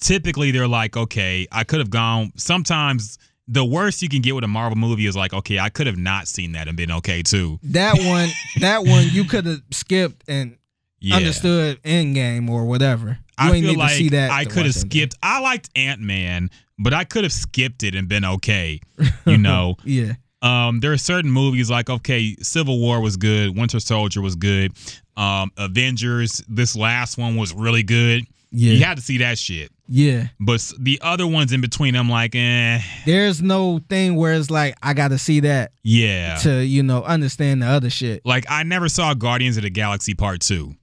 typically 0.00 0.50
they're 0.50 0.66
like, 0.66 0.96
okay, 0.96 1.46
I 1.52 1.62
could 1.62 1.78
have 1.78 1.88
gone 1.90 2.32
sometimes 2.36 3.16
the 3.46 3.64
worst 3.64 4.02
you 4.02 4.08
can 4.08 4.22
get 4.22 4.34
with 4.34 4.42
a 4.42 4.48
Marvel 4.48 4.76
movie 4.76 5.06
is 5.06 5.14
like, 5.16 5.32
okay, 5.32 5.58
I 5.60 5.68
could 5.70 5.86
have 5.86 5.96
not 5.96 6.26
seen 6.26 6.52
that 6.52 6.66
and 6.66 6.76
been 6.76 6.90
okay 6.90 7.22
too. 7.22 7.60
That 7.62 7.94
one 7.98 8.28
that 8.60 8.82
one 8.84 9.06
you 9.12 9.22
could 9.24 9.46
have 9.46 9.62
skipped 9.70 10.24
and 10.28 10.56
Yeah. 10.98 11.14
understood 11.16 11.80
Endgame 11.84 12.50
or 12.50 12.64
whatever. 12.66 13.18
I 13.38 13.60
feel 13.60 13.76
like 13.78 13.90
to 13.90 13.94
see 13.96 14.08
that. 14.10 14.30
I 14.30 14.44
could 14.44 14.66
have 14.66 14.74
skipped. 14.74 15.14
I 15.22 15.40
liked 15.40 15.70
Ant 15.76 16.00
Man, 16.00 16.50
but 16.78 16.92
I 16.94 17.04
could 17.04 17.24
have 17.24 17.32
skipped 17.32 17.82
it 17.82 17.94
and 17.94 18.08
been 18.08 18.24
okay. 18.24 18.80
You 19.26 19.38
know, 19.38 19.76
Yeah. 19.84 20.14
um, 20.42 20.80
there 20.80 20.92
are 20.92 20.98
certain 20.98 21.30
movies 21.30 21.70
like 21.70 21.88
okay, 21.90 22.36
Civil 22.40 22.78
War 22.80 23.00
was 23.00 23.16
good, 23.16 23.56
Winter 23.56 23.80
Soldier 23.80 24.20
was 24.22 24.36
good, 24.36 24.72
um, 25.16 25.50
Avengers. 25.56 26.42
This 26.48 26.74
last 26.76 27.18
one 27.18 27.36
was 27.36 27.52
really 27.54 27.82
good. 27.82 28.24
Yeah. 28.50 28.72
You 28.72 28.84
had 28.84 28.96
to 28.96 29.02
see 29.02 29.18
that 29.18 29.38
shit. 29.38 29.70
Yeah. 29.88 30.28
But 30.40 30.66
the 30.78 30.98
other 31.02 31.26
ones 31.26 31.52
in 31.52 31.60
between, 31.60 31.94
I'm 31.94 32.08
like, 32.08 32.34
eh, 32.34 32.80
There's 33.04 33.42
no 33.42 33.80
thing 33.90 34.16
where 34.16 34.32
it's 34.32 34.50
like 34.50 34.74
I 34.82 34.94
got 34.94 35.08
to 35.08 35.18
see 35.18 35.40
that 35.40 35.72
yeah. 35.82 36.36
to 36.38 36.64
you 36.64 36.82
know 36.82 37.02
understand 37.02 37.62
the 37.62 37.66
other 37.66 37.90
shit. 37.90 38.24
Like 38.24 38.46
I 38.48 38.62
never 38.62 38.88
saw 38.88 39.12
Guardians 39.14 39.58
of 39.58 39.64
the 39.64 39.70
Galaxy 39.70 40.14
Part 40.14 40.40
Two. 40.40 40.74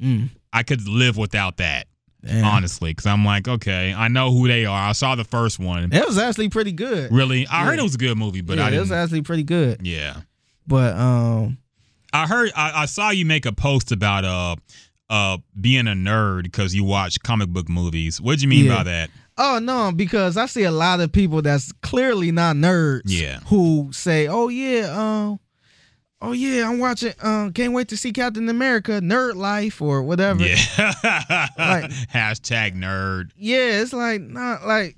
Mm. 0.00 0.30
I 0.52 0.62
could 0.62 0.86
live 0.88 1.16
without 1.18 1.58
that. 1.58 1.86
Damn. 2.24 2.44
Honestly, 2.44 2.90
because 2.90 3.06
I'm 3.06 3.24
like, 3.24 3.48
okay, 3.48 3.94
I 3.96 4.08
know 4.08 4.30
who 4.30 4.46
they 4.46 4.66
are. 4.66 4.88
I 4.88 4.92
saw 4.92 5.14
the 5.14 5.24
first 5.24 5.58
one. 5.58 5.92
It 5.92 6.06
was 6.06 6.18
actually 6.18 6.50
pretty 6.50 6.72
good. 6.72 7.10
Really, 7.10 7.46
I 7.46 7.64
heard 7.64 7.78
it 7.78 7.82
was 7.82 7.94
a 7.94 7.98
good 7.98 8.18
movie, 8.18 8.42
but 8.42 8.58
yeah, 8.58 8.66
I 8.66 8.70
it 8.72 8.78
was 8.80 8.92
actually 8.92 9.22
pretty 9.22 9.42
good. 9.44 9.86
Yeah, 9.86 10.20
But 10.66 10.94
um, 10.96 11.58
I 12.12 12.26
heard. 12.26 12.50
I, 12.54 12.82
I 12.82 12.86
saw 12.86 13.10
you 13.10 13.24
make 13.24 13.46
a 13.46 13.52
post 13.52 13.90
about 13.90 14.24
uh, 14.26 14.56
uh, 15.08 15.38
being 15.58 15.86
a 15.88 15.92
nerd 15.92 16.42
because 16.42 16.74
you 16.74 16.84
watch 16.84 17.20
comic 17.22 17.48
book 17.48 17.68
movies. 17.68 18.20
What 18.20 18.38
do 18.38 18.42
you 18.42 18.48
mean 18.48 18.66
Yeah. 18.66 18.76
by 18.76 18.82
that? 18.84 19.10
oh 19.38 19.58
no, 19.58 19.90
because 19.90 20.36
I 20.36 20.44
see 20.44 20.64
a 20.64 20.70
lot 20.70 21.00
of 21.00 21.12
people 21.12 21.40
that's 21.40 21.72
clearly 21.82 22.30
not 22.32 22.56
nerds. 22.56 23.02
Yeah. 23.06 23.38
Who 23.46 23.88
say, 23.92 24.26
"Oh 24.28 24.48
yeah, 24.48 24.90
um, 24.94 25.40
oh 26.22 26.32
yeah, 26.32 26.68
I'm 26.68 26.78
watching. 26.78 27.12
Um, 27.22 27.52
can't 27.52 27.72
wait 27.72 27.88
to 27.88 27.96
see 27.96 28.12
Captain 28.12 28.48
America, 28.48 28.92
Nerd 29.00 29.34
Life 29.36 29.80
or 29.82 30.02
whatever." 30.02 30.42
Yeah. 30.44 30.56
Like- 31.58 31.90
Hashtag 32.14 32.76
nerd. 32.76 33.30
Yeah, 33.36 33.80
it's 33.82 33.92
like 33.92 34.20
not 34.20 34.66
like 34.66 34.96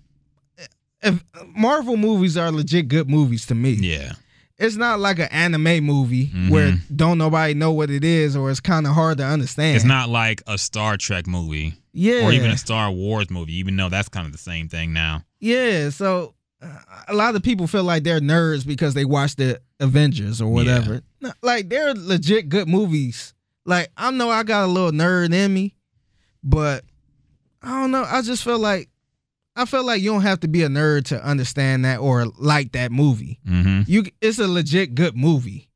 if 1.03 1.23
Marvel 1.57 1.97
movies 1.97 2.37
are 2.37 2.51
legit 2.53 2.89
good 2.89 3.09
movies 3.11 3.47
to 3.47 3.55
me. 3.55 3.73
Yeah. 3.73 4.13
It's 4.59 4.77
not 4.77 5.01
like 5.01 5.19
an 5.19 5.29
anime 5.33 5.83
movie 5.85 6.27
where 6.49 6.75
don't 6.95 7.19
nobody 7.19 7.53
know 7.55 7.73
what 7.73 7.91
it 7.91 8.05
is 8.05 8.37
or 8.37 8.49
it's 8.49 8.61
kind 8.61 8.87
of 8.87 8.93
hard 8.93 9.19
to 9.19 9.25
understand. 9.25 9.75
It's 9.75 9.85
not 9.85 10.09
like 10.09 10.41
a 10.47 10.57
Star 10.57 10.97
Trek 10.97 11.27
movie 11.27 11.75
yeah, 11.93 12.25
or 12.27 12.31
even 12.33 12.51
a 12.53 12.57
Star 12.57 12.89
Wars 12.93 13.29
movie, 13.29 13.55
even 13.57 13.75
though 13.75 13.89
that's 13.89 14.09
kind 14.09 14.25
of 14.25 14.31
the 14.31 14.39
same 14.39 14.69
thing 14.69 14.93
now. 14.93 15.25
yeah. 15.41 15.89
So 15.91 16.35
a 17.09 17.15
lot 17.15 17.35
of 17.35 17.43
people 17.43 17.67
feel 17.67 17.85
like 17.85 18.05
they're 18.05 18.21
nerds 18.21 18.67
because 18.67 18.95
they 18.95 19.05
watch 19.05 19.37
the 19.37 19.61
Avengers 19.81 20.41
or 20.41 20.53
whatever. 20.53 21.03
No, 21.21 21.33
like 21.43 21.69
they're 21.69 21.95
legit 21.95 22.49
good 22.49 22.69
movies. 22.69 23.35
Like 23.65 23.91
I 23.97 24.11
know 24.11 24.31
I 24.31 24.43
got 24.43 24.65
a 24.65 24.67
little 24.67 24.93
nerd 24.93 25.33
in 25.33 25.53
me, 25.53 25.75
but 26.43 26.85
I 27.63 27.81
don't 27.81 27.91
know. 27.91 28.05
I 28.07 28.23
just 28.23 28.45
feel 28.45 28.59
like 28.59 28.89
I 29.55 29.67
feel 29.67 29.85
like 29.85 30.01
you 30.01 30.11
don't 30.11 30.23
have 30.23 30.41
to 30.41 30.49
be 30.49 30.63
a 30.63 30.69
nerd 30.69 31.07
to 31.07 31.23
understand 31.23 31.85
that 31.85 31.99
or 31.99 32.27
like 32.39 32.73
that 32.73 32.91
movie. 32.91 33.39
Mm-hmm. 33.47 33.83
You, 33.87 34.05
it's 34.21 34.39
a 34.39 34.49
legit 34.49 34.95
good 34.95 35.17
movie. 35.17 35.69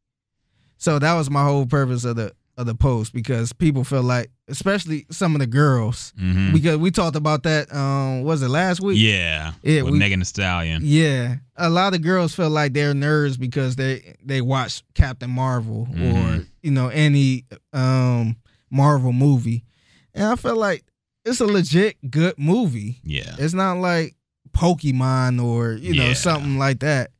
So 0.78 0.98
that 0.98 1.14
was 1.14 1.30
my 1.30 1.44
whole 1.44 1.66
purpose 1.66 2.04
of 2.04 2.16
the 2.16 2.32
of 2.56 2.66
the 2.66 2.74
post 2.74 3.12
because 3.12 3.52
people 3.52 3.84
feel 3.84 4.02
like, 4.02 4.30
especially 4.48 5.06
some 5.10 5.34
of 5.34 5.40
the 5.40 5.46
girls, 5.46 6.12
Mm-hmm. 6.20 6.52
because 6.52 6.76
we 6.78 6.90
talked 6.90 7.16
about 7.16 7.42
that. 7.44 7.72
Um, 7.74 8.22
was 8.22 8.42
it 8.42 8.48
last 8.48 8.80
week? 8.80 8.98
Yeah. 9.00 9.52
Yeah, 9.62 9.82
with 9.82 9.92
we- 9.92 9.98
Megan 9.98 10.20
Thee 10.20 10.24
Stallion. 10.24 10.82
Yeah, 10.84 11.36
a 11.56 11.68
lot 11.68 11.94
of 11.94 12.02
girls 12.02 12.34
feel 12.34 12.50
like 12.50 12.72
they're 12.72 12.94
nerds 12.94 13.38
because 13.38 13.76
they 13.76 14.16
they 14.24 14.40
watch 14.40 14.82
Captain 14.94 15.30
Marvel 15.30 15.82
or 15.90 15.94
Mhm. 15.94 16.46
you 16.62 16.70
know 16.70 16.88
any 16.88 17.44
um 17.72 18.36
Marvel 18.70 19.12
movie, 19.12 19.64
and 20.14 20.24
I 20.24 20.36
feel 20.36 20.56
like 20.56 20.84
it's 21.24 21.40
a 21.40 21.46
legit 21.46 21.96
good 22.10 22.38
movie. 22.38 23.00
Yeah. 23.04 23.34
It's 23.38 23.54
not 23.54 23.78
like 23.78 24.14
Pokemon 24.52 25.42
or 25.42 25.72
you 25.72 25.94
know 25.94 26.08
Yeah. 26.08 26.14
something 26.14 26.56
like 26.58 26.80
that. 26.80 27.10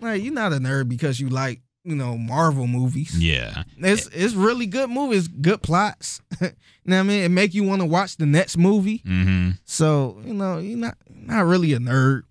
Like 0.00 0.22
you're 0.22 0.32
not 0.32 0.52
a 0.52 0.56
nerd 0.56 0.88
because 0.88 1.20
you 1.20 1.28
like 1.28 1.60
you 1.84 1.94
know 1.94 2.16
Marvel 2.16 2.66
movies. 2.66 3.16
Yeah. 3.18 3.64
It's 3.78 4.06
it's 4.12 4.34
really 4.34 4.66
good 4.66 4.90
movies, 4.90 5.28
good 5.28 5.62
plots. 5.62 6.20
you 6.40 6.48
know 6.84 6.96
what 6.96 7.00
I 7.00 7.02
mean? 7.04 7.22
It 7.24 7.28
make 7.30 7.54
you 7.54 7.64
want 7.64 7.80
to 7.82 7.86
watch 7.86 8.16
the 8.16 8.26
next 8.26 8.56
movie. 8.56 8.98
Mm-hmm. 8.98 9.50
So 9.64 10.20
you 10.24 10.34
know 10.34 10.58
you're 10.58 10.78
not 10.78 10.96
not 11.08 11.42
really 11.46 11.72
a 11.72 11.78
nerd. 11.78 12.22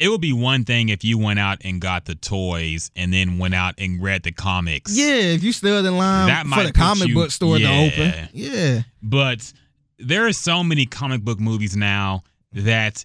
It 0.00 0.08
would 0.08 0.20
be 0.20 0.32
one 0.32 0.64
thing 0.64 0.88
if 0.88 1.04
you 1.04 1.18
went 1.18 1.38
out 1.38 1.58
and 1.64 1.80
got 1.80 2.04
the 2.04 2.16
toys 2.16 2.90
and 2.96 3.12
then 3.14 3.38
went 3.38 3.54
out 3.54 3.74
and 3.78 4.02
read 4.02 4.24
the 4.24 4.32
comics. 4.32 4.94
Yeah, 4.96 5.14
if 5.14 5.44
you 5.44 5.52
stood 5.52 5.84
in 5.84 5.96
line 5.96 6.26
That 6.26 6.46
for 6.46 6.64
the 6.64 6.72
comic 6.72 7.08
you- 7.08 7.14
book 7.14 7.30
store 7.30 7.58
yeah. 7.58 7.68
to 7.68 7.86
open. 7.86 8.28
Yeah. 8.32 8.82
But 9.02 9.52
there 10.00 10.26
are 10.26 10.32
so 10.32 10.64
many 10.64 10.84
comic 10.86 11.22
book 11.22 11.38
movies 11.38 11.76
now 11.76 12.24
that 12.52 13.04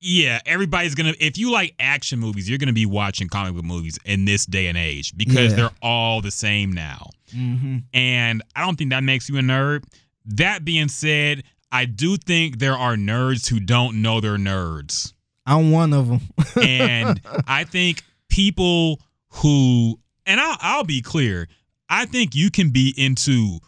yeah, 0.00 0.40
everybody's 0.46 0.94
gonna 0.94 1.14
if 1.20 1.36
you 1.38 1.50
like 1.52 1.74
action 1.78 2.18
movies, 2.18 2.48
you're 2.48 2.58
gonna 2.58 2.72
be 2.72 2.86
watching 2.86 3.28
comic 3.28 3.54
book 3.54 3.64
movies 3.64 3.98
in 4.04 4.24
this 4.24 4.46
day 4.46 4.66
and 4.68 4.78
age 4.78 5.16
because 5.16 5.50
Yeah. 5.52 5.56
they're 5.56 5.70
all 5.82 6.20
the 6.20 6.30
same 6.30 6.72
now. 6.72 7.10
Mm-hmm. 7.34 7.78
And 7.94 8.42
I 8.56 8.64
don't 8.64 8.76
think 8.76 8.90
that 8.90 9.04
makes 9.04 9.28
you 9.28 9.36
a 9.38 9.42
nerd. 9.42 9.84
That 10.26 10.64
being 10.64 10.88
said, 10.88 11.42
I 11.72 11.84
do 11.84 12.16
think 12.16 12.58
there 12.58 12.74
are 12.76 12.96
nerds 12.96 13.48
who 13.48 13.60
don't 13.60 14.02
know 14.02 14.20
they're 14.20 14.36
nerds. 14.36 15.12
I'm 15.46 15.70
one 15.70 15.92
of 15.92 16.08
them. 16.08 16.20
And 16.62 17.20
I 17.46 17.64
think 17.64 18.02
people 18.28 19.00
who, 19.28 19.98
and 20.26 20.40
I'll, 20.40 20.56
I'll 20.60 20.84
be 20.84 21.00
clear, 21.02 21.48
I 21.88 22.06
think 22.06 22.34
you 22.34 22.50
can 22.50 22.70
be 22.70 22.92
into 22.96 23.58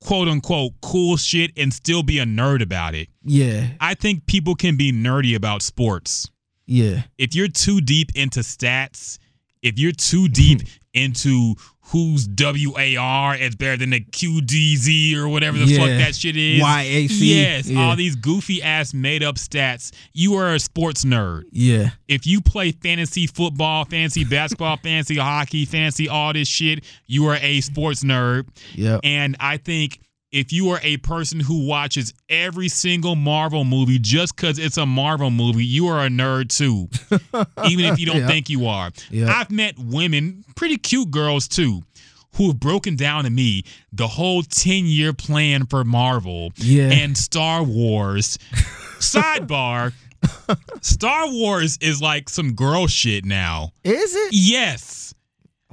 quote 0.00 0.28
unquote 0.28 0.72
cool 0.82 1.16
shit 1.16 1.50
and 1.56 1.72
still 1.72 2.02
be 2.02 2.18
a 2.18 2.24
nerd 2.24 2.62
about 2.62 2.94
it. 2.94 3.08
yeah, 3.24 3.68
I 3.80 3.94
think 3.94 4.26
people 4.26 4.54
can 4.54 4.76
be 4.76 4.92
nerdy 4.92 5.34
about 5.34 5.62
sports. 5.62 6.30
yeah, 6.66 7.02
If 7.18 7.34
you're 7.34 7.48
too 7.48 7.80
deep 7.80 8.10
into 8.14 8.40
stats, 8.40 9.18
if 9.62 9.78
you're 9.78 9.92
too 9.92 10.28
deep 10.28 10.62
into 10.94 11.54
whose 11.90 12.28
WAR 12.38 13.36
is 13.36 13.54
better 13.54 13.76
than 13.76 13.90
the 13.90 14.00
QDZ 14.00 15.14
or 15.16 15.28
whatever 15.28 15.56
the 15.58 15.76
fuck 15.76 15.86
that 15.86 16.14
shit 16.16 16.36
is. 16.36 16.60
YAC. 16.60 17.10
Yes, 17.20 17.68
Yeah. 17.70 17.80
all 17.80 17.96
these 17.96 18.16
goofy 18.16 18.62
ass 18.62 18.92
made 18.92 19.22
up 19.22 19.36
stats. 19.36 19.92
You 20.12 20.34
are 20.34 20.54
a 20.54 20.58
sports 20.58 21.04
nerd. 21.04 21.44
yeah, 21.52 21.90
If 22.08 22.26
you 22.26 22.40
play 22.40 22.72
fantasy 22.72 23.26
football, 23.26 23.84
fantasy 23.84 24.24
basketball, 24.24 24.76
fantasy 24.82 25.16
hockey, 25.16 25.64
fantasy 25.64 26.08
all 26.08 26.32
this 26.32 26.48
shit, 26.48 26.84
you 27.06 27.26
are 27.26 27.36
a 27.40 27.60
sports 27.60 28.02
nerd. 28.02 28.46
yeah, 28.74 28.98
And 29.04 29.36
I 29.38 29.56
think 29.58 30.00
if 30.36 30.52
you 30.52 30.68
are 30.70 30.80
a 30.82 30.98
person 30.98 31.40
who 31.40 31.66
watches 31.66 32.12
every 32.28 32.68
single 32.68 33.16
Marvel 33.16 33.64
movie 33.64 33.98
just 33.98 34.36
because 34.36 34.58
it's 34.58 34.76
a 34.76 34.84
Marvel 34.86 35.30
movie, 35.30 35.64
you 35.64 35.86
are 35.88 36.04
a 36.04 36.08
nerd 36.08 36.48
too. 36.56 36.88
Even 37.68 37.86
if 37.86 37.98
you 37.98 38.06
don't 38.06 38.18
Yeah. 38.20 38.26
think 38.26 38.50
you 38.50 38.66
are. 38.66 38.90
Yeah. 39.10 39.32
I've 39.34 39.50
met 39.50 39.78
women, 39.78 40.44
pretty 40.54 40.76
cute 40.76 41.10
girls 41.10 41.48
too, 41.48 41.82
who 42.36 42.48
have 42.48 42.60
broken 42.60 42.96
down 42.96 43.24
to 43.24 43.30
me 43.30 43.64
the 43.92 44.06
whole 44.08 44.42
10 44.42 44.84
year 44.86 45.12
plan 45.14 45.66
for 45.66 45.84
Marvel 45.84 46.52
Yeah. 46.56 46.90
and 46.90 47.16
Star 47.16 47.62
Wars. 47.62 48.38
Sidebar 48.98 49.92
Star 50.80 51.30
Wars 51.30 51.78
is 51.80 52.00
like 52.00 52.28
some 52.28 52.52
girl 52.54 52.86
shit 52.86 53.24
now. 53.24 53.70
Is 53.84 54.14
it? 54.14 54.30
Yes. 54.32 55.14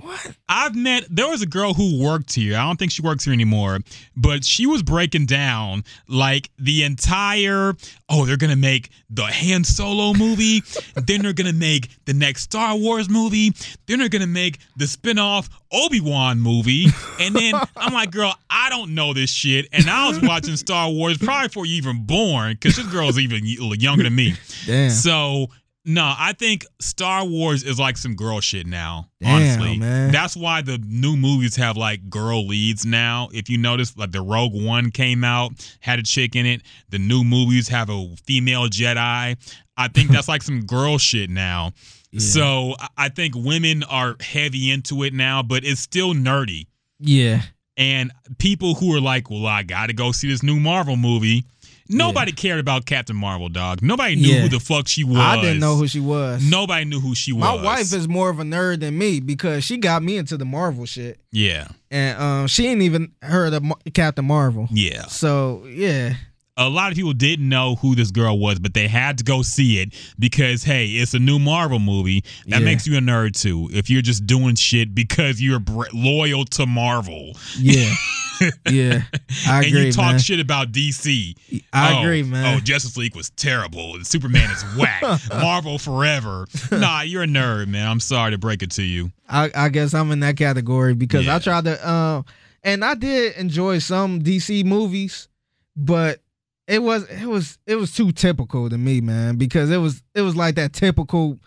What? 0.03 0.35
I've 0.49 0.75
met 0.75 1.05
there 1.09 1.29
was 1.29 1.41
a 1.41 1.45
girl 1.45 1.73
who 1.73 2.03
worked 2.03 2.33
here. 2.33 2.57
I 2.57 2.63
don't 2.63 2.77
think 2.77 2.91
she 2.91 3.01
works 3.01 3.23
here 3.23 3.33
anymore, 3.33 3.79
but 4.17 4.43
she 4.43 4.65
was 4.65 4.83
breaking 4.83 5.27
down 5.27 5.85
like 6.09 6.49
the 6.59 6.83
entire 6.83 7.73
oh, 8.09 8.25
they're 8.25 8.37
gonna 8.37 8.55
make 8.55 8.89
the 9.09 9.23
Han 9.23 9.63
Solo 9.63 10.13
movie, 10.13 10.61
then 10.95 11.21
they're 11.21 11.33
gonna 11.33 11.53
make 11.53 11.89
the 12.05 12.13
next 12.13 12.43
Star 12.43 12.75
Wars 12.75 13.09
movie, 13.09 13.53
then 13.87 13.99
they're 13.99 14.09
gonna 14.09 14.27
make 14.27 14.59
the 14.77 14.87
spin-off 14.87 15.49
Obi-Wan 15.71 16.39
movie. 16.39 16.87
And 17.19 17.35
then 17.35 17.55
I'm 17.75 17.93
like, 17.93 18.11
girl, 18.11 18.35
I 18.49 18.69
don't 18.69 18.93
know 18.93 19.13
this 19.13 19.31
shit. 19.31 19.67
And 19.73 19.89
I 19.89 20.07
was 20.07 20.21
watching 20.21 20.55
Star 20.57 20.89
Wars 20.89 21.17
probably 21.17 21.47
before 21.47 21.65
you 21.65 21.75
even 21.77 22.05
born, 22.05 22.53
because 22.53 22.75
this 22.75 22.87
girl's 22.87 23.17
even 23.17 23.41
younger 23.45 24.03
than 24.03 24.13
me. 24.13 24.35
Damn. 24.65 24.91
So 24.91 25.47
no, 25.85 26.13
I 26.17 26.33
think 26.33 26.65
Star 26.79 27.25
Wars 27.25 27.63
is 27.63 27.77
like 27.79 27.97
some 27.97 28.15
girl 28.15 28.39
shit 28.39 28.65
now. 28.65 29.09
Damn, 29.21 29.35
honestly, 29.35 29.77
man. 29.77 30.11
that's 30.11 30.35
why 30.35 30.61
the 30.61 30.77
new 30.85 31.17
movies 31.17 31.55
have 31.57 31.75
like 31.77 32.09
girl 32.09 32.45
leads 32.47 32.85
now. 32.85 33.29
If 33.33 33.49
you 33.49 33.57
notice, 33.57 33.97
like 33.97 34.11
the 34.11 34.21
Rogue 34.21 34.53
One 34.53 34.91
came 34.91 35.23
out, 35.23 35.51
had 35.81 35.99
a 35.99 36.03
chick 36.03 36.35
in 36.35 36.45
it. 36.45 36.61
The 36.89 36.99
new 36.99 37.23
movies 37.23 37.67
have 37.67 37.89
a 37.89 38.07
female 38.25 38.67
Jedi. 38.67 39.35
I 39.75 39.87
think 39.89 40.09
that's 40.11 40.27
like 40.27 40.43
some 40.43 40.65
girl 40.65 40.97
shit 40.97 41.29
now. 41.29 41.71
So 42.19 42.75
I- 42.79 42.87
I 43.05 43.09
think 43.09 43.33
women 43.35 43.81
are 43.81 44.15
heavy 44.19 44.69
into 44.69 45.01
it 45.01 45.15
now, 45.15 45.41
but 45.41 45.65
it's 45.65 45.81
still 45.81 46.13
nerdy. 46.13 46.67
Yeah. 46.99 47.41
And 47.75 48.11
people 48.37 48.75
who 48.75 48.95
are 48.95 49.01
like, 49.01 49.31
well, 49.31 49.47
I 49.47 49.63
got 49.63 49.87
to 49.87 49.93
go 49.93 50.11
see 50.11 50.29
this 50.29 50.43
new 50.43 50.59
Marvel 50.59 50.95
movie. 50.95 51.43
Nobody 51.89 52.31
cared 52.31 52.59
about 52.59 52.85
Captain 52.85 53.15
Marvel, 53.15 53.49
dog. 53.49 53.81
Nobody 53.81 54.15
knew 54.15 54.29
Yeah. 54.29 54.41
who 54.41 54.49
the 54.49 54.59
fuck 54.59 54.87
she 54.87 55.03
was. 55.03 55.17
I 55.17 55.41
didn't 55.41 55.59
know 55.59 55.75
who 55.75 55.87
she 55.87 55.99
was. 55.99 56.41
Nobody 56.43 56.85
knew 56.85 56.99
who 56.99 57.13
she 57.13 57.31
was. 57.33 57.41
My 57.41 57.53
wife 57.61 57.93
is 57.93 58.07
more 58.07 58.29
of 58.29 58.39
a 58.39 58.43
nerd 58.43 58.79
than 58.79 58.97
me 58.97 59.19
because 59.19 59.63
she 59.63 59.77
got 59.77 60.01
me 60.03 60.17
into 60.17 60.37
the 60.37 60.45
Marvel 60.45 60.85
shit, 60.85 61.19
Yeah. 61.31 61.67
and 61.91 62.17
um, 62.19 62.47
she 62.47 62.67
ain't 62.67 62.81
even 62.81 63.11
heard 63.21 63.53
of 63.53 63.63
Captain 63.93 64.25
Marvel. 64.25 64.67
Yeah. 64.71 65.07
So 65.07 65.65
yeah, 65.67 66.15
A 66.55 66.69
lot 66.69 66.91
of 66.91 66.95
people 66.95 67.13
didn't 67.13 67.49
know 67.49 67.75
who 67.75 67.95
this 67.95 68.11
girl 68.11 68.37
was, 68.37 68.59
but 68.59 68.75
they 68.75 68.87
had 68.87 69.17
to 69.17 69.23
go 69.23 69.41
see 69.41 69.79
it 69.79 69.91
because, 70.19 70.63
hey, 70.63 70.85
it's 70.85 71.15
a 71.15 71.19
new 71.19 71.39
Marvel 71.39 71.79
movie. 71.79 72.23
That 72.45 72.59
Yeah. 72.59 72.65
makes 72.65 72.85
you 72.85 72.95
a 72.95 73.01
nerd, 73.01 73.33
too. 73.39 73.69
If 73.73 73.89
you're 73.89 74.03
just 74.03 74.27
doing 74.27 74.53
shit 74.53 74.93
because 74.93 75.41
you're 75.41 75.57
br- 75.59 75.85
loyal 75.93 76.45
to 76.45 76.67
Marvel. 76.67 77.35
yeah, 77.57 77.91
yeah. 78.69 79.01
I 79.47 79.57
and 79.59 79.65
agree, 79.65 79.85
you 79.87 79.91
talk 79.93 80.11
man. 80.11 80.19
shit 80.19 80.39
about 80.39 80.71
DC. 80.71 81.33
I 81.73 81.95
Oh, 81.95 82.01
agree, 82.01 82.21
man. 82.21 82.55
Oh, 82.55 82.59
Justice 82.59 82.97
League 82.97 83.15
was 83.15 83.31
terrible 83.31 83.95
and 83.95 84.05
Superman 84.05 84.51
is 84.51 84.63
whack. 84.77 85.01
Marvel 85.31 85.79
forever. 85.79 86.45
Nah, 86.71 87.01
you're 87.01 87.23
a 87.23 87.27
nerd, 87.27 87.67
man. 87.67 87.87
I'm 87.87 87.99
sorry 87.99 88.29
to 88.29 88.37
break 88.37 88.61
it 88.61 88.69
to 88.73 88.83
you. 88.83 89.11
I, 89.27 89.49
I 89.55 89.69
guess 89.69 89.95
I'm 89.95 90.11
in 90.11 90.19
that 90.19 90.37
category 90.37 90.93
because 90.93 91.25
Yeah. 91.25 91.37
I 91.37 91.39
tried 91.39 91.63
to. 91.65 91.89
Um, 91.89 92.25
and 92.63 92.85
I 92.85 92.93
did 92.93 93.37
enjoy 93.37 93.79
some 93.79 94.21
DC 94.21 94.63
movies, 94.65 95.27
but 95.75 96.19
it 96.67 96.81
was 96.81 97.03
it 97.09 97.25
was 97.25 97.57
it 97.67 97.75
was 97.75 97.93
too 97.93 98.11
typical 98.11 98.69
to 98.69 98.77
me, 98.77 99.01
man, 99.01 99.35
because 99.37 99.69
it 99.71 99.77
was 99.77 100.01
it 100.15 100.21
was 100.21 100.35
like 100.35 100.55
that 100.55 100.73
typical 100.73 101.39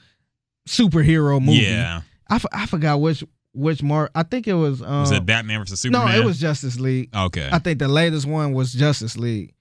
superhero 0.68 1.40
movie. 1.40 1.59
Yeah. 1.59 2.02
I, 2.28 2.34
f- 2.36 2.47
I 2.52 2.66
forgot 2.66 3.01
which 3.01 3.24
which 3.52 3.82
more. 3.82 4.10
I 4.14 4.22
think 4.22 4.47
it 4.48 4.55
was. 4.55 4.82
Um, 4.82 5.01
Was 5.01 5.12
it 5.12 5.24
Batman 5.24 5.60
versus 5.60 5.80
Superman? 5.80 6.06
no, 6.12 6.20
it 6.20 6.24
was 6.24 6.38
Justice 6.38 6.78
League. 6.78 7.14
Okay. 7.14 7.48
I 7.51 7.59
think 7.59 7.78
the 7.78 7.88
latest 7.88 8.26
one 8.26 8.52
was 8.52 8.72
Justice 8.72 9.16
League, 9.16 9.55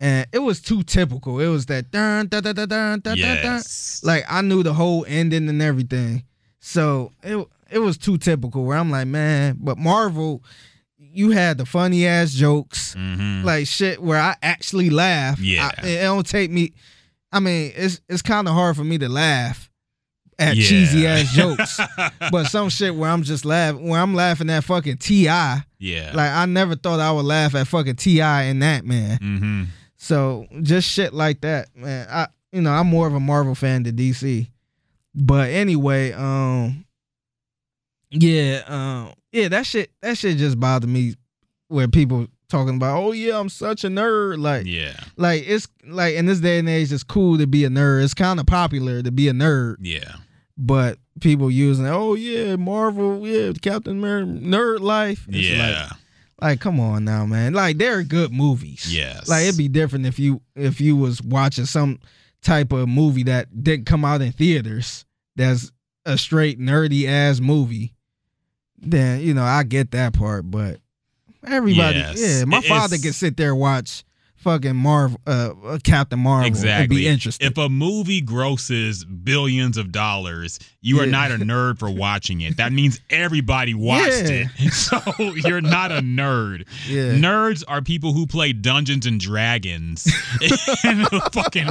and 0.00 0.26
it 0.32 0.40
was 0.40 0.60
too 0.60 0.82
typical. 0.82 1.40
It 1.40 1.48
was 1.48 1.66
that 1.66 1.90
dun 1.90 2.26
dun 2.26 2.42
dun 2.42 2.54
dun 2.54 2.68
dun 2.68 3.00
dun 3.00 3.00
dun. 3.00 3.16
yes. 3.16 4.02
Like 4.04 4.24
I 4.28 4.42
knew 4.42 4.62
the 4.62 4.74
whole 4.74 5.04
ending 5.08 5.48
and 5.48 5.62
everything, 5.62 6.24
so 6.60 7.12
it 7.22 7.46
it 7.70 7.78
was 7.78 7.96
too 7.96 8.18
typical. 8.18 8.64
Where 8.64 8.76
I'm 8.76 8.90
like, 8.90 9.06
man, 9.06 9.56
but 9.60 9.78
Marvel, 9.78 10.42
you 11.18 11.30
had 11.32 11.58
the 11.58 11.66
funny 11.66 12.06
ass 12.06 12.32
jokes, 12.32 12.94
Mhm. 12.94 13.42
like 13.44 13.66
shit 13.66 14.00
where 14.02 14.20
I 14.20 14.36
actually 14.42 14.88
laugh. 14.90 15.40
Yeah. 15.40 15.70
I- 15.76 15.86
it 15.86 16.00
don't 16.02 16.26
take 16.26 16.50
me. 16.50 16.72
I 17.32 17.40
mean, 17.40 17.72
it's 17.76 18.00
it's 18.08 18.22
kind 18.22 18.46
of 18.48 18.54
hard 18.54 18.76
for 18.76 18.84
me 18.84 18.98
to 18.98 19.08
laugh 19.08 19.68
at 20.38 20.56
Yeah. 20.56 20.68
cheesy 20.68 21.06
ass 21.06 21.32
jokes, 21.34 21.80
but 22.30 22.44
some 22.46 22.68
shit 22.68 22.94
where 22.94 23.10
I'm 23.10 23.24
just 23.24 23.44
laughing, 23.44 23.88
where 23.88 24.00
I'm 24.00 24.14
laughing 24.14 24.48
at 24.50 24.62
fucking 24.64 24.98
Ti. 24.98 25.24
yeah. 25.24 25.62
Like 26.14 26.30
I 26.30 26.46
never 26.46 26.76
thought 26.76 27.00
I 27.00 27.10
would 27.10 27.24
laugh 27.26 27.54
at 27.56 27.66
fucking 27.66 27.96
Ti 27.96 28.20
and 28.20 28.62
that 28.62 28.86
man. 28.86 29.18
mm-hmm. 29.18 29.64
So 29.96 30.46
just 30.62 30.88
shit 30.88 31.12
like 31.12 31.40
that, 31.40 31.68
man. 31.74 32.06
I 32.08 32.28
you 32.52 32.60
know 32.62 32.70
I'm 32.70 32.86
more 32.86 33.08
of 33.08 33.14
a 33.14 33.20
Marvel 33.20 33.56
fan 33.56 33.82
than 33.82 33.96
DC, 33.96 34.48
but 35.14 35.50
anyway, 35.50 36.12
um, 36.12 36.84
yeah, 38.10 38.62
um, 38.68 39.12
yeah, 39.32 39.48
that 39.48 39.66
shit 39.66 39.90
that 40.02 40.16
shit 40.18 40.38
just 40.38 40.58
bothered 40.58 40.88
me 40.90 41.14
where 41.68 41.88
people 41.88 42.26
talking 42.48 42.76
about, 42.76 42.96
oh 43.02 43.12
yeah, 43.12 43.38
I'm 43.38 43.48
such 43.50 43.84
a 43.84 43.88
nerd, 43.88 44.38
like. 44.38 44.64
Yeah. 44.66 44.98
Like 45.16 45.44
it's 45.46 45.68
like 45.86 46.14
in 46.14 46.26
this 46.26 46.40
day 46.40 46.58
and 46.58 46.68
age, 46.68 46.92
it's 46.92 47.02
cool 47.02 47.36
to 47.38 47.46
be 47.46 47.64
a 47.64 47.68
nerd. 47.68 48.02
It's 48.04 48.14
kind 48.14 48.40
of 48.40 48.46
popular 48.46 49.02
to 49.02 49.10
be 49.12 49.28
a 49.28 49.32
nerd, 49.32 49.76
Yeah. 49.80 50.14
but 50.56 50.98
people 51.20 51.50
using, 51.50 51.86
oh 51.86 52.14
yeah, 52.14 52.56
Marvel, 52.56 53.26
yeah, 53.26 53.52
Captain 53.60 53.98
America, 53.98 54.30
nerd 54.30 54.80
life. 54.80 55.26
It's 55.28 55.36
Yeah. 55.48 55.88
like, 55.90 55.98
like, 56.40 56.60
come 56.60 56.78
on 56.80 57.04
now, 57.04 57.26
man. 57.26 57.52
Like 57.52 57.76
they're 57.78 58.02
good 58.04 58.32
movies. 58.32 58.94
Yes. 58.94 59.28
Like 59.28 59.44
it'd 59.44 59.58
be 59.58 59.68
different 59.68 60.06
if 60.06 60.18
you 60.18 60.40
if 60.56 60.80
you 60.80 60.96
was 60.96 61.20
watching 61.20 61.66
some 61.66 61.98
type 62.42 62.72
of 62.72 62.88
movie 62.88 63.24
that 63.24 63.62
didn't 63.64 63.86
come 63.86 64.04
out 64.04 64.22
in 64.22 64.32
theaters. 64.32 65.04
That's 65.36 65.70
a 66.06 66.16
straight 66.16 66.58
nerdy 66.58 67.06
ass 67.08 67.40
movie. 67.40 67.92
Then 68.80 69.20
you 69.20 69.34
know 69.34 69.44
I 69.44 69.62
get 69.64 69.90
that 69.92 70.12
part, 70.14 70.50
but 70.50 70.78
everybody, 71.46 71.98
Yes. 71.98 72.20
yeah, 72.20 72.44
my 72.44 72.60
father 72.60 72.98
can 72.98 73.12
sit 73.12 73.36
there 73.36 73.50
and 73.52 73.60
watch 73.60 74.04
fucking 74.36 74.76
Marvel, 74.76 75.20
uh, 75.26 75.78
Captain 75.82 76.18
Marvel, 76.18 76.46
and 76.46 76.54
Exactly. 76.54 76.96
be 76.96 77.08
interested. 77.08 77.44
If 77.44 77.58
a 77.58 77.68
movie 77.68 78.20
grosses 78.20 79.04
billions 79.04 79.76
of 79.76 79.90
dollars, 79.90 80.60
you 80.80 81.00
are 81.00 81.04
Yeah. 81.06 81.10
not 81.10 81.30
a 81.32 81.36
nerd 81.38 81.78
for 81.78 81.90
watching 82.06 82.40
it. 82.40 82.56
That 82.58 82.72
means 82.72 83.00
everybody 83.10 83.74
watched 83.74 84.28
Yeah. 84.30 84.46
it. 84.58 84.72
So 84.78 85.00
you're 85.34 85.60
not 85.60 85.90
a 85.92 86.00
nerd. 86.00 86.64
yeah, 86.88 87.12
Nerds 87.14 87.64
are 87.66 87.82
people 87.82 88.12
who 88.12 88.26
play 88.26 88.52
Dungeons 88.52 89.04
and 89.06 89.18
Dragons 89.20 90.06
in 90.42 90.98
the 91.02 91.30
fucking 91.32 91.66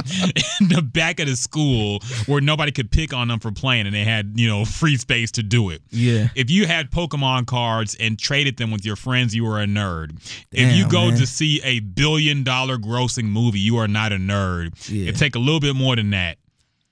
in 0.60 0.68
the 0.68 0.82
back 0.82 1.20
of 1.20 1.26
the 1.26 1.36
school 1.36 2.00
where 2.26 2.40
nobody 2.40 2.70
could 2.72 2.90
pick 2.90 3.12
on 3.14 3.28
them 3.28 3.38
for 3.40 3.50
playing 3.50 3.86
and 3.86 3.94
they 3.94 4.04
had, 4.04 4.32
you 4.36 4.46
know, 4.48 4.64
free 4.64 4.96
space 4.96 5.30
to 5.32 5.42
do 5.42 5.70
it. 5.70 5.80
yeah, 5.90 6.28
If 6.34 6.50
you 6.50 6.66
had 6.66 6.90
Pokemon 6.90 7.46
cards 7.46 7.96
and 7.98 8.18
traded 8.18 8.56
them 8.58 8.70
with 8.70 8.84
your 8.84 8.96
friends, 8.96 9.34
you 9.34 9.44
were 9.44 9.60
a 9.60 9.66
nerd. 9.66 10.18
if 10.52 10.76
you 10.76 10.88
go 10.88 11.08
man. 11.08 11.18
to 11.18 11.26
see 11.26 11.60
a 11.64 11.80
billion 11.80 12.42
dollar 12.44 12.76
grossing 12.76 13.24
movie, 13.24 13.58
you 13.60 13.76
are 13.78 13.88
not 13.88 14.12
a 14.12 14.16
nerd. 14.16 14.72
It 14.90 15.16
take 15.16 15.34
a 15.34 15.38
little 15.38 15.60
bit 15.60 15.74
more 15.74 15.96
than 15.96 16.10
that. 16.10 16.38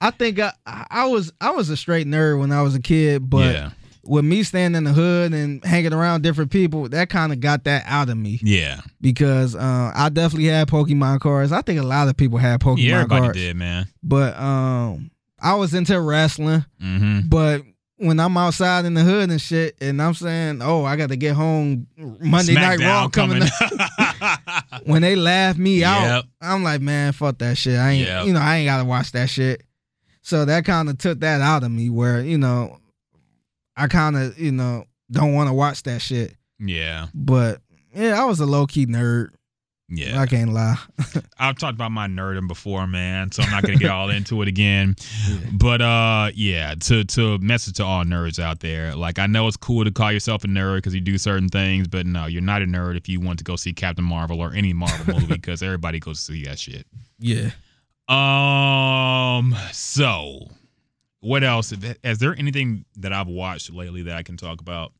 I 0.01 0.10
think 0.10 0.39
I, 0.39 0.52
I 0.66 1.06
was 1.06 1.32
I 1.40 1.51
was 1.52 1.70
a 1.70 1.77
straight 1.77 2.06
nerd 2.06 2.39
when 2.39 2.52
I 2.52 2.62
was 2.62 2.74
a 2.74 2.81
kid, 2.81 3.28
but 3.31 3.55
yeah. 3.55 3.70
with 4.05 4.24
me 4.24 4.43
staying 4.43 4.74
in 4.74 4.85
the 4.85 4.93
hood 4.93 5.32
and 5.32 5.64
hanging 5.64 5.93
around 5.94 6.23
different 6.23 6.51
people, 6.51 6.89
that 6.90 7.09
kind 7.09 7.32
of 7.32 7.40
got 7.40 7.64
that 7.64 7.85
out 7.86 8.09
of 8.10 8.16
me. 8.16 8.39
Yeah. 8.43 8.81
because 9.01 9.55
uh, 9.55 9.93
I 9.94 10.10
definitely 10.10 10.48
had 10.48 10.68
Pokemon 10.68 11.20
cards. 11.20 11.51
I 11.52 11.62
think 11.62 11.81
a 11.81 11.85
lot 11.85 12.09
of 12.09 12.16
people 12.16 12.39
had 12.39 12.60
Pokemon 12.60 12.64
cards. 12.64 12.82
Yeah, 12.85 12.94
everybody 12.97 13.20
cards. 13.23 13.39
did, 13.39 13.56
man. 13.56 13.86
But 14.02 14.36
um, 14.39 15.10
I 15.40 15.55
was 15.55 15.73
into 15.74 15.98
wrestling. 16.01 16.64
Mm-hmm. 16.82 17.20
But 17.28 17.62
when 17.98 18.20
I'm 18.20 18.36
outside 18.36 18.85
in 18.85 18.93
the 18.93 19.02
hood 19.02 19.31
and 19.31 19.40
shit, 19.40 19.77
and 19.81 20.02
I'm 20.02 20.12
saying, 20.12 20.60
"Oh, 20.60 20.85
I 20.85 20.97
got 20.97 21.09
to 21.09 21.16
get 21.16 21.35
home 21.35 21.86
Monday 21.97 22.52
Night 22.52 22.78
Raw 22.81 23.09
coming,", 23.09 23.43
up. 23.43 24.82
when 24.85 25.01
they 25.01 25.16
laugh 25.16 25.56
me 25.56 25.78
Yep. 25.81 25.89
out, 25.89 26.24
I'm 26.43 26.62
like, 26.62 26.82
"Man, 26.82 27.12
fuck 27.12 27.39
that 27.39 27.56
shit. 27.56 27.78
I 27.78 27.93
ain't, 27.93 28.06
Yep. 28.06 28.27
you 28.27 28.32
know, 28.35 28.40
I 28.40 28.56
ain't 28.56 28.66
got 28.66 28.78
to 28.78 28.85
watch 28.85 29.12
that 29.12 29.31
shit." 29.31 29.62
So 30.27 30.44
that 30.44 30.65
kind 30.65 30.89
of 30.89 30.98
took 30.98 31.20
that 31.20 31.40
out 31.40 31.62
of 31.62 31.70
me, 31.70 31.89
where 31.89 32.20
you 32.20 32.36
know, 32.36 32.78
I 33.77 33.86
kind 33.86 34.16
of 34.16 34.36
you 34.36 34.51
know 34.51 34.86
don't 35.09 35.35
want 35.35 35.48
to 35.48 35.55
watch 35.55 35.85
that 35.85 36.01
shit. 36.03 36.35
yeah. 36.59 37.07
But 37.15 37.61
yeah, 37.94 38.20
I 38.20 38.24
was 38.24 38.40
a 38.40 38.47
low 38.47 38.66
key 38.66 38.86
nerd. 38.86 39.28
Yeah. 39.89 40.20
I 40.20 40.27
can't 40.27 40.53
lie. 40.53 40.78
I've 41.39 41.57
talked 41.59 41.74
about 41.74 41.93
my 41.93 42.09
nerding 42.09 42.48
before, 42.48 42.89
man, 42.89 43.31
so 43.31 43.44
I'm 43.44 43.53
not 43.53 43.62
gonna 43.62 43.77
get 43.77 43.89
all 43.93 44.11
into 44.11 44.43
it 44.43 44.48
again. 44.48 44.97
But 45.53 45.81
uh, 45.81 46.32
yeah, 46.35 46.74
to 46.74 47.05
to 47.05 47.39
message 47.39 47.74
to 47.74 47.85
all 47.85 48.03
nerds 48.03 48.40
out 48.40 48.59
there, 48.59 48.97
like 48.97 49.20
I 49.20 49.28
know 49.28 49.47
it's 49.47 49.57
cool 49.57 49.85
to 49.85 49.93
call 49.93 50.11
yourself 50.11 50.43
a 50.43 50.48
nerd 50.48 50.78
because 50.78 50.93
you 50.93 51.01
do 51.01 51.19
certain 51.19 51.48
things, 51.48 51.86
but 51.86 52.05
no, 52.05 52.27
you're 52.27 52.43
not 52.43 52.62
a 52.62 52.66
nerd 52.66 52.97
if 52.97 53.09
you 53.09 53.20
want 53.20 53.39
to 53.39 53.44
go 53.44 53.55
see 53.55 53.73
Captain 53.73 54.05
Marvel 54.05 54.40
or 54.40 54.53
any 54.53 54.73
Marvel 54.73 55.15
movie 55.15 55.27
because 55.35 55.62
everybody 55.62 56.01
goes 56.01 56.19
to 56.27 56.32
see 56.32 56.43
that 56.47 56.59
shit. 56.59 56.85
Yeah. 57.20 57.51
Um, 58.08 59.54
so 59.72 60.48
what 61.20 61.42
else? 61.42 61.72
Is 62.04 62.18
there 62.18 62.34
anything 62.38 62.84
that 62.96 63.12
I've 63.12 63.26
watched 63.28 63.72
lately 63.72 64.02
that 64.02 64.16
I 64.16 64.22
can 64.22 64.36
talk 64.36 64.60
about? 64.60 64.92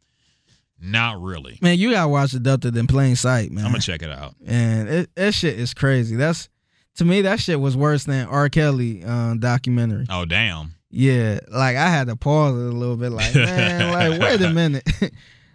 Not 0.81 1.23
really. 1.23 1.59
Man, 1.63 1.79
you 1.79 1.93
gotta 1.93 2.09
watch 2.09 2.35
Abducted 2.35 2.77
in 2.77 2.87
Plain 2.87 3.17
Sight, 3.17 3.51
man. 3.51 3.65
I'm 3.65 3.71
gonna 3.71 3.83
check 3.83 4.03
it 4.03 4.11
out. 4.11 4.35
and 4.45 4.89
it, 4.89 5.15
that 5.15 5.33
shit 5.35 5.59
is 5.59 5.73
crazy. 5.73 6.17
That's 6.17 6.49
to 6.97 7.05
me, 7.05 7.23
that 7.23 7.41
shit 7.41 7.61
was 7.61 7.77
worse 7.77 8.05
than 8.05 8.27
R. 8.27 8.49
Kelly 8.49 9.03
uh, 9.05 9.35
documentary. 9.35 10.07
Oh 10.11 10.25
damn. 10.25 10.75
Yeah, 10.91 11.41
like 11.49 11.77
I 11.77 11.89
had 11.89 12.09
to 12.09 12.17
pause 12.17 12.55
it 12.55 12.75
a 12.75 12.77
little 12.77 12.97
bit. 12.97 13.11
Like, 13.11 13.35
man, 13.35 13.93
like 13.93 14.21
wait 14.41 14.41
a 14.41 14.53
minute. 14.53 14.89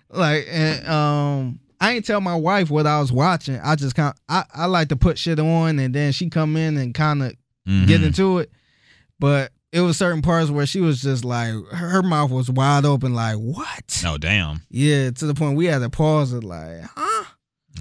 like, 0.09 0.45
and 0.49 0.87
um, 0.87 1.59
I 1.79 1.93
ain't 1.93 2.05
tell 2.05 2.21
my 2.21 2.35
wife 2.35 2.69
what 2.69 2.85
I 2.85 2.99
was 2.99 3.11
watching. 3.11 3.59
I 3.59 3.75
just 3.75 3.95
kind, 3.95 4.13
I 4.29 4.43
I 4.53 4.65
like 4.65 4.89
to 4.89 4.95
put 4.95 5.17
shit 5.17 5.39
on, 5.39 5.79
and 5.79 5.93
then 5.95 6.11
she 6.11 6.29
come 6.29 6.55
in 6.55 6.77
and 6.77 6.93
kind 6.93 7.23
of 7.23 7.33
Mhm. 7.67 7.87
get 7.87 8.03
into 8.03 8.39
it. 8.39 8.51
But 9.19 9.51
it 9.71 9.81
was 9.81 9.97
certain 9.97 10.21
parts 10.21 10.49
where 10.49 10.65
she 10.65 10.81
was 10.81 11.01
just 11.01 11.23
like, 11.23 11.53
her, 11.71 11.87
her 11.89 12.01
mouth 12.03 12.31
was 12.31 12.49
wide 12.49 12.85
open, 12.85 13.13
like 13.13 13.37
what? 13.37 14.03
Oh 14.05 14.17
damn. 14.17 14.61
Yeah, 14.69 15.11
to 15.11 15.25
the 15.25 15.33
point 15.33 15.55
we 15.57 15.65
had 15.65 15.79
to 15.79 15.89
pause 15.89 16.33
it, 16.33 16.43
like, 16.43 16.81
huh? 16.95 17.25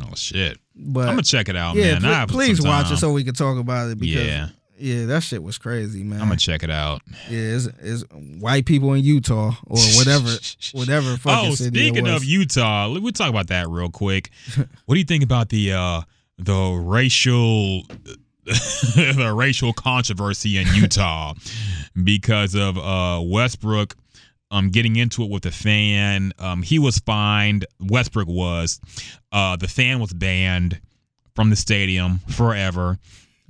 Oh 0.03 0.15
shit. 0.15 0.59
But 0.77 1.09
I'm 1.09 1.15
gonna 1.15 1.23
check 1.23 1.49
it 1.49 1.57
out, 1.57 1.77
yeah, 1.77 1.99
man. 1.99 2.03
pl- 2.03 2.11
I 2.15 2.27
please 2.27 2.63
watch 2.63 2.91
it 2.93 2.99
so 2.99 3.13
we 3.13 3.25
can 3.25 3.35
talk 3.35 3.59
about 3.59 3.91
it. 3.91 3.99
Because 3.99 4.25
Yeah. 4.27 4.49
yeah, 4.79 5.07
that 5.07 5.23
shit 5.23 5.43
was 5.43 5.59
crazy, 5.59 6.03
man. 6.05 6.21
I'm 6.21 6.29
gonna 6.29 6.37
check 6.39 6.63
it 6.63 6.71
out. 6.71 7.03
yeah, 7.29 7.39
it's, 7.39 7.67
it's 7.83 8.05
white 8.39 8.67
people 8.67 8.95
in 8.95 9.03
Utah 9.05 9.55
or 9.67 9.79
whatever, 9.97 10.29
whatever 10.73 11.17
fucking 11.17 11.51
Oh, 11.51 11.55
speaking 11.55 12.07
of. 12.07 12.25
Utah, 12.25 12.89
we'll 12.89 13.13
talk 13.13 13.31
about 13.31 13.49
that 13.49 13.69
real 13.69 13.91
quick. 13.91 14.31
what 14.87 14.95
do 14.95 14.99
you 14.99 15.05
think 15.05 15.25
about 15.25 15.49
the 15.49 15.73
uh 15.73 16.03
the 16.39 16.81
racial 16.83 17.83
the 19.17 19.33
racial 19.35 19.73
controversy 19.73 20.59
in 20.59 20.67
Utah 20.75 21.35
because 22.05 22.55
of 22.55 22.79
uh 22.79 23.21
Westbrook 23.23 23.97
um 24.51 24.71
getting 24.71 24.97
into 24.97 25.23
it 25.23 25.31
with 25.31 25.43
the 25.43 25.51
fan. 25.51 26.33
Um 26.39 26.63
he 26.63 26.79
was 26.79 26.99
fined, 26.99 27.67
Westbrook 27.81 28.29
was. 28.29 28.81
Uh 29.33 29.57
the 29.57 29.69
fan 29.69 30.01
was 30.01 30.13
banned 30.13 30.81
from 31.35 31.51
the 31.51 31.57
stadium 31.57 32.19
forever. 32.29 32.99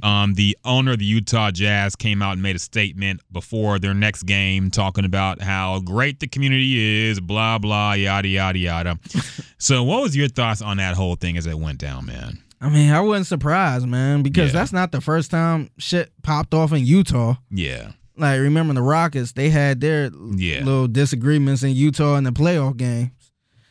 Um, 0.03 0.35
the 0.35 0.57
owner 0.65 0.93
of 0.93 0.99
the 0.99 1.05
Utah 1.05 1.51
Jazz 1.51 1.95
came 1.95 2.23
out 2.23 2.33
and 2.33 2.43
made 2.43 2.57
a 2.57 2.61
statement 2.61 3.21
before 3.31 3.79
their 3.79 3.95
next 3.95 4.23
game 4.23 4.71
talking 4.71 5.05
about 5.05 5.43
how 5.43 5.81
great 5.81 6.21
the 6.21 6.27
community 6.27 7.09
is, 7.09 7.21
blah, 7.21 7.59
blah, 7.59 7.93
yada, 7.93 8.29
yada, 8.29 8.59
yada. 8.59 8.99
so, 9.59 9.83
what 9.83 10.03
was 10.03 10.17
your 10.17 10.29
thoughts 10.29 10.63
on 10.63 10.79
that 10.79 10.95
whole 10.97 11.17
thing 11.17 11.37
as 11.37 11.47
it 11.47 11.59
went 11.59 11.79
down, 11.79 12.07
man? 12.07 12.39
I 12.61 12.69
mean, 12.69 12.91
I 12.91 13.01
wasn't 13.01 13.27
surprised, 13.27 13.87
man, 13.87 14.23
because 14.23 14.53
Yeah. 14.53 14.61
that's 14.61 14.73
not 14.73 14.93
the 14.93 15.01
first 15.01 15.31
time 15.31 15.71
shit 15.79 16.13
popped 16.23 16.53
off 16.55 16.73
in 16.73 16.85
Utah. 16.85 17.37
Yeah. 17.51 17.93
Like, 18.17 18.39
remember 18.41 18.75
the 18.75 18.83
Rockets? 18.83 19.33
They 19.33 19.49
had 19.49 19.81
their 19.81 20.11
Yeah. 20.37 20.59
little 20.65 20.87
disagreements 20.89 21.63
in 21.63 21.75
Utah 21.75 22.17
in 22.17 22.25
the 22.25 22.33
playoff 22.33 22.77
games. 22.77 23.13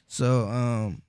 So, 0.08 0.48
um, 0.50 1.04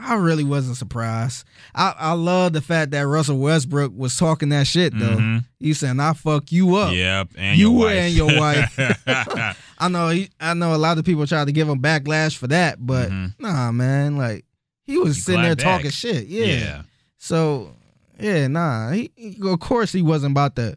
I 0.00 0.14
really 0.14 0.44
wasn't 0.44 0.76
surprised. 0.76 1.44
I, 1.74 1.92
I 1.98 2.12
love 2.12 2.52
the 2.52 2.60
fact 2.62 2.92
that 2.92 3.00
Russell 3.06 3.38
Westbrook 3.38 3.92
was 3.94 4.16
talking 4.16 4.48
that 4.50 4.66
shit 4.68 4.96
though. 4.96 5.16
Mhm. 5.16 5.44
He 5.58 5.72
saying, 5.74 5.98
"I 5.98 6.12
fuck 6.12 6.52
you 6.52 6.76
up." 6.76 6.94
Yep. 6.94 7.30
And 7.36 7.58
You 7.58 7.70
your 7.72 7.78
wife. 7.80 7.96
and 7.98 8.14
your 8.14 8.38
wife. 8.38 8.78
I 9.78 9.88
know. 9.88 10.08
He, 10.10 10.30
I 10.40 10.54
know 10.54 10.72
a 10.74 10.78
lot 10.78 10.98
of 10.98 11.04
people 11.04 11.26
try 11.26 11.44
to 11.44 11.50
give 11.52 11.68
him 11.68 11.80
backlash 11.82 12.36
for 12.36 12.46
that, 12.46 12.78
but 12.86 13.10
Mhm. 13.10 13.34
nah, 13.40 13.72
man. 13.72 14.16
Like 14.16 14.44
he 14.84 14.98
was 14.98 15.16
You 15.16 15.22
sitting 15.24 15.42
there 15.42 15.56
back. 15.56 15.64
talking 15.64 15.90
shit. 15.90 16.28
Yeah. 16.28 16.44
Yeah. 16.44 16.82
So 17.18 17.74
yeah, 18.18 18.46
nah. 18.48 18.90
He, 18.92 19.10
he- 19.16 19.38
of 19.44 19.60
course 19.60 19.92
he 19.92 20.02
wasn't 20.02 20.32
about 20.32 20.56
to 20.56 20.76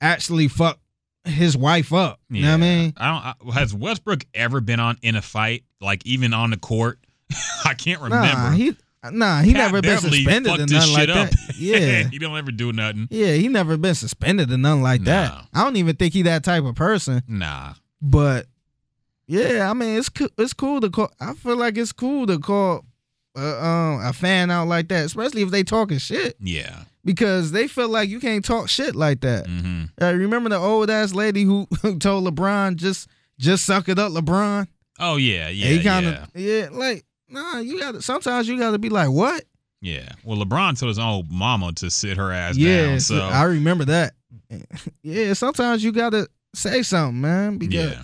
actually 0.00 0.48
fuck 0.48 0.78
his 1.24 1.56
wife 1.56 1.92
up. 1.92 2.20
You 2.30 2.42
know 2.42 2.48
what 2.50 2.54
I 2.54 2.56
mean? 2.58 2.92
I 2.96 3.34
don't. 3.40 3.50
I, 3.54 3.58
has 3.60 3.74
Westbrook 3.74 4.24
ever 4.34 4.60
been 4.60 4.80
on 4.80 4.96
in 5.02 5.16
a 5.16 5.22
fight, 5.22 5.64
like 5.80 6.04
even 6.06 6.34
on 6.34 6.50
the 6.50 6.56
court? 6.56 6.98
I 7.64 7.74
can't 7.74 8.00
remember. 8.00 8.26
Nah, 8.26 8.50
he 8.52 8.76
nah, 9.10 9.42
he 9.42 9.52
Pat 9.52 9.72
never 9.72 9.82
been 9.82 9.98
suspended 9.98 10.52
or 10.52 10.66
nothing 10.66 10.92
like 10.92 11.08
up. 11.08 11.30
that. 11.30 11.34
Yeah. 11.58 12.02
he 12.10 12.18
don't 12.18 12.36
ever 12.36 12.52
do 12.52 12.72
nothing. 12.72 13.08
Yeah, 13.10 13.32
he 13.34 13.48
never 13.48 13.76
been 13.76 13.94
suspended 13.94 14.52
or 14.52 14.58
nothing 14.58 14.82
like 14.82 15.02
that. 15.04 15.46
I 15.54 15.64
don't 15.64 15.76
even 15.76 15.96
think 15.96 16.12
he 16.12 16.22
that 16.22 16.44
type 16.44 16.64
of 16.64 16.74
person. 16.74 17.22
Nah. 17.26 17.74
But 18.02 18.46
yeah, 19.26 19.68
I 19.70 19.74
mean 19.74 19.98
it's 19.98 20.10
it's 20.38 20.52
cool 20.52 20.80
to 20.80 20.90
call. 20.90 21.10
I 21.18 21.34
feel 21.34 21.56
like 21.56 21.76
it's 21.78 21.92
cool 21.92 22.26
to 22.26 22.38
call 22.38 22.84
uh, 23.36 23.60
um, 23.64 24.00
a 24.06 24.12
fan 24.12 24.50
out 24.50 24.68
like 24.68 24.88
that, 24.88 25.04
especially 25.06 25.42
if 25.42 25.50
they 25.50 25.62
talking 25.62 25.98
shit 25.98 26.36
Yeah. 26.40 26.84
because 27.04 27.52
they 27.52 27.68
feel 27.68 27.88
like 27.88 28.08
you 28.08 28.20
can't 28.20 28.44
talk 28.44 28.68
shit 28.68 28.94
like 28.96 29.20
that. 29.20 29.46
hmm 29.46 29.84
Uh, 30.00 30.12
remember 30.14 30.48
the 30.48 30.56
old 30.56 30.90
ass 30.90 31.12
lady 31.14 31.42
who, 31.44 31.66
who 31.82 31.98
told 31.98 32.24
LeBron 32.24 32.76
just 32.76 33.08
just 33.38 33.64
suck 33.66 33.88
it 33.88 33.98
up, 33.98 34.12
LeBron. 34.12 34.66
Oh 34.98 35.16
yeah. 35.16 35.48
Yeah. 35.48 35.66
And 35.66 35.76
he 35.78 35.84
kind 35.84 36.06
yeah. 36.06 36.22
of 36.22 36.28
yeah, 36.34 36.68
like 36.72 37.04
nah. 37.28 37.58
You 37.58 37.78
got 37.78 37.92
to 37.92 38.02
sometimes 38.02 38.48
you 38.48 38.58
got 38.58 38.70
to 38.70 38.78
be 38.78 38.88
like 38.88 39.10
what? 39.10 39.44
Yeah. 39.82 40.08
Well, 40.24 40.38
LeBron 40.38 40.78
told 40.78 40.88
his 40.88 40.98
old 40.98 41.30
mama 41.30 41.72
to 41.74 41.90
sit 41.90 42.16
her 42.16 42.32
ass 42.32 42.56
yeah, 42.56 42.86
down. 42.86 43.00
So 43.00 43.20
I 43.20 43.42
remember 43.44 43.84
that. 43.84 44.14
yeah, 45.02 45.34
sometimes 45.34 45.84
you 45.84 45.92
got 45.92 46.10
to 46.10 46.28
say 46.54 46.82
something, 46.82 47.20
man, 47.20 47.58
because 47.58 47.92
yeah. 47.92 48.02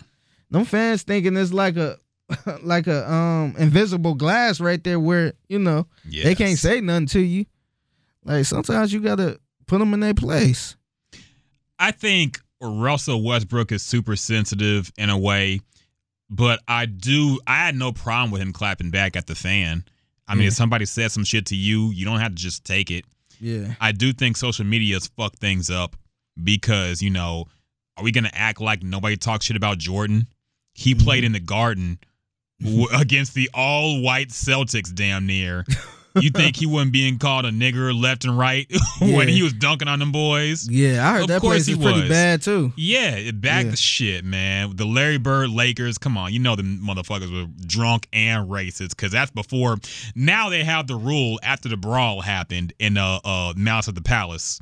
them 0.50 0.64
fans 0.66 1.02
thinking 1.02 1.36
it's 1.36 1.52
like 1.52 1.76
a 1.76 1.96
like 2.62 2.86
a 2.86 3.10
um 3.12 3.54
invisible 3.58 4.14
glass 4.14 4.60
right 4.60 4.82
there 4.82 4.98
where 5.00 5.32
you 5.48 5.58
know 5.58 5.86
they 6.04 6.34
can't 6.34 6.58
say 6.58 6.80
nothing 6.80 7.06
to 7.08 7.20
you. 7.20 7.46
Like 8.24 8.44
sometimes 8.46 8.92
you 8.92 9.00
got 9.00 9.16
to 9.16 9.38
put 9.66 9.78
them 9.78 9.92
in 9.94 10.00
their 10.00 10.14
place. 10.14 10.76
I 11.78 11.90
think 11.90 12.40
Russell 12.60 13.22
Westbrook 13.24 13.72
is 13.72 13.82
super 13.82 14.14
sensitive 14.16 14.92
in 14.96 15.10
a 15.10 15.18
way, 15.18 15.60
but 16.30 16.60
I 16.68 16.86
do. 16.86 17.40
I 17.46 17.56
had 17.56 17.74
no 17.76 17.92
problem 17.92 18.30
with 18.30 18.40
him 18.40 18.52
clapping 18.52 18.90
back 18.90 19.16
at 19.16 19.26
the 19.26 19.34
fan. 19.34 19.84
I 20.28 20.34
mean, 20.34 20.42
Yeah. 20.42 20.48
if 20.48 20.54
somebody 20.54 20.84
says 20.86 21.12
some 21.12 21.24
shit 21.24 21.46
to 21.46 21.56
you, 21.56 21.90
you 21.90 22.04
don't 22.04 22.20
have 22.20 22.30
to 22.36 22.40
just 22.40 22.64
take 22.64 22.90
it. 22.90 23.04
Yeah. 23.40 23.74
I 23.80 23.90
do 23.92 24.12
think 24.12 24.36
social 24.36 24.64
media 24.64 24.94
has 24.94 25.08
fucked 25.08 25.40
things 25.40 25.68
up 25.68 25.96
because, 26.42 27.02
you 27.02 27.10
know, 27.10 27.46
are 27.96 28.04
we 28.04 28.12
to 28.24 28.34
act 28.38 28.60
like 28.60 28.82
nobody 28.84 29.16
talks 29.16 29.46
shit 29.46 29.56
about 29.56 29.78
Jordan? 29.78 30.28
He 30.74 30.94
Mm-hmm. 30.94 31.04
played 31.04 31.24
in 31.24 31.32
the 31.32 31.40
garden 31.40 31.98
w- 32.62 32.88
against 32.94 33.34
the 33.34 33.50
all 33.54 34.00
white 34.00 34.28
Celtics, 34.28 34.94
damn 34.94 35.26
near. 35.26 35.64
You 36.20 36.28
think 36.28 36.56
he 36.56 36.66
wasn't 36.66 36.92
being 36.92 37.18
called 37.18 37.46
a 37.46 37.50
nigger 37.50 37.98
left 37.98 38.26
and 38.26 38.36
right 38.38 38.70
when 39.00 39.28
Yeah. 39.28 39.34
he 39.34 39.42
was 39.42 39.54
dunking 39.54 39.88
on 39.88 39.98
them 39.98 40.12
boys? 40.12 40.68
Yeah, 40.68 41.08
I 41.08 41.12
heard 41.14 41.22
Of 41.22 41.28
that 41.28 41.40
course 41.40 41.52
place 41.54 41.66
he 41.66 41.72
is 41.72 41.78
pretty 41.78 42.00
was. 42.00 42.08
bad 42.10 42.42
too. 42.42 42.70
Yeah, 42.76 43.12
it 43.16 43.40
back 43.40 43.64
Yeah. 43.64 43.70
the 43.70 43.76
shit, 43.78 44.22
man. 44.22 44.76
The 44.76 44.84
Larry 44.84 45.16
Bird 45.16 45.48
Lakers, 45.48 45.96
come 45.96 46.18
on, 46.18 46.30
you 46.34 46.38
know 46.38 46.54
the 46.54 46.64
motherfuckers 46.64 47.32
were 47.32 47.48
drunk 47.66 48.08
and 48.12 48.50
racist 48.50 48.90
because 48.90 49.10
that's 49.10 49.30
before. 49.30 49.78
Now 50.14 50.50
they 50.50 50.64
have 50.64 50.86
the 50.86 50.96
rule 50.96 51.40
after 51.42 51.70
the 51.70 51.78
brawl 51.78 52.20
happened 52.20 52.74
in 52.78 52.98
uh 52.98 53.20
uh 53.24 53.54
Malice 53.56 53.88
at 53.88 53.94
the 53.94 54.02
Palace. 54.02 54.60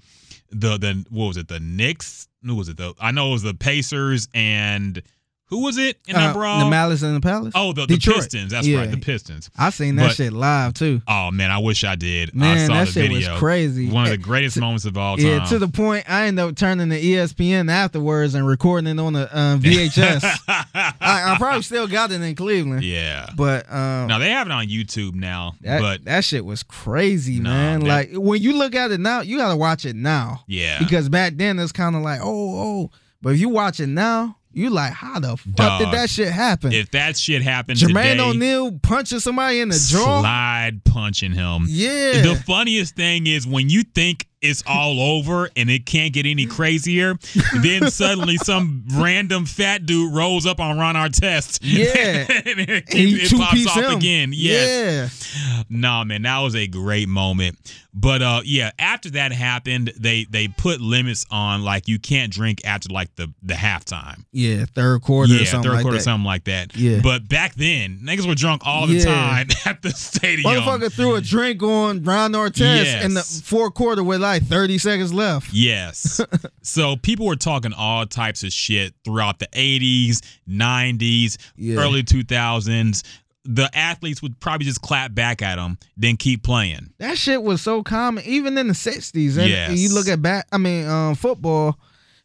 The 0.52 0.78
the 0.78 1.04
what 1.10 1.26
was 1.26 1.36
it? 1.36 1.48
The 1.48 1.58
Knicks? 1.58 2.28
Who 2.44 2.54
was 2.54 2.68
it? 2.68 2.76
The 2.76 2.94
I 3.00 3.10
know 3.10 3.30
it 3.30 3.32
was 3.32 3.42
the 3.42 3.54
Pacers 3.54 4.28
and 4.34 5.02
who 5.50 5.62
was 5.64 5.76
it 5.76 5.98
in 6.08 6.14
that 6.14 6.30
Uh, 6.30 6.32
brawl? 6.32 6.60
the 6.64 6.70
Malice 6.70 7.02
in 7.02 7.12
the 7.14 7.20
Palace. 7.20 7.52
oh, 7.54 7.72
the, 7.72 7.84
the 7.86 7.98
Pistons. 7.98 8.50
That's 8.52 8.66
Yeah. 8.66 8.78
right, 8.78 8.90
the 8.90 8.96
Pistons. 8.96 9.50
I 9.58 9.70
seen 9.70 9.96
that 9.96 10.08
But- 10.08 10.16
shit 10.16 10.32
live 10.32 10.74
too. 10.74 11.02
Oh 11.06 11.30
man, 11.30 11.50
I 11.50 11.58
wish 11.58 11.84
I 11.84 11.96
did. 11.96 12.30
I 12.30 12.38
Man, 12.38 12.66
saw 12.68 12.74
that 12.74 12.86
the 12.86 12.92
shit 12.92 13.12
was 13.12 13.28
crazy. 13.38 13.88
One 13.90 14.04
of 14.06 14.08
Eh, 14.08 14.12
the 14.12 14.18
greatest 14.22 14.54
to- 14.54 14.60
moments 14.60 14.84
of 14.86 14.96
all 14.96 15.16
time. 15.16 15.26
Yeah, 15.26 15.44
to 15.46 15.58
the 15.58 15.68
point 15.68 16.04
I 16.08 16.26
ended 16.26 16.44
up 16.44 16.56
turning 16.56 16.88
to 16.90 16.98
E 16.98 17.10
ESPN 17.16 17.68
afterwards 17.70 18.34
and 18.34 18.46
recording 18.46 18.86
it 18.96 19.00
on 19.00 19.12
the 19.12 19.38
um, 19.38 19.60
VHS. 19.60 20.24
I, 20.48 20.92
I 21.00 21.34
probably 21.38 21.62
still 21.62 21.86
got 21.86 22.12
it 22.12 22.20
in 22.20 22.34
Cleveland. 22.34 22.84
yeah. 22.84 23.28
But 23.36 23.70
um, 23.72 24.06
Now 24.06 24.18
they 24.18 24.30
have 24.30 24.46
it 24.46 24.52
on 24.52 24.66
YouTube 24.68 25.14
now, 25.14 25.54
that, 25.62 25.80
but 25.80 26.04
that 26.04 26.24
shit 26.24 26.44
was 26.44 26.62
crazy, 26.62 27.40
Nah, 27.40 27.50
man. 27.50 27.80
that- 27.80 27.86
like 27.86 28.10
when 28.12 28.40
you 28.40 28.56
look 28.56 28.74
at 28.74 28.90
it 28.90 29.00
now, 29.00 29.20
you 29.20 29.36
gotta 29.38 29.56
watch 29.56 29.84
it 29.84 29.96
now. 29.96 30.42
yeah, 30.46 30.78
Because 30.78 31.08
back 31.08 31.34
then 31.36 31.58
it's 31.58 31.72
kind 31.72 31.96
of 31.96 32.02
like, 32.02 32.20
oh, 32.22 32.60
oh. 32.84 32.90
But 33.22 33.34
if 33.34 33.40
you 33.40 33.48
watch 33.50 33.80
it 33.80 33.86
now, 33.88 34.36
you 34.52 34.70
like, 34.70 34.92
how 34.92 35.20
the 35.20 35.36
fuck 35.36 35.54
Dog. 35.54 35.80
did 35.80 35.90
that 35.92 36.10
shit 36.10 36.28
happen? 36.32 36.72
if 36.72 36.90
that 36.90 37.16
shit 37.16 37.42
happened 37.42 37.78
Jermaine 37.78 38.12
today, 38.12 38.20
O'Neal 38.20 38.72
punching 38.82 39.20
somebody 39.20 39.60
in 39.60 39.68
the 39.68 39.74
jaw. 39.88 40.20
slide 40.20 40.84
punching 40.84 41.32
him. 41.32 41.66
Yeah. 41.68 42.22
The 42.22 42.42
funniest 42.46 42.96
thing 42.96 43.26
is 43.26 43.46
when 43.46 43.68
you 43.68 43.82
think 43.82 44.26
it's 44.42 44.62
all 44.66 45.00
over 45.00 45.50
and 45.56 45.68
it 45.70 45.84
can't 45.86 46.12
get 46.12 46.24
any 46.26 46.46
crazier, 46.46 47.14
then 47.62 47.90
suddenly 47.90 48.36
some 48.38 48.84
random 48.94 49.44
fat 49.46 49.84
dude 49.86 50.14
rolls 50.14 50.46
up 50.46 50.60
on 50.60 50.78
Ron 50.78 50.94
Artest. 50.94 51.60
Yeah. 51.70 52.26
and 52.28 52.58
it, 52.60 52.84
it 52.88 53.28
two 53.28 53.38
pops 53.38 53.66
off 53.66 53.76
him. 53.76 53.96
again. 53.98 54.30
Yes. 54.32 55.32
Yeah. 55.34 55.62
Nah, 55.68 56.04
man, 56.04 56.22
that 56.22 56.38
was 56.40 56.54
a 56.56 56.66
great 56.66 57.08
moment. 57.08 57.58
But 57.92 58.22
uh, 58.22 58.40
yeah, 58.44 58.70
after 58.78 59.10
that 59.10 59.32
happened, 59.32 59.92
they 59.98 60.24
they 60.30 60.46
put 60.46 60.80
limits 60.80 61.26
on 61.30 61.64
like 61.64 61.88
you 61.88 61.98
can't 61.98 62.32
drink 62.32 62.60
after 62.64 62.88
like 62.88 63.14
the 63.16 63.32
the 63.42 63.54
halftime. 63.54 64.24
Yeah, 64.32 64.64
third 64.74 65.02
quarter 65.02 65.32
or 65.32 65.36
yeah, 65.38 65.44
something 65.44 65.68
third 65.70 65.76
like 65.76 65.82
quarter, 65.82 65.96
that. 65.98 66.04
something 66.04 66.24
like 66.24 66.44
that. 66.44 66.76
Yeah. 66.76 67.00
But 67.02 67.28
back 67.28 67.54
then, 67.56 68.00
niggas 68.04 68.28
were 68.28 68.36
drunk 68.36 68.62
all 68.64 68.86
the 68.86 68.94
Yeah. 68.94 69.04
time 69.06 69.48
at 69.66 69.82
the 69.82 69.90
stadium. 69.90 70.48
Motherfucker 70.52 70.92
threw 70.92 71.16
a 71.16 71.20
drink 71.20 71.62
on 71.64 72.04
Ron 72.04 72.32
Artest 72.32 72.60
Yes. 72.60 73.04
in 73.04 73.14
the 73.14 73.22
fourth 73.22 73.74
quarter 73.74 74.04
with 74.04 74.20
like 74.20 74.29
30 74.38 74.78
seconds 74.78 75.12
left. 75.12 75.52
Yes. 75.52 76.20
so 76.62 76.96
people 76.96 77.26
were 77.26 77.36
talking 77.36 77.72
all 77.72 78.06
types 78.06 78.42
of 78.44 78.52
shit 78.52 78.94
throughout 79.04 79.38
the 79.40 79.48
80s, 79.48 80.20
90s, 80.48 81.36
Yeah. 81.56 81.80
early 81.80 82.02
2000s. 82.02 83.02
The 83.44 83.70
athletes 83.74 84.20
would 84.22 84.38
probably 84.38 84.66
just 84.66 84.82
clap 84.82 85.14
back 85.14 85.40
at 85.42 85.56
them, 85.56 85.78
then 85.96 86.16
keep 86.16 86.42
playing. 86.42 86.90
That 86.98 87.16
shit 87.16 87.42
was 87.42 87.62
so 87.62 87.82
common, 87.82 88.22
even 88.26 88.56
in 88.58 88.68
the 88.68 88.74
60s. 88.74 89.38
And 89.38 89.48
Yes. 89.48 89.78
you 89.78 89.94
look 89.94 90.08
at 90.08 90.20
back, 90.20 90.46
I 90.52 90.58
mean, 90.58 90.86
um, 90.86 91.14
football, 91.14 91.78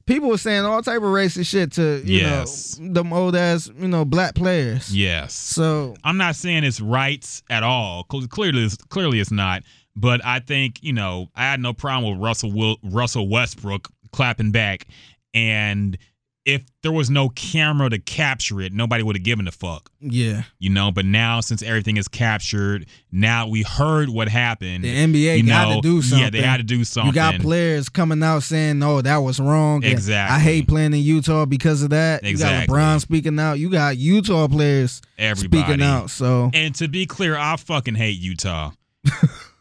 people 0.06 0.28
were 0.30 0.38
saying 0.38 0.66
all 0.66 0.82
type 0.84 0.98
of 0.98 1.04
racist 1.04 1.48
shit 1.48 1.72
to, 1.74 2.02
you 2.06 2.20
Yes. 2.20 2.78
know, 2.78 2.94
them 2.94 3.14
old 3.14 3.36
ass, 3.36 3.70
you 3.80 3.88
know, 3.88 4.04
black 4.04 4.36
players. 4.36 4.94
Yes. 4.94 5.34
So, 5.34 5.96
I'm 6.04 6.18
not 6.18 6.36
saying 6.36 6.66
it's 6.66 6.82
rights 6.82 7.44
at 7.50 7.64
all. 7.64 8.04
Clearly, 8.04 8.66
it's, 8.66 8.76
clearly 8.76 9.22
it's 9.22 9.32
not. 9.32 9.64
But 9.96 10.24
I 10.26 10.40
think 10.40 10.84
you 10.84 10.94
know 10.94 11.30
I 11.36 11.44
had 11.44 11.60
no 11.60 11.74
problem 11.74 12.12
with 12.14 12.24
Russell 12.24 12.52
Will, 12.52 12.78
Russell 12.84 13.30
Westbrook 13.30 13.90
clapping 14.12 14.52
back, 14.52 14.88
and 15.34 15.98
if 16.46 16.62
there 16.84 16.92
was 16.92 17.10
no 17.10 17.30
camera 17.30 17.90
to 17.90 17.98
capture 17.98 18.62
it, 18.62 18.72
nobody 18.72 19.02
would 19.02 19.16
have 19.16 19.24
given 19.24 19.48
a 19.48 19.52
fuck. 19.52 19.90
yeah. 20.00 20.44
You 20.60 20.70
know. 20.70 20.92
But 20.92 21.06
now, 21.06 21.40
since 21.42 21.64
everything 21.64 21.98
is 21.98 22.08
captured, 22.08 22.86
now 23.12 23.48
we 23.48 23.64
heard 23.64 24.10
what 24.10 24.28
happened. 24.28 24.84
The 24.84 24.96
NBA 24.96 25.38
you 25.38 25.48
got 25.48 25.70
know, 25.70 25.76
to 25.78 25.82
do 25.82 26.02
something. 26.04 26.24
Yeah, 26.24 26.30
they 26.30 26.42
had 26.44 26.58
to 26.58 26.64
do 26.64 26.84
something. 26.84 27.08
You 27.08 27.16
got 27.16 27.40
players 27.42 27.90
coming 27.90 28.22
out 28.22 28.44
saying, 28.44 28.78
"No, 28.78 29.02
that 29.02 29.18
was 29.18 29.40
wrong." 29.40 29.84
Exactly. 29.84 30.36
I 30.36 30.40
hate 30.40 30.68
playing 30.68 30.94
in 30.94 31.00
Utah 31.00 31.46
because 31.46 31.82
of 31.82 31.90
that. 31.90 32.24
Exactly. 32.24 32.62
You 32.62 32.68
got 32.68 32.76
LeBron 32.76 33.02
speaking 33.02 33.40
out. 33.40 33.54
You 33.54 33.72
got 33.72 33.98
Utah 33.98 34.48
players 34.48 35.02
Everybody. 35.18 35.64
speaking 35.64 35.84
out. 35.84 36.12
So 36.12 36.52
And 36.54 36.76
to 36.76 36.88
be 36.88 37.08
clear, 37.08 37.36
I 37.36 37.56
fucking 37.56 37.96
hate 37.96 38.20
Utah. 38.20 38.72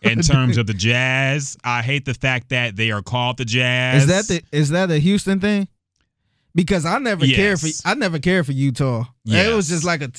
In 0.05 0.21
terms 0.23 0.57
of 0.59 0.67
the 0.67 0.75
Jazz, 0.75 1.57
I 1.65 1.83
hate 1.83 2.05
the 2.05 2.15
fact 2.15 2.51
that 2.51 2.77
they 2.77 2.91
are 2.91 3.03
called 3.03 3.39
the 3.39 3.45
Jazz. 3.45 4.03
is 4.03 4.09
that 4.09 4.27
the 4.27 4.57
is 4.57 4.71
that 4.71 4.91
a 4.91 4.99
Houston 4.99 5.41
thing? 5.41 5.69
Because 6.55 6.87
I 6.87 6.99
never 6.99 7.27
cared 7.27 7.61
for 7.61 7.69
I 7.85 7.95
never 7.95 8.19
cared 8.19 8.47
for 8.47 8.53
Utah. 8.53 9.05
It 9.27 9.55
was 9.55 9.69
just 9.69 9.85
like 9.85 10.03
a. 10.03 10.11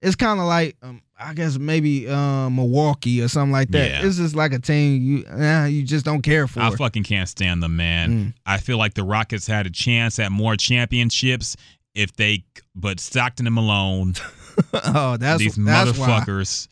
It's 0.00 0.14
kind 0.14 0.38
of 0.38 0.46
like 0.46 0.76
um, 0.80 1.02
I 1.18 1.34
guess 1.34 1.58
maybe 1.58 2.08
uh, 2.08 2.48
Milwaukee 2.48 3.20
or 3.20 3.28
something 3.28 3.50
like 3.50 3.70
that. 3.70 3.90
Yeah. 3.90 4.06
It's 4.06 4.16
just 4.16 4.36
like 4.36 4.52
a 4.52 4.60
team 4.60 5.02
you 5.02 5.66
you 5.66 5.82
just 5.82 6.04
don't 6.04 6.22
care 6.22 6.46
for. 6.46 6.60
I 6.60 6.70
fucking 6.70 7.02
can't 7.02 7.28
stand 7.28 7.62
them, 7.62 7.76
man. 7.76 8.12
Mm. 8.12 8.34
I 8.46 8.58
feel 8.58 8.78
like 8.78 8.94
the 8.94 9.02
Rockets 9.02 9.46
had 9.46 9.66
a 9.66 9.70
chance 9.70 10.18
at 10.20 10.30
more 10.30 10.56
championships 10.56 11.56
if 11.94 12.12
they, 12.14 12.44
but 12.76 13.00
Stockton 13.00 13.46
and 13.46 13.54
Malone, 13.54 14.14
oh, 14.94 15.16
that's 15.16 15.38
these 15.38 15.56
that's 15.56 15.92
motherfuckers, 15.92 16.68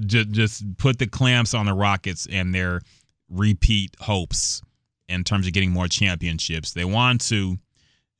just, 0.06 0.30
just 0.30 0.76
put 0.78 0.98
the 0.98 1.06
clamps 1.06 1.54
on 1.54 1.66
the 1.66 1.74
Rockets 1.74 2.26
and 2.30 2.54
their 2.54 2.80
repeat 3.28 3.94
hopes 4.00 4.62
in 5.08 5.24
terms 5.24 5.46
of 5.46 5.52
getting 5.52 5.70
more 5.70 5.88
championships. 5.88 6.72
They 6.72 6.84
want 6.84 7.20
to, 7.28 7.56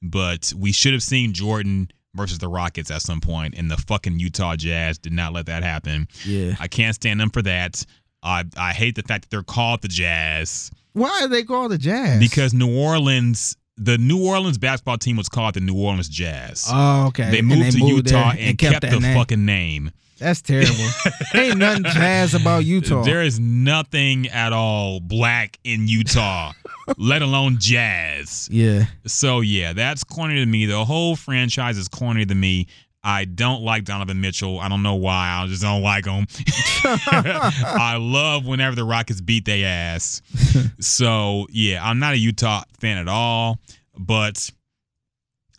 but 0.02 0.52
we 0.56 0.72
should 0.72 0.92
have 0.92 1.02
seen 1.02 1.32
Jordan 1.32 1.90
versus 2.14 2.38
the 2.38 2.48
Rockets 2.48 2.90
at 2.90 3.02
some 3.02 3.20
point, 3.20 3.54
and 3.56 3.70
the 3.70 3.76
fucking 3.76 4.18
Utah 4.18 4.56
Jazz 4.56 4.98
did 4.98 5.12
not 5.12 5.32
let 5.32 5.46
that 5.46 5.62
happen. 5.62 6.08
Yeah. 6.24 6.54
I 6.60 6.68
can't 6.68 6.94
stand 6.94 7.20
them 7.20 7.30
for 7.30 7.42
that. 7.42 7.84
I 8.22 8.44
I 8.56 8.72
hate 8.72 8.94
the 8.96 9.02
fact 9.02 9.24
that 9.24 9.30
they're 9.30 9.42
called 9.42 9.82
the 9.82 9.88
Jazz 9.88 10.70
Why 10.92 11.20
are 11.22 11.28
they 11.28 11.42
called 11.42 11.72
the 11.72 11.78
Jazz? 11.78 12.20
because 12.20 12.54
New 12.54 12.74
Orleans, 12.74 13.56
the 13.76 13.98
New 13.98 14.24
Orleans 14.24 14.58
basketball 14.58 14.98
team 14.98 15.16
was 15.16 15.28
called 15.28 15.54
the 15.54 15.60
New 15.60 15.74
Orleans 15.74 16.08
Jazz. 16.08 16.66
oh, 16.70 17.06
okay. 17.08 17.30
They 17.30 17.38
And 17.40 17.48
moved 17.48 17.72
to 17.72 17.78
moved 17.78 18.06
Utah 18.10 18.32
there 18.32 18.48
and, 18.48 18.58
kept, 18.58 18.80
that 18.82 18.90
the 18.90 19.00
name. 19.00 19.16
fucking 19.16 19.44
name. 19.44 19.90
That's 20.18 20.40
terrible. 20.40 20.74
Ain't 21.34 21.58
nothing 21.58 21.82
jazz 21.84 22.34
about 22.34 22.64
Utah. 22.64 23.02
There 23.02 23.22
is 23.22 23.40
nothing 23.40 24.28
at 24.28 24.52
all 24.52 25.00
black 25.00 25.58
in 25.64 25.88
Utah, 25.88 26.52
let 26.96 27.20
alone 27.20 27.56
jazz. 27.58 28.48
yeah. 28.50 28.84
So 29.06 29.40
yeah, 29.40 29.72
that's 29.72 30.04
corny 30.04 30.36
to 30.36 30.46
me. 30.46 30.66
The 30.66 30.84
whole 30.84 31.16
franchise 31.16 31.76
is 31.76 31.88
corny 31.88 32.24
to 32.26 32.34
me. 32.34 32.68
I 33.04 33.26
don't 33.26 33.62
like 33.62 33.84
Donovan 33.84 34.20
Mitchell. 34.22 34.58
I 34.58 34.68
don't 34.70 34.82
know 34.82 34.94
why. 34.94 35.38
I 35.42 35.46
just 35.46 35.60
don't 35.60 35.82
like 35.82 36.06
him. 36.06 36.26
I 36.86 37.98
love 38.00 38.46
whenever 38.46 38.74
the 38.74 38.84
Rockets 38.84 39.20
beat 39.20 39.44
their 39.44 39.66
ass. 39.66 40.22
so 40.80 41.46
yeah, 41.50 41.86
I'm 41.86 41.98
not 41.98 42.14
a 42.14 42.18
Utah 42.18 42.62
fan 42.80 42.96
at 42.96 43.06
all. 43.06 43.58
But 43.96 44.50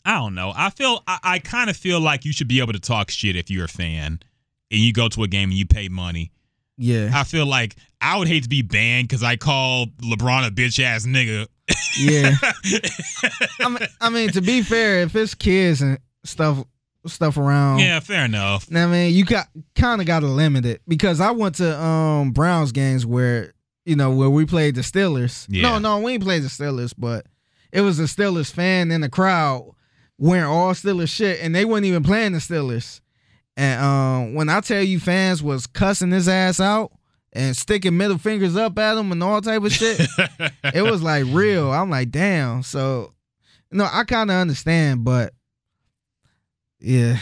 I 0.04 0.16
don't 0.16 0.34
know. 0.34 0.52
I 0.56 0.72
feel 0.72 1.04
I, 1.08 1.20
I 1.24 1.40
kind 1.40 1.70
of 1.70 1.78
feel 1.78 2.00
like 2.00 2.26
you 2.26 2.34
should 2.34 2.48
be 2.48 2.62
able 2.62 2.74
to 2.74 2.80
talk 2.80 3.12
shit 3.12 3.36
if 3.36 3.52
you're 3.52 3.66
a 3.66 3.70
fan 3.70 4.20
and 4.72 4.80
you 4.80 4.92
go 4.92 5.08
to 5.10 5.24
a 5.24 5.28
game 5.28 5.50
and 5.50 5.58
you 5.58 5.68
pay 5.68 5.88
money. 5.88 6.32
Yeah. 6.78 7.12
I 7.14 7.24
feel 7.24 7.46
like 7.46 7.76
I 8.02 8.18
would 8.18 8.28
hate 8.28 8.44
to 8.44 8.50
be 8.50 8.64
banned 8.64 9.08
because 9.08 9.24
I 9.24 9.36
called 9.36 9.96
LeBron 9.98 10.48
a 10.48 10.52
bitch 10.52 10.84
ass 10.84 11.06
nigga. 11.06 11.48
Yeah. 12.00 12.36
I 13.60 13.70
mean, 13.70 13.88
I 14.02 14.10
mean, 14.10 14.30
to 14.32 14.42
be 14.42 14.62
fair, 14.62 15.02
if 15.02 15.16
it's 15.16 15.36
kids 15.36 15.82
and 15.82 16.00
stuff 16.24 16.66
stuff 17.08 17.38
around, 17.38 17.80
yeah, 17.80 18.00
fair 18.00 18.26
enough. 18.26 18.68
I 18.74 18.86
mean, 18.86 19.14
you 19.14 19.26
got 19.26 19.48
kind 19.76 20.02
of 20.02 20.08
got 20.08 20.22
to 20.22 20.28
limit 20.28 20.66
it 20.66 20.82
because 20.88 21.20
I 21.20 21.32
went 21.32 21.56
to 21.56 21.80
um 21.80 22.32
Browns 22.32 22.72
games 22.72 23.06
where 23.06 23.54
you 23.86 23.96
know 23.96 24.12
where 24.12 24.30
we 24.30 24.46
played 24.46 24.76
the 24.76 24.82
Steelers. 24.82 25.46
Yeah. 25.50 25.64
No, 25.64 25.80
no, 25.80 26.00
we 26.00 26.14
ain't 26.14 26.24
played 26.24 26.44
the 26.44 26.48
Steelers, 26.50 26.94
but 26.98 27.26
it 27.72 27.82
was 27.82 28.00
a 28.00 28.04
Steelers 28.04 28.52
fan 28.52 28.92
in 28.92 29.02
the 29.02 29.10
crowd 29.10 29.72
wearing 30.18 30.46
all 30.46 30.74
Steelers 30.74 31.10
shit, 31.10 31.40
and 31.42 31.54
they 31.54 31.66
weren't 31.66 31.86
even 31.86 32.04
playing 32.04 32.34
the 32.34 32.40
Steelers. 32.40 33.02
And 33.58 33.82
um, 33.82 34.34
when 34.34 34.50
I 34.50 34.60
tell 34.62 34.82
you, 34.82 35.00
fans 35.00 35.42
was 35.42 35.68
cussing 35.68 36.12
his 36.12 36.28
ass 36.28 36.60
out 36.60 36.92
and 37.34 37.56
sticking 37.56 37.98
middle 37.98 38.18
fingers 38.18 38.56
up 38.56 38.78
at 38.80 38.98
him 38.98 39.12
and 39.12 39.24
all 39.24 39.42
type 39.42 39.64
of 39.64 39.72
shit. 39.72 40.02
it 40.74 40.82
was 40.82 41.02
like 41.02 41.26
real. 41.28 41.72
I'm 41.72 41.90
like, 41.90 42.12
damn. 42.12 42.64
So, 42.64 43.14
no, 43.72 43.88
I 43.92 44.04
kind 44.04 44.30
of 44.30 44.38
understand, 44.38 45.04
but 45.04 45.34
yeah, 46.80 47.18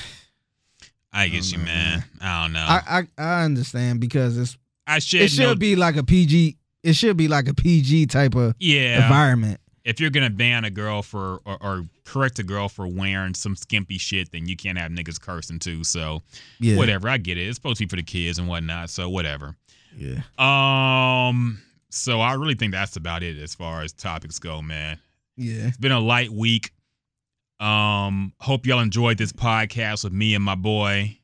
I 1.12 1.28
get 1.28 1.52
you, 1.52 1.60
man. 1.60 2.04
I 2.22 2.44
don't 2.44 2.54
know. 2.54 2.66
I, 2.68 3.08
I 3.18 3.24
I 3.24 3.44
understand 3.46 4.00
because 4.00 4.38
it's 4.38 4.58
I 4.88 5.00
should. 5.00 5.22
it 5.22 5.30
should 5.30 5.44
know- 5.44 5.56
be 5.56 5.76
like 5.76 5.96
a 5.96 6.04
PG. 6.04 6.58
It 6.84 6.94
should 6.98 7.16
be 7.16 7.28
like 7.30 7.48
a 7.48 7.54
PG 7.54 8.08
type 8.08 8.36
of 8.36 8.56
yeah. 8.60 9.04
environment. 9.04 9.60
If 9.86 10.00
you're 10.02 10.10
gonna 10.10 10.30
ban 10.30 10.66
a 10.66 10.70
girl 10.70 11.02
for 11.02 11.40
or, 11.46 11.58
or 11.62 11.84
correct 12.06 12.40
a 12.40 12.44
girl 12.44 12.68
for 12.70 12.88
wearing 12.88 13.34
some 13.34 13.56
skimpy 13.56 13.98
shit, 13.98 14.32
then 14.32 14.48
you 14.48 14.56
can't 14.58 14.78
have 14.78 14.92
niggas 14.92 15.20
cursing 15.20 15.60
too. 15.60 15.84
So 15.84 16.22
Yeah, 16.60 16.78
whatever, 16.78 17.08
I 17.10 17.18
get 17.18 17.38
it. 17.38 17.48
It's 17.48 17.56
supposed 17.58 17.78
to 17.78 17.86
be 17.86 17.90
for 17.90 17.96
the 17.98 18.04
kids 18.04 18.38
and 18.38 18.48
whatnot. 18.48 18.90
So 18.90 19.10
whatever. 19.10 19.56
Yeah, 19.98 20.22
Um. 20.38 21.62
So 21.90 22.20
I 22.22 22.34
really 22.34 22.56
think 22.56 22.72
that's 22.74 22.96
about 22.96 23.22
it 23.24 23.38
as 23.38 23.54
far 23.54 23.82
as 23.84 23.94
topics 23.94 24.40
go, 24.40 24.62
man. 24.62 24.98
yeah, 25.38 25.68
It's 25.68 25.78
been 25.78 25.92
a 25.92 26.00
light 26.00 26.32
week. 26.32 26.72
Um. 27.60 28.34
Hope 28.40 28.66
y'all 28.66 28.80
enjoyed 28.80 29.18
this 29.18 29.32
podcast 29.32 30.04
with 30.04 30.14
me 30.14 30.36
and 30.36 30.44
my 30.44 30.56
boy, 30.56 31.18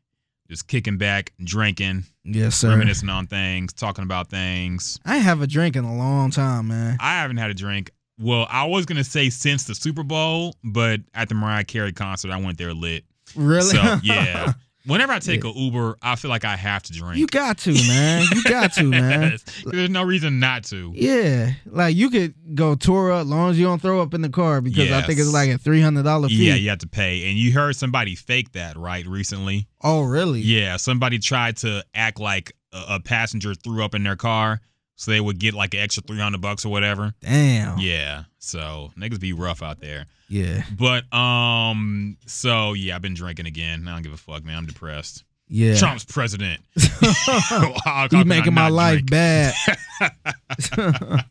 just 0.50 0.68
kicking 0.68 0.98
back, 0.98 1.34
drinking, 1.44 2.06
yes, 2.24 2.56
sir. 2.56 2.70
reminiscing 2.70 3.10
on 3.10 3.28
things, 3.28 3.74
talking 3.74 4.04
about 4.04 4.30
things. 4.30 5.00
I 5.06 5.16
ain't 5.16 5.26
have 5.26 5.42
a 5.42 5.48
drink 5.48 5.76
in 5.76 5.84
a 5.84 5.96
long 5.96 6.32
time, 6.32 6.70
man. 6.70 6.98
I 7.00 7.22
haven't 7.22 7.38
had 7.38 7.52
a 7.52 7.54
drink. 7.54 7.92
Well, 8.20 8.48
I 8.50 8.66
was 8.66 8.86
gonna 8.86 9.04
say 9.04 9.30
since 9.30 9.64
the 9.66 9.76
Super 9.76 10.04
Bowl, 10.04 10.56
but 10.64 11.02
at 11.14 11.30
the 11.30 11.36
Mariah 11.36 11.64
Carey 11.64 11.94
concert, 11.94 12.32
I 12.32 12.38
went 12.38 12.58
there 12.58 12.74
lit. 12.74 13.06
Really? 13.36 13.62
So 13.76 13.98
yeah. 14.04 14.54
Whenever 14.86 15.12
I 15.12 15.20
take 15.20 15.44
a 15.44 15.52
Uber, 15.52 15.98
I 16.02 16.16
feel 16.16 16.30
like 16.30 16.46
I 16.46 16.56
have 16.56 16.84
to 16.84 16.94
drink. 16.94 17.18
you 17.18 17.28
got 17.28 17.58
to, 17.60 17.74
man. 17.74 18.26
You 18.34 18.44
got 18.44 18.74
to, 18.74 18.84
man. 18.90 19.38
There's 19.66 19.90
no 19.90 20.04
reason 20.04 20.40
not 20.40 20.64
to. 20.66 20.92
Yeah, 20.96 21.52
like 21.66 21.96
you 21.96 22.10
could 22.10 22.34
go 22.56 22.76
tour 22.76 23.12
up, 23.12 23.22
as 23.22 23.28
long 23.28 23.52
as 23.52 23.60
you 23.60 23.66
don't 23.66 23.82
throw 23.82 24.02
up 24.02 24.14
in 24.14 24.22
the 24.22 24.30
car 24.30 24.62
because 24.62 24.92
I 24.92 25.02
think 25.02 25.20
it's 25.20 25.34
like 25.34 25.50
a 25.50 25.58
three 25.58 25.82
hundred 25.82 26.04
dollar 26.04 26.30
fee. 26.30 26.48
Yeah, 26.48 26.56
you 26.56 26.70
have 26.70 26.80
to 26.80 26.88
pay. 26.88 27.30
And 27.30 27.38
you 27.38 27.52
heard 27.52 27.76
somebody 27.76 28.16
fake 28.16 28.54
that, 28.54 28.78
right, 28.78 29.06
recently? 29.06 29.68
Oh, 29.82 30.02
really? 30.02 30.42
Yeah, 30.42 30.78
somebody 30.78 31.20
tried 31.20 31.58
to 31.58 31.84
act 31.94 32.20
like 32.20 32.54
a 32.72 33.00
passenger 33.00 33.54
threw 33.56 33.84
up 33.84 33.96
in 33.96 34.04
their 34.04 34.16
car 34.16 34.62
so 35.00 35.12
they 35.12 35.22
would 35.22 35.40
get 35.40 35.54
like 35.54 35.74
an 35.74 35.80
extra 35.80 36.04
300 36.04 36.42
bucks 36.42 36.66
or 36.66 36.70
whatever. 36.74 37.14
Damn. 37.22 37.80
Yeah. 37.80 38.24
So 38.38 38.92
niggas 38.98 39.18
be 39.18 39.32
rough 39.32 39.64
out 39.64 39.80
there. 39.80 40.08
Yeah. 40.28 40.64
But 40.78 41.12
um 41.14 42.18
so 42.26 42.74
yeah, 42.74 42.96
I've 42.98 43.02
been 43.02 43.14
drinking 43.14 43.46
again. 43.46 43.88
I 43.88 43.94
don't 43.94 44.02
give 44.04 44.12
a 44.12 44.18
fuck, 44.18 44.44
man. 44.44 44.58
I'm 44.58 44.66
depressed. 44.66 45.24
Yeah. 45.48 45.76
Trump's 45.78 46.04
president. 46.04 46.60
How 46.78 48.04
You 48.04 48.10
can 48.10 48.20
I 48.20 48.24
making 48.26 48.54
my 48.54 48.68
life 48.68 49.06
drink? 49.06 49.10
bad. 49.10 49.54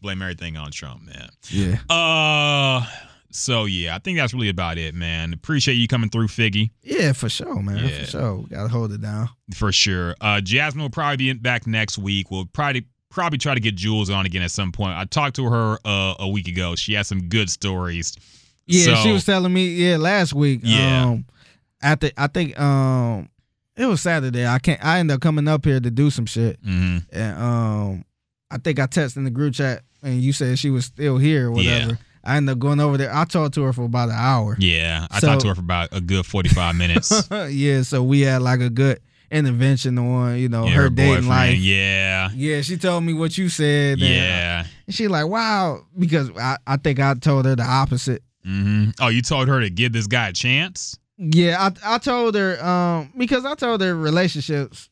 Blame 0.00 0.22
everything 0.22 0.56
on 0.56 0.70
Trump, 0.70 1.02
man. 1.02 1.28
yeah. 1.50 1.76
Uh 1.94 2.86
so 3.30 3.64
yeah, 3.66 3.94
I 3.94 3.98
think 3.98 4.18
that's 4.18 4.32
really 4.34 4.48
about 4.48 4.78
it, 4.78 4.94
man. 4.94 5.32
Appreciate 5.32 5.74
you 5.74 5.88
coming 5.88 6.10
through, 6.10 6.28
Figgy. 6.28 6.70
Yeah, 6.82 7.12
for 7.12 7.28
sure, 7.28 7.62
man. 7.62 7.84
Yeah. 7.88 8.00
For 8.00 8.06
sure. 8.06 8.44
Gotta 8.50 8.68
hold 8.68 8.92
it 8.92 9.00
down. 9.02 9.28
for 9.54 9.72
sure. 9.72 10.14
Uh, 10.20 10.40
Jasmine 10.40 10.82
will 10.82 10.90
probably 10.90 11.16
be 11.16 11.32
back 11.34 11.66
next 11.66 11.98
week. 11.98 12.30
We'll 12.30 12.46
probably 12.46 12.86
probably 13.10 13.38
try 13.38 13.54
to 13.54 13.60
get 13.60 13.74
Jules 13.74 14.10
on 14.10 14.26
again 14.26 14.42
at 14.42 14.50
some 14.50 14.70
point. 14.72 14.92
I 14.96 15.04
talked 15.04 15.36
to 15.36 15.44
her 15.46 15.78
uh, 15.84 16.14
a 16.18 16.28
week 16.28 16.46
ago. 16.48 16.74
She 16.76 16.92
has 16.94 17.06
some 17.08 17.28
good 17.28 17.48
stories. 17.50 18.14
Yeah, 18.66 18.84
So- 18.84 19.02
she 19.02 19.12
was 19.12 19.24
telling 19.24 19.52
me, 19.52 19.68
yeah, 19.68 19.96
last 19.96 20.34
week. 20.34 20.60
Yeah. 20.62 21.04
Um 21.06 21.24
after 21.82 22.10
I 22.16 22.26
think 22.26 22.58
um 22.60 23.28
it 23.76 23.86
was 23.86 24.00
Saturday. 24.02 24.46
I 24.46 24.58
can't 24.58 24.84
I 24.84 24.98
ended 24.98 25.14
up 25.14 25.20
coming 25.20 25.46
up 25.48 25.64
here 25.64 25.80
to 25.80 25.90
do 25.90 26.10
some 26.10 26.26
shit. 26.26 26.62
Mhm. 26.64 27.06
And 27.12 27.38
um 27.42 28.04
I 28.50 28.58
think 28.58 28.78
I 28.78 28.86
texted 28.86 29.18
in 29.18 29.24
the 29.24 29.30
group 29.30 29.54
chat 29.54 29.82
and 30.02 30.20
you 30.22 30.32
said 30.32 30.58
she 30.58 30.70
was 30.70 30.84
still 30.86 31.18
here 31.18 31.48
or 31.48 31.52
whatever. 31.52 31.92
Yeah. 31.92 31.96
I 32.24 32.36
ended 32.36 32.52
up 32.54 32.58
going 32.58 32.80
over 32.80 32.96
there. 32.96 33.14
I 33.14 33.24
talked 33.24 33.54
to 33.54 33.62
her 33.62 33.72
for 33.72 33.84
about 33.84 34.08
an 34.10 34.16
hour. 34.18 34.56
Yeah, 34.58 35.06
I 35.10 35.20
So- 35.20 35.28
talked 35.28 35.42
to 35.42 35.48
her 35.48 35.54
for 35.54 35.60
about 35.60 35.88
a 35.92 36.00
good 36.00 36.26
forty 36.26 36.48
five 36.48 36.74
minutes. 36.76 37.28
yeah, 37.50 37.82
so 37.82 38.02
we 38.02 38.20
had 38.22 38.42
like 38.42 38.60
a 38.60 38.70
good 38.70 39.00
intervention 39.30 39.98
on, 39.98 40.38
you 40.38 40.48
know, 40.48 40.64
yeah, 40.64 40.70
her, 40.72 40.88
dating 40.90 41.10
boyfriend. 41.24 41.28
life. 41.28 41.58
Yeah, 41.58 42.30
Yeah, 42.34 42.62
she 42.62 42.76
told 42.78 43.04
me 43.04 43.12
what 43.12 43.36
you 43.36 43.48
said. 43.50 43.98
yeah. 43.98 44.64
And 44.86 44.94
she 44.94 45.06
like, 45.06 45.26
wow, 45.26 45.82
because 45.98 46.30
I, 46.36 46.56
I 46.66 46.76
think 46.78 46.98
I 46.98 47.12
told 47.14 47.44
her 47.44 47.54
the 47.54 47.62
opposite. 47.64 48.22
hmm 48.44 48.90
Oh, 49.00 49.08
you 49.08 49.20
told 49.22 49.48
her 49.48 49.60
to 49.60 49.68
give 49.70 49.92
this 49.92 50.06
guy 50.06 50.28
a 50.28 50.32
chance? 50.32 50.96
Yeah, 51.18 51.56
I 51.84 51.96
I 51.96 51.98
told 51.98 52.36
her 52.36 52.64
um 52.64 53.12
because 53.18 53.44
I 53.44 53.54
told 53.54 53.80
her 53.82 53.94
relationships 53.94 54.88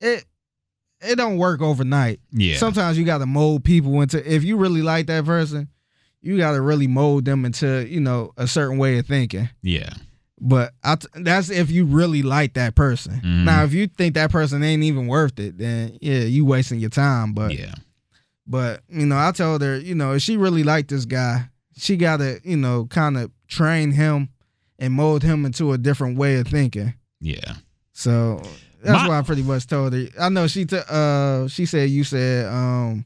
it 0.00 0.24
it 1.00 1.16
don't 1.16 1.36
work 1.38 1.60
overnight. 1.62 2.20
Yeah. 2.32 2.56
Sometimes 2.58 2.98
you 2.98 3.04
got 3.04 3.18
to 3.18 3.26
mold 3.26 3.64
people 3.64 4.00
into 4.02 4.18
if 4.30 4.44
you 4.44 4.56
really 4.56 4.82
like 4.82 5.06
that 5.06 5.24
person, 5.24 5.68
you 6.22 6.38
got 6.38 6.52
to 6.52 6.60
really 6.60 6.86
mold 6.86 7.24
them 7.24 7.44
into, 7.44 7.86
you 7.88 8.00
know, 8.00 8.32
a 8.36 8.46
certain 8.46 8.78
way 8.78 8.98
of 8.98 9.06
thinking. 9.06 9.48
yeah. 9.62 9.90
But 10.44 10.72
I 10.82 10.96
t- 10.96 11.06
that's 11.14 11.50
if 11.50 11.70
you 11.70 11.84
really 11.84 12.22
like 12.24 12.54
that 12.54 12.74
person. 12.74 13.20
Mhm. 13.24 13.44
Now, 13.44 13.62
if 13.62 13.72
you 13.72 13.86
think 13.86 14.14
that 14.14 14.32
person 14.32 14.60
ain't 14.64 14.82
even 14.82 15.06
worth 15.06 15.38
it, 15.38 15.56
then 15.56 15.96
yeah, 16.00 16.20
you 16.20 16.44
wasting 16.44 16.80
your 16.80 16.90
time. 16.90 17.32
But 17.32 17.56
yeah. 17.56 17.74
But 18.46 18.82
you 18.88 19.06
know, 19.06 19.16
I 19.18 19.30
told 19.30 19.62
her, 19.62 19.78
you 19.78 19.94
know, 19.94 20.14
if 20.14 20.22
she 20.22 20.36
really 20.36 20.64
liked 20.64 20.88
this 20.90 21.04
guy, 21.04 21.48
she 21.76 21.96
got 21.96 22.16
to, 22.16 22.40
you 22.42 22.56
know, 22.56 22.86
kind 22.86 23.16
of 23.18 23.30
train 23.46 23.92
him 23.92 24.30
and 24.80 24.92
mold 24.94 25.22
him 25.22 25.44
into 25.46 25.72
a 25.72 25.78
different 25.78 26.18
way 26.18 26.34
of 26.40 26.48
thinking. 26.48 26.94
Yeah. 27.20 27.54
So 27.92 28.42
that's 28.82 29.02
My- 29.04 29.08
why 29.08 29.18
I 29.18 29.22
pretty 29.22 29.44
much 29.44 29.68
told 29.68 29.92
her. 29.92 30.06
I 30.20 30.28
know 30.28 30.48
she 30.48 30.64
t- 30.64 30.76
uh 30.88 31.46
she 31.46 31.66
said 31.66 31.88
you 31.90 32.02
said 32.02 32.46
um 32.52 33.04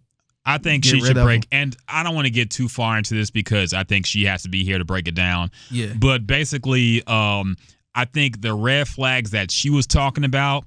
I 0.48 0.58
think 0.58 0.84
Get 0.84 0.90
she 0.90 1.00
should 1.00 1.16
break, 1.16 1.44
him. 1.44 1.48
and 1.50 1.76
I 1.88 2.02
don't 2.04 2.14
want 2.14 2.26
to 2.26 2.30
get 2.30 2.50
too 2.50 2.68
far 2.68 2.96
into 2.96 3.14
this 3.14 3.30
because 3.30 3.74
I 3.74 3.82
think 3.84 4.06
she 4.06 4.24
has 4.26 4.44
to 4.44 4.48
be 4.48 4.64
here 4.64 4.78
to 4.78 4.84
break 4.84 5.08
it 5.08 5.14
down. 5.16 5.50
yeah 5.70 5.92
But 5.98 6.26
basically, 6.26 7.04
um, 7.06 7.56
I 7.94 8.04
think 8.04 8.40
the 8.42 8.54
red 8.54 8.86
flags 8.86 9.32
that 9.32 9.50
she 9.50 9.70
was 9.70 9.86
talking 9.86 10.22
about 10.24 10.64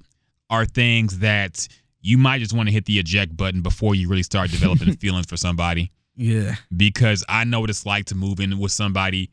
are 0.50 0.66
things 0.66 1.20
that 1.20 1.66
you 2.02 2.18
might 2.18 2.40
just 2.40 2.52
want 2.52 2.68
to 2.68 2.72
hit 2.72 2.84
the 2.84 2.98
eject 2.98 3.36
button 3.36 3.62
before 3.62 3.94
you 3.94 4.08
really 4.08 4.22
start 4.22 4.50
developing 4.50 4.96
feelings 4.98 5.26
for 5.26 5.36
somebody. 5.36 5.90
yeah 6.16 6.56
Because 6.76 7.24
I 7.28 7.44
know 7.44 7.60
what 7.60 7.70
it's 7.70 7.86
like 7.86 8.04
to 8.06 8.14
move 8.14 8.38
in 8.40 8.58
with 8.58 8.72
somebody 8.72 9.30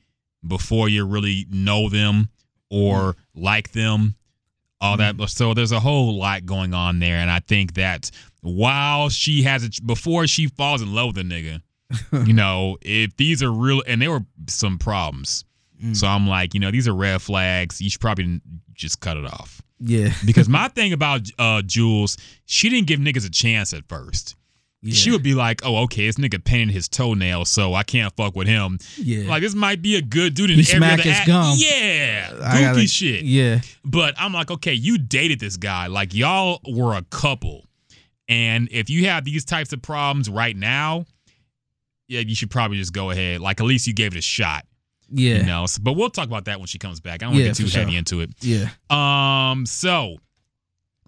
before 0.48 0.88
you 0.90 1.06
really 1.06 1.46
know 1.50 1.90
them 1.90 2.30
or 2.70 3.16
like 3.34 3.72
them, 3.72 4.16
all 4.82 4.98
that. 4.98 5.16
So 5.30 5.54
there's 5.54 5.72
a 5.72 5.80
whole 5.80 6.18
lot 6.18 6.46
going 6.46 6.74
on 6.74 7.00
there, 7.00 7.18
and 7.18 7.30
I 7.30 7.40
think 7.40 7.74
that 7.76 8.12
while 8.42 9.10
she 9.10 9.44
has 9.44 9.64
it 9.64 9.86
before 9.86 10.28
she 10.28 10.48
falls 10.48 10.82
in 10.82 10.94
love 10.94 11.16
with 11.16 11.26
a 11.26 11.28
nigga, 11.28 11.62
you 12.28 12.34
know, 12.34 12.78
if 12.82 13.16
these 13.18 13.42
are 13.44 13.52
real, 13.52 13.84
and 13.88 14.02
there 14.02 14.12
were 14.12 14.26
some 14.48 14.78
problems. 14.78 15.46
So 15.94 16.08
I'm 16.08 16.28
like, 16.28 16.56
you 16.56 16.60
know, 16.60 16.72
these 16.72 16.88
are 16.88 16.94
red 16.96 17.22
flags. 17.22 17.80
You 17.80 17.92
should 17.92 18.02
probably 18.02 18.42
just 18.74 19.00
cut 19.00 19.16
it 19.16 19.26
off. 19.26 19.62
yeah 19.80 20.12
Because 20.26 20.50
my 20.60 20.70
thing 20.70 20.92
about 20.94 21.22
uh, 21.38 21.62
Jules, 21.62 22.18
she 22.46 22.70
didn't 22.70 22.88
give 22.88 23.00
niggas 23.00 23.28
a 23.28 23.30
chance 23.30 23.74
at 23.74 23.88
first. 23.88 24.36
She 24.94 25.12
would 25.12 25.24
be 25.24 25.34
like, 25.34 25.62
"Oh, 25.66 25.84
okay, 25.84 26.06
this 26.08 26.16
nigga 26.18 26.44
painted 26.44 26.74
his 26.74 26.88
toenail, 26.88 27.46
so 27.46 27.74
I 27.74 27.84
can't 27.84 28.14
fuck 28.16 28.36
with 28.36 28.48
him." 28.48 28.80
yeah 28.98 29.28
Like 29.30 29.42
this 29.42 29.56
might 29.56 29.82
be 29.82 29.96
a 29.96 30.02
good 30.02 30.34
dude 30.34 30.50
in 30.52 30.56
He 30.58 30.62
every 30.62 30.78
smack 30.78 31.00
other 31.00 31.10
his 31.12 31.28
gum. 31.28 31.56
Yeah, 31.58 31.70
Yeah, 31.70 32.30
goofy 32.32 32.62
gotta- 32.62 32.88
shit. 32.88 33.24
Yeah. 33.26 33.62
But 33.86 34.16
I'm 34.18 34.34
like, 34.34 34.52
okay, 34.52 34.74
you 34.74 34.98
dated 34.98 35.40
this 35.40 35.58
guy. 35.58 35.88
Like 35.88 36.14
y'all 36.14 36.60
were 36.68 36.96
a 36.96 37.04
couple. 37.04 37.66
And 38.30 38.68
if 38.72 38.90
you 38.90 39.06
have 39.08 39.24
these 39.24 39.46
types 39.46 39.72
of 39.74 39.82
problems 39.82 40.30
right 40.30 40.56
now, 40.56 41.06
yeah, 42.10 42.20
you 42.22 42.36
should 42.36 42.50
probably 42.52 42.78
just 42.78 42.94
go 42.94 43.10
ahead. 43.12 43.42
Like 43.42 43.60
at 43.62 43.66
least 43.66 43.88
you 43.88 43.94
gave 43.94 44.14
it 44.16 44.18
a 44.18 44.22
shot. 44.22 44.66
Yeah. 45.10 45.38
You 45.38 45.44
know. 45.44 45.66
So- 45.66 45.80
but 45.84 45.94
we'll 45.94 46.10
talk 46.10 46.28
about 46.28 46.46
that 46.46 46.60
when 46.60 46.68
she 46.68 46.78
comes 46.78 47.00
back. 47.00 47.24
I 47.24 47.26
don't 47.26 47.30
want 47.30 47.36
to 47.38 47.44
Yeah, 47.44 47.50
get 47.52 47.56
too 47.58 47.64
for 47.66 47.70
sure. 47.72 47.84
heavy 47.84 47.96
into 47.96 48.20
it. 48.22 48.32
Yeah. 48.42 48.70
Um, 48.90 49.66
so 49.66 50.18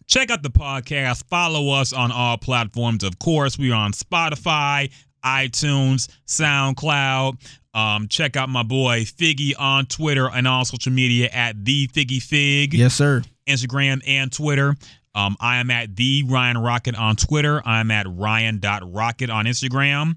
check 0.09 0.31
out 0.31 0.43
the 0.43 0.49
podcast. 0.49 1.23
Follow 1.29 1.69
us 1.69 1.93
on 1.93 2.11
all 2.11 2.37
platforms. 2.37 3.03
Of 3.05 3.19
course, 3.19 3.57
we 3.57 3.71
are 3.71 3.75
on 3.75 3.93
Spotify, 3.93 4.91
iTunes, 5.23 6.09
SoundCloud. 6.27 7.37
Um, 7.73 8.07
check 8.07 8.35
out 8.35 8.49
my 8.49 8.63
boy 8.63 9.01
Figgy 9.01 9.53
on 9.57 9.85
Twitter 9.85 10.27
and 10.29 10.47
all 10.47 10.65
social 10.65 10.91
media 10.91 11.29
at 11.31 11.63
the 11.63 11.87
Figgy 11.89 12.21
Fig. 12.21 12.73
Yes, 12.73 12.95
sir. 12.95 13.21
Instagram 13.47 14.01
and 14.05 14.31
Twitter. 14.31 14.75
Um, 15.15 15.37
I 15.39 15.57
am 15.57 15.71
at 15.71 15.95
the 15.95 16.23
Ryan 16.27 16.57
Rocket 16.57 16.95
on 16.95 17.15
Twitter. 17.15 17.61
I'm 17.65 17.91
at 17.91 18.05
Ryan.Rocket 18.09 19.29
on 19.29 19.45
Instagram. 19.45 20.15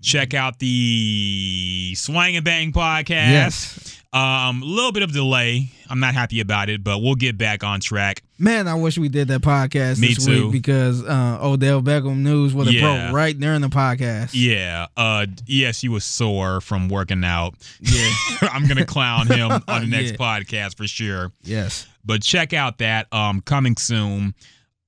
Check 0.00 0.34
out 0.34 0.58
the 0.58 1.94
Swang 1.96 2.36
and 2.36 2.44
Bang 2.44 2.72
podcast. 2.72 3.08
Yes. 3.08 4.01
Um, 4.14 4.62
a 4.62 4.66
little 4.66 4.92
bit 4.92 5.02
of 5.02 5.12
delay. 5.12 5.70
I'm 5.88 5.98
not 6.00 6.12
happy 6.14 6.40
about 6.40 6.68
it, 6.68 6.84
but 6.84 6.98
we'll 6.98 7.14
get 7.14 7.38
back 7.38 7.64
on 7.64 7.80
track. 7.80 8.22
Man, 8.38 8.68
I 8.68 8.74
wish 8.74 8.98
we 8.98 9.08
did 9.08 9.28
that 9.28 9.40
podcast 9.40 10.00
Me 10.00 10.08
this 10.08 10.26
too. 10.26 10.44
week 10.44 10.52
because 10.52 11.02
uh, 11.02 11.38
Odell 11.40 11.80
Beckham 11.80 12.18
news 12.18 12.52
would 12.54 12.66
have 12.66 12.74
Yeah. 12.74 13.04
broke 13.06 13.14
right 13.14 13.38
during 13.38 13.60
the 13.62 13.68
podcast. 13.68 14.30
Yeah. 14.34 14.86
Uh 14.96 15.26
yes, 15.46 15.80
he 15.80 15.88
was 15.88 16.04
sore 16.04 16.60
from 16.60 16.88
working 16.88 17.24
out. 17.24 17.54
Yeah. 17.80 18.10
I'm 18.52 18.66
gonna 18.66 18.84
clown 18.84 19.28
him 19.28 19.50
on 19.50 19.62
the 19.82 19.86
next 19.86 20.12
Yeah. 20.12 20.16
podcast 20.18 20.76
for 20.76 20.86
sure. 20.86 21.32
Yes. 21.42 21.86
But 22.04 22.22
check 22.22 22.52
out 22.52 22.78
that 22.78 23.06
um 23.12 23.40
coming 23.40 23.76
soon. 23.76 24.34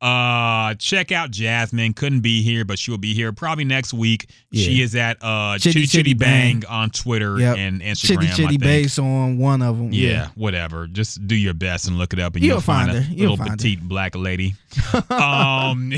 Uh 0.04 0.74
check 0.74 1.12
out 1.12 1.30
Jasmine. 1.30 1.94
Couldn't 1.94 2.20
be 2.20 2.42
here, 2.42 2.64
but 2.66 2.78
she'll 2.78 2.98
be 2.98 3.14
here 3.14 3.32
probably 3.32 3.64
next 3.64 3.94
week. 3.94 4.28
She 4.52 4.82
is 4.82 4.94
at 4.94 5.16
uh 5.22 5.56
Chitty 5.58 5.80
Chitty 5.82 5.86
Chitty 5.86 6.14
Bang, 6.14 6.60
Bang. 6.60 6.70
on 6.70 6.90
Twitter 6.90 7.38
Yep. 7.40 7.56
and 7.56 7.80
Instagram. 7.80 8.20
Chitty 8.20 8.26
Chitty 8.42 8.58
base 8.58 8.98
on 8.98 9.38
one 9.38 9.62
of 9.62 9.78
them. 9.78 9.88
Yeah, 9.92 10.28
whatever. 10.34 10.86
Just 10.88 11.26
do 11.26 11.34
your 11.34 11.54
best 11.54 11.88
and 11.88 11.96
look 11.96 12.12
it 12.12 12.18
up, 12.18 12.34
and 12.34 12.44
You'll 12.44 12.56
you'll, 12.56 12.60
find, 12.60 12.88
find 12.90 12.98
a 12.98 13.02
her. 13.02 13.12
You'll 13.14 13.30
little 13.30 13.36
find 13.38 13.50
her. 13.50 13.56
petite 13.56 13.80
black 13.82 14.14
lady. 14.14 14.54
um, 15.10 15.92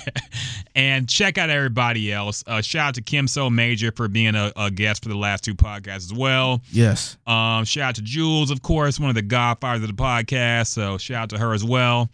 and 0.74 1.08
check 1.08 1.38
out 1.38 1.50
everybody 1.50 2.12
else. 2.12 2.44
Uh, 2.46 2.60
shout 2.60 2.88
out 2.88 2.94
to 2.96 3.02
Kim 3.02 3.26
So 3.26 3.48
Major 3.50 3.92
for 3.92 4.08
being 4.08 4.34
a, 4.34 4.52
a 4.56 4.70
guest 4.70 5.02
for 5.02 5.08
the 5.08 5.16
last 5.16 5.44
two 5.44 5.54
podcasts 5.54 5.96
as 5.96 6.14
well. 6.14 6.60
Yes. 6.70 7.16
Um, 7.26 7.64
shout 7.64 7.88
out 7.90 7.94
to 7.96 8.02
Jules, 8.02 8.50
of 8.50 8.62
course, 8.62 9.00
one 9.00 9.08
of 9.08 9.14
the 9.14 9.22
godfathers 9.22 9.82
of 9.82 9.88
the 9.96 10.02
podcast. 10.02 10.66
So 10.68 10.98
shout 10.98 11.22
out 11.22 11.30
to 11.30 11.38
her 11.38 11.54
as 11.54 11.64
well. 11.64 12.10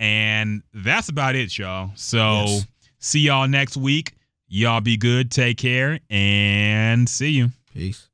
And 0.00 0.62
that's 0.74 1.08
about 1.10 1.36
it, 1.36 1.56
y'all. 1.56 1.92
So 1.94 2.16
Yes. 2.18 2.66
see 2.98 3.20
y'all 3.20 3.46
next 3.46 3.76
week. 3.76 4.14
Y'all 4.48 4.80
be 4.80 4.96
good. 4.96 5.30
Take 5.30 5.58
care 5.58 6.00
and 6.10 7.08
see 7.08 7.30
you. 7.30 7.52
Peace. 7.72 8.08